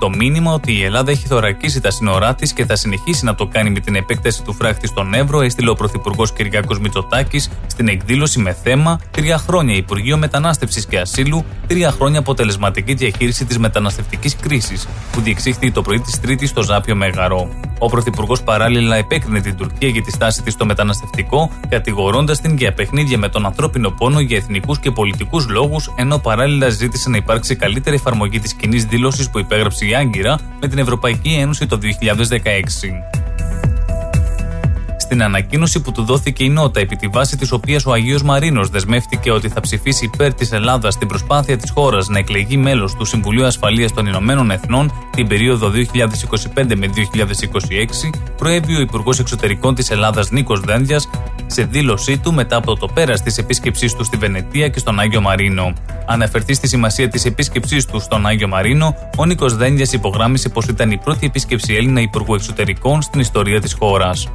το 0.04 0.10
μήνυμα 0.10 0.52
ότι 0.52 0.72
η 0.72 0.84
Ελλάδα 0.84 1.10
έχει 1.10 1.26
θωρακίσει 1.26 1.80
τα 1.80 1.90
σύνορά 1.90 2.34
της 2.34 2.52
και 2.52 2.64
θα 2.64 2.76
συνεχίσει 2.76 3.24
να 3.24 3.34
το 3.34 3.46
κάνει 3.46 3.70
με 3.70 3.80
την 3.80 3.94
επέκταση 3.94 4.42
του 4.42 4.52
φράχτη 4.52 4.86
στον 4.86 5.14
Εύρο, 5.14 5.40
έστειλε 5.40 5.70
ο 5.70 5.74
Πρωθυπουργός 5.74 6.32
Κυριάκος 6.32 6.78
Μητσοτάκης 6.78 7.50
στην 7.66 7.88
εκδήλωση 7.88 8.38
με 8.38 8.52
θέμα 8.62 9.00
Τρία 9.10 9.38
χρόνια 9.38 9.74
Υπουργείο 9.74 10.16
Μετανάστευσης 10.16 10.86
και 10.86 10.98
Ασύλου, 10.98 11.44
τρία 11.66 11.90
χρόνια 11.90 12.18
αποτελεσματική 12.18 12.94
διαχείριση 12.94 13.44
της 13.44 13.58
μεταναστευτικής 13.58 14.36
κρίσης, 14.36 14.88
που 15.12 15.20
διεξήχθη 15.20 15.70
το 15.70 15.82
πρωί 15.82 16.00
της 16.00 16.20
Τρίτης 16.20 16.48
στο 16.48 16.62
Ζάπιο 16.62 16.94
Μεγαρό. 16.94 17.48
Ο 17.78 17.88
Πρωθυπουργός 17.88 18.42
παράλληλα 18.42 18.96
επέκρινε 18.96 19.40
την 19.40 19.56
Τουρκία 19.56 19.88
για 19.88 20.02
τη 20.02 20.10
στάση 20.10 20.42
της 20.42 20.52
στο 20.52 20.66
μεταναστευτικό, 20.66 21.50
κατηγορώντας 21.68 22.40
την 22.40 22.56
για 22.56 22.72
παιχνίδια 22.72 23.18
με 23.18 23.28
τον 23.28 23.46
ανθρώπινο 23.46 23.90
πόνο 23.90 24.20
για 24.20 24.36
εθνικούς 24.36 24.78
και 24.78 24.90
πολιτικούς 24.90 25.48
λόγους, 25.48 25.92
ενώ 25.96 26.18
παράλληλα 26.18 26.68
ζήτησε 26.68 27.08
να 27.08 27.16
υπάρξει 27.16 27.56
καλύτερη 27.56 27.96
εφαρμογή 27.96 28.40
της 28.40 28.54
κοινή 28.54 28.78
δήλωσης 28.78 29.30
που 29.30 29.38
υπέγραψε 29.38 29.86
η 29.86 29.93
Άγκυρα 29.94 30.38
με 30.60 30.68
την 30.68 30.78
Ευρωπαϊκή 30.78 31.36
Ένωση 31.40 31.66
το 31.66 31.78
2016. 31.82 33.33
Στην 35.04 35.22
ανακοίνωση 35.22 35.80
που 35.80 35.92
του 35.92 36.02
δόθηκε 36.02 36.44
η 36.44 36.48
νότα, 36.48 36.80
επί 36.80 36.96
τη 36.96 37.06
βάση 37.06 37.36
της 37.36 37.52
οποίας 37.52 37.86
ο 37.86 37.92
Αγίος 37.92 38.22
Μαρίνος 38.22 38.68
δεσμεύτηκε 38.68 39.30
ότι 39.30 39.48
θα 39.48 39.60
ψηφίσει 39.60 40.04
υπέρ 40.04 40.34
της 40.34 40.52
Ελλάδας 40.52 40.94
στην 40.94 41.08
προσπάθεια 41.08 41.56
της 41.56 41.70
χώρας 41.70 42.08
να 42.08 42.18
εκλεγεί 42.18 42.56
μέλος 42.56 42.94
του 42.94 43.04
Συμβουλίου 43.04 43.44
Ασφαλείας 43.44 43.92
των 43.92 44.06
Ηνωμένων 44.06 44.50
Εθνών 44.50 44.92
την 45.10 45.28
περίοδο 45.28 45.70
2025 45.70 46.74
με 46.76 46.86
2026, 46.86 48.10
προέβη 48.36 48.76
ο 48.76 48.80
Υπουργός 48.80 49.18
Εξωτερικών 49.18 49.74
της 49.74 49.90
Ελλάδας 49.90 50.30
Νίκος 50.30 50.60
Δένδιας 50.60 51.08
σε 51.46 51.62
δήλωσή 51.62 52.18
του 52.18 52.32
μετά 52.32 52.56
από 52.56 52.76
το 52.76 52.86
πέρας 52.86 53.22
της 53.22 53.38
επίσκεψής 53.38 53.94
του 53.94 54.04
στη 54.04 54.16
Βενετία 54.16 54.68
και 54.68 54.78
στον 54.78 55.00
Άγιο 55.00 55.20
Μαρίνο. 55.20 55.72
Αναφερθεί 56.06 56.54
στη 56.54 56.68
σημασία 56.68 57.08
της 57.08 57.24
επίσκεψής 57.24 57.86
του 57.86 58.00
στον 58.00 58.26
Άγιο 58.26 58.48
Μαρίνο, 58.48 58.94
ο 59.16 59.24
Νίκος 59.24 59.56
Δένδιας 59.56 59.92
υπογράμμισε 59.92 60.48
πως 60.48 60.66
ήταν 60.66 60.90
η 60.90 60.96
πρώτη 60.98 61.26
επίσκεψη 61.26 61.74
Έλληνα 61.74 62.00
Υπουργού 62.00 62.34
Εξωτερικών 62.34 63.02
στην 63.02 63.20
ιστορία 63.20 63.60
της 63.60 63.72
χώρας. 63.78 64.28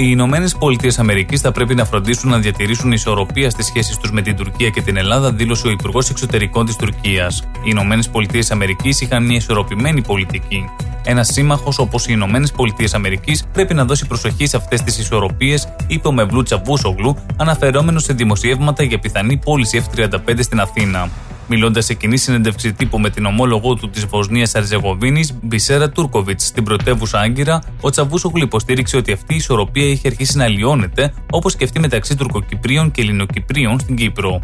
Οι 0.00 0.06
Ηνωμένες 0.08 0.56
Πολιτείες 0.56 0.98
Αμερικής 0.98 1.40
θα 1.40 1.52
πρέπει 1.52 1.74
να 1.74 1.84
φροντίσουν 1.84 2.30
να 2.30 2.38
διατηρήσουν 2.38 2.92
ισορροπία 2.92 3.50
στις 3.50 3.66
σχέσεις 3.66 3.96
τους 3.96 4.10
με 4.10 4.22
την 4.22 4.36
Τουρκία 4.36 4.68
και 4.68 4.82
την 4.82 4.96
Ελλάδα, 4.96 5.32
δήλωσε 5.32 5.66
ο 5.66 5.70
Υπουργός 5.70 6.10
Εξωτερικών 6.10 6.66
της 6.66 6.76
Τουρκίας. 6.76 7.42
Οι 7.42 7.62
Ηνωμένες 7.64 8.08
Πολιτείες 8.08 8.50
Αμερικής 8.50 9.00
είχαν 9.00 9.24
μια 9.24 9.36
ισορροπημένη 9.36 10.00
πολιτική. 10.00 10.64
Ένα 11.04 11.22
σύμμαχος 11.22 11.78
όπως 11.78 12.06
οι 12.06 12.08
Ηνωμένες 12.12 12.52
Πολιτείες 12.52 12.94
Αμερικής 12.94 13.44
πρέπει 13.52 13.74
να 13.74 13.84
δώσει 13.84 14.06
προσοχή 14.06 14.46
σε 14.46 14.56
αυτές 14.56 14.82
τις 14.82 14.98
ισορροπίες, 14.98 15.72
είπε 15.86 16.08
ο 16.08 16.12
Μευλού 16.12 16.42
Τσαβούσογλου, 16.42 17.16
αναφερόμενος 17.36 18.02
σε 18.02 18.12
δημοσιεύματα 18.12 18.82
για 18.82 18.98
πιθανή 18.98 19.36
πώληση 19.36 19.84
F-35 19.94 20.42
στην 20.42 20.60
Αθήνα. 20.60 21.08
Μιλώντας 21.52 21.84
σε 21.84 21.94
κοινή 21.94 22.16
συνέντευξη 22.16 22.72
τύπου 22.72 22.98
με 22.98 23.10
την 23.10 23.24
ομόλογό 23.24 23.74
του 23.74 23.90
της 23.90 24.04
Βοσνίας 24.06 24.54
Αρζεγοβίνης, 24.54 25.38
Μπισέρα 25.42 25.90
Τούρκοβιτς, 25.90 26.46
στην 26.46 26.64
πρωτεύουσα 26.64 27.18
Άγκυρα, 27.18 27.62
ο 27.80 27.90
Τσαβούσογλου 27.90 28.42
υποστήριξε 28.42 28.96
ότι 28.96 29.12
αυτή 29.12 29.32
η 29.32 29.36
ισορροπία 29.36 29.86
είχε 29.86 30.08
αρχίσει 30.08 30.36
να 30.36 30.46
λιώνεται, 30.48 31.14
όπως 31.30 31.56
και 31.56 31.64
αυτή 31.64 31.80
μεταξύ 31.80 32.16
Τουρκοκυπρίων 32.16 32.90
και 32.90 33.00
Ελληνοκυπρίων 33.00 33.80
στην 33.80 33.96
Κύπρο. 33.96 34.42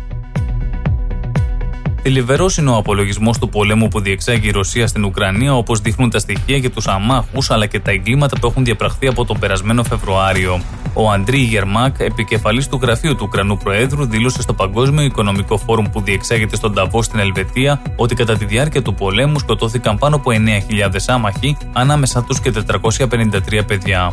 Θλιβερό 2.08 2.50
είναι 2.58 2.70
ο 2.70 2.76
απολογισμός 2.76 3.38
του 3.38 3.48
πολέμου 3.48 3.88
που 3.88 4.00
διεξάγει 4.00 4.48
η 4.48 4.50
Ρωσία 4.50 4.86
στην 4.86 5.04
Ουκρανία, 5.04 5.54
όπως 5.54 5.80
δείχνουν 5.80 6.10
τα 6.10 6.18
στοιχεία 6.18 6.56
για 6.56 6.70
τους 6.70 6.86
αμάχους 6.86 7.50
αλλά 7.50 7.66
και 7.66 7.80
τα 7.80 7.90
εγκλήματα 7.90 8.38
που 8.38 8.46
έχουν 8.46 8.64
διαπραχθεί 8.64 9.06
από 9.06 9.24
τον 9.24 9.38
περασμένο 9.38 9.84
Φεβρουάριο. 9.84 10.60
Ο 10.94 11.10
Αντρίι 11.10 11.38
Γερμάκ, 11.38 12.00
επικεφαλής 12.00 12.68
του 12.68 12.78
γραφείου 12.82 13.14
του 13.16 13.22
Ουκρανού 13.22 13.56
Προέδρου, 13.56 14.04
δήλωσε 14.06 14.42
στο 14.42 14.52
Παγκόσμιο 14.52 15.04
Οικονομικό 15.04 15.56
Φόρουμ 15.56 15.86
που 15.92 16.00
διεξάγεται 16.00 16.56
στο 16.56 16.74
Νταβός 16.74 17.02
στην 17.02 17.18
Ελβετία 17.18 17.82
ότι 17.96 18.14
κατά 18.14 18.36
τη 18.36 18.44
διάρκεια 18.44 18.82
του 18.82 18.94
πολέμου 18.94 19.38
σκοτώθηκαν 19.38 19.98
πάνω 19.98 20.16
από 20.16 20.30
9.000 20.30 20.96
άμαχοι, 21.06 21.56
ανάμεσα 21.72 22.22
τους 22.22 22.40
και 22.40 22.52
453 22.82 23.60
παιδιά 23.66 24.12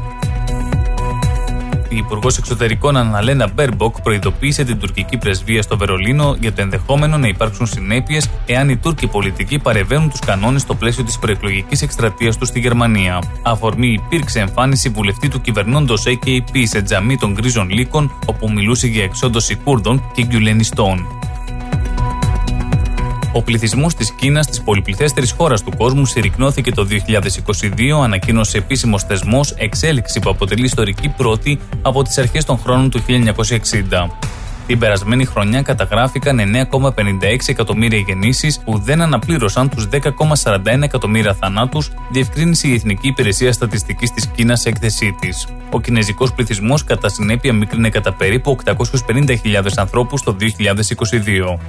η 1.94 1.98
Υπουργός 1.98 2.38
Εξωτερικών 2.38 2.98
Αναλένα 2.98 3.48
Μπέρμποκ 3.54 4.02
προειδοποίησε 4.02 4.64
την 4.64 4.80
τουρκική 4.80 5.18
πρεσβεία 5.18 5.62
στο 5.62 5.78
Βερολίνο 5.78 6.36
για 6.40 6.54
το 6.54 6.62
ενδεχόμενο 6.62 7.18
να 7.18 7.28
υπάρξουν 7.28 7.66
συνέπειες 7.66 8.30
εάν 8.46 8.70
οι 8.70 8.78
Τούρκοι 8.78 9.08
πολιτικοί 9.08 9.60
παραβαίνουν 9.60 10.10
τους 10.10 10.20
κανόνες 10.20 10.62
στο 10.62 10.76
πλαίσιο 10.76 11.04
της 11.04 11.20
προεκλογικής 11.20 11.82
εκστρατείας 11.82 12.38
τους 12.38 12.48
στη 12.48 12.60
Γερμανία. 12.60 13.22
Αφορμή 13.44 13.88
υπήρξε 13.88 14.40
εμφάνιση 14.40 14.90
βουλευτή 14.90 15.28
του 15.28 15.42
κυβερνώντος 15.42 16.04
AKP 16.08 16.64
σε 16.64 16.82
τζαμί 16.82 17.18
των 17.18 17.34
Γκρίζων 17.34 17.70
Λύκων, 17.70 18.12
όπου 18.26 18.52
μιλούσε 18.52 18.88
για 18.88 19.04
εξόντωση 19.04 19.56
Κούρδων 19.56 20.04
και 20.14 20.24
γκιουλενιστών. 20.24 21.06
Ο 23.36 23.42
πληθυσμός 23.42 23.95
της 23.95 24.12
Κίνας, 24.12 24.48
τη 24.48 24.62
πολυπληθέστερη 24.62 25.30
χώρα 25.30 25.56
του 25.56 25.72
κόσμου, 25.78 26.06
συρρυκνώθηκε 26.06 26.72
το 26.72 26.86
2022, 26.86 28.03
ανακοίνωσε 28.03 28.58
επίσημος 28.58 29.03
θεσμός, 29.03 29.52
εξέλιξη 29.58 30.20
που 30.20 30.30
αποτελεί 30.30 30.66
ιστορική 30.66 31.10
πρώτη 31.18 31.60
από 31.82 32.03
τις 32.03 32.18
αρχές 32.18 32.45
των 32.45 32.58
χρόνων 32.58 32.90
του 32.90 33.00
1960. 33.00 34.10
Την 34.68 34.80
περασμένη 34.80 35.26
χρονιά 35.26 35.62
καταγράφηκαν 35.62 36.40
9,56 36.72 37.50
εκατομμύρια 37.50 38.00
γεννήσεις 38.00 38.60
που 38.60 38.78
δεν 38.78 39.02
αναπλήρωσαν 39.02 39.70
τους 39.70 39.88
10,41 39.92 40.82
εκατομμύρια 40.82 41.34
θανάτους, 41.34 41.92
διευκρίνησε 42.12 42.68
η 42.68 42.74
Εθνική 42.74 43.08
Υπηρεσία 43.08 43.53
Στατιστικής 43.53 44.12
της 44.12 44.28
Κίνας 44.28 44.60
σε 44.62 44.70
έκθεσή 44.70 45.16
της. 45.20 45.48
Ο 45.70 45.82
κινέζικος 45.82 46.34
πληθυσμός 46.34 46.84
κατά 46.84 47.10
συνέπεια 47.10 47.53
μίκρινε 47.53 47.90
κατά 47.90 48.14
περίπου 48.14 48.58
850.000 48.66 49.78
ανθρώπους 49.78 50.24
το 50.24 50.36
2022. 50.40 51.60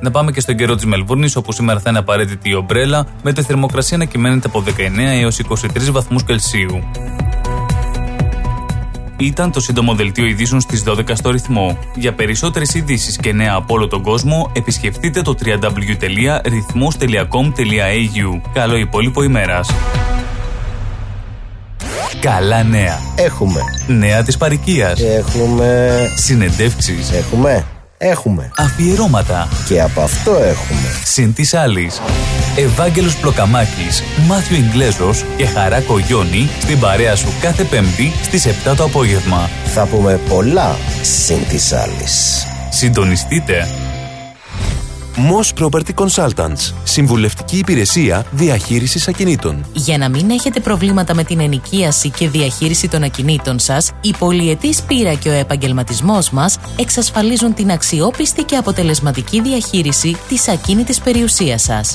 Να 0.00 0.10
πάμε 0.10 0.32
και 0.32 0.40
στον 0.40 0.56
καιρό 0.56 0.74
της 0.74 0.84
Μελβούρνης, 0.84 1.36
όπου 1.36 1.52
σήμερα 1.52 1.80
θα 1.80 1.90
είναι 1.90 1.98
απαραίτητη 1.98 2.50
η 2.50 2.54
ομπρέλα, 2.54 3.06
με 3.22 3.32
τη 3.32 3.42
θερμοκρασία 3.42 3.96
να 3.96 4.04
κυμαίνεται 4.04 4.46
από 4.46 4.64
19 4.66 4.70
έως 5.20 5.38
23 5.38 5.90
βαθμούς 5.90 6.24
Κελσίου. 6.24 6.84
Ήταν 9.20 9.52
το 9.52 9.60
σύντομο 9.60 9.94
δελτίο 9.94 10.26
ειδήσεων 10.26 10.60
στις 10.60 10.82
12 10.86 11.02
στο 11.12 11.30
ρυθμό. 11.30 11.78
Για 11.94 12.14
περισσότερες 12.14 12.74
ειδήσεις 12.74 13.16
και 13.16 13.32
νέα 13.32 13.54
από 13.54 13.74
όλο 13.74 13.88
τον 13.88 14.02
κόσμο, 14.02 14.50
επισκεφτείτε 14.54 15.22
το 15.22 15.34
www.rythmos.com.au. 15.44 18.40
Καλό 18.52 18.76
υπόλοιπο 18.76 19.22
ημέρας. 19.22 19.70
Καλά 22.20 22.62
νέα. 22.62 22.98
Έχουμε. 23.16 23.60
Νέα 23.86 24.22
της 24.22 24.36
παροικίας. 24.36 25.00
Έχουμε. 25.00 25.98
Συνεντεύξεις. 26.16 27.12
Έχουμε. 27.12 27.64
Έχουμε. 28.02 28.50
Αφιερώματα. 28.56 29.48
Και 29.66 29.80
από 29.80 30.00
αυτό 30.00 30.30
έχουμε. 30.30 30.88
Συν 31.04 31.34
της 31.34 31.54
άλλης. 31.54 32.00
Ευάγγελος 32.56 33.16
Πλοκαμάκης, 33.16 34.02
Μάθιο 34.26 34.56
Ιγκλέζος 34.56 35.24
και 35.36 35.46
Χαρά 35.46 35.80
Κογιόνι 35.80 36.48
στην 36.60 36.80
παρέα 36.80 37.16
σου 37.16 37.28
κάθε 37.40 37.64
Πέμπτη 37.64 38.12
στις 38.22 38.46
7 38.46 38.74
το 38.76 38.84
απόγευμα. 38.84 39.50
Θα 39.64 39.86
πούμε 39.86 40.20
πολλά 40.28 40.76
συν 41.02 41.48
της 41.48 41.72
άλλης. 41.72 42.46
Συντονιστείτε. 42.70 43.68
Moss 45.28 45.62
Property 45.62 45.94
Consultants. 45.94 46.72
Συμβουλευτική 46.84 47.58
υπηρεσία 47.58 48.26
διαχείρισης 48.30 49.08
ακινήτων. 49.08 49.64
Για 49.72 49.98
να 49.98 50.08
μην 50.08 50.30
έχετε 50.30 50.60
προβλήματα 50.60 51.14
με 51.14 51.24
την 51.24 51.40
ενοικίαση 51.40 52.10
και 52.10 52.28
διαχείριση 52.28 52.88
των 52.88 53.02
ακινήτων 53.02 53.58
σας, 53.58 53.90
η 54.00 54.14
πολυετής 54.18 54.82
πείρα 54.82 55.14
και 55.14 55.28
ο 55.28 55.32
επαγγελματισμός 55.32 56.30
μας 56.30 56.58
εξασφαλίζουν 56.78 57.54
την 57.54 57.70
αξιόπιστη 57.70 58.42
και 58.42 58.56
αποτελεσματική 58.56 59.40
διαχείριση 59.40 60.16
της 60.28 60.48
ακίνητης 60.48 61.00
περιουσίας 61.00 61.62
σας. 61.62 61.94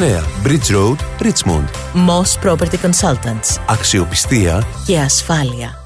Bridge 0.00 0.70
Road, 0.70 0.98
Richmond. 1.20 1.68
Moss 1.94 2.38
Property 2.44 2.76
Consultants. 2.82 3.58
Αξιοπιστία 3.66 4.66
Και 4.86 4.98
ασφάλεια. 4.98 5.79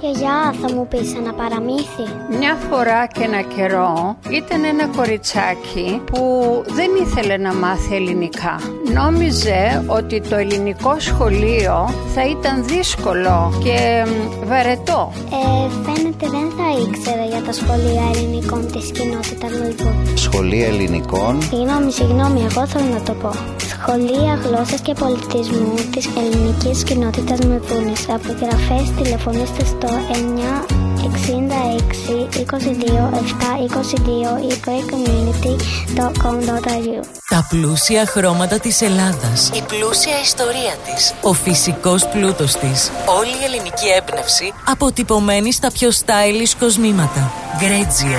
Γιαγιά, 0.00 0.54
θα 0.60 0.72
μου 0.74 0.86
πεις 0.88 1.14
ένα 1.14 1.32
παραμύθι. 1.32 2.06
Μια 2.38 2.54
φορά 2.70 3.06
και 3.06 3.22
ένα 3.22 3.40
καιρό 3.40 4.16
ήταν 4.30 4.64
ένα 4.64 4.86
κοριτσάκι 4.96 6.00
που 6.04 6.22
δεν 6.66 6.90
ήθελε 7.04 7.36
να 7.36 7.54
μάθει 7.54 7.94
ελληνικά. 7.94 8.60
Νόμιζε 8.94 9.84
ότι 9.86 10.20
το 10.28 10.36
ελληνικό 10.36 10.94
σχολείο 10.98 11.88
θα 12.14 12.22
ήταν 12.26 12.64
δύσκολο 12.64 13.52
και 13.64 14.04
μ, 14.06 14.46
βαρετό. 14.46 15.12
Ε, 15.16 15.68
φαίνεται 15.84 16.26
δεν 16.36 16.48
θα 16.56 16.66
ήξερε 16.84 17.24
για 17.32 17.42
τα 17.46 17.52
σχολεία 17.52 18.04
ελληνικών 18.14 18.72
της 18.72 18.90
κοινότητας 18.90 19.50
Μελβούρνη. 19.50 20.16
Σχολεία 20.16 20.66
ελληνικών; 20.66 21.42
Συγγνώμη, 21.42 21.92
συγγνώμη, 21.92 22.40
εγώ 22.50 22.66
θέλω 22.66 22.88
να 22.92 23.02
το 23.02 23.12
πω. 23.12 23.30
Σχολεία 23.72 24.34
γλώσσας 24.44 24.80
και 24.80 24.94
πολιτισμού 24.94 25.74
της 25.94 26.08
ελληνικής 26.20 26.82
κοινότητας 26.84 27.38
Μελβούρνης. 27.38 28.08
Απογραφές 28.08 28.84
τηλεφωνήστε 29.02 29.64
στο 29.64 29.89
966 29.90 32.46
22 32.46 33.10
7 33.12 33.58
22 33.58 34.40
ή 34.50 34.60
greatcommunity.com.au 34.64 37.04
Τα 37.28 37.46
πλούσια 37.48 38.06
χρώματα 38.06 38.58
της 38.58 38.80
Ελλάδας. 38.82 39.50
Η 39.54 39.62
πλούσια 39.62 40.20
ιστορία 40.22 40.74
της. 40.84 41.14
Ο 41.22 41.32
φυσικός 41.32 42.08
πλούτος 42.08 42.56
της. 42.56 42.90
Όλη 43.18 43.30
η 43.30 43.44
ελληνική 43.44 43.88
έμπνευση 43.88 44.52
αποτυπωμένη 44.66 45.52
στα 45.52 45.70
πιο 45.72 45.90
stylish 45.90 46.52
κοσμήματα. 46.58 47.32
Γκρέτζιο. 47.58 48.18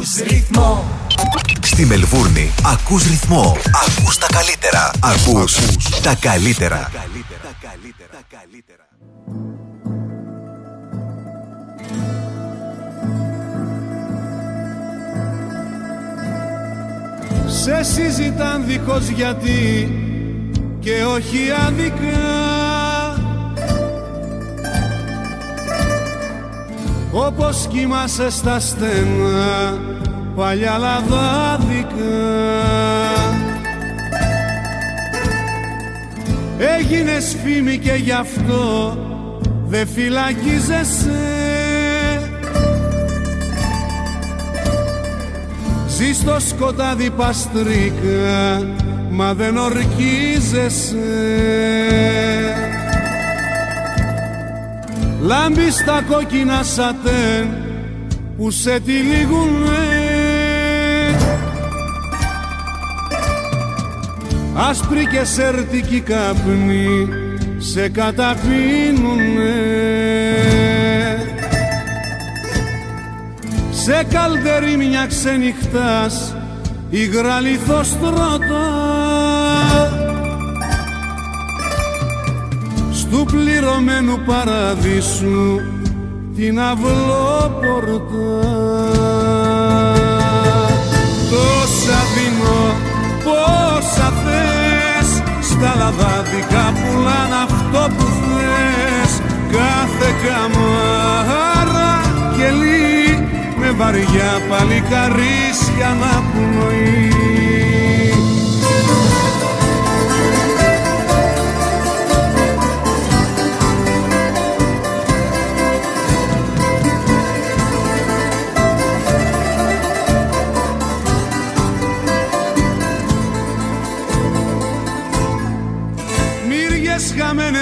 Ακούς 0.00 0.16
ρυθμό 0.16 0.84
Στη 1.62 1.86
Μελβούρνη 1.86 2.50
ακούς 2.64 3.02
ρυθμό. 3.06 3.56
Ακούς 3.86 4.18
τα 4.18 4.26
καλύτερα. 4.32 4.90
Ακούς 5.00 5.56
τα 6.02 6.14
καλύτερα. 6.20 6.90
Σε 17.46 17.82
συζητάν 17.82 18.66
δίχως 18.66 19.08
γιατί 19.08 19.88
και 20.80 21.04
όχι 21.04 21.38
άδικα 21.66 22.59
Όπως 27.12 27.66
κοιμάσαι 27.70 28.30
στα 28.30 28.60
στενά 28.60 29.78
παλιά 30.36 30.78
λαδάδικα. 30.78 31.88
Έγινες 36.58 37.36
φήμη 37.44 37.78
και 37.78 37.92
γι' 37.92 38.12
αυτό 38.12 38.96
δεν 39.66 39.86
φυλακίζεσαι. 39.86 41.18
Ζεις 45.88 46.16
στο 46.16 46.36
σκοτάδι 46.40 47.10
παστρίκα 47.10 48.62
μα 49.10 49.34
δεν 49.34 49.56
ορκίζεσαι 49.56 50.94
Λάμπει 55.20 55.70
στα 55.70 56.04
κόκκινα 56.08 56.62
σατέν 56.62 57.48
που 58.36 58.50
σε 58.50 58.80
τυλίγουνε. 58.80 59.78
Άσπρη 64.54 65.06
και 65.06 65.24
σερτική 65.24 66.00
καπνή 66.00 67.08
σε 67.58 67.88
καταπίνουνε. 67.88 69.50
Σε 73.70 74.06
καλτερή 74.10 74.76
μια 74.76 75.06
ξενυχτάς 75.06 76.34
υγρά 76.90 77.40
λιθοστρώτα 77.40 79.29
στου 83.12 83.24
πληρωμένου 83.24 84.18
παραδείσου 84.26 85.60
την 86.36 86.60
αυλόπορτα. 86.60 88.00
Τόσα 91.30 92.00
δίνω, 92.14 92.62
πόσα 93.24 94.12
θες 94.22 95.22
στα 95.48 95.74
λαδάδικα 95.78 96.72
πουλάν 96.72 97.32
αυτό 97.44 97.94
που 97.96 98.04
θες. 98.20 99.12
Κάθε 99.52 100.10
καμάρα 100.24 101.94
κελί 102.36 103.28
με 103.60 103.70
βαριά 103.70 104.32
παλικαρίσια 104.48 105.96
να 106.00 106.22
πνοεί 106.30 107.49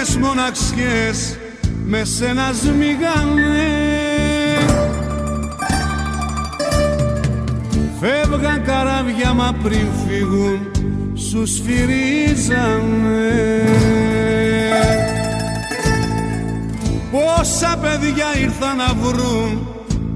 χαμένες 0.09 0.17
μοναξιές 0.17 1.39
με 1.85 2.05
σένα 2.05 2.53
σμιγάνε. 2.63 3.67
Φεύγαν 8.01 8.63
καράβια 8.65 9.33
μα 9.33 9.57
πριν 9.63 9.87
φύγουν 10.07 10.59
σους 11.15 11.51
σφυρίζανε 11.51 12.89
Πόσα 17.11 17.79
παιδιά 17.81 18.27
ήρθαν 18.41 18.77
να 18.77 18.95
βρουν 19.03 19.69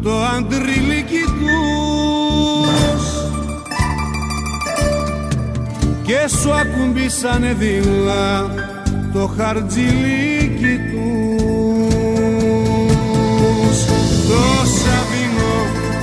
το 0.03 0.25
αντριλίκι 0.25 1.25
τους. 1.39 3.05
Και 6.03 6.29
σου 6.29 6.53
ακουμπήσανε 6.53 7.55
δειλά 7.59 8.62
το 9.13 9.31
χαρτζιλίκι 9.37 10.79
τους 10.91 11.23
Τόσα 14.29 14.99
δίνω, 15.11 15.55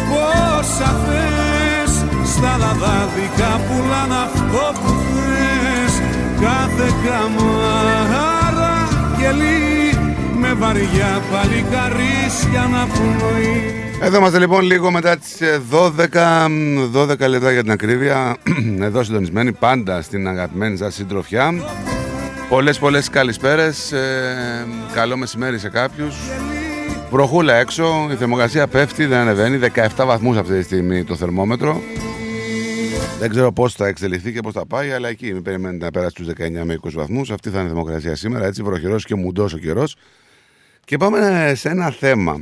πόσα 0.09 0.91
θες 1.05 1.93
στα 2.31 2.57
λαδάδικα 2.57 3.59
πουλάν 3.67 4.11
αυτό 4.25 4.79
που 4.81 4.93
θες 5.13 5.93
κάθε 6.41 6.89
καμάρα 7.05 8.87
κελί 9.17 9.97
με 10.39 10.53
βαριά 10.53 11.21
παλικαρίσια 11.31 12.67
να 12.71 12.87
πνοεί 12.87 13.73
Εδώ 14.01 14.17
είμαστε 14.17 14.39
λοιπόν 14.39 14.61
λίγο 14.61 14.91
μετά 14.91 15.17
τις 15.17 15.41
ε, 15.41 15.61
12, 15.71 16.47
μ, 16.49 16.97
12 16.97 17.29
λεπτά 17.29 17.51
για 17.51 17.61
την 17.61 17.71
ακρίβεια. 17.71 18.35
Εδώ 18.87 19.03
συντονισμένοι 19.03 19.51
πάντα 19.51 20.01
στην 20.01 20.27
αγαπημένη 20.27 20.77
σας 20.77 20.93
συντροφιά. 20.93 21.53
Πολλές 22.49 22.79
πολλές 22.79 23.09
καλησπέρες. 23.09 23.91
Ε, 23.91 24.67
καλό 24.93 25.17
μεσημέρι 25.17 25.59
σε 25.59 25.69
κάποιους. 25.69 26.15
Βροχούλα 27.11 27.53
έξω, 27.53 28.07
η 28.11 28.15
θερμοκρασία 28.15 28.67
πέφτει, 28.67 29.05
δεν 29.05 29.17
ανεβαίνει. 29.17 29.57
17 29.57 30.05
βαθμούς 30.05 30.37
αυτή 30.37 30.57
τη 30.57 30.63
στιγμή 30.63 31.03
το 31.03 31.15
θερμόμετρο. 31.15 31.81
Δεν 33.19 33.29
ξέρω 33.29 33.51
πώς 33.51 33.73
θα 33.73 33.87
εξελιχθεί 33.87 34.33
και 34.33 34.39
πώς 34.39 34.53
θα 34.53 34.65
πάει, 34.65 34.91
αλλά 34.91 35.09
εκεί 35.09 35.33
μην 35.33 35.41
περιμένετε 35.41 35.85
να 35.85 35.91
περάσει 35.91 36.15
τους 36.15 36.27
19 36.27 36.63
με 36.63 36.73
20 36.73 36.89
βαθμούς. 36.93 37.31
Αυτή 37.31 37.49
θα 37.49 37.55
είναι 37.59 37.65
η 37.65 37.69
θερμοκρασία 37.69 38.15
σήμερα, 38.15 38.45
έτσι 38.45 38.63
βροχερός 38.63 39.05
και 39.05 39.15
μουντός 39.15 39.53
ο 39.53 39.57
καιρός. 39.57 39.95
Και 40.85 40.97
πάμε 40.97 41.51
σε 41.55 41.69
ένα 41.69 41.91
θέμα 41.91 42.39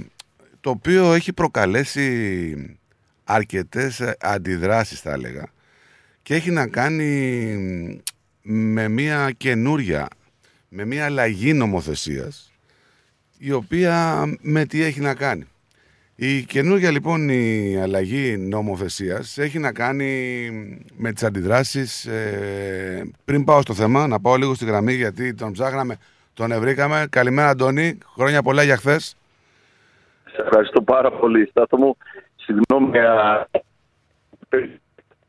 το 0.59 0.69
οποίο 0.69 1.13
έχει 1.13 1.33
προκαλέσει 1.33 2.79
αρκετές 3.23 3.99
ε, 3.99 4.15
αντιδράσεις 4.19 4.99
θα 4.99 5.11
έλεγα 5.11 5.51
και 6.21 6.35
έχει 6.35 6.51
να 6.51 6.67
κάνει 6.67 8.01
με 8.49 8.87
μια 8.87 9.31
καινούρια, 9.37 10.07
με 10.69 10.85
μια 10.85 11.05
αλλαγή 11.05 11.53
νομοθεσίας 11.53 12.51
η 13.37 13.51
οποία 13.51 14.25
με 14.41 14.65
τι 14.65 14.83
έχει 14.83 15.01
να 15.01 15.15
κάνει. 15.15 15.47
Η 16.15 16.43
καινούργια 16.43 16.91
λοιπόν 16.91 17.29
η 17.29 17.77
αλλαγή 17.81 18.37
νομοθεσίας 18.37 19.37
έχει 19.37 19.59
να 19.59 19.73
κάνει 19.73 20.49
με 20.97 21.11
τις 21.11 21.23
αντιδράσεις 21.23 22.05
ε, 22.05 23.11
πριν 23.25 23.43
πάω 23.43 23.61
στο 23.61 23.73
θέμα 23.73 24.07
να 24.07 24.19
πάω 24.19 24.35
λίγο 24.35 24.53
στη 24.53 24.65
γραμμή 24.65 24.93
γιατί 24.93 25.33
τον 25.33 25.51
ψάχναμε, 25.51 25.97
τον 26.33 26.51
ευρήκαμε. 26.51 27.07
Καλημέρα 27.09 27.49
Αντώνη, 27.49 27.97
χρόνια 28.13 28.41
πολλά 28.41 28.63
για 28.63 28.77
χθες. 28.77 29.15
Σε 30.31 30.41
ευχαριστώ 30.41 30.81
πάρα 30.81 31.11
πολύ, 31.11 31.47
Στάθο 31.47 31.77
μου. 31.77 31.97
Συγγνώμη, 32.35 32.97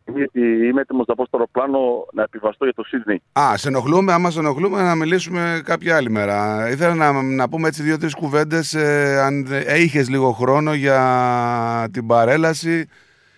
α, 0.08 0.12
γιατί 0.16 0.40
είμαι 0.40 0.80
έτοιμος 0.80 1.06
να 1.06 1.14
πω 1.14 1.24
στο 1.26 1.36
αεροπλάνο 1.36 1.78
να 2.12 2.22
επιβαστώ 2.22 2.64
για 2.64 2.74
το 2.74 2.82
Σίδνεϊ. 2.84 3.22
Α, 3.32 3.56
σε 3.56 3.68
ενοχλούμε, 3.68 4.12
άμα 4.12 4.30
σε 4.30 4.38
ενοχλούμε 4.38 4.82
να 4.82 4.94
μιλήσουμε 4.94 5.60
κάποια 5.64 5.96
άλλη 5.96 6.10
μέρα. 6.10 6.68
Ήθελα 6.70 6.94
να, 6.94 7.22
να 7.22 7.48
πούμε 7.48 7.68
έτσι 7.68 7.82
δύο-τρεις 7.82 8.14
κουβέντες 8.14 8.74
ε, 8.74 9.20
αν 9.22 9.46
είχες 9.78 10.08
λίγο 10.08 10.30
χρόνο 10.32 10.74
για 10.74 11.88
την 11.92 12.06
παρέλαση 12.06 12.88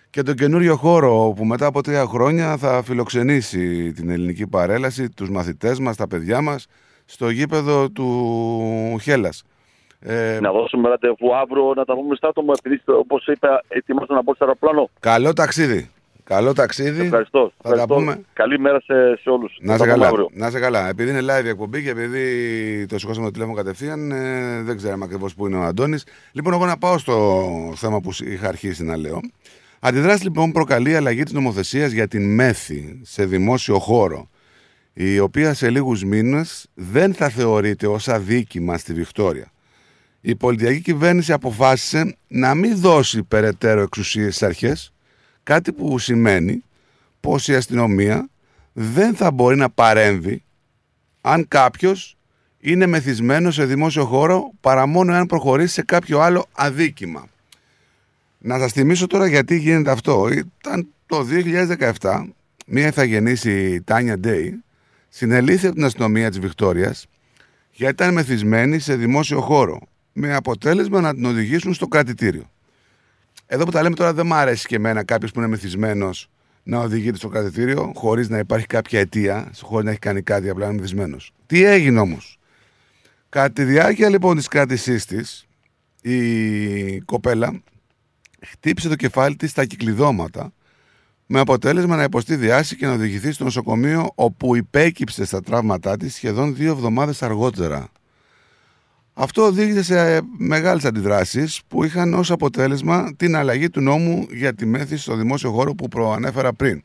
και 0.09 0.23
τον 0.23 0.35
καινούριο 0.35 0.75
χώρο 0.75 1.33
που 1.35 1.45
μετά 1.45 1.65
από 1.65 1.81
τρία 1.83 2.05
χρόνια 2.05 2.57
θα 2.57 2.83
φιλοξενήσει 2.83 3.91
την 3.91 4.09
ελληνική 4.09 4.47
παρέλαση, 4.47 5.09
τους 5.09 5.29
μαθητές 5.29 5.79
μας, 5.79 5.95
τα 5.95 6.07
παιδιά 6.07 6.41
μας, 6.41 6.67
στο 7.05 7.29
γήπεδο 7.29 7.89
του 7.89 8.07
Χέλλας. 9.01 9.43
Ε, 9.99 10.37
Να 10.41 10.51
δώσουμε 10.51 10.89
ραντεβού 10.89 11.35
αύριο 11.35 11.73
να 11.75 11.85
τα 11.85 11.93
πούμε 11.95 12.15
στάτο 12.15 12.41
μου, 12.41 12.51
επειδή 12.63 12.81
όπως 12.85 13.27
είπα, 13.27 13.63
ετοιμάζω 13.67 14.13
να 14.13 14.21
μπω 14.21 14.33
στο 14.35 14.45
αεροπλάνο. 14.45 14.89
καλό 14.99 15.33
ταξίδι. 15.33 15.89
Καλό 16.23 16.53
ταξίδι. 16.53 17.01
Ευχαριστώ. 17.01 17.51
Θα 17.57 17.69
τα 17.69 17.69
ευχαριστώ. 17.69 17.95
πούμε. 17.95 18.21
Καλή 18.33 18.59
μέρα 18.59 18.79
σε, 18.79 19.19
σε 19.21 19.29
όλους. 19.29 19.57
Να 19.61 19.77
σε 19.77 19.85
καλά. 19.85 20.11
Να 20.33 20.49
σε 20.49 20.59
καλά. 20.59 20.89
Επειδή 20.89 21.09
είναι 21.09 21.21
live 21.21 21.45
η 21.45 21.47
εκπομπή 21.47 21.83
και 21.83 21.89
επειδή 21.89 22.85
το 22.85 22.99
σηκώσαμε 22.99 23.25
το 23.25 23.31
τηλέφωνο 23.31 23.57
κατευθείαν, 23.57 24.11
ε, 24.11 24.61
δεν 24.63 24.77
ξέραμε 24.77 25.03
ακριβώς 25.03 25.33
πού 25.35 25.47
είναι 25.47 25.57
ο 25.57 25.61
Αντώνης. 25.61 26.05
Λοιπόν, 26.31 26.53
εγώ 26.53 26.65
να 26.65 26.77
πάω 26.77 26.97
στο 26.97 27.73
θέμα 27.75 27.99
που 27.99 28.11
είχα 28.23 28.47
αρχίσει 28.47 28.83
να 28.83 28.97
λέω. 28.97 29.19
Αντιδράσει 29.79 30.23
λοιπόν 30.23 30.51
προκαλεί 30.51 30.95
αλλαγή 30.95 31.23
της 31.23 31.33
νομοθεσίας 31.33 31.91
για 31.91 32.07
την 32.07 32.33
μέθη 32.33 32.99
σε 33.03 33.25
δημόσιο 33.25 33.79
χώρο, 33.79 34.29
η 34.93 35.19
οποία 35.19 35.53
σε 35.53 35.69
λίγους 35.69 36.03
μήνες 36.03 36.67
δεν 36.73 37.13
θα 37.13 37.29
θεωρείται 37.29 37.87
ως 37.87 38.07
αδίκημα 38.07 38.77
στη 38.77 38.93
Βικτόρια. 38.93 39.51
Η 40.21 40.35
πολιτιακή 40.35 40.81
κυβέρνηση 40.81 41.33
αποφάσισε 41.33 42.17
να 42.27 42.55
μην 42.55 42.77
δώσει 42.77 43.23
περαιτέρω 43.23 43.81
εξουσίες 43.81 44.35
στις 44.35 44.47
αρχές, 44.47 44.90
κάτι 45.43 45.71
που 45.71 45.99
σημαίνει 45.99 46.63
πως 47.19 47.47
η 47.47 47.55
αστυνομία 47.55 48.29
δεν 48.73 49.15
θα 49.15 49.31
μπορεί 49.31 49.55
να 49.55 49.69
παρέμβει 49.69 50.43
αν 51.21 51.47
κάποιος 51.47 52.17
είναι 52.59 52.85
μεθυσμένος 52.85 53.55
σε 53.55 53.65
δημόσιο 53.65 54.05
χώρο 54.05 54.51
παρά 54.61 54.85
μόνο 54.85 55.13
αν 55.13 55.25
προχωρήσει 55.25 55.73
σε 55.73 55.81
κάποιο 55.81 56.19
άλλο 56.19 56.45
αδίκημα. 56.51 57.27
Να 58.37 58.59
σας 58.59 58.71
θυμίσω 58.71 59.07
τώρα 59.07 59.27
γιατί 59.27 59.57
γίνεται 59.57 59.91
αυτό. 59.91 60.27
Ήταν 60.29 60.87
το 61.05 61.25
2017, 61.99 62.23
μία 62.67 62.87
ηθαγενής 62.87 63.43
η 63.43 63.81
Τάνια 63.81 64.19
Ντέι, 64.19 64.63
συνελήφθη 65.09 65.65
από 65.65 65.75
την 65.75 65.85
αστυνομία 65.85 66.29
της 66.29 66.39
Βικτόριας 66.39 67.05
γιατί 67.71 67.93
ήταν 67.93 68.13
μεθυσμένη 68.13 68.79
σε 68.79 68.95
δημόσιο 68.95 69.41
χώρο 69.41 69.79
με 70.13 70.35
αποτέλεσμα 70.35 71.01
να 71.01 71.13
την 71.13 71.25
οδηγήσουν 71.25 71.73
στο 71.73 71.87
κρατητήριο. 71.87 72.49
Εδώ 73.53 73.63
που 73.63 73.71
τα 73.71 73.81
λέμε 73.81 73.95
τώρα 73.95 74.13
δεν 74.13 74.25
μου 74.25 74.33
αρέσει 74.33 74.67
και 74.67 74.75
εμένα 74.75 75.03
κάποιος 75.03 75.31
που 75.31 75.39
είναι 75.39 75.47
μεθυσμένο 75.47 76.09
να 76.63 76.79
οδηγείται 76.79 77.17
στο 77.17 77.27
κρατητήριο 77.27 77.91
χωρίς 77.95 78.29
να 78.29 78.37
υπάρχει 78.37 78.65
κάποια 78.65 78.99
αιτία, 78.99 79.51
χωρίς 79.61 79.85
να 79.85 79.91
έχει 79.91 79.99
κάνει 79.99 80.21
κάτι, 80.21 80.49
απλά 80.49 80.65
είναι 80.65 80.75
μεθυσμένο. 80.75 81.17
Τι 81.45 81.63
έγινε 81.63 81.99
όμως; 81.99 82.39
Κατά 83.29 83.51
τη 83.51 83.63
διάρκεια 83.63 84.09
λοιπόν 84.09 84.35
της 84.35 84.47
κράτησής 84.47 85.05
της, 85.05 85.47
η 86.01 87.01
κοπέλα 87.01 87.61
χτύπησε 88.45 88.89
το 88.89 88.95
κεφάλι 88.95 89.35
της 89.35 89.49
στα 89.49 89.65
κυκλειδώματα 89.65 90.53
με 91.25 91.39
αποτέλεσμα 91.39 91.95
να 91.95 92.03
υποστεί 92.03 92.35
διάση 92.35 92.75
και 92.75 92.85
να 92.85 92.93
οδηγηθεί 92.93 93.31
στο 93.31 93.43
νοσοκομείο 93.43 94.11
όπου 94.15 94.55
υπέκυψε 94.55 95.25
στα 95.25 95.41
τραύματά 95.41 95.97
της 95.97 96.15
σχεδόν 96.15 96.55
δύο 96.55 96.71
εβδομάδες 96.71 97.23
αργότερα. 97.23 97.89
Αυτό 99.21 99.45
οδήγησε 99.45 99.83
σε 99.83 100.21
μεγάλες 100.37 100.85
αντιδράσεις 100.85 101.61
που 101.67 101.83
είχαν 101.83 102.13
ως 102.13 102.31
αποτέλεσμα 102.31 103.11
την 103.17 103.35
αλλαγή 103.35 103.69
του 103.69 103.81
νόμου 103.81 104.27
για 104.31 104.53
τη 104.53 104.65
μέθηση 104.65 105.01
στο 105.01 105.15
δημόσιο 105.15 105.51
χώρο 105.51 105.73
που 105.75 105.87
προανέφερα 105.87 106.53
πριν. 106.53 106.83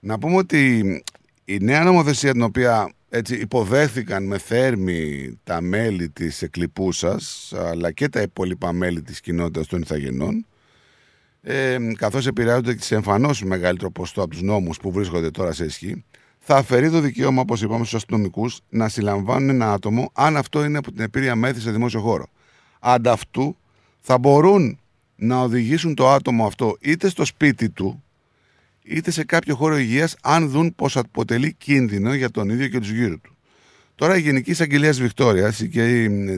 Να 0.00 0.18
πούμε 0.18 0.36
ότι 0.36 0.82
η 1.44 1.58
νέα 1.58 1.84
νομοθεσία 1.84 2.32
την 2.32 2.42
οποία 2.42 2.92
έτσι 3.08 3.34
υποδέχθηκαν 3.34 4.24
με 4.24 4.38
θέρμη 4.38 5.32
τα 5.44 5.60
μέλη 5.60 6.08
της 6.08 6.42
εκλειπούσας 6.42 7.52
αλλά 7.56 7.92
και 7.92 8.08
τα 8.08 8.20
υπόλοιπα 8.20 8.72
μέλη 8.72 9.02
της 9.02 9.20
κοινότητας 9.20 9.66
των 9.66 9.80
Ιθαγενών 9.80 10.46
ε, 11.42 11.76
καθώς 11.96 12.26
επηρεάζονται 12.26 12.76
σε 12.80 12.94
εμφανώς 12.94 13.42
μεγαλύτερο 13.42 13.90
ποσοστό 13.90 14.22
από 14.22 14.30
τους 14.30 14.42
νόμους 14.42 14.78
που 14.78 14.92
βρίσκονται 14.92 15.30
τώρα 15.30 15.52
σε 15.52 15.64
ισχύ, 15.64 16.04
θα 16.46 16.56
αφαιρεί 16.56 16.90
το 16.90 17.00
δικαίωμα, 17.00 17.40
όπως 17.40 17.62
είπαμε, 17.62 17.84
στους 17.84 17.94
αστυνομικούς 17.94 18.60
να 18.68 18.88
συλλαμβάνουν 18.88 19.48
ένα 19.48 19.72
άτομο 19.72 20.10
αν 20.12 20.36
αυτό 20.36 20.64
είναι 20.64 20.78
από 20.78 20.92
την 20.92 21.00
επίρρεια 21.00 21.34
μέθης 21.34 21.62
σε 21.62 21.70
δημόσιο 21.70 22.00
χώρο. 22.00 22.26
Ανταυτού 22.80 23.56
θα 24.00 24.18
μπορούν 24.18 24.78
να 25.16 25.40
οδηγήσουν 25.40 25.94
το 25.94 26.10
άτομο 26.10 26.46
αυτό 26.46 26.76
είτε 26.80 27.08
στο 27.08 27.24
σπίτι 27.24 27.68
του, 27.68 28.02
είτε 28.82 29.10
σε 29.10 29.24
κάποιο 29.24 29.54
χώρο 29.54 29.78
υγείας, 29.78 30.16
αν 30.22 30.48
δουν 30.48 30.74
πως 30.74 30.96
αποτελεί 30.96 31.52
κίνδυνο 31.52 32.14
για 32.14 32.30
τον 32.30 32.48
ίδιο 32.48 32.68
και 32.68 32.78
τους 32.78 32.90
γύρω 32.90 33.18
του. 33.18 33.36
Τώρα 33.94 34.16
η 34.16 34.20
Γενική 34.20 34.50
Εισαγγελίας 34.50 35.00
Βικτόριας, 35.00 35.60
η 35.60 35.68
κ. 35.68 35.74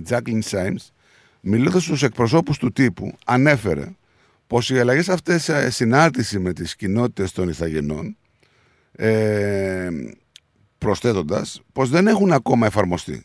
Τζάκλιν 0.03 0.43
Σάιμς, 0.43 0.93
μιλώντας 1.41 1.83
στους 1.83 2.03
εκπροσώπους 2.03 2.59
του 2.59 2.73
τύπου, 2.73 3.13
ανέφερε 3.25 3.93
πως 4.47 4.71
οι 4.71 4.79
αλλαγές 4.79 5.09
αυτές 5.09 5.43
σε 5.43 5.71
συνάρτηση 5.71 6.39
με 6.39 6.53
τις 6.53 6.77
κοινότητες 6.77 7.33
των 7.33 7.49
Ιθαγενών, 7.49 8.17
ε, 8.97 9.89
προσθέτοντας 10.79 11.63
πως 11.73 11.91
δεν 11.91 12.07
έχουν 12.07 12.33
ακόμα 12.33 12.67
εφαρμοστεί. 12.67 13.25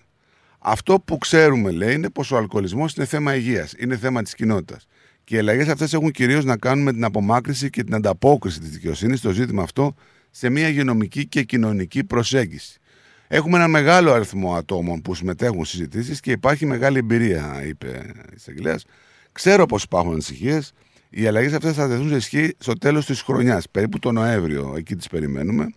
Αυτό 0.60 1.00
που 1.00 1.18
ξέρουμε, 1.18 1.72
λέει, 1.72 1.94
είναι 1.94 2.10
πως 2.10 2.32
ο 2.32 2.38
αλκοολισμός 2.38 2.94
είναι 2.94 3.06
θέμα 3.06 3.36
υγείας, 3.36 3.74
είναι 3.78 3.98
θέμα 3.98 4.22
της 4.22 4.36
κοινότητας. 4.36 4.86
Και 5.24 5.36
οι 5.36 5.40
αλλαγές 5.40 5.68
αυτές 5.68 5.94
έχουν 5.94 6.12
κυρίως 6.12 6.46
να 6.46 6.58
κάνουν 6.58 6.84
με 6.84 6.92
την 6.92 7.04
απομάκρυση 7.04 7.70
και 7.70 7.84
την 7.84 7.96
ανταπόκριση 7.96 8.60
της 8.60 8.70
δικαιοσύνης 8.70 9.20
στο 9.20 9.32
ζήτημα 9.32 9.64
αυτό 9.64 9.96
σε 10.32 10.50
μια 10.50 10.68
υγειονομική 10.68 11.28
και 11.28 11.44
κοινωνική 11.44 12.04
προσέγγιση. 12.04 12.80
Έχουμε 13.28 13.58
ένα 13.58 13.68
μεγάλο 13.68 14.12
αριθμό 14.12 14.56
ατόμων 14.56 15.02
που 15.02 15.16
συμμετέχουν 15.16 15.66
στις 15.66 15.70
συζητήσεις 15.70 16.20
και 16.20 16.32
υπάρχει 16.32 16.66
μεγάλη 16.66 16.98
εμπειρία, 16.98 17.64
είπε 17.66 18.14
η 18.30 18.34
εισαγγελέας. 18.36 18.86
Ξέρω 19.32 19.66
πως 19.66 19.84
υπάρχουν 19.84 20.12
ανησυχίες. 20.12 20.74
Οι 21.14 21.28
αλλαγές 21.28 21.54
αυτές 21.54 21.76
θα 21.76 21.88
τεθούν 21.88 22.10
σε 22.10 22.16
ισχύ 22.16 22.56
στο 22.58 22.74
τέλος 22.74 23.06
της 23.06 23.22
χρονιάς, 23.22 23.70
περίπου 23.70 24.00
τον 24.00 24.14
Νοέμβριο. 24.14 24.74
Εκεί 24.78 24.96
τις 24.96 25.08
περιμένουμε. 25.08 25.74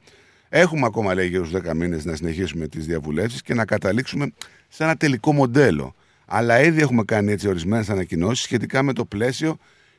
Έχουμε 0.48 0.86
ακόμα, 0.86 1.14
λέει, 1.14 1.28
γύρω 1.28 1.44
στους 1.44 1.60
10 1.60 1.74
μήνες 1.74 2.04
να 2.04 2.16
συνεχίσουμε 2.16 2.68
τις 2.68 2.86
διαβουλεύσεις 2.86 3.42
και 3.42 3.54
να 3.54 3.64
καταλήξουμε 3.64 4.32
σε 4.68 4.84
ένα 4.84 4.96
τελικό 4.96 5.32
μοντέλο. 5.32 5.94
Αλλά 6.26 6.62
ήδη 6.62 6.80
έχουμε 6.80 7.04
κάνει 7.04 7.32
έτσι 7.32 7.48
ορισμένες 7.48 7.90
ανακοινώσεις 7.90 8.44
σχετικά 8.44 8.82
με 8.82 8.92
το 8.92 9.04
πλαίσιο 9.04 9.56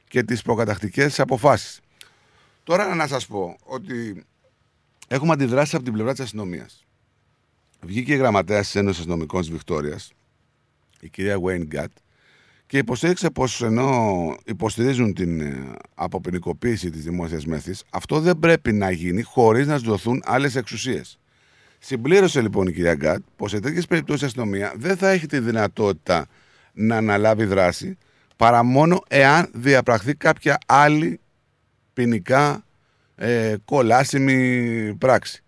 και 0.07 0.23
τις 0.23 0.41
προκατακτικές 0.41 1.19
αποφάσεις. 1.19 1.79
Τώρα 2.63 2.95
να 2.95 3.07
σας 3.07 3.27
πω 3.27 3.57
ότι 3.63 4.23
έχουμε 5.07 5.33
αντιδράσεις 5.33 5.73
από 5.73 5.83
την 5.83 5.93
πλευρά 5.93 6.11
της 6.11 6.23
αστυνομίας. 6.23 6.85
Βγήκε 7.81 8.13
η 8.13 8.17
γραμματέας 8.17 8.65
της 8.65 8.75
Ένωσης 8.75 8.99
Αστυνομικών 8.99 9.39
της 9.39 9.49
Βικτόριας, 9.49 10.11
η 10.99 11.09
κυρία 11.09 11.37
Wayne 11.45 11.65
Γκάτ, 11.65 11.91
και 12.67 12.77
υποστήριξε 12.77 13.29
πως 13.29 13.61
ενώ 13.61 14.35
υποστηρίζουν 14.45 15.13
την 15.13 15.41
ε, 15.41 15.73
αποποινικοποίηση 15.95 16.89
της 16.89 17.03
δημόσιας 17.03 17.45
μέθη, 17.45 17.73
αυτό 17.89 18.19
δεν 18.19 18.39
πρέπει 18.39 18.73
να 18.73 18.91
γίνει 18.91 19.21
χωρίς 19.21 19.67
να 19.67 19.77
δοθούν 19.77 20.21
άλλες 20.25 20.55
εξουσίες. 20.55 21.19
Συμπλήρωσε 21.79 22.41
λοιπόν 22.41 22.67
η 22.67 22.71
κυρία 22.73 22.95
Γκάτ 22.95 23.21
πως 23.35 23.51
σε 23.51 23.59
τέτοιες 23.59 23.85
περιπτώσεις 23.85 24.21
η 24.21 24.25
αστυνομία 24.25 24.73
δεν 24.77 24.97
θα 24.97 25.09
έχει 25.09 25.25
τη 25.25 25.39
δυνατότητα 25.39 26.27
να 26.73 26.97
αναλάβει 26.97 27.45
δράση 27.45 27.97
παρά 28.35 28.63
μόνο 28.63 29.03
εάν 29.07 29.49
διαπραχθεί 29.53 30.15
κάποια 30.15 30.57
άλλη 30.65 31.19
ποινικά 31.93 32.63
ε, 33.15 33.55
κολάσιμη 33.65 34.95
πράξη. 34.97 35.43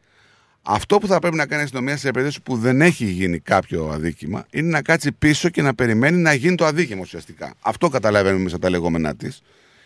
Αυτό 0.69 0.97
που 0.97 1.07
θα 1.07 1.19
πρέπει 1.19 1.35
να 1.35 1.45
κάνει 1.45 1.61
η 1.61 1.63
αστυνομία 1.63 1.97
σε 1.97 2.11
περίπτωση 2.11 2.41
που 2.41 2.57
δεν 2.57 2.81
έχει 2.81 3.05
γίνει 3.05 3.39
κάποιο 3.39 3.89
αδίκημα 3.89 4.45
είναι 4.51 4.69
να 4.69 4.81
κάτσει 4.81 5.11
πίσω 5.11 5.49
και 5.49 5.61
να 5.61 5.75
περιμένει 5.75 6.17
να 6.17 6.33
γίνει 6.33 6.55
το 6.55 6.65
αδίκημα 6.65 7.01
ουσιαστικά. 7.01 7.53
Αυτό 7.61 7.89
καταλαβαίνουμε 7.89 8.43
μέσα 8.43 8.59
τα 8.59 8.69
λεγόμενά 8.69 9.15
της. 9.15 9.41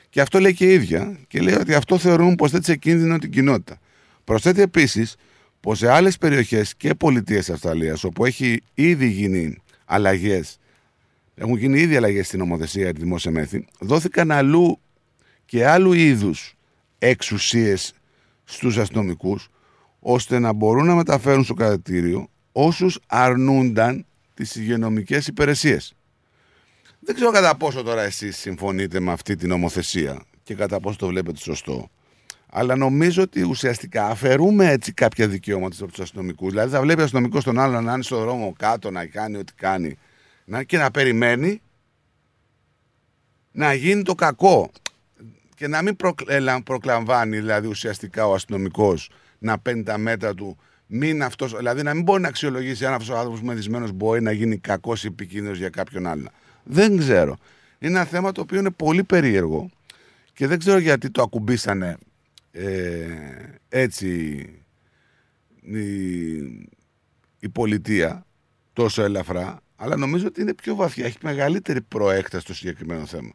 Και 0.10 0.22
αυτό 0.22 0.40
λέει 0.40 0.54
και 0.54 0.66
η 0.66 0.74
ίδια 0.74 1.18
και 1.28 1.40
λέει 1.40 1.56
ότι 1.56 1.74
αυτό 1.74 1.98
θεωρούν 1.98 2.36
πως 2.36 2.52
θέτει 2.52 2.66
σε 2.66 2.76
κίνδυνο 2.76 3.18
την 3.18 3.32
κοινότητα. 3.32 3.80
Προσθέτει 4.24 4.62
επίσης 4.62 5.16
πως 5.60 5.78
σε 5.78 5.92
άλλες 5.92 6.18
περιοχές 6.18 6.76
και 6.76 6.94
πολιτείες 6.94 7.50
Αυστραλίας, 7.50 8.04
όπου 8.04 8.26
έχει 8.26 8.62
ήδη 8.74 9.08
γίνει 9.08 9.58
αλλαγές, 9.86 10.58
έχουν 11.36 11.58
γίνει 11.58 11.80
ήδη 11.80 11.96
αλλαγές 11.96 12.28
στην 12.28 12.40
νομοθεσία 12.40 12.84
για 12.84 12.94
τη 12.94 13.00
δημόσια 13.00 13.32
μέθη, 13.32 13.68
δόθηκαν 13.80 14.32
αλλού 14.32 14.80
και 15.46 15.68
άλλου 15.68 15.94
είδους 15.94 16.56
εξουσίες 17.00 17.94
στους 18.44 18.78
αστυνομικούς 18.78 19.50
ώστε 20.04 20.40
να 20.40 20.54
μπορούν 20.54 20.86
να 20.86 20.96
μεταφέρουν 20.96 21.44
στο 21.44 21.54
κρατήριο 21.54 22.28
όσους 22.52 23.00
αρνούνταν 23.08 24.06
τις 24.34 24.56
υγειονομικές 24.56 25.28
υπηρεσίες. 25.28 25.94
Δεν 27.00 27.16
ξέρω 27.16 27.32
κατά 27.32 27.56
πόσο 27.56 27.84
τώρα 27.84 28.02
εσείς 28.02 28.38
συμφωνείτε 28.38 29.00
με 29.00 29.12
αυτή 29.12 29.36
την 29.36 29.50
νομοθεσία 29.50 30.24
και 30.44 30.56
κατά 30.56 30.80
πόσο 30.80 30.98
το 30.98 31.08
βλέπετε 31.08 31.40
σωστό. 31.40 31.90
Αλλά 32.54 32.76
νομίζω 32.76 33.22
ότι 33.22 33.42
ουσιαστικά 33.42 34.08
αφαιρούμε 34.08 34.72
έτσι 34.72 34.94
κάποια 34.94 35.28
δικαιώματα 35.28 35.76
από 35.84 35.92
του 35.92 36.02
αστυνομικούς. 36.02 36.50
Δηλαδή, 36.50 36.72
θα 36.72 36.82
βλέπει 36.82 37.02
ο 37.02 37.04
αστυνομικός 37.04 37.44
τον 37.44 37.60
άλλον 37.60 37.84
να 37.84 37.94
είναι 37.94 38.04
στον 38.04 38.20
δρόμο 38.20 38.54
κάτω, 38.58 38.92
να 38.92 39.06
κάνει 39.06 39.38
ό,τι 39.38 39.54
κάνει 39.54 39.98
να, 40.46 40.64
και 40.64 40.78
να 40.78 40.92
περιμένει 40.92 41.62
να 43.52 43.74
γίνει 43.74 44.04
το 44.04 44.16
κακό. 44.16 44.72
Και 45.56 45.68
να 45.68 45.82
μην 45.82 45.96
προκλαμβάνει 46.64 47.38
δηλαδή 47.40 47.68
ουσιαστικά 47.68 48.28
ο 48.28 48.34
αστυνομικός 48.34 49.10
να 49.42 49.60
παίρνει 49.60 49.84
τα 49.84 49.98
μέτρα 49.98 50.34
του. 50.34 50.58
Μην 50.88 51.24
αυτός, 51.24 51.56
δηλαδή 51.56 51.84
να 51.84 51.94
μην 51.94 52.04
μπορεί 52.04 52.22
να 52.22 52.28
αξιολογήσει 52.28 52.86
αν 52.86 52.94
αυτός 52.94 53.10
ο 53.10 53.18
άνθρωπος 53.18 53.42
μεθυσμένο 53.42 53.92
μπορεί 53.92 54.22
να 54.22 54.32
γίνει 54.32 54.58
κακός 54.58 55.04
ή 55.04 55.08
επικίνδυνος 55.08 55.58
για 55.58 55.70
κάποιον 55.70 56.08
άλλον. 56.08 56.30
Δεν 56.64 56.98
ξέρω. 56.98 57.38
Είναι 57.80 57.92
ένα 57.98 58.06
θέμα 58.06 58.32
το 58.32 58.42
οποίο 58.42 58.60
είναι 58.60 58.72
πολύ 58.72 59.04
περίεργο 59.04 59.70
και 60.34 60.48
δεν 60.48 60.60
ξέρω 60.60 60.78
γιατί 60.78 61.10
το 61.10 61.22
ακουμπήσανε 61.22 61.98
ε, 62.52 63.08
έτσι 63.70 64.10
η, 65.62 66.36
η 67.40 67.50
πολιτεία 67.52 68.26
τόσο 68.74 69.04
ελαφρά, 69.04 69.60
αλλά 69.76 69.96
νομίζω 69.96 70.28
ότι 70.28 70.42
είναι 70.42 70.54
πιο 70.54 70.76
βαθιά, 70.76 71.06
έχει 71.06 71.18
μεγαλύτερη 71.22 71.82
προέκταση 71.82 72.44
στο 72.44 72.54
συγκεκριμένο 72.54 73.06
θέμα. 73.06 73.32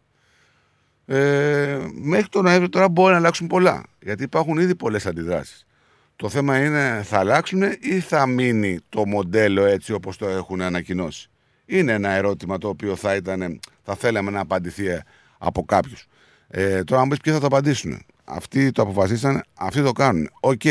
Ε, 1.07 1.86
μέχρι 1.93 2.28
τον 2.28 2.44
Νοέμβριο 2.44 2.68
τώρα 2.68 2.89
μπορεί 2.89 3.10
να 3.12 3.18
αλλάξουν 3.18 3.47
πολλά, 3.47 3.83
γιατί 4.02 4.23
υπάρχουν 4.23 4.59
ήδη 4.59 4.75
πολλές 4.75 5.07
αντιδράσεις. 5.07 5.67
Το 6.16 6.28
θέμα 6.28 6.64
είναι 6.64 7.02
θα 7.04 7.18
αλλάξουν 7.18 7.62
ή 7.80 8.00
θα 8.00 8.26
μείνει 8.26 8.78
το 8.88 9.06
μοντέλο 9.06 9.64
έτσι 9.64 9.92
όπως 9.92 10.16
το 10.16 10.28
έχουν 10.28 10.60
ανακοινώσει; 10.60 11.30
Είναι 11.66 11.92
ένα 11.92 12.10
ερώτημα 12.10 12.58
το 12.58 12.68
οποίο 12.68 12.96
θα, 12.96 13.14
ήταν, 13.14 13.60
θα 13.82 13.94
θέλαμε 13.94 14.30
να 14.30 14.40
απαντηθεί 14.40 15.00
από 15.38 15.64
κάποιους. 15.64 16.06
Ε, 16.48 16.84
τώρα 16.84 17.00
αν 17.02 17.08
πεις 17.08 17.18
ποιοι 17.20 17.32
θα 17.32 17.40
το 17.40 17.46
απαντήσουν; 17.46 18.04
Αυτοί 18.24 18.72
το 18.72 18.82
αποφασίσαν, 18.82 19.42
αυτοί 19.54 19.82
το 19.82 19.92
κάνουν. 19.92 20.30
Οκ, 20.40 20.64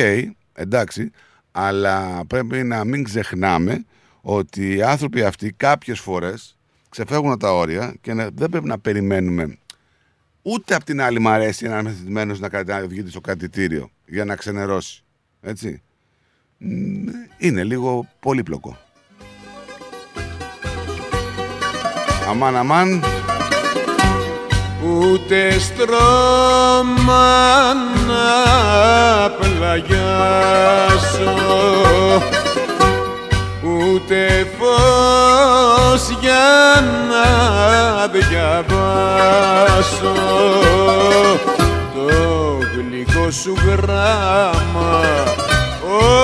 εντάξει, 0.54 1.12
αλλά 1.52 2.26
πρέπει 2.28 2.64
να 2.64 2.84
μην 2.84 3.04
ξεχνάμε 3.04 3.86
ότι 4.22 4.76
οι 4.76 4.82
άνθρωποι 4.82 5.24
αυτοί 5.24 5.52
κάποιες 5.52 6.00
φορές 6.00 6.58
ξεφεύγουν 6.90 7.40
τα 7.40 7.54
όρια 7.54 7.96
και 8.02 8.14
δεν 8.14 8.50
πρέπει 8.50 8.68
να 8.68 8.80
περιμένουμε 8.80 9.58
ούτε 10.42 10.76
από 10.76 10.86
την 10.86 11.02
άλλη 11.02 11.20
μ' 11.20 11.28
αρέσει 11.28 11.66
ένα 11.66 11.84
μεθυσμένος 11.84 12.40
να 12.40 12.50
βγει 12.88 13.08
στο 13.08 13.22
κατητήριο 13.22 13.90
για 14.06 14.26
να 14.26 14.36
ξενερώσει. 14.36 15.05
Έτσι. 15.48 15.82
Είναι 17.38 17.64
λίγο 17.64 18.08
πολύπλοκο. 18.20 18.78
Αμάν, 22.30 22.56
αμάν. 22.56 23.04
Ούτε 24.86 25.60
στρώμα 25.60 27.24
να 28.08 29.30
πλαγιάσω 29.30 30.14
Ούτε 33.64 34.48
φως 34.58 36.10
για 36.22 36.84
να 37.10 37.28
διαβάσω 38.08 38.56
Το 41.46 41.55
γλυκό 43.26 43.32
σου 43.32 43.54
γράμμα 43.66 45.02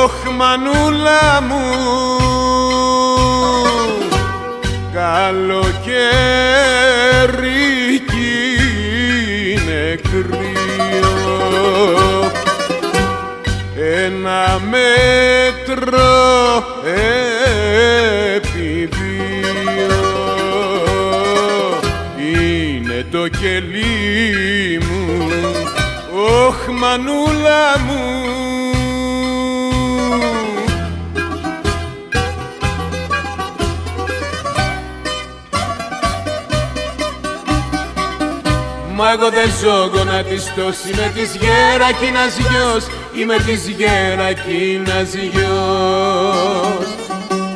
Ωχ 0.04 0.14
μανούλα 0.36 1.42
μου. 1.48 1.66
Καλοκαίρι 4.94 5.70
κι 8.08 8.34
είναι 9.52 10.00
κρύο. 10.02 10.52
Ένα 14.06 14.62
μέτρο 14.70 16.14
επί 18.36 18.90
δύο. 18.92 20.02
Είναι 22.18 23.06
το 23.12 23.28
κελί 23.28 23.91
μανούλα 26.92 27.80
μου. 27.86 28.00
Μα 38.96 39.12
εγώ 39.12 39.30
δεν 39.30 39.50
ζω 39.62 39.90
γονατιστός 39.94 40.78
Είμαι 40.86 41.12
της 41.16 41.36
Γερακίνας 41.36 42.38
γιος 42.38 42.86
Είμαι 43.20 43.36
της 43.36 43.68
Γερακίνας 43.68 45.14
γιος 45.14 46.88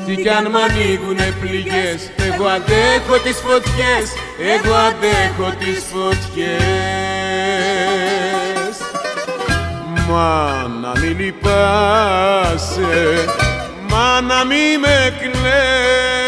Τι 0.06 0.16
κι 0.16 0.30
αν 0.30 0.50
μ' 0.50 0.58
ανοίγουνε 0.58 1.34
πληγές 1.42 2.12
Εγώ 2.28 2.46
αντέχω 2.48 3.18
τις 3.24 3.38
φωτιές 3.46 4.08
Εγώ 4.56 4.74
αντέχω 4.74 5.54
τις 5.60 5.84
φωτιές 5.92 7.15
Μα 10.10 10.68
να 10.82 10.92
μην 11.00 11.20
λυπάσαι 11.20 12.84
Μα 13.90 14.22
να 14.22 14.46
μη 14.46 14.78
με 14.82 15.14
κλαις 15.20 16.25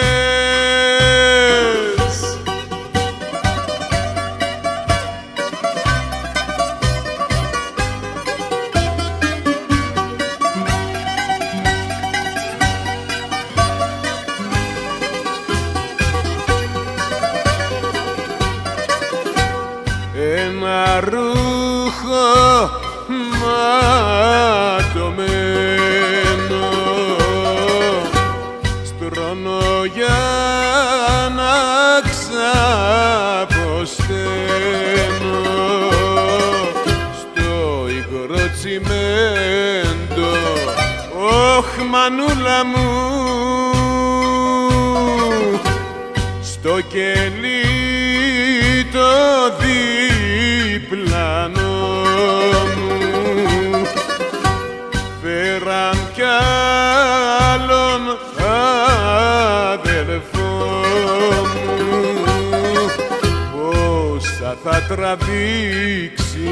θα 64.70 64.82
τραβήξει. 64.88 66.50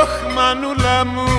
Όχ 0.00 0.34
μανούλα 0.34 1.04
μου. 1.04 1.30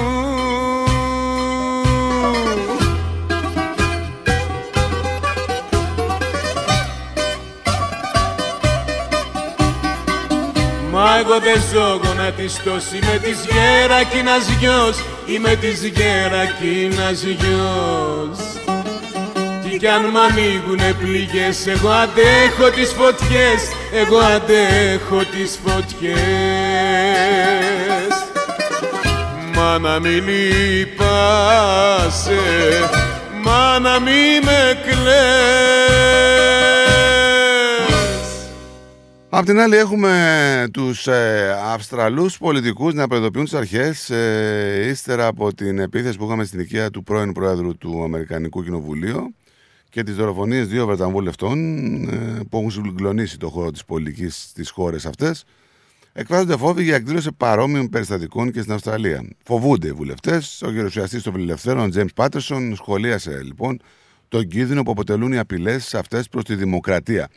Μα 10.91 11.17
εγώ 11.17 11.39
δεν 11.39 11.61
ζω 11.73 11.99
γονατιστός 12.03 12.83
Είμαι 12.91 13.19
της 13.23 13.45
Γερακίνας 13.51 14.49
γιος 14.59 14.97
Είμαι 15.25 15.55
της 15.55 15.83
Γερακίνας 15.83 17.23
γιος 17.23 18.37
Τι 18.62 18.62
κι 19.83 19.89
αν 19.89 20.05
μ' 20.05 20.17
ανοίγουνε 20.17 20.93
πληγές 20.99 21.67
Εγώ 21.67 21.89
αντέχω 21.89 22.69
τις 22.75 22.91
φωτιές 22.91 23.61
Εγώ 23.93 24.17
αντέχω 24.17 25.17
τις 25.17 25.59
φωτιές. 25.65 26.13
Μα 29.55 29.79
να 29.79 29.99
μην 29.99 30.27
λυπάσαι 30.27 31.19
Μα 33.43 33.79
να 33.79 33.99
μη 33.99 34.39
με 34.43 34.81
κλαις. 34.83 35.03
Απ' 39.29 39.45
την 39.45 39.59
άλλη 39.59 39.75
έχουμε 39.75 40.67
τους 40.73 41.07
ε, 41.07 41.57
Αυστραλούς 41.73 42.37
πολιτικούς 42.37 42.93
να 42.93 43.07
προειδοποιούν 43.07 43.43
τις 43.43 43.53
αρχές 43.53 44.09
ε, 44.09 44.85
ύστερα 44.89 45.27
από 45.27 45.53
την 45.53 45.79
επίθεση 45.79 46.17
που 46.17 46.25
είχαμε 46.25 46.43
στην 46.43 46.59
οικία 46.59 46.89
του 46.89 47.03
πρώην 47.03 47.31
Πρόεδρου 47.31 47.77
του 47.77 48.03
Αμερικανικού 48.03 48.63
Κοινοβουλίου 48.63 49.35
και 49.93 50.03
τις 50.03 50.15
δολοφονίες 50.15 50.67
δύο 50.67 50.85
Βρετανβουλευτών 50.85 51.57
ε, 52.09 52.39
που 52.49 52.57
έχουν 52.57 52.71
συγκλονίσει 52.71 53.37
το 53.37 53.49
χώρο 53.49 53.71
της 53.71 53.85
πολιτικής 53.85 54.47
στις 54.49 54.69
χώρες 54.69 55.05
αυτές 55.05 55.43
εκφράζονται 56.13 56.57
φόβοι 56.57 56.83
για 56.83 56.95
εκδήλωση 56.95 57.31
παρόμοιων 57.31 57.89
περιστατικών 57.89 58.51
και 58.51 58.61
στην 58.61 58.73
Αυστραλία. 58.73 59.27
Φοβούνται 59.43 59.87
οι 59.87 59.91
βουλευτές. 59.91 60.61
Ο 60.65 60.71
γερουσιαστής 60.71 61.23
των 61.23 61.33
Φιλελευθέρων, 61.33 61.89
Τζέιμ 61.89 62.07
Πάτερσον, 62.15 62.75
σχολίασε 62.75 63.41
λοιπόν 63.43 63.81
τον 64.27 64.47
κίνδυνο 64.47 64.83
που 64.83 64.91
αποτελούν 64.91 65.31
οι 65.31 65.37
απειλές 65.37 65.93
αυτές 65.93 66.27
προς 66.27 66.43
τη 66.43 66.55
δημοκρατία. 66.55 67.27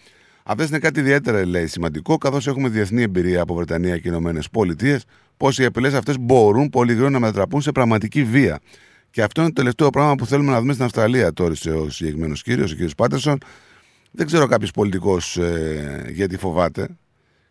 Αυτές 0.42 0.68
είναι 0.68 0.78
κάτι 0.78 1.00
ιδιαίτερα, 1.00 1.46
λέει, 1.46 1.66
σημαντικό, 1.66 2.18
καθώς 2.18 2.46
έχουμε 2.46 2.68
διεθνή 2.68 3.02
εμπειρία 3.02 3.42
από 3.42 3.54
Βρετανία 3.54 3.98
και 3.98 4.08
Ηνωμένες 4.08 4.48
Πολιτείες, 4.50 5.04
πως 5.36 5.58
οι 5.58 5.64
απειλές 5.64 5.94
αυτές 5.94 6.18
μπορούν 6.20 6.68
πολύ 6.68 6.90
γρήγορα 6.92 7.10
να 7.10 7.18
μετατραπούν 7.18 7.60
σε 7.60 7.72
πραγματική 7.72 8.24
βία. 8.24 8.58
Και 9.16 9.22
αυτό 9.22 9.40
είναι 9.40 9.50
το 9.50 9.56
τελευταίο 9.56 9.90
πράγμα 9.90 10.14
που 10.14 10.26
θέλουμε 10.26 10.52
να 10.52 10.60
δούμε 10.60 10.72
στην 10.72 10.84
Αυστραλία, 10.84 11.32
τόρισε 11.32 11.70
ο 11.70 11.90
συγκεκριμένος 11.90 12.42
κύριος, 12.42 12.70
ο 12.70 12.74
κύριος 12.74 12.94
Πάτερσον. 12.94 13.38
Δεν 14.10 14.26
ξέρω 14.26 14.46
κάποιος 14.46 14.70
πολιτικός 14.70 15.36
ε, 15.36 16.10
γιατί 16.12 16.36
φοβάται 16.36 16.88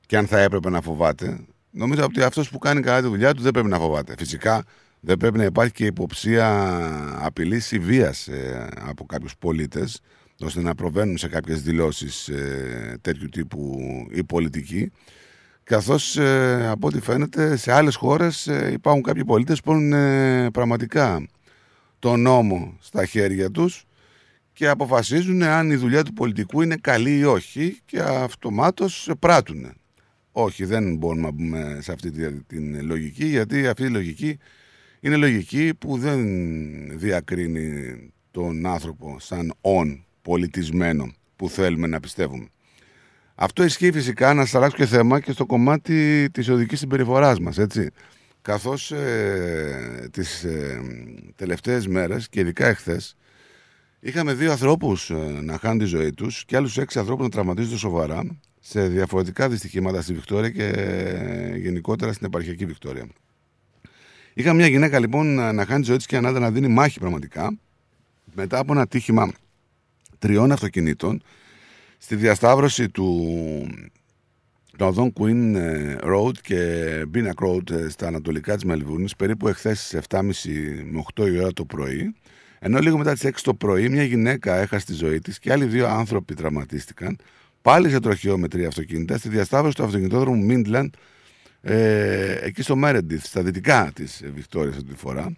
και 0.06 0.18
αν 0.18 0.28
θα 0.28 0.40
έπρεπε 0.40 0.70
να 0.70 0.82
φοβάται. 0.82 1.40
Νομίζω 1.72 2.04
ότι 2.04 2.24
αυτός 2.24 2.50
που 2.50 2.58
κάνει 2.58 2.82
καλά 2.82 3.02
τη 3.02 3.08
δουλειά 3.08 3.34
του 3.34 3.42
δεν 3.42 3.52
πρέπει 3.52 3.68
να 3.68 3.78
φοβάται. 3.78 4.16
Φυσικά 4.18 4.64
δεν 5.00 5.18
πρέπει 5.18 5.38
να 5.38 5.44
υπάρχει 5.44 5.74
και 5.74 5.86
υποψία 5.86 6.70
απειλής 7.22 7.72
ή 7.72 7.80
βίας 7.80 8.28
ε, 8.28 8.70
από 8.80 9.06
κάποιους 9.06 9.38
πολίτες, 9.40 10.02
ώστε 10.40 10.62
να 10.62 10.76
προβαίνουν 10.76 11.18
σε 11.18 11.28
κάποιες 11.28 11.62
δηλώσεις 11.62 12.28
ε, 12.28 12.98
τέτοιου 13.02 13.30
τύπου 13.30 13.80
ή 14.12 14.24
πολιτικοί. 14.24 14.92
Καθώς 15.64 16.18
ε, 16.18 16.68
από 16.70 16.88
ό,τι 16.88 17.02
φαίνεται 17.02 17.56
σε 17.56 17.72
άλλες 17.72 17.96
χώρες 17.96 18.48
ε, 18.48 18.70
υπάρχουν 18.74 19.04
κάποιοι 19.04 19.26
πολίτες 19.26 19.62
που 19.62 19.72
έχουν 19.72 19.94
ε, 19.94 20.50
πραγματικά 20.52 21.28
τον 22.00 22.22
νόμο 22.22 22.78
στα 22.80 23.06
χέρια 23.06 23.52
τους 23.52 23.86
και 24.54 24.68
αποφασίζουν 24.68 25.44
αν 25.44 25.72
η 25.72 25.76
δουλειά 25.76 26.04
του 26.04 26.14
πολιτικού 26.14 26.62
είναι 26.62 26.76
καλή 26.76 27.18
ή 27.18 27.24
όχι 27.24 27.80
και 27.86 28.00
αυτομάτως 28.02 29.12
πράττουν. 29.20 29.74
Όχι, 30.32 30.66
δεν 30.66 30.96
μπορούμε 30.96 31.22
να 31.22 31.32
μπούμε 31.32 31.78
σε 31.82 31.92
αυτή 31.92 32.12
τη- 32.12 32.44
την 32.44 32.86
λογική, 32.86 33.26
γιατί 33.26 33.68
αυτή 33.68 33.84
η 33.84 33.90
λογική 33.90 34.38
είναι 35.00 35.16
λογική 35.16 35.74
που 35.80 35.98
δεν 35.98 36.20
διακρίνει 36.98 37.96
τον 38.32 38.66
άνθρωπο 38.66 39.18
σαν 39.20 39.54
όν 39.62 40.06
πολιτισμένο 40.22 41.14
που 41.36 41.50
θέλουμε 41.50 41.88
να 41.88 42.00
πιστεύουμε. 42.00 42.48
Αυτό 43.36 43.64
ισχύει 43.64 43.92
φυσικά 43.92 44.34
να 44.34 44.42
σας 44.42 44.56
αλλάξω 44.56 44.78
και 44.78 44.86
θέμα 44.86 45.20
και 45.20 45.32
στο 45.32 45.46
κομμάτι 45.46 46.30
της 46.32 46.50
οδικής 46.50 46.80
συμπεριφοράς 46.80 47.40
μας, 47.40 47.58
έτσι. 47.58 47.90
Καθώς 48.46 48.92
ε, 48.92 50.10
τις 50.12 50.44
ε, 50.44 50.82
τελευταίες 51.36 51.88
μέρες 51.88 52.30
και 52.30 52.40
ειδικά 52.40 52.68
εχθές 52.68 53.16
είχαμε 54.00 54.34
δύο 54.34 54.52
ανθρώπους 54.52 55.10
ε, 55.10 55.16
να 55.42 55.58
χάνουν 55.58 55.80
τη 55.80 55.86
ζωή 55.86 56.14
τους 56.14 56.46
και 56.46 56.56
άλλους 56.56 56.78
έξι 56.78 57.00
ανθρώπους 57.00 57.24
να 57.24 57.32
τραυματίζονται 57.32 57.78
σοβαρά 57.78 58.38
σε 58.60 58.88
διαφορετικά 58.88 59.50
δυστυχήματα 59.50 60.02
στη 60.02 60.14
Βικτόρια 60.14 60.50
και 60.50 60.68
ε, 60.68 61.58
γενικότερα 61.58 62.14
στην 62.14 62.26
επαρχιακή 62.26 62.66
Βικτόρια. 62.66 63.08
Είχαμε 64.34 64.56
μια 64.56 64.68
γυναίκα 64.68 65.00
λοιπόν 65.00 65.36
να, 65.36 65.52
να 65.52 65.66
χάνει 65.66 65.80
τη 65.80 65.86
ζωή 65.86 65.98
της 65.98 66.06
και 66.06 66.18
ανάδα 66.18 66.40
να 66.40 66.52
δίνει 66.52 66.68
μάχη 66.68 67.00
πραγματικά 67.00 67.58
μετά 68.34 68.60
από 68.60 68.74
ένα 68.74 68.88
τύχημα 68.88 69.32
τριών 70.20 70.52
αυτοκινήτων 70.52 71.24
στη 71.98 72.16
διασταύρωση 72.16 72.90
του 72.90 73.28
των 74.78 74.88
οδών 74.88 75.14
Queen 75.20 75.56
ε, 75.56 75.96
Road 76.04 76.38
και 76.42 76.82
Binnock 77.14 77.48
Road 77.48 77.72
ε, 77.72 77.90
στα 77.90 78.08
ανατολικά 78.08 78.56
της 78.56 78.64
Μελβούρνης 78.64 79.16
περίπου 79.16 79.48
εχθές 79.48 79.86
στις 79.86 80.00
7.30 80.10 80.22
με 80.92 81.04
8 81.16 81.28
η 81.28 81.40
ώρα 81.40 81.54
το 81.54 81.66
πρωί 81.66 82.16
ενώ 82.60 82.80
λίγο 82.80 82.98
μετά 82.98 83.14
τις 83.14 83.26
6 83.26 83.32
το 83.44 83.54
πρωί 83.54 83.90
μια 83.90 84.04
γυναίκα 84.04 84.56
έχασε 84.56 84.86
τη 84.86 84.94
ζωή 84.94 85.20
της 85.20 85.40
και 85.40 85.52
άλλοι 85.52 85.66
δύο 85.66 85.88
άνθρωποι 85.88 86.34
τραυματίστηκαν 86.34 87.18
πάλι 87.62 87.90
σε 87.90 88.00
τροχαίο 88.00 88.38
με 88.38 88.48
τρία 88.48 88.68
αυτοκίνητα 88.68 89.18
στη 89.18 89.30
διασταύρωση 89.30 89.76
του 89.76 89.84
αυτοκινητόδρομου 89.84 90.48
Midland 90.50 90.90
ε, 91.68 92.38
εκεί 92.42 92.62
στο 92.62 92.76
Μέρεντιθ, 92.76 93.26
στα 93.26 93.42
δυτικά 93.42 93.92
της 93.96 94.22
Βικτόριας 94.34 94.76
αυτή 94.76 94.88
τη 94.88 94.98
φορά. 94.98 95.38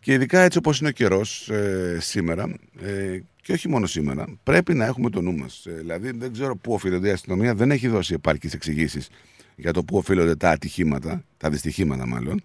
Και 0.00 0.12
ειδικά 0.12 0.40
έτσι 0.40 0.58
όπως 0.58 0.80
είναι 0.80 0.88
ο 0.88 0.92
καιρός 0.92 1.48
ε, 1.50 1.96
σήμερα 2.00 2.56
ε, 2.82 3.20
και 3.42 3.52
όχι 3.52 3.68
μόνο 3.68 3.86
σήμερα, 3.86 4.26
πρέπει 4.42 4.74
να 4.74 4.84
έχουμε 4.84 5.10
το 5.10 5.20
νου 5.20 5.32
μας. 5.32 5.66
Ε, 5.66 5.72
δηλαδή 5.72 6.10
δεν 6.10 6.32
ξέρω 6.32 6.56
πού 6.56 6.72
οφείλονται 6.72 7.08
η 7.08 7.10
αστυνομία, 7.10 7.54
δεν 7.54 7.70
έχει 7.70 7.88
δώσει 7.88 8.14
επαρκείς 8.14 8.54
εξηγήσεις 8.54 9.08
για 9.56 9.72
το 9.72 9.84
πού 9.84 9.96
οφείλονται 9.96 10.36
τα 10.36 10.50
ατυχήματα, 10.50 11.24
τα 11.36 11.50
δυστυχήματα 11.50 12.06
μάλλον. 12.06 12.42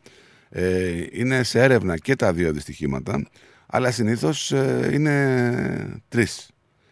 Ε, 0.50 1.06
είναι 1.12 1.44
σε 1.44 1.62
έρευνα 1.62 1.98
και 1.98 2.16
τα 2.16 2.34
δύο 2.34 2.52
δυστυχήματα, 2.54 3.28
αλλά 3.68 3.92
συνήθως 3.92 4.52
ε, 4.52 4.90
είναι 4.94 6.02
τρεις 6.10 6.50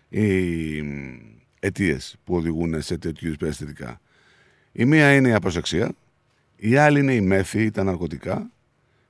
οι 0.09 0.23
αιτίες 1.59 2.15
που 2.23 2.35
οδηγούν 2.35 2.81
σε 2.81 2.97
τέτοιου 2.97 3.25
είδους 3.25 3.37
περιστατικά. 3.37 4.01
Η 4.71 4.85
μία 4.85 5.13
είναι 5.15 5.29
η 5.29 5.33
απροσεξία, 5.33 5.91
η 6.55 6.75
άλλη 6.75 6.99
είναι 6.99 7.13
η 7.13 7.21
μέθη, 7.21 7.71
τα 7.71 7.83
ναρκωτικά 7.83 8.49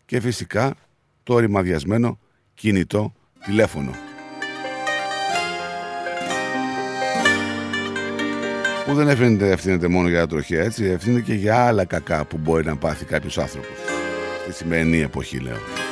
και 0.06 0.19
φυσικά 0.19 0.75
το 1.24 1.40
ρημαδιασμένο 1.40 2.19
κινητό 2.53 3.14
τηλέφωνο. 3.45 4.05
Που 8.85 8.93
δεν 8.93 9.07
ευθύνεται, 9.07 9.51
ευθύνεται 9.51 9.88
μόνο 9.88 10.07
για 10.07 10.19
τα 10.19 10.27
τροχιά, 10.27 10.61
έτσι, 10.61 10.85
ευθύνεται 10.85 11.22
και 11.22 11.33
για 11.33 11.65
άλλα 11.65 11.85
κακά 11.85 12.25
που 12.25 12.38
μπορεί 12.38 12.65
να 12.65 12.75
πάθει 12.75 13.05
κάποιος 13.05 13.38
άνθρωπος. 13.38 13.77
Στη 14.43 14.53
σημερινή 14.53 14.99
εποχή, 15.01 15.39
λέω. 15.39 15.84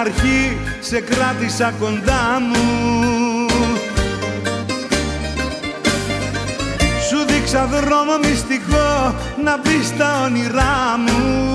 Αρχή, 0.00 0.58
σε 0.80 1.00
κράτησα 1.00 1.72
κοντά 1.80 2.40
μου. 2.40 3.46
Σου 7.08 7.18
δείξα 7.26 7.66
δρόμο 7.66 8.18
μυστικό 8.22 9.14
να 9.44 9.58
μπει 9.58 9.84
στα 9.84 10.22
όνειρά 10.24 10.98
μου. 11.06 11.54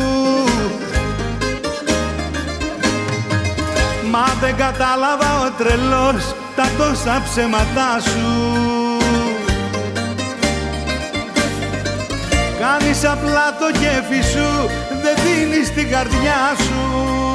Μα 4.11 4.25
δεν 4.41 4.55
κατάλαβα 4.55 5.39
ο 5.39 5.49
τρελός 5.57 6.35
τα 6.55 6.69
τόσα 6.77 7.21
ψέματά 7.25 7.99
σου. 7.99 8.59
Κάνεις 12.59 13.05
απλά 13.05 13.55
το 13.59 13.71
κέφι 13.79 14.29
σου, 14.31 14.69
δεν 15.03 15.15
δίνεις 15.23 15.73
την 15.73 15.89
καρδιά 15.89 16.55
σου 16.57 17.30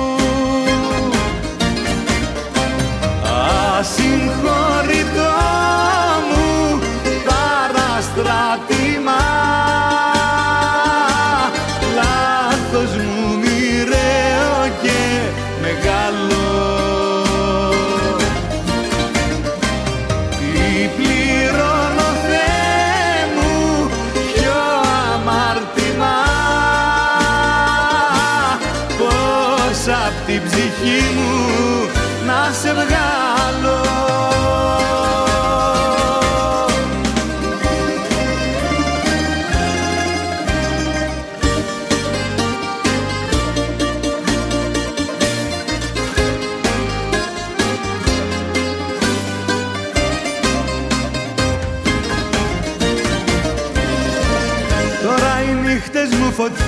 Ασυγχωρητό 3.79 5.35
μου 6.29 6.81
παραστράτημα 7.29 9.21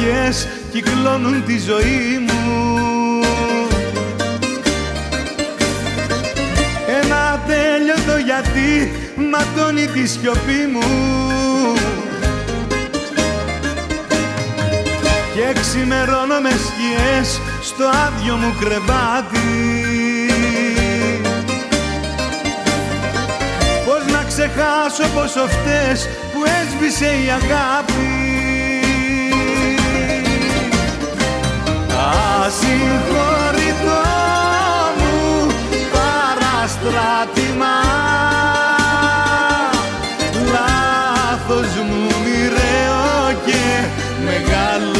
φωτιές 0.09 0.49
κυκλώνουν 0.73 1.45
τη 1.45 1.59
ζωή 1.59 2.19
μου. 2.27 3.23
Ένα 7.03 7.31
ατέλειωτο 7.33 8.17
γιατί 8.25 8.93
ματώνει 9.31 9.87
τη 9.87 10.07
σιωπή 10.07 10.67
μου. 10.73 10.87
Και 15.35 15.61
ξημερώνω 15.61 16.41
με 16.43 16.51
σκιές 16.51 17.41
στο 17.63 17.85
άδειο 17.85 18.35
μου 18.35 18.55
κρεβάτι. 18.61 19.51
Πώς 23.87 24.13
να 24.13 24.25
ξεχάσω 24.29 25.09
πόσο 25.15 25.47
φταίς 25.49 26.09
που 26.33 26.41
έσβησε 26.45 27.07
η 27.07 27.31
αγάπη 27.31 28.28
Ασυγχωρητό 32.47 34.03
μου 34.99 35.47
παραστράτημα. 35.95 37.75
Λάθος 40.53 41.73
μου 41.89 42.07
μοιραίο 42.25 43.07
και 43.47 43.63
μεγάλο 44.25 44.98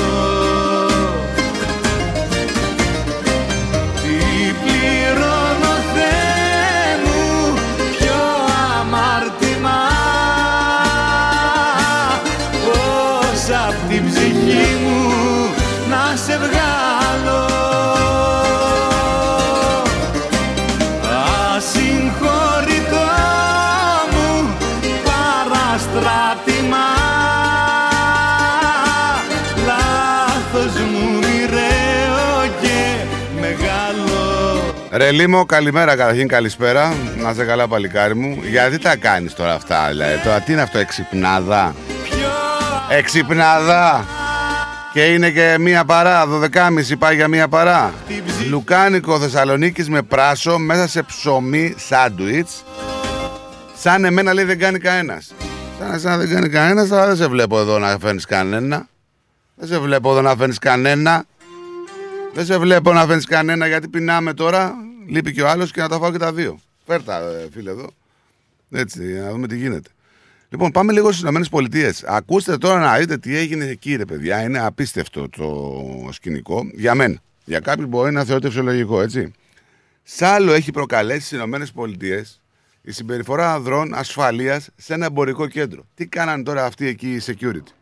μεγάλο 35.09 35.11
Ρε 35.11 35.11
Λίμο, 35.11 35.47
καλημέρα 35.47 35.97
καταρχήν, 35.97 36.29
καλησπέρα. 36.29 36.95
Να 37.23 37.31
είσαι 37.31 37.45
καλά, 37.45 37.69
παλικάρι 37.69 38.15
μου. 38.15 38.43
Γιατί 38.51 38.79
τα 38.79 38.97
κάνεις 38.97 39.35
τώρα 39.35 39.55
αυτά, 39.55 39.89
δηλαδή. 39.89 40.19
Τώρα 40.25 40.41
τι 40.41 40.53
είναι 40.53 40.63
αυτό, 40.63 40.79
εξυπνάδα; 40.79 41.75
Εξυπνάδα. 42.89 44.07
Και 44.93 45.05
είναι 45.05 45.31
και 45.31 45.57
μία 45.61 45.85
παρά, 45.85 46.27
12.30 46.27 46.97
πάει 46.99 47.15
για 47.15 47.29
μία 47.29 47.49
παρά. 47.49 47.95
Λουκάνικο 48.49 49.19
Θεσσαλονίκης 49.19 49.89
με 49.89 50.03
πράσο 50.03 50.59
μέσα 50.59 50.89
σε 50.89 51.03
ψωμί 51.03 51.75
σάντουιτς. 51.79 52.65
Σαν 53.75 54.05
εμένα 54.05 54.35
λέει 54.35 54.45
δεν 54.45 54.59
κάνει 54.59 54.79
κανένας. 54.79 55.35
Σαν 55.79 55.93
εσένα 55.93 56.17
δεν 56.17 56.29
κάνει 56.31 56.49
κανένας, 56.49 56.91
αλλά 56.91 57.07
δεν 57.07 57.17
σε 57.17 57.27
βλέπω 57.27 57.61
εδώ 57.61 57.79
να 57.79 57.97
φέρνεις 58.01 58.25
κανένα. 58.25 58.89
Δεν 59.55 59.69
σε 59.69 59.79
βλέπω 59.79 60.11
εδώ 60.11 60.21
να 60.21 60.37
φέρνεις 60.37 60.59
κανένα. 60.59 61.25
Δεν 62.35 62.45
σε 62.45 62.59
βλέπω 62.59 62.93
να 62.93 63.07
φέρνεις 63.07 63.27
κανένα 63.27 63.67
γιατί 63.67 63.89
πεινάμε 63.89 64.35
τώρα. 64.35 64.75
Λείπει 65.09 65.33
και 65.33 65.43
ο 65.43 65.49
άλλος 65.49 65.71
και 65.73 65.81
να 65.81 65.89
τα 65.89 65.99
φάω 65.99 66.11
και 66.13 66.19
τα 66.19 66.33
δύο. 66.33 66.61
Φέρτα, 66.87 67.19
ε, 67.19 67.49
φίλε 67.53 67.71
εδώ. 67.71 67.91
Έτσι, 68.71 69.01
να 69.01 69.31
δούμε 69.31 69.47
τι 69.47 69.57
γίνεται. 69.57 69.89
Λοιπόν, 70.49 70.71
πάμε 70.71 70.93
λίγο 70.93 71.13
στις 71.13 71.31
ΗΠΑ. 71.31 72.15
Ακούστε 72.15 72.59
τώρα 72.59 72.81
να 72.81 72.99
δείτε 72.99 73.19
τι 73.19 73.37
έγινε 73.37 73.65
εκεί, 73.65 73.97
ρε 73.97 74.05
παιδιά. 74.05 74.43
Είναι 74.43 74.59
απίστευτο 74.59 75.29
το 75.29 76.13
σκηνικό. 76.13 76.71
Για 76.75 76.95
μένα. 76.95 77.19
Για 77.45 77.61
κάποιους 77.61 77.87
μπορεί 77.89 78.13
να 78.13 78.25
θεωρείται 78.25 78.49
φυσιολογικό, 78.49 79.01
έτσι. 79.01 79.33
Σ' 80.03 80.23
άλλο 80.23 80.53
έχει 80.53 80.71
προκαλέσει 80.71 81.27
στις 81.27 81.39
ΗΠΑ 81.39 82.25
η 82.83 82.93
συμπεριφορά 82.93 83.55
ανδρών 83.55 83.95
ασφαλείας 83.95 84.69
σε 84.77 84.95
ένα 84.95 85.07
εμπορικό 85.07 85.47
κέντρο. 85.47 85.87
Τι 85.95 86.07
κάνανε 86.07 86.43
τώρα 86.43 86.65
αυτοί 86.65 86.87
εκεί 86.87 87.15
οι 87.15 87.23
security; 87.27 87.73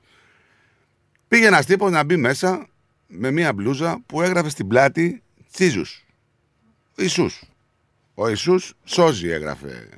Πήγε 1.28 1.46
ένας 1.46 1.66
τύπος 1.66 1.90
να 1.90 2.04
μπει 2.04 2.16
μέσα 2.16 2.66
με 3.06 3.30
μία 3.30 3.52
μπλούζα 3.52 4.02
που 4.06 4.22
έγραφε 4.22 4.48
στην 4.48 4.66
πλάτη 4.66 5.22
Τσίζους. 5.52 6.05
Ιησούς. 6.96 7.42
Ο 8.14 8.28
Ιησούς 8.28 8.74
σώζει 8.84 9.28
έγραφε. 9.28 9.88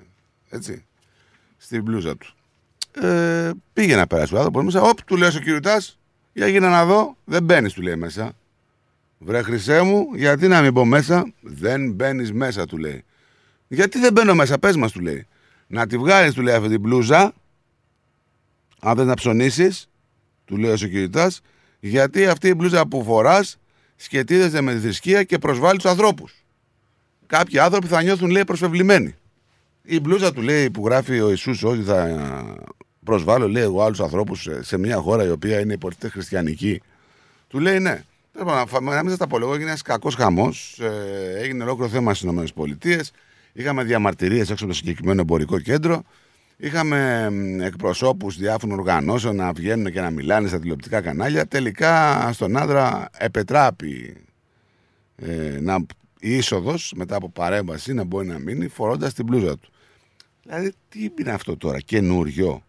Έτσι. 0.50 0.84
Στην 1.56 1.82
μπλούζα 1.82 2.16
του. 2.16 2.34
Ε, 3.00 3.50
πήγε 3.72 3.96
να 3.96 4.06
περάσει 4.06 4.34
ο 4.34 4.38
άνθρωπος 4.38 4.64
μέσα. 4.64 4.82
Όπ, 4.82 5.02
του 5.02 5.16
λέει 5.16 5.28
ο 5.28 5.32
security, 5.32 5.78
για 6.32 6.46
γίνα 6.46 6.68
να 6.68 6.84
δω. 6.86 7.16
Δεν 7.24 7.42
μπαίνεις, 7.42 7.72
του 7.72 7.82
λέει 7.82 7.96
μέσα. 7.96 8.32
Βρε 9.18 9.42
χρυσέ 9.42 9.82
μου, 9.82 10.08
γιατί 10.14 10.48
να 10.48 10.60
μην 10.62 10.72
πω 10.72 10.84
μέσα. 10.84 11.32
Δεν 11.40 11.92
μπαίνεις 11.92 12.32
μέσα, 12.32 12.66
του 12.66 12.78
λέει. 12.78 13.04
Γιατί 13.68 13.98
δεν 13.98 14.12
μπαίνω 14.12 14.34
μέσα, 14.34 14.58
πες 14.58 14.76
μας, 14.76 14.92
του 14.92 15.00
λέει. 15.00 15.26
Να 15.66 15.86
τη 15.86 15.98
βγάλεις, 15.98 16.34
του 16.34 16.42
λέει 16.42 16.54
αυτή 16.54 16.68
την 16.68 16.80
μπλούζα. 16.80 17.34
Αν 18.80 18.96
δεν 18.96 19.06
να 19.06 19.14
ψωνίσεις, 19.14 19.88
του 20.44 20.56
λέει 20.56 20.70
ο 20.70 20.76
security, 20.78 21.28
γιατί 21.80 22.26
αυτή 22.26 22.48
η 22.48 22.54
μπλούζα 22.56 22.86
που 22.86 23.04
φοράς 23.04 23.58
σχετίζεται 23.96 24.60
με 24.60 24.74
τη 24.74 24.80
θρησκεία 24.80 25.22
και 25.22 25.38
προσβάλλεις 25.38 25.82
τους 25.82 25.90
ανθρώπους. 25.90 26.44
Κάποιοι 27.28 27.58
άνθρωποι 27.58 27.86
θα 27.86 28.02
νιώθουν 28.02 28.30
λέει 28.30 28.44
προσβεβλημένοι. 28.44 29.14
Η 29.82 30.00
μπλούζα 30.00 30.32
του 30.32 30.42
λέει 30.42 30.70
που 30.70 30.86
γράφει 30.86 31.20
ο 31.20 31.28
Ιησούς 31.28 31.62
ότι 31.64 31.82
θα 31.82 32.18
προσβάλλω 33.04 33.48
λέει 33.48 33.62
εγώ 33.62 33.82
άλλους 33.82 34.00
ανθρώπους 34.00 34.42
σε, 34.42 34.62
σε 34.62 34.78
μια 34.78 34.96
χώρα 34.96 35.24
η 35.24 35.30
οποία 35.30 35.60
είναι 35.60 35.72
υποτίθεται 35.72 36.08
χριστιανική. 36.08 36.82
Του 37.48 37.58
λέει 37.60 37.78
ναι. 37.78 38.02
Τέλος 38.32 38.48
πάντων, 38.52 38.68
φα- 38.68 38.80
Να 38.80 39.00
μην 39.00 39.08
σας 39.08 39.18
τα 39.18 39.26
πω 39.26 39.36
εγώ, 39.40 39.52
έγινε 39.54 39.68
ένας 39.68 39.82
κακός 39.82 40.14
χαμός. 40.14 40.78
Ε, 40.80 41.38
έγινε 41.42 41.62
ολόκληρο 41.62 41.90
θέμα 41.90 42.14
στις 42.14 42.30
ΗΠΑ. 42.54 43.00
Είχαμε 43.52 43.82
διαμαρτυρίες 43.84 44.50
έξω 44.50 44.64
από 44.64 44.72
το 44.72 44.78
συγκεκριμένο 44.78 45.20
εμπορικό 45.20 45.58
κέντρο. 45.58 46.02
Είχαμε 46.56 47.30
μ, 47.30 47.60
εκπροσώπους 47.60 48.36
διάφορων 48.38 48.78
οργανώσεων 48.78 49.36
να 49.36 49.52
βγαίνουν 49.52 49.92
και 49.92 50.00
να 50.00 50.10
μιλάνε 50.10 50.48
στα 50.48 50.58
τηλεοπτικά 50.60 51.00
κανάλια. 51.00 51.46
Τελικά 51.46 52.30
στον 52.32 52.56
άντρα 52.56 53.08
επετράπη 53.18 54.16
ε, 55.16 55.58
να, 55.60 55.76
η 56.20 56.36
είσοδος 56.36 56.92
μετά 56.96 57.16
από 57.16 57.28
παρέμβαση 57.28 57.92
να 57.92 58.04
μπορεί 58.04 58.26
να 58.26 58.38
μείνει 58.38 58.68
φορώντας 58.68 59.14
την 59.14 59.24
μπλούζα 59.24 59.58
του. 59.58 59.70
Δηλαδή 60.42 60.72
τι 60.88 61.10
είναι 61.18 61.30
αυτό 61.30 61.56
τώρα, 61.56 61.80
καινούριο; 61.80 62.62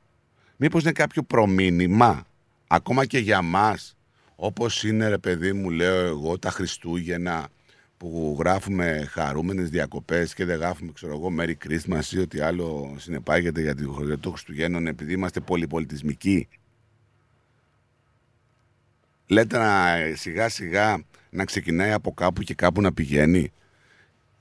Μήπως 0.58 0.82
είναι 0.82 0.92
κάποιο 0.92 1.24
προμήνυμα, 1.24 2.26
ακόμα 2.68 3.06
και 3.06 3.18
για 3.18 3.42
μας, 3.42 3.98
όπως 4.36 4.84
είναι 4.84 5.08
ρε 5.08 5.18
παιδί 5.18 5.54
μου 5.54 5.70
λέω 5.70 6.06
εγώ 6.06 6.40
τα 6.40 6.50
Χριστούγεννα 6.50 7.50
που 7.98 8.38
γράφουμε 8.40 9.08
χαρούμενες 9.10 9.70
διακοπές 9.70 10.34
και 10.34 10.46
δεν 10.46 10.60
γράφουμε 10.60 10.92
ξέρω 10.92 11.14
εγώ 11.14 11.30
Merry 11.40 11.54
Christmas 11.68 12.12
ή 12.12 12.20
ό,τι 12.20 12.40
άλλο 12.40 12.96
συνεπάγεται 12.98 13.62
για 13.62 13.76
το 13.76 14.04
για 14.06 14.18
το 14.18 14.30
Χριστουγέννων 14.30 14.88
επειδή 14.88 15.14
είμαστε 15.14 15.40
πολυπολιτισμικοί. 15.40 16.48
Λέτε 19.32 19.58
να 19.58 19.96
σιγά 20.16 20.50
σιγά 20.50 21.02
να 21.30 21.46
ξεκινάει 21.46 21.92
από 21.92 22.14
κάπου 22.14 22.42
και 22.42 22.54
κάπου 22.54 22.82
να 22.82 22.94
πηγαίνει. 22.94 23.52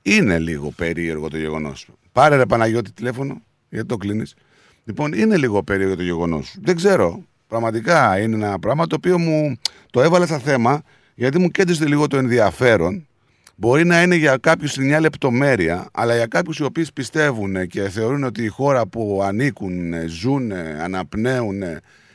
Είναι 0.01 0.39
λίγο 0.39 0.71
περίεργο 0.71 1.27
το 1.27 1.37
γεγονός. 1.37 1.87
Πάρε 2.11 2.35
ρε 2.35 2.45
Παναγιώτη 2.45 2.91
τηλέφωνο, 2.91 3.41
γιατί 3.69 3.87
το 3.87 3.97
κλείνεις. 3.97 4.35
Λοιπόν, 4.83 5.13
είναι 5.13 5.37
λίγο 5.37 5.63
περίεργο 5.63 5.95
το 5.95 6.03
γεγονός. 6.03 6.55
Δεν 6.61 6.75
ξέρω. 6.75 7.23
Πραγματικά 7.47 8.19
είναι 8.19 8.35
ένα 8.35 8.59
πράγμα 8.59 8.87
το 8.87 8.95
οποίο 8.95 9.19
μου 9.19 9.57
το 9.91 10.01
έβαλα 10.01 10.25
στα 10.25 10.39
θέμα 10.39 10.81
γιατί 11.15 11.39
μου 11.39 11.49
κέντρισε 11.49 11.85
λίγο 11.87 12.07
το 12.07 12.17
ενδιαφέρον. 12.17 13.07
Μπορεί 13.55 13.85
να 13.85 14.01
είναι 14.01 14.15
για 14.15 14.37
κάποιους 14.37 14.75
μια 14.75 14.99
λεπτομέρεια, 14.99 15.89
αλλά 15.91 16.15
για 16.15 16.25
κάποιους 16.25 16.57
οι 16.57 16.63
οποίοι 16.63 16.87
πιστεύουν 16.93 17.67
και 17.67 17.89
θεωρούν 17.89 18.23
ότι 18.23 18.43
η 18.43 18.47
χώρα 18.47 18.87
που 18.87 19.21
ανήκουν, 19.23 19.93
ζουν, 20.07 20.51
αναπνέουν, 20.81 21.63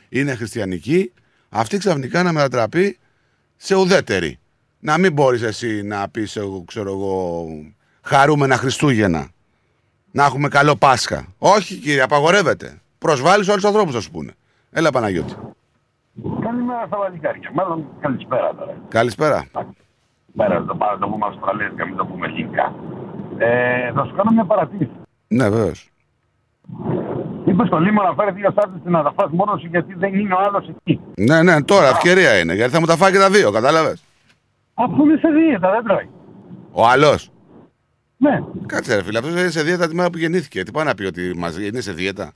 είναι 0.09 0.35
χριστιανική, 0.35 1.11
αυτή 1.49 1.77
ξαφνικά 1.77 2.23
να 2.23 2.31
μετατραπεί 2.31 2.97
σε 3.55 3.75
ουδέτερη. 3.75 4.39
Να 4.79 4.97
μην 4.97 5.13
μπορείς 5.13 5.41
εσύ 5.41 5.81
να 5.83 6.09
πεις, 6.09 6.35
εγώ, 6.35 6.63
ξέρω 6.67 6.89
εγώ, 6.89 7.47
χαρούμενα 8.01 8.55
Χριστούγεννα. 8.57 9.27
Να 10.11 10.25
έχουμε 10.25 10.47
καλό 10.47 10.75
Πάσχα. 10.75 11.25
Όχι 11.37 11.75
κύριε, 11.75 12.01
απαγορεύεται. 12.01 12.81
Προσβάλλεις 12.97 13.47
όλους 13.47 13.61
τους 13.61 13.69
ανθρώπους 13.69 13.93
θα 13.93 14.01
σου 14.01 14.11
πούνε. 14.11 14.33
Έλα 14.71 14.89
Παναγιώτη. 14.89 15.35
Καλημέρα 16.41 16.83
στα 16.87 16.97
βαλικάρια. 16.97 17.51
Μάλλον 17.53 17.85
καλησπέρα 17.99 18.55
τώρα. 18.55 18.75
Καλησπέρα. 18.89 19.45
Πέρα, 20.35 20.65
το 20.65 20.75
πάρω 20.75 20.97
το 20.97 21.07
πούμε 21.07 21.25
Αυστραλίασκα, 21.27 21.85
μην 21.85 21.95
το 21.95 22.05
πούμε 22.05 22.27
ελληνικά. 22.27 22.75
Ε, 23.37 23.91
θα 23.93 24.05
σου 24.05 24.15
κάνω 24.15 24.31
μια 24.31 24.45
παρατήρηση. 24.45 24.91
Ναι, 25.27 25.49
βέβαιως. 25.49 25.89
Είπε 27.45 27.65
στο 27.65 27.77
Λίμο 27.79 28.01
να 28.01 28.13
φέρει 28.13 28.31
δύο 28.31 28.51
σάρτε 28.55 28.89
να 28.89 29.03
τα 29.03 29.13
φας 29.15 29.29
μόνος 29.31 29.61
σου 29.61 29.67
γιατί 29.67 29.93
δεν 29.97 30.13
είναι 30.13 30.33
ο 30.33 30.37
άλλος 30.47 30.67
εκεί; 30.69 30.99
Ναι, 31.15 31.43
ναι, 31.43 31.63
τώρα 31.63 31.87
ευκαιρία 31.87 32.39
είναι. 32.39 32.53
Γιατί 32.53 32.71
θα 32.71 32.79
μου 32.79 32.85
τα 32.85 32.95
φάει 32.97 33.11
και 33.11 33.17
τα 33.17 33.29
δύο, 33.29 33.51
κατάλαβες; 33.51 34.03
Αφού 34.73 35.03
είναι 35.03 35.17
σε 35.21 35.27
δίαιτα, 35.29 35.71
δεν 35.71 35.83
τρώει. 35.83 36.09
Ο 36.71 36.87
άλλος; 36.87 37.29
Ναι. 38.17 38.43
Κάτσε 38.65 38.95
ρε 38.95 39.03
φίλε, 39.03 39.17
αυτός 39.17 39.33
είναι 39.33 39.49
σε 39.49 39.61
δίαιτα 39.63 39.87
τη 39.87 39.95
μέρα 39.95 40.09
που 40.09 40.17
γεννήθηκε. 40.17 40.63
Τι 40.63 40.71
πάει 40.71 40.85
να 40.85 40.93
πει 40.93 41.05
ότι 41.05 41.33
μας 41.37 41.57
είναι 41.59 41.79
σε 41.81 41.91
δίαιτα; 41.91 42.31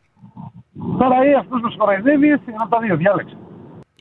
Τώρα 1.00 1.16
ή 1.30 1.34
αυτός 1.34 1.62
μας 1.62 1.76
κοροϊδεύει 1.78 2.28
ή 2.28 2.30
εσύ 2.32 2.54
από 2.60 2.70
τα 2.70 2.80
δύο, 2.80 2.96
διάλεξε. 2.96 3.38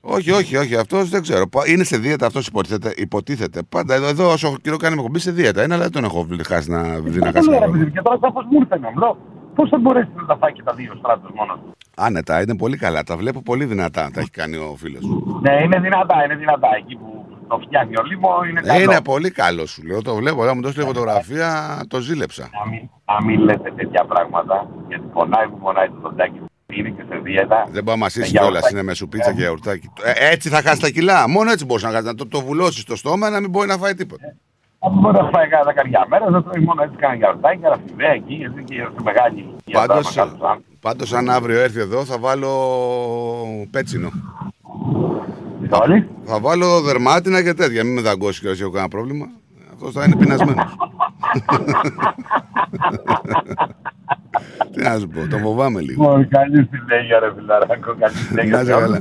Όχι, 0.02 0.30
όχι, 0.30 0.56
όχι. 0.56 0.76
Αυτός 0.76 1.08
δεν 1.08 1.22
ξέρω. 1.22 1.48
Πα- 1.48 1.66
Είναι 1.68 1.84
σε 1.84 1.96
δίαιτα 1.96 2.26
αυτός 2.26 2.46
υποτίθεται, 2.46 2.94
υποτίθεται. 2.96 3.62
Πάντα 3.68 3.94
εδώ, 3.94 4.06
εδώ 4.06 4.32
όσο 4.32 4.56
καιρό 4.62 4.76
κάνει 4.76 4.94
με 4.94 5.00
εκπομπή 5.00 5.18
σε 5.18 5.30
δίαιτα. 5.30 5.62
Είναι, 5.64 5.74
αλλά 5.74 5.82
δεν 5.82 5.92
τον 5.92 6.04
έχω 6.04 6.22
βρει- 6.24 6.46
χάσει 6.46 6.70
να 6.70 6.82
δει 6.82 7.18
να 7.18 7.24
Δεν 7.24 7.32
κάτσει. 7.32 7.48
λέω, 7.50 7.58
να 7.58 7.64
ρε 7.66 7.70
βρει. 7.70 7.78
παιδί, 7.80 7.90
και 7.92 8.00
τώρα 8.02 8.18
κάπως 8.20 8.44
μου 8.50 8.58
ήρθε 8.60 8.78
να 8.78 8.90
μιλώ. 8.90 9.18
Πώς 9.58 9.68
θα 9.68 9.78
μπορέσει 9.78 10.08
να 10.14 10.24
τα 10.26 10.36
φάει 10.40 10.52
και 10.52 10.62
τα 10.62 10.72
δύο 10.72 10.92
στράτο 10.98 11.28
μόνο 11.34 11.52
του; 11.54 11.76
Άνετα, 11.96 12.40
είναι 12.42 12.56
πολύ 12.56 12.76
καλά. 12.76 13.02
Τα 13.02 13.16
βλέπω 13.16 13.42
πολύ 13.42 13.64
δυνατά. 13.64 14.10
Τα 14.14 14.20
έχει 14.20 14.30
κάνει 14.30 14.56
ο 14.56 14.74
φίλος. 14.78 15.02
Ναι, 15.42 15.52
είναι 15.64 15.78
δυνατά, 15.80 16.24
είναι 16.24 16.34
δυνατά. 16.34 16.68
Εκεί 16.80 16.94
που 16.96 17.26
το 17.48 17.58
φτιάχνει 17.64 17.94
ο 17.96 18.02
Λίμο 18.02 18.30
είναι 18.50 18.60
καλό. 18.60 18.82
Είναι 18.82 19.00
πολύ 19.00 19.30
καλό 19.30 19.66
σου 19.66 19.82
λέω. 19.86 20.02
Το 20.02 20.14
βλέπω. 20.14 20.42
Όταν 20.42 20.52
μου 20.56 20.62
δώσει 20.62 20.78
τη 20.78 20.84
φωτογραφία, 20.84 21.80
το 21.88 22.00
ζήλεψα. 22.00 22.42
Να 22.42 22.70
μην, 22.70 22.88
να 23.04 23.24
μην 23.24 23.40
λέτε 23.40 23.72
τέτοια 23.76 24.04
πράγματα, 24.04 24.68
γιατί 24.88 25.04
πονάει 25.12 25.46
που 25.48 25.58
πονάει 25.58 25.88
το 25.88 25.98
δοντάκι 26.02 26.40
είναι 26.72 26.88
και 26.88 27.02
σε 27.08 27.16
δίαιτα. 27.22 27.66
Δεν 27.70 27.82
μπορεί 27.84 27.98
να 27.98 28.04
μα 28.04 28.10
Με 28.14 28.22
είσαι 28.22 28.30
κιόλας. 28.30 28.48
γιαουρτάκι. 28.50 28.72
Είναι 28.74 28.82
με 28.82 28.94
σουπίτσα 28.94 29.32
και 29.32 29.40
γιαουρτάκι. 29.40 29.88
Ε, 30.02 30.30
έτσι 30.32 30.48
θα 30.48 30.62
χάσει 30.62 30.80
τα 30.80 30.90
κιλά. 30.90 31.28
Μόνο 31.28 31.50
έτσι 31.50 31.64
μπορείς 31.64 31.82
να 31.82 31.90
χάσεις. 31.90 32.06
Να 32.06 32.14
το, 32.14 32.26
το 32.26 32.40
βουλώσεις 32.40 32.82
στο 32.82 32.96
στόμα 32.96 33.30
να 33.30 33.40
μην 33.40 33.50
μπορεί 33.50 33.68
να 33.68 33.76
φάει 33.76 33.94
τίποτα. 33.94 34.34
Αν 34.80 34.92
μπορεί 34.92 35.16
να 35.16 35.28
φάει 35.32 35.46
cada 35.50 35.72
καρδιά 35.74 36.06
μέρα, 36.08 36.26
θα 36.30 36.42
τρώει 36.42 36.64
μόνο 36.64 36.82
έτσι 36.82 36.96
κάνα 36.96 37.14
γιαουρτάκι, 37.14 37.60
ραφιδέα 37.62 38.10
εκεί, 38.10 38.34
γιατί 38.34 38.64
και 38.64 38.88
στη 38.92 39.02
μεγάλη 39.02 39.38
ηλικία. 39.38 39.78
Πάντως, 39.78 39.86
τώρα, 39.86 39.96
μεγάλος 39.96 40.16
άνθρωπος. 40.18 40.64
πάντως, 40.80 41.12
αν 41.12 41.30
αύριο 41.30 41.60
έρθει 41.60 41.80
εδώ, 41.80 42.04
θα 42.04 42.18
βάλω 42.18 42.50
πέτσινο. 43.70 44.08
Όλοι; 45.70 46.08
Θα 46.24 46.40
βάλω 46.40 46.80
δερμάτινα 46.80 47.42
και 47.42 47.54
τέτοια. 47.54 47.84
Μην 47.84 47.94
με 47.94 48.00
δαγκώσεις 48.00 48.40
και 48.40 48.48
έχω 48.48 48.70
κανένα 48.70 48.88
πρόβλημα. 48.88 49.26
Αυτός 49.72 49.92
θα 49.92 50.04
είναι 50.04 50.16
πεινασμένος. 50.16 50.74
Τι 54.72 54.82
να 54.82 54.98
σου 54.98 55.08
πω, 55.08 55.28
το 55.30 55.38
φοβάμαι 55.38 55.80
λίγο. 55.80 56.02
Λοιπόν, 56.02 56.28
καλή 56.28 56.68
συνέχεια, 56.72 57.18
ρε 57.18 57.32
φιλαράκο, 57.34 57.94
καλή 57.98 58.14
συνέχεια. 58.14 58.56
Να 58.56 58.60
είσαι 58.60 58.72
καλά. 58.72 59.00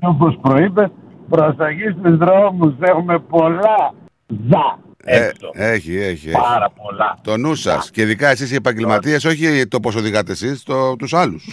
Όπως 0.00 0.38
προείπες, 0.42 0.88
προσοχή 1.28 1.88
στου 1.98 2.16
δρόμους. 2.16 2.74
Έχουμε 2.80 3.18
πολλά 3.18 3.92
ζα. 4.26 4.78
Ε, 5.04 5.30
έχει, 5.52 5.96
έχει, 5.96 5.96
έχει. 5.96 6.30
Πάρα 6.30 6.70
πολλά. 6.70 7.18
Το 7.22 7.36
νου 7.36 7.54
σας. 7.54 7.90
Και 7.90 8.02
ειδικά 8.02 8.28
εσείς 8.28 8.50
οι 8.52 8.54
επαγγελματίες, 8.54 9.24
όχι 9.24 9.66
το 9.66 9.80
πώ 9.80 9.90
οδηγάτε 9.96 10.32
εσείς, 10.32 10.62
το, 10.62 10.96
τους 10.96 11.14
άλλους. 11.14 11.46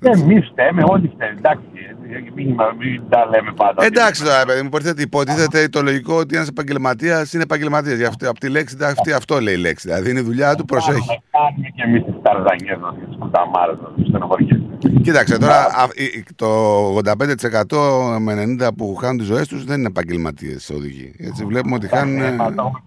Εμείς 0.00 0.48
φταίμε, 0.52 0.82
όλοι 0.86 1.10
φταίμε. 1.14 1.34
Εντάξει, 1.38 1.64
ε, 2.16 2.30
μην, 2.34 2.46
μην 2.78 3.02
τα 3.08 3.26
λέμε 3.32 3.52
πάντα. 3.56 3.84
Εντάξει 3.84 4.24
τώρα, 4.24 4.44
παιδί 4.46 4.60
μου, 4.60 4.66
υποτίθεται, 4.66 5.02
υποτίθεται 5.02 5.68
το 5.68 5.82
λογικό 5.82 6.14
ότι 6.14 6.36
ένας 6.36 6.48
επαγγελματίας 6.48 7.32
είναι 7.32 7.42
επαγγελματίας. 7.42 8.14
Από 8.26 8.38
τη 8.40 8.48
λέξη, 8.48 8.76
αυτή, 8.84 9.12
αυτό 9.12 9.40
λέει 9.40 9.54
η 9.54 9.58
λέξη. 9.58 9.88
Δηλαδή 9.88 10.10
είναι 10.10 10.20
η 10.20 10.22
δουλειά 10.22 10.54
του, 10.54 10.64
προσέχει. 10.64 11.20
Κάνουμε 11.30 11.68
και 11.74 11.82
εμείς 11.82 12.04
τις 12.04 12.14
ταρζανιές 12.22 12.78
μας 12.80 12.94
και 12.98 13.04
τις 13.06 13.16
κουταμάρε 13.18 13.72
μας, 13.82 13.90
τις 13.96 14.06
στενοχωριές. 14.08 14.60
Κοίταξε 15.02 15.38
τώρα, 15.38 15.54
α, 15.80 15.84
η- 15.94 16.04
η- 16.04 16.24
το 16.36 16.46
85% 16.94 18.18
με 18.20 18.32
90% 18.34 18.68
που 18.76 18.94
χάνουν 18.94 19.18
τις 19.18 19.26
ζωές 19.26 19.48
τους 19.48 19.64
δεν 19.64 19.78
είναι 19.78 19.86
επαγγελματίες 19.88 20.70
οδηγοί. 20.70 21.14
Έτσι 21.18 21.44
βλέπουμε 21.44 21.74
ότι 21.74 21.88
χάνουν. 21.88 22.20
Ε, 22.20 22.30
μα 22.32 22.54
το 22.54 22.62
έχουμε 22.70 22.82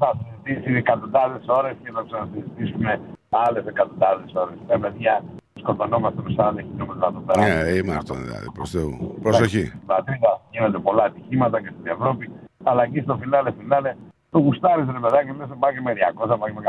συζητήσει 0.46 0.76
εκατοντάδες 0.78 1.44
ώρες 1.48 1.76
και 1.84 1.92
θα 1.96 2.04
ξανασυζητήσουμε 2.08 3.00
άλλες 3.30 3.66
εκατοντάδες 3.66 4.32
ώρες. 4.34 4.56
Τα 4.68 4.80
παιδιά 4.80 5.24
σκοτωνόμαστε 5.64 6.20
με 6.26 6.32
40 6.38 6.52
χιλιόμετρα 6.68 7.08
εδώ 7.12 7.22
πέρα. 7.28 7.42
Ναι, 7.42 7.70
είμαι 7.78 7.94
αυτό 8.02 8.14
δηλαδή. 8.24 8.48
Προς 8.58 8.70
Θεού. 8.76 8.92
Προσοχή. 9.26 9.66
Στην 9.66 9.86
πατρίδα 9.92 10.32
γίνονται 10.52 10.80
πολλά 10.88 11.04
ατυχήματα 11.10 11.58
και 11.64 11.72
στην 11.76 11.88
Ευρώπη, 11.96 12.26
αλλά 12.70 12.82
εκεί 12.84 13.00
στο 13.06 13.14
φινάλε 13.22 13.52
φινάλε 13.60 13.92
το 14.34 14.40
γουστάρι 14.40 14.84
ρε 14.96 15.00
παιδάκι, 15.04 15.32
λε 15.40 15.46
πάει 15.60 15.74
και 15.74 15.82
με 15.82 15.94
200, 15.94 16.40
πάει 16.40 16.52
και 16.52 16.60
με 16.60 16.64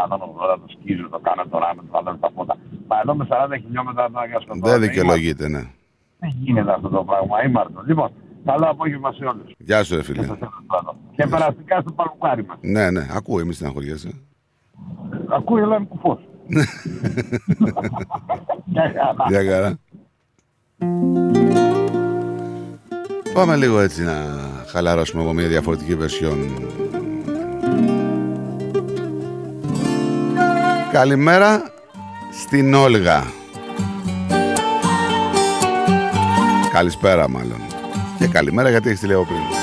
180, 0.54 0.58
το 0.62 0.68
σκίζουν, 0.74 1.10
το 1.10 1.18
κάνουν 1.26 1.50
το 1.50 1.58
ράμε, 1.58 1.80
το 1.82 1.90
βάλουν 1.90 2.20
τα 2.20 2.30
φώτα. 2.34 2.54
Μα 2.88 2.96
εδώ 3.02 3.14
με 3.14 3.26
40 3.30 3.34
χιλιόμετρα 3.64 4.08
να 4.10 4.26
για 4.26 4.40
σκοτώνουν. 4.40 4.70
Δεν 4.70 4.80
δικαιολογείται, 4.80 5.48
ναι. 5.48 5.62
Δεν 6.18 6.30
γίνεται 6.40 6.72
αυτό 6.72 6.88
το 6.88 7.04
πράγμα, 7.04 7.44
ήμαρτο. 7.44 7.82
Λοιπόν, 7.86 8.08
καλό 8.44 8.66
απόγευμα 8.74 9.12
σε 9.12 9.24
όλους. 9.24 9.54
Γεια 9.58 9.84
σου, 9.84 9.96
ρε 9.96 10.02
φίλε. 10.02 10.26
Και 11.16 11.26
περαστικά 11.26 11.80
στο 11.80 11.92
παλουκάρι 11.92 12.44
μας. 12.44 12.58
Ναι, 12.60 12.90
ναι, 12.90 13.06
ακούω, 13.16 13.44
μη 13.44 13.52
στεναχωριέσαι. 13.52 14.10
Ακούει, 15.28 15.60
αλλά 15.60 15.76
είναι 15.76 15.86
κουφός. 15.88 16.20
Γεια 19.28 19.44
χαρά. 19.50 19.78
Πάμε 23.32 23.56
λίγο 23.56 23.80
έτσι 23.80 24.02
να 24.02 24.14
χαλαρώσουμε 24.66 25.22
από 25.22 25.32
μια 25.32 25.48
διαφορετική 25.48 25.96
version. 26.00 26.36
Καλημέρα 30.92 31.62
στην 32.32 32.74
Όλγα. 32.74 33.22
Καλησπέρα 36.72 37.28
μάλλον. 37.28 37.60
Και 38.18 38.26
καλημέρα 38.26 38.70
γιατί 38.70 38.88
έχεις 38.88 39.00
τηλεοπτή. 39.00 39.32
πριν. 39.32 39.61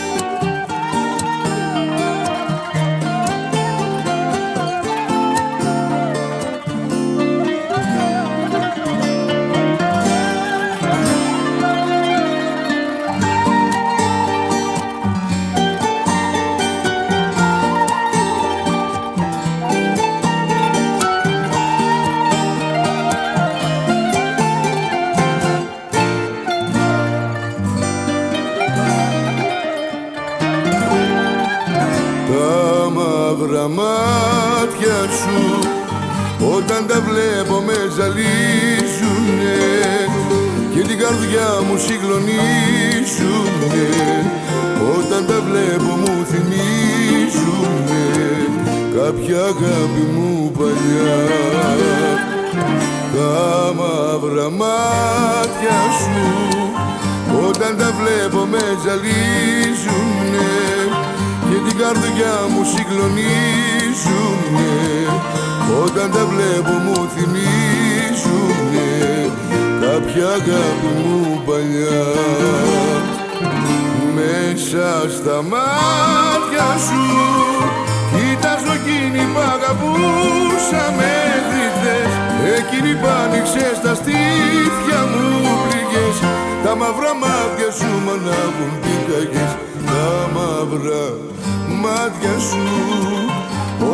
Σου 92.49 92.63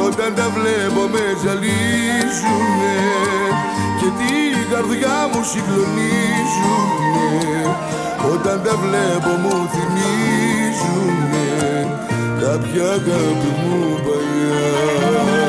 Όταν 0.06 0.30
τα 0.36 0.48
βλέπω 0.56 1.04
με 1.14 1.26
ζαλίζουνε 1.44 2.98
Και 4.00 4.10
την 4.20 4.56
καρδιά 4.72 5.18
μου 5.32 5.42
συγκλονίζουνε. 5.52 7.18
Όταν 8.34 8.58
τα 8.64 8.74
βλέπω 8.84 9.32
μου 9.42 9.56
θυμίζουνε 9.74 11.50
κάποια 12.42 12.84
αγάπη 12.84 13.52
μου 13.62 14.00
παλιά 14.06 15.45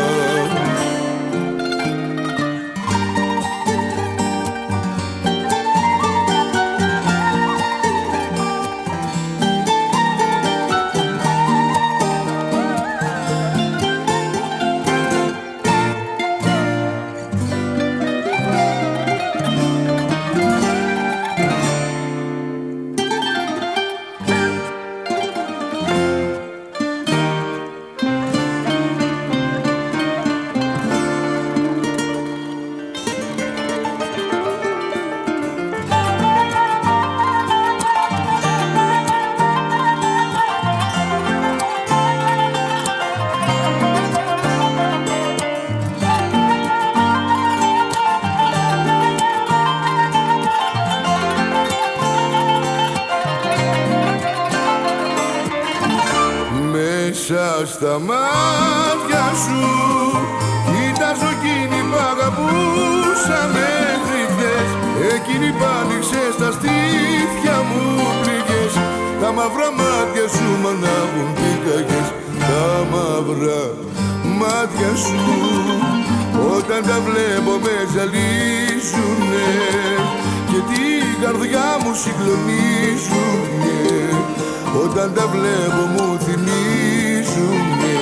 βλέπω 85.32 85.82
μου 85.92 86.18
θυμίζουνε. 86.18 87.94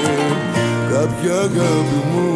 Κάποια 0.93 1.35
αγάπη 1.35 2.01
μου 2.13 2.34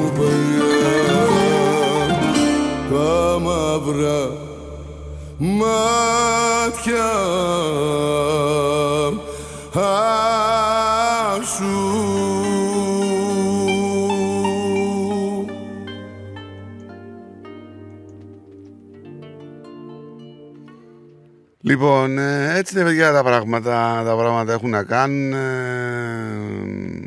έτσι 22.70 22.80
είναι 22.80 22.88
παιδιά 22.88 23.12
τα 23.12 23.22
πράγματα. 23.22 24.02
Τα 24.04 24.16
πράγματα 24.16 24.52
έχουν 24.52 24.70
να 24.70 24.84
κάνουν. 24.84 25.32
ε, 25.32 25.36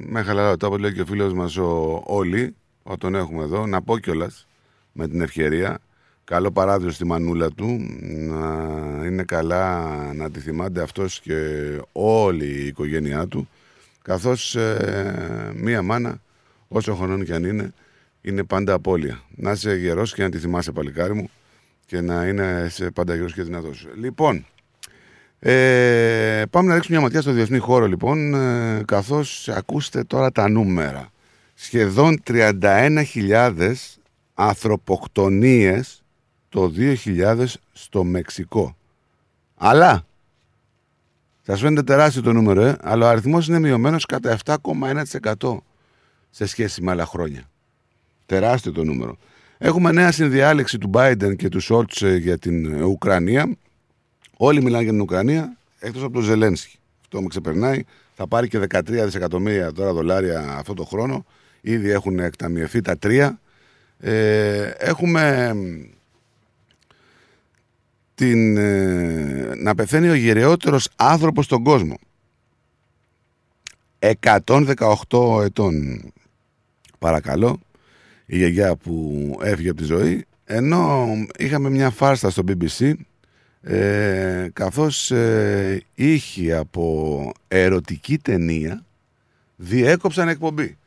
Με 0.08 0.22
χαλαρό 0.22 0.58
τόπο 0.58 0.78
λέει 0.78 0.94
και 0.94 1.02
ο 1.02 1.06
φίλος 1.06 1.34
μας 1.34 1.58
ο 1.58 2.02
Όλη, 2.06 2.56
ο 2.84 2.98
τον 2.98 3.16
έχουμε 3.16 3.44
εδώ, 3.44 3.66
να 3.66 3.82
πω 3.82 3.98
κιόλας 3.98 4.48
με 4.92 5.08
την 5.08 5.22
ευκαιρία. 5.22 5.80
Καλό 6.24 6.52
παράδειγμα 6.52 6.92
στη 6.92 7.06
μανούλα 7.06 7.52
του. 7.52 7.78
Να 8.02 9.06
είναι 9.06 9.24
καλά 9.24 9.88
να 10.14 10.32
τη 10.32 10.40
θυμάται 10.40 10.82
αυτός 10.82 11.20
και 11.20 11.38
όλη 11.92 12.46
η 12.46 12.66
οικογένειά 12.66 13.28
του. 13.28 13.50
Καθώς 14.02 14.56
ε, 14.56 15.52
μία 15.56 15.82
μάνα, 15.82 16.22
όσο 16.68 16.96
χρονών 16.96 17.24
κι 17.26 17.34
αν 17.34 17.44
είναι, 17.44 17.74
είναι 18.22 18.44
πάντα 18.44 18.74
απώλεια. 18.74 19.22
Να 19.36 19.52
είσαι 19.52 19.76
γερός 19.76 20.14
και 20.14 20.24
να 20.24 20.30
τη 20.30 20.38
θυμάσαι 20.38 20.72
παλικάρι 20.72 21.14
μου 21.14 21.30
και 21.86 22.02
να 22.02 22.28
είναι 22.28 22.68
σε 22.70 22.92
πάντα 22.92 23.16
γερός 23.16 23.34
και 23.34 23.44
δυνατός. 23.44 23.88
Λοιπόν, 23.96 24.46
ε, 25.44 26.44
πάμε 26.50 26.68
να 26.68 26.74
ρίξουμε 26.74 26.98
μια 26.98 27.06
ματιά 27.06 27.22
στο 27.22 27.32
διεθνή 27.32 27.58
χώρο 27.58 27.88
λοιπόν, 27.88 28.34
ε, 28.34 28.84
καθώς 28.86 29.50
ακούστε 29.50 30.03
τώρα 30.03 30.32
τα 30.32 30.50
νούμερα. 30.50 31.10
Σχεδόν 31.53 32.22
31.000 32.28 33.74
ανθρωποκτονίες 34.34 36.03
το 36.50 36.72
2000 37.06 37.45
στο 37.72 38.03
Μεξικό. 38.03 38.76
Αλλά, 39.56 40.06
σας 41.42 41.60
φαίνεται 41.60 41.84
τεράστιο 41.84 42.22
το 42.22 42.34
νούμερο, 42.34 42.61
ε, 42.61 42.78
αλλά 42.82 43.06
ο 43.06 43.10
αριθμός 43.10 43.48
είναι 43.48 43.60
μειωμένος 43.60 44.06
κατά 44.06 44.38
7,1% 44.45 45.58
σε 46.30 46.45
σχέση 46.45 46.82
με 46.82 46.92
άλλα 46.92 47.06
χρόνια. 47.06 47.42
Τεράστιο 48.26 48.72
το 48.72 48.84
νούμερο. 48.84 49.18
Έχουμε 49.58 49.92
νέα 49.92 50.11
συνδιάλεξη 50.11 50.78
του 50.78 50.90
Biden 50.94 51.36
και 51.38 51.50
του 51.50 51.60
Σόλτς 51.60 52.02
ε, 52.02 52.16
για 52.16 52.38
την 52.38 52.74
ε, 52.74 52.84
Ουκρανία. 52.84 53.56
Όλοι 54.44 54.61
μιλάνε 54.61 54.84
για 54.84 54.92
την 54.92 55.02
Ουκρανία, 55.02 55.58
εκτός 55.80 56.03
από 56.03 56.14
τον 56.14 56.22
Ζελένσκι. 56.22 56.80
Αυτό 57.02 57.22
με 57.22 57.28
ξεπερνάει. 57.28 57.84
Θα 58.16 58.28
πάρει 58.28 58.48
και 58.48 58.60
13 58.70 58.82
δισεκατομμύρια 58.86 59.72
τώρα 59.72 59.94
δολάρια 59.94 60.56
αυτό 60.58 60.74
το 60.74 60.84
χρόνο. 60.84 61.26
Ήδη 61.61 61.90
έχουν 61.90 62.20
εκταμιευθεί 62.20 62.82
τα 62.82 62.98
τρία. 62.98 63.40
Ε, 64.00 64.72
έχουμε 64.78 65.56
την, 68.16 68.58
ε, 68.58 69.56
να 69.56 69.76
πεθαίνει 69.76 70.10
ο 70.10 70.14
γεραιότερος 70.14 70.90
άνθρωπος 70.95 71.45
στον 71.45 71.64
κόσμο. 71.64 71.98
118 74.00 75.42
ετών. 75.44 76.02
Παρακαλώ. 77.00 77.60
Η 78.26 78.38
γιαγιά 78.38 78.76
που 78.76 79.38
έφυγε 79.42 79.70
από 79.70 79.80
τη 79.80 79.86
ζωή. 79.86 80.26
Ενώ 80.45 81.08
είχαμε 81.38 81.70
μια 81.70 81.90
φάρσα 81.90 82.30
στο 82.30 82.44
BBC 82.48 82.94
ε, 83.62 84.48
καθώς 84.54 85.12
ε, 85.12 85.84
είχε 85.96 86.56
από 86.56 87.32
ερωτική 87.48 88.18
ταινία 88.18 88.86
διέκοψαν 89.56 90.28
εκπομπή. 90.28 90.78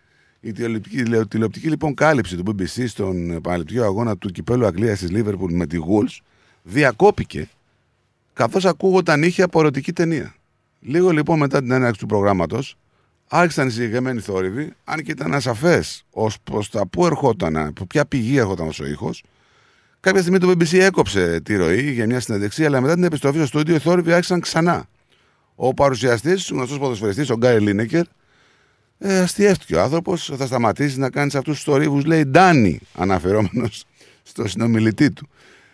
Η 0.41 0.53
τηλεοπτική, 0.53 0.99
η 0.99 1.27
τηλεοπτική 1.27 1.69
λοιπόν 1.69 1.95
κάλυψη 1.95 2.37
του 2.37 2.57
BBC 2.59 2.85
στον 2.89 3.31
επαναληπτικό 3.31 3.83
αγώνα 3.83 4.17
του 4.17 4.29
κυπέλου 4.29 4.67
Αγγλίας 4.67 4.99
της 4.99 5.11
Λίβερπουλ 5.11 5.55
με 5.55 5.67
τη 5.67 5.79
Wolves 5.81 6.19
διακόπηκε 6.63 7.49
καθώς 8.33 8.65
ακούγονταν 8.65 9.23
είχε 9.23 9.43
από 9.43 9.59
ερωτική 9.59 9.93
ταινία. 9.93 10.35
Λίγο 10.81 11.11
λοιπόν 11.11 11.39
μετά 11.39 11.59
την 11.61 11.71
έναρξη 11.71 12.01
του 12.01 12.07
προγράμματος 12.07 12.77
άρχισαν 13.29 13.69
οι 13.69 13.71
συγκεκριμένοι 13.71 14.21
θόρυβοι, 14.21 14.73
αν 14.85 15.03
και 15.03 15.11
ήταν 15.11 15.35
ασαφές 15.35 16.05
ως 16.11 16.41
προς 16.41 16.71
τα 16.71 16.87
πού 16.87 17.07
ερχόταν, 17.07 17.57
από 17.57 17.87
ποια 17.87 18.07
πηγή 18.07 18.37
ερχόταν 18.37 18.71
ο 18.81 18.87
ήχος. 18.87 19.25
Κάποια 20.05 20.21
στιγμή 20.21 20.39
το 20.39 20.51
BBC 20.51 20.79
έκοψε 20.79 21.41
τη 21.41 21.57
ροή 21.57 21.91
για 21.91 22.07
μια 22.07 22.21
συνέντευξη, 22.21 22.65
αλλά 22.65 22.81
μετά 22.81 22.95
την 22.95 23.05
επιστροφή 23.05 23.37
στο 23.37 23.47
στούντιο 23.47 23.75
οι 23.75 23.79
θόρυβοι 23.79 24.13
άρχισαν 24.13 24.41
ξανά. 24.41 24.87
Ο 25.55 25.75
παρουσιαστής, 25.75 26.51
ο 26.51 26.55
γνωστός 26.55 26.79
ποδοσφαιριστής, 26.79 27.31
ο 27.31 27.35
Γκάι 27.35 27.61
Λίνεκερ, 27.61 28.05
ε, 28.99 29.19
αστείευτηκε 29.19 29.75
ο 29.75 29.83
άνθρωπος. 29.83 30.33
Θα 30.37 30.47
σταματήσει 30.47 30.99
να 30.99 31.11
κάνει 31.11 31.31
αυτούς 31.35 31.55
τους 31.55 31.63
θορύβους, 31.63 32.05
λέει 32.05 32.25
Ντάνι, 32.25 32.81
αναφερόμενος 32.95 33.85
στο 34.23 34.49
συνομιλητή 34.49 35.11
του. 35.11 35.29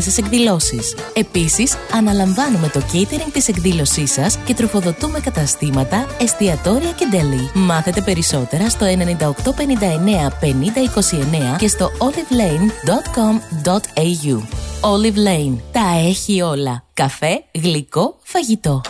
σας 0.00 0.18
εκδηλώσεις. 0.18 0.94
Επίσης, 1.12 1.76
αναλαμβάνουμε 1.92 2.68
το 2.68 2.82
catering 2.92 3.30
της 3.32 3.48
εκδήλωσής 3.48 4.12
σας 4.12 4.38
και 4.44 4.54
τροφοδοτούμε 4.54 5.20
καταστήματα, 5.20 6.06
εστιατόρια 6.20 6.90
και 6.90 7.06
deli. 7.12 7.50
Μάθετε 7.54 8.00
περισσότερα 8.00 8.68
στο 8.68 8.86
9859 8.86 10.30
5029 10.40 11.56
και 11.58 11.68
στο 11.68 11.90
olivelane.com.au. 11.98 14.42
Olive 14.80 15.16
Lane. 15.16 15.56
Τα 15.72 15.84
έχει 16.08 16.42
όλα. 16.42 16.84
Καφέ, 16.94 17.44
γλυκό, 17.54 18.18
φαγητό. 18.22 18.80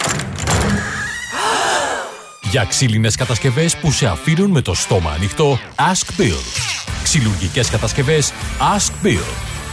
Για 2.50 2.64
ξύλινες 2.64 3.16
κατασκευές 3.16 3.76
που 3.76 3.92
σε 3.92 4.06
αφήνουν 4.06 4.50
με 4.50 4.60
το 4.60 4.74
στόμα 4.74 5.10
ανοιχτό, 5.10 5.58
Ask 5.76 6.20
Bill. 6.20 6.40
Ξυλουργικές 7.02 7.70
κατασκευές, 7.70 8.32
Ask 8.76 9.06
Bill. 9.06 9.47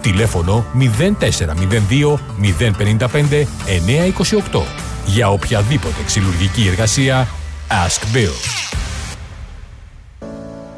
Τηλέφωνο 0.00 0.64
0402 0.98 2.18
055 2.42 3.46
928 3.76 4.62
Για 5.06 5.30
οποιαδήποτε 5.30 6.02
ξυλουργική 6.06 6.66
εργασία 6.68 7.28
Ask 7.70 8.16
Bill. 8.16 8.34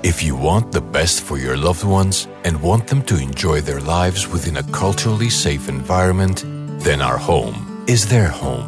If 0.03 0.21
you 0.23 0.35
want 0.35 0.73
the 0.73 0.81
best 0.81 1.23
for 1.23 1.39
your 1.39 1.57
loved 1.57 1.85
ones 1.85 2.27
and 2.45 2.61
want 2.61 2.89
them 2.89 3.03
to 3.03 3.17
enjoy 3.17 3.61
their 3.61 3.81
lives 3.81 4.29
within 4.29 4.57
a 4.57 4.65
culturally 4.83 5.31
safe 5.31 5.69
environment, 5.69 6.45
then 6.87 7.01
our 7.01 7.19
home 7.19 7.85
is 7.87 8.09
their 8.09 8.29
home. 8.29 8.67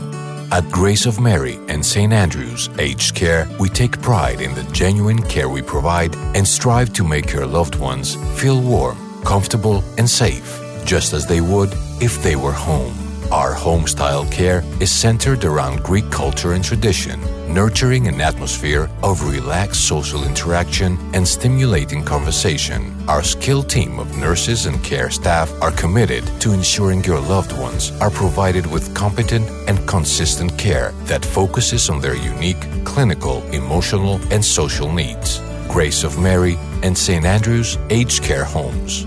At 0.53 0.71
Grace 0.71 1.05
of 1.07 1.19
Mary 1.19 1.59
and 1.67 1.85
St. 1.85 2.13
Andrew's 2.13 2.71
Aged 2.79 3.17
Care, 3.17 3.49
we 3.59 3.69
take 3.69 4.01
pride 4.01 4.41
in 4.41 4.55
the 4.55 4.63
genuine 4.71 5.21
care 5.23 5.49
we 5.49 5.63
provide 5.63 6.15
and 6.37 6.47
strive 6.47 6.93
to 6.93 7.03
make 7.03 7.33
your 7.33 7.47
loved 7.47 7.77
ones 7.91 8.15
feel 8.41 8.61
warm, 8.61 8.97
comfortable, 9.25 9.83
and 9.99 10.09
safe, 10.09 10.61
just 10.85 11.13
as 11.13 11.27
they 11.27 11.41
would 11.41 11.75
if 12.01 12.23
they 12.23 12.37
were 12.37 12.53
home. 12.53 12.95
Our 13.33 13.53
home 13.53 13.87
style 13.89 14.27
care 14.27 14.63
is 14.81 14.93
centered 14.93 15.45
around 15.45 15.83
Greek 15.83 16.09
culture 16.11 16.53
and 16.53 16.63
tradition, 16.63 17.21
nurturing 17.53 18.07
an 18.07 18.21
atmosphere 18.21 18.89
of 19.03 19.25
relaxed 19.25 19.89
social 19.89 20.25
interaction 20.25 20.99
and 21.15 21.27
stimulating 21.27 22.05
conversation. 22.05 22.95
Our 23.09 23.23
skilled 23.23 23.71
team 23.71 23.99
of 23.99 24.17
nurses 24.19 24.67
and 24.67 24.83
care 24.85 25.11
staff 25.11 25.51
are 25.63 25.73
committed 25.73 26.25
to 26.43 26.53
ensuring 26.53 27.03
your 27.03 27.21
loved 27.21 27.59
ones 27.59 27.93
are 28.01 28.11
provided 28.11 28.67
with 28.67 28.95
competent 28.95 29.49
and 29.69 29.89
consistent 29.89 30.57
care 30.59 30.93
that 31.07 31.25
focuses 31.25 31.89
on 31.89 32.01
their 32.01 32.17
unique 32.17 32.85
clinical, 32.85 33.43
emotional, 33.53 34.21
and 34.31 34.45
social 34.45 34.93
needs. 34.93 35.41
Grace 35.67 36.05
of 36.05 36.19
Mary 36.19 36.57
and 36.83 36.97
St. 36.97 37.25
Andrew's 37.25 37.79
Aged 37.91 38.23
Care 38.23 38.45
Homes. 38.45 39.07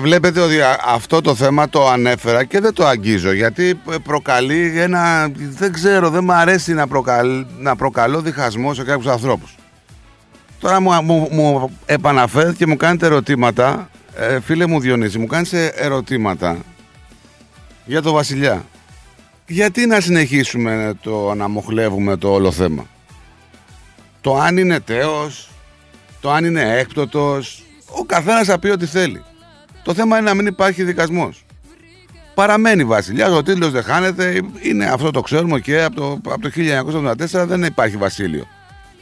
Παιδιά, 0.00 0.18
βλέπετε 0.18 0.40
ότι 0.40 0.60
α- 0.60 0.80
αυτό 0.86 1.20
το 1.20 1.34
θέμα 1.34 1.68
το 1.68 1.88
ανέφερα 1.88 2.44
και 2.44 2.60
δεν 2.60 2.74
το 2.74 2.86
αγγίζω 2.86 3.32
γιατί 3.32 3.80
ε, 3.90 3.96
προκαλεί 4.02 4.80
ένα. 4.80 5.30
Δεν 5.34 5.72
ξέρω, 5.72 6.10
δεν 6.10 6.24
μου 6.24 6.32
αρέσει 6.32 6.72
να, 6.74 6.86
προκαλ, 6.86 7.46
να 7.58 7.76
προκαλώ 7.76 8.20
διχασμό 8.20 8.74
σε 8.74 8.84
κάποιους 8.84 9.06
ανθρώπους. 9.06 9.54
Τώρα 10.60 10.80
μου, 10.80 11.02
μου, 11.02 11.28
μου 11.30 11.78
επαναφέρετε 11.86 12.52
και 12.52 12.66
μου 12.66 12.76
κάνετε 12.76 13.06
ερωτήματα. 13.06 13.90
Ε, 14.16 14.40
φίλε 14.40 14.66
μου 14.66 14.80
Διονύση, 14.80 15.18
μου 15.18 15.26
κάνεις 15.26 15.52
ε, 15.52 15.72
ερωτήματα 15.76 16.58
για 17.84 18.02
το 18.02 18.12
Βασιλιά. 18.12 18.64
Γιατί 19.46 19.86
να 19.86 20.00
συνεχίσουμε 20.00 20.92
το 21.02 21.34
να 21.34 21.48
μοχλεύουμε 21.48 22.16
το 22.16 22.32
όλο 22.32 22.52
θέμα; 22.52 22.86
Το 24.20 24.36
αν 24.36 24.56
είναι 24.56 24.80
τέος, 24.80 25.50
το 26.20 26.30
αν 26.30 26.44
είναι 26.44 26.78
έκπτωτος, 26.78 27.62
ο 27.86 28.04
καθένας 28.04 28.46
θα 28.46 28.58
πει 28.58 28.68
ό,τι 28.68 28.86
θέλει. 28.86 29.22
Το 29.82 29.94
θέμα 29.94 30.18
είναι 30.18 30.28
να 30.28 30.34
μην 30.34 30.46
υπάρχει 30.46 30.84
δικασμός. 30.84 31.44
Παραμένει 32.34 32.84
βασιλιά, 32.84 33.32
ο 33.32 33.42
τίτλος 33.42 33.70
δεν 33.70 33.82
χάνεται, 33.82 34.40
είναι 34.62 34.84
αυτό 34.84 35.10
το 35.10 35.20
ξέρουμε 35.20 35.60
και 35.60 35.82
από 35.82 35.96
το, 35.96 36.20
από 36.30 36.40
το 36.40 36.50
1974 37.32 37.46
δεν 37.46 37.62
υπάρχει 37.62 37.96
βασίλειο. 37.96 38.46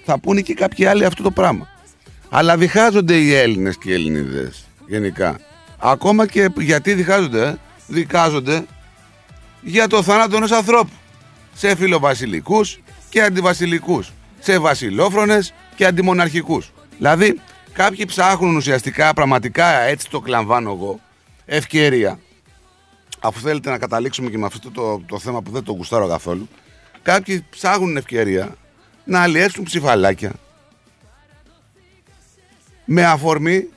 Θα 0.05 0.19
πούνε 0.19 0.41
και 0.41 0.55
κάποιοι 0.55 0.85
άλλοι 0.85 1.05
αυτό 1.05 1.23
το 1.23 1.31
πράγμα. 1.31 1.69
Αλλά 2.29 2.57
διχάζονται 2.57 3.17
οι 3.17 3.35
Έλληνες 3.35 3.79
και 3.79 3.91
οι 3.91 3.93
Ελληνίδες 3.93 4.65
γενικά. 4.87 5.41
Ακόμα 5.79 6.27
και 6.27 6.51
γιατί 6.59 6.95
διχάζονται, 6.95 7.47
ε; 7.47 7.55
δικάζονται 7.87 8.65
για 9.61 9.87
το 9.87 10.03
θάνατο 10.03 10.37
ενός 10.37 10.53
ανθρώπου. 10.53 10.93
Σε 11.55 11.77
φιλοβασιλικούς 11.77 12.81
και 13.09 13.23
αντιβασιλικούς. 13.23 14.13
Σε 14.39 14.59
βασιλόφρονες 14.59 15.55
και 15.77 15.87
αντιμοναρχικούς. 15.87 16.73
Δηλαδή, 16.99 17.41
κάποιοι 17.79 18.05
ψάχνουν 18.05 18.57
ουσιαστικά, 18.57 19.15
πραγματικά 19.15 19.81
έτσι 19.81 20.11
το 20.11 20.21
κλαμβάνω 20.21 20.71
εγώ, 20.71 21.01
ευκαιρία. 21.45 22.19
Αφού 23.21 23.41
θέλετε 23.41 23.71
να 23.71 23.79
καταλήξουμε 23.79 24.31
και 24.31 24.39
με 24.39 24.47
αυτό 24.47 24.71
το, 24.71 25.03
το 25.07 25.19
θέμα 25.19 25.43
που 25.43 25.51
δεν 25.51 25.63
το 25.63 25.73
γουστάρω 25.73 26.09
καθόλου, 26.09 26.49
κάποιοι 27.03 27.45
ψάχνουν 27.51 27.97
ευκαιρία 27.97 28.57
να 29.05 29.23
αλλιεύσουν 29.23 29.65
ψηφαλάκια 29.65 30.33
με 32.85 33.05
αφορμή 33.05 33.69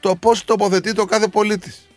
το 0.00 0.16
πώς 0.16 0.44
τοποθετεί 0.44 0.92
το 0.92 1.04
κάθε 1.04 1.28
πολίτης 1.28 1.88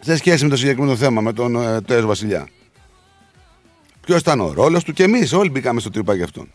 σε 0.00 0.16
σχέση 0.16 0.44
με 0.44 0.50
το 0.50 0.56
συγκεκριμένο 0.56 0.96
θέμα, 0.96 1.20
με 1.20 1.32
τον 1.32 1.56
ε, 1.56 1.80
Τέος 1.80 2.04
Βασιλιά. 2.04 2.48
Ποιος 4.00 4.20
ήταν 4.20 4.40
ο 4.40 4.52
ρόλος 4.52 4.84
του 4.84 4.92
και 4.92 5.02
εμείς 5.02 5.32
όλοι 5.32 5.50
μπήκαμε 5.50 5.80
στο 5.80 5.90
τρύπα 5.90 6.14
γι' 6.14 6.22
αυτόν. 6.22 6.50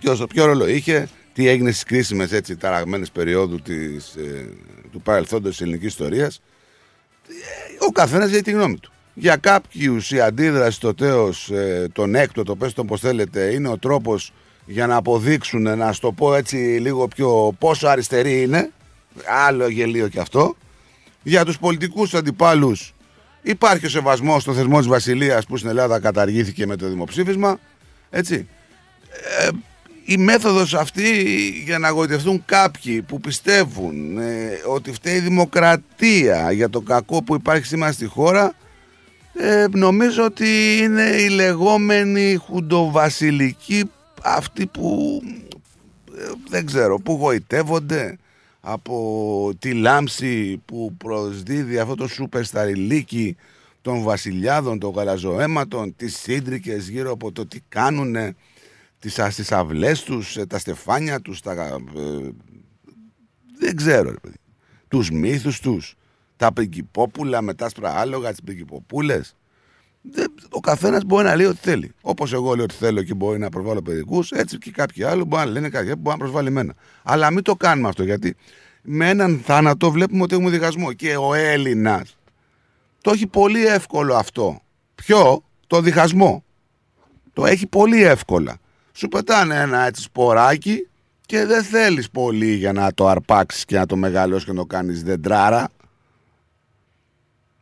Ποιος, 0.00 0.24
ποιο 0.28 0.44
ρόλο 0.44 0.66
είχε, 0.66 1.08
τι 1.32 1.48
έγινε 1.48 1.70
στις 1.70 1.82
κρίσιμες 1.82 2.32
έτσι 2.32 2.56
ταραγμένες 2.56 3.10
περιόδου 3.10 3.60
της, 3.60 4.14
ε, 4.14 4.48
του 4.92 5.00
παρελθόντος 5.00 5.50
της 5.50 5.60
ελληνικής 5.60 5.88
ιστορίας. 5.88 6.42
Ο 7.88 7.90
καθένας 7.90 8.32
έχει 8.32 8.42
τη 8.42 8.50
γνώμη 8.50 8.78
του. 8.78 8.92
Για 9.14 9.36
κάποιους 9.36 10.10
η 10.10 10.20
αντίδραση 10.20 10.76
στο 10.76 10.94
τέος, 10.94 11.50
ε, 11.50 11.88
τον 11.92 12.14
έκτο, 12.14 12.56
πες 12.56 12.72
το 12.72 12.84
πώ 12.84 12.96
θέλετε, 12.96 13.52
είναι 13.52 13.68
ο 13.68 13.78
τρόπος 13.78 14.32
για 14.66 14.86
να 14.86 14.96
αποδείξουν, 14.96 15.62
να 15.78 15.92
σου 15.92 16.00
το 16.00 16.12
πω 16.12 16.34
έτσι 16.34 16.56
λίγο 16.56 17.08
πιο 17.08 17.54
πόσο 17.58 17.86
αριστερή 17.86 18.42
είναι. 18.42 18.70
Άλλο 19.46 19.68
γελίο 19.68 20.08
και 20.08 20.20
αυτό. 20.20 20.56
Για 21.22 21.44
τους 21.44 21.58
πολιτικούς 21.58 22.14
αντιπάλους 22.14 22.94
υπάρχει 23.42 23.86
ο 23.86 23.88
σεβασμός 23.88 24.42
στο 24.42 24.54
θεσμό 24.54 24.78
της 24.78 24.86
Βασιλείας 24.86 25.46
που 25.46 25.56
στην 25.56 25.68
Ελλάδα 25.68 26.00
καταργήθηκε 26.00 26.66
με 26.66 26.76
το 26.76 26.88
δημοψήφισμα. 26.88 27.58
Έτσι. 28.10 28.48
Ε, 29.38 29.48
η 30.04 30.16
μέθοδος 30.16 30.74
αυτή 30.74 31.20
για 31.64 31.78
να 31.78 31.90
γοητευτούν 31.90 32.42
κάποιοι 32.44 33.02
που 33.02 33.20
πιστεύουν 33.20 34.18
ε, 34.18 34.50
ότι 34.66 34.92
φταίει 34.92 35.16
η 35.16 35.20
δημοκρατία 35.20 36.52
για 36.52 36.70
το 36.70 36.80
κακό 36.80 37.22
που 37.22 37.34
υπάρχει 37.34 37.66
σήμερα 37.66 37.92
στη 37.92 38.06
χώρα 38.06 38.54
ε, 39.34 39.66
νομίζω 39.70 40.24
ότι 40.24 40.78
είναι 40.80 41.02
η 41.02 41.28
λεγόμενη 41.28 42.36
χουντοβασιλική 42.36 43.90
αυτοί 44.22 44.66
που 44.66 45.20
ε, 46.18 46.30
δεν 46.48 46.66
ξέρω 46.66 46.98
που 46.98 47.12
γοητεύονται 47.20 48.18
από 48.60 49.52
τη 49.58 49.72
λάμψη 49.72 50.62
που 50.64 50.94
προσδίδει 50.98 51.78
αυτό 51.78 51.94
το 51.94 52.08
σούπερ 52.08 52.44
σταριλίκι 52.44 53.36
των 53.82 54.02
βασιλιάδων, 54.02 54.78
των 54.78 54.92
γαλαζοαίματων, 54.92 55.96
τις 55.96 56.18
σύντρικες 56.18 56.88
γύρω 56.88 57.12
από 57.12 57.32
το 57.32 57.46
τι 57.46 57.60
κάνουνε, 57.68 58.34
τις, 59.02 59.18
α- 59.18 59.28
τις 59.28 59.52
αυλές 59.52 60.02
τους, 60.02 60.36
ε, 60.36 60.46
τα 60.46 60.58
στεφάνια 60.58 61.20
τους, 61.20 61.40
τα, 61.40 61.52
ε, 61.96 62.28
δεν 63.58 63.76
ξέρω 63.76 64.10
ρε 64.10 64.16
παιδί, 64.22 64.36
τους 64.88 65.10
μύθους 65.10 65.60
τους, 65.60 65.94
τα 66.36 66.52
πριγκυπόπουλα 66.52 67.42
με 67.42 67.54
τα 67.54 67.66
άσπρα 67.66 67.94
άλογα, 67.94 68.30
τις 68.30 68.42
πριγκυποπούλες. 68.42 69.36
Δεν- 70.02 70.34
ο 70.50 70.60
καθένας 70.60 71.04
μπορεί 71.04 71.24
να 71.24 71.36
λέει 71.36 71.46
ό,τι 71.46 71.58
θέλει. 71.62 71.92
Όπως 72.00 72.32
εγώ 72.32 72.54
λέω 72.54 72.64
ότι 72.64 72.74
θέλω 72.74 73.02
και 73.02 73.14
μπορεί 73.14 73.38
να 73.38 73.48
προσβάλλω 73.48 73.82
παιδικούς, 73.82 74.30
έτσι 74.30 74.58
και 74.58 74.70
κάποιοι 74.70 75.04
άλλοι 75.04 75.24
μπορεί 75.24 75.44
να 75.44 75.50
λένε 75.50 75.68
κάτι 75.68 75.90
που 75.90 75.96
μπορεί 76.00 76.16
να 76.16 76.22
προσβάλλει 76.22 76.48
εμένα. 76.48 76.74
Αλλά 77.02 77.30
μην 77.30 77.42
το 77.42 77.56
κάνουμε 77.56 77.88
αυτό 77.88 78.02
γιατί 78.04 78.36
με 78.82 79.08
έναν 79.08 79.40
θάνατο 79.44 79.90
βλέπουμε 79.90 80.22
ότι 80.22 80.34
έχουμε 80.34 80.50
διχασμό. 80.50 80.92
Και 80.92 81.16
ο 81.16 81.34
Έλληνας 81.34 82.16
το 83.00 83.10
έχει 83.10 83.26
πολύ 83.26 83.66
εύκολο 83.66 84.14
αυτό. 84.14 84.60
Ποιο; 84.94 85.44
Το 85.66 85.80
διχασμό. 85.80 86.44
Το 87.32 87.46
έχει 87.46 87.66
πολύ 87.66 88.02
εύκολα. 88.02 88.56
Σου 88.92 89.08
πετάνε 89.08 89.60
ένα 89.60 89.86
έτσι 89.86 90.02
σποράκι 90.02 90.88
και 91.26 91.44
δεν 91.44 91.62
θέλεις 91.62 92.10
πολύ 92.10 92.54
για 92.54 92.72
να 92.72 92.94
το 92.94 93.08
αρπάξεις 93.08 93.64
και 93.64 93.76
να 93.76 93.86
το 93.86 93.96
μεγαλώσεις 93.96 94.44
και 94.44 94.50
να 94.50 94.56
το 94.56 94.64
κάνεις 94.64 95.02
δεντράρα. 95.02 95.68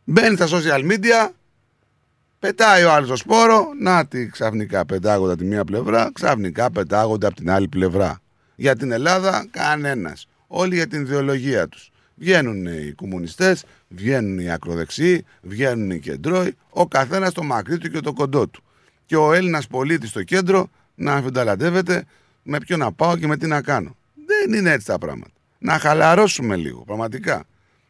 Μπαίνει 0.03 0.35
στα 0.35 0.47
social 0.47 0.91
media, 0.91 1.29
πετάει 2.39 2.83
ο 2.83 2.91
άλλος 2.91 3.09
το 3.09 3.15
σπόρο, 3.15 3.67
να 3.79 4.05
τι 4.05 4.27
ξαφνικά 4.27 4.85
πετάγονται 4.85 5.31
από 5.31 5.41
τη 5.41 5.47
μία 5.47 5.63
πλευρά, 5.65 6.09
ξαφνικά 6.13 6.71
πετάγονται 6.71 7.27
από 7.27 7.35
την 7.35 7.51
άλλη 7.51 7.67
πλευρά. 7.67 8.19
Για 8.55 8.75
την 8.75 8.91
Ελλάδα 8.91 9.47
κανένας. 9.51 10.27
Όλοι 10.47 10.75
για 10.75 10.87
την 10.87 11.01
ιδεολογία 11.01 11.67
τους. 11.67 11.91
Βγαίνουν 12.15 12.65
οι 12.65 12.93
κομμουνιστές, 12.95 13.63
βγαίνουν 13.87 14.39
οι 14.39 14.51
ακροδεξιοί, 14.51 15.25
βγαίνουν 15.41 15.91
οι 15.91 15.99
κεντρώοι, 15.99 16.55
ο 16.69 16.87
καθένας 16.87 17.33
το 17.33 17.43
μακρύ 17.43 17.77
του 17.77 17.89
και 17.89 17.99
το 17.99 18.13
κοντό 18.13 18.47
του. 18.47 18.63
Και 19.05 19.15
ο 19.15 19.33
Έλληνας 19.33 19.67
πολίτης 19.67 20.09
στο 20.09 20.23
κέντρο 20.23 20.69
να 20.95 21.13
αμφινταλαντεύεται 21.13 22.05
με 22.43 22.57
ποιο 22.57 22.77
να 22.77 22.91
πάω 22.91 23.17
και 23.17 23.27
με 23.27 23.37
τι 23.37 23.47
να 23.47 23.61
κάνω. 23.61 23.95
Δεν 24.25 24.53
είναι 24.53 24.71
έτσι 24.71 24.87
τα 24.87 24.97
πράγματα. 24.97 25.31
Να 25.59 25.79
χαλαρώσουμε 25.79 26.55
λίγο, 26.55 26.83
πραγματικά. 26.83 27.43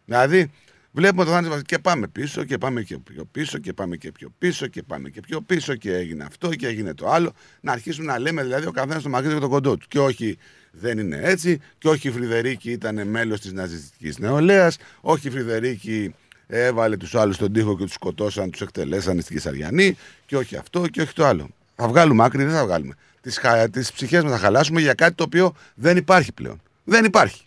Δηλαδή, 0.06 0.52
βλέπουμε 0.92 1.26
το 1.26 1.32
Θάνη 1.32 1.62
και 1.62 1.80
πάμε 1.80 2.08
πίσω 2.08 2.44
και 2.44 2.58
πάμε 2.58 2.82
και 2.82 2.98
πιο 2.98 3.26
πίσω 3.32 3.58
και 3.58 3.74
πάμε 3.74 3.98
και 3.98 4.12
πιο 4.12 4.30
πίσω 4.38 4.68
και 4.68 4.84
πάμε 4.84 5.10
και 5.10 5.22
πιο 5.22 5.42
πίσω 5.42 5.76
και 5.76 5.94
έγινε 5.94 6.24
αυτό 6.24 6.50
και 6.50 6.68
έγινε 6.68 6.94
το 6.94 7.10
άλλο. 7.10 7.34
Να 7.62 7.72
αρχίσουμε 7.72 8.06
να 8.06 8.20
λέμε 8.20 8.44
δηλαδή 8.44 8.66
ο 8.66 8.72
καθένας 8.72 9.04
το 9.04 9.10
μακρύ 9.10 9.28
του 9.28 9.34
και 9.34 9.42
το 9.42 9.50
κοντό 9.50 9.78
του. 9.78 9.86
Και 9.88 10.00
όχι 10.00 10.38
δεν 10.72 10.98
είναι 10.98 11.20
έτσι, 11.22 11.60
και 11.78 11.88
όχι 11.88 12.08
η 12.08 12.12
Φρυδερίκη 12.12 12.72
ήταν 12.72 13.08
μέλος 13.08 13.40
της 13.40 13.54
ναζιστικής 13.54 14.18
νεολαίας, 14.18 14.78
όχι 15.02 15.28
η 15.28 15.30
Φρυδερίκη 15.30 16.16
έβαλε 16.48 16.98
τους 16.98 17.16
άλλους 17.16 17.36
στον 17.36 17.54
τοίχο 17.54 17.78
και 17.78 17.84
τους 17.84 17.94
σκοτώσαν, 17.94 18.52
τους 18.52 18.62
εκτελέσαν 18.62 19.22
στην 19.22 19.36
Κεσαριανή, 19.36 19.98
και 20.26 20.38
όχι 20.38 20.56
αυτό 20.56 20.88
και 20.88 21.02
όχι 21.02 21.14
το 21.14 21.26
άλλο. 21.26 21.50
Θα 21.76 21.88
βγάλουμε 21.88 22.24
άκρη, 22.24 22.44
δεν 22.44 22.54
θα 22.56 22.66
βγάλουμε. 22.66 22.94
Τις 23.22 23.40
τις 23.72 23.92
ψυχές 23.92 24.24
μας 24.24 24.32
θα 24.32 24.38
χαλάσουμε 24.38 24.82
για 24.82 24.94
κάτι 24.94 25.16
το 25.16 25.24
οποίο 25.24 25.54
δεν 25.76 25.98
υπάρχει 25.98 26.32
πλέον. 26.32 26.62
Δεν 26.84 27.06
υπάρχει. 27.06 27.46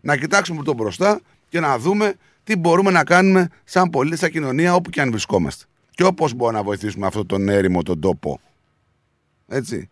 Να 0.00 0.16
κοιτάξουμε 0.16 0.62
τον 0.62 0.74
μπροστά 0.74 1.20
και 1.48 1.60
να 1.60 1.78
δούμε 1.78 2.14
τι 2.44 2.56
μπορούμε 2.56 2.90
να 2.90 3.04
κάνουμε 3.04 3.48
σαν 3.64 3.90
πολίτες, 3.90 4.18
σαν 4.18 4.30
κοινωνία, 4.30 4.74
όπου 4.74 4.90
και 4.90 5.00
αν 5.00 5.10
βρισκόμαστε. 5.10 5.64
Και 5.90 6.04
όπως 6.04 6.32
μπορούμε 6.32 6.58
να 6.58 6.64
βοηθήσουμε 6.64 7.06
αυτόν 7.06 7.26
τον 7.26 7.48
έρημο 7.48 7.82
τον 7.82 8.00
τόπο. 8.00 8.40
Έτσι. 9.48 9.88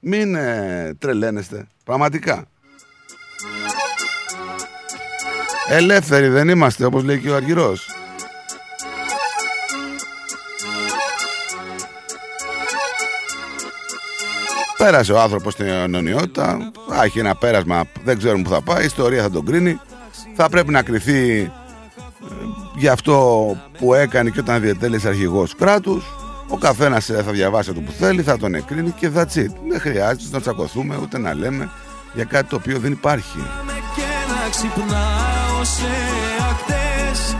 Μην 0.00 0.34
ε, 0.34 0.94
τρελαίνεστε. 0.98 1.66
Πραγματικά. 1.84 2.44
Ελεύθεροι 5.68 6.28
δεν 6.28 6.48
είμαστε, 6.48 6.84
όπως 6.84 7.02
λέει 7.02 7.20
και 7.20 7.30
ο 7.30 7.34
Αργυρός. 7.34 7.93
Πέρασε 14.84 15.12
ο 15.12 15.20
άνθρωπος 15.20 15.52
στην 15.52 15.66
αιωνιότητα, 15.66 16.70
θα 16.88 17.04
έχει 17.04 17.18
ένα 17.18 17.34
πέρασμα, 17.34 17.84
δεν 18.04 18.18
ξέρουμε 18.18 18.42
που 18.42 18.50
θα 18.50 18.62
πάει, 18.62 18.82
η 18.82 18.84
ιστορία 18.84 19.22
θα 19.22 19.30
τον 19.30 19.44
κρίνει. 19.44 19.80
Θα 20.34 20.48
πρέπει 20.48 20.72
να 20.72 20.82
κριθεί 20.82 21.40
ε, 21.40 21.50
για 22.76 22.92
αυτό 22.92 23.46
που 23.78 23.94
έκανε 23.94 24.30
και 24.30 24.40
όταν 24.40 24.60
διετέλεσε 24.60 25.08
αρχηγός 25.08 25.54
κράτους. 25.54 26.04
Ο 26.48 26.56
καθένας 26.56 27.08
ε, 27.08 27.22
θα 27.22 27.32
διαβάσει 27.32 27.70
αυτό 27.70 27.82
που 27.82 27.92
θέλει, 27.92 28.22
θα 28.22 28.38
τον 28.38 28.54
εκρίνει 28.54 28.90
και 28.90 29.10
that's 29.16 29.36
it. 29.36 29.50
Δεν 29.68 29.80
χρειάζεται 29.80 30.28
να 30.30 30.40
τσακωθούμε 30.40 30.98
ούτε 31.02 31.18
να 31.18 31.34
λέμε 31.34 31.70
για 32.14 32.24
κάτι 32.24 32.48
το 32.48 32.56
οποίο 32.56 32.78
δεν 32.78 32.92
υπάρχει. 32.92 33.38
και 33.96 34.10
να 34.28 34.50
ξυπνάω 34.50 35.64
σε 35.64 35.92
ακτές 36.50 37.36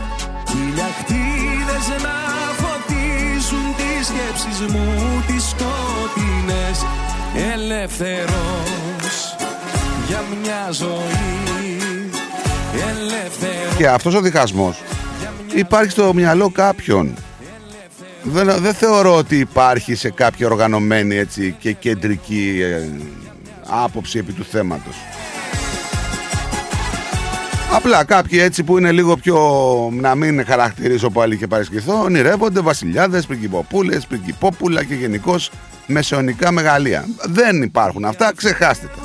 Χιλιακτίδες 0.48 2.02
να 2.02 2.16
φωτίζουν 2.62 3.66
τις 3.76 4.06
σκέψεις 4.06 4.72
μου 4.72 5.22
τις 5.26 5.44
σκοτεινές 5.48 7.03
Ελεύθερος 7.54 9.36
για 10.06 10.22
μια 10.42 10.70
ζωή 10.70 12.10
Ελεύθερος 12.72 13.76
Και 13.76 13.88
αυτός 13.88 14.14
ο 14.14 14.20
διχασμός 14.20 14.82
υπάρχει 15.54 15.90
στο 15.90 16.14
μυαλό 16.14 16.50
κάποιον. 16.50 17.14
Δεν, 18.22 18.50
δεν 18.58 18.74
θεωρώ 18.74 19.16
ότι 19.16 19.38
υπάρχει 19.38 19.94
σε 19.94 20.10
κάποια 20.10 20.46
οργανωμένη 20.46 21.16
έτσι, 21.16 21.56
και 21.58 21.72
κεντρική 21.72 22.60
ε, 22.62 22.88
άποψη 23.66 24.18
επί 24.18 24.32
του 24.32 24.44
θέματος. 24.44 24.96
Απλά 27.72 28.04
κάποιοι 28.04 28.38
έτσι 28.42 28.62
που 28.62 28.78
είναι 28.78 28.92
λίγο 28.92 29.16
πιο 29.16 29.38
να 29.92 30.14
μην 30.14 30.44
χαρακτηρίσω 30.46 31.10
πάλι 31.10 31.36
και 31.36 31.46
παρασκηθώ, 31.46 32.02
ονειρεύονται 32.02 32.60
βασιλιάδες, 32.60 33.26
πριγκυποπούλες, 33.26 34.06
πριγκυπόπουλα 34.06 34.84
και 34.84 34.94
γενικώς 34.94 35.50
μεσαιωνικά 35.86 36.50
μεγαλεία. 36.50 37.04
Δεν 37.22 37.62
υπάρχουν 37.62 38.04
αυτά, 38.04 38.32
ξεχάστε 38.36 38.86
τα. 38.86 39.02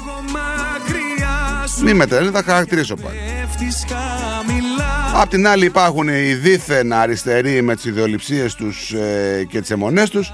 Μη 1.84 1.94
με 1.94 2.06
τρελαίνετε, 2.06 2.38
θα 2.42 2.52
χαρακτηρίσω 2.52 2.96
πάλι. 2.96 3.18
Πέφτεις 3.18 3.86
χαμηλά 3.88 5.12
Απ' 5.22 5.30
την 5.30 5.48
άλλη 5.48 5.66
υπάρχουν 5.66 6.08
οι 6.08 6.34
δίθεν 6.34 6.94
αριστεροί 6.94 7.62
με 7.62 7.76
τις 7.76 7.86
ιδεολειψίες 7.86 8.56
τους 8.56 8.92
ε, 8.92 9.46
και 9.50 9.60
τις 9.62 9.70
αιμονές 9.70 10.10
τους. 10.10 10.32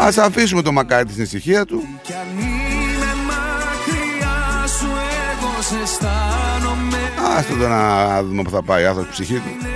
Ας 0.00 0.18
αφήσουμε 0.18 0.62
το 0.62 0.72
μακάρι 0.72 1.10
στην 1.10 1.22
ησυχία 1.22 1.64
του. 1.64 1.82
Κι 2.02 2.12
αν 2.12 2.44
είμαι 2.44 3.06
μακριά 3.26 4.66
σου 4.66 4.86
εγώ 5.32 5.62
σε 5.62 5.74
αισθάνομαι 5.82 6.98
Άστο 7.36 7.56
το 7.56 7.68
να 7.68 8.22
δούμε 8.22 8.42
που 8.42 8.50
θα 8.50 8.62
πάει 8.62 8.82
η 8.82 8.86
άνθρωπος 8.86 9.12
ψυχή 9.12 9.34
του. 9.34 9.71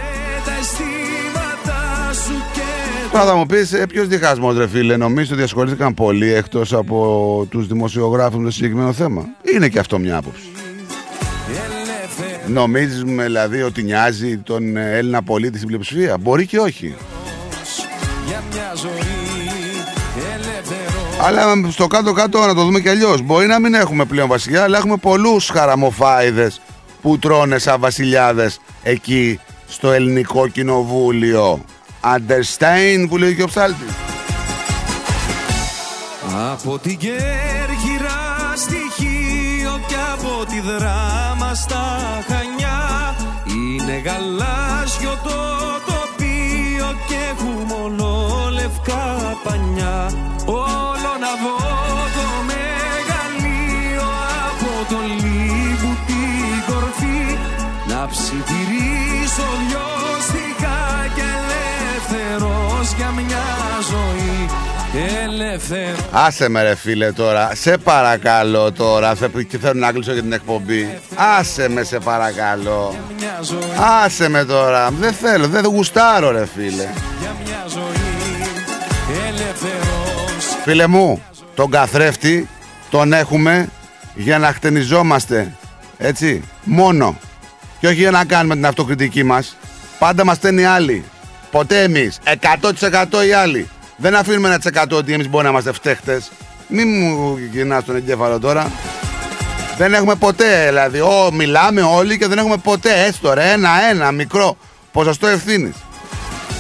Τώρα 3.16 3.28
θα 3.28 3.36
μου 3.36 3.46
πεις 3.46 3.72
ε, 3.72 3.86
ποιος 3.86 4.06
διχασμός 4.06 4.56
ρε 4.56 4.68
φίλε, 4.68 4.96
νομίζω 4.96 5.34
ότι 5.34 5.42
ασχολήθηκαν 5.42 5.94
πολύ 5.94 6.34
εκτός 6.34 6.72
από 6.72 7.46
τους 7.50 7.66
δημοσιογράφους 7.66 8.38
με 8.38 8.44
το 8.44 8.50
συγκεκριμένο 8.50 8.92
θέμα. 8.92 9.24
Είναι 9.54 9.68
και 9.68 9.78
αυτό 9.78 9.98
μια 9.98 10.16
άποψη. 10.16 10.42
Νομίζουμε 12.46 13.22
δηλαδή 13.22 13.62
ότι 13.62 13.82
νοιάζει 13.82 14.38
τον 14.38 14.76
ε, 14.76 14.96
Έλληνα 14.96 15.22
πολίτη 15.22 15.56
στην 15.56 15.66
πλειοψηφία; 15.66 16.18
Μπορεί 16.18 16.46
και 16.46 16.58
όχι. 16.58 16.94
για 18.26 18.42
μια 18.52 18.72
ζωή 18.74 19.50
ελεύθερο 20.34 21.24
Αλλά 21.26 21.70
στο 21.70 21.86
κάτω-κάτω 21.86 22.46
να 22.46 22.54
το 22.54 22.64
δούμε 22.64 22.80
και 22.80 22.90
αλλιώς. 22.90 23.22
Μπορεί 23.22 23.46
να 23.46 23.60
μην 23.60 23.74
έχουμε 23.74 24.04
πλέον 24.04 24.28
βασιλιά, 24.28 24.62
αλλά 24.62 24.78
έχουμε 24.78 24.96
πολλούς 24.96 25.48
χαραμοφάιδες 25.48 26.60
που 27.02 27.18
τρώνε 27.18 27.58
σαν 27.58 27.80
βασιλιάδες 27.80 28.60
εκεί 28.82 29.40
στο 29.68 29.92
ελληνικό 29.92 30.48
κοινοβούλιο. 30.48 31.64
Understand 32.14 33.06
που 33.08 33.16
λέει 33.16 33.34
και 33.34 33.42
ο 33.42 33.46
ψάλτης. 33.46 33.92
Από 36.52 36.78
την 36.78 36.96
Κέρκυρα 36.98 38.52
στοιχείο 38.54 39.80
και 39.86 39.94
από 40.12 40.44
τη 40.50 40.60
δράμα 40.60 41.54
στα 41.54 41.98
Χανιά 42.28 43.14
Είναι 43.46 44.02
γαλάζιο 44.04 45.18
το 45.22 45.40
τοπίο 45.86 46.88
και 47.08 47.14
έχουμε 47.30 47.64
μόνο 47.68 48.28
λευκά 48.52 49.36
πανιά 49.44 50.10
Όλο 50.44 51.12
να 51.24 51.32
δω 51.42 51.56
το 52.16 52.26
μεγαλείο 52.50 54.08
από 54.46 54.94
το 54.94 54.98
Λίμπου 55.06 55.92
την 56.06 56.74
κορφή 56.74 57.38
Να 57.88 58.06
ψιθυρίσω 58.06 59.46
δυο 59.68 59.86
ζωή 63.90 64.48
Ελεύθερο 65.24 65.96
Άσε 66.10 66.48
με 66.48 66.62
ρε 66.62 66.74
φίλε 66.74 67.12
τώρα, 67.12 67.50
σε 67.54 67.76
παρακαλώ 67.78 68.72
τώρα, 68.72 69.14
θε- 69.14 69.42
και 69.48 69.58
θέλω 69.58 69.80
να 69.80 69.92
κλείσω 69.92 70.12
για 70.12 70.22
την 70.22 70.32
εκπομπή. 70.32 70.98
Άσε 71.38 71.68
με 71.68 71.82
σε 71.84 71.98
παρακαλώ. 71.98 72.94
μια 73.18 73.38
ζωή 73.42 73.58
Άσε 74.04 74.28
με 74.28 74.44
τώρα, 74.44 74.90
δεν 74.90 75.12
θέλω, 75.12 75.48
δεν 75.48 75.64
γουστάρω 75.66 76.30
ρε 76.30 76.46
φίλε. 76.54 76.88
για 77.20 77.34
μια 77.44 77.64
ζωή 77.68 78.48
ελεύθερος 79.28 80.44
Φίλε 80.64 80.86
μου, 80.86 81.22
τον 81.54 81.70
καθρέφτη 81.70 82.48
τον 82.90 83.12
έχουμε 83.12 83.68
για 84.14 84.38
να 84.38 84.52
χτενιζόμαστε. 84.52 85.52
Έτσι, 85.98 86.42
μόνο. 86.64 87.18
Και 87.80 87.86
όχι 87.86 87.96
για 87.96 88.10
να 88.10 88.24
κάνουμε 88.24 88.54
την 88.54 88.66
αυτοκριτική 88.66 89.22
μας. 89.22 89.56
Πάντα 89.98 90.24
μας 90.24 90.36
στέλνει 90.36 90.64
άλλοι. 90.64 91.04
Ποτέ 91.50 91.82
εμείς. 91.82 92.18
100% 92.24 93.26
οι 93.26 93.32
άλλοι. 93.32 93.68
Δεν 93.96 94.14
αφήνουμε 94.14 94.48
ένα 94.48 94.58
τσεκατό 94.58 94.96
ότι 94.96 95.12
εμείς 95.12 95.28
μπορεί 95.28 95.44
να 95.44 95.50
είμαστε 95.50 95.72
φταίχτες. 95.72 96.30
Μην 96.68 96.88
μου 96.88 97.36
γυρνάς 97.52 97.84
τον 97.84 97.96
εγκέφαλο 97.96 98.38
τώρα. 98.38 98.70
Δεν 99.76 99.94
έχουμε 99.94 100.14
ποτέ, 100.14 100.66
δηλαδή, 100.68 101.00
ό, 101.00 101.30
μιλάμε 101.32 101.82
όλοι 101.82 102.18
και 102.18 102.26
δεν 102.26 102.38
έχουμε 102.38 102.56
ποτέ, 102.56 103.04
έστω 103.04 103.34
ρε, 103.34 103.50
ένα-ένα 103.50 104.12
μικρό 104.12 104.56
ποσοστό 104.92 105.26
ευθύνης. 105.26 105.74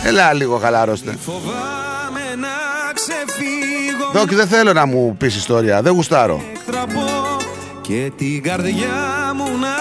Έλα 0.04 0.32
λίγο 0.32 0.56
χαλαρώστε. 0.58 1.16
Φοβάμαι 1.24 2.34
να 2.36 2.48
ξεφύγω 2.94 4.10
Δόκι, 4.12 4.34
δεν 4.34 4.48
θέλω 4.48 4.72
να 4.72 4.86
μου 4.86 5.16
πεις 5.18 5.36
ιστορία, 5.36 5.82
δεν 5.82 5.92
γουστάρω. 5.92 6.44
Εκτραπώ 6.54 7.36
και 7.80 8.12
την 8.16 8.42
καρδιά 8.42 9.32
μου 9.36 9.58
να 9.58 9.74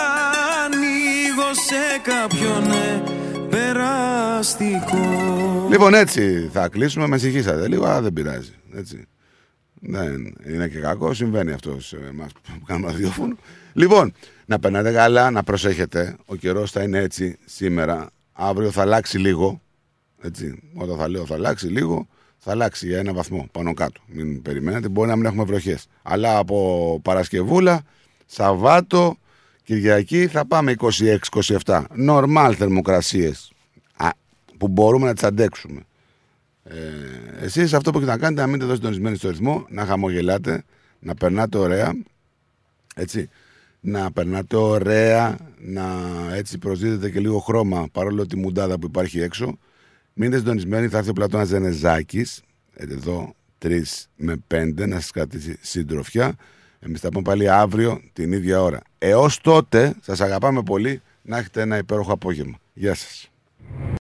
ανοίγω 0.65 1.49
σε 1.67 2.01
κάποιον 2.03 2.71
ε, 2.71 3.14
περαστικό 3.55 4.97
Λοιπόν, 5.69 5.93
έτσι 5.93 6.49
θα 6.51 6.67
κλείσουμε. 6.67 7.07
Με 7.07 7.17
συγχύσατε 7.17 7.67
λίγο, 7.67 7.85
αλλά 7.85 8.01
δεν 8.01 8.13
πειράζει. 8.13 8.53
Έτσι. 8.73 9.07
Δεν 9.81 10.35
είναι 10.47 10.67
και 10.67 10.79
κακό, 10.79 11.13
συμβαίνει 11.13 11.51
αυτό 11.51 11.81
σε 11.81 11.97
εμάς 12.09 12.31
που 12.31 12.65
κάνουμε 12.65 12.91
ραδιόφωνο. 12.91 13.35
Λοιπόν, 13.73 14.13
να 14.45 14.59
περνάτε 14.59 14.91
καλά, 14.91 15.31
να 15.31 15.43
προσέχετε. 15.43 16.15
Ο 16.25 16.35
καιρός 16.35 16.71
θα 16.71 16.83
είναι 16.83 16.97
έτσι 16.97 17.37
σήμερα. 17.45 18.09
Αύριο 18.33 18.71
θα 18.71 18.81
αλλάξει 18.81 19.17
λίγο. 19.17 19.61
Έτσι. 20.21 20.61
Όταν 20.75 20.97
θα 20.97 21.09
λέω 21.09 21.25
θα 21.25 21.35
αλλάξει 21.35 21.67
λίγο, 21.67 22.07
θα 22.37 22.51
αλλάξει 22.51 22.87
για 22.87 22.99
ένα 22.99 23.13
βαθμό 23.13 23.47
πάνω 23.51 23.73
κάτω. 23.73 24.01
Μην 24.05 24.41
περιμένετε, 24.41 24.87
μπορεί 24.87 25.09
να 25.09 25.15
μην 25.15 25.25
έχουμε 25.25 25.43
βροχές. 25.43 25.87
Αλλά 26.01 26.37
από 26.37 26.99
Παρασκευούλα, 27.03 27.81
Σαββάτο, 28.25 29.17
Κυριακή 29.65 30.27
θα 30.27 30.45
πάμε 30.45 30.75
26-27. 31.63 31.83
Νορμάλ 31.93 32.55
θερμοκρασίες 32.57 33.53
που 34.57 34.67
μπορούμε 34.67 35.05
να 35.05 35.13
τις 35.13 35.23
αντέξουμε. 35.23 35.81
Ε, 36.63 36.75
εσείς 37.41 37.73
αυτό 37.73 37.91
που 37.91 37.97
έχετε 37.97 38.11
να 38.11 38.17
κάνετε 38.17 38.41
να 38.41 38.47
μείνετε 38.47 38.63
εδώ 38.63 38.75
συντονισμένοι 38.75 39.15
στο 39.15 39.29
ρυθμό, 39.29 39.65
να 39.69 39.85
χαμογελάτε, 39.85 40.63
να 40.99 41.13
περνάτε 41.13 41.57
ωραία, 41.57 41.93
έτσι, 42.95 43.29
να 43.79 44.11
περνάτε 44.11 44.55
ωραία, 44.55 45.37
να 45.59 45.85
έτσι 46.33 46.57
προσδίδετε 46.57 47.09
και 47.09 47.19
λίγο 47.19 47.39
χρώμα 47.39 47.87
παρόλο 47.91 48.25
τη 48.25 48.37
μουντάδα 48.37 48.79
που 48.79 48.85
υπάρχει 48.85 49.19
έξω. 49.19 49.57
Μείνετε 50.13 50.37
συντονισμένοι, 50.37 50.87
θα 50.87 50.97
έρθει 50.97 51.09
ο 51.09 51.13
Πλατώνας 51.13 51.47
Ζενεζάκης, 51.47 52.41
εδώ 52.73 53.35
3 53.61 53.81
με 54.15 54.35
5, 54.47 54.87
να 54.87 54.95
σας 54.99 55.11
κρατήσει 55.11 55.57
συντροφιά. 55.61 56.35
Εμείς 56.85 56.99
θα 56.99 57.09
πούμε 57.09 57.21
πάλι 57.21 57.49
αύριο 57.49 58.01
την 58.13 58.31
ίδια 58.31 58.61
ώρα. 58.61 58.81
Έως 58.97 59.41
τότε, 59.41 59.95
σας 60.01 60.21
αγαπάμε 60.21 60.63
πολύ, 60.63 61.01
να 61.21 61.37
έχετε 61.37 61.61
ένα 61.61 61.77
υπέροχο 61.77 62.11
απόγευμα. 62.11 62.57
Γεια 62.73 62.93
σας. 62.93 63.29